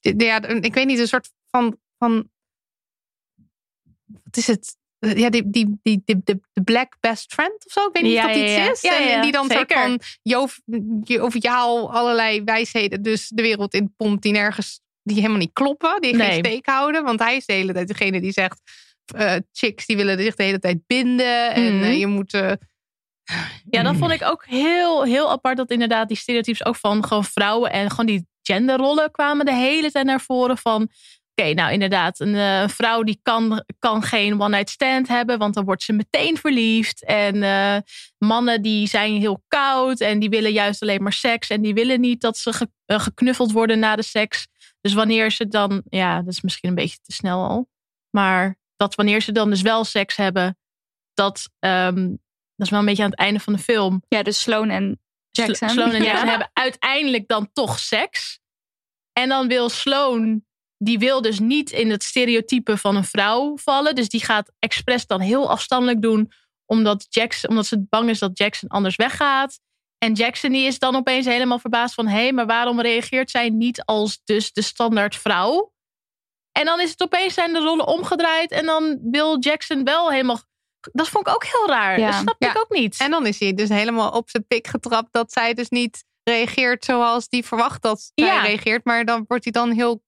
ja, 0.00 0.42
ik 0.42 0.74
weet 0.74 0.86
niet, 0.86 0.98
een 0.98 1.08
soort 1.08 1.30
van. 1.50 1.78
van 1.98 2.28
wat 4.22 4.36
is 4.36 4.46
het? 4.46 4.76
Ja, 5.16 5.30
die, 5.30 5.50
die, 5.50 5.78
die, 5.82 6.02
de, 6.04 6.20
de 6.52 6.62
black 6.64 6.96
best 7.00 7.32
friend 7.34 7.66
of 7.66 7.72
zo. 7.72 7.80
Ik 7.86 7.92
weet 7.92 8.02
niet 8.02 8.12
Ja, 8.12 8.24
of 8.24 8.30
dat 8.32 8.36
ja, 8.36 8.44
iets 8.44 8.54
ja. 8.54 8.70
is. 8.70 8.80
Ja, 8.80 9.10
en, 9.14 9.22
die 9.22 9.32
dan 9.32 9.50
soort 9.50 9.72
van 9.72 10.00
jov- 10.22 10.56
joviaal 11.02 11.92
allerlei 11.94 12.42
wijsheden 12.44 13.02
dus 13.02 13.28
de 13.28 13.42
wereld 13.42 13.74
in 13.74 13.94
pompt 13.96 14.22
die 14.22 14.32
nergens, 14.32 14.80
die 15.02 15.16
helemaal 15.16 15.38
niet 15.38 15.52
kloppen. 15.52 16.00
Die 16.00 16.16
Nee. 16.16 16.30
geen 16.30 16.44
steek 16.44 16.66
houden. 16.66 17.04
Want 17.04 17.18
hij 17.20 17.36
is 17.36 17.46
de 17.46 17.52
hele 17.52 17.72
tijd 17.72 17.88
degene 17.88 18.20
die 18.20 18.32
zegt, 18.32 18.60
eh, 19.14 19.34
chicks 19.52 19.86
die 19.86 19.96
willen 19.96 20.18
zich 20.22 20.34
de 20.34 20.42
hele 20.42 20.58
tijd 20.58 20.78
binden. 20.86 21.52
En 21.52 21.74
Mhm. 21.74 21.84
eh, 21.84 21.98
je 21.98 22.06
moet... 22.06 22.34
eh, 22.34 22.52
Ja, 23.70 23.82
dat 23.82 23.96
vond 23.96 24.12
ik 24.12 24.22
ook 24.22 24.44
heel, 24.46 25.02
heel 25.04 25.30
apart. 25.30 25.56
Dat 25.56 25.70
inderdaad 25.70 26.08
die 26.08 26.16
stereotypes 26.16 26.64
ook 26.64 26.76
van 26.76 27.04
gewoon 27.06 27.24
vrouwen 27.24 27.70
en 27.72 27.90
gewoon 27.90 28.06
die 28.06 28.26
genderrollen 28.42 29.10
kwamen 29.10 29.46
de 29.46 29.54
hele 29.54 29.90
tijd 29.90 30.06
naar 30.06 30.20
voren. 30.20 30.58
Van 30.58 30.88
oké, 31.36 31.52
nou 31.54 31.72
inderdaad, 31.72 32.20
een 32.20 32.34
eh, 32.34 32.68
vrouw 32.68 33.02
die 33.02 33.18
kan, 33.22 33.64
kan 33.78 34.02
geen 34.02 34.40
one-night 34.40 34.70
stand 34.70 35.08
hebben, 35.08 35.38
want 35.38 35.54
dan 35.54 35.64
wordt 35.64 35.82
ze 35.82 35.92
meteen 35.92 36.36
verliefd. 36.36 37.04
En 37.04 37.42
eh, 37.42 37.76
mannen 38.18 38.62
die 38.62 38.86
zijn 38.88 39.18
heel 39.20 39.42
koud 39.48 40.00
en 40.00 40.18
die 40.18 40.28
willen 40.28 40.52
juist 40.52 40.82
alleen 40.82 41.02
maar 41.02 41.12
seks. 41.12 41.48
En 41.48 41.62
die 41.62 41.74
willen 41.74 42.00
niet 42.00 42.20
dat 42.20 42.38
ze 42.38 42.52
ge- 42.52 42.70
eh, 42.84 43.00
geknuffeld 43.00 43.52
worden 43.52 43.78
na 43.78 43.96
de 43.96 44.02
seks. 44.02 44.46
Dus 44.80 44.92
wanneer 44.92 45.30
ze 45.30 45.48
dan, 45.48 45.82
ja, 45.88 46.16
dat 46.22 46.32
is 46.32 46.40
misschien 46.40 46.68
een 46.68 46.74
beetje 46.74 46.98
te 47.02 47.12
snel 47.12 47.48
al. 47.48 47.68
Maar 48.10 48.56
dat 48.76 48.94
wanneer 48.94 49.20
ze 49.20 49.32
dan 49.32 49.50
dus 49.50 49.62
wel 49.62 49.84
seks 49.84 50.16
hebben, 50.16 50.58
dat, 51.14 51.50
ehm, 51.58 52.06
dat 52.56 52.66
is 52.66 52.70
wel 52.70 52.78
een 52.80 52.86
beetje 52.86 53.02
aan 53.02 53.10
het 53.10 53.18
einde 53.18 53.40
van 53.40 53.52
de 53.52 53.58
film. 53.58 54.02
ja, 54.08 54.22
dus 54.22 54.40
Sloan 54.40 54.70
en 54.70 55.00
Jackson. 55.30 55.68
Sloan 55.68 55.92
en 55.92 56.02
Ja. 56.02 56.04
Jackson 56.10 56.28
hebben 56.28 56.50
uiteindelijk 56.52 57.28
dan 57.28 57.50
toch 57.52 57.78
seks. 57.78 58.40
En 59.12 59.28
dan 59.28 59.48
wil 59.48 59.68
Sloan, 59.68 60.44
die 60.84 60.98
wil 60.98 61.22
dus 61.22 61.38
niet 61.38 61.70
in 61.70 61.90
het 61.90 62.02
stereotype 62.02 62.76
van 62.76 62.96
een 62.96 63.04
vrouw 63.04 63.56
vallen. 63.56 63.94
Dus 63.94 64.08
die 64.08 64.24
gaat 64.24 64.52
expres 64.58 65.06
dan 65.06 65.20
heel 65.20 65.50
afstandelijk 65.50 66.02
doen. 66.02 66.32
Omdat, 66.66 67.06
Jackson, 67.08 67.50
omdat 67.50 67.66
ze 67.66 67.86
bang 67.88 68.08
is 68.08 68.18
dat 68.18 68.38
Jackson 68.38 68.68
anders 68.68 68.96
weggaat. 68.96 69.58
En 69.98 70.12
Jackson 70.12 70.50
die 70.52 70.66
is 70.66 70.78
dan 70.78 70.96
opeens 70.96 71.26
helemaal 71.26 71.58
verbaasd 71.58 71.94
van... 71.94 72.06
hé, 72.06 72.20
hey, 72.20 72.32
maar 72.32 72.46
waarom 72.46 72.80
reageert 72.80 73.30
zij 73.30 73.48
niet 73.48 73.84
als 73.84 74.20
dus 74.24 74.52
de 74.52 74.62
standaard 74.62 75.16
vrouw? 75.16 75.72
En 76.52 76.64
dan 76.64 76.80
is 76.80 76.90
het 76.90 77.02
opeens 77.02 77.34
zijn 77.34 77.52
de 77.52 77.58
rollen 77.58 77.86
omgedraaid. 77.86 78.50
En 78.50 78.66
dan 78.66 78.98
wil 79.02 79.38
Jackson 79.38 79.84
wel 79.84 80.10
helemaal... 80.10 80.40
Dat 80.92 81.08
vond 81.08 81.26
ik 81.28 81.34
ook 81.34 81.44
heel 81.44 81.66
raar. 81.68 81.98
Ja. 81.98 82.10
Dat 82.10 82.20
snap 82.20 82.36
Ja. 82.38 82.50
ik 82.50 82.58
ook 82.58 82.70
niet. 82.70 83.00
En 83.00 83.10
dan 83.10 83.26
is 83.26 83.38
hij 83.38 83.54
dus 83.54 83.68
helemaal 83.68 84.10
op 84.10 84.30
zijn 84.30 84.46
pik 84.46 84.66
getrapt 84.66 85.12
dat 85.12 85.32
zij 85.32 85.54
dus 85.54 85.68
niet 85.68 86.04
reageert 86.24 86.84
zoals 86.84 87.28
die 87.28 87.44
verwacht 87.44 87.82
dat 87.82 88.10
zij 88.14 88.26
Ja. 88.26 88.42
reageert. 88.42 88.84
Maar 88.84 89.04
dan 89.04 89.24
wordt 89.28 89.44
hij 89.44 89.52
dan 89.52 89.70
heel. 89.70 90.02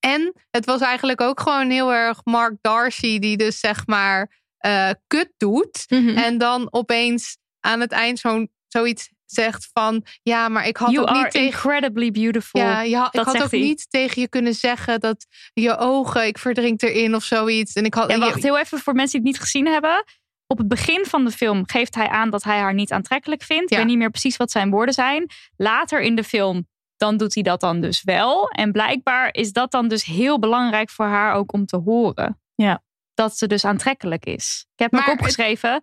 En 0.00 0.32
het 0.50 0.64
was 0.64 0.80
eigenlijk 0.80 1.20
ook 1.20 1.40
gewoon 1.40 1.70
heel 1.70 1.92
erg 1.92 2.20
Mark 2.24 2.54
Darcy, 2.60 3.18
die 3.18 3.36
dus 3.36 3.60
zeg 3.60 3.86
maar 3.86 4.40
eh, 4.58 4.90
kut 5.06 5.32
doet. 5.36 5.84
Mhm. 5.88 6.08
En 6.08 6.38
dan 6.38 6.68
opeens 6.70 7.36
aan 7.60 7.80
het 7.80 7.92
eind 7.92 8.18
zo'n 8.18 8.50
zoiets 8.68 9.10
zegt 9.26 9.70
van 9.72 10.04
ja, 10.22 10.48
maar 10.48 10.66
ik 10.66 10.76
had 10.76 10.90
You 10.90 11.08
ook 11.08 11.14
niet 11.14 11.30
tegen. 11.30 11.46
incredibly 11.46 12.10
beautiful. 12.10 12.60
Ja, 12.60 12.82
ik 13.12 13.20
had 13.20 13.42
ook 13.42 13.50
hij. 13.50 13.60
niet 13.60 13.86
tegen 13.90 14.20
je 14.20 14.28
kunnen 14.28 14.54
zeggen 14.54 15.00
dat 15.00 15.26
je 15.52 15.76
ogen, 15.78 16.26
ik 16.26 16.38
verdrink 16.38 16.82
erin 16.82 17.14
of 17.14 17.24
zoiets. 17.24 17.72
En 17.72 17.84
ik 17.84 17.94
had. 17.94 18.08
En 18.08 18.18
je- 18.18 18.24
wacht, 18.24 18.42
heel 18.42 18.58
even 18.58 18.78
voor 18.78 18.94
mensen 18.94 19.20
die 19.22 19.28
het 19.28 19.38
niet 19.38 19.50
gezien 19.50 19.66
hebben. 19.66 20.04
Op 20.46 20.58
het 20.58 20.68
begin 20.68 21.04
van 21.04 21.24
de 21.24 21.30
film 21.30 21.62
geeft 21.68 21.94
hij 21.94 22.08
aan 22.08 22.30
dat 22.30 22.42
hij 22.42 22.58
haar 22.58 22.74
niet 22.74 22.92
aantrekkelijk 22.92 23.42
vindt. 23.42 23.70
Ik 23.70 23.76
weet 23.76 23.86
niet 23.86 23.98
meer 23.98 24.10
precies 24.10 24.36
wat 24.36 24.50
zijn 24.50 24.70
woorden 24.70 24.94
zijn. 24.94 25.30
Later 25.56 26.00
in 26.00 26.14
de 26.14 26.24
film, 26.24 26.68
dan 27.02 27.16
doet 27.16 27.34
hij 27.34 27.42
dat 27.42 27.60
dan 27.60 27.80
dus 27.80 28.02
wel. 28.02 28.48
En 28.48 28.72
blijkbaar 28.72 29.34
is 29.34 29.52
dat 29.52 29.70
dan 29.70 29.88
dus 29.88 30.04
heel 30.04 30.38
belangrijk 30.38 30.90
voor 30.90 31.06
haar 31.06 31.34
ook 31.34 31.52
om 31.52 31.66
te 31.66 31.76
horen. 31.76 32.40
Ja. 32.54 32.82
Dat 33.14 33.36
ze 33.38 33.46
dus 33.46 33.64
aantrekkelijk 33.64 34.24
is. 34.24 34.66
Ik 34.74 34.78
heb 34.78 34.90
het- 34.92 35.08
opgeschreven. 35.08 35.82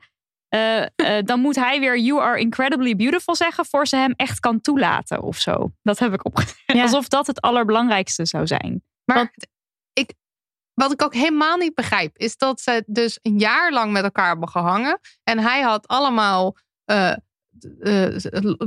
eh, 0.49 0.81
eh, 0.81 1.25
dan 1.25 1.39
moet 1.39 1.55
hij 1.55 1.79
weer 1.79 1.99
you 1.99 2.21
are 2.21 2.39
incredibly 2.39 2.95
beautiful 2.95 3.35
zeggen 3.35 3.65
voor 3.65 3.87
ze 3.87 3.95
hem 3.95 4.13
echt 4.15 4.39
kan 4.39 4.61
toelaten 4.61 5.21
of 5.21 5.37
zo. 5.37 5.71
Dat 5.83 5.99
heb 5.99 6.13
ik 6.13 6.25
opgeschreven. 6.25 6.81
Alsof 6.81 7.07
dat 7.07 7.27
het 7.27 7.41
allerbelangrijkste 7.41 8.25
zou 8.25 8.47
zijn. 8.47 8.83
Maar 9.05 9.33
ik, 9.93 10.13
wat 10.73 10.91
ik 10.91 11.03
ook 11.03 11.13
helemaal 11.13 11.57
niet 11.57 11.73
begrijp, 11.75 12.17
is 12.17 12.37
dat 12.37 12.61
ze 12.61 12.83
dus 12.85 13.19
een 13.21 13.39
jaar 13.39 13.71
lang 13.71 13.91
met 13.91 14.03
elkaar 14.03 14.27
hebben 14.27 14.49
gehangen. 14.49 14.99
En 15.23 15.39
hij 15.39 15.61
had 15.61 15.87
allemaal 15.87 16.55
eh, 16.85 17.13
eh, 17.79 18.05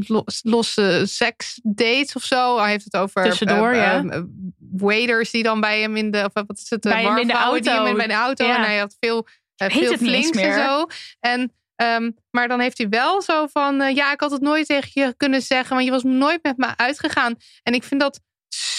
los- 0.06 0.40
losse 0.42 1.02
seksdates 1.06 2.14
of 2.16 2.22
zo. 2.22 2.58
Hij 2.58 2.70
heeft 2.70 2.84
het 2.84 2.96
over 2.96 3.24
Tussendoor, 3.24 3.70
eh, 3.70 3.76
ja. 3.76 4.04
eh, 4.04 4.22
waiters 4.70 5.30
die 5.30 5.42
dan 5.42 5.60
bij 5.60 5.80
hem 5.80 5.96
in 5.96 6.10
de, 6.10 6.24
of 6.34 6.42
wat 6.46 6.58
is 6.58 6.70
het, 6.70 6.84
eh, 6.86 6.92
Bij 6.92 7.02
hem 7.02 7.10
in 7.18 7.26
de 7.26 7.32
warmvrouwen 7.32 7.62
die 7.62 7.70
hem 7.70 7.78
auto. 7.78 7.90
in- 7.92 7.96
bij 8.06 8.06
de 8.16 8.22
auto. 8.22 8.44
Ja. 8.46 8.56
En 8.56 8.62
hij 8.62 8.78
had 8.78 8.96
veel, 9.00 9.26
eh, 9.56 9.68
veel 9.70 9.96
flinks 9.96 10.30
en 10.38 10.54
zo. 10.54 10.86
En, 11.20 11.52
ehm, 11.76 12.10
maar 12.30 12.48
dan 12.48 12.60
heeft 12.60 12.78
hij 12.78 12.88
wel 12.88 13.22
zo 13.22 13.46
van, 13.46 13.80
eh, 13.80 13.94
ja, 13.94 14.12
ik 14.12 14.20
had 14.20 14.30
het 14.30 14.40
nooit 14.42 14.66
tegen 14.66 14.90
je 14.94 15.14
kunnen 15.16 15.42
zeggen, 15.42 15.74
want 15.74 15.84
je 15.86 15.92
was 15.92 16.02
nooit 16.02 16.42
met 16.42 16.56
me 16.56 16.76
uitgegaan. 16.76 17.34
En 17.62 17.74
ik 17.74 17.84
vind 17.84 18.00
dat 18.00 18.20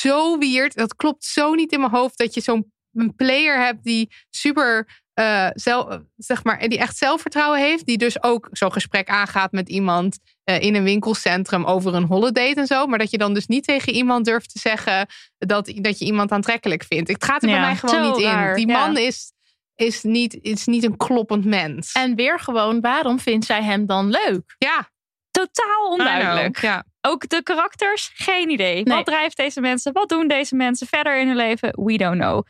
zo 0.01 0.37
weird. 0.37 0.75
Dat 0.75 0.95
klopt 0.95 1.25
zo 1.25 1.53
niet 1.53 1.71
in 1.71 1.79
mijn 1.79 1.91
hoofd 1.91 2.17
dat 2.17 2.33
je 2.33 2.41
zo'n 2.41 2.71
player 3.15 3.63
hebt 3.65 3.83
die 3.83 4.11
super 4.29 5.01
eh, 5.13 5.49
zelf, 5.53 5.99
zeg 6.17 6.43
maar, 6.43 6.67
die 6.67 6.77
echt 6.77 6.97
zelfvertrouwen 6.97 7.59
heeft, 7.59 7.85
die 7.85 7.97
dus 7.97 8.23
ook 8.23 8.47
zo'n 8.51 8.71
gesprek 8.71 9.09
aangaat 9.09 9.51
met 9.51 9.69
iemand 9.69 10.19
eh, 10.43 10.61
in 10.61 10.75
een 10.75 10.83
winkelcentrum 10.83 11.65
over 11.65 11.95
een 11.95 12.03
holiday 12.03 12.53
en 12.53 12.67
zo, 12.67 12.87
maar 12.87 12.99
dat 12.99 13.11
je 13.11 13.17
dan 13.17 13.33
dus 13.33 13.47
niet 13.47 13.63
tegen 13.63 13.93
iemand 13.93 14.25
durft 14.25 14.53
te 14.53 14.59
zeggen 14.59 15.07
dat, 15.37 15.73
dat 15.75 15.99
je 15.99 16.05
iemand 16.05 16.31
aantrekkelijk 16.31 16.83
vindt. 16.83 17.09
Het 17.09 17.23
gaat 17.23 17.43
er 17.43 17.49
bij 17.49 17.59
mij 17.59 17.75
gewoon 17.75 18.01
niet 18.01 18.21
in. 18.21 18.53
Die 18.55 18.67
ja. 18.67 18.85
man 18.85 18.97
is, 18.97 19.31
is, 19.75 20.03
niet, 20.03 20.39
is 20.41 20.65
niet 20.65 20.83
een 20.83 20.97
kloppend 20.97 21.45
mens. 21.45 21.91
En 21.91 22.15
weer 22.15 22.39
gewoon, 22.39 22.81
waarom 22.81 23.19
vindt 23.19 23.45
zij 23.45 23.63
hem 23.63 23.85
dan 23.85 24.09
leuk? 24.09 24.55
Ja. 24.57 24.91
Totaal 25.31 25.89
onduidelijk. 25.89 26.61
Ja. 26.61 26.83
Ook 27.01 27.29
de 27.29 27.43
karakters, 27.43 28.11
geen 28.13 28.49
idee. 28.49 28.83
Nee. 28.83 28.95
Wat 28.95 29.05
drijft 29.05 29.37
deze 29.37 29.61
mensen? 29.61 29.93
Wat 29.93 30.09
doen 30.09 30.27
deze 30.27 30.55
mensen 30.55 30.87
verder 30.87 31.19
in 31.19 31.27
hun 31.27 31.35
leven? 31.35 31.83
We 31.83 31.97
don't 31.97 32.19
know. 32.19 32.45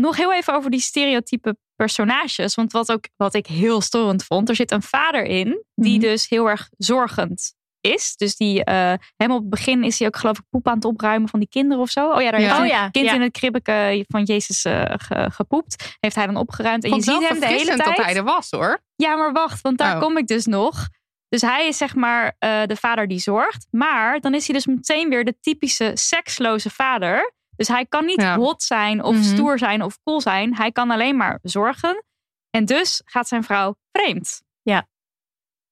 Nog 0.00 0.16
heel 0.16 0.32
even 0.32 0.54
over 0.54 0.70
die 0.70 0.80
stereotype 0.80 1.56
personages. 1.76 2.54
Want 2.54 2.72
wat, 2.72 2.92
ook, 2.92 3.04
wat 3.16 3.34
ik 3.34 3.46
heel 3.46 3.80
storend 3.80 4.24
vond. 4.24 4.48
Er 4.48 4.54
zit 4.54 4.70
een 4.70 4.82
vader 4.82 5.24
in 5.24 5.64
die 5.74 5.98
Mhm. 5.98 6.00
dus 6.08 6.28
heel 6.28 6.48
erg 6.48 6.68
zorgend 6.78 7.54
is. 7.80 8.16
Dus 8.16 8.36
die, 8.36 8.64
eh 8.64 8.92
hem 9.16 9.30
op 9.30 9.40
het 9.40 9.50
begin 9.50 9.84
is 9.84 9.98
hij 9.98 10.08
ook 10.08 10.16
geloof 10.16 10.38
ik 10.38 10.44
poep 10.50 10.68
aan 10.68 10.74
het 10.74 10.84
opruimen 10.84 11.28
van 11.28 11.38
die 11.40 11.48
kinderen 11.48 11.82
of 11.82 11.90
zo. 11.90 12.10
Oh 12.12 12.22
ja, 12.22 12.30
daar 12.30 12.40
Ja. 12.40 12.46
heeft 12.46 12.58
een 12.58 12.64
Oh 12.64 12.70
ja, 12.70 12.88
kind 12.88 13.06
ja. 13.06 13.14
in 13.14 13.20
het 13.20 13.32
kribbeke 13.32 14.04
van 14.08 14.22
Jezus 14.22 14.60
ge- 14.60 15.28
gepoept. 15.32 15.96
Heeft 16.00 16.16
hij 16.16 16.26
dan 16.26 16.36
opgeruimd. 16.36 16.84
En 16.84 16.94
je 16.94 17.02
ziet 17.02 17.28
hem 17.28 17.40
de 17.40 17.46
hele 17.46 17.64
tijd. 17.64 17.84
dat 17.96 18.04
hij 18.04 18.16
er 18.16 18.24
was 18.24 18.50
hoor. 18.50 18.82
Ja, 18.96 19.16
maar 19.16 19.32
wacht, 19.32 19.60
want 19.60 19.78
daar 19.78 19.94
Oh. 19.94 20.00
kom 20.02 20.16
ik 20.18 20.26
dus 20.26 20.46
nog. 20.46 20.88
Dus 21.28 21.40
hij 21.42 21.66
is 21.68 21.76
zeg 21.76 21.94
maar 21.94 22.36
eh, 22.38 22.62
de 22.66 22.76
vader 22.76 23.08
die 23.08 23.18
zorgt. 23.18 23.66
Maar 23.70 24.20
dan 24.20 24.34
is 24.34 24.46
hij 24.46 24.54
dus 24.56 24.66
meteen 24.66 25.08
weer 25.08 25.24
de 25.24 25.36
typische 25.40 25.90
seksloze 25.94 26.70
vader. 26.70 27.33
Dus 27.56 27.68
hij 27.68 27.86
kan 27.86 28.04
niet 28.04 28.20
Ja. 28.20 28.36
hot 28.36 28.62
zijn 28.62 29.02
of 29.02 29.14
Mhm. 29.14 29.22
stoer 29.24 29.58
zijn 29.58 29.82
of 29.82 29.98
cool 30.02 30.20
zijn. 30.20 30.56
Hij 30.56 30.72
kan 30.72 30.90
alleen 30.90 31.16
maar 31.16 31.38
zorgen. 31.42 32.04
En 32.50 32.64
dus 32.64 33.02
gaat 33.04 33.28
zijn 33.28 33.44
vrouw 33.44 33.76
vreemd. 33.92 34.42
Ja. 34.62 34.88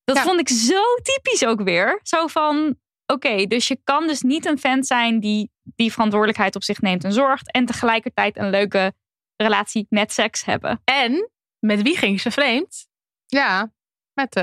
Dat 0.04 0.16
Ja. 0.16 0.22
vond 0.22 0.40
ik 0.40 0.48
zo 0.48 0.82
typisch 1.02 1.44
ook 1.46 1.60
weer. 1.62 2.00
Zo 2.02 2.26
van, 2.26 2.78
oké, 3.06 3.46
dus 3.46 3.68
je 3.68 3.80
kan 3.84 4.06
dus 4.06 4.20
niet 4.22 4.46
een 4.46 4.59
vent 4.59 4.86
zijn 4.86 5.20
die 5.20 5.50
die 5.62 5.92
verantwoordelijkheid 5.92 6.56
op 6.56 6.62
zich 6.64 6.80
neemt 6.80 7.04
en 7.04 7.12
zorgt. 7.12 7.50
En 7.52 7.66
tegelijkertijd 7.66 8.36
een 8.36 8.50
leuke 8.50 8.92
relatie 9.36 9.86
met 9.88 10.12
seks 10.12 10.44
hebben. 10.44 10.80
En 10.84 11.30
met 11.59 11.82
wie 11.82 11.96
ging 11.96 12.20
ze 12.20 12.30
vreemd? 12.30 12.86
Ja, 13.26 13.72
met 14.12 14.32
de 14.32 14.40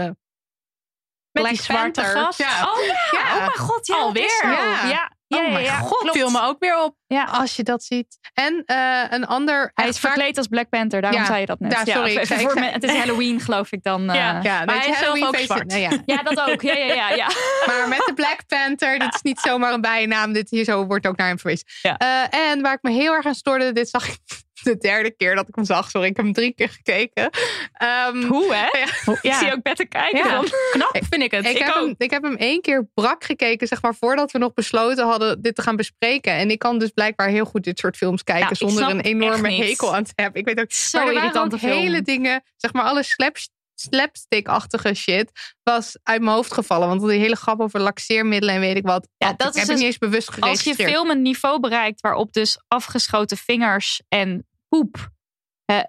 Met 1.32 1.44
Black 1.44 1.50
die 1.50 1.62
zwarte 1.62 2.02
Panther. 2.02 2.22
gast. 2.24 2.38
Ja. 2.40 2.72
Oh 2.72 2.86
ja, 2.86 3.08
Ja. 3.12 3.34
oh 3.34 3.38
mijn 3.38 3.58
god, 3.58 3.88
ja, 3.88 3.96
Alweer? 3.96 4.42
Ja, 4.88 5.12
ja, 5.30 5.38
oh 5.40 5.46
ja, 5.46 5.52
mijn 5.52 5.64
ja, 5.64 5.78
god, 5.80 5.98
klopt. 6.00 6.16
viel 6.18 6.30
me 6.30 6.42
ook 6.42 6.60
weer 6.60 6.84
op. 6.84 6.96
Ja. 7.08 7.24
Als 7.24 7.56
je 7.56 7.64
dat 7.64 7.84
ziet. 7.84 8.18
En 8.34 8.64
eh, 8.66 9.04
een 9.10 9.26
ander. 9.26 9.72
Hij 9.74 9.88
is 9.88 10.00
verkleed 10.00 10.38
als 10.38 10.48
Black 10.48 10.70
Panther, 10.70 11.02
daarom 11.02 11.20
Ja. 11.20 11.26
zei 11.26 11.40
je 11.40 11.46
dat 11.46 11.60
net. 11.60 11.72
Ja, 11.72 11.94
sorry, 11.94 12.16
ik 12.16 12.26
zei- 12.28 12.40
voor 12.42 12.52
ik 12.52 12.58
zei- 12.58 12.66
me- 12.66 12.74
het 12.74 12.84
is 12.84 12.98
Halloween, 12.98 13.40
geloof 13.40 13.72
ik 13.72 13.84
dan. 13.84 14.10
eh. 14.10 14.16
Ja. 14.16 14.34
vaak- 14.34 14.44
Ja, 14.44 14.66
Maar 14.66 14.76
weet 14.76 14.84
hij 14.84 14.94
is 14.94 15.00
zelf 15.00 15.10
ook 15.16 15.20
Halloween 15.24 15.46
zwart. 15.46 15.74
ja. 15.74 15.90
Ja, 16.06 16.24
dat 16.24 16.40
ook. 16.50 16.62
Ja, 16.62 16.74
ja, 16.74 16.94
ja. 16.94 17.10
ja. 17.10 17.28
Maar 17.68 17.88
met 17.88 18.04
de 18.06 18.14
Black 18.16 18.40
Panther, 18.48 19.00
dit 19.00 19.14
is 19.14 19.22
niet 19.22 19.40
zomaar 19.40 19.74
een 19.74 19.82
bijnaam. 19.82 20.34
Dit 20.34 20.50
hier 20.50 20.64
zo 20.64 20.86
wordt 20.86 21.08
ook 21.08 21.18
naar 21.18 21.28
hem 21.28 21.40
verwezen. 21.40 21.66
Ja. 21.82 21.98
Eh, 21.98 22.40
en 22.50 22.62
waar 22.62 22.74
ik 22.74 22.82
me 22.82 22.92
heel 22.92 23.14
erg 23.14 23.26
aan 23.26 23.36
stoorde, 23.36 23.72
dit 23.72 23.90
zag 23.90 24.08
ik 24.08 24.18
de 24.64 24.78
derde 24.78 25.12
keer 25.12 25.36
dat 25.36 25.48
ik 25.48 25.56
hem 25.56 25.66
zag. 25.66 25.90
Sorry, 25.90 26.08
ik 26.08 26.16
heb 26.16 26.26
hem 26.26 26.34
drie 26.34 26.54
keer 26.54 26.70
gekeken. 26.70 27.30
Ehm, 27.74 28.24
Hoe, 28.24 28.54
hè? 28.54 28.68
Ja. 29.22 29.32
Ik 29.32 29.34
zie 29.34 29.52
ook 29.54 29.62
beter 29.62 29.88
kijken 29.88 30.18
Ja. 30.18 30.30
dan. 30.32 30.46
Knap 30.72 30.98
vind 31.10 31.22
ik 31.24 31.32
het. 31.32 31.46
Ik, 31.46 31.58
heb 31.58 31.74
hem, 31.74 31.96
ik 31.98 32.12
heb 32.12 32.24
hem 32.24 32.36
één 32.36 32.62
keer 32.62 32.88
brak 32.94 33.24
gekeken, 33.24 33.68
zeg 33.68 33.82
maar, 33.82 33.96
voordat 33.96 34.32
we 34.32 34.38
nog 34.38 34.54
besloten 34.54 35.06
hadden 35.06 35.42
dit 35.42 35.56
te 35.56 35.62
gaan 35.62 35.76
bespreken. 35.76 36.34
En 36.34 36.52
ik 36.52 36.60
kan 36.60 36.80
dus 36.80 36.90
blijkbaar 36.90 37.28
heel 37.30 37.46
goed 37.46 37.64
dit 37.64 37.80
soort 37.80 37.98
films 37.98 38.24
kijken 38.24 38.44
Ja, 38.44 38.50
ik 38.52 38.58
zonder 38.58 38.90
een 38.90 39.02
enorme 39.02 39.52
hekel 39.54 39.96
aan 39.96 40.04
te 40.04 40.12
hebben. 40.16 40.42
Ik 40.42 40.48
weet 40.48 40.60
ook, 40.60 40.72
Zo 40.72 41.04
maar 41.04 41.14
irritante 41.14 41.56
ook 41.56 41.62
hele 41.62 42.02
dingen, 42.02 42.44
zeg 42.58 42.74
maar, 42.74 42.84
alle 42.84 43.04
slap, 43.04 43.38
slapstick-achtige 43.76 44.94
shit 44.94 45.32
was 45.64 45.98
uit 46.04 46.22
mijn 46.22 46.36
hoofd 46.36 46.54
gevallen. 46.54 46.88
Want 46.88 47.02
die 47.08 47.20
hele 47.20 47.36
grap 47.36 47.60
over 47.60 47.80
laxeermiddelen 47.80 48.56
en 48.56 48.62
weet 48.62 48.76
ik 48.78 48.86
wat. 48.86 49.08
Ja, 49.18 49.34
dat 49.34 49.48
ik 49.48 49.54
is 49.54 49.60
heb 49.60 49.68
dus- 49.68 49.76
niet 49.78 49.86
eens 49.86 49.98
bewust 49.98 50.28
Als 50.28 50.36
je 50.36 50.42
geregistreerd. 50.42 50.90
film 50.92 51.10
een 51.10 51.22
niveau 51.22 51.60
bereikt 51.60 52.02
waarop 52.02 52.34
dus 52.34 52.58
afgeschoten 52.68 53.38
vingers 53.38 54.02
en 54.08 54.48
poep 54.70 55.10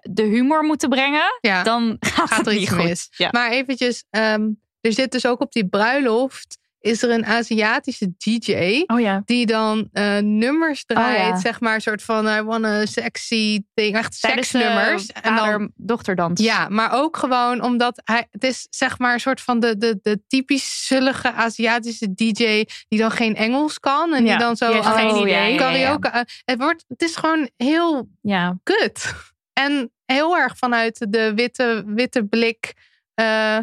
de 0.01 0.23
humor 0.23 0.63
moeten 0.63 0.89
brengen, 0.89 1.37
Ja. 1.41 1.63
dan 1.63 1.97
gaat, 1.99 2.47
er 2.47 2.53
iets 2.53 2.71
goed. 2.71 2.83
mis. 2.83 3.07
Ja. 3.11 3.29
Maar 3.31 3.51
eventjes, 3.51 4.05
ehm, 4.09 4.49
er 4.81 4.93
zit 4.93 5.11
dus 5.11 5.25
ook 5.25 5.39
op 5.41 5.51
die 5.51 5.67
bruiloft 5.67 6.57
is 6.81 7.03
er 7.03 7.09
een 7.09 7.25
Aziatische 7.25 8.13
DJ 8.17 8.83
Oh 8.87 8.99
ja. 8.99 9.21
die 9.25 9.45
dan 9.45 9.89
eh, 9.91 10.17
nummers 10.17 10.85
draait, 10.85 11.17
ja. 11.17 11.39
zeg 11.39 11.59
maar, 11.59 11.75
een 11.75 11.81
soort 11.81 12.03
van 12.03 12.27
I 12.27 12.41
want 12.41 12.65
a 12.65 12.85
sexy 12.85 13.61
thing, 13.73 13.95
echt 13.95 14.15
seksnummers. 14.15 15.07
En 15.11 15.35
dan, 15.35 15.37
vader-dochterdans. 15.45 16.41
ja, 16.41 16.69
maar 16.69 16.91
ook 16.93 17.17
gewoon 17.17 17.61
omdat 17.63 18.01
hij, 18.03 18.27
het 18.31 18.43
is 18.43 18.67
zeg 18.69 18.99
maar 18.99 19.13
een 19.13 19.19
soort 19.19 19.41
van 19.41 19.59
de, 19.59 19.77
de, 19.77 19.99
de 20.01 20.21
typisch 20.27 20.85
zullige 20.87 21.31
Aziatische 21.31 22.13
DJ 22.13 22.65
die 22.87 22.99
dan 22.99 23.11
geen 23.11 23.35
Engels 23.35 23.79
kan 23.79 24.13
en 24.13 24.25
Ja, 24.25 24.29
die 24.29 24.39
dan 24.45 24.55
zo 24.55 24.71
heeft 24.73 24.87
geen 24.87 25.09
oh, 25.09 25.19
idee. 25.19 25.33
Ja, 25.33 25.39
ja, 25.41 25.47
ja. 25.47 25.57
karaoke. 25.57 26.07
eh, 26.07 26.21
Het 26.45 26.57
wordt, 26.59 26.85
het 26.87 27.01
is 27.01 27.15
gewoon 27.15 27.49
heel 27.57 28.09
Ja. 28.21 28.59
kut. 28.63 29.13
En 29.53 29.91
heel 30.05 30.37
erg 30.37 30.57
vanuit 30.57 31.05
de 31.09 31.33
witte, 31.35 31.83
witte 31.85 32.23
blik 32.25 32.73
eh, 33.13 33.57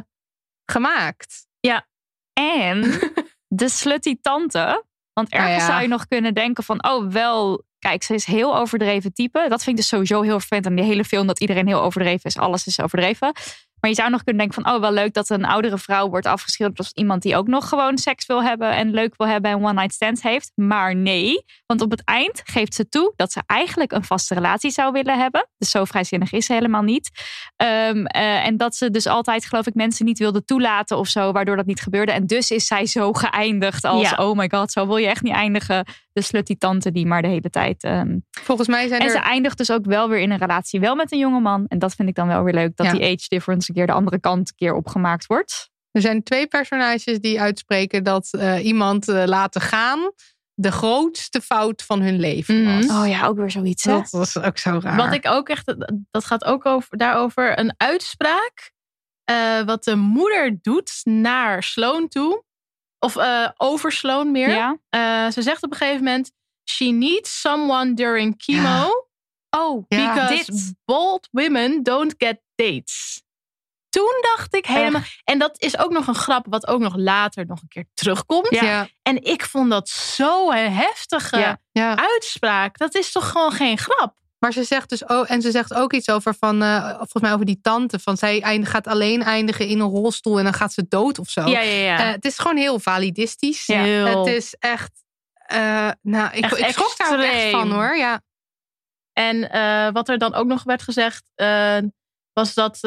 gemaakt. 0.64 1.46
En 2.38 3.00
de 3.48 3.68
slutty 3.68 4.16
tante. 4.20 4.84
Want 5.12 5.28
ergens 5.28 5.52
Oh 5.52 5.58
ja. 5.58 5.66
zou 5.66 5.82
je 5.82 5.88
nog 5.88 6.06
kunnen 6.06 6.34
denken 6.34 6.64
van... 6.64 6.88
oh, 6.88 7.10
wel, 7.12 7.64
kijk, 7.78 8.02
ze 8.02 8.14
is 8.14 8.24
heel 8.24 8.56
overdreven 8.56 9.12
type. 9.12 9.46
Dat 9.48 9.62
vind 9.62 9.66
ik 9.68 9.76
dus 9.76 9.88
sowieso 9.88 10.22
heel 10.22 10.38
vervelend 10.38 10.66
aan 10.66 10.74
die 10.74 10.84
hele 10.84 11.04
film... 11.04 11.26
dat 11.26 11.40
iedereen 11.40 11.66
heel 11.66 11.82
overdreven 11.82 12.24
is. 12.24 12.36
Alles 12.36 12.66
is 12.66 12.80
overdreven. 12.80 13.32
Maar 13.80 13.90
je 13.90 13.96
zou 13.96 14.10
nog 14.10 14.22
kunnen 14.22 14.46
denken 14.46 14.62
van... 14.62 14.74
oh, 14.74 14.80
wel 14.80 14.92
leuk 14.92 15.12
dat 15.14 15.30
een 15.30 15.44
oudere 15.44 15.78
vrouw 15.78 16.08
wordt 16.08 16.26
afgeschilderd... 16.26 16.78
als 16.78 16.92
iemand 16.92 17.22
die 17.22 17.36
ook 17.36 17.46
nog 17.46 17.68
gewoon 17.68 17.98
seks 17.98 18.26
wil 18.26 18.42
hebben... 18.42 18.70
en 18.70 18.90
leuk 18.90 19.14
wil 19.16 19.26
hebben 19.26 19.50
en 19.50 19.64
one-night 19.64 19.92
stands 19.94 20.22
heeft. 20.22 20.52
Maar 20.54 20.96
nee, 20.96 21.44
want 21.66 21.80
op 21.80 21.90
het 21.90 22.04
eind 22.04 22.40
geeft 22.44 22.74
ze 22.74 22.88
toe... 22.88 23.12
dat 23.16 23.32
ze 23.32 23.42
eigenlijk 23.46 23.92
een 23.92 24.04
vaste 24.04 24.34
relatie 24.34 24.70
zou 24.70 24.92
willen 24.92 25.18
hebben. 25.18 25.48
Dus 25.58 25.70
zo 25.70 25.84
vrijzinnig 25.84 26.32
is 26.32 26.46
ze 26.46 26.52
helemaal 26.52 26.82
niet. 26.82 27.10
Ehm, 27.56 28.04
eh, 28.04 28.46
en 28.46 28.56
dat 28.56 28.76
ze 28.76 28.90
dus 28.90 29.06
altijd, 29.06 29.46
geloof 29.46 29.66
ik, 29.66 29.74
mensen 29.74 30.04
niet 30.04 30.18
wilde 30.18 30.44
toelaten 30.44 30.96
of 30.96 31.08
zo, 31.08 31.32
waardoor 31.32 31.56
dat 31.56 31.66
niet 31.66 31.80
gebeurde. 31.80 32.12
En 32.12 32.26
dus 32.26 32.50
is 32.50 32.66
zij 32.66 32.86
zo 32.86 33.12
geëindigd 33.12 33.84
als, 33.84 34.10
Ja. 34.10 34.16
oh 34.16 34.36
my 34.36 34.48
god, 34.50 34.72
zo 34.72 34.86
wil 34.86 34.96
je 34.96 35.06
echt 35.06 35.22
niet 35.22 35.32
eindigen. 35.32 35.86
De 36.18 36.24
slutty 36.24 36.56
tante 36.58 36.92
die 36.92 37.06
maar 37.06 37.22
de 37.22 37.28
hele 37.28 37.50
tijd... 37.50 37.82
ehm, 37.84 38.18
Volgens 38.30 38.68
mij 38.68 38.88
zijn 38.88 39.00
En 39.00 39.06
er... 39.06 39.12
ze 39.12 39.18
eindigt 39.18 39.58
dus 39.58 39.70
ook 39.70 39.84
wel 39.84 40.08
weer 40.08 40.18
in 40.20 40.30
een 40.30 40.38
relatie, 40.38 40.80
wel 40.80 40.94
met 40.94 41.12
een 41.12 41.18
jonge 41.18 41.40
man. 41.40 41.66
En 41.68 41.78
dat 41.78 41.94
vind 41.94 42.08
ik 42.08 42.14
dan 42.14 42.26
wel 42.28 42.42
weer 42.42 42.54
leuk, 42.54 42.76
dat 42.76 42.86
Ja. 42.86 42.92
die 42.92 43.02
age 43.02 43.28
difference 43.28 43.68
een 43.70 43.74
keer 43.76 43.86
de 43.86 43.92
andere 43.92 44.20
kant 44.20 44.48
een 44.48 44.54
keer 44.56 44.74
opgemaakt 44.74 45.26
wordt. 45.26 45.70
Er 45.90 46.00
zijn 46.00 46.22
twee 46.22 46.46
personages 46.46 47.20
die 47.20 47.40
uitspreken 47.40 48.04
dat 48.04 48.28
eh, 48.32 48.64
iemand 48.64 49.08
eh, 49.08 49.22
laten 49.26 49.60
gaan 49.60 50.12
de 50.54 50.72
grootste 50.72 51.40
fout 51.40 51.82
van 51.82 52.00
hun 52.00 52.18
leven 52.20 52.64
was. 52.64 52.84
Oh 53.02 53.08
ja, 53.08 53.26
ook 53.26 53.36
weer 53.36 53.50
zoiets. 53.50 53.84
Hè? 53.84 53.92
Dat 53.92 54.10
was 54.10 54.38
ook 54.38 54.58
zo 54.58 54.78
raar. 54.82 54.96
Wat 54.96 55.12
ik 55.14 55.26
ook 55.28 55.48
echt, 55.48 55.74
dat 56.10 56.24
gaat 56.24 56.44
ook 56.44 56.66
over, 56.66 56.96
daarover 56.96 57.58
een 57.58 57.74
uitspraak. 57.76 58.70
eh, 59.24 59.60
wat 59.62 59.84
de 59.84 59.96
moeder 59.96 60.58
doet 60.62 61.00
naar 61.04 61.62
Sloan 61.62 62.08
toe. 62.08 62.44
Of 62.98 63.16
eh, 63.16 63.48
over 63.56 63.92
Sloan 63.92 64.30
meer. 64.30 64.48
Ja. 64.50 64.78
Eh, 64.88 65.32
ze 65.32 65.42
zegt 65.42 65.62
op 65.62 65.70
een 65.70 65.76
gegeven 65.76 66.04
moment: 66.04 66.30
She 66.70 66.84
needs 66.84 67.40
someone 67.40 67.94
during 67.94 68.34
chemo. 68.36 69.06
Oh, 69.50 69.84
Ja. 69.88 70.14
Because 70.14 70.34
dit. 70.52 70.74
bold 70.84 71.28
women 71.30 71.82
don't 71.82 72.14
get 72.18 72.40
dates. 72.54 73.22
Toen 73.88 74.18
dacht 74.36 74.54
ik 74.54 74.66
helemaal. 74.66 75.00
En 75.24 75.38
dat 75.38 75.60
is 75.60 75.78
ook 75.78 75.90
nog 75.90 76.06
een 76.06 76.14
grap, 76.14 76.46
wat 76.48 76.66
ook 76.66 76.80
nog 76.80 76.96
later 76.96 77.46
nog 77.46 77.62
een 77.62 77.68
keer 77.68 77.84
terugkomt. 77.94 78.50
Ja. 78.50 78.64
Ja. 78.64 78.88
En 79.02 79.22
ik 79.24 79.44
vond 79.44 79.70
dat 79.70 79.88
zo'n 79.88 80.54
heftige 80.54 81.38
Ja. 81.38 81.60
Ja. 81.72 81.96
uitspraak. 81.96 82.78
Dat 82.78 82.94
is 82.94 83.12
toch 83.12 83.30
gewoon 83.30 83.52
geen 83.52 83.78
grap? 83.78 84.16
Maar 84.38 84.52
ze 84.52 84.64
zegt 84.64 84.88
dus 84.88 85.08
ook, 85.08 85.26
en 85.26 85.42
ze 85.42 85.50
zegt 85.50 85.74
ook 85.74 85.92
iets 85.92 86.10
over 86.10 86.34
van, 86.34 86.62
eh, 86.62 86.94
volgens 86.96 87.22
mij 87.22 87.32
over 87.32 87.46
die 87.46 87.58
tante, 87.62 87.98
van 87.98 88.16
zij 88.16 88.40
eind- 88.42 88.68
gaat 88.68 88.86
alleen 88.86 89.22
eindigen 89.22 89.66
in 89.66 89.80
een 89.80 89.88
rolstoel 89.88 90.38
en 90.38 90.44
dan 90.44 90.54
gaat 90.54 90.72
ze 90.72 90.86
dood 90.88 91.18
of 91.18 91.28
zo. 91.28 91.40
Ja, 91.46 91.60
ja, 91.60 91.72
ja. 91.82 91.98
Eh, 91.98 92.10
het 92.12 92.24
is 92.24 92.38
gewoon 92.38 92.56
heel 92.56 92.78
validistisch. 92.80 93.66
Ja. 93.66 93.82
Heel. 93.82 94.18
Het 94.18 94.26
is 94.36 94.54
echt, 94.58 95.04
eh, 95.32 95.88
nou, 96.02 96.30
ik, 96.32 96.44
Echt 96.44 96.58
ik 96.58 96.68
schrok 96.68 96.96
daar 96.96 97.12
ook 97.12 97.22
echt 97.24 97.32
extreem. 97.32 97.52
van 97.52 97.70
hoor. 97.70 97.96
Ja. 97.96 98.20
En 99.12 99.40
wat 99.92 100.08
er 100.08 100.18
dan 100.18 100.34
ook 100.34 100.46
nog 100.46 100.62
werd 100.62 100.82
gezegd, 100.82 101.22
was 102.32 102.54
dat, 102.54 102.78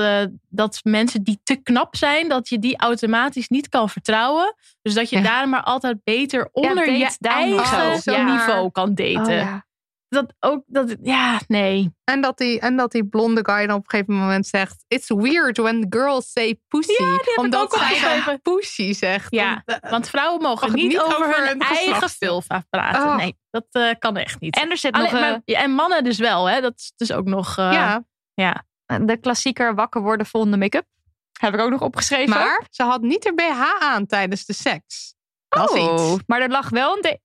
dat 0.49 0.79
mensen 0.83 1.23
die 1.23 1.39
te 1.43 1.55
knap 1.55 1.95
zijn, 1.95 2.29
dat 2.29 2.49
je 2.49 2.59
die 2.59 2.77
automatisch 2.77 3.47
niet 3.47 3.69
kan 3.69 3.89
vertrouwen. 3.89 4.55
Dus 4.81 4.93
dat 4.93 5.09
je 5.09 5.21
daar 5.21 5.49
maar 5.49 5.63
altijd 5.63 6.03
beter 6.03 6.49
onder 6.51 6.91
je 6.91 7.15
eigen 7.21 8.25
niveau 8.25 8.71
kan 8.71 8.93
daten. 8.95 9.21
Oh, 9.21 9.29
ja. 9.29 9.65
Dat 10.11 10.33
ook, 10.39 10.63
dat, 10.65 10.95
ja, 11.01 11.39
nee. 11.47 11.95
En 12.03 12.21
dat, 12.21 12.38
die, 12.38 12.59
en 12.59 12.75
dat 12.75 12.91
die 12.91 13.05
blonde 13.05 13.39
guy 13.45 13.65
dan 13.67 13.75
op 13.75 13.83
een 13.83 13.89
gegeven 13.89 14.13
moment 14.15 14.47
zegt: 14.47 14.83
It's 14.88 15.09
weird 15.09 15.57
when 15.57 15.85
girls 15.89 16.31
say 16.31 16.59
pussy. 16.67 16.91
Ja, 16.91 16.97
die 16.97 17.15
heb 17.17 17.25
ik 17.25 17.38
omdat 17.38 17.61
ook 17.61 17.73
zij 17.73 17.81
opgeschreven. 17.88 18.25
dan 18.25 18.41
pussy 18.55 18.93
zegt. 18.93 19.31
Ja, 19.31 19.61
Want, 19.65 19.79
eh, 19.81 19.91
want 19.91 20.09
vrouwen 20.09 20.41
mogen 20.41 20.73
niet, 20.73 20.88
niet 20.88 20.99
over, 21.01 21.15
over 21.17 21.38
hun 21.38 21.47
hun 21.47 21.59
eigen 21.59 22.09
vulva 22.09 22.63
praten. 22.69 23.01
Oh. 23.01 23.15
Nee, 23.15 23.38
dat 23.51 23.65
eh, 23.71 23.89
kan 23.99 24.17
echt 24.17 24.39
niet. 24.39 24.55
En 24.55 24.69
er 24.69 24.77
zit 24.77 24.93
Alleen, 24.93 25.11
nog... 25.11 25.21
eh, 25.21 25.29
maar- 25.29 25.41
ja, 25.45 25.59
en 25.59 25.71
mannen 25.71 26.03
dus 26.03 26.17
wel, 26.17 26.49
hè? 26.49 26.61
Dat 26.61 26.73
is 26.77 26.93
dus 26.95 27.11
ook 27.11 27.25
nog. 27.25 27.57
eh, 27.57 27.71
ja, 27.73 28.03
ja. 28.33 28.65
de 29.05 29.17
klassieker 29.17 29.75
wakker 29.75 30.01
worden 30.01 30.25
volgende 30.25 30.57
make-up. 30.57 30.85
Heb 31.39 31.53
ik 31.53 31.59
ook 31.59 31.69
nog 31.69 31.81
opgeschreven. 31.81 32.29
maar 32.29 32.65
ze 32.69 32.83
had 32.83 33.01
niet 33.01 33.23
haar 33.23 33.33
BH 33.33 33.83
aan 33.83 34.05
tijdens 34.05 34.45
de 34.45 34.53
seks. 34.53 35.15
Dat 35.49 35.71
Oh, 35.71 35.77
iets. 36.13 36.23
Maar 36.27 36.41
er 36.41 36.49
lag 36.49 36.69
wel 36.69 36.97
een... 37.01 37.19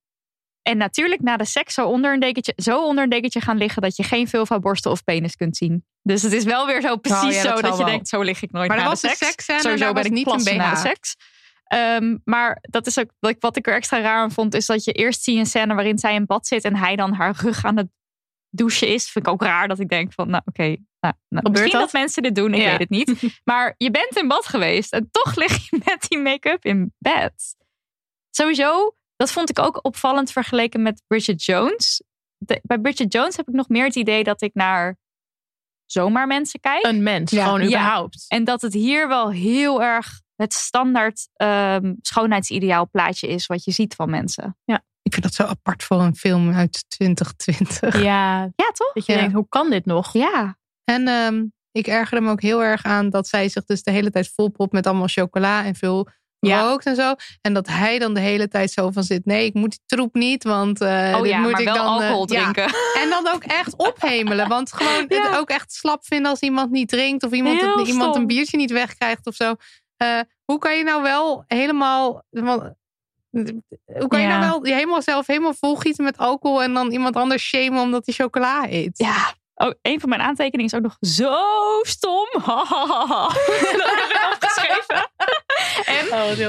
en 0.67 0.77
natuurlijk 0.77 1.21
na 1.21 1.37
de 1.37 1.45
seks 1.45 1.73
zo 1.73 1.87
onder, 1.87 2.13
een 2.13 2.19
dekentje, 2.19 2.53
zo 2.55 2.85
onder 2.85 3.03
een 3.03 3.09
dekentje 3.09 3.41
gaan 3.41 3.57
liggen... 3.57 3.81
dat 3.81 3.95
je 3.95 4.03
geen 4.03 4.27
vulva, 4.27 4.59
borstel 4.59 4.91
of 4.91 5.03
penis 5.03 5.35
kunt 5.35 5.57
zien. 5.57 5.85
Dus 6.01 6.21
het 6.21 6.33
is 6.33 6.43
wel 6.43 6.65
weer 6.65 6.81
zo 6.81 6.97
precies 6.97 7.23
Oh 7.23 7.31
ja, 7.31 7.43
dat 7.43 7.55
zo 7.55 7.61
dat 7.61 7.71
je 7.71 7.83
wel. 7.83 7.85
denkt... 7.91 8.07
zo 8.07 8.21
lig 8.21 8.41
ik 8.41 8.51
nooit 8.51 8.67
Maar 8.67 8.77
na 8.77 8.83
de 8.83 8.89
was 8.89 9.01
de 9.01 9.07
seks. 9.07 9.19
seksscène, 9.27 9.59
Sowieso 9.61 9.83
daar 9.83 9.93
ben 9.93 10.03
was 10.03 10.11
ik 10.11 10.17
niet 10.17 10.47
een 10.47 10.57
na 10.57 10.69
de 10.69 10.75
BH. 10.75 10.81
seks. 10.81 11.15
Ehm, 11.63 12.17
maar 12.23 12.57
dat 12.61 12.87
is 12.87 12.99
ook 12.99 13.11
wat 13.19 13.31
ik, 13.31 13.37
wat 13.39 13.57
ik 13.57 13.67
er 13.67 13.73
extra 13.73 13.99
raar 14.01 14.21
aan 14.21 14.31
vond... 14.31 14.53
is 14.53 14.65
dat 14.65 14.83
je 14.83 14.91
eerst 14.91 15.23
zie 15.23 15.39
een 15.39 15.45
scène 15.45 15.73
waarin 15.73 15.97
zij 15.97 16.13
in 16.15 16.25
bad 16.25 16.47
zit... 16.47 16.63
en 16.63 16.75
hij 16.75 16.95
dan 16.95 17.13
haar 17.13 17.35
rug 17.41 17.65
aan 17.65 17.77
het 17.77 17.87
douchen 18.49 18.87
is. 18.87 19.09
Vind 19.09 19.27
ik 19.27 19.33
ook 19.33 19.41
raar 19.41 19.67
dat 19.67 19.79
ik 19.79 19.89
denk 19.89 20.13
van... 20.13 20.29
nou 20.29 20.41
oké, 20.45 20.75
nou, 20.99 21.13
nou, 21.29 21.49
misschien 21.49 21.71
dat? 21.71 21.81
dat? 21.81 21.91
mensen 21.93 22.23
dit 22.23 22.35
doen, 22.35 22.53
ik 22.53 22.61
Ja. 22.61 22.69
weet 22.69 22.79
het 22.79 22.89
niet. 22.89 23.21
Maar 23.43 23.73
je 23.77 23.91
bent 23.91 24.17
in 24.17 24.27
bad 24.27 24.45
geweest 24.47 24.93
en 24.93 25.07
toch 25.11 25.35
lig 25.35 25.69
je 25.69 25.81
met 25.85 26.05
die 26.09 26.19
make-up 26.19 26.65
in 26.65 26.93
bed. 26.97 27.55
Sowieso, 28.29 28.95
dat 29.17 29.31
vond 29.31 29.49
ik 29.49 29.59
ook 29.59 29.79
opvallend 29.85 30.31
vergeleken 30.31 30.81
met 30.81 31.01
Bridget 31.07 31.43
Jones. 31.43 32.01
De- 32.37 32.59
bij 32.63 32.79
Bridget 32.79 33.13
Jones 33.13 33.35
heb 33.37 33.47
ik 33.47 33.53
nog 33.53 33.69
meer 33.69 33.85
het 33.85 33.95
idee 33.95 34.23
dat 34.23 34.41
ik 34.41 34.53
naar 34.53 34.97
zomaar 35.85 36.27
mensen 36.27 36.59
kijk. 36.59 36.85
Een 36.85 37.03
mens, 37.03 37.31
Ja. 37.31 37.43
gewoon 37.43 37.59
Ja. 37.61 37.65
überhaupt. 37.67 38.25
En 38.27 38.43
dat 38.43 38.61
het 38.61 38.73
hier 38.73 39.07
wel 39.07 39.31
heel 39.31 39.83
erg 39.83 40.21
het 40.35 40.53
standaard 40.53 41.27
ehm, 41.33 41.93
schoonheidsideaal 42.01 42.89
plaatje 42.89 43.27
is 43.27 43.45
wat 43.45 43.63
je 43.63 43.71
ziet 43.71 43.95
van 43.95 44.09
mensen. 44.09 44.57
Ik 45.01 45.13
vind 45.13 45.25
dat 45.25 45.33
zo 45.33 45.43
apart 45.43 45.83
voor 45.83 46.01
een 46.01 46.15
film 46.15 46.53
uit 46.53 46.85
2020. 46.87 48.01
Ja, 48.01 48.39
Ja, 48.55 48.71
toch? 48.73 48.93
dat 48.93 49.05
je 49.05 49.11
Ja. 49.13 49.17
denkt, 49.19 49.33
hoe 49.33 49.47
kan 49.49 49.69
dit 49.69 49.85
nog? 49.85 50.13
Ja. 50.13 50.57
En 50.83 51.07
ehm, 51.07 51.45
ik 51.71 51.87
ergerde 51.87 52.25
me 52.25 52.31
ook 52.31 52.41
heel 52.41 52.63
erg 52.63 52.83
aan 52.83 53.09
dat 53.09 53.27
zij 53.27 53.49
zich 53.49 53.65
dus 53.65 53.83
de 53.83 53.91
hele 53.91 54.09
tijd 54.11 54.31
volpropt 54.35 54.71
met 54.71 54.87
allemaal 54.87 55.07
chocola 55.07 55.63
en 55.65 55.75
veel 55.75 56.07
Ja. 56.47 56.61
rookt 56.61 56.85
en 56.85 56.95
zo. 56.95 57.13
En 57.41 57.53
dat 57.53 57.67
hij 57.67 57.99
dan 57.99 58.13
de 58.13 58.19
hele 58.19 58.47
tijd 58.47 58.71
zo 58.71 58.91
van 58.91 59.03
zit. 59.03 59.25
Nee, 59.25 59.45
ik 59.45 59.53
moet 59.53 59.69
die 59.69 59.79
troep 59.85 60.13
niet, 60.13 60.43
want 60.43 60.81
eh 60.81 61.11
Oh 61.15 61.21
dit 61.21 61.31
ja, 61.31 61.37
moet 61.39 61.51
maar 61.51 61.59
ik 61.61 61.65
wel 61.67 61.75
dan 61.75 61.85
eh, 61.85 61.91
alcohol 61.91 62.25
drinken. 62.25 62.63
En 63.01 63.09
dan 63.09 63.27
ook 63.33 63.43
echt 63.43 63.75
ophemelen. 63.77 64.47
Want 64.47 64.73
gewoon 64.73 65.05
het 65.07 65.37
ook 65.37 65.49
echt 65.49 65.73
slap 65.73 66.05
vinden 66.05 66.31
als 66.31 66.39
iemand 66.39 66.71
niet 66.71 66.89
drinkt. 66.89 67.23
Of 67.23 67.31
iemand, 67.31 67.61
het- 67.61 67.87
iemand 67.87 68.15
een 68.15 68.27
biertje 68.27 68.57
niet 68.57 68.71
wegkrijgt 68.71 69.27
of 69.27 69.35
zo. 69.35 69.55
Eh, 69.97 70.19
hoe 70.45 70.57
kan 70.59 70.77
je 70.77 70.83
nou 70.83 71.01
wel 71.01 71.43
helemaal... 71.47 72.23
want- 72.29 72.73
Hoe 73.99 74.07
kan 74.07 74.21
je 74.21 74.27
nou 74.27 74.39
wel 74.39 74.65
je 74.65 74.73
helemaal 74.73 75.01
zelf 75.01 75.27
helemaal 75.27 75.53
volgieten 75.53 76.03
met 76.03 76.17
alcohol... 76.17 76.63
en 76.63 76.73
dan 76.73 76.91
iemand 76.91 77.15
anders 77.15 77.43
shamen 77.43 77.81
omdat 77.81 78.05
hij 78.05 78.15
chocola 78.15 78.65
eet? 78.69 78.97
Ja. 78.97 79.33
Oh, 79.55 79.71
een 79.81 79.99
van 79.99 80.09
mijn 80.09 80.21
aantekeningen 80.21 80.65
is 80.65 80.73
ook 80.73 80.81
nog 80.83 80.97
zo 80.99 81.35
stom. 81.81 82.27
dat 82.33 82.45
heb 83.83 84.09
ik 84.09 84.29
opgeschreven. 84.33 85.11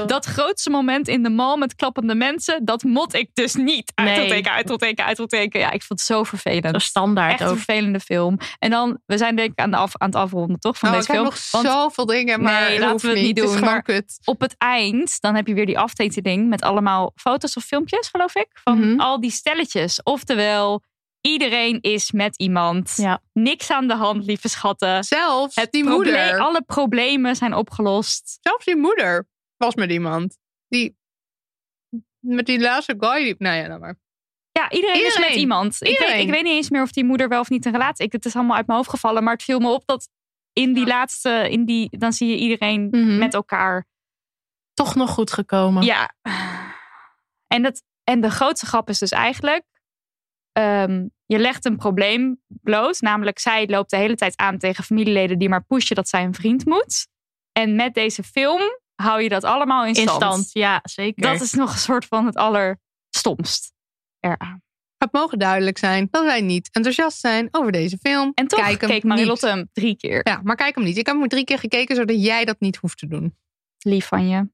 en 0.01 0.07
dat 0.07 0.25
grootste 0.25 0.69
moment 0.69 1.07
in 1.07 1.23
de 1.23 1.29
mall 1.29 1.57
met 1.57 1.75
klappende 1.75 2.15
mensen, 2.15 2.65
dat 2.65 2.83
mot 2.83 3.13
ik 3.13 3.29
dus 3.33 3.55
niet. 3.55 3.91
Uitroepteken, 3.95 4.51
uitroepteken, 4.51 5.05
uitroepteken. 5.05 5.59
Ja, 5.59 5.71
ik 5.71 5.83
vond 5.83 5.99
het 5.99 6.07
zo 6.09 6.23
vervelend. 6.23 6.63
Dat 6.63 6.75
is 6.75 6.83
standaard 6.83 7.31
Echt 7.31 7.43
ook. 7.43 7.49
een 7.49 7.55
vervelende 7.55 7.99
film. 7.99 8.37
En 8.59 8.69
dan, 8.69 8.99
we 9.05 9.17
zijn 9.17 9.35
denk 9.35 9.51
ik 9.51 9.59
aan, 9.59 9.71
de 9.71 9.77
af, 9.77 9.91
aan 9.97 10.07
het 10.07 10.17
afronden 10.17 10.59
toch 10.59 10.77
van 10.77 10.89
Oh, 10.89 10.95
deze 10.95 11.07
ik 11.07 11.13
heb 11.17 11.23
film. 11.25 11.33
nog 11.35 11.51
Want 11.51 11.65
zoveel 11.77 12.05
dingen, 12.05 12.41
maar 12.41 12.69
nee, 12.69 12.79
laten 12.79 13.09
we 13.09 13.15
het 13.15 13.25
niet 13.25 13.35
doen. 13.35 13.47
gewoon 13.47 13.61
Maar 13.63 13.81
kut. 13.81 14.19
op 14.25 14.41
het 14.41 14.55
eind, 14.57 15.21
dan 15.21 15.35
heb 15.35 15.47
je 15.47 15.53
weer 15.53 15.65
die 15.65 15.79
aftekening 15.79 16.47
met 16.49 16.61
allemaal 16.61 17.11
foto's 17.15 17.55
of 17.57 17.63
filmpjes, 17.63 18.07
geloof 18.07 18.35
ik. 18.35 18.47
Van 18.63 18.79
Mhm. 18.79 18.99
al 18.99 19.19
die 19.19 19.31
stelletjes. 19.31 20.03
Oftewel, 20.03 20.83
iedereen 21.21 21.81
is 21.81 22.11
met 22.11 22.37
iemand. 22.37 22.93
Ja. 22.95 23.21
Niks 23.33 23.71
aan 23.71 23.87
de 23.87 23.95
hand, 23.95 24.25
lieve 24.25 24.49
schatten. 24.49 25.03
Zelfs 25.03 25.55
Het 25.55 25.71
die 25.71 25.83
probleem- 25.83 26.11
moeder. 26.13 26.39
Alle 26.39 26.61
problemen 26.63 27.35
zijn 27.35 27.53
opgelost. 27.53 28.37
Zelfs 28.41 28.65
die 28.65 28.75
moeder 28.77 29.27
was 29.57 29.75
met 29.75 29.91
iemand. 29.91 30.37
Die 30.67 30.97
met 32.19 32.45
die 32.45 32.59
laatste 32.59 32.95
guy. 32.99 33.35
Nou 33.37 33.55
ja, 33.55 33.67
nou 33.67 33.79
maar. 33.79 33.99
Ja, 34.51 34.71
iedereen, 34.71 35.05
is 35.05 35.19
met 35.19 35.29
iemand. 35.35 35.77
Ik 35.81 35.99
weet, 35.99 36.19
ik 36.19 36.29
weet 36.29 36.43
niet 36.43 36.53
eens 36.53 36.69
meer 36.69 36.81
of 36.81 36.91
die 36.91 37.03
moeder 37.03 37.27
wel 37.27 37.39
of 37.39 37.49
niet 37.49 37.65
een 37.65 37.71
relatie... 37.71 38.05
Ik, 38.05 38.11
het 38.11 38.25
is 38.25 38.35
allemaal 38.35 38.55
uit 38.57 38.65
mijn 38.67 38.77
hoofd 38.77 38.89
gevallen. 38.89 39.23
Maar 39.23 39.33
het 39.33 39.43
viel 39.43 39.59
me 39.59 39.69
op 39.69 39.83
dat 39.85 40.09
in 40.53 40.73
die 40.73 40.85
laatste... 40.85 41.49
In 41.49 41.65
die, 41.65 41.97
dan 41.97 42.13
zie 42.13 42.29
je 42.29 42.37
iedereen 42.37 42.87
Mhm. 42.91 43.17
met 43.17 43.33
elkaar. 43.33 43.87
Toch 44.73 44.95
nog 44.95 45.09
goed 45.09 45.31
gekomen. 45.31 45.83
Ja. 45.83 46.13
En, 47.47 47.61
dat, 47.61 47.83
en 48.03 48.21
de 48.21 48.29
grootste 48.29 48.65
grap 48.65 48.89
is 48.89 48.99
dus 48.99 49.11
eigenlijk... 49.11 49.63
ehm, 50.59 51.07
je 51.25 51.39
legt 51.39 51.65
een 51.65 51.77
probleem 51.77 52.41
bloot. 52.47 53.01
Namelijk, 53.01 53.39
zij 53.39 53.67
loopt 53.67 53.89
de 53.89 53.97
hele 53.97 54.15
tijd 54.15 54.37
aan 54.37 54.57
tegen 54.57 54.83
familieleden... 54.83 55.39
die 55.39 55.49
maar 55.49 55.63
pushen 55.63 55.95
dat 55.95 56.09
zij 56.09 56.23
een 56.23 56.33
vriend 56.33 56.65
moet. 56.65 57.07
En 57.51 57.75
met 57.75 57.93
deze 57.93 58.23
film 58.23 58.61
hou 58.95 59.21
je 59.21 59.29
dat 59.29 59.43
allemaal 59.43 59.85
in 59.85 59.93
In 59.93 60.07
stand. 60.07 60.49
ja, 60.53 60.79
zeker. 60.83 61.21
Dat 61.21 61.41
is 61.41 61.53
nog 61.53 61.71
een 61.71 61.79
soort 61.79 62.05
van 62.05 62.25
het 62.25 62.35
allerstomst 62.35 63.73
eraan. 64.19 64.61
Het 64.97 65.11
mogen 65.11 65.39
duidelijk 65.39 65.77
zijn 65.77 66.07
dat 66.11 66.25
wij 66.25 66.41
niet 66.41 66.69
enthousiast 66.71 67.19
zijn 67.19 67.47
over 67.51 67.71
deze 67.71 67.97
film. 67.97 68.31
En 68.33 68.47
toch 68.47 68.59
kijk 68.59 68.81
hem 68.81 68.89
keek 68.89 69.03
Marilotte 69.03 69.45
niet. 69.45 69.55
hem 69.55 69.69
drie 69.73 69.95
keer. 69.95 70.21
Ja, 70.23 70.41
maar 70.43 70.55
kijk 70.55 70.75
hem 70.75 70.83
niet. 70.83 70.97
Ik 70.97 71.05
heb 71.05 71.15
hem 71.19 71.27
drie 71.27 71.43
keer 71.43 71.59
gekeken 71.59 71.95
zodat 71.95 72.23
jij 72.23 72.45
dat 72.45 72.59
niet 72.59 72.77
hoeft 72.77 72.97
te 72.97 73.07
doen. 73.07 73.37
Lief 73.79 74.07
van 74.07 74.27
je. 74.27 74.49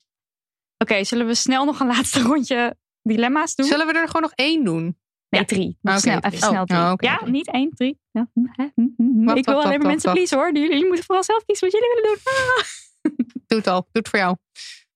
Oké, 0.78 1.04
zullen 1.04 1.28
we 1.28 1.36
snel 1.36 1.66
nog 1.66 1.80
een 1.80 1.88
laatste 1.88 2.22
rondje 2.22 2.78
dilemma's 3.02 3.56
doen? 3.56 3.66
Zullen 3.66 3.88
we 3.88 3.94
er 3.94 4.08
gewoon 4.08 4.22
nog 4.22 4.34
één 4.36 4.64
doen? 4.64 4.98
Nee, 5.36 5.46
drie. 5.46 5.78
Oké, 5.82 6.00
snel, 6.00 6.20
even 6.20 6.44
Oh, 6.44 6.50
snel 6.50 6.66
drie. 6.66 6.80
oh, 6.80 6.94
ja, 6.98 7.22
niet 7.26 7.52
één, 7.52 7.70
drie. 7.76 8.00
Ja, 8.12 8.30
hm, 8.34 8.42
hm, 8.76 8.88
hm. 8.98 9.26
Wacht, 9.26 9.38
ik 9.38 9.46
wil 9.46 9.62
alleen 9.64 9.78
maar 9.80 9.88
mensen 9.88 10.04
wacht. 10.10 10.16
pleasen 10.16 10.38
hoor. 10.38 10.54
Jullie, 10.54 10.70
jullie 10.70 10.86
moeten 10.86 11.06
vooral 11.06 11.24
zelf 11.24 11.46
kiezen 11.46 11.70
wat 11.70 11.80
jullie 11.82 11.96
willen 11.96 12.20
doen. 12.24 12.34
Ah. 12.34 12.64
Doe 13.48 13.58
het 13.58 13.68
al. 13.68 13.82
Doe 13.82 13.88
het 13.92 14.10
voor 14.10 14.20
jou. 14.20 14.36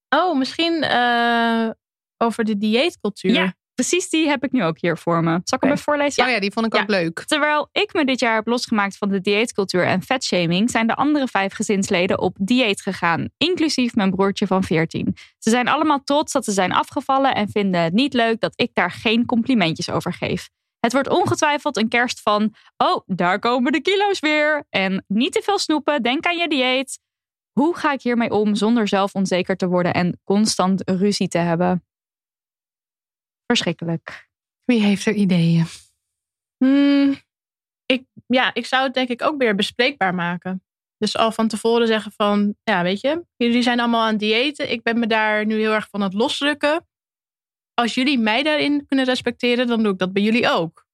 Oh, 0.09 0.37
misschien 0.37 0.81
eh, 0.83 1.69
over 2.17 2.43
de 2.43 2.57
dieetcultuur. 2.57 3.31
Ja, 3.31 3.53
precies 3.79 4.09
die 4.09 4.27
heb 4.27 4.43
ik 4.43 4.51
nu 4.51 4.63
ook 4.63 4.79
hier 4.79 4.97
voor 4.97 5.23
me. 5.23 5.29
Zal 5.43 5.57
ik 5.57 5.63
hem 5.63 5.71
even 5.71 5.83
voorlezen? 5.83 6.23
Oh 6.23 6.29
ja, 6.29 6.39
die 6.39 6.51
vond 6.51 6.65
ik 6.65 6.75
ook 6.75 6.87
leuk. 6.87 7.23
Terwijl 7.25 7.69
ik 7.71 7.93
me 7.93 8.05
dit 8.05 8.19
jaar 8.19 8.35
heb 8.35 8.47
losgemaakt 8.47 8.97
van 8.97 9.09
de 9.09 9.21
dieetcultuur 9.21 9.85
en 9.85 10.01
vetshaming, 10.01 10.69
zijn 10.69 10.87
de 10.87 10.95
andere 10.95 11.27
vijf 11.27 11.53
gezinsleden 11.53 12.19
op 12.19 12.35
dieet 12.39 12.81
gegaan, 12.81 13.29
inclusief 13.37 13.95
mijn 13.95 14.09
broertje 14.09 14.47
van 14.47 14.63
14. 14.63 15.15
Ze 15.37 15.49
zijn 15.49 15.67
allemaal 15.67 16.03
trots 16.03 16.31
dat 16.31 16.45
ze 16.45 16.51
zijn 16.51 16.71
afgevallen 16.71 17.35
en 17.35 17.49
vinden 17.49 17.81
het 17.81 17.93
niet 17.93 18.13
leuk 18.13 18.39
dat 18.39 18.53
ik 18.55 18.69
daar 18.73 18.91
geen 18.91 19.25
complimentjes 19.25 19.89
over 19.89 20.13
geef. 20.13 20.49
Het 20.79 20.93
wordt 20.93 21.09
ongetwijfeld 21.09 21.77
een 21.77 21.89
kerst 21.89 22.21
van, 22.21 22.55
oh, 22.77 23.01
daar 23.05 23.39
komen 23.39 23.71
de 23.71 23.81
kilo's 23.81 24.19
weer. 24.19 24.65
En 24.69 25.05
niet 25.07 25.33
te 25.33 25.41
veel 25.41 25.59
snoepen, 25.59 26.03
denk 26.03 26.25
aan 26.25 26.37
je 26.37 26.47
dieet. 26.47 26.99
Hoe 27.51 27.75
ga 27.75 27.91
ik 27.91 28.01
hiermee 28.01 28.31
om 28.31 28.55
zonder 28.55 28.87
zelf 28.87 29.13
onzeker 29.13 29.55
te 29.55 29.67
worden 29.67 29.93
en 29.93 30.19
constant 30.23 30.89
ruzie 30.89 31.27
te 31.27 31.37
hebben? 31.37 31.83
Verschrikkelijk. 33.51 34.29
Wie 34.65 34.81
heeft 34.81 35.05
er 35.05 35.13
ideeën? 35.13 35.65
Hmm, 36.57 37.15
ik, 37.85 38.05
ja, 38.27 38.53
ik 38.53 38.65
zou 38.65 38.83
het 38.83 38.93
denk 38.93 39.09
ik 39.09 39.21
ook 39.21 39.37
weer 39.37 39.55
bespreekbaar 39.55 40.15
maken. 40.15 40.63
Dus 40.97 41.17
al 41.17 41.31
van 41.31 41.47
tevoren 41.47 41.87
zeggen 41.87 42.11
van, 42.11 42.55
ja, 42.63 42.83
weet 42.83 43.01
je, 43.01 43.23
jullie 43.35 43.61
zijn 43.61 43.79
allemaal 43.79 44.01
aan 44.01 44.11
het 44.11 44.19
diëten. 44.19 44.71
Ik 44.71 44.83
ben 44.83 44.99
me 44.99 45.07
daar 45.07 45.45
nu 45.45 45.59
heel 45.59 45.73
erg 45.73 45.87
van 45.89 46.01
het 46.01 46.13
losdrukken. 46.13 46.87
Als 47.73 47.93
jullie 47.93 48.19
mij 48.19 48.43
daarin 48.43 48.85
kunnen 48.85 49.05
respecteren, 49.05 49.67
dan 49.67 49.83
doe 49.83 49.91
ik 49.91 49.99
dat 49.99 50.13
bij 50.13 50.23
jullie 50.23 50.49
ook. 50.49 50.85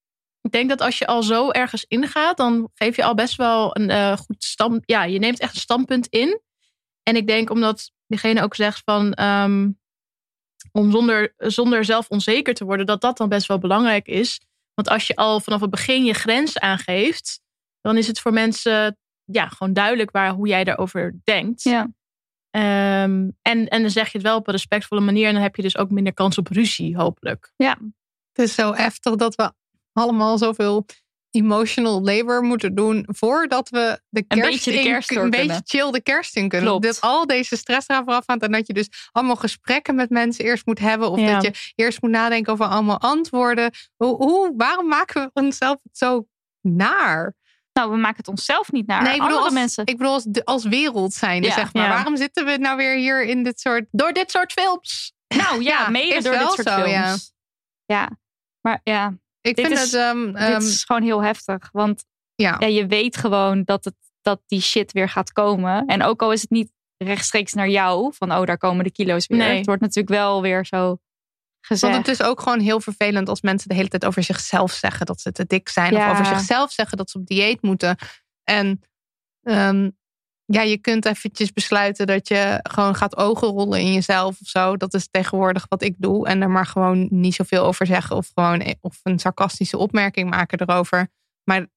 Ik 0.42 0.52
denk 0.52 0.70
dat 0.70 0.82
als 0.82 0.98
je 0.98 1.08
al 1.08 1.24
zo 1.24 1.50
ergens 1.50 1.86
ingaat, 1.88 2.38
dan 2.38 2.70
geef 2.74 2.96
je 2.96 3.04
al 3.04 3.16
best 3.16 3.36
wel 3.36 3.78
een 3.78 3.90
eh, 3.90 4.18
goed 4.18 4.44
stand. 4.44 4.84
Ja, 4.86 5.04
je 5.04 5.20
neemt 5.20 5.40
echt 5.40 5.54
een 5.54 5.60
standpunt 5.60 6.08
in. 6.08 6.42
En 7.04 7.16
ik 7.16 7.28
denk 7.28 7.50
omdat 7.50 7.92
diegene 8.08 8.44
ook 8.44 8.56
zegt 8.56 8.82
van, 8.86 9.14
ehm, 9.14 9.70
om 10.76 10.92
zonder, 10.92 11.34
zonder 11.38 11.86
zelf 11.86 12.10
onzeker 12.10 12.54
te 12.54 12.66
worden, 12.66 12.86
dat 12.86 13.02
dat 13.02 13.18
dan 13.18 13.30
best 13.30 13.48
wel 13.48 13.58
belangrijk 13.58 14.08
is. 14.08 14.42
Want 14.74 14.90
als 14.90 15.08
je 15.08 15.16
al 15.16 15.40
vanaf 15.40 15.62
het 15.62 15.70
begin 15.70 16.06
je 16.06 16.14
grens 16.14 16.60
aangeeft, 16.60 17.42
dan 17.82 17.98
is 17.98 18.08
het 18.08 18.20
voor 18.20 18.34
mensen 18.34 18.98
ja, 19.24 19.48
gewoon 19.48 19.74
duidelijk 19.74 20.12
waar, 20.12 20.32
hoe 20.32 20.48
jij 20.48 20.64
daarover 20.64 21.20
denkt. 21.24 21.64
Ja. 21.64 21.88
Ehm, 22.50 23.30
en, 23.42 23.68
en 23.68 23.82
dan 23.82 23.90
zeg 23.90 24.12
je 24.12 24.18
het 24.18 24.28
wel 24.28 24.38
op 24.38 24.48
een 24.48 24.54
respectvolle 24.54 25.02
manier. 25.02 25.28
En 25.28 25.34
dan 25.34 25.42
heb 25.42 25.56
je 25.56 25.62
dus 25.62 25.78
ook 25.78 25.90
minder 25.90 26.14
kans 26.14 26.38
op 26.38 26.48
ruzie, 26.48 26.96
hopelijk. 26.96 27.54
Ja. 27.56 27.78
Het 28.34 28.46
is 28.46 28.56
zo 28.56 28.74
heftig 28.74 29.16
dat 29.16 29.36
we 29.36 29.52
allemaal 29.94 30.38
zoveel 30.38 30.86
emotional 31.36 32.04
labor 32.04 32.42
moeten 32.44 32.76
doen 32.76 33.04
voordat 33.08 33.70
we 33.70 34.00
de 34.10 34.20
Een 34.28 34.38
kerst, 34.42 34.50
beetje 34.52 34.72
de 34.72 34.82
kerst 34.90 35.14
door 35.14 35.24
een 35.24 35.30
beetje 35.30 35.62
chill 35.66 35.92
de 35.92 36.02
kerst 36.02 36.36
in 36.36 36.50
kunnen. 36.50 36.68
Klopt. 36.70 36.86
Dat 36.86 37.02
al 37.02 37.28
deze 37.28 37.58
stress 37.58 37.88
eraan 37.90 38.04
vooraf 38.04 38.24
gaat 38.26 38.42
en 38.42 38.52
dat 38.52 38.68
je 38.68 38.74
dus 38.74 38.90
allemaal 39.12 39.36
gesprekken 39.36 39.96
met 39.96 40.10
mensen 40.10 40.46
eerst 40.46 40.66
moet 40.66 40.80
hebben 40.80 41.10
of 41.12 41.20
Ja. 41.20 41.34
dat 41.34 41.44
je 41.44 41.72
eerst 41.76 42.02
moet 42.02 42.12
nadenken 42.12 42.54
over 42.54 42.66
allemaal 42.66 43.00
antwoorden. 43.00 43.72
Hoe, 43.96 44.16
hoe, 44.16 44.54
waarom 44.58 44.88
maken 44.88 45.24
we 45.24 45.30
onszelf 45.42 45.78
zo 45.92 46.28
naar? 46.62 47.34
Nou, 47.74 47.92
we 47.92 47.98
maken 47.98 48.18
het 48.18 48.28
onszelf 48.28 48.72
niet 48.72 48.88
naar. 48.88 49.02
Nee, 49.02 49.14
ik 49.14 49.18
bedoel 49.22 49.28
andere 49.28 49.46
als, 49.50 49.54
mensen. 49.60 49.86
Ik 49.86 49.98
bedoel 49.98 50.14
als, 50.14 50.24
de- 50.24 50.46
als 50.46 50.64
wereld 50.64 51.14
zijnde, 51.14 51.48
Ja, 51.48 51.54
zeg 51.54 51.74
maar. 51.74 51.84
ja. 51.84 51.90
Waarom 51.90 52.18
zitten 52.18 52.46
we 52.46 52.58
nou 52.58 52.78
weer 52.78 52.96
hier 52.96 53.24
in 53.26 53.44
dit 53.44 53.60
soort... 53.60 53.86
Door 53.92 54.14
dit 54.14 54.32
soort 54.32 54.52
films. 54.52 55.14
Nou 55.28 55.64
ja, 55.64 55.90
mede 55.90 56.22
door 56.22 56.38
dit 56.38 56.42
soort 56.52 56.68
zo, 56.68 56.74
films. 56.76 56.92
ja. 56.92 57.16
Ja. 57.86 58.10
maar 58.62 58.80
ja, 58.84 59.14
Ik 59.46 59.56
Dit 59.56 59.66
vind 59.68 59.80
is- 59.80 59.92
het... 59.92 60.02
ehm, 60.02 60.26
dit 60.26 60.36
ehm, 60.36 60.58
is 60.58 60.84
gewoon 60.84 61.02
heel 61.02 61.24
heftig. 61.24 61.70
Want 61.72 62.06
ja. 62.36 62.56
ja, 62.60 62.68
je 62.68 62.86
weet 62.86 63.18
gewoon 63.18 63.64
dat, 63.64 63.86
het, 63.86 63.96
dat 64.22 64.42
die 64.46 64.62
shit 64.62 64.92
weer 64.92 65.10
gaat 65.10 65.32
komen. 65.32 65.86
En 65.86 66.04
ook 66.04 66.22
al 66.22 66.32
is 66.32 66.42
het 66.42 66.50
niet 66.50 66.72
rechtstreeks 66.98 67.54
naar 67.54 67.70
jou, 67.70 68.14
van 68.16 68.32
oh, 68.32 68.46
daar 68.46 68.58
komen 68.58 68.84
de 68.84 68.92
kilo's 68.92 69.28
weer. 69.28 69.38
Nee. 69.38 69.58
Het 69.58 69.66
wordt 69.66 69.82
natuurlijk 69.82 70.16
wel 70.16 70.42
weer 70.42 70.66
zo 70.66 70.98
gezegd. 71.62 71.94
Want 71.94 72.08
het 72.08 72.20
is 72.20 72.26
ook 72.26 72.42
gewoon 72.42 72.60
heel 72.60 72.80
vervelend 72.82 73.30
als 73.30 73.42
mensen 73.42 73.70
de 73.70 73.76
hele 73.76 73.88
tijd 73.88 74.06
over 74.06 74.24
zichzelf 74.24 74.72
zeggen 74.72 75.06
dat 75.06 75.22
ze 75.22 75.32
te 75.32 75.46
dik 75.46 75.70
zijn. 75.70 75.94
Ja. 75.94 76.06
Of 76.06 76.20
over 76.20 76.38
zichzelf 76.38 76.72
zeggen 76.72 76.98
dat 76.98 77.10
ze 77.10 77.18
op 77.18 77.26
dieet 77.26 77.62
moeten. 77.62 77.98
En 78.44 78.82
ehm, 79.42 79.90
ja, 80.46 80.62
je 80.62 80.78
kunt 80.78 81.06
eventjes 81.06 81.54
besluiten 81.54 82.08
dat 82.08 82.28
je 82.28 82.60
gewoon 82.64 82.96
gaat 82.96 83.18
ogen 83.18 83.48
rollen 83.48 83.80
in 83.80 83.94
jezelf 83.94 84.42
of 84.42 84.48
zo. 84.48 84.78
Dat 84.78 84.94
is 84.94 85.08
tegenwoordig 85.12 85.66
wat 85.70 85.82
ik 85.82 85.96
doe. 85.98 86.28
En 86.28 86.42
er 86.42 86.50
maar 86.50 86.66
gewoon 86.66 87.08
niet 87.10 87.36
zoveel 87.36 87.64
over 87.64 87.86
zeggen. 87.86 88.16
Of 88.16 88.32
gewoon 88.34 88.62
e- 88.62 88.74
of 88.82 89.00
een 89.04 89.20
sarcastische 89.20 89.78
opmerking 89.78 90.30
maken 90.30 90.62
erover. 90.62 91.08
Maar 91.44 91.68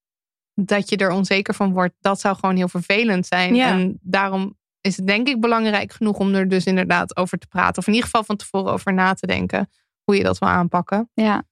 dat 0.55 0.89
je 0.89 0.97
er 0.97 1.11
onzeker 1.11 1.55
van 1.55 1.73
wordt, 1.73 1.95
dat 2.01 2.21
zou 2.21 2.37
gewoon 2.37 2.57
heel 2.57 2.69
vervelend 2.69 3.27
zijn. 3.27 3.55
Ja. 3.55 3.69
En 3.69 3.99
daarom 4.03 4.57
is 4.81 4.97
het 4.97 5.07
denk 5.07 5.29
ik 5.29 5.41
belangrijk 5.41 5.93
genoeg 5.93 6.19
om 6.19 6.35
er 6.35 6.49
dus 6.49 6.65
inderdaad 6.65 7.17
over 7.17 7.39
te 7.39 7.47
praten. 7.47 7.79
Of 7.79 7.87
in 7.87 7.93
ieder 7.93 8.09
geval 8.09 8.25
van 8.25 8.37
tevoren 8.37 8.73
over 8.73 8.95
na 8.95 9.15
te 9.15 9.27
denken 9.27 9.71
hoe 10.05 10.17
je 10.17 10.23
dat 10.23 10.39
wil 10.39 10.49
aanpakken. 10.49 11.11
ja, 11.15 11.45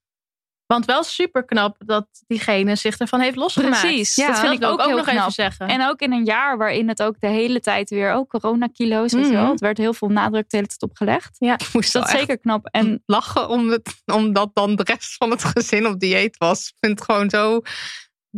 Want 0.66 0.84
wel 0.84 1.02
super 1.02 1.44
knap 1.44 1.76
dat 1.78 2.06
diegene 2.26 2.76
zich 2.76 2.98
ervan 2.98 3.20
heeft 3.20 3.36
losgemaakt. 3.36 3.80
precies. 3.80 4.14
Ja, 4.14 4.26
dat 4.26 4.38
vind 4.38 4.52
ik 4.52 4.64
ook, 4.64 4.80
heel 4.84 4.97
nog 4.97 5.05
knap. 5.06 5.16
even 5.18 5.32
zeggen. 5.32 5.68
En 5.68 5.86
ook 5.88 6.01
in 6.01 6.12
een 6.12 6.24
jaar 6.24 6.56
waarin 6.56 6.88
het 6.88 7.02
ook 7.02 7.20
de 7.20 7.26
hele 7.26 7.60
tijd 7.60 7.90
weer, 7.90 8.12
ook 8.12 8.28
coronakilo's, 8.28 9.10
je 9.12 9.18
Mhm. 9.18 9.30
wel. 9.32 9.51
Het 9.51 9.60
werd 9.60 9.78
heel 9.78 9.94
veel 9.94 10.09
nadruk 10.09 10.48
de 10.51 10.56
hele 10.56 10.68
tijd 10.68 10.82
opgelegd. 10.82 11.36
ja. 11.38 11.55
Ik 11.59 11.68
moest 11.72 11.93
dat 11.93 12.09
zeker 12.10 12.38
knap. 12.38 12.66
En 12.66 13.02
lachen 13.06 13.48
om 13.48 13.68
het, 13.68 14.02
omdat 14.05 14.51
dan 14.55 14.76
de 14.76 14.82
rest 14.82 15.14
van 15.16 15.30
het 15.30 15.44
gezin 15.44 15.86
op 15.86 16.01
dieet 16.01 16.36
was. 16.36 16.68
Ik 16.68 16.74
vind 16.80 16.98
het 16.98 17.09
gewoon 17.10 17.30
zo, 17.30 17.60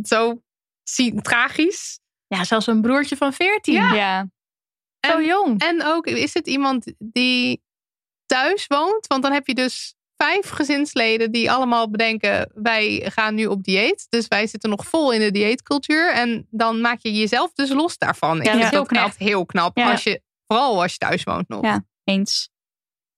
zo 0.03 0.41
tragisch. 1.21 1.99
ja, 2.27 2.43
zelfs 2.43 2.67
een 2.67 2.81
broertje 2.81 3.17
van 3.17 3.33
14. 3.33 3.73
ja, 3.73 4.27
Zo 5.07 5.17
En- 5.17 5.25
jong. 5.25 5.61
En 5.61 5.83
ook, 5.85 6.05
is 6.05 6.33
het 6.33 6.47
iemand 6.47 6.93
die 6.97 7.63
thuis 8.25 8.67
woont? 8.67 9.07
Want 9.07 9.23
dan 9.23 9.31
heb 9.31 9.47
je 9.47 9.53
dus 9.53 9.95
vijf 10.23 10.49
gezinsleden 10.49 11.31
die 11.31 11.51
allemaal 11.51 11.89
bedenken... 11.89 12.51
wij 12.55 13.09
gaan 13.13 13.35
nu 13.35 13.45
op 13.45 13.63
dieet. 13.63 14.07
Dus 14.09 14.27
wij 14.27 14.47
zitten 14.47 14.69
nog 14.69 14.85
vol 14.85 15.13
in 15.13 15.19
de 15.19 15.31
dieetcultuur. 15.31 16.13
En 16.13 16.47
dan 16.49 16.81
maak 16.81 16.99
je 17.01 17.13
jezelf 17.13 17.53
dus 17.53 17.69
los 17.69 17.97
daarvan. 17.97 18.37
Ik 18.37 18.43
dat 18.43 18.55
is 18.55 18.61
heel 18.61 18.71
dat 18.71 18.87
knap. 18.87 19.05
echt 19.05 19.17
heel 19.17 19.45
knap. 19.45 19.77
Ja. 19.77 19.91
Als 19.91 20.03
je, 20.03 20.21
vooral 20.47 20.81
als 20.81 20.91
je 20.91 20.97
thuis 20.97 21.23
woont 21.23 21.47
nog. 21.47 21.63
Ja. 21.63 21.85
eens. 22.03 22.49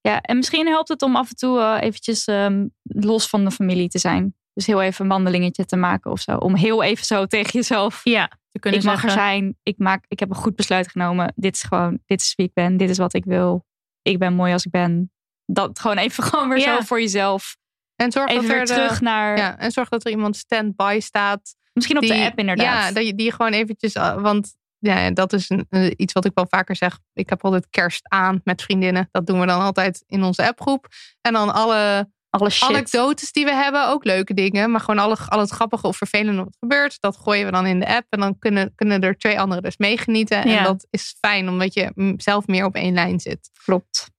Ja, 0.01 0.21
en 0.21 0.35
misschien 0.35 0.67
helpt 0.67 0.89
het 0.89 1.01
om 1.01 1.15
af 1.15 1.29
en 1.29 1.35
toe 1.35 1.59
eh, 1.59 1.77
eventjes 1.81 2.25
ehm, 2.25 2.67
los 2.83 3.27
van 3.27 3.45
de 3.45 3.51
familie 3.51 3.87
te 3.89 3.99
zijn. 3.99 4.35
Dus 4.53 4.65
heel 4.65 4.81
even 4.81 5.05
een 5.05 5.11
wandelingetje 5.11 5.65
te 5.65 5.75
maken 5.75 6.11
of 6.11 6.19
zo. 6.19 6.35
Om 6.35 6.55
heel 6.55 6.83
even 6.83 7.05
zo 7.05 7.25
tegen 7.25 7.51
jezelf. 7.51 8.01
Ja, 8.03 8.27
te 8.51 8.59
kunnen 8.59 8.79
ik 8.79 8.85
mag 8.85 9.03
er 9.03 9.11
zijn. 9.11 9.57
Ik, 9.63 9.77
maak, 9.77 10.05
ik 10.07 10.19
heb 10.19 10.29
een 10.29 10.35
goed 10.35 10.55
besluit 10.55 10.87
genomen. 10.87 11.33
Dit 11.35 11.55
is 11.55 11.63
gewoon, 11.63 11.99
dit 12.05 12.21
is 12.21 12.33
wie 12.35 12.45
ik 12.45 12.53
ben. 12.53 12.77
Dit 12.77 12.89
is 12.89 12.97
wat 12.97 13.13
ik 13.13 13.25
wil. 13.25 13.65
Ik 14.01 14.19
ben 14.19 14.33
mooi 14.33 14.53
als 14.53 14.65
ik 14.65 14.71
ben. 14.71 15.11
Dat 15.53 15.79
gewoon 15.79 15.97
even 15.97 16.23
gewoon 16.29 16.49
weer 16.49 16.57
Ja. 16.59 16.75
zo 16.75 16.81
voor 16.81 16.99
jezelf. 17.01 17.55
En 17.95 18.11
zorg 18.11 18.29
Even 18.29 18.47
dat 18.47 18.51
er 18.57 18.65
de- 18.65 18.73
terug 18.73 19.01
naar. 19.01 19.37
Ja, 19.37 19.57
en 19.57 19.71
zorg 19.71 19.89
dat 19.89 20.05
er 20.05 20.11
iemand 20.11 20.35
stand-by 20.37 20.97
staat. 21.01 21.55
Misschien 21.73 21.97
op 21.97 22.03
de 22.03 22.23
app 22.23 22.39
inderdaad. 22.39 22.65
Ja, 22.65 22.91
dat 22.91 23.05
je 23.05 23.15
die 23.15 23.31
gewoon 23.31 23.51
eventjes... 23.51 23.95
uh, 23.95 24.21
Want 24.21 24.55
ja, 24.77 25.11
dat 25.11 25.33
is 25.33 25.49
een, 25.49 25.65
eh, 25.69 25.91
iets 25.95 26.13
wat 26.13 26.25
ik 26.25 26.31
wel 26.33 26.45
vaker 26.49 26.75
zeg. 26.75 26.99
Ik 27.13 27.29
heb 27.29 27.43
altijd 27.45 27.67
kerst 27.69 28.01
aan 28.09 28.41
met 28.43 28.61
vriendinnen. 28.61 29.07
Dat 29.11 29.27
doen 29.27 29.39
we 29.39 29.45
dan 29.45 29.61
altijd 29.61 30.03
in 30.07 30.23
onze 30.23 30.47
appgroep. 30.47 30.87
En 31.21 31.33
dan 31.33 31.53
alle 31.53 32.09
Alle 32.29 32.49
shit. 32.49 32.69
anekdotes 32.69 33.31
die 33.31 33.45
we 33.45 33.53
hebben. 33.53 33.87
Ook 33.87 34.03
leuke 34.03 34.33
dingen. 34.33 34.71
Maar 34.71 34.79
gewoon 34.79 34.99
alle, 34.99 35.17
al 35.27 35.39
het 35.39 35.49
grappige 35.49 35.87
of 35.87 35.97
vervelende 35.97 36.43
wat 36.43 36.57
gebeurt. 36.59 36.97
Dat 36.99 37.17
gooien 37.17 37.45
we 37.45 37.51
dan 37.51 37.65
in 37.65 37.79
de 37.79 37.87
app. 37.95 38.05
En 38.09 38.19
dan 38.19 38.37
kunnen, 38.39 38.75
kunnen 38.75 39.01
er 39.01 39.17
twee 39.17 39.39
anderen 39.39 39.63
dus 39.63 39.77
meegenieten. 39.77 40.47
Ja. 40.49 40.57
En 40.57 40.63
dat 40.63 40.87
is 40.89 41.15
fijn. 41.19 41.49
Omdat 41.49 41.73
je 41.73 41.91
mm, 41.95 42.19
zelf 42.19 42.47
meer 42.47 42.65
op 42.65 42.75
één 42.75 42.93
lijn 42.93 43.19
zit. 43.19 43.49
Klopt. 43.63 44.09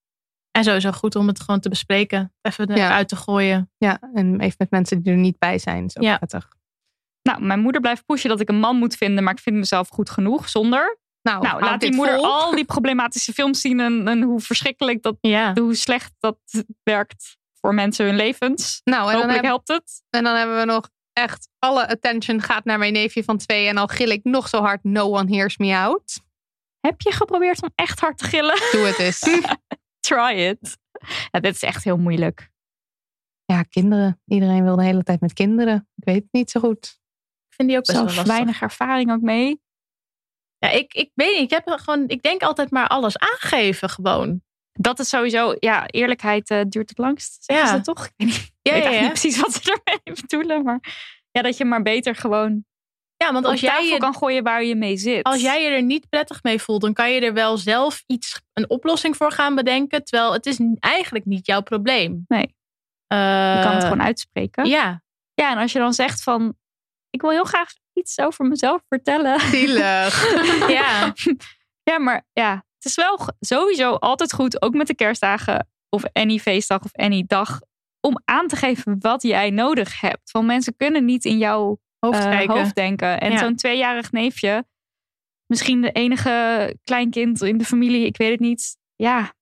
En 0.52 0.64
sowieso 0.64 0.90
goed 0.92 1.14
om 1.16 1.26
het 1.26 1.40
gewoon 1.40 1.60
te 1.60 1.68
bespreken. 1.68 2.34
Even 2.42 2.74
Ja. 2.74 2.86
eruit 2.86 3.08
te 3.08 3.16
gooien. 3.16 3.70
Ja, 3.78 3.98
en 4.14 4.40
even 4.40 4.54
met 4.58 4.70
mensen 4.70 5.02
die 5.02 5.12
er 5.12 5.18
niet 5.18 5.38
bij 5.38 5.58
zijn. 5.58 5.84
is 5.84 5.96
ook 5.96 6.02
Ja. 6.02 6.16
prettig. 6.16 6.48
Nou, 7.22 7.42
mijn 7.42 7.60
moeder 7.60 7.80
blijft 7.80 8.06
pushen 8.06 8.28
dat 8.30 8.40
ik 8.40 8.48
een 8.48 8.58
man 8.60 8.76
moet 8.76 8.96
vinden. 8.96 9.24
Maar 9.24 9.32
ik 9.34 9.40
vind 9.40 9.56
mezelf 9.56 9.88
goed 9.88 10.10
genoeg 10.10 10.48
zonder. 10.48 10.98
Nou, 11.22 11.42
Nou, 11.42 11.60
laat 11.60 11.80
die 11.80 11.94
moeder 11.94 12.14
vol. 12.16 12.24
al 12.24 12.54
die 12.54 12.64
problematische 12.64 13.32
films 13.32 13.60
zien. 13.60 13.80
En, 13.80 14.08
en 14.08 14.22
hoe 14.22 14.40
verschrikkelijk 14.40 15.02
dat, 15.02 15.16
Ja. 15.20 15.52
hoe 15.54 15.74
slecht 15.74 16.12
dat 16.18 16.38
werkt 16.82 17.36
voor 17.60 17.74
mensen 17.74 18.06
hun 18.06 18.16
levens. 18.16 18.80
Nou, 18.84 19.00
en 19.00 19.04
dan, 19.06 19.14
Hopelijk 19.14 19.36
heb- 19.36 19.44
helpt 19.44 19.68
het. 19.68 20.02
en 20.10 20.24
dan 20.24 20.36
hebben 20.36 20.58
we 20.58 20.64
nog 20.64 20.90
echt 21.12 21.48
alle 21.58 21.88
attention 21.88 22.40
gaat 22.40 22.64
naar 22.64 22.78
mijn 22.78 22.92
neefje 22.92 23.24
van 23.24 23.38
twee. 23.38 23.66
En 23.68 23.76
al 23.76 23.86
gil 23.86 24.08
ik 24.08 24.24
nog 24.24 24.48
zo 24.48 24.60
hard, 24.60 24.84
no 24.84 25.16
one 25.18 25.34
hears 25.36 25.56
me 25.56 25.76
out. 25.76 26.20
Heb 26.80 27.00
je 27.00 27.12
geprobeerd 27.12 27.62
om 27.62 27.70
echt 27.74 28.00
hard 28.00 28.18
te 28.18 28.24
gillen? 28.24 28.54
Doe 28.72 28.86
het 28.86 28.98
eens. 28.98 29.20
Try 30.02 30.32
it. 30.36 30.78
Ja, 31.30 31.40
dit 31.40 31.54
is 31.54 31.62
echt 31.62 31.84
heel 31.84 31.96
moeilijk. 31.98 32.50
ja, 33.44 33.62
kinderen. 33.62 34.20
Iedereen 34.26 34.62
wil 34.64 34.76
de 34.76 34.82
hele 34.84 35.02
tijd 35.02 35.20
met 35.20 35.32
kinderen. 35.32 35.88
Ik 35.96 36.04
weet 36.04 36.22
het 36.22 36.32
niet 36.32 36.50
zo 36.50 36.60
goed. 36.60 36.84
Ik 37.48 37.54
vind 37.54 37.68
die 37.68 37.78
ook 37.78 37.84
best 37.84 37.98
wel 37.98 38.06
Zelf 38.08 38.16
lastig. 38.16 38.34
weinig 38.36 38.62
ervaring 38.62 39.10
ook 39.12 39.20
mee. 39.20 39.60
Ja, 40.58 40.68
ik, 40.70 40.94
ik 40.94 41.10
weet 41.14 41.32
niet. 41.40 41.52
Ik, 41.52 41.58
heb 41.64 41.68
gewoon, 41.78 42.08
ik 42.08 42.22
denk 42.22 42.42
altijd 42.42 42.70
maar 42.70 42.86
alles 42.88 43.18
aangeven 43.18 43.88
gewoon. 43.90 44.42
Dat 44.72 44.98
is 44.98 45.08
sowieso, 45.08 45.54
ja, 45.58 45.86
eerlijkheid 45.86 46.50
eh, 46.50 46.60
duurt 46.68 46.88
het 46.88 46.98
langst. 46.98 47.44
Zeggen 47.44 47.68
ze 47.68 47.80
toch? 47.80 48.06
Ik 48.06 48.12
weet, 48.16 48.28
niet, 48.28 48.36
ik 48.36 48.52
Ja, 48.62 48.72
weet 48.72 48.82
ja, 48.82 48.88
echt 48.88 48.94
ja. 48.98 49.00
niet 49.02 49.10
precies 49.20 49.40
wat 49.40 49.52
ze 49.54 49.80
ermee 49.84 50.20
bedoelen. 50.20 50.62
Maar 50.64 50.80
ja, 51.30 51.42
dat 51.42 51.56
je 51.56 51.64
maar 51.64 51.82
beter 51.82 52.14
gewoon 52.16 52.64
Ja, 53.22 53.32
want 53.32 53.44
op 53.44 53.50
als 53.50 53.60
jij, 53.60 53.70
tafel 53.70 53.84
je, 53.84 53.98
kan 53.98 54.14
gooien 54.14 54.42
waar 54.42 54.64
je 54.64 54.74
mee 54.74 54.96
zit. 54.96 55.22
als 55.22 55.40
jij 55.40 55.62
je 55.62 55.70
er 55.70 55.82
niet 55.82 56.08
prettig 56.08 56.42
mee 56.42 56.58
voelt, 56.60 56.80
dan 56.80 56.92
kan 56.92 57.10
je 57.10 57.20
er 57.20 57.32
wel 57.32 57.56
zelf 57.56 58.02
iets, 58.06 58.40
een 58.52 58.70
oplossing 58.70 59.16
voor 59.16 59.32
gaan 59.32 59.54
bedenken. 59.54 60.04
Terwijl 60.04 60.32
het 60.32 60.46
is 60.46 60.60
eigenlijk 60.78 61.24
niet 61.24 61.46
jouw 61.46 61.60
probleem. 61.60 62.24
Nee. 62.28 62.54
Eh, 63.06 63.54
Je 63.56 63.60
kan 63.62 63.72
het 63.72 63.82
gewoon 63.82 64.02
uitspreken. 64.02 64.66
Ja, 64.66 65.02
Ja, 65.34 65.50
en 65.50 65.58
als 65.58 65.72
je 65.72 65.78
dan 65.78 65.92
zegt 65.92 66.22
van... 66.22 66.54
Ik 67.10 67.20
wil 67.20 67.30
heel 67.30 67.44
graag 67.44 67.72
iets 67.92 68.18
over 68.18 68.44
mezelf 68.46 68.82
vertellen. 68.88 69.40
Zielig. 69.40 70.38
ja. 70.78 71.12
Ja, 71.82 71.98
maar 71.98 72.26
ja, 72.32 72.54
het 72.54 72.84
is 72.84 72.94
wel 72.94 73.18
sowieso 73.40 73.92
altijd 73.92 74.32
goed, 74.32 74.62
ook 74.62 74.74
met 74.74 74.86
de 74.86 74.94
kerstdagen 74.94 75.68
of 75.88 76.04
any 76.12 76.38
feestdag 76.38 76.82
of 76.84 76.92
any 76.92 77.24
dag, 77.26 77.60
om 78.00 78.20
aan 78.24 78.46
te 78.48 78.56
geven 78.56 78.96
wat 79.00 79.22
jij 79.22 79.50
nodig 79.50 80.00
hebt. 80.00 80.30
Want 80.30 80.46
mensen 80.46 80.76
kunnen 80.76 81.04
niet 81.04 81.24
in 81.24 81.38
jouw 81.38 81.80
Hoofd 82.06 82.18
eh, 82.18 82.30
kijken. 82.30 82.54
hoofd 82.58 82.74
denken. 82.74 83.20
En 83.20 83.30
Ja. 83.32 83.38
zo'n 83.38 83.56
tweejarig 83.56 84.12
neefje, 84.12 84.64
misschien 85.46 85.80
de 85.80 85.92
enige 85.92 86.76
kleinkind 86.84 87.42
in 87.42 87.58
de 87.58 87.64
familie, 87.64 88.06
ik 88.06 88.16
weet 88.16 88.30
het 88.30 88.40
niet. 88.40 88.76
Ja, 88.96 89.34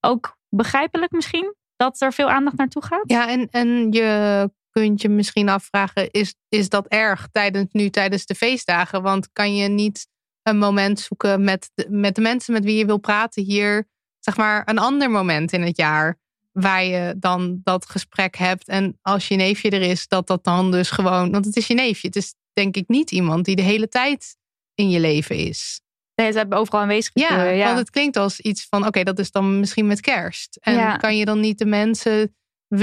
ook 0.00 0.38
begrijpelijk 0.48 1.12
misschien 1.12 1.54
dat 1.76 2.00
er 2.00 2.12
veel 2.12 2.30
aandacht 2.30 2.56
naartoe 2.56 2.84
gaat. 2.84 3.02
Ja, 3.10 3.28
en, 3.28 3.48
en 3.50 3.92
je 3.92 4.50
kunt 4.70 5.02
je 5.02 5.08
misschien 5.08 5.48
afvragen, 5.48 6.10
is, 6.10 6.34
is 6.48 6.68
dat 6.68 6.86
erg 6.86 7.28
tijdens, 7.32 7.72
nu 7.72 7.90
tijdens 7.90 8.26
de 8.26 8.34
feestdagen? 8.34 9.02
Want 9.02 9.32
kan 9.32 9.56
je 9.56 9.68
niet 9.68 10.08
een 10.42 10.58
moment 10.58 11.00
zoeken 11.00 11.44
met 11.44 11.70
de, 11.74 11.86
met 11.90 12.14
de 12.14 12.20
mensen 12.20 12.52
met 12.52 12.64
wie 12.64 12.76
je 12.76 12.86
wil 12.86 12.98
praten 12.98 13.42
hier, 13.42 13.88
zeg 14.20 14.36
maar 14.36 14.68
een 14.68 14.78
ander 14.78 15.10
moment 15.10 15.52
in 15.52 15.62
het 15.62 15.76
jaar 15.76 16.18
waar 16.60 16.84
je 16.84 17.14
dan 17.18 17.60
dat 17.62 17.86
gesprek 17.88 18.36
hebt. 18.36 18.68
En 18.68 18.98
als 19.02 19.28
je 19.28 19.36
neefje 19.36 19.70
er 19.70 19.82
is, 19.82 20.08
dat 20.08 20.26
dat 20.26 20.44
dan 20.44 20.70
dus 20.70 20.90
gewoon, 20.90 21.30
want 21.30 21.44
het 21.44 21.56
is 21.56 21.66
je 21.66 21.74
neefje. 21.74 22.06
Het 22.06 22.16
is 22.16 22.34
denk 22.52 22.76
ik 22.76 22.88
niet 22.88 23.10
iemand 23.10 23.44
die 23.44 23.56
de 23.56 23.62
hele 23.62 23.88
tijd 23.88 24.36
in 24.74 24.90
je 24.90 25.00
leven 25.00 25.36
is. 25.36 25.80
Nee, 26.14 26.32
ze 26.32 26.38
hebben 26.38 26.58
overal 26.58 26.80
aanwezig. 26.80 27.10
Ja, 27.14 27.28
natuurlijk, 27.36 27.64
want 27.64 27.78
het 27.78 27.90
klinkt 27.90 28.16
als 28.16 28.40
iets 28.40 28.66
van, 28.68 28.86
oké, 28.86 29.02
dat 29.02 29.18
is 29.18 29.30
dan 29.30 29.60
misschien 29.60 29.86
met 29.86 30.00
kerst. 30.00 30.58
En 30.60 30.74
Ja. 30.74 30.96
kan 30.96 31.16
je 31.16 31.24
dan 31.24 31.40
niet 31.40 31.58
de 31.58 31.66
mensen 31.66 32.36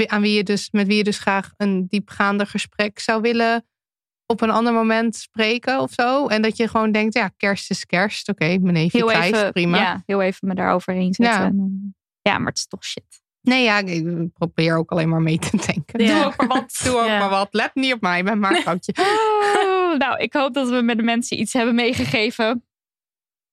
aan 0.06 0.22
wie 0.22 0.32
je 0.36 0.42
dus, 0.42 0.70
met 0.70 0.86
wie 0.86 0.96
je 0.96 1.04
dus 1.04 1.18
graag 1.18 1.52
een 1.56 1.86
diepgaander 1.88 2.46
gesprek 2.46 2.98
zou 2.98 3.20
willen, 3.20 3.66
op 4.26 4.40
een 4.40 4.50
ander 4.50 4.72
moment 4.72 5.16
spreken 5.16 5.80
of 5.80 5.92
zo? 5.92 6.26
En 6.26 6.42
dat 6.42 6.56
je 6.56 6.68
gewoon 6.68 6.92
denkt, 6.92 7.14
ja, 7.14 7.28
kerst 7.28 7.70
is 7.70 7.86
kerst. 7.86 8.28
Oké, 8.28 8.44
mijn 8.58 8.74
neefje 8.74 8.98
heel 8.98 9.06
krijgt, 9.06 9.34
even, 9.36 9.52
prima. 9.52 9.78
Ja, 9.78 10.02
heel 10.06 10.22
even 10.22 10.48
me 10.48 10.54
daaroverheen 10.54 11.14
zetten. 11.14 11.40
Ja. 11.40 11.44
En 11.46 11.56
dan- 11.56 11.94
ja, 12.22 12.38
maar 12.38 12.48
het 12.48 12.56
is 12.58 12.66
toch 12.66 12.84
shit. 12.84 13.22
Nee, 13.44 13.62
ja, 13.62 13.78
ik 13.78 14.32
probeer 14.32 14.76
ook 14.76 14.90
alleen 14.90 15.08
maar 15.08 15.22
mee 15.22 15.38
te 15.38 15.56
denken. 15.66 16.04
Ja. 16.04 16.14
Doe 16.14 16.24
ook 16.24 16.36
maar 16.36 16.46
wat. 16.46 16.80
Doe 16.84 17.00
ook 17.00 17.08
maar 17.08 17.30
wat. 17.30 17.48
Let 17.50 17.74
niet 17.74 17.92
op 17.92 18.00
mij, 18.00 18.18
ik 18.18 18.24
ben 18.24 18.38
maar 18.38 18.62
een. 18.66 18.80
Oh, 18.98 19.96
nou, 19.98 20.18
ik 20.18 20.32
hoop 20.32 20.54
dat 20.54 20.68
we 20.68 20.82
met 20.82 20.96
de 20.96 21.02
mensen 21.02 21.40
iets 21.40 21.52
hebben 21.52 21.74
meegegeven. 21.74 22.64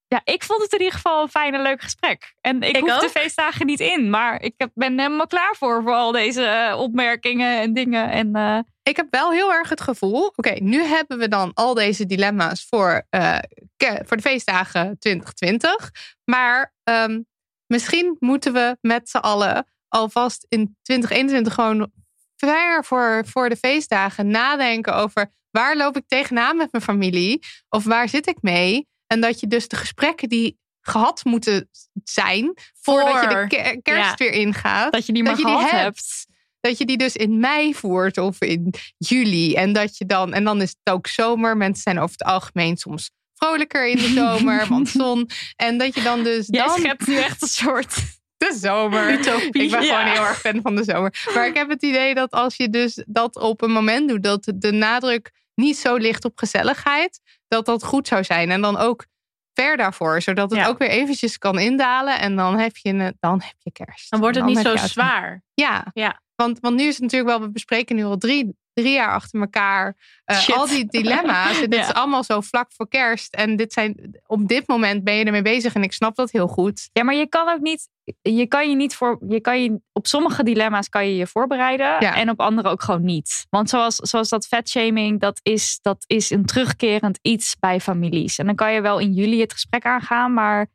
Ja, 0.07 0.21
ik 0.23 0.43
vond 0.43 0.61
het 0.61 0.73
in 0.73 0.79
ieder 0.79 0.95
geval 0.95 1.21
een 1.21 1.29
fijn 1.29 1.53
en 1.53 1.61
leuk 1.61 1.81
gesprek. 1.81 2.35
En 2.41 2.61
ik, 2.61 2.77
Ik 2.77 2.81
hoef 2.81 2.99
de 2.99 3.09
feestdagen 3.09 3.65
niet 3.65 3.79
in. 3.79 4.09
Maar 4.09 4.41
ik 4.41 4.67
ben 4.73 4.99
helemaal 4.99 5.27
klaar 5.27 5.55
voor, 5.57 5.81
voor 5.81 5.93
al 5.93 6.11
deze 6.11 6.43
eh, 6.43 6.79
opmerkingen 6.79 7.59
en 7.59 7.73
dingen. 7.73 8.09
En, 8.09 8.35
eh, 8.35 8.59
Ik 8.83 8.95
heb 8.95 9.07
wel 9.09 9.31
heel 9.31 9.53
erg 9.53 9.69
het 9.69 9.81
gevoel. 9.81 10.33
Oké, 10.35 10.53
nu 10.59 10.83
hebben 10.83 11.17
we 11.17 11.27
dan 11.27 11.51
al 11.53 11.73
deze 11.73 12.05
dilemma's 12.05 12.65
voor, 12.69 13.05
eh, 13.09 13.37
voor 13.77 14.17
de 14.17 14.23
feestdagen 14.23 14.99
2020. 14.99 15.91
Maar 16.23 16.73
ehm, 16.83 17.21
misschien 17.67 18.15
moeten 18.19 18.53
we 18.53 18.77
met 18.81 19.09
z'n 19.09 19.17
allen 19.17 19.67
alvast 19.91 20.45
in 20.49 20.77
2021 20.81 21.53
gewoon 21.53 21.91
ver 22.35 22.85
voor, 22.85 23.23
voor 23.27 23.49
de 23.49 23.55
feestdagen 23.55 24.27
nadenken 24.27 24.95
over 24.95 25.31
waar 25.51 25.77
loop 25.77 25.97
ik 25.97 26.03
tegenaan 26.07 26.57
met 26.57 26.71
mijn 26.71 26.83
familie? 26.83 27.39
Of 27.69 27.83
waar 27.83 28.09
zit 28.09 28.27
ik 28.27 28.37
mee? 28.41 28.87
En 29.07 29.21
dat 29.21 29.39
je 29.39 29.47
dus 29.47 29.67
de 29.67 29.75
gesprekken 29.75 30.29
die 30.29 30.59
gehad 30.81 31.23
moeten 31.23 31.69
zijn 32.03 32.53
voordat 32.81 33.21
je 33.21 33.27
de 33.27 33.79
kerst 33.81 34.09
Ja. 34.09 34.15
weer 34.17 34.31
ingaat. 34.31 34.91
dat 34.91 35.05
je 35.05 35.13
die 35.13 35.23
maar 35.23 35.35
gehad 35.37 35.69
hebt. 35.69 36.25
Dat 36.59 36.77
je 36.77 36.85
die 36.85 36.97
dus 36.97 37.15
in 37.15 37.39
mei 37.39 37.75
voert 37.75 38.17
of 38.17 38.41
in 38.41 38.73
juli. 38.97 39.53
En 39.55 39.73
dat 39.73 39.97
je 39.97 40.05
dan, 40.05 40.33
en 40.33 40.43
dan 40.43 40.61
is 40.61 40.75
het 40.83 40.93
ook 40.93 41.07
zomer. 41.07 41.57
Mensen 41.57 41.83
zijn 41.83 41.99
over 41.99 42.11
het 42.17 42.23
algemeen 42.27 42.77
soms 42.77 43.11
vrolijker 43.35 43.87
in 43.87 43.97
de 43.97 44.07
zomer, 44.07 44.67
want 44.67 44.89
zon. 45.01 45.29
En 45.55 45.77
dat 45.77 45.95
je 45.95 46.01
dan 46.01 46.23
dus 46.23 46.47
Jij 46.47 46.65
dan 46.65 46.79
schept 46.79 47.07
nu 47.07 47.15
echt 47.17 47.41
een 47.41 47.47
soort... 47.47 48.19
de 48.49 48.57
zomer. 48.59 49.11
Utopie. 49.11 49.63
Ik 49.63 49.71
ben 49.71 49.81
Ja. 49.81 49.97
gewoon 49.99 50.13
heel 50.13 50.25
erg 50.25 50.39
fan 50.39 50.59
van 50.61 50.75
de 50.75 50.83
zomer. 50.83 51.29
Maar 51.35 51.47
ik 51.47 51.55
heb 51.55 51.69
het 51.69 51.83
idee 51.83 52.13
dat 52.13 52.31
als 52.31 52.55
je 52.55 52.69
dus 52.69 53.03
dat 53.07 53.35
op 53.39 53.61
een 53.61 53.71
moment 53.71 54.09
doet, 54.09 54.23
dat 54.23 54.51
de 54.55 54.71
nadruk 54.71 55.31
niet 55.55 55.77
zo 55.77 55.95
ligt 55.95 56.25
op 56.25 56.37
gezelligheid, 56.37 57.19
dat 57.47 57.65
dat 57.65 57.83
goed 57.83 58.07
zou 58.07 58.23
zijn. 58.23 58.51
En 58.51 58.61
dan 58.61 58.77
ook 58.77 59.05
ver 59.53 59.77
daarvoor, 59.77 60.21
zodat 60.21 60.49
het 60.51 60.59
Ja. 60.59 60.67
ook 60.67 60.77
weer 60.77 60.89
eventjes 60.89 61.37
kan 61.37 61.59
indalen. 61.59 62.19
En 62.19 62.35
dan 62.35 62.57
heb 62.59 62.77
je, 62.77 63.13
dan 63.19 63.41
heb 63.41 63.55
je 63.59 63.71
kerst. 63.71 64.09
Dan 64.11 64.19
wordt 64.19 64.35
het 64.37 64.45
niet 64.45 64.57
zo 64.59 64.75
zwaar. 64.75 65.43
ja, 65.53 65.85
Ja. 65.93 66.21
Want, 66.35 66.59
want 66.59 66.75
nu 66.75 66.83
is 66.83 66.93
het 66.93 67.01
natuurlijk 67.01 67.29
wel, 67.31 67.41
we 67.41 67.51
bespreken 67.51 67.95
nu 67.95 68.03
al 68.03 68.17
drie, 68.17 68.55
drie 68.81 68.93
jaar 68.93 69.13
achter 69.13 69.39
elkaar 69.39 69.95
eh, 70.25 70.49
al 70.49 70.67
die 70.67 70.85
dilemma's. 70.85 71.59
En 71.61 71.69
dit 71.69 71.79
Ja. 71.79 71.87
is 71.87 71.93
allemaal 71.93 72.23
zo 72.23 72.41
vlak 72.41 72.71
voor 72.73 72.87
kerst. 72.87 73.33
En 73.35 73.55
dit 73.55 73.73
zijn, 73.73 74.19
op 74.27 74.47
dit 74.47 74.67
moment 74.67 75.03
ben 75.03 75.13
je 75.13 75.23
ermee 75.25 75.41
bezig 75.41 75.73
en 75.73 75.83
ik 75.83 75.93
snap 75.93 76.15
dat 76.15 76.31
heel 76.31 76.47
goed. 76.47 76.89
Ja, 76.93 77.03
maar 77.03 77.15
je 77.15 77.27
kan 77.27 77.49
ook 77.49 77.59
niet. 77.59 77.87
Je 78.21 78.47
kan 78.47 78.69
je 78.69 78.75
niet 78.75 78.95
voor. 78.95 79.19
Je 79.27 79.39
kan 79.41 79.63
je, 79.63 79.81
op 79.91 80.07
sommige 80.07 80.43
dilemma's 80.43 80.89
kan 80.89 81.07
je 81.07 81.15
je 81.15 81.27
voorbereiden. 81.27 81.85
Ja. 81.99 82.15
En 82.15 82.29
op 82.29 82.39
andere 82.39 82.69
ook 82.69 82.81
gewoon 82.81 83.05
niet. 83.05 83.45
Want 83.49 83.69
zoals, 83.69 83.95
zoals 83.95 84.29
dat 84.29 84.47
vetshaming, 84.47 85.19
dat 85.19 85.39
is, 85.43 85.79
dat 85.81 86.03
is 86.07 86.29
een 86.29 86.45
terugkerend 86.45 87.19
iets 87.21 87.55
bij 87.59 87.79
families. 87.79 88.37
En 88.37 88.45
dan 88.45 88.55
kan 88.55 88.73
je 88.73 88.81
wel 88.81 88.99
in 88.99 89.13
juli 89.13 89.41
het 89.41 89.53
gesprek 89.53 89.85
aangaan. 89.85 90.33
Maar 90.33 90.67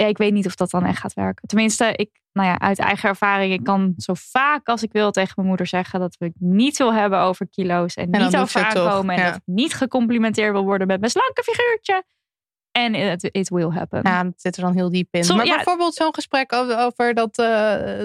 ja, 0.00 0.06
ik 0.06 0.18
weet 0.18 0.32
niet 0.32 0.46
of 0.46 0.54
dat 0.54 0.70
dan 0.70 0.84
echt 0.84 0.98
gaat 0.98 1.14
werken. 1.14 1.48
Tenminste, 1.48 1.92
ik, 1.96 2.10
nou 2.32 2.48
ja, 2.48 2.58
uit 2.58 2.78
eigen 2.78 3.08
ervaring, 3.08 3.52
ik 3.52 3.64
kan 3.64 3.94
zo 3.96 4.12
vaak 4.16 4.68
als 4.68 4.82
ik 4.82 4.92
wil 4.92 5.10
tegen 5.10 5.32
mijn 5.36 5.48
moeder 5.48 5.66
zeggen 5.66 6.00
dat 6.00 6.16
we 6.18 6.24
het 6.24 6.34
niet 6.38 6.78
wil 6.78 6.94
hebben 6.94 7.18
over 7.20 7.48
kilo's. 7.48 7.94
En, 7.94 8.10
niet 8.10 8.36
over 8.36 8.64
het 8.64 8.74
toch, 8.74 8.86
aankomen. 8.86 9.14
En 9.16 9.24
dat 9.24 9.34
ik 9.34 9.42
niet 9.44 9.74
gecomplimenteerd 9.74 10.52
wil 10.52 10.64
worden 10.64 10.86
met 10.86 11.00
mijn 11.00 11.12
slanke 11.12 11.42
figuurtje. 11.42 12.04
En 12.72 12.94
it, 12.94 13.28
it 13.32 13.48
will 13.48 13.70
happen. 13.70 14.00
Ja, 14.02 14.24
dat 14.24 14.40
zit 14.40 14.56
er 14.56 14.62
dan 14.62 14.74
heel 14.74 14.90
diep 14.90 15.14
in. 15.14 15.24
Som- 15.24 15.36
maar 15.36 15.46
ja. 15.46 15.54
bijvoorbeeld 15.54 15.94
zo'n 15.94 16.14
gesprek 16.14 16.52
over, 16.52 16.78
over 16.78 17.14
dat 17.14 17.38
eh, 17.38 18.04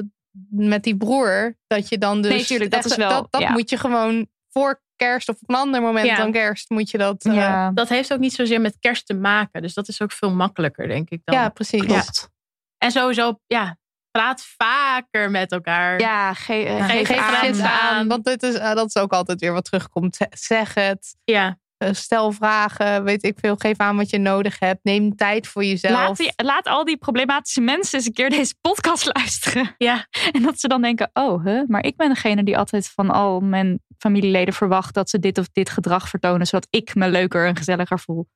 met 0.50 0.84
die 0.84 0.98
broer. 0.98 1.58
Dat 1.68 1.90
je 1.90 1.98
dan 1.98 2.22
dus... 2.22 2.32
Nee, 2.32 2.46
tuurlijk, 2.46 2.72
dat 2.72 2.80
echt- 2.80 2.90
is 2.92 2.96
wel- 2.98 3.10
Dat, 3.10 3.42
dat 3.42 3.50
moet 3.50 3.70
je 3.70 3.78
gewoon 3.78 4.28
voor 4.50 4.82
kerst 4.96 5.30
of 5.30 5.36
op 5.42 5.50
een 5.50 5.56
ander 5.56 5.82
moment 5.82 6.06
Ja. 6.06 6.16
dan 6.16 6.32
kerst 6.32 6.70
moet 6.70 6.92
je 6.92 6.98
dat... 6.98 7.26
eh. 7.26 7.70
Dat 7.74 7.90
heeft 7.90 8.14
ook 8.14 8.20
niet 8.20 8.34
zozeer 8.34 8.62
met 8.62 8.78
kerst 8.80 9.06
te 9.06 9.14
maken. 9.14 9.62
Dus 9.62 9.74
dat 9.74 9.88
is 9.88 10.02
ook 10.02 10.12
veel 10.12 10.32
makkelijker, 10.32 10.88
denk 10.88 11.10
ik 11.10 11.22
dan. 11.24 11.36
ja, 11.36 11.50
precies. 11.50 12.30
En 12.78 12.92
sowieso, 12.92 13.40
ja, 13.48 13.78
praat 14.12 14.46
vaker 14.58 15.32
met 15.32 15.52
elkaar. 15.52 16.00
Ja, 16.00 16.34
ge 16.34 16.78
geef, 16.88 17.08
geef 17.08 17.60
aan. 17.60 17.64
aan. 17.64 18.08
Want 18.08 18.26
dit 18.26 18.44
is, 18.44 18.54
eh, 18.56 18.74
dat 18.74 18.88
is 18.88 18.96
ook 18.98 19.12
altijd 19.12 19.40
weer 19.40 19.54
wat 19.54 19.66
terugkomt. 19.66 20.18
Zeg 20.30 20.74
het. 20.74 21.16
Ja. 21.24 21.58
Eh, 21.78 21.90
Stel 21.94 22.32
vragen, 22.32 23.04
weet 23.04 23.24
ik 23.24 23.38
veel. 23.40 23.56
Geef 23.56 23.78
aan 23.78 23.98
wat 23.98 24.10
je 24.10 24.18
nodig 24.18 24.60
hebt. 24.60 24.84
Neem 24.84 25.16
tijd 25.16 25.48
voor 25.48 25.64
jezelf. 25.64 25.94
Laat, 25.94 26.18
die, 26.18 26.34
laat 26.36 26.66
al 26.68 26.84
die 26.86 26.98
problematische 26.98 27.62
mensen 27.62 27.98
eens 27.98 28.08
een 28.08 28.14
keer 28.14 28.30
deze 28.30 28.56
podcast 28.62 29.06
luisteren. 29.16 29.76
Ja. 29.78 30.08
En 30.32 30.42
dat 30.42 30.60
ze 30.60 30.68
dan 30.68 30.82
denken, 30.82 31.10
oh, 31.14 31.44
huh, 31.46 31.68
maar 31.68 31.86
ik 31.86 31.96
ben 31.98 32.10
degene 32.10 32.44
die 32.44 32.58
altijd 32.58 32.88
van 32.90 33.10
al 33.10 33.40
mijn 33.40 33.80
familieleden 33.98 34.54
verwacht 34.54 34.94
dat 34.94 35.10
ze 35.10 35.20
dit 35.20 35.38
of 35.38 35.48
dit 35.52 35.70
gedrag 35.70 36.10
vertonen, 36.10 36.48
zodat 36.48 36.68
ik 36.70 36.96
me 36.96 37.10
leuker 37.10 37.48
en 37.48 37.56
gezelliger 37.56 38.00
voel. 38.00 38.28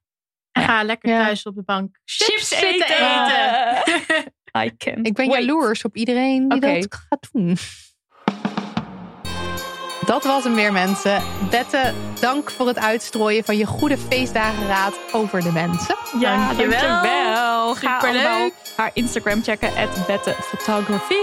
Ga 0.52 0.84
lekker 0.84 1.10
Ja. 1.12 1.24
thuis 1.24 1.44
op 1.46 1.56
de 1.56 1.64
bank 1.64 2.00
Chips 2.06 2.48
zitten 2.48 2.70
eten. 2.70 2.86
eten. 2.96 4.34
I 4.66 4.76
can. 4.78 5.04
Ik 5.04 5.14
ben 5.14 5.28
wait. 5.28 5.40
jaloers 5.40 5.84
op 5.84 5.96
iedereen 5.96 6.48
die 6.50 6.58
Oké. 6.58 6.80
dat 6.80 6.96
gaat 7.10 7.28
doen. 7.32 7.58
Dat 10.10 10.24
was 10.24 10.44
hem 10.44 10.56
weer, 10.56 10.72
mensen. 10.72 11.22
Bette, 11.50 11.94
dank 12.20 12.52
voor 12.52 12.68
het 12.68 12.80
uitstrooien 12.80 13.44
van 13.44 13.58
je 13.58 13.66
goede 13.66 13.98
feestdagenraad 13.98 14.94
over 15.12 15.42
de 15.42 15.52
mensen. 15.52 15.96
Ja, 16.20 16.46
Dankjewel. 16.48 16.80
dankjewel. 16.80 17.76
Ga 17.76 18.00
Superleuk. 18.00 18.26
allemaal 18.26 18.50
haar 18.76 18.92
Instagram 18.94 19.44
checken, 19.44 19.70
at 19.76 20.08
Bette 20.08 20.36
Photography. 20.42 21.14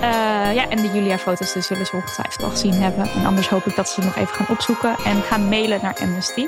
Eh, 0.00 0.54
ja, 0.54 0.68
en 0.68 0.76
de 0.76 0.90
Julia-foto's 0.92 1.52
dus 1.52 1.66
zullen 1.66 1.86
ze 1.86 1.96
ongetwijfeld 1.96 2.42
al 2.42 2.50
gezien 2.50 2.72
hebben. 2.82 3.10
En 3.14 3.26
anders 3.26 3.48
hoop 3.48 3.66
ik 3.66 3.76
dat 3.76 3.88
ze 3.88 4.00
nog 4.00 4.16
even 4.16 4.34
gaan 4.34 4.48
opzoeken 4.48 4.96
en 5.04 5.22
gaan 5.22 5.48
mailen 5.48 5.78
naar 5.82 5.96
Amnesty. 6.00 6.46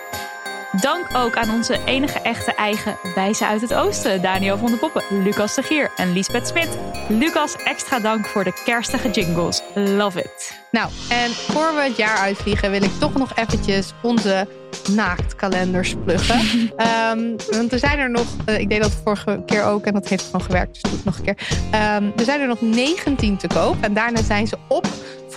Dank 0.81 1.07
ook 1.17 1.37
aan 1.37 1.51
onze 1.51 1.79
enige 1.85 2.19
echte 2.19 2.55
eigen 2.55 2.97
wijzen 3.15 3.47
uit 3.47 3.61
het 3.61 3.75
oosten. 3.75 4.23
Daniel 4.23 4.59
van 4.59 4.71
de 4.71 4.77
Poppen, 4.77 5.23
Lucas 5.23 5.55
de 5.55 5.63
Gier 5.63 5.91
en 5.97 6.13
Lisbeth 6.13 6.49
Smit. 6.49 6.79
Lucas, 7.09 7.57
extra 7.57 7.99
dank 7.99 8.27
voor 8.27 8.45
de 8.45 8.63
kerstige 8.65 9.11
jingles. 9.11 9.63
Love 9.75 10.19
it. 10.19 10.63
Nou, 10.71 10.91
en 11.09 11.31
voor 11.31 11.75
we 11.75 11.81
het 11.81 11.97
jaar 11.97 12.19
uitvliegen 12.19 12.71
wil 12.71 12.83
ik 12.83 12.91
toch 12.99 13.15
nog 13.15 13.37
eventjes 13.37 13.93
onze 14.03 14.49
naaktkalenders 14.91 15.95
pluggen. 16.05 16.41
Ehm, 16.77 17.37
want 17.51 17.73
er 17.73 17.79
zijn 17.79 17.99
er 17.99 18.11
nog, 18.11 18.27
eh, 18.45 18.59
ik 18.59 18.69
deed 18.69 18.83
dat 18.83 19.01
vorige 19.05 19.43
keer 19.47 19.65
ook 19.65 19.85
en 19.85 19.93
dat 19.93 20.09
heeft 20.09 20.25
gewoon 20.25 20.43
gewerkt, 20.43 20.73
dus 20.73 20.83
doe 20.83 20.99
ik 20.99 21.05
nog 21.05 21.19
een 21.19 21.25
keer. 21.25 21.37
Ehm, 21.71 22.11
er 22.17 22.25
zijn 22.25 22.41
er 22.41 22.47
nog 22.47 22.61
19 22.61 23.37
te 23.37 23.47
koop 23.47 23.77
en 23.81 23.95
daarna 23.95 24.23
zijn 24.23 24.47
ze 24.47 24.57
op 24.69 24.87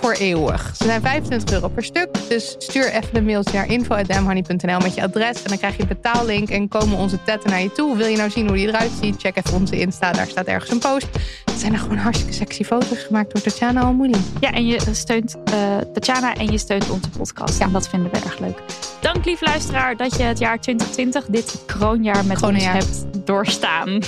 voor 0.01 0.13
eeuwig. 0.13 0.73
Ze 0.75 0.83
zijn 0.83 1.01
25 1.01 1.53
euro 1.53 1.67
per 1.67 1.83
stuk, 1.83 2.07
dus 2.29 2.55
stuur 2.57 2.91
even 2.91 3.15
een 3.17 3.25
mailtje 3.25 3.57
naar 3.57 3.71
info.damhoney.nl 3.71 4.79
met 4.79 4.95
je 4.95 5.03
adres 5.03 5.43
en 5.43 5.49
dan 5.49 5.57
krijg 5.57 5.75
je 5.75 5.81
een 5.81 5.87
betaallink 5.87 6.49
en 6.49 6.67
komen 6.67 6.97
onze 6.97 7.23
tetten 7.23 7.49
naar 7.49 7.61
je 7.61 7.71
toe. 7.71 7.97
Wil 7.97 8.07
je 8.07 8.17
nou 8.17 8.29
zien 8.29 8.47
hoe 8.47 8.55
die 8.55 8.67
eruit 8.67 8.91
ziet? 9.01 9.15
Check 9.21 9.35
even 9.35 9.53
onze 9.53 9.79
Insta, 9.79 10.11
daar 10.11 10.27
staat 10.27 10.45
ergens 10.45 10.71
een 10.71 10.79
post. 10.79 11.07
Het 11.45 11.59
zijn 11.59 11.73
er 11.73 11.79
gewoon 11.79 11.97
hartstikke 11.97 12.33
sexy 12.33 12.63
foto's 12.63 13.03
gemaakt 13.03 13.33
door 13.33 13.41
Tatjana 13.41 13.81
Almouli. 13.81 14.21
Ja, 14.39 14.51
en 14.51 14.65
je 14.67 14.79
steunt 14.91 15.35
eh 15.43 15.77
Tatjana 15.93 16.35
en 16.35 16.51
je 16.51 16.57
steunt 16.57 16.89
onze 16.89 17.09
podcast. 17.09 17.59
En 17.59 17.71
dat 17.71 17.89
vinden 17.89 18.11
we 18.11 18.17
erg 18.17 18.39
leuk. 18.39 18.61
Dank 19.01 19.25
lief 19.25 19.41
luisteraar 19.41 19.97
dat 19.97 20.17
je 20.17 20.23
het 20.23 20.39
jaar 20.39 20.59
2020, 20.59 21.25
dit 21.25 21.63
kroonjaar 21.65 22.25
met 22.25 22.37
Kroonjaar. 22.37 22.75
ons 22.75 22.85
hebt 22.85 23.25
doorstaan. 23.25 23.99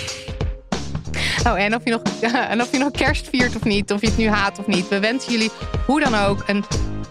Oh, 1.47 1.59
en 1.59 1.75
of, 1.75 1.81
je 1.83 1.91
nog, 1.91 2.01
en 2.49 2.61
of 2.61 2.71
je 2.71 2.77
nog 2.77 2.91
kerst 2.91 3.29
viert 3.29 3.55
of 3.55 3.63
niet, 3.63 3.91
of 3.91 4.01
je 4.01 4.07
het 4.07 4.17
nu 4.17 4.27
haat 4.27 4.59
of 4.59 4.67
niet. 4.67 4.87
We 4.87 4.99
wensen 4.99 5.31
jullie 5.31 5.51
hoe 5.85 5.99
dan 5.99 6.15
ook 6.15 6.43
een 6.47 6.63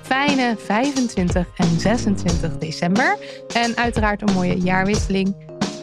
fijne 0.02 0.56
25 0.64 1.46
en 1.56 1.80
26 1.80 2.58
december. 2.58 3.18
En 3.54 3.76
uiteraard 3.76 4.22
een 4.22 4.34
mooie 4.34 4.58
jaarwisseling. 4.58 5.34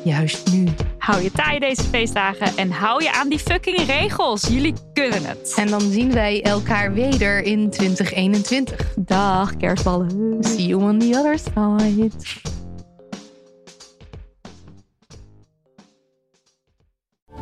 juist 0.04 0.52
nu. 0.52 0.66
Hou 0.98 1.24
je 1.24 1.32
taai 1.32 1.60
deze 1.60 1.84
feestdagen 1.84 2.58
en 2.58 2.72
hou 2.72 3.04
je 3.04 3.12
aan 3.12 3.30
die 3.30 3.40
fucking 3.40 3.86
regels. 3.86 4.48
Jullie 4.48 4.74
kunnen 4.94 5.26
het. 5.26 5.54
En 5.56 5.68
dan 5.68 5.82
zien 5.82 6.14
wij 6.14 6.44
elkaar 6.44 6.94
weder 6.94 7.42
in 7.42 7.70
2021. 7.70 8.94
Dag 8.96 9.58
kerstballen. 9.58 10.38
See 10.40 10.66
you 10.66 10.84
on 10.84 11.00
the 11.00 11.18
other 11.18 11.38
side. 11.38 12.12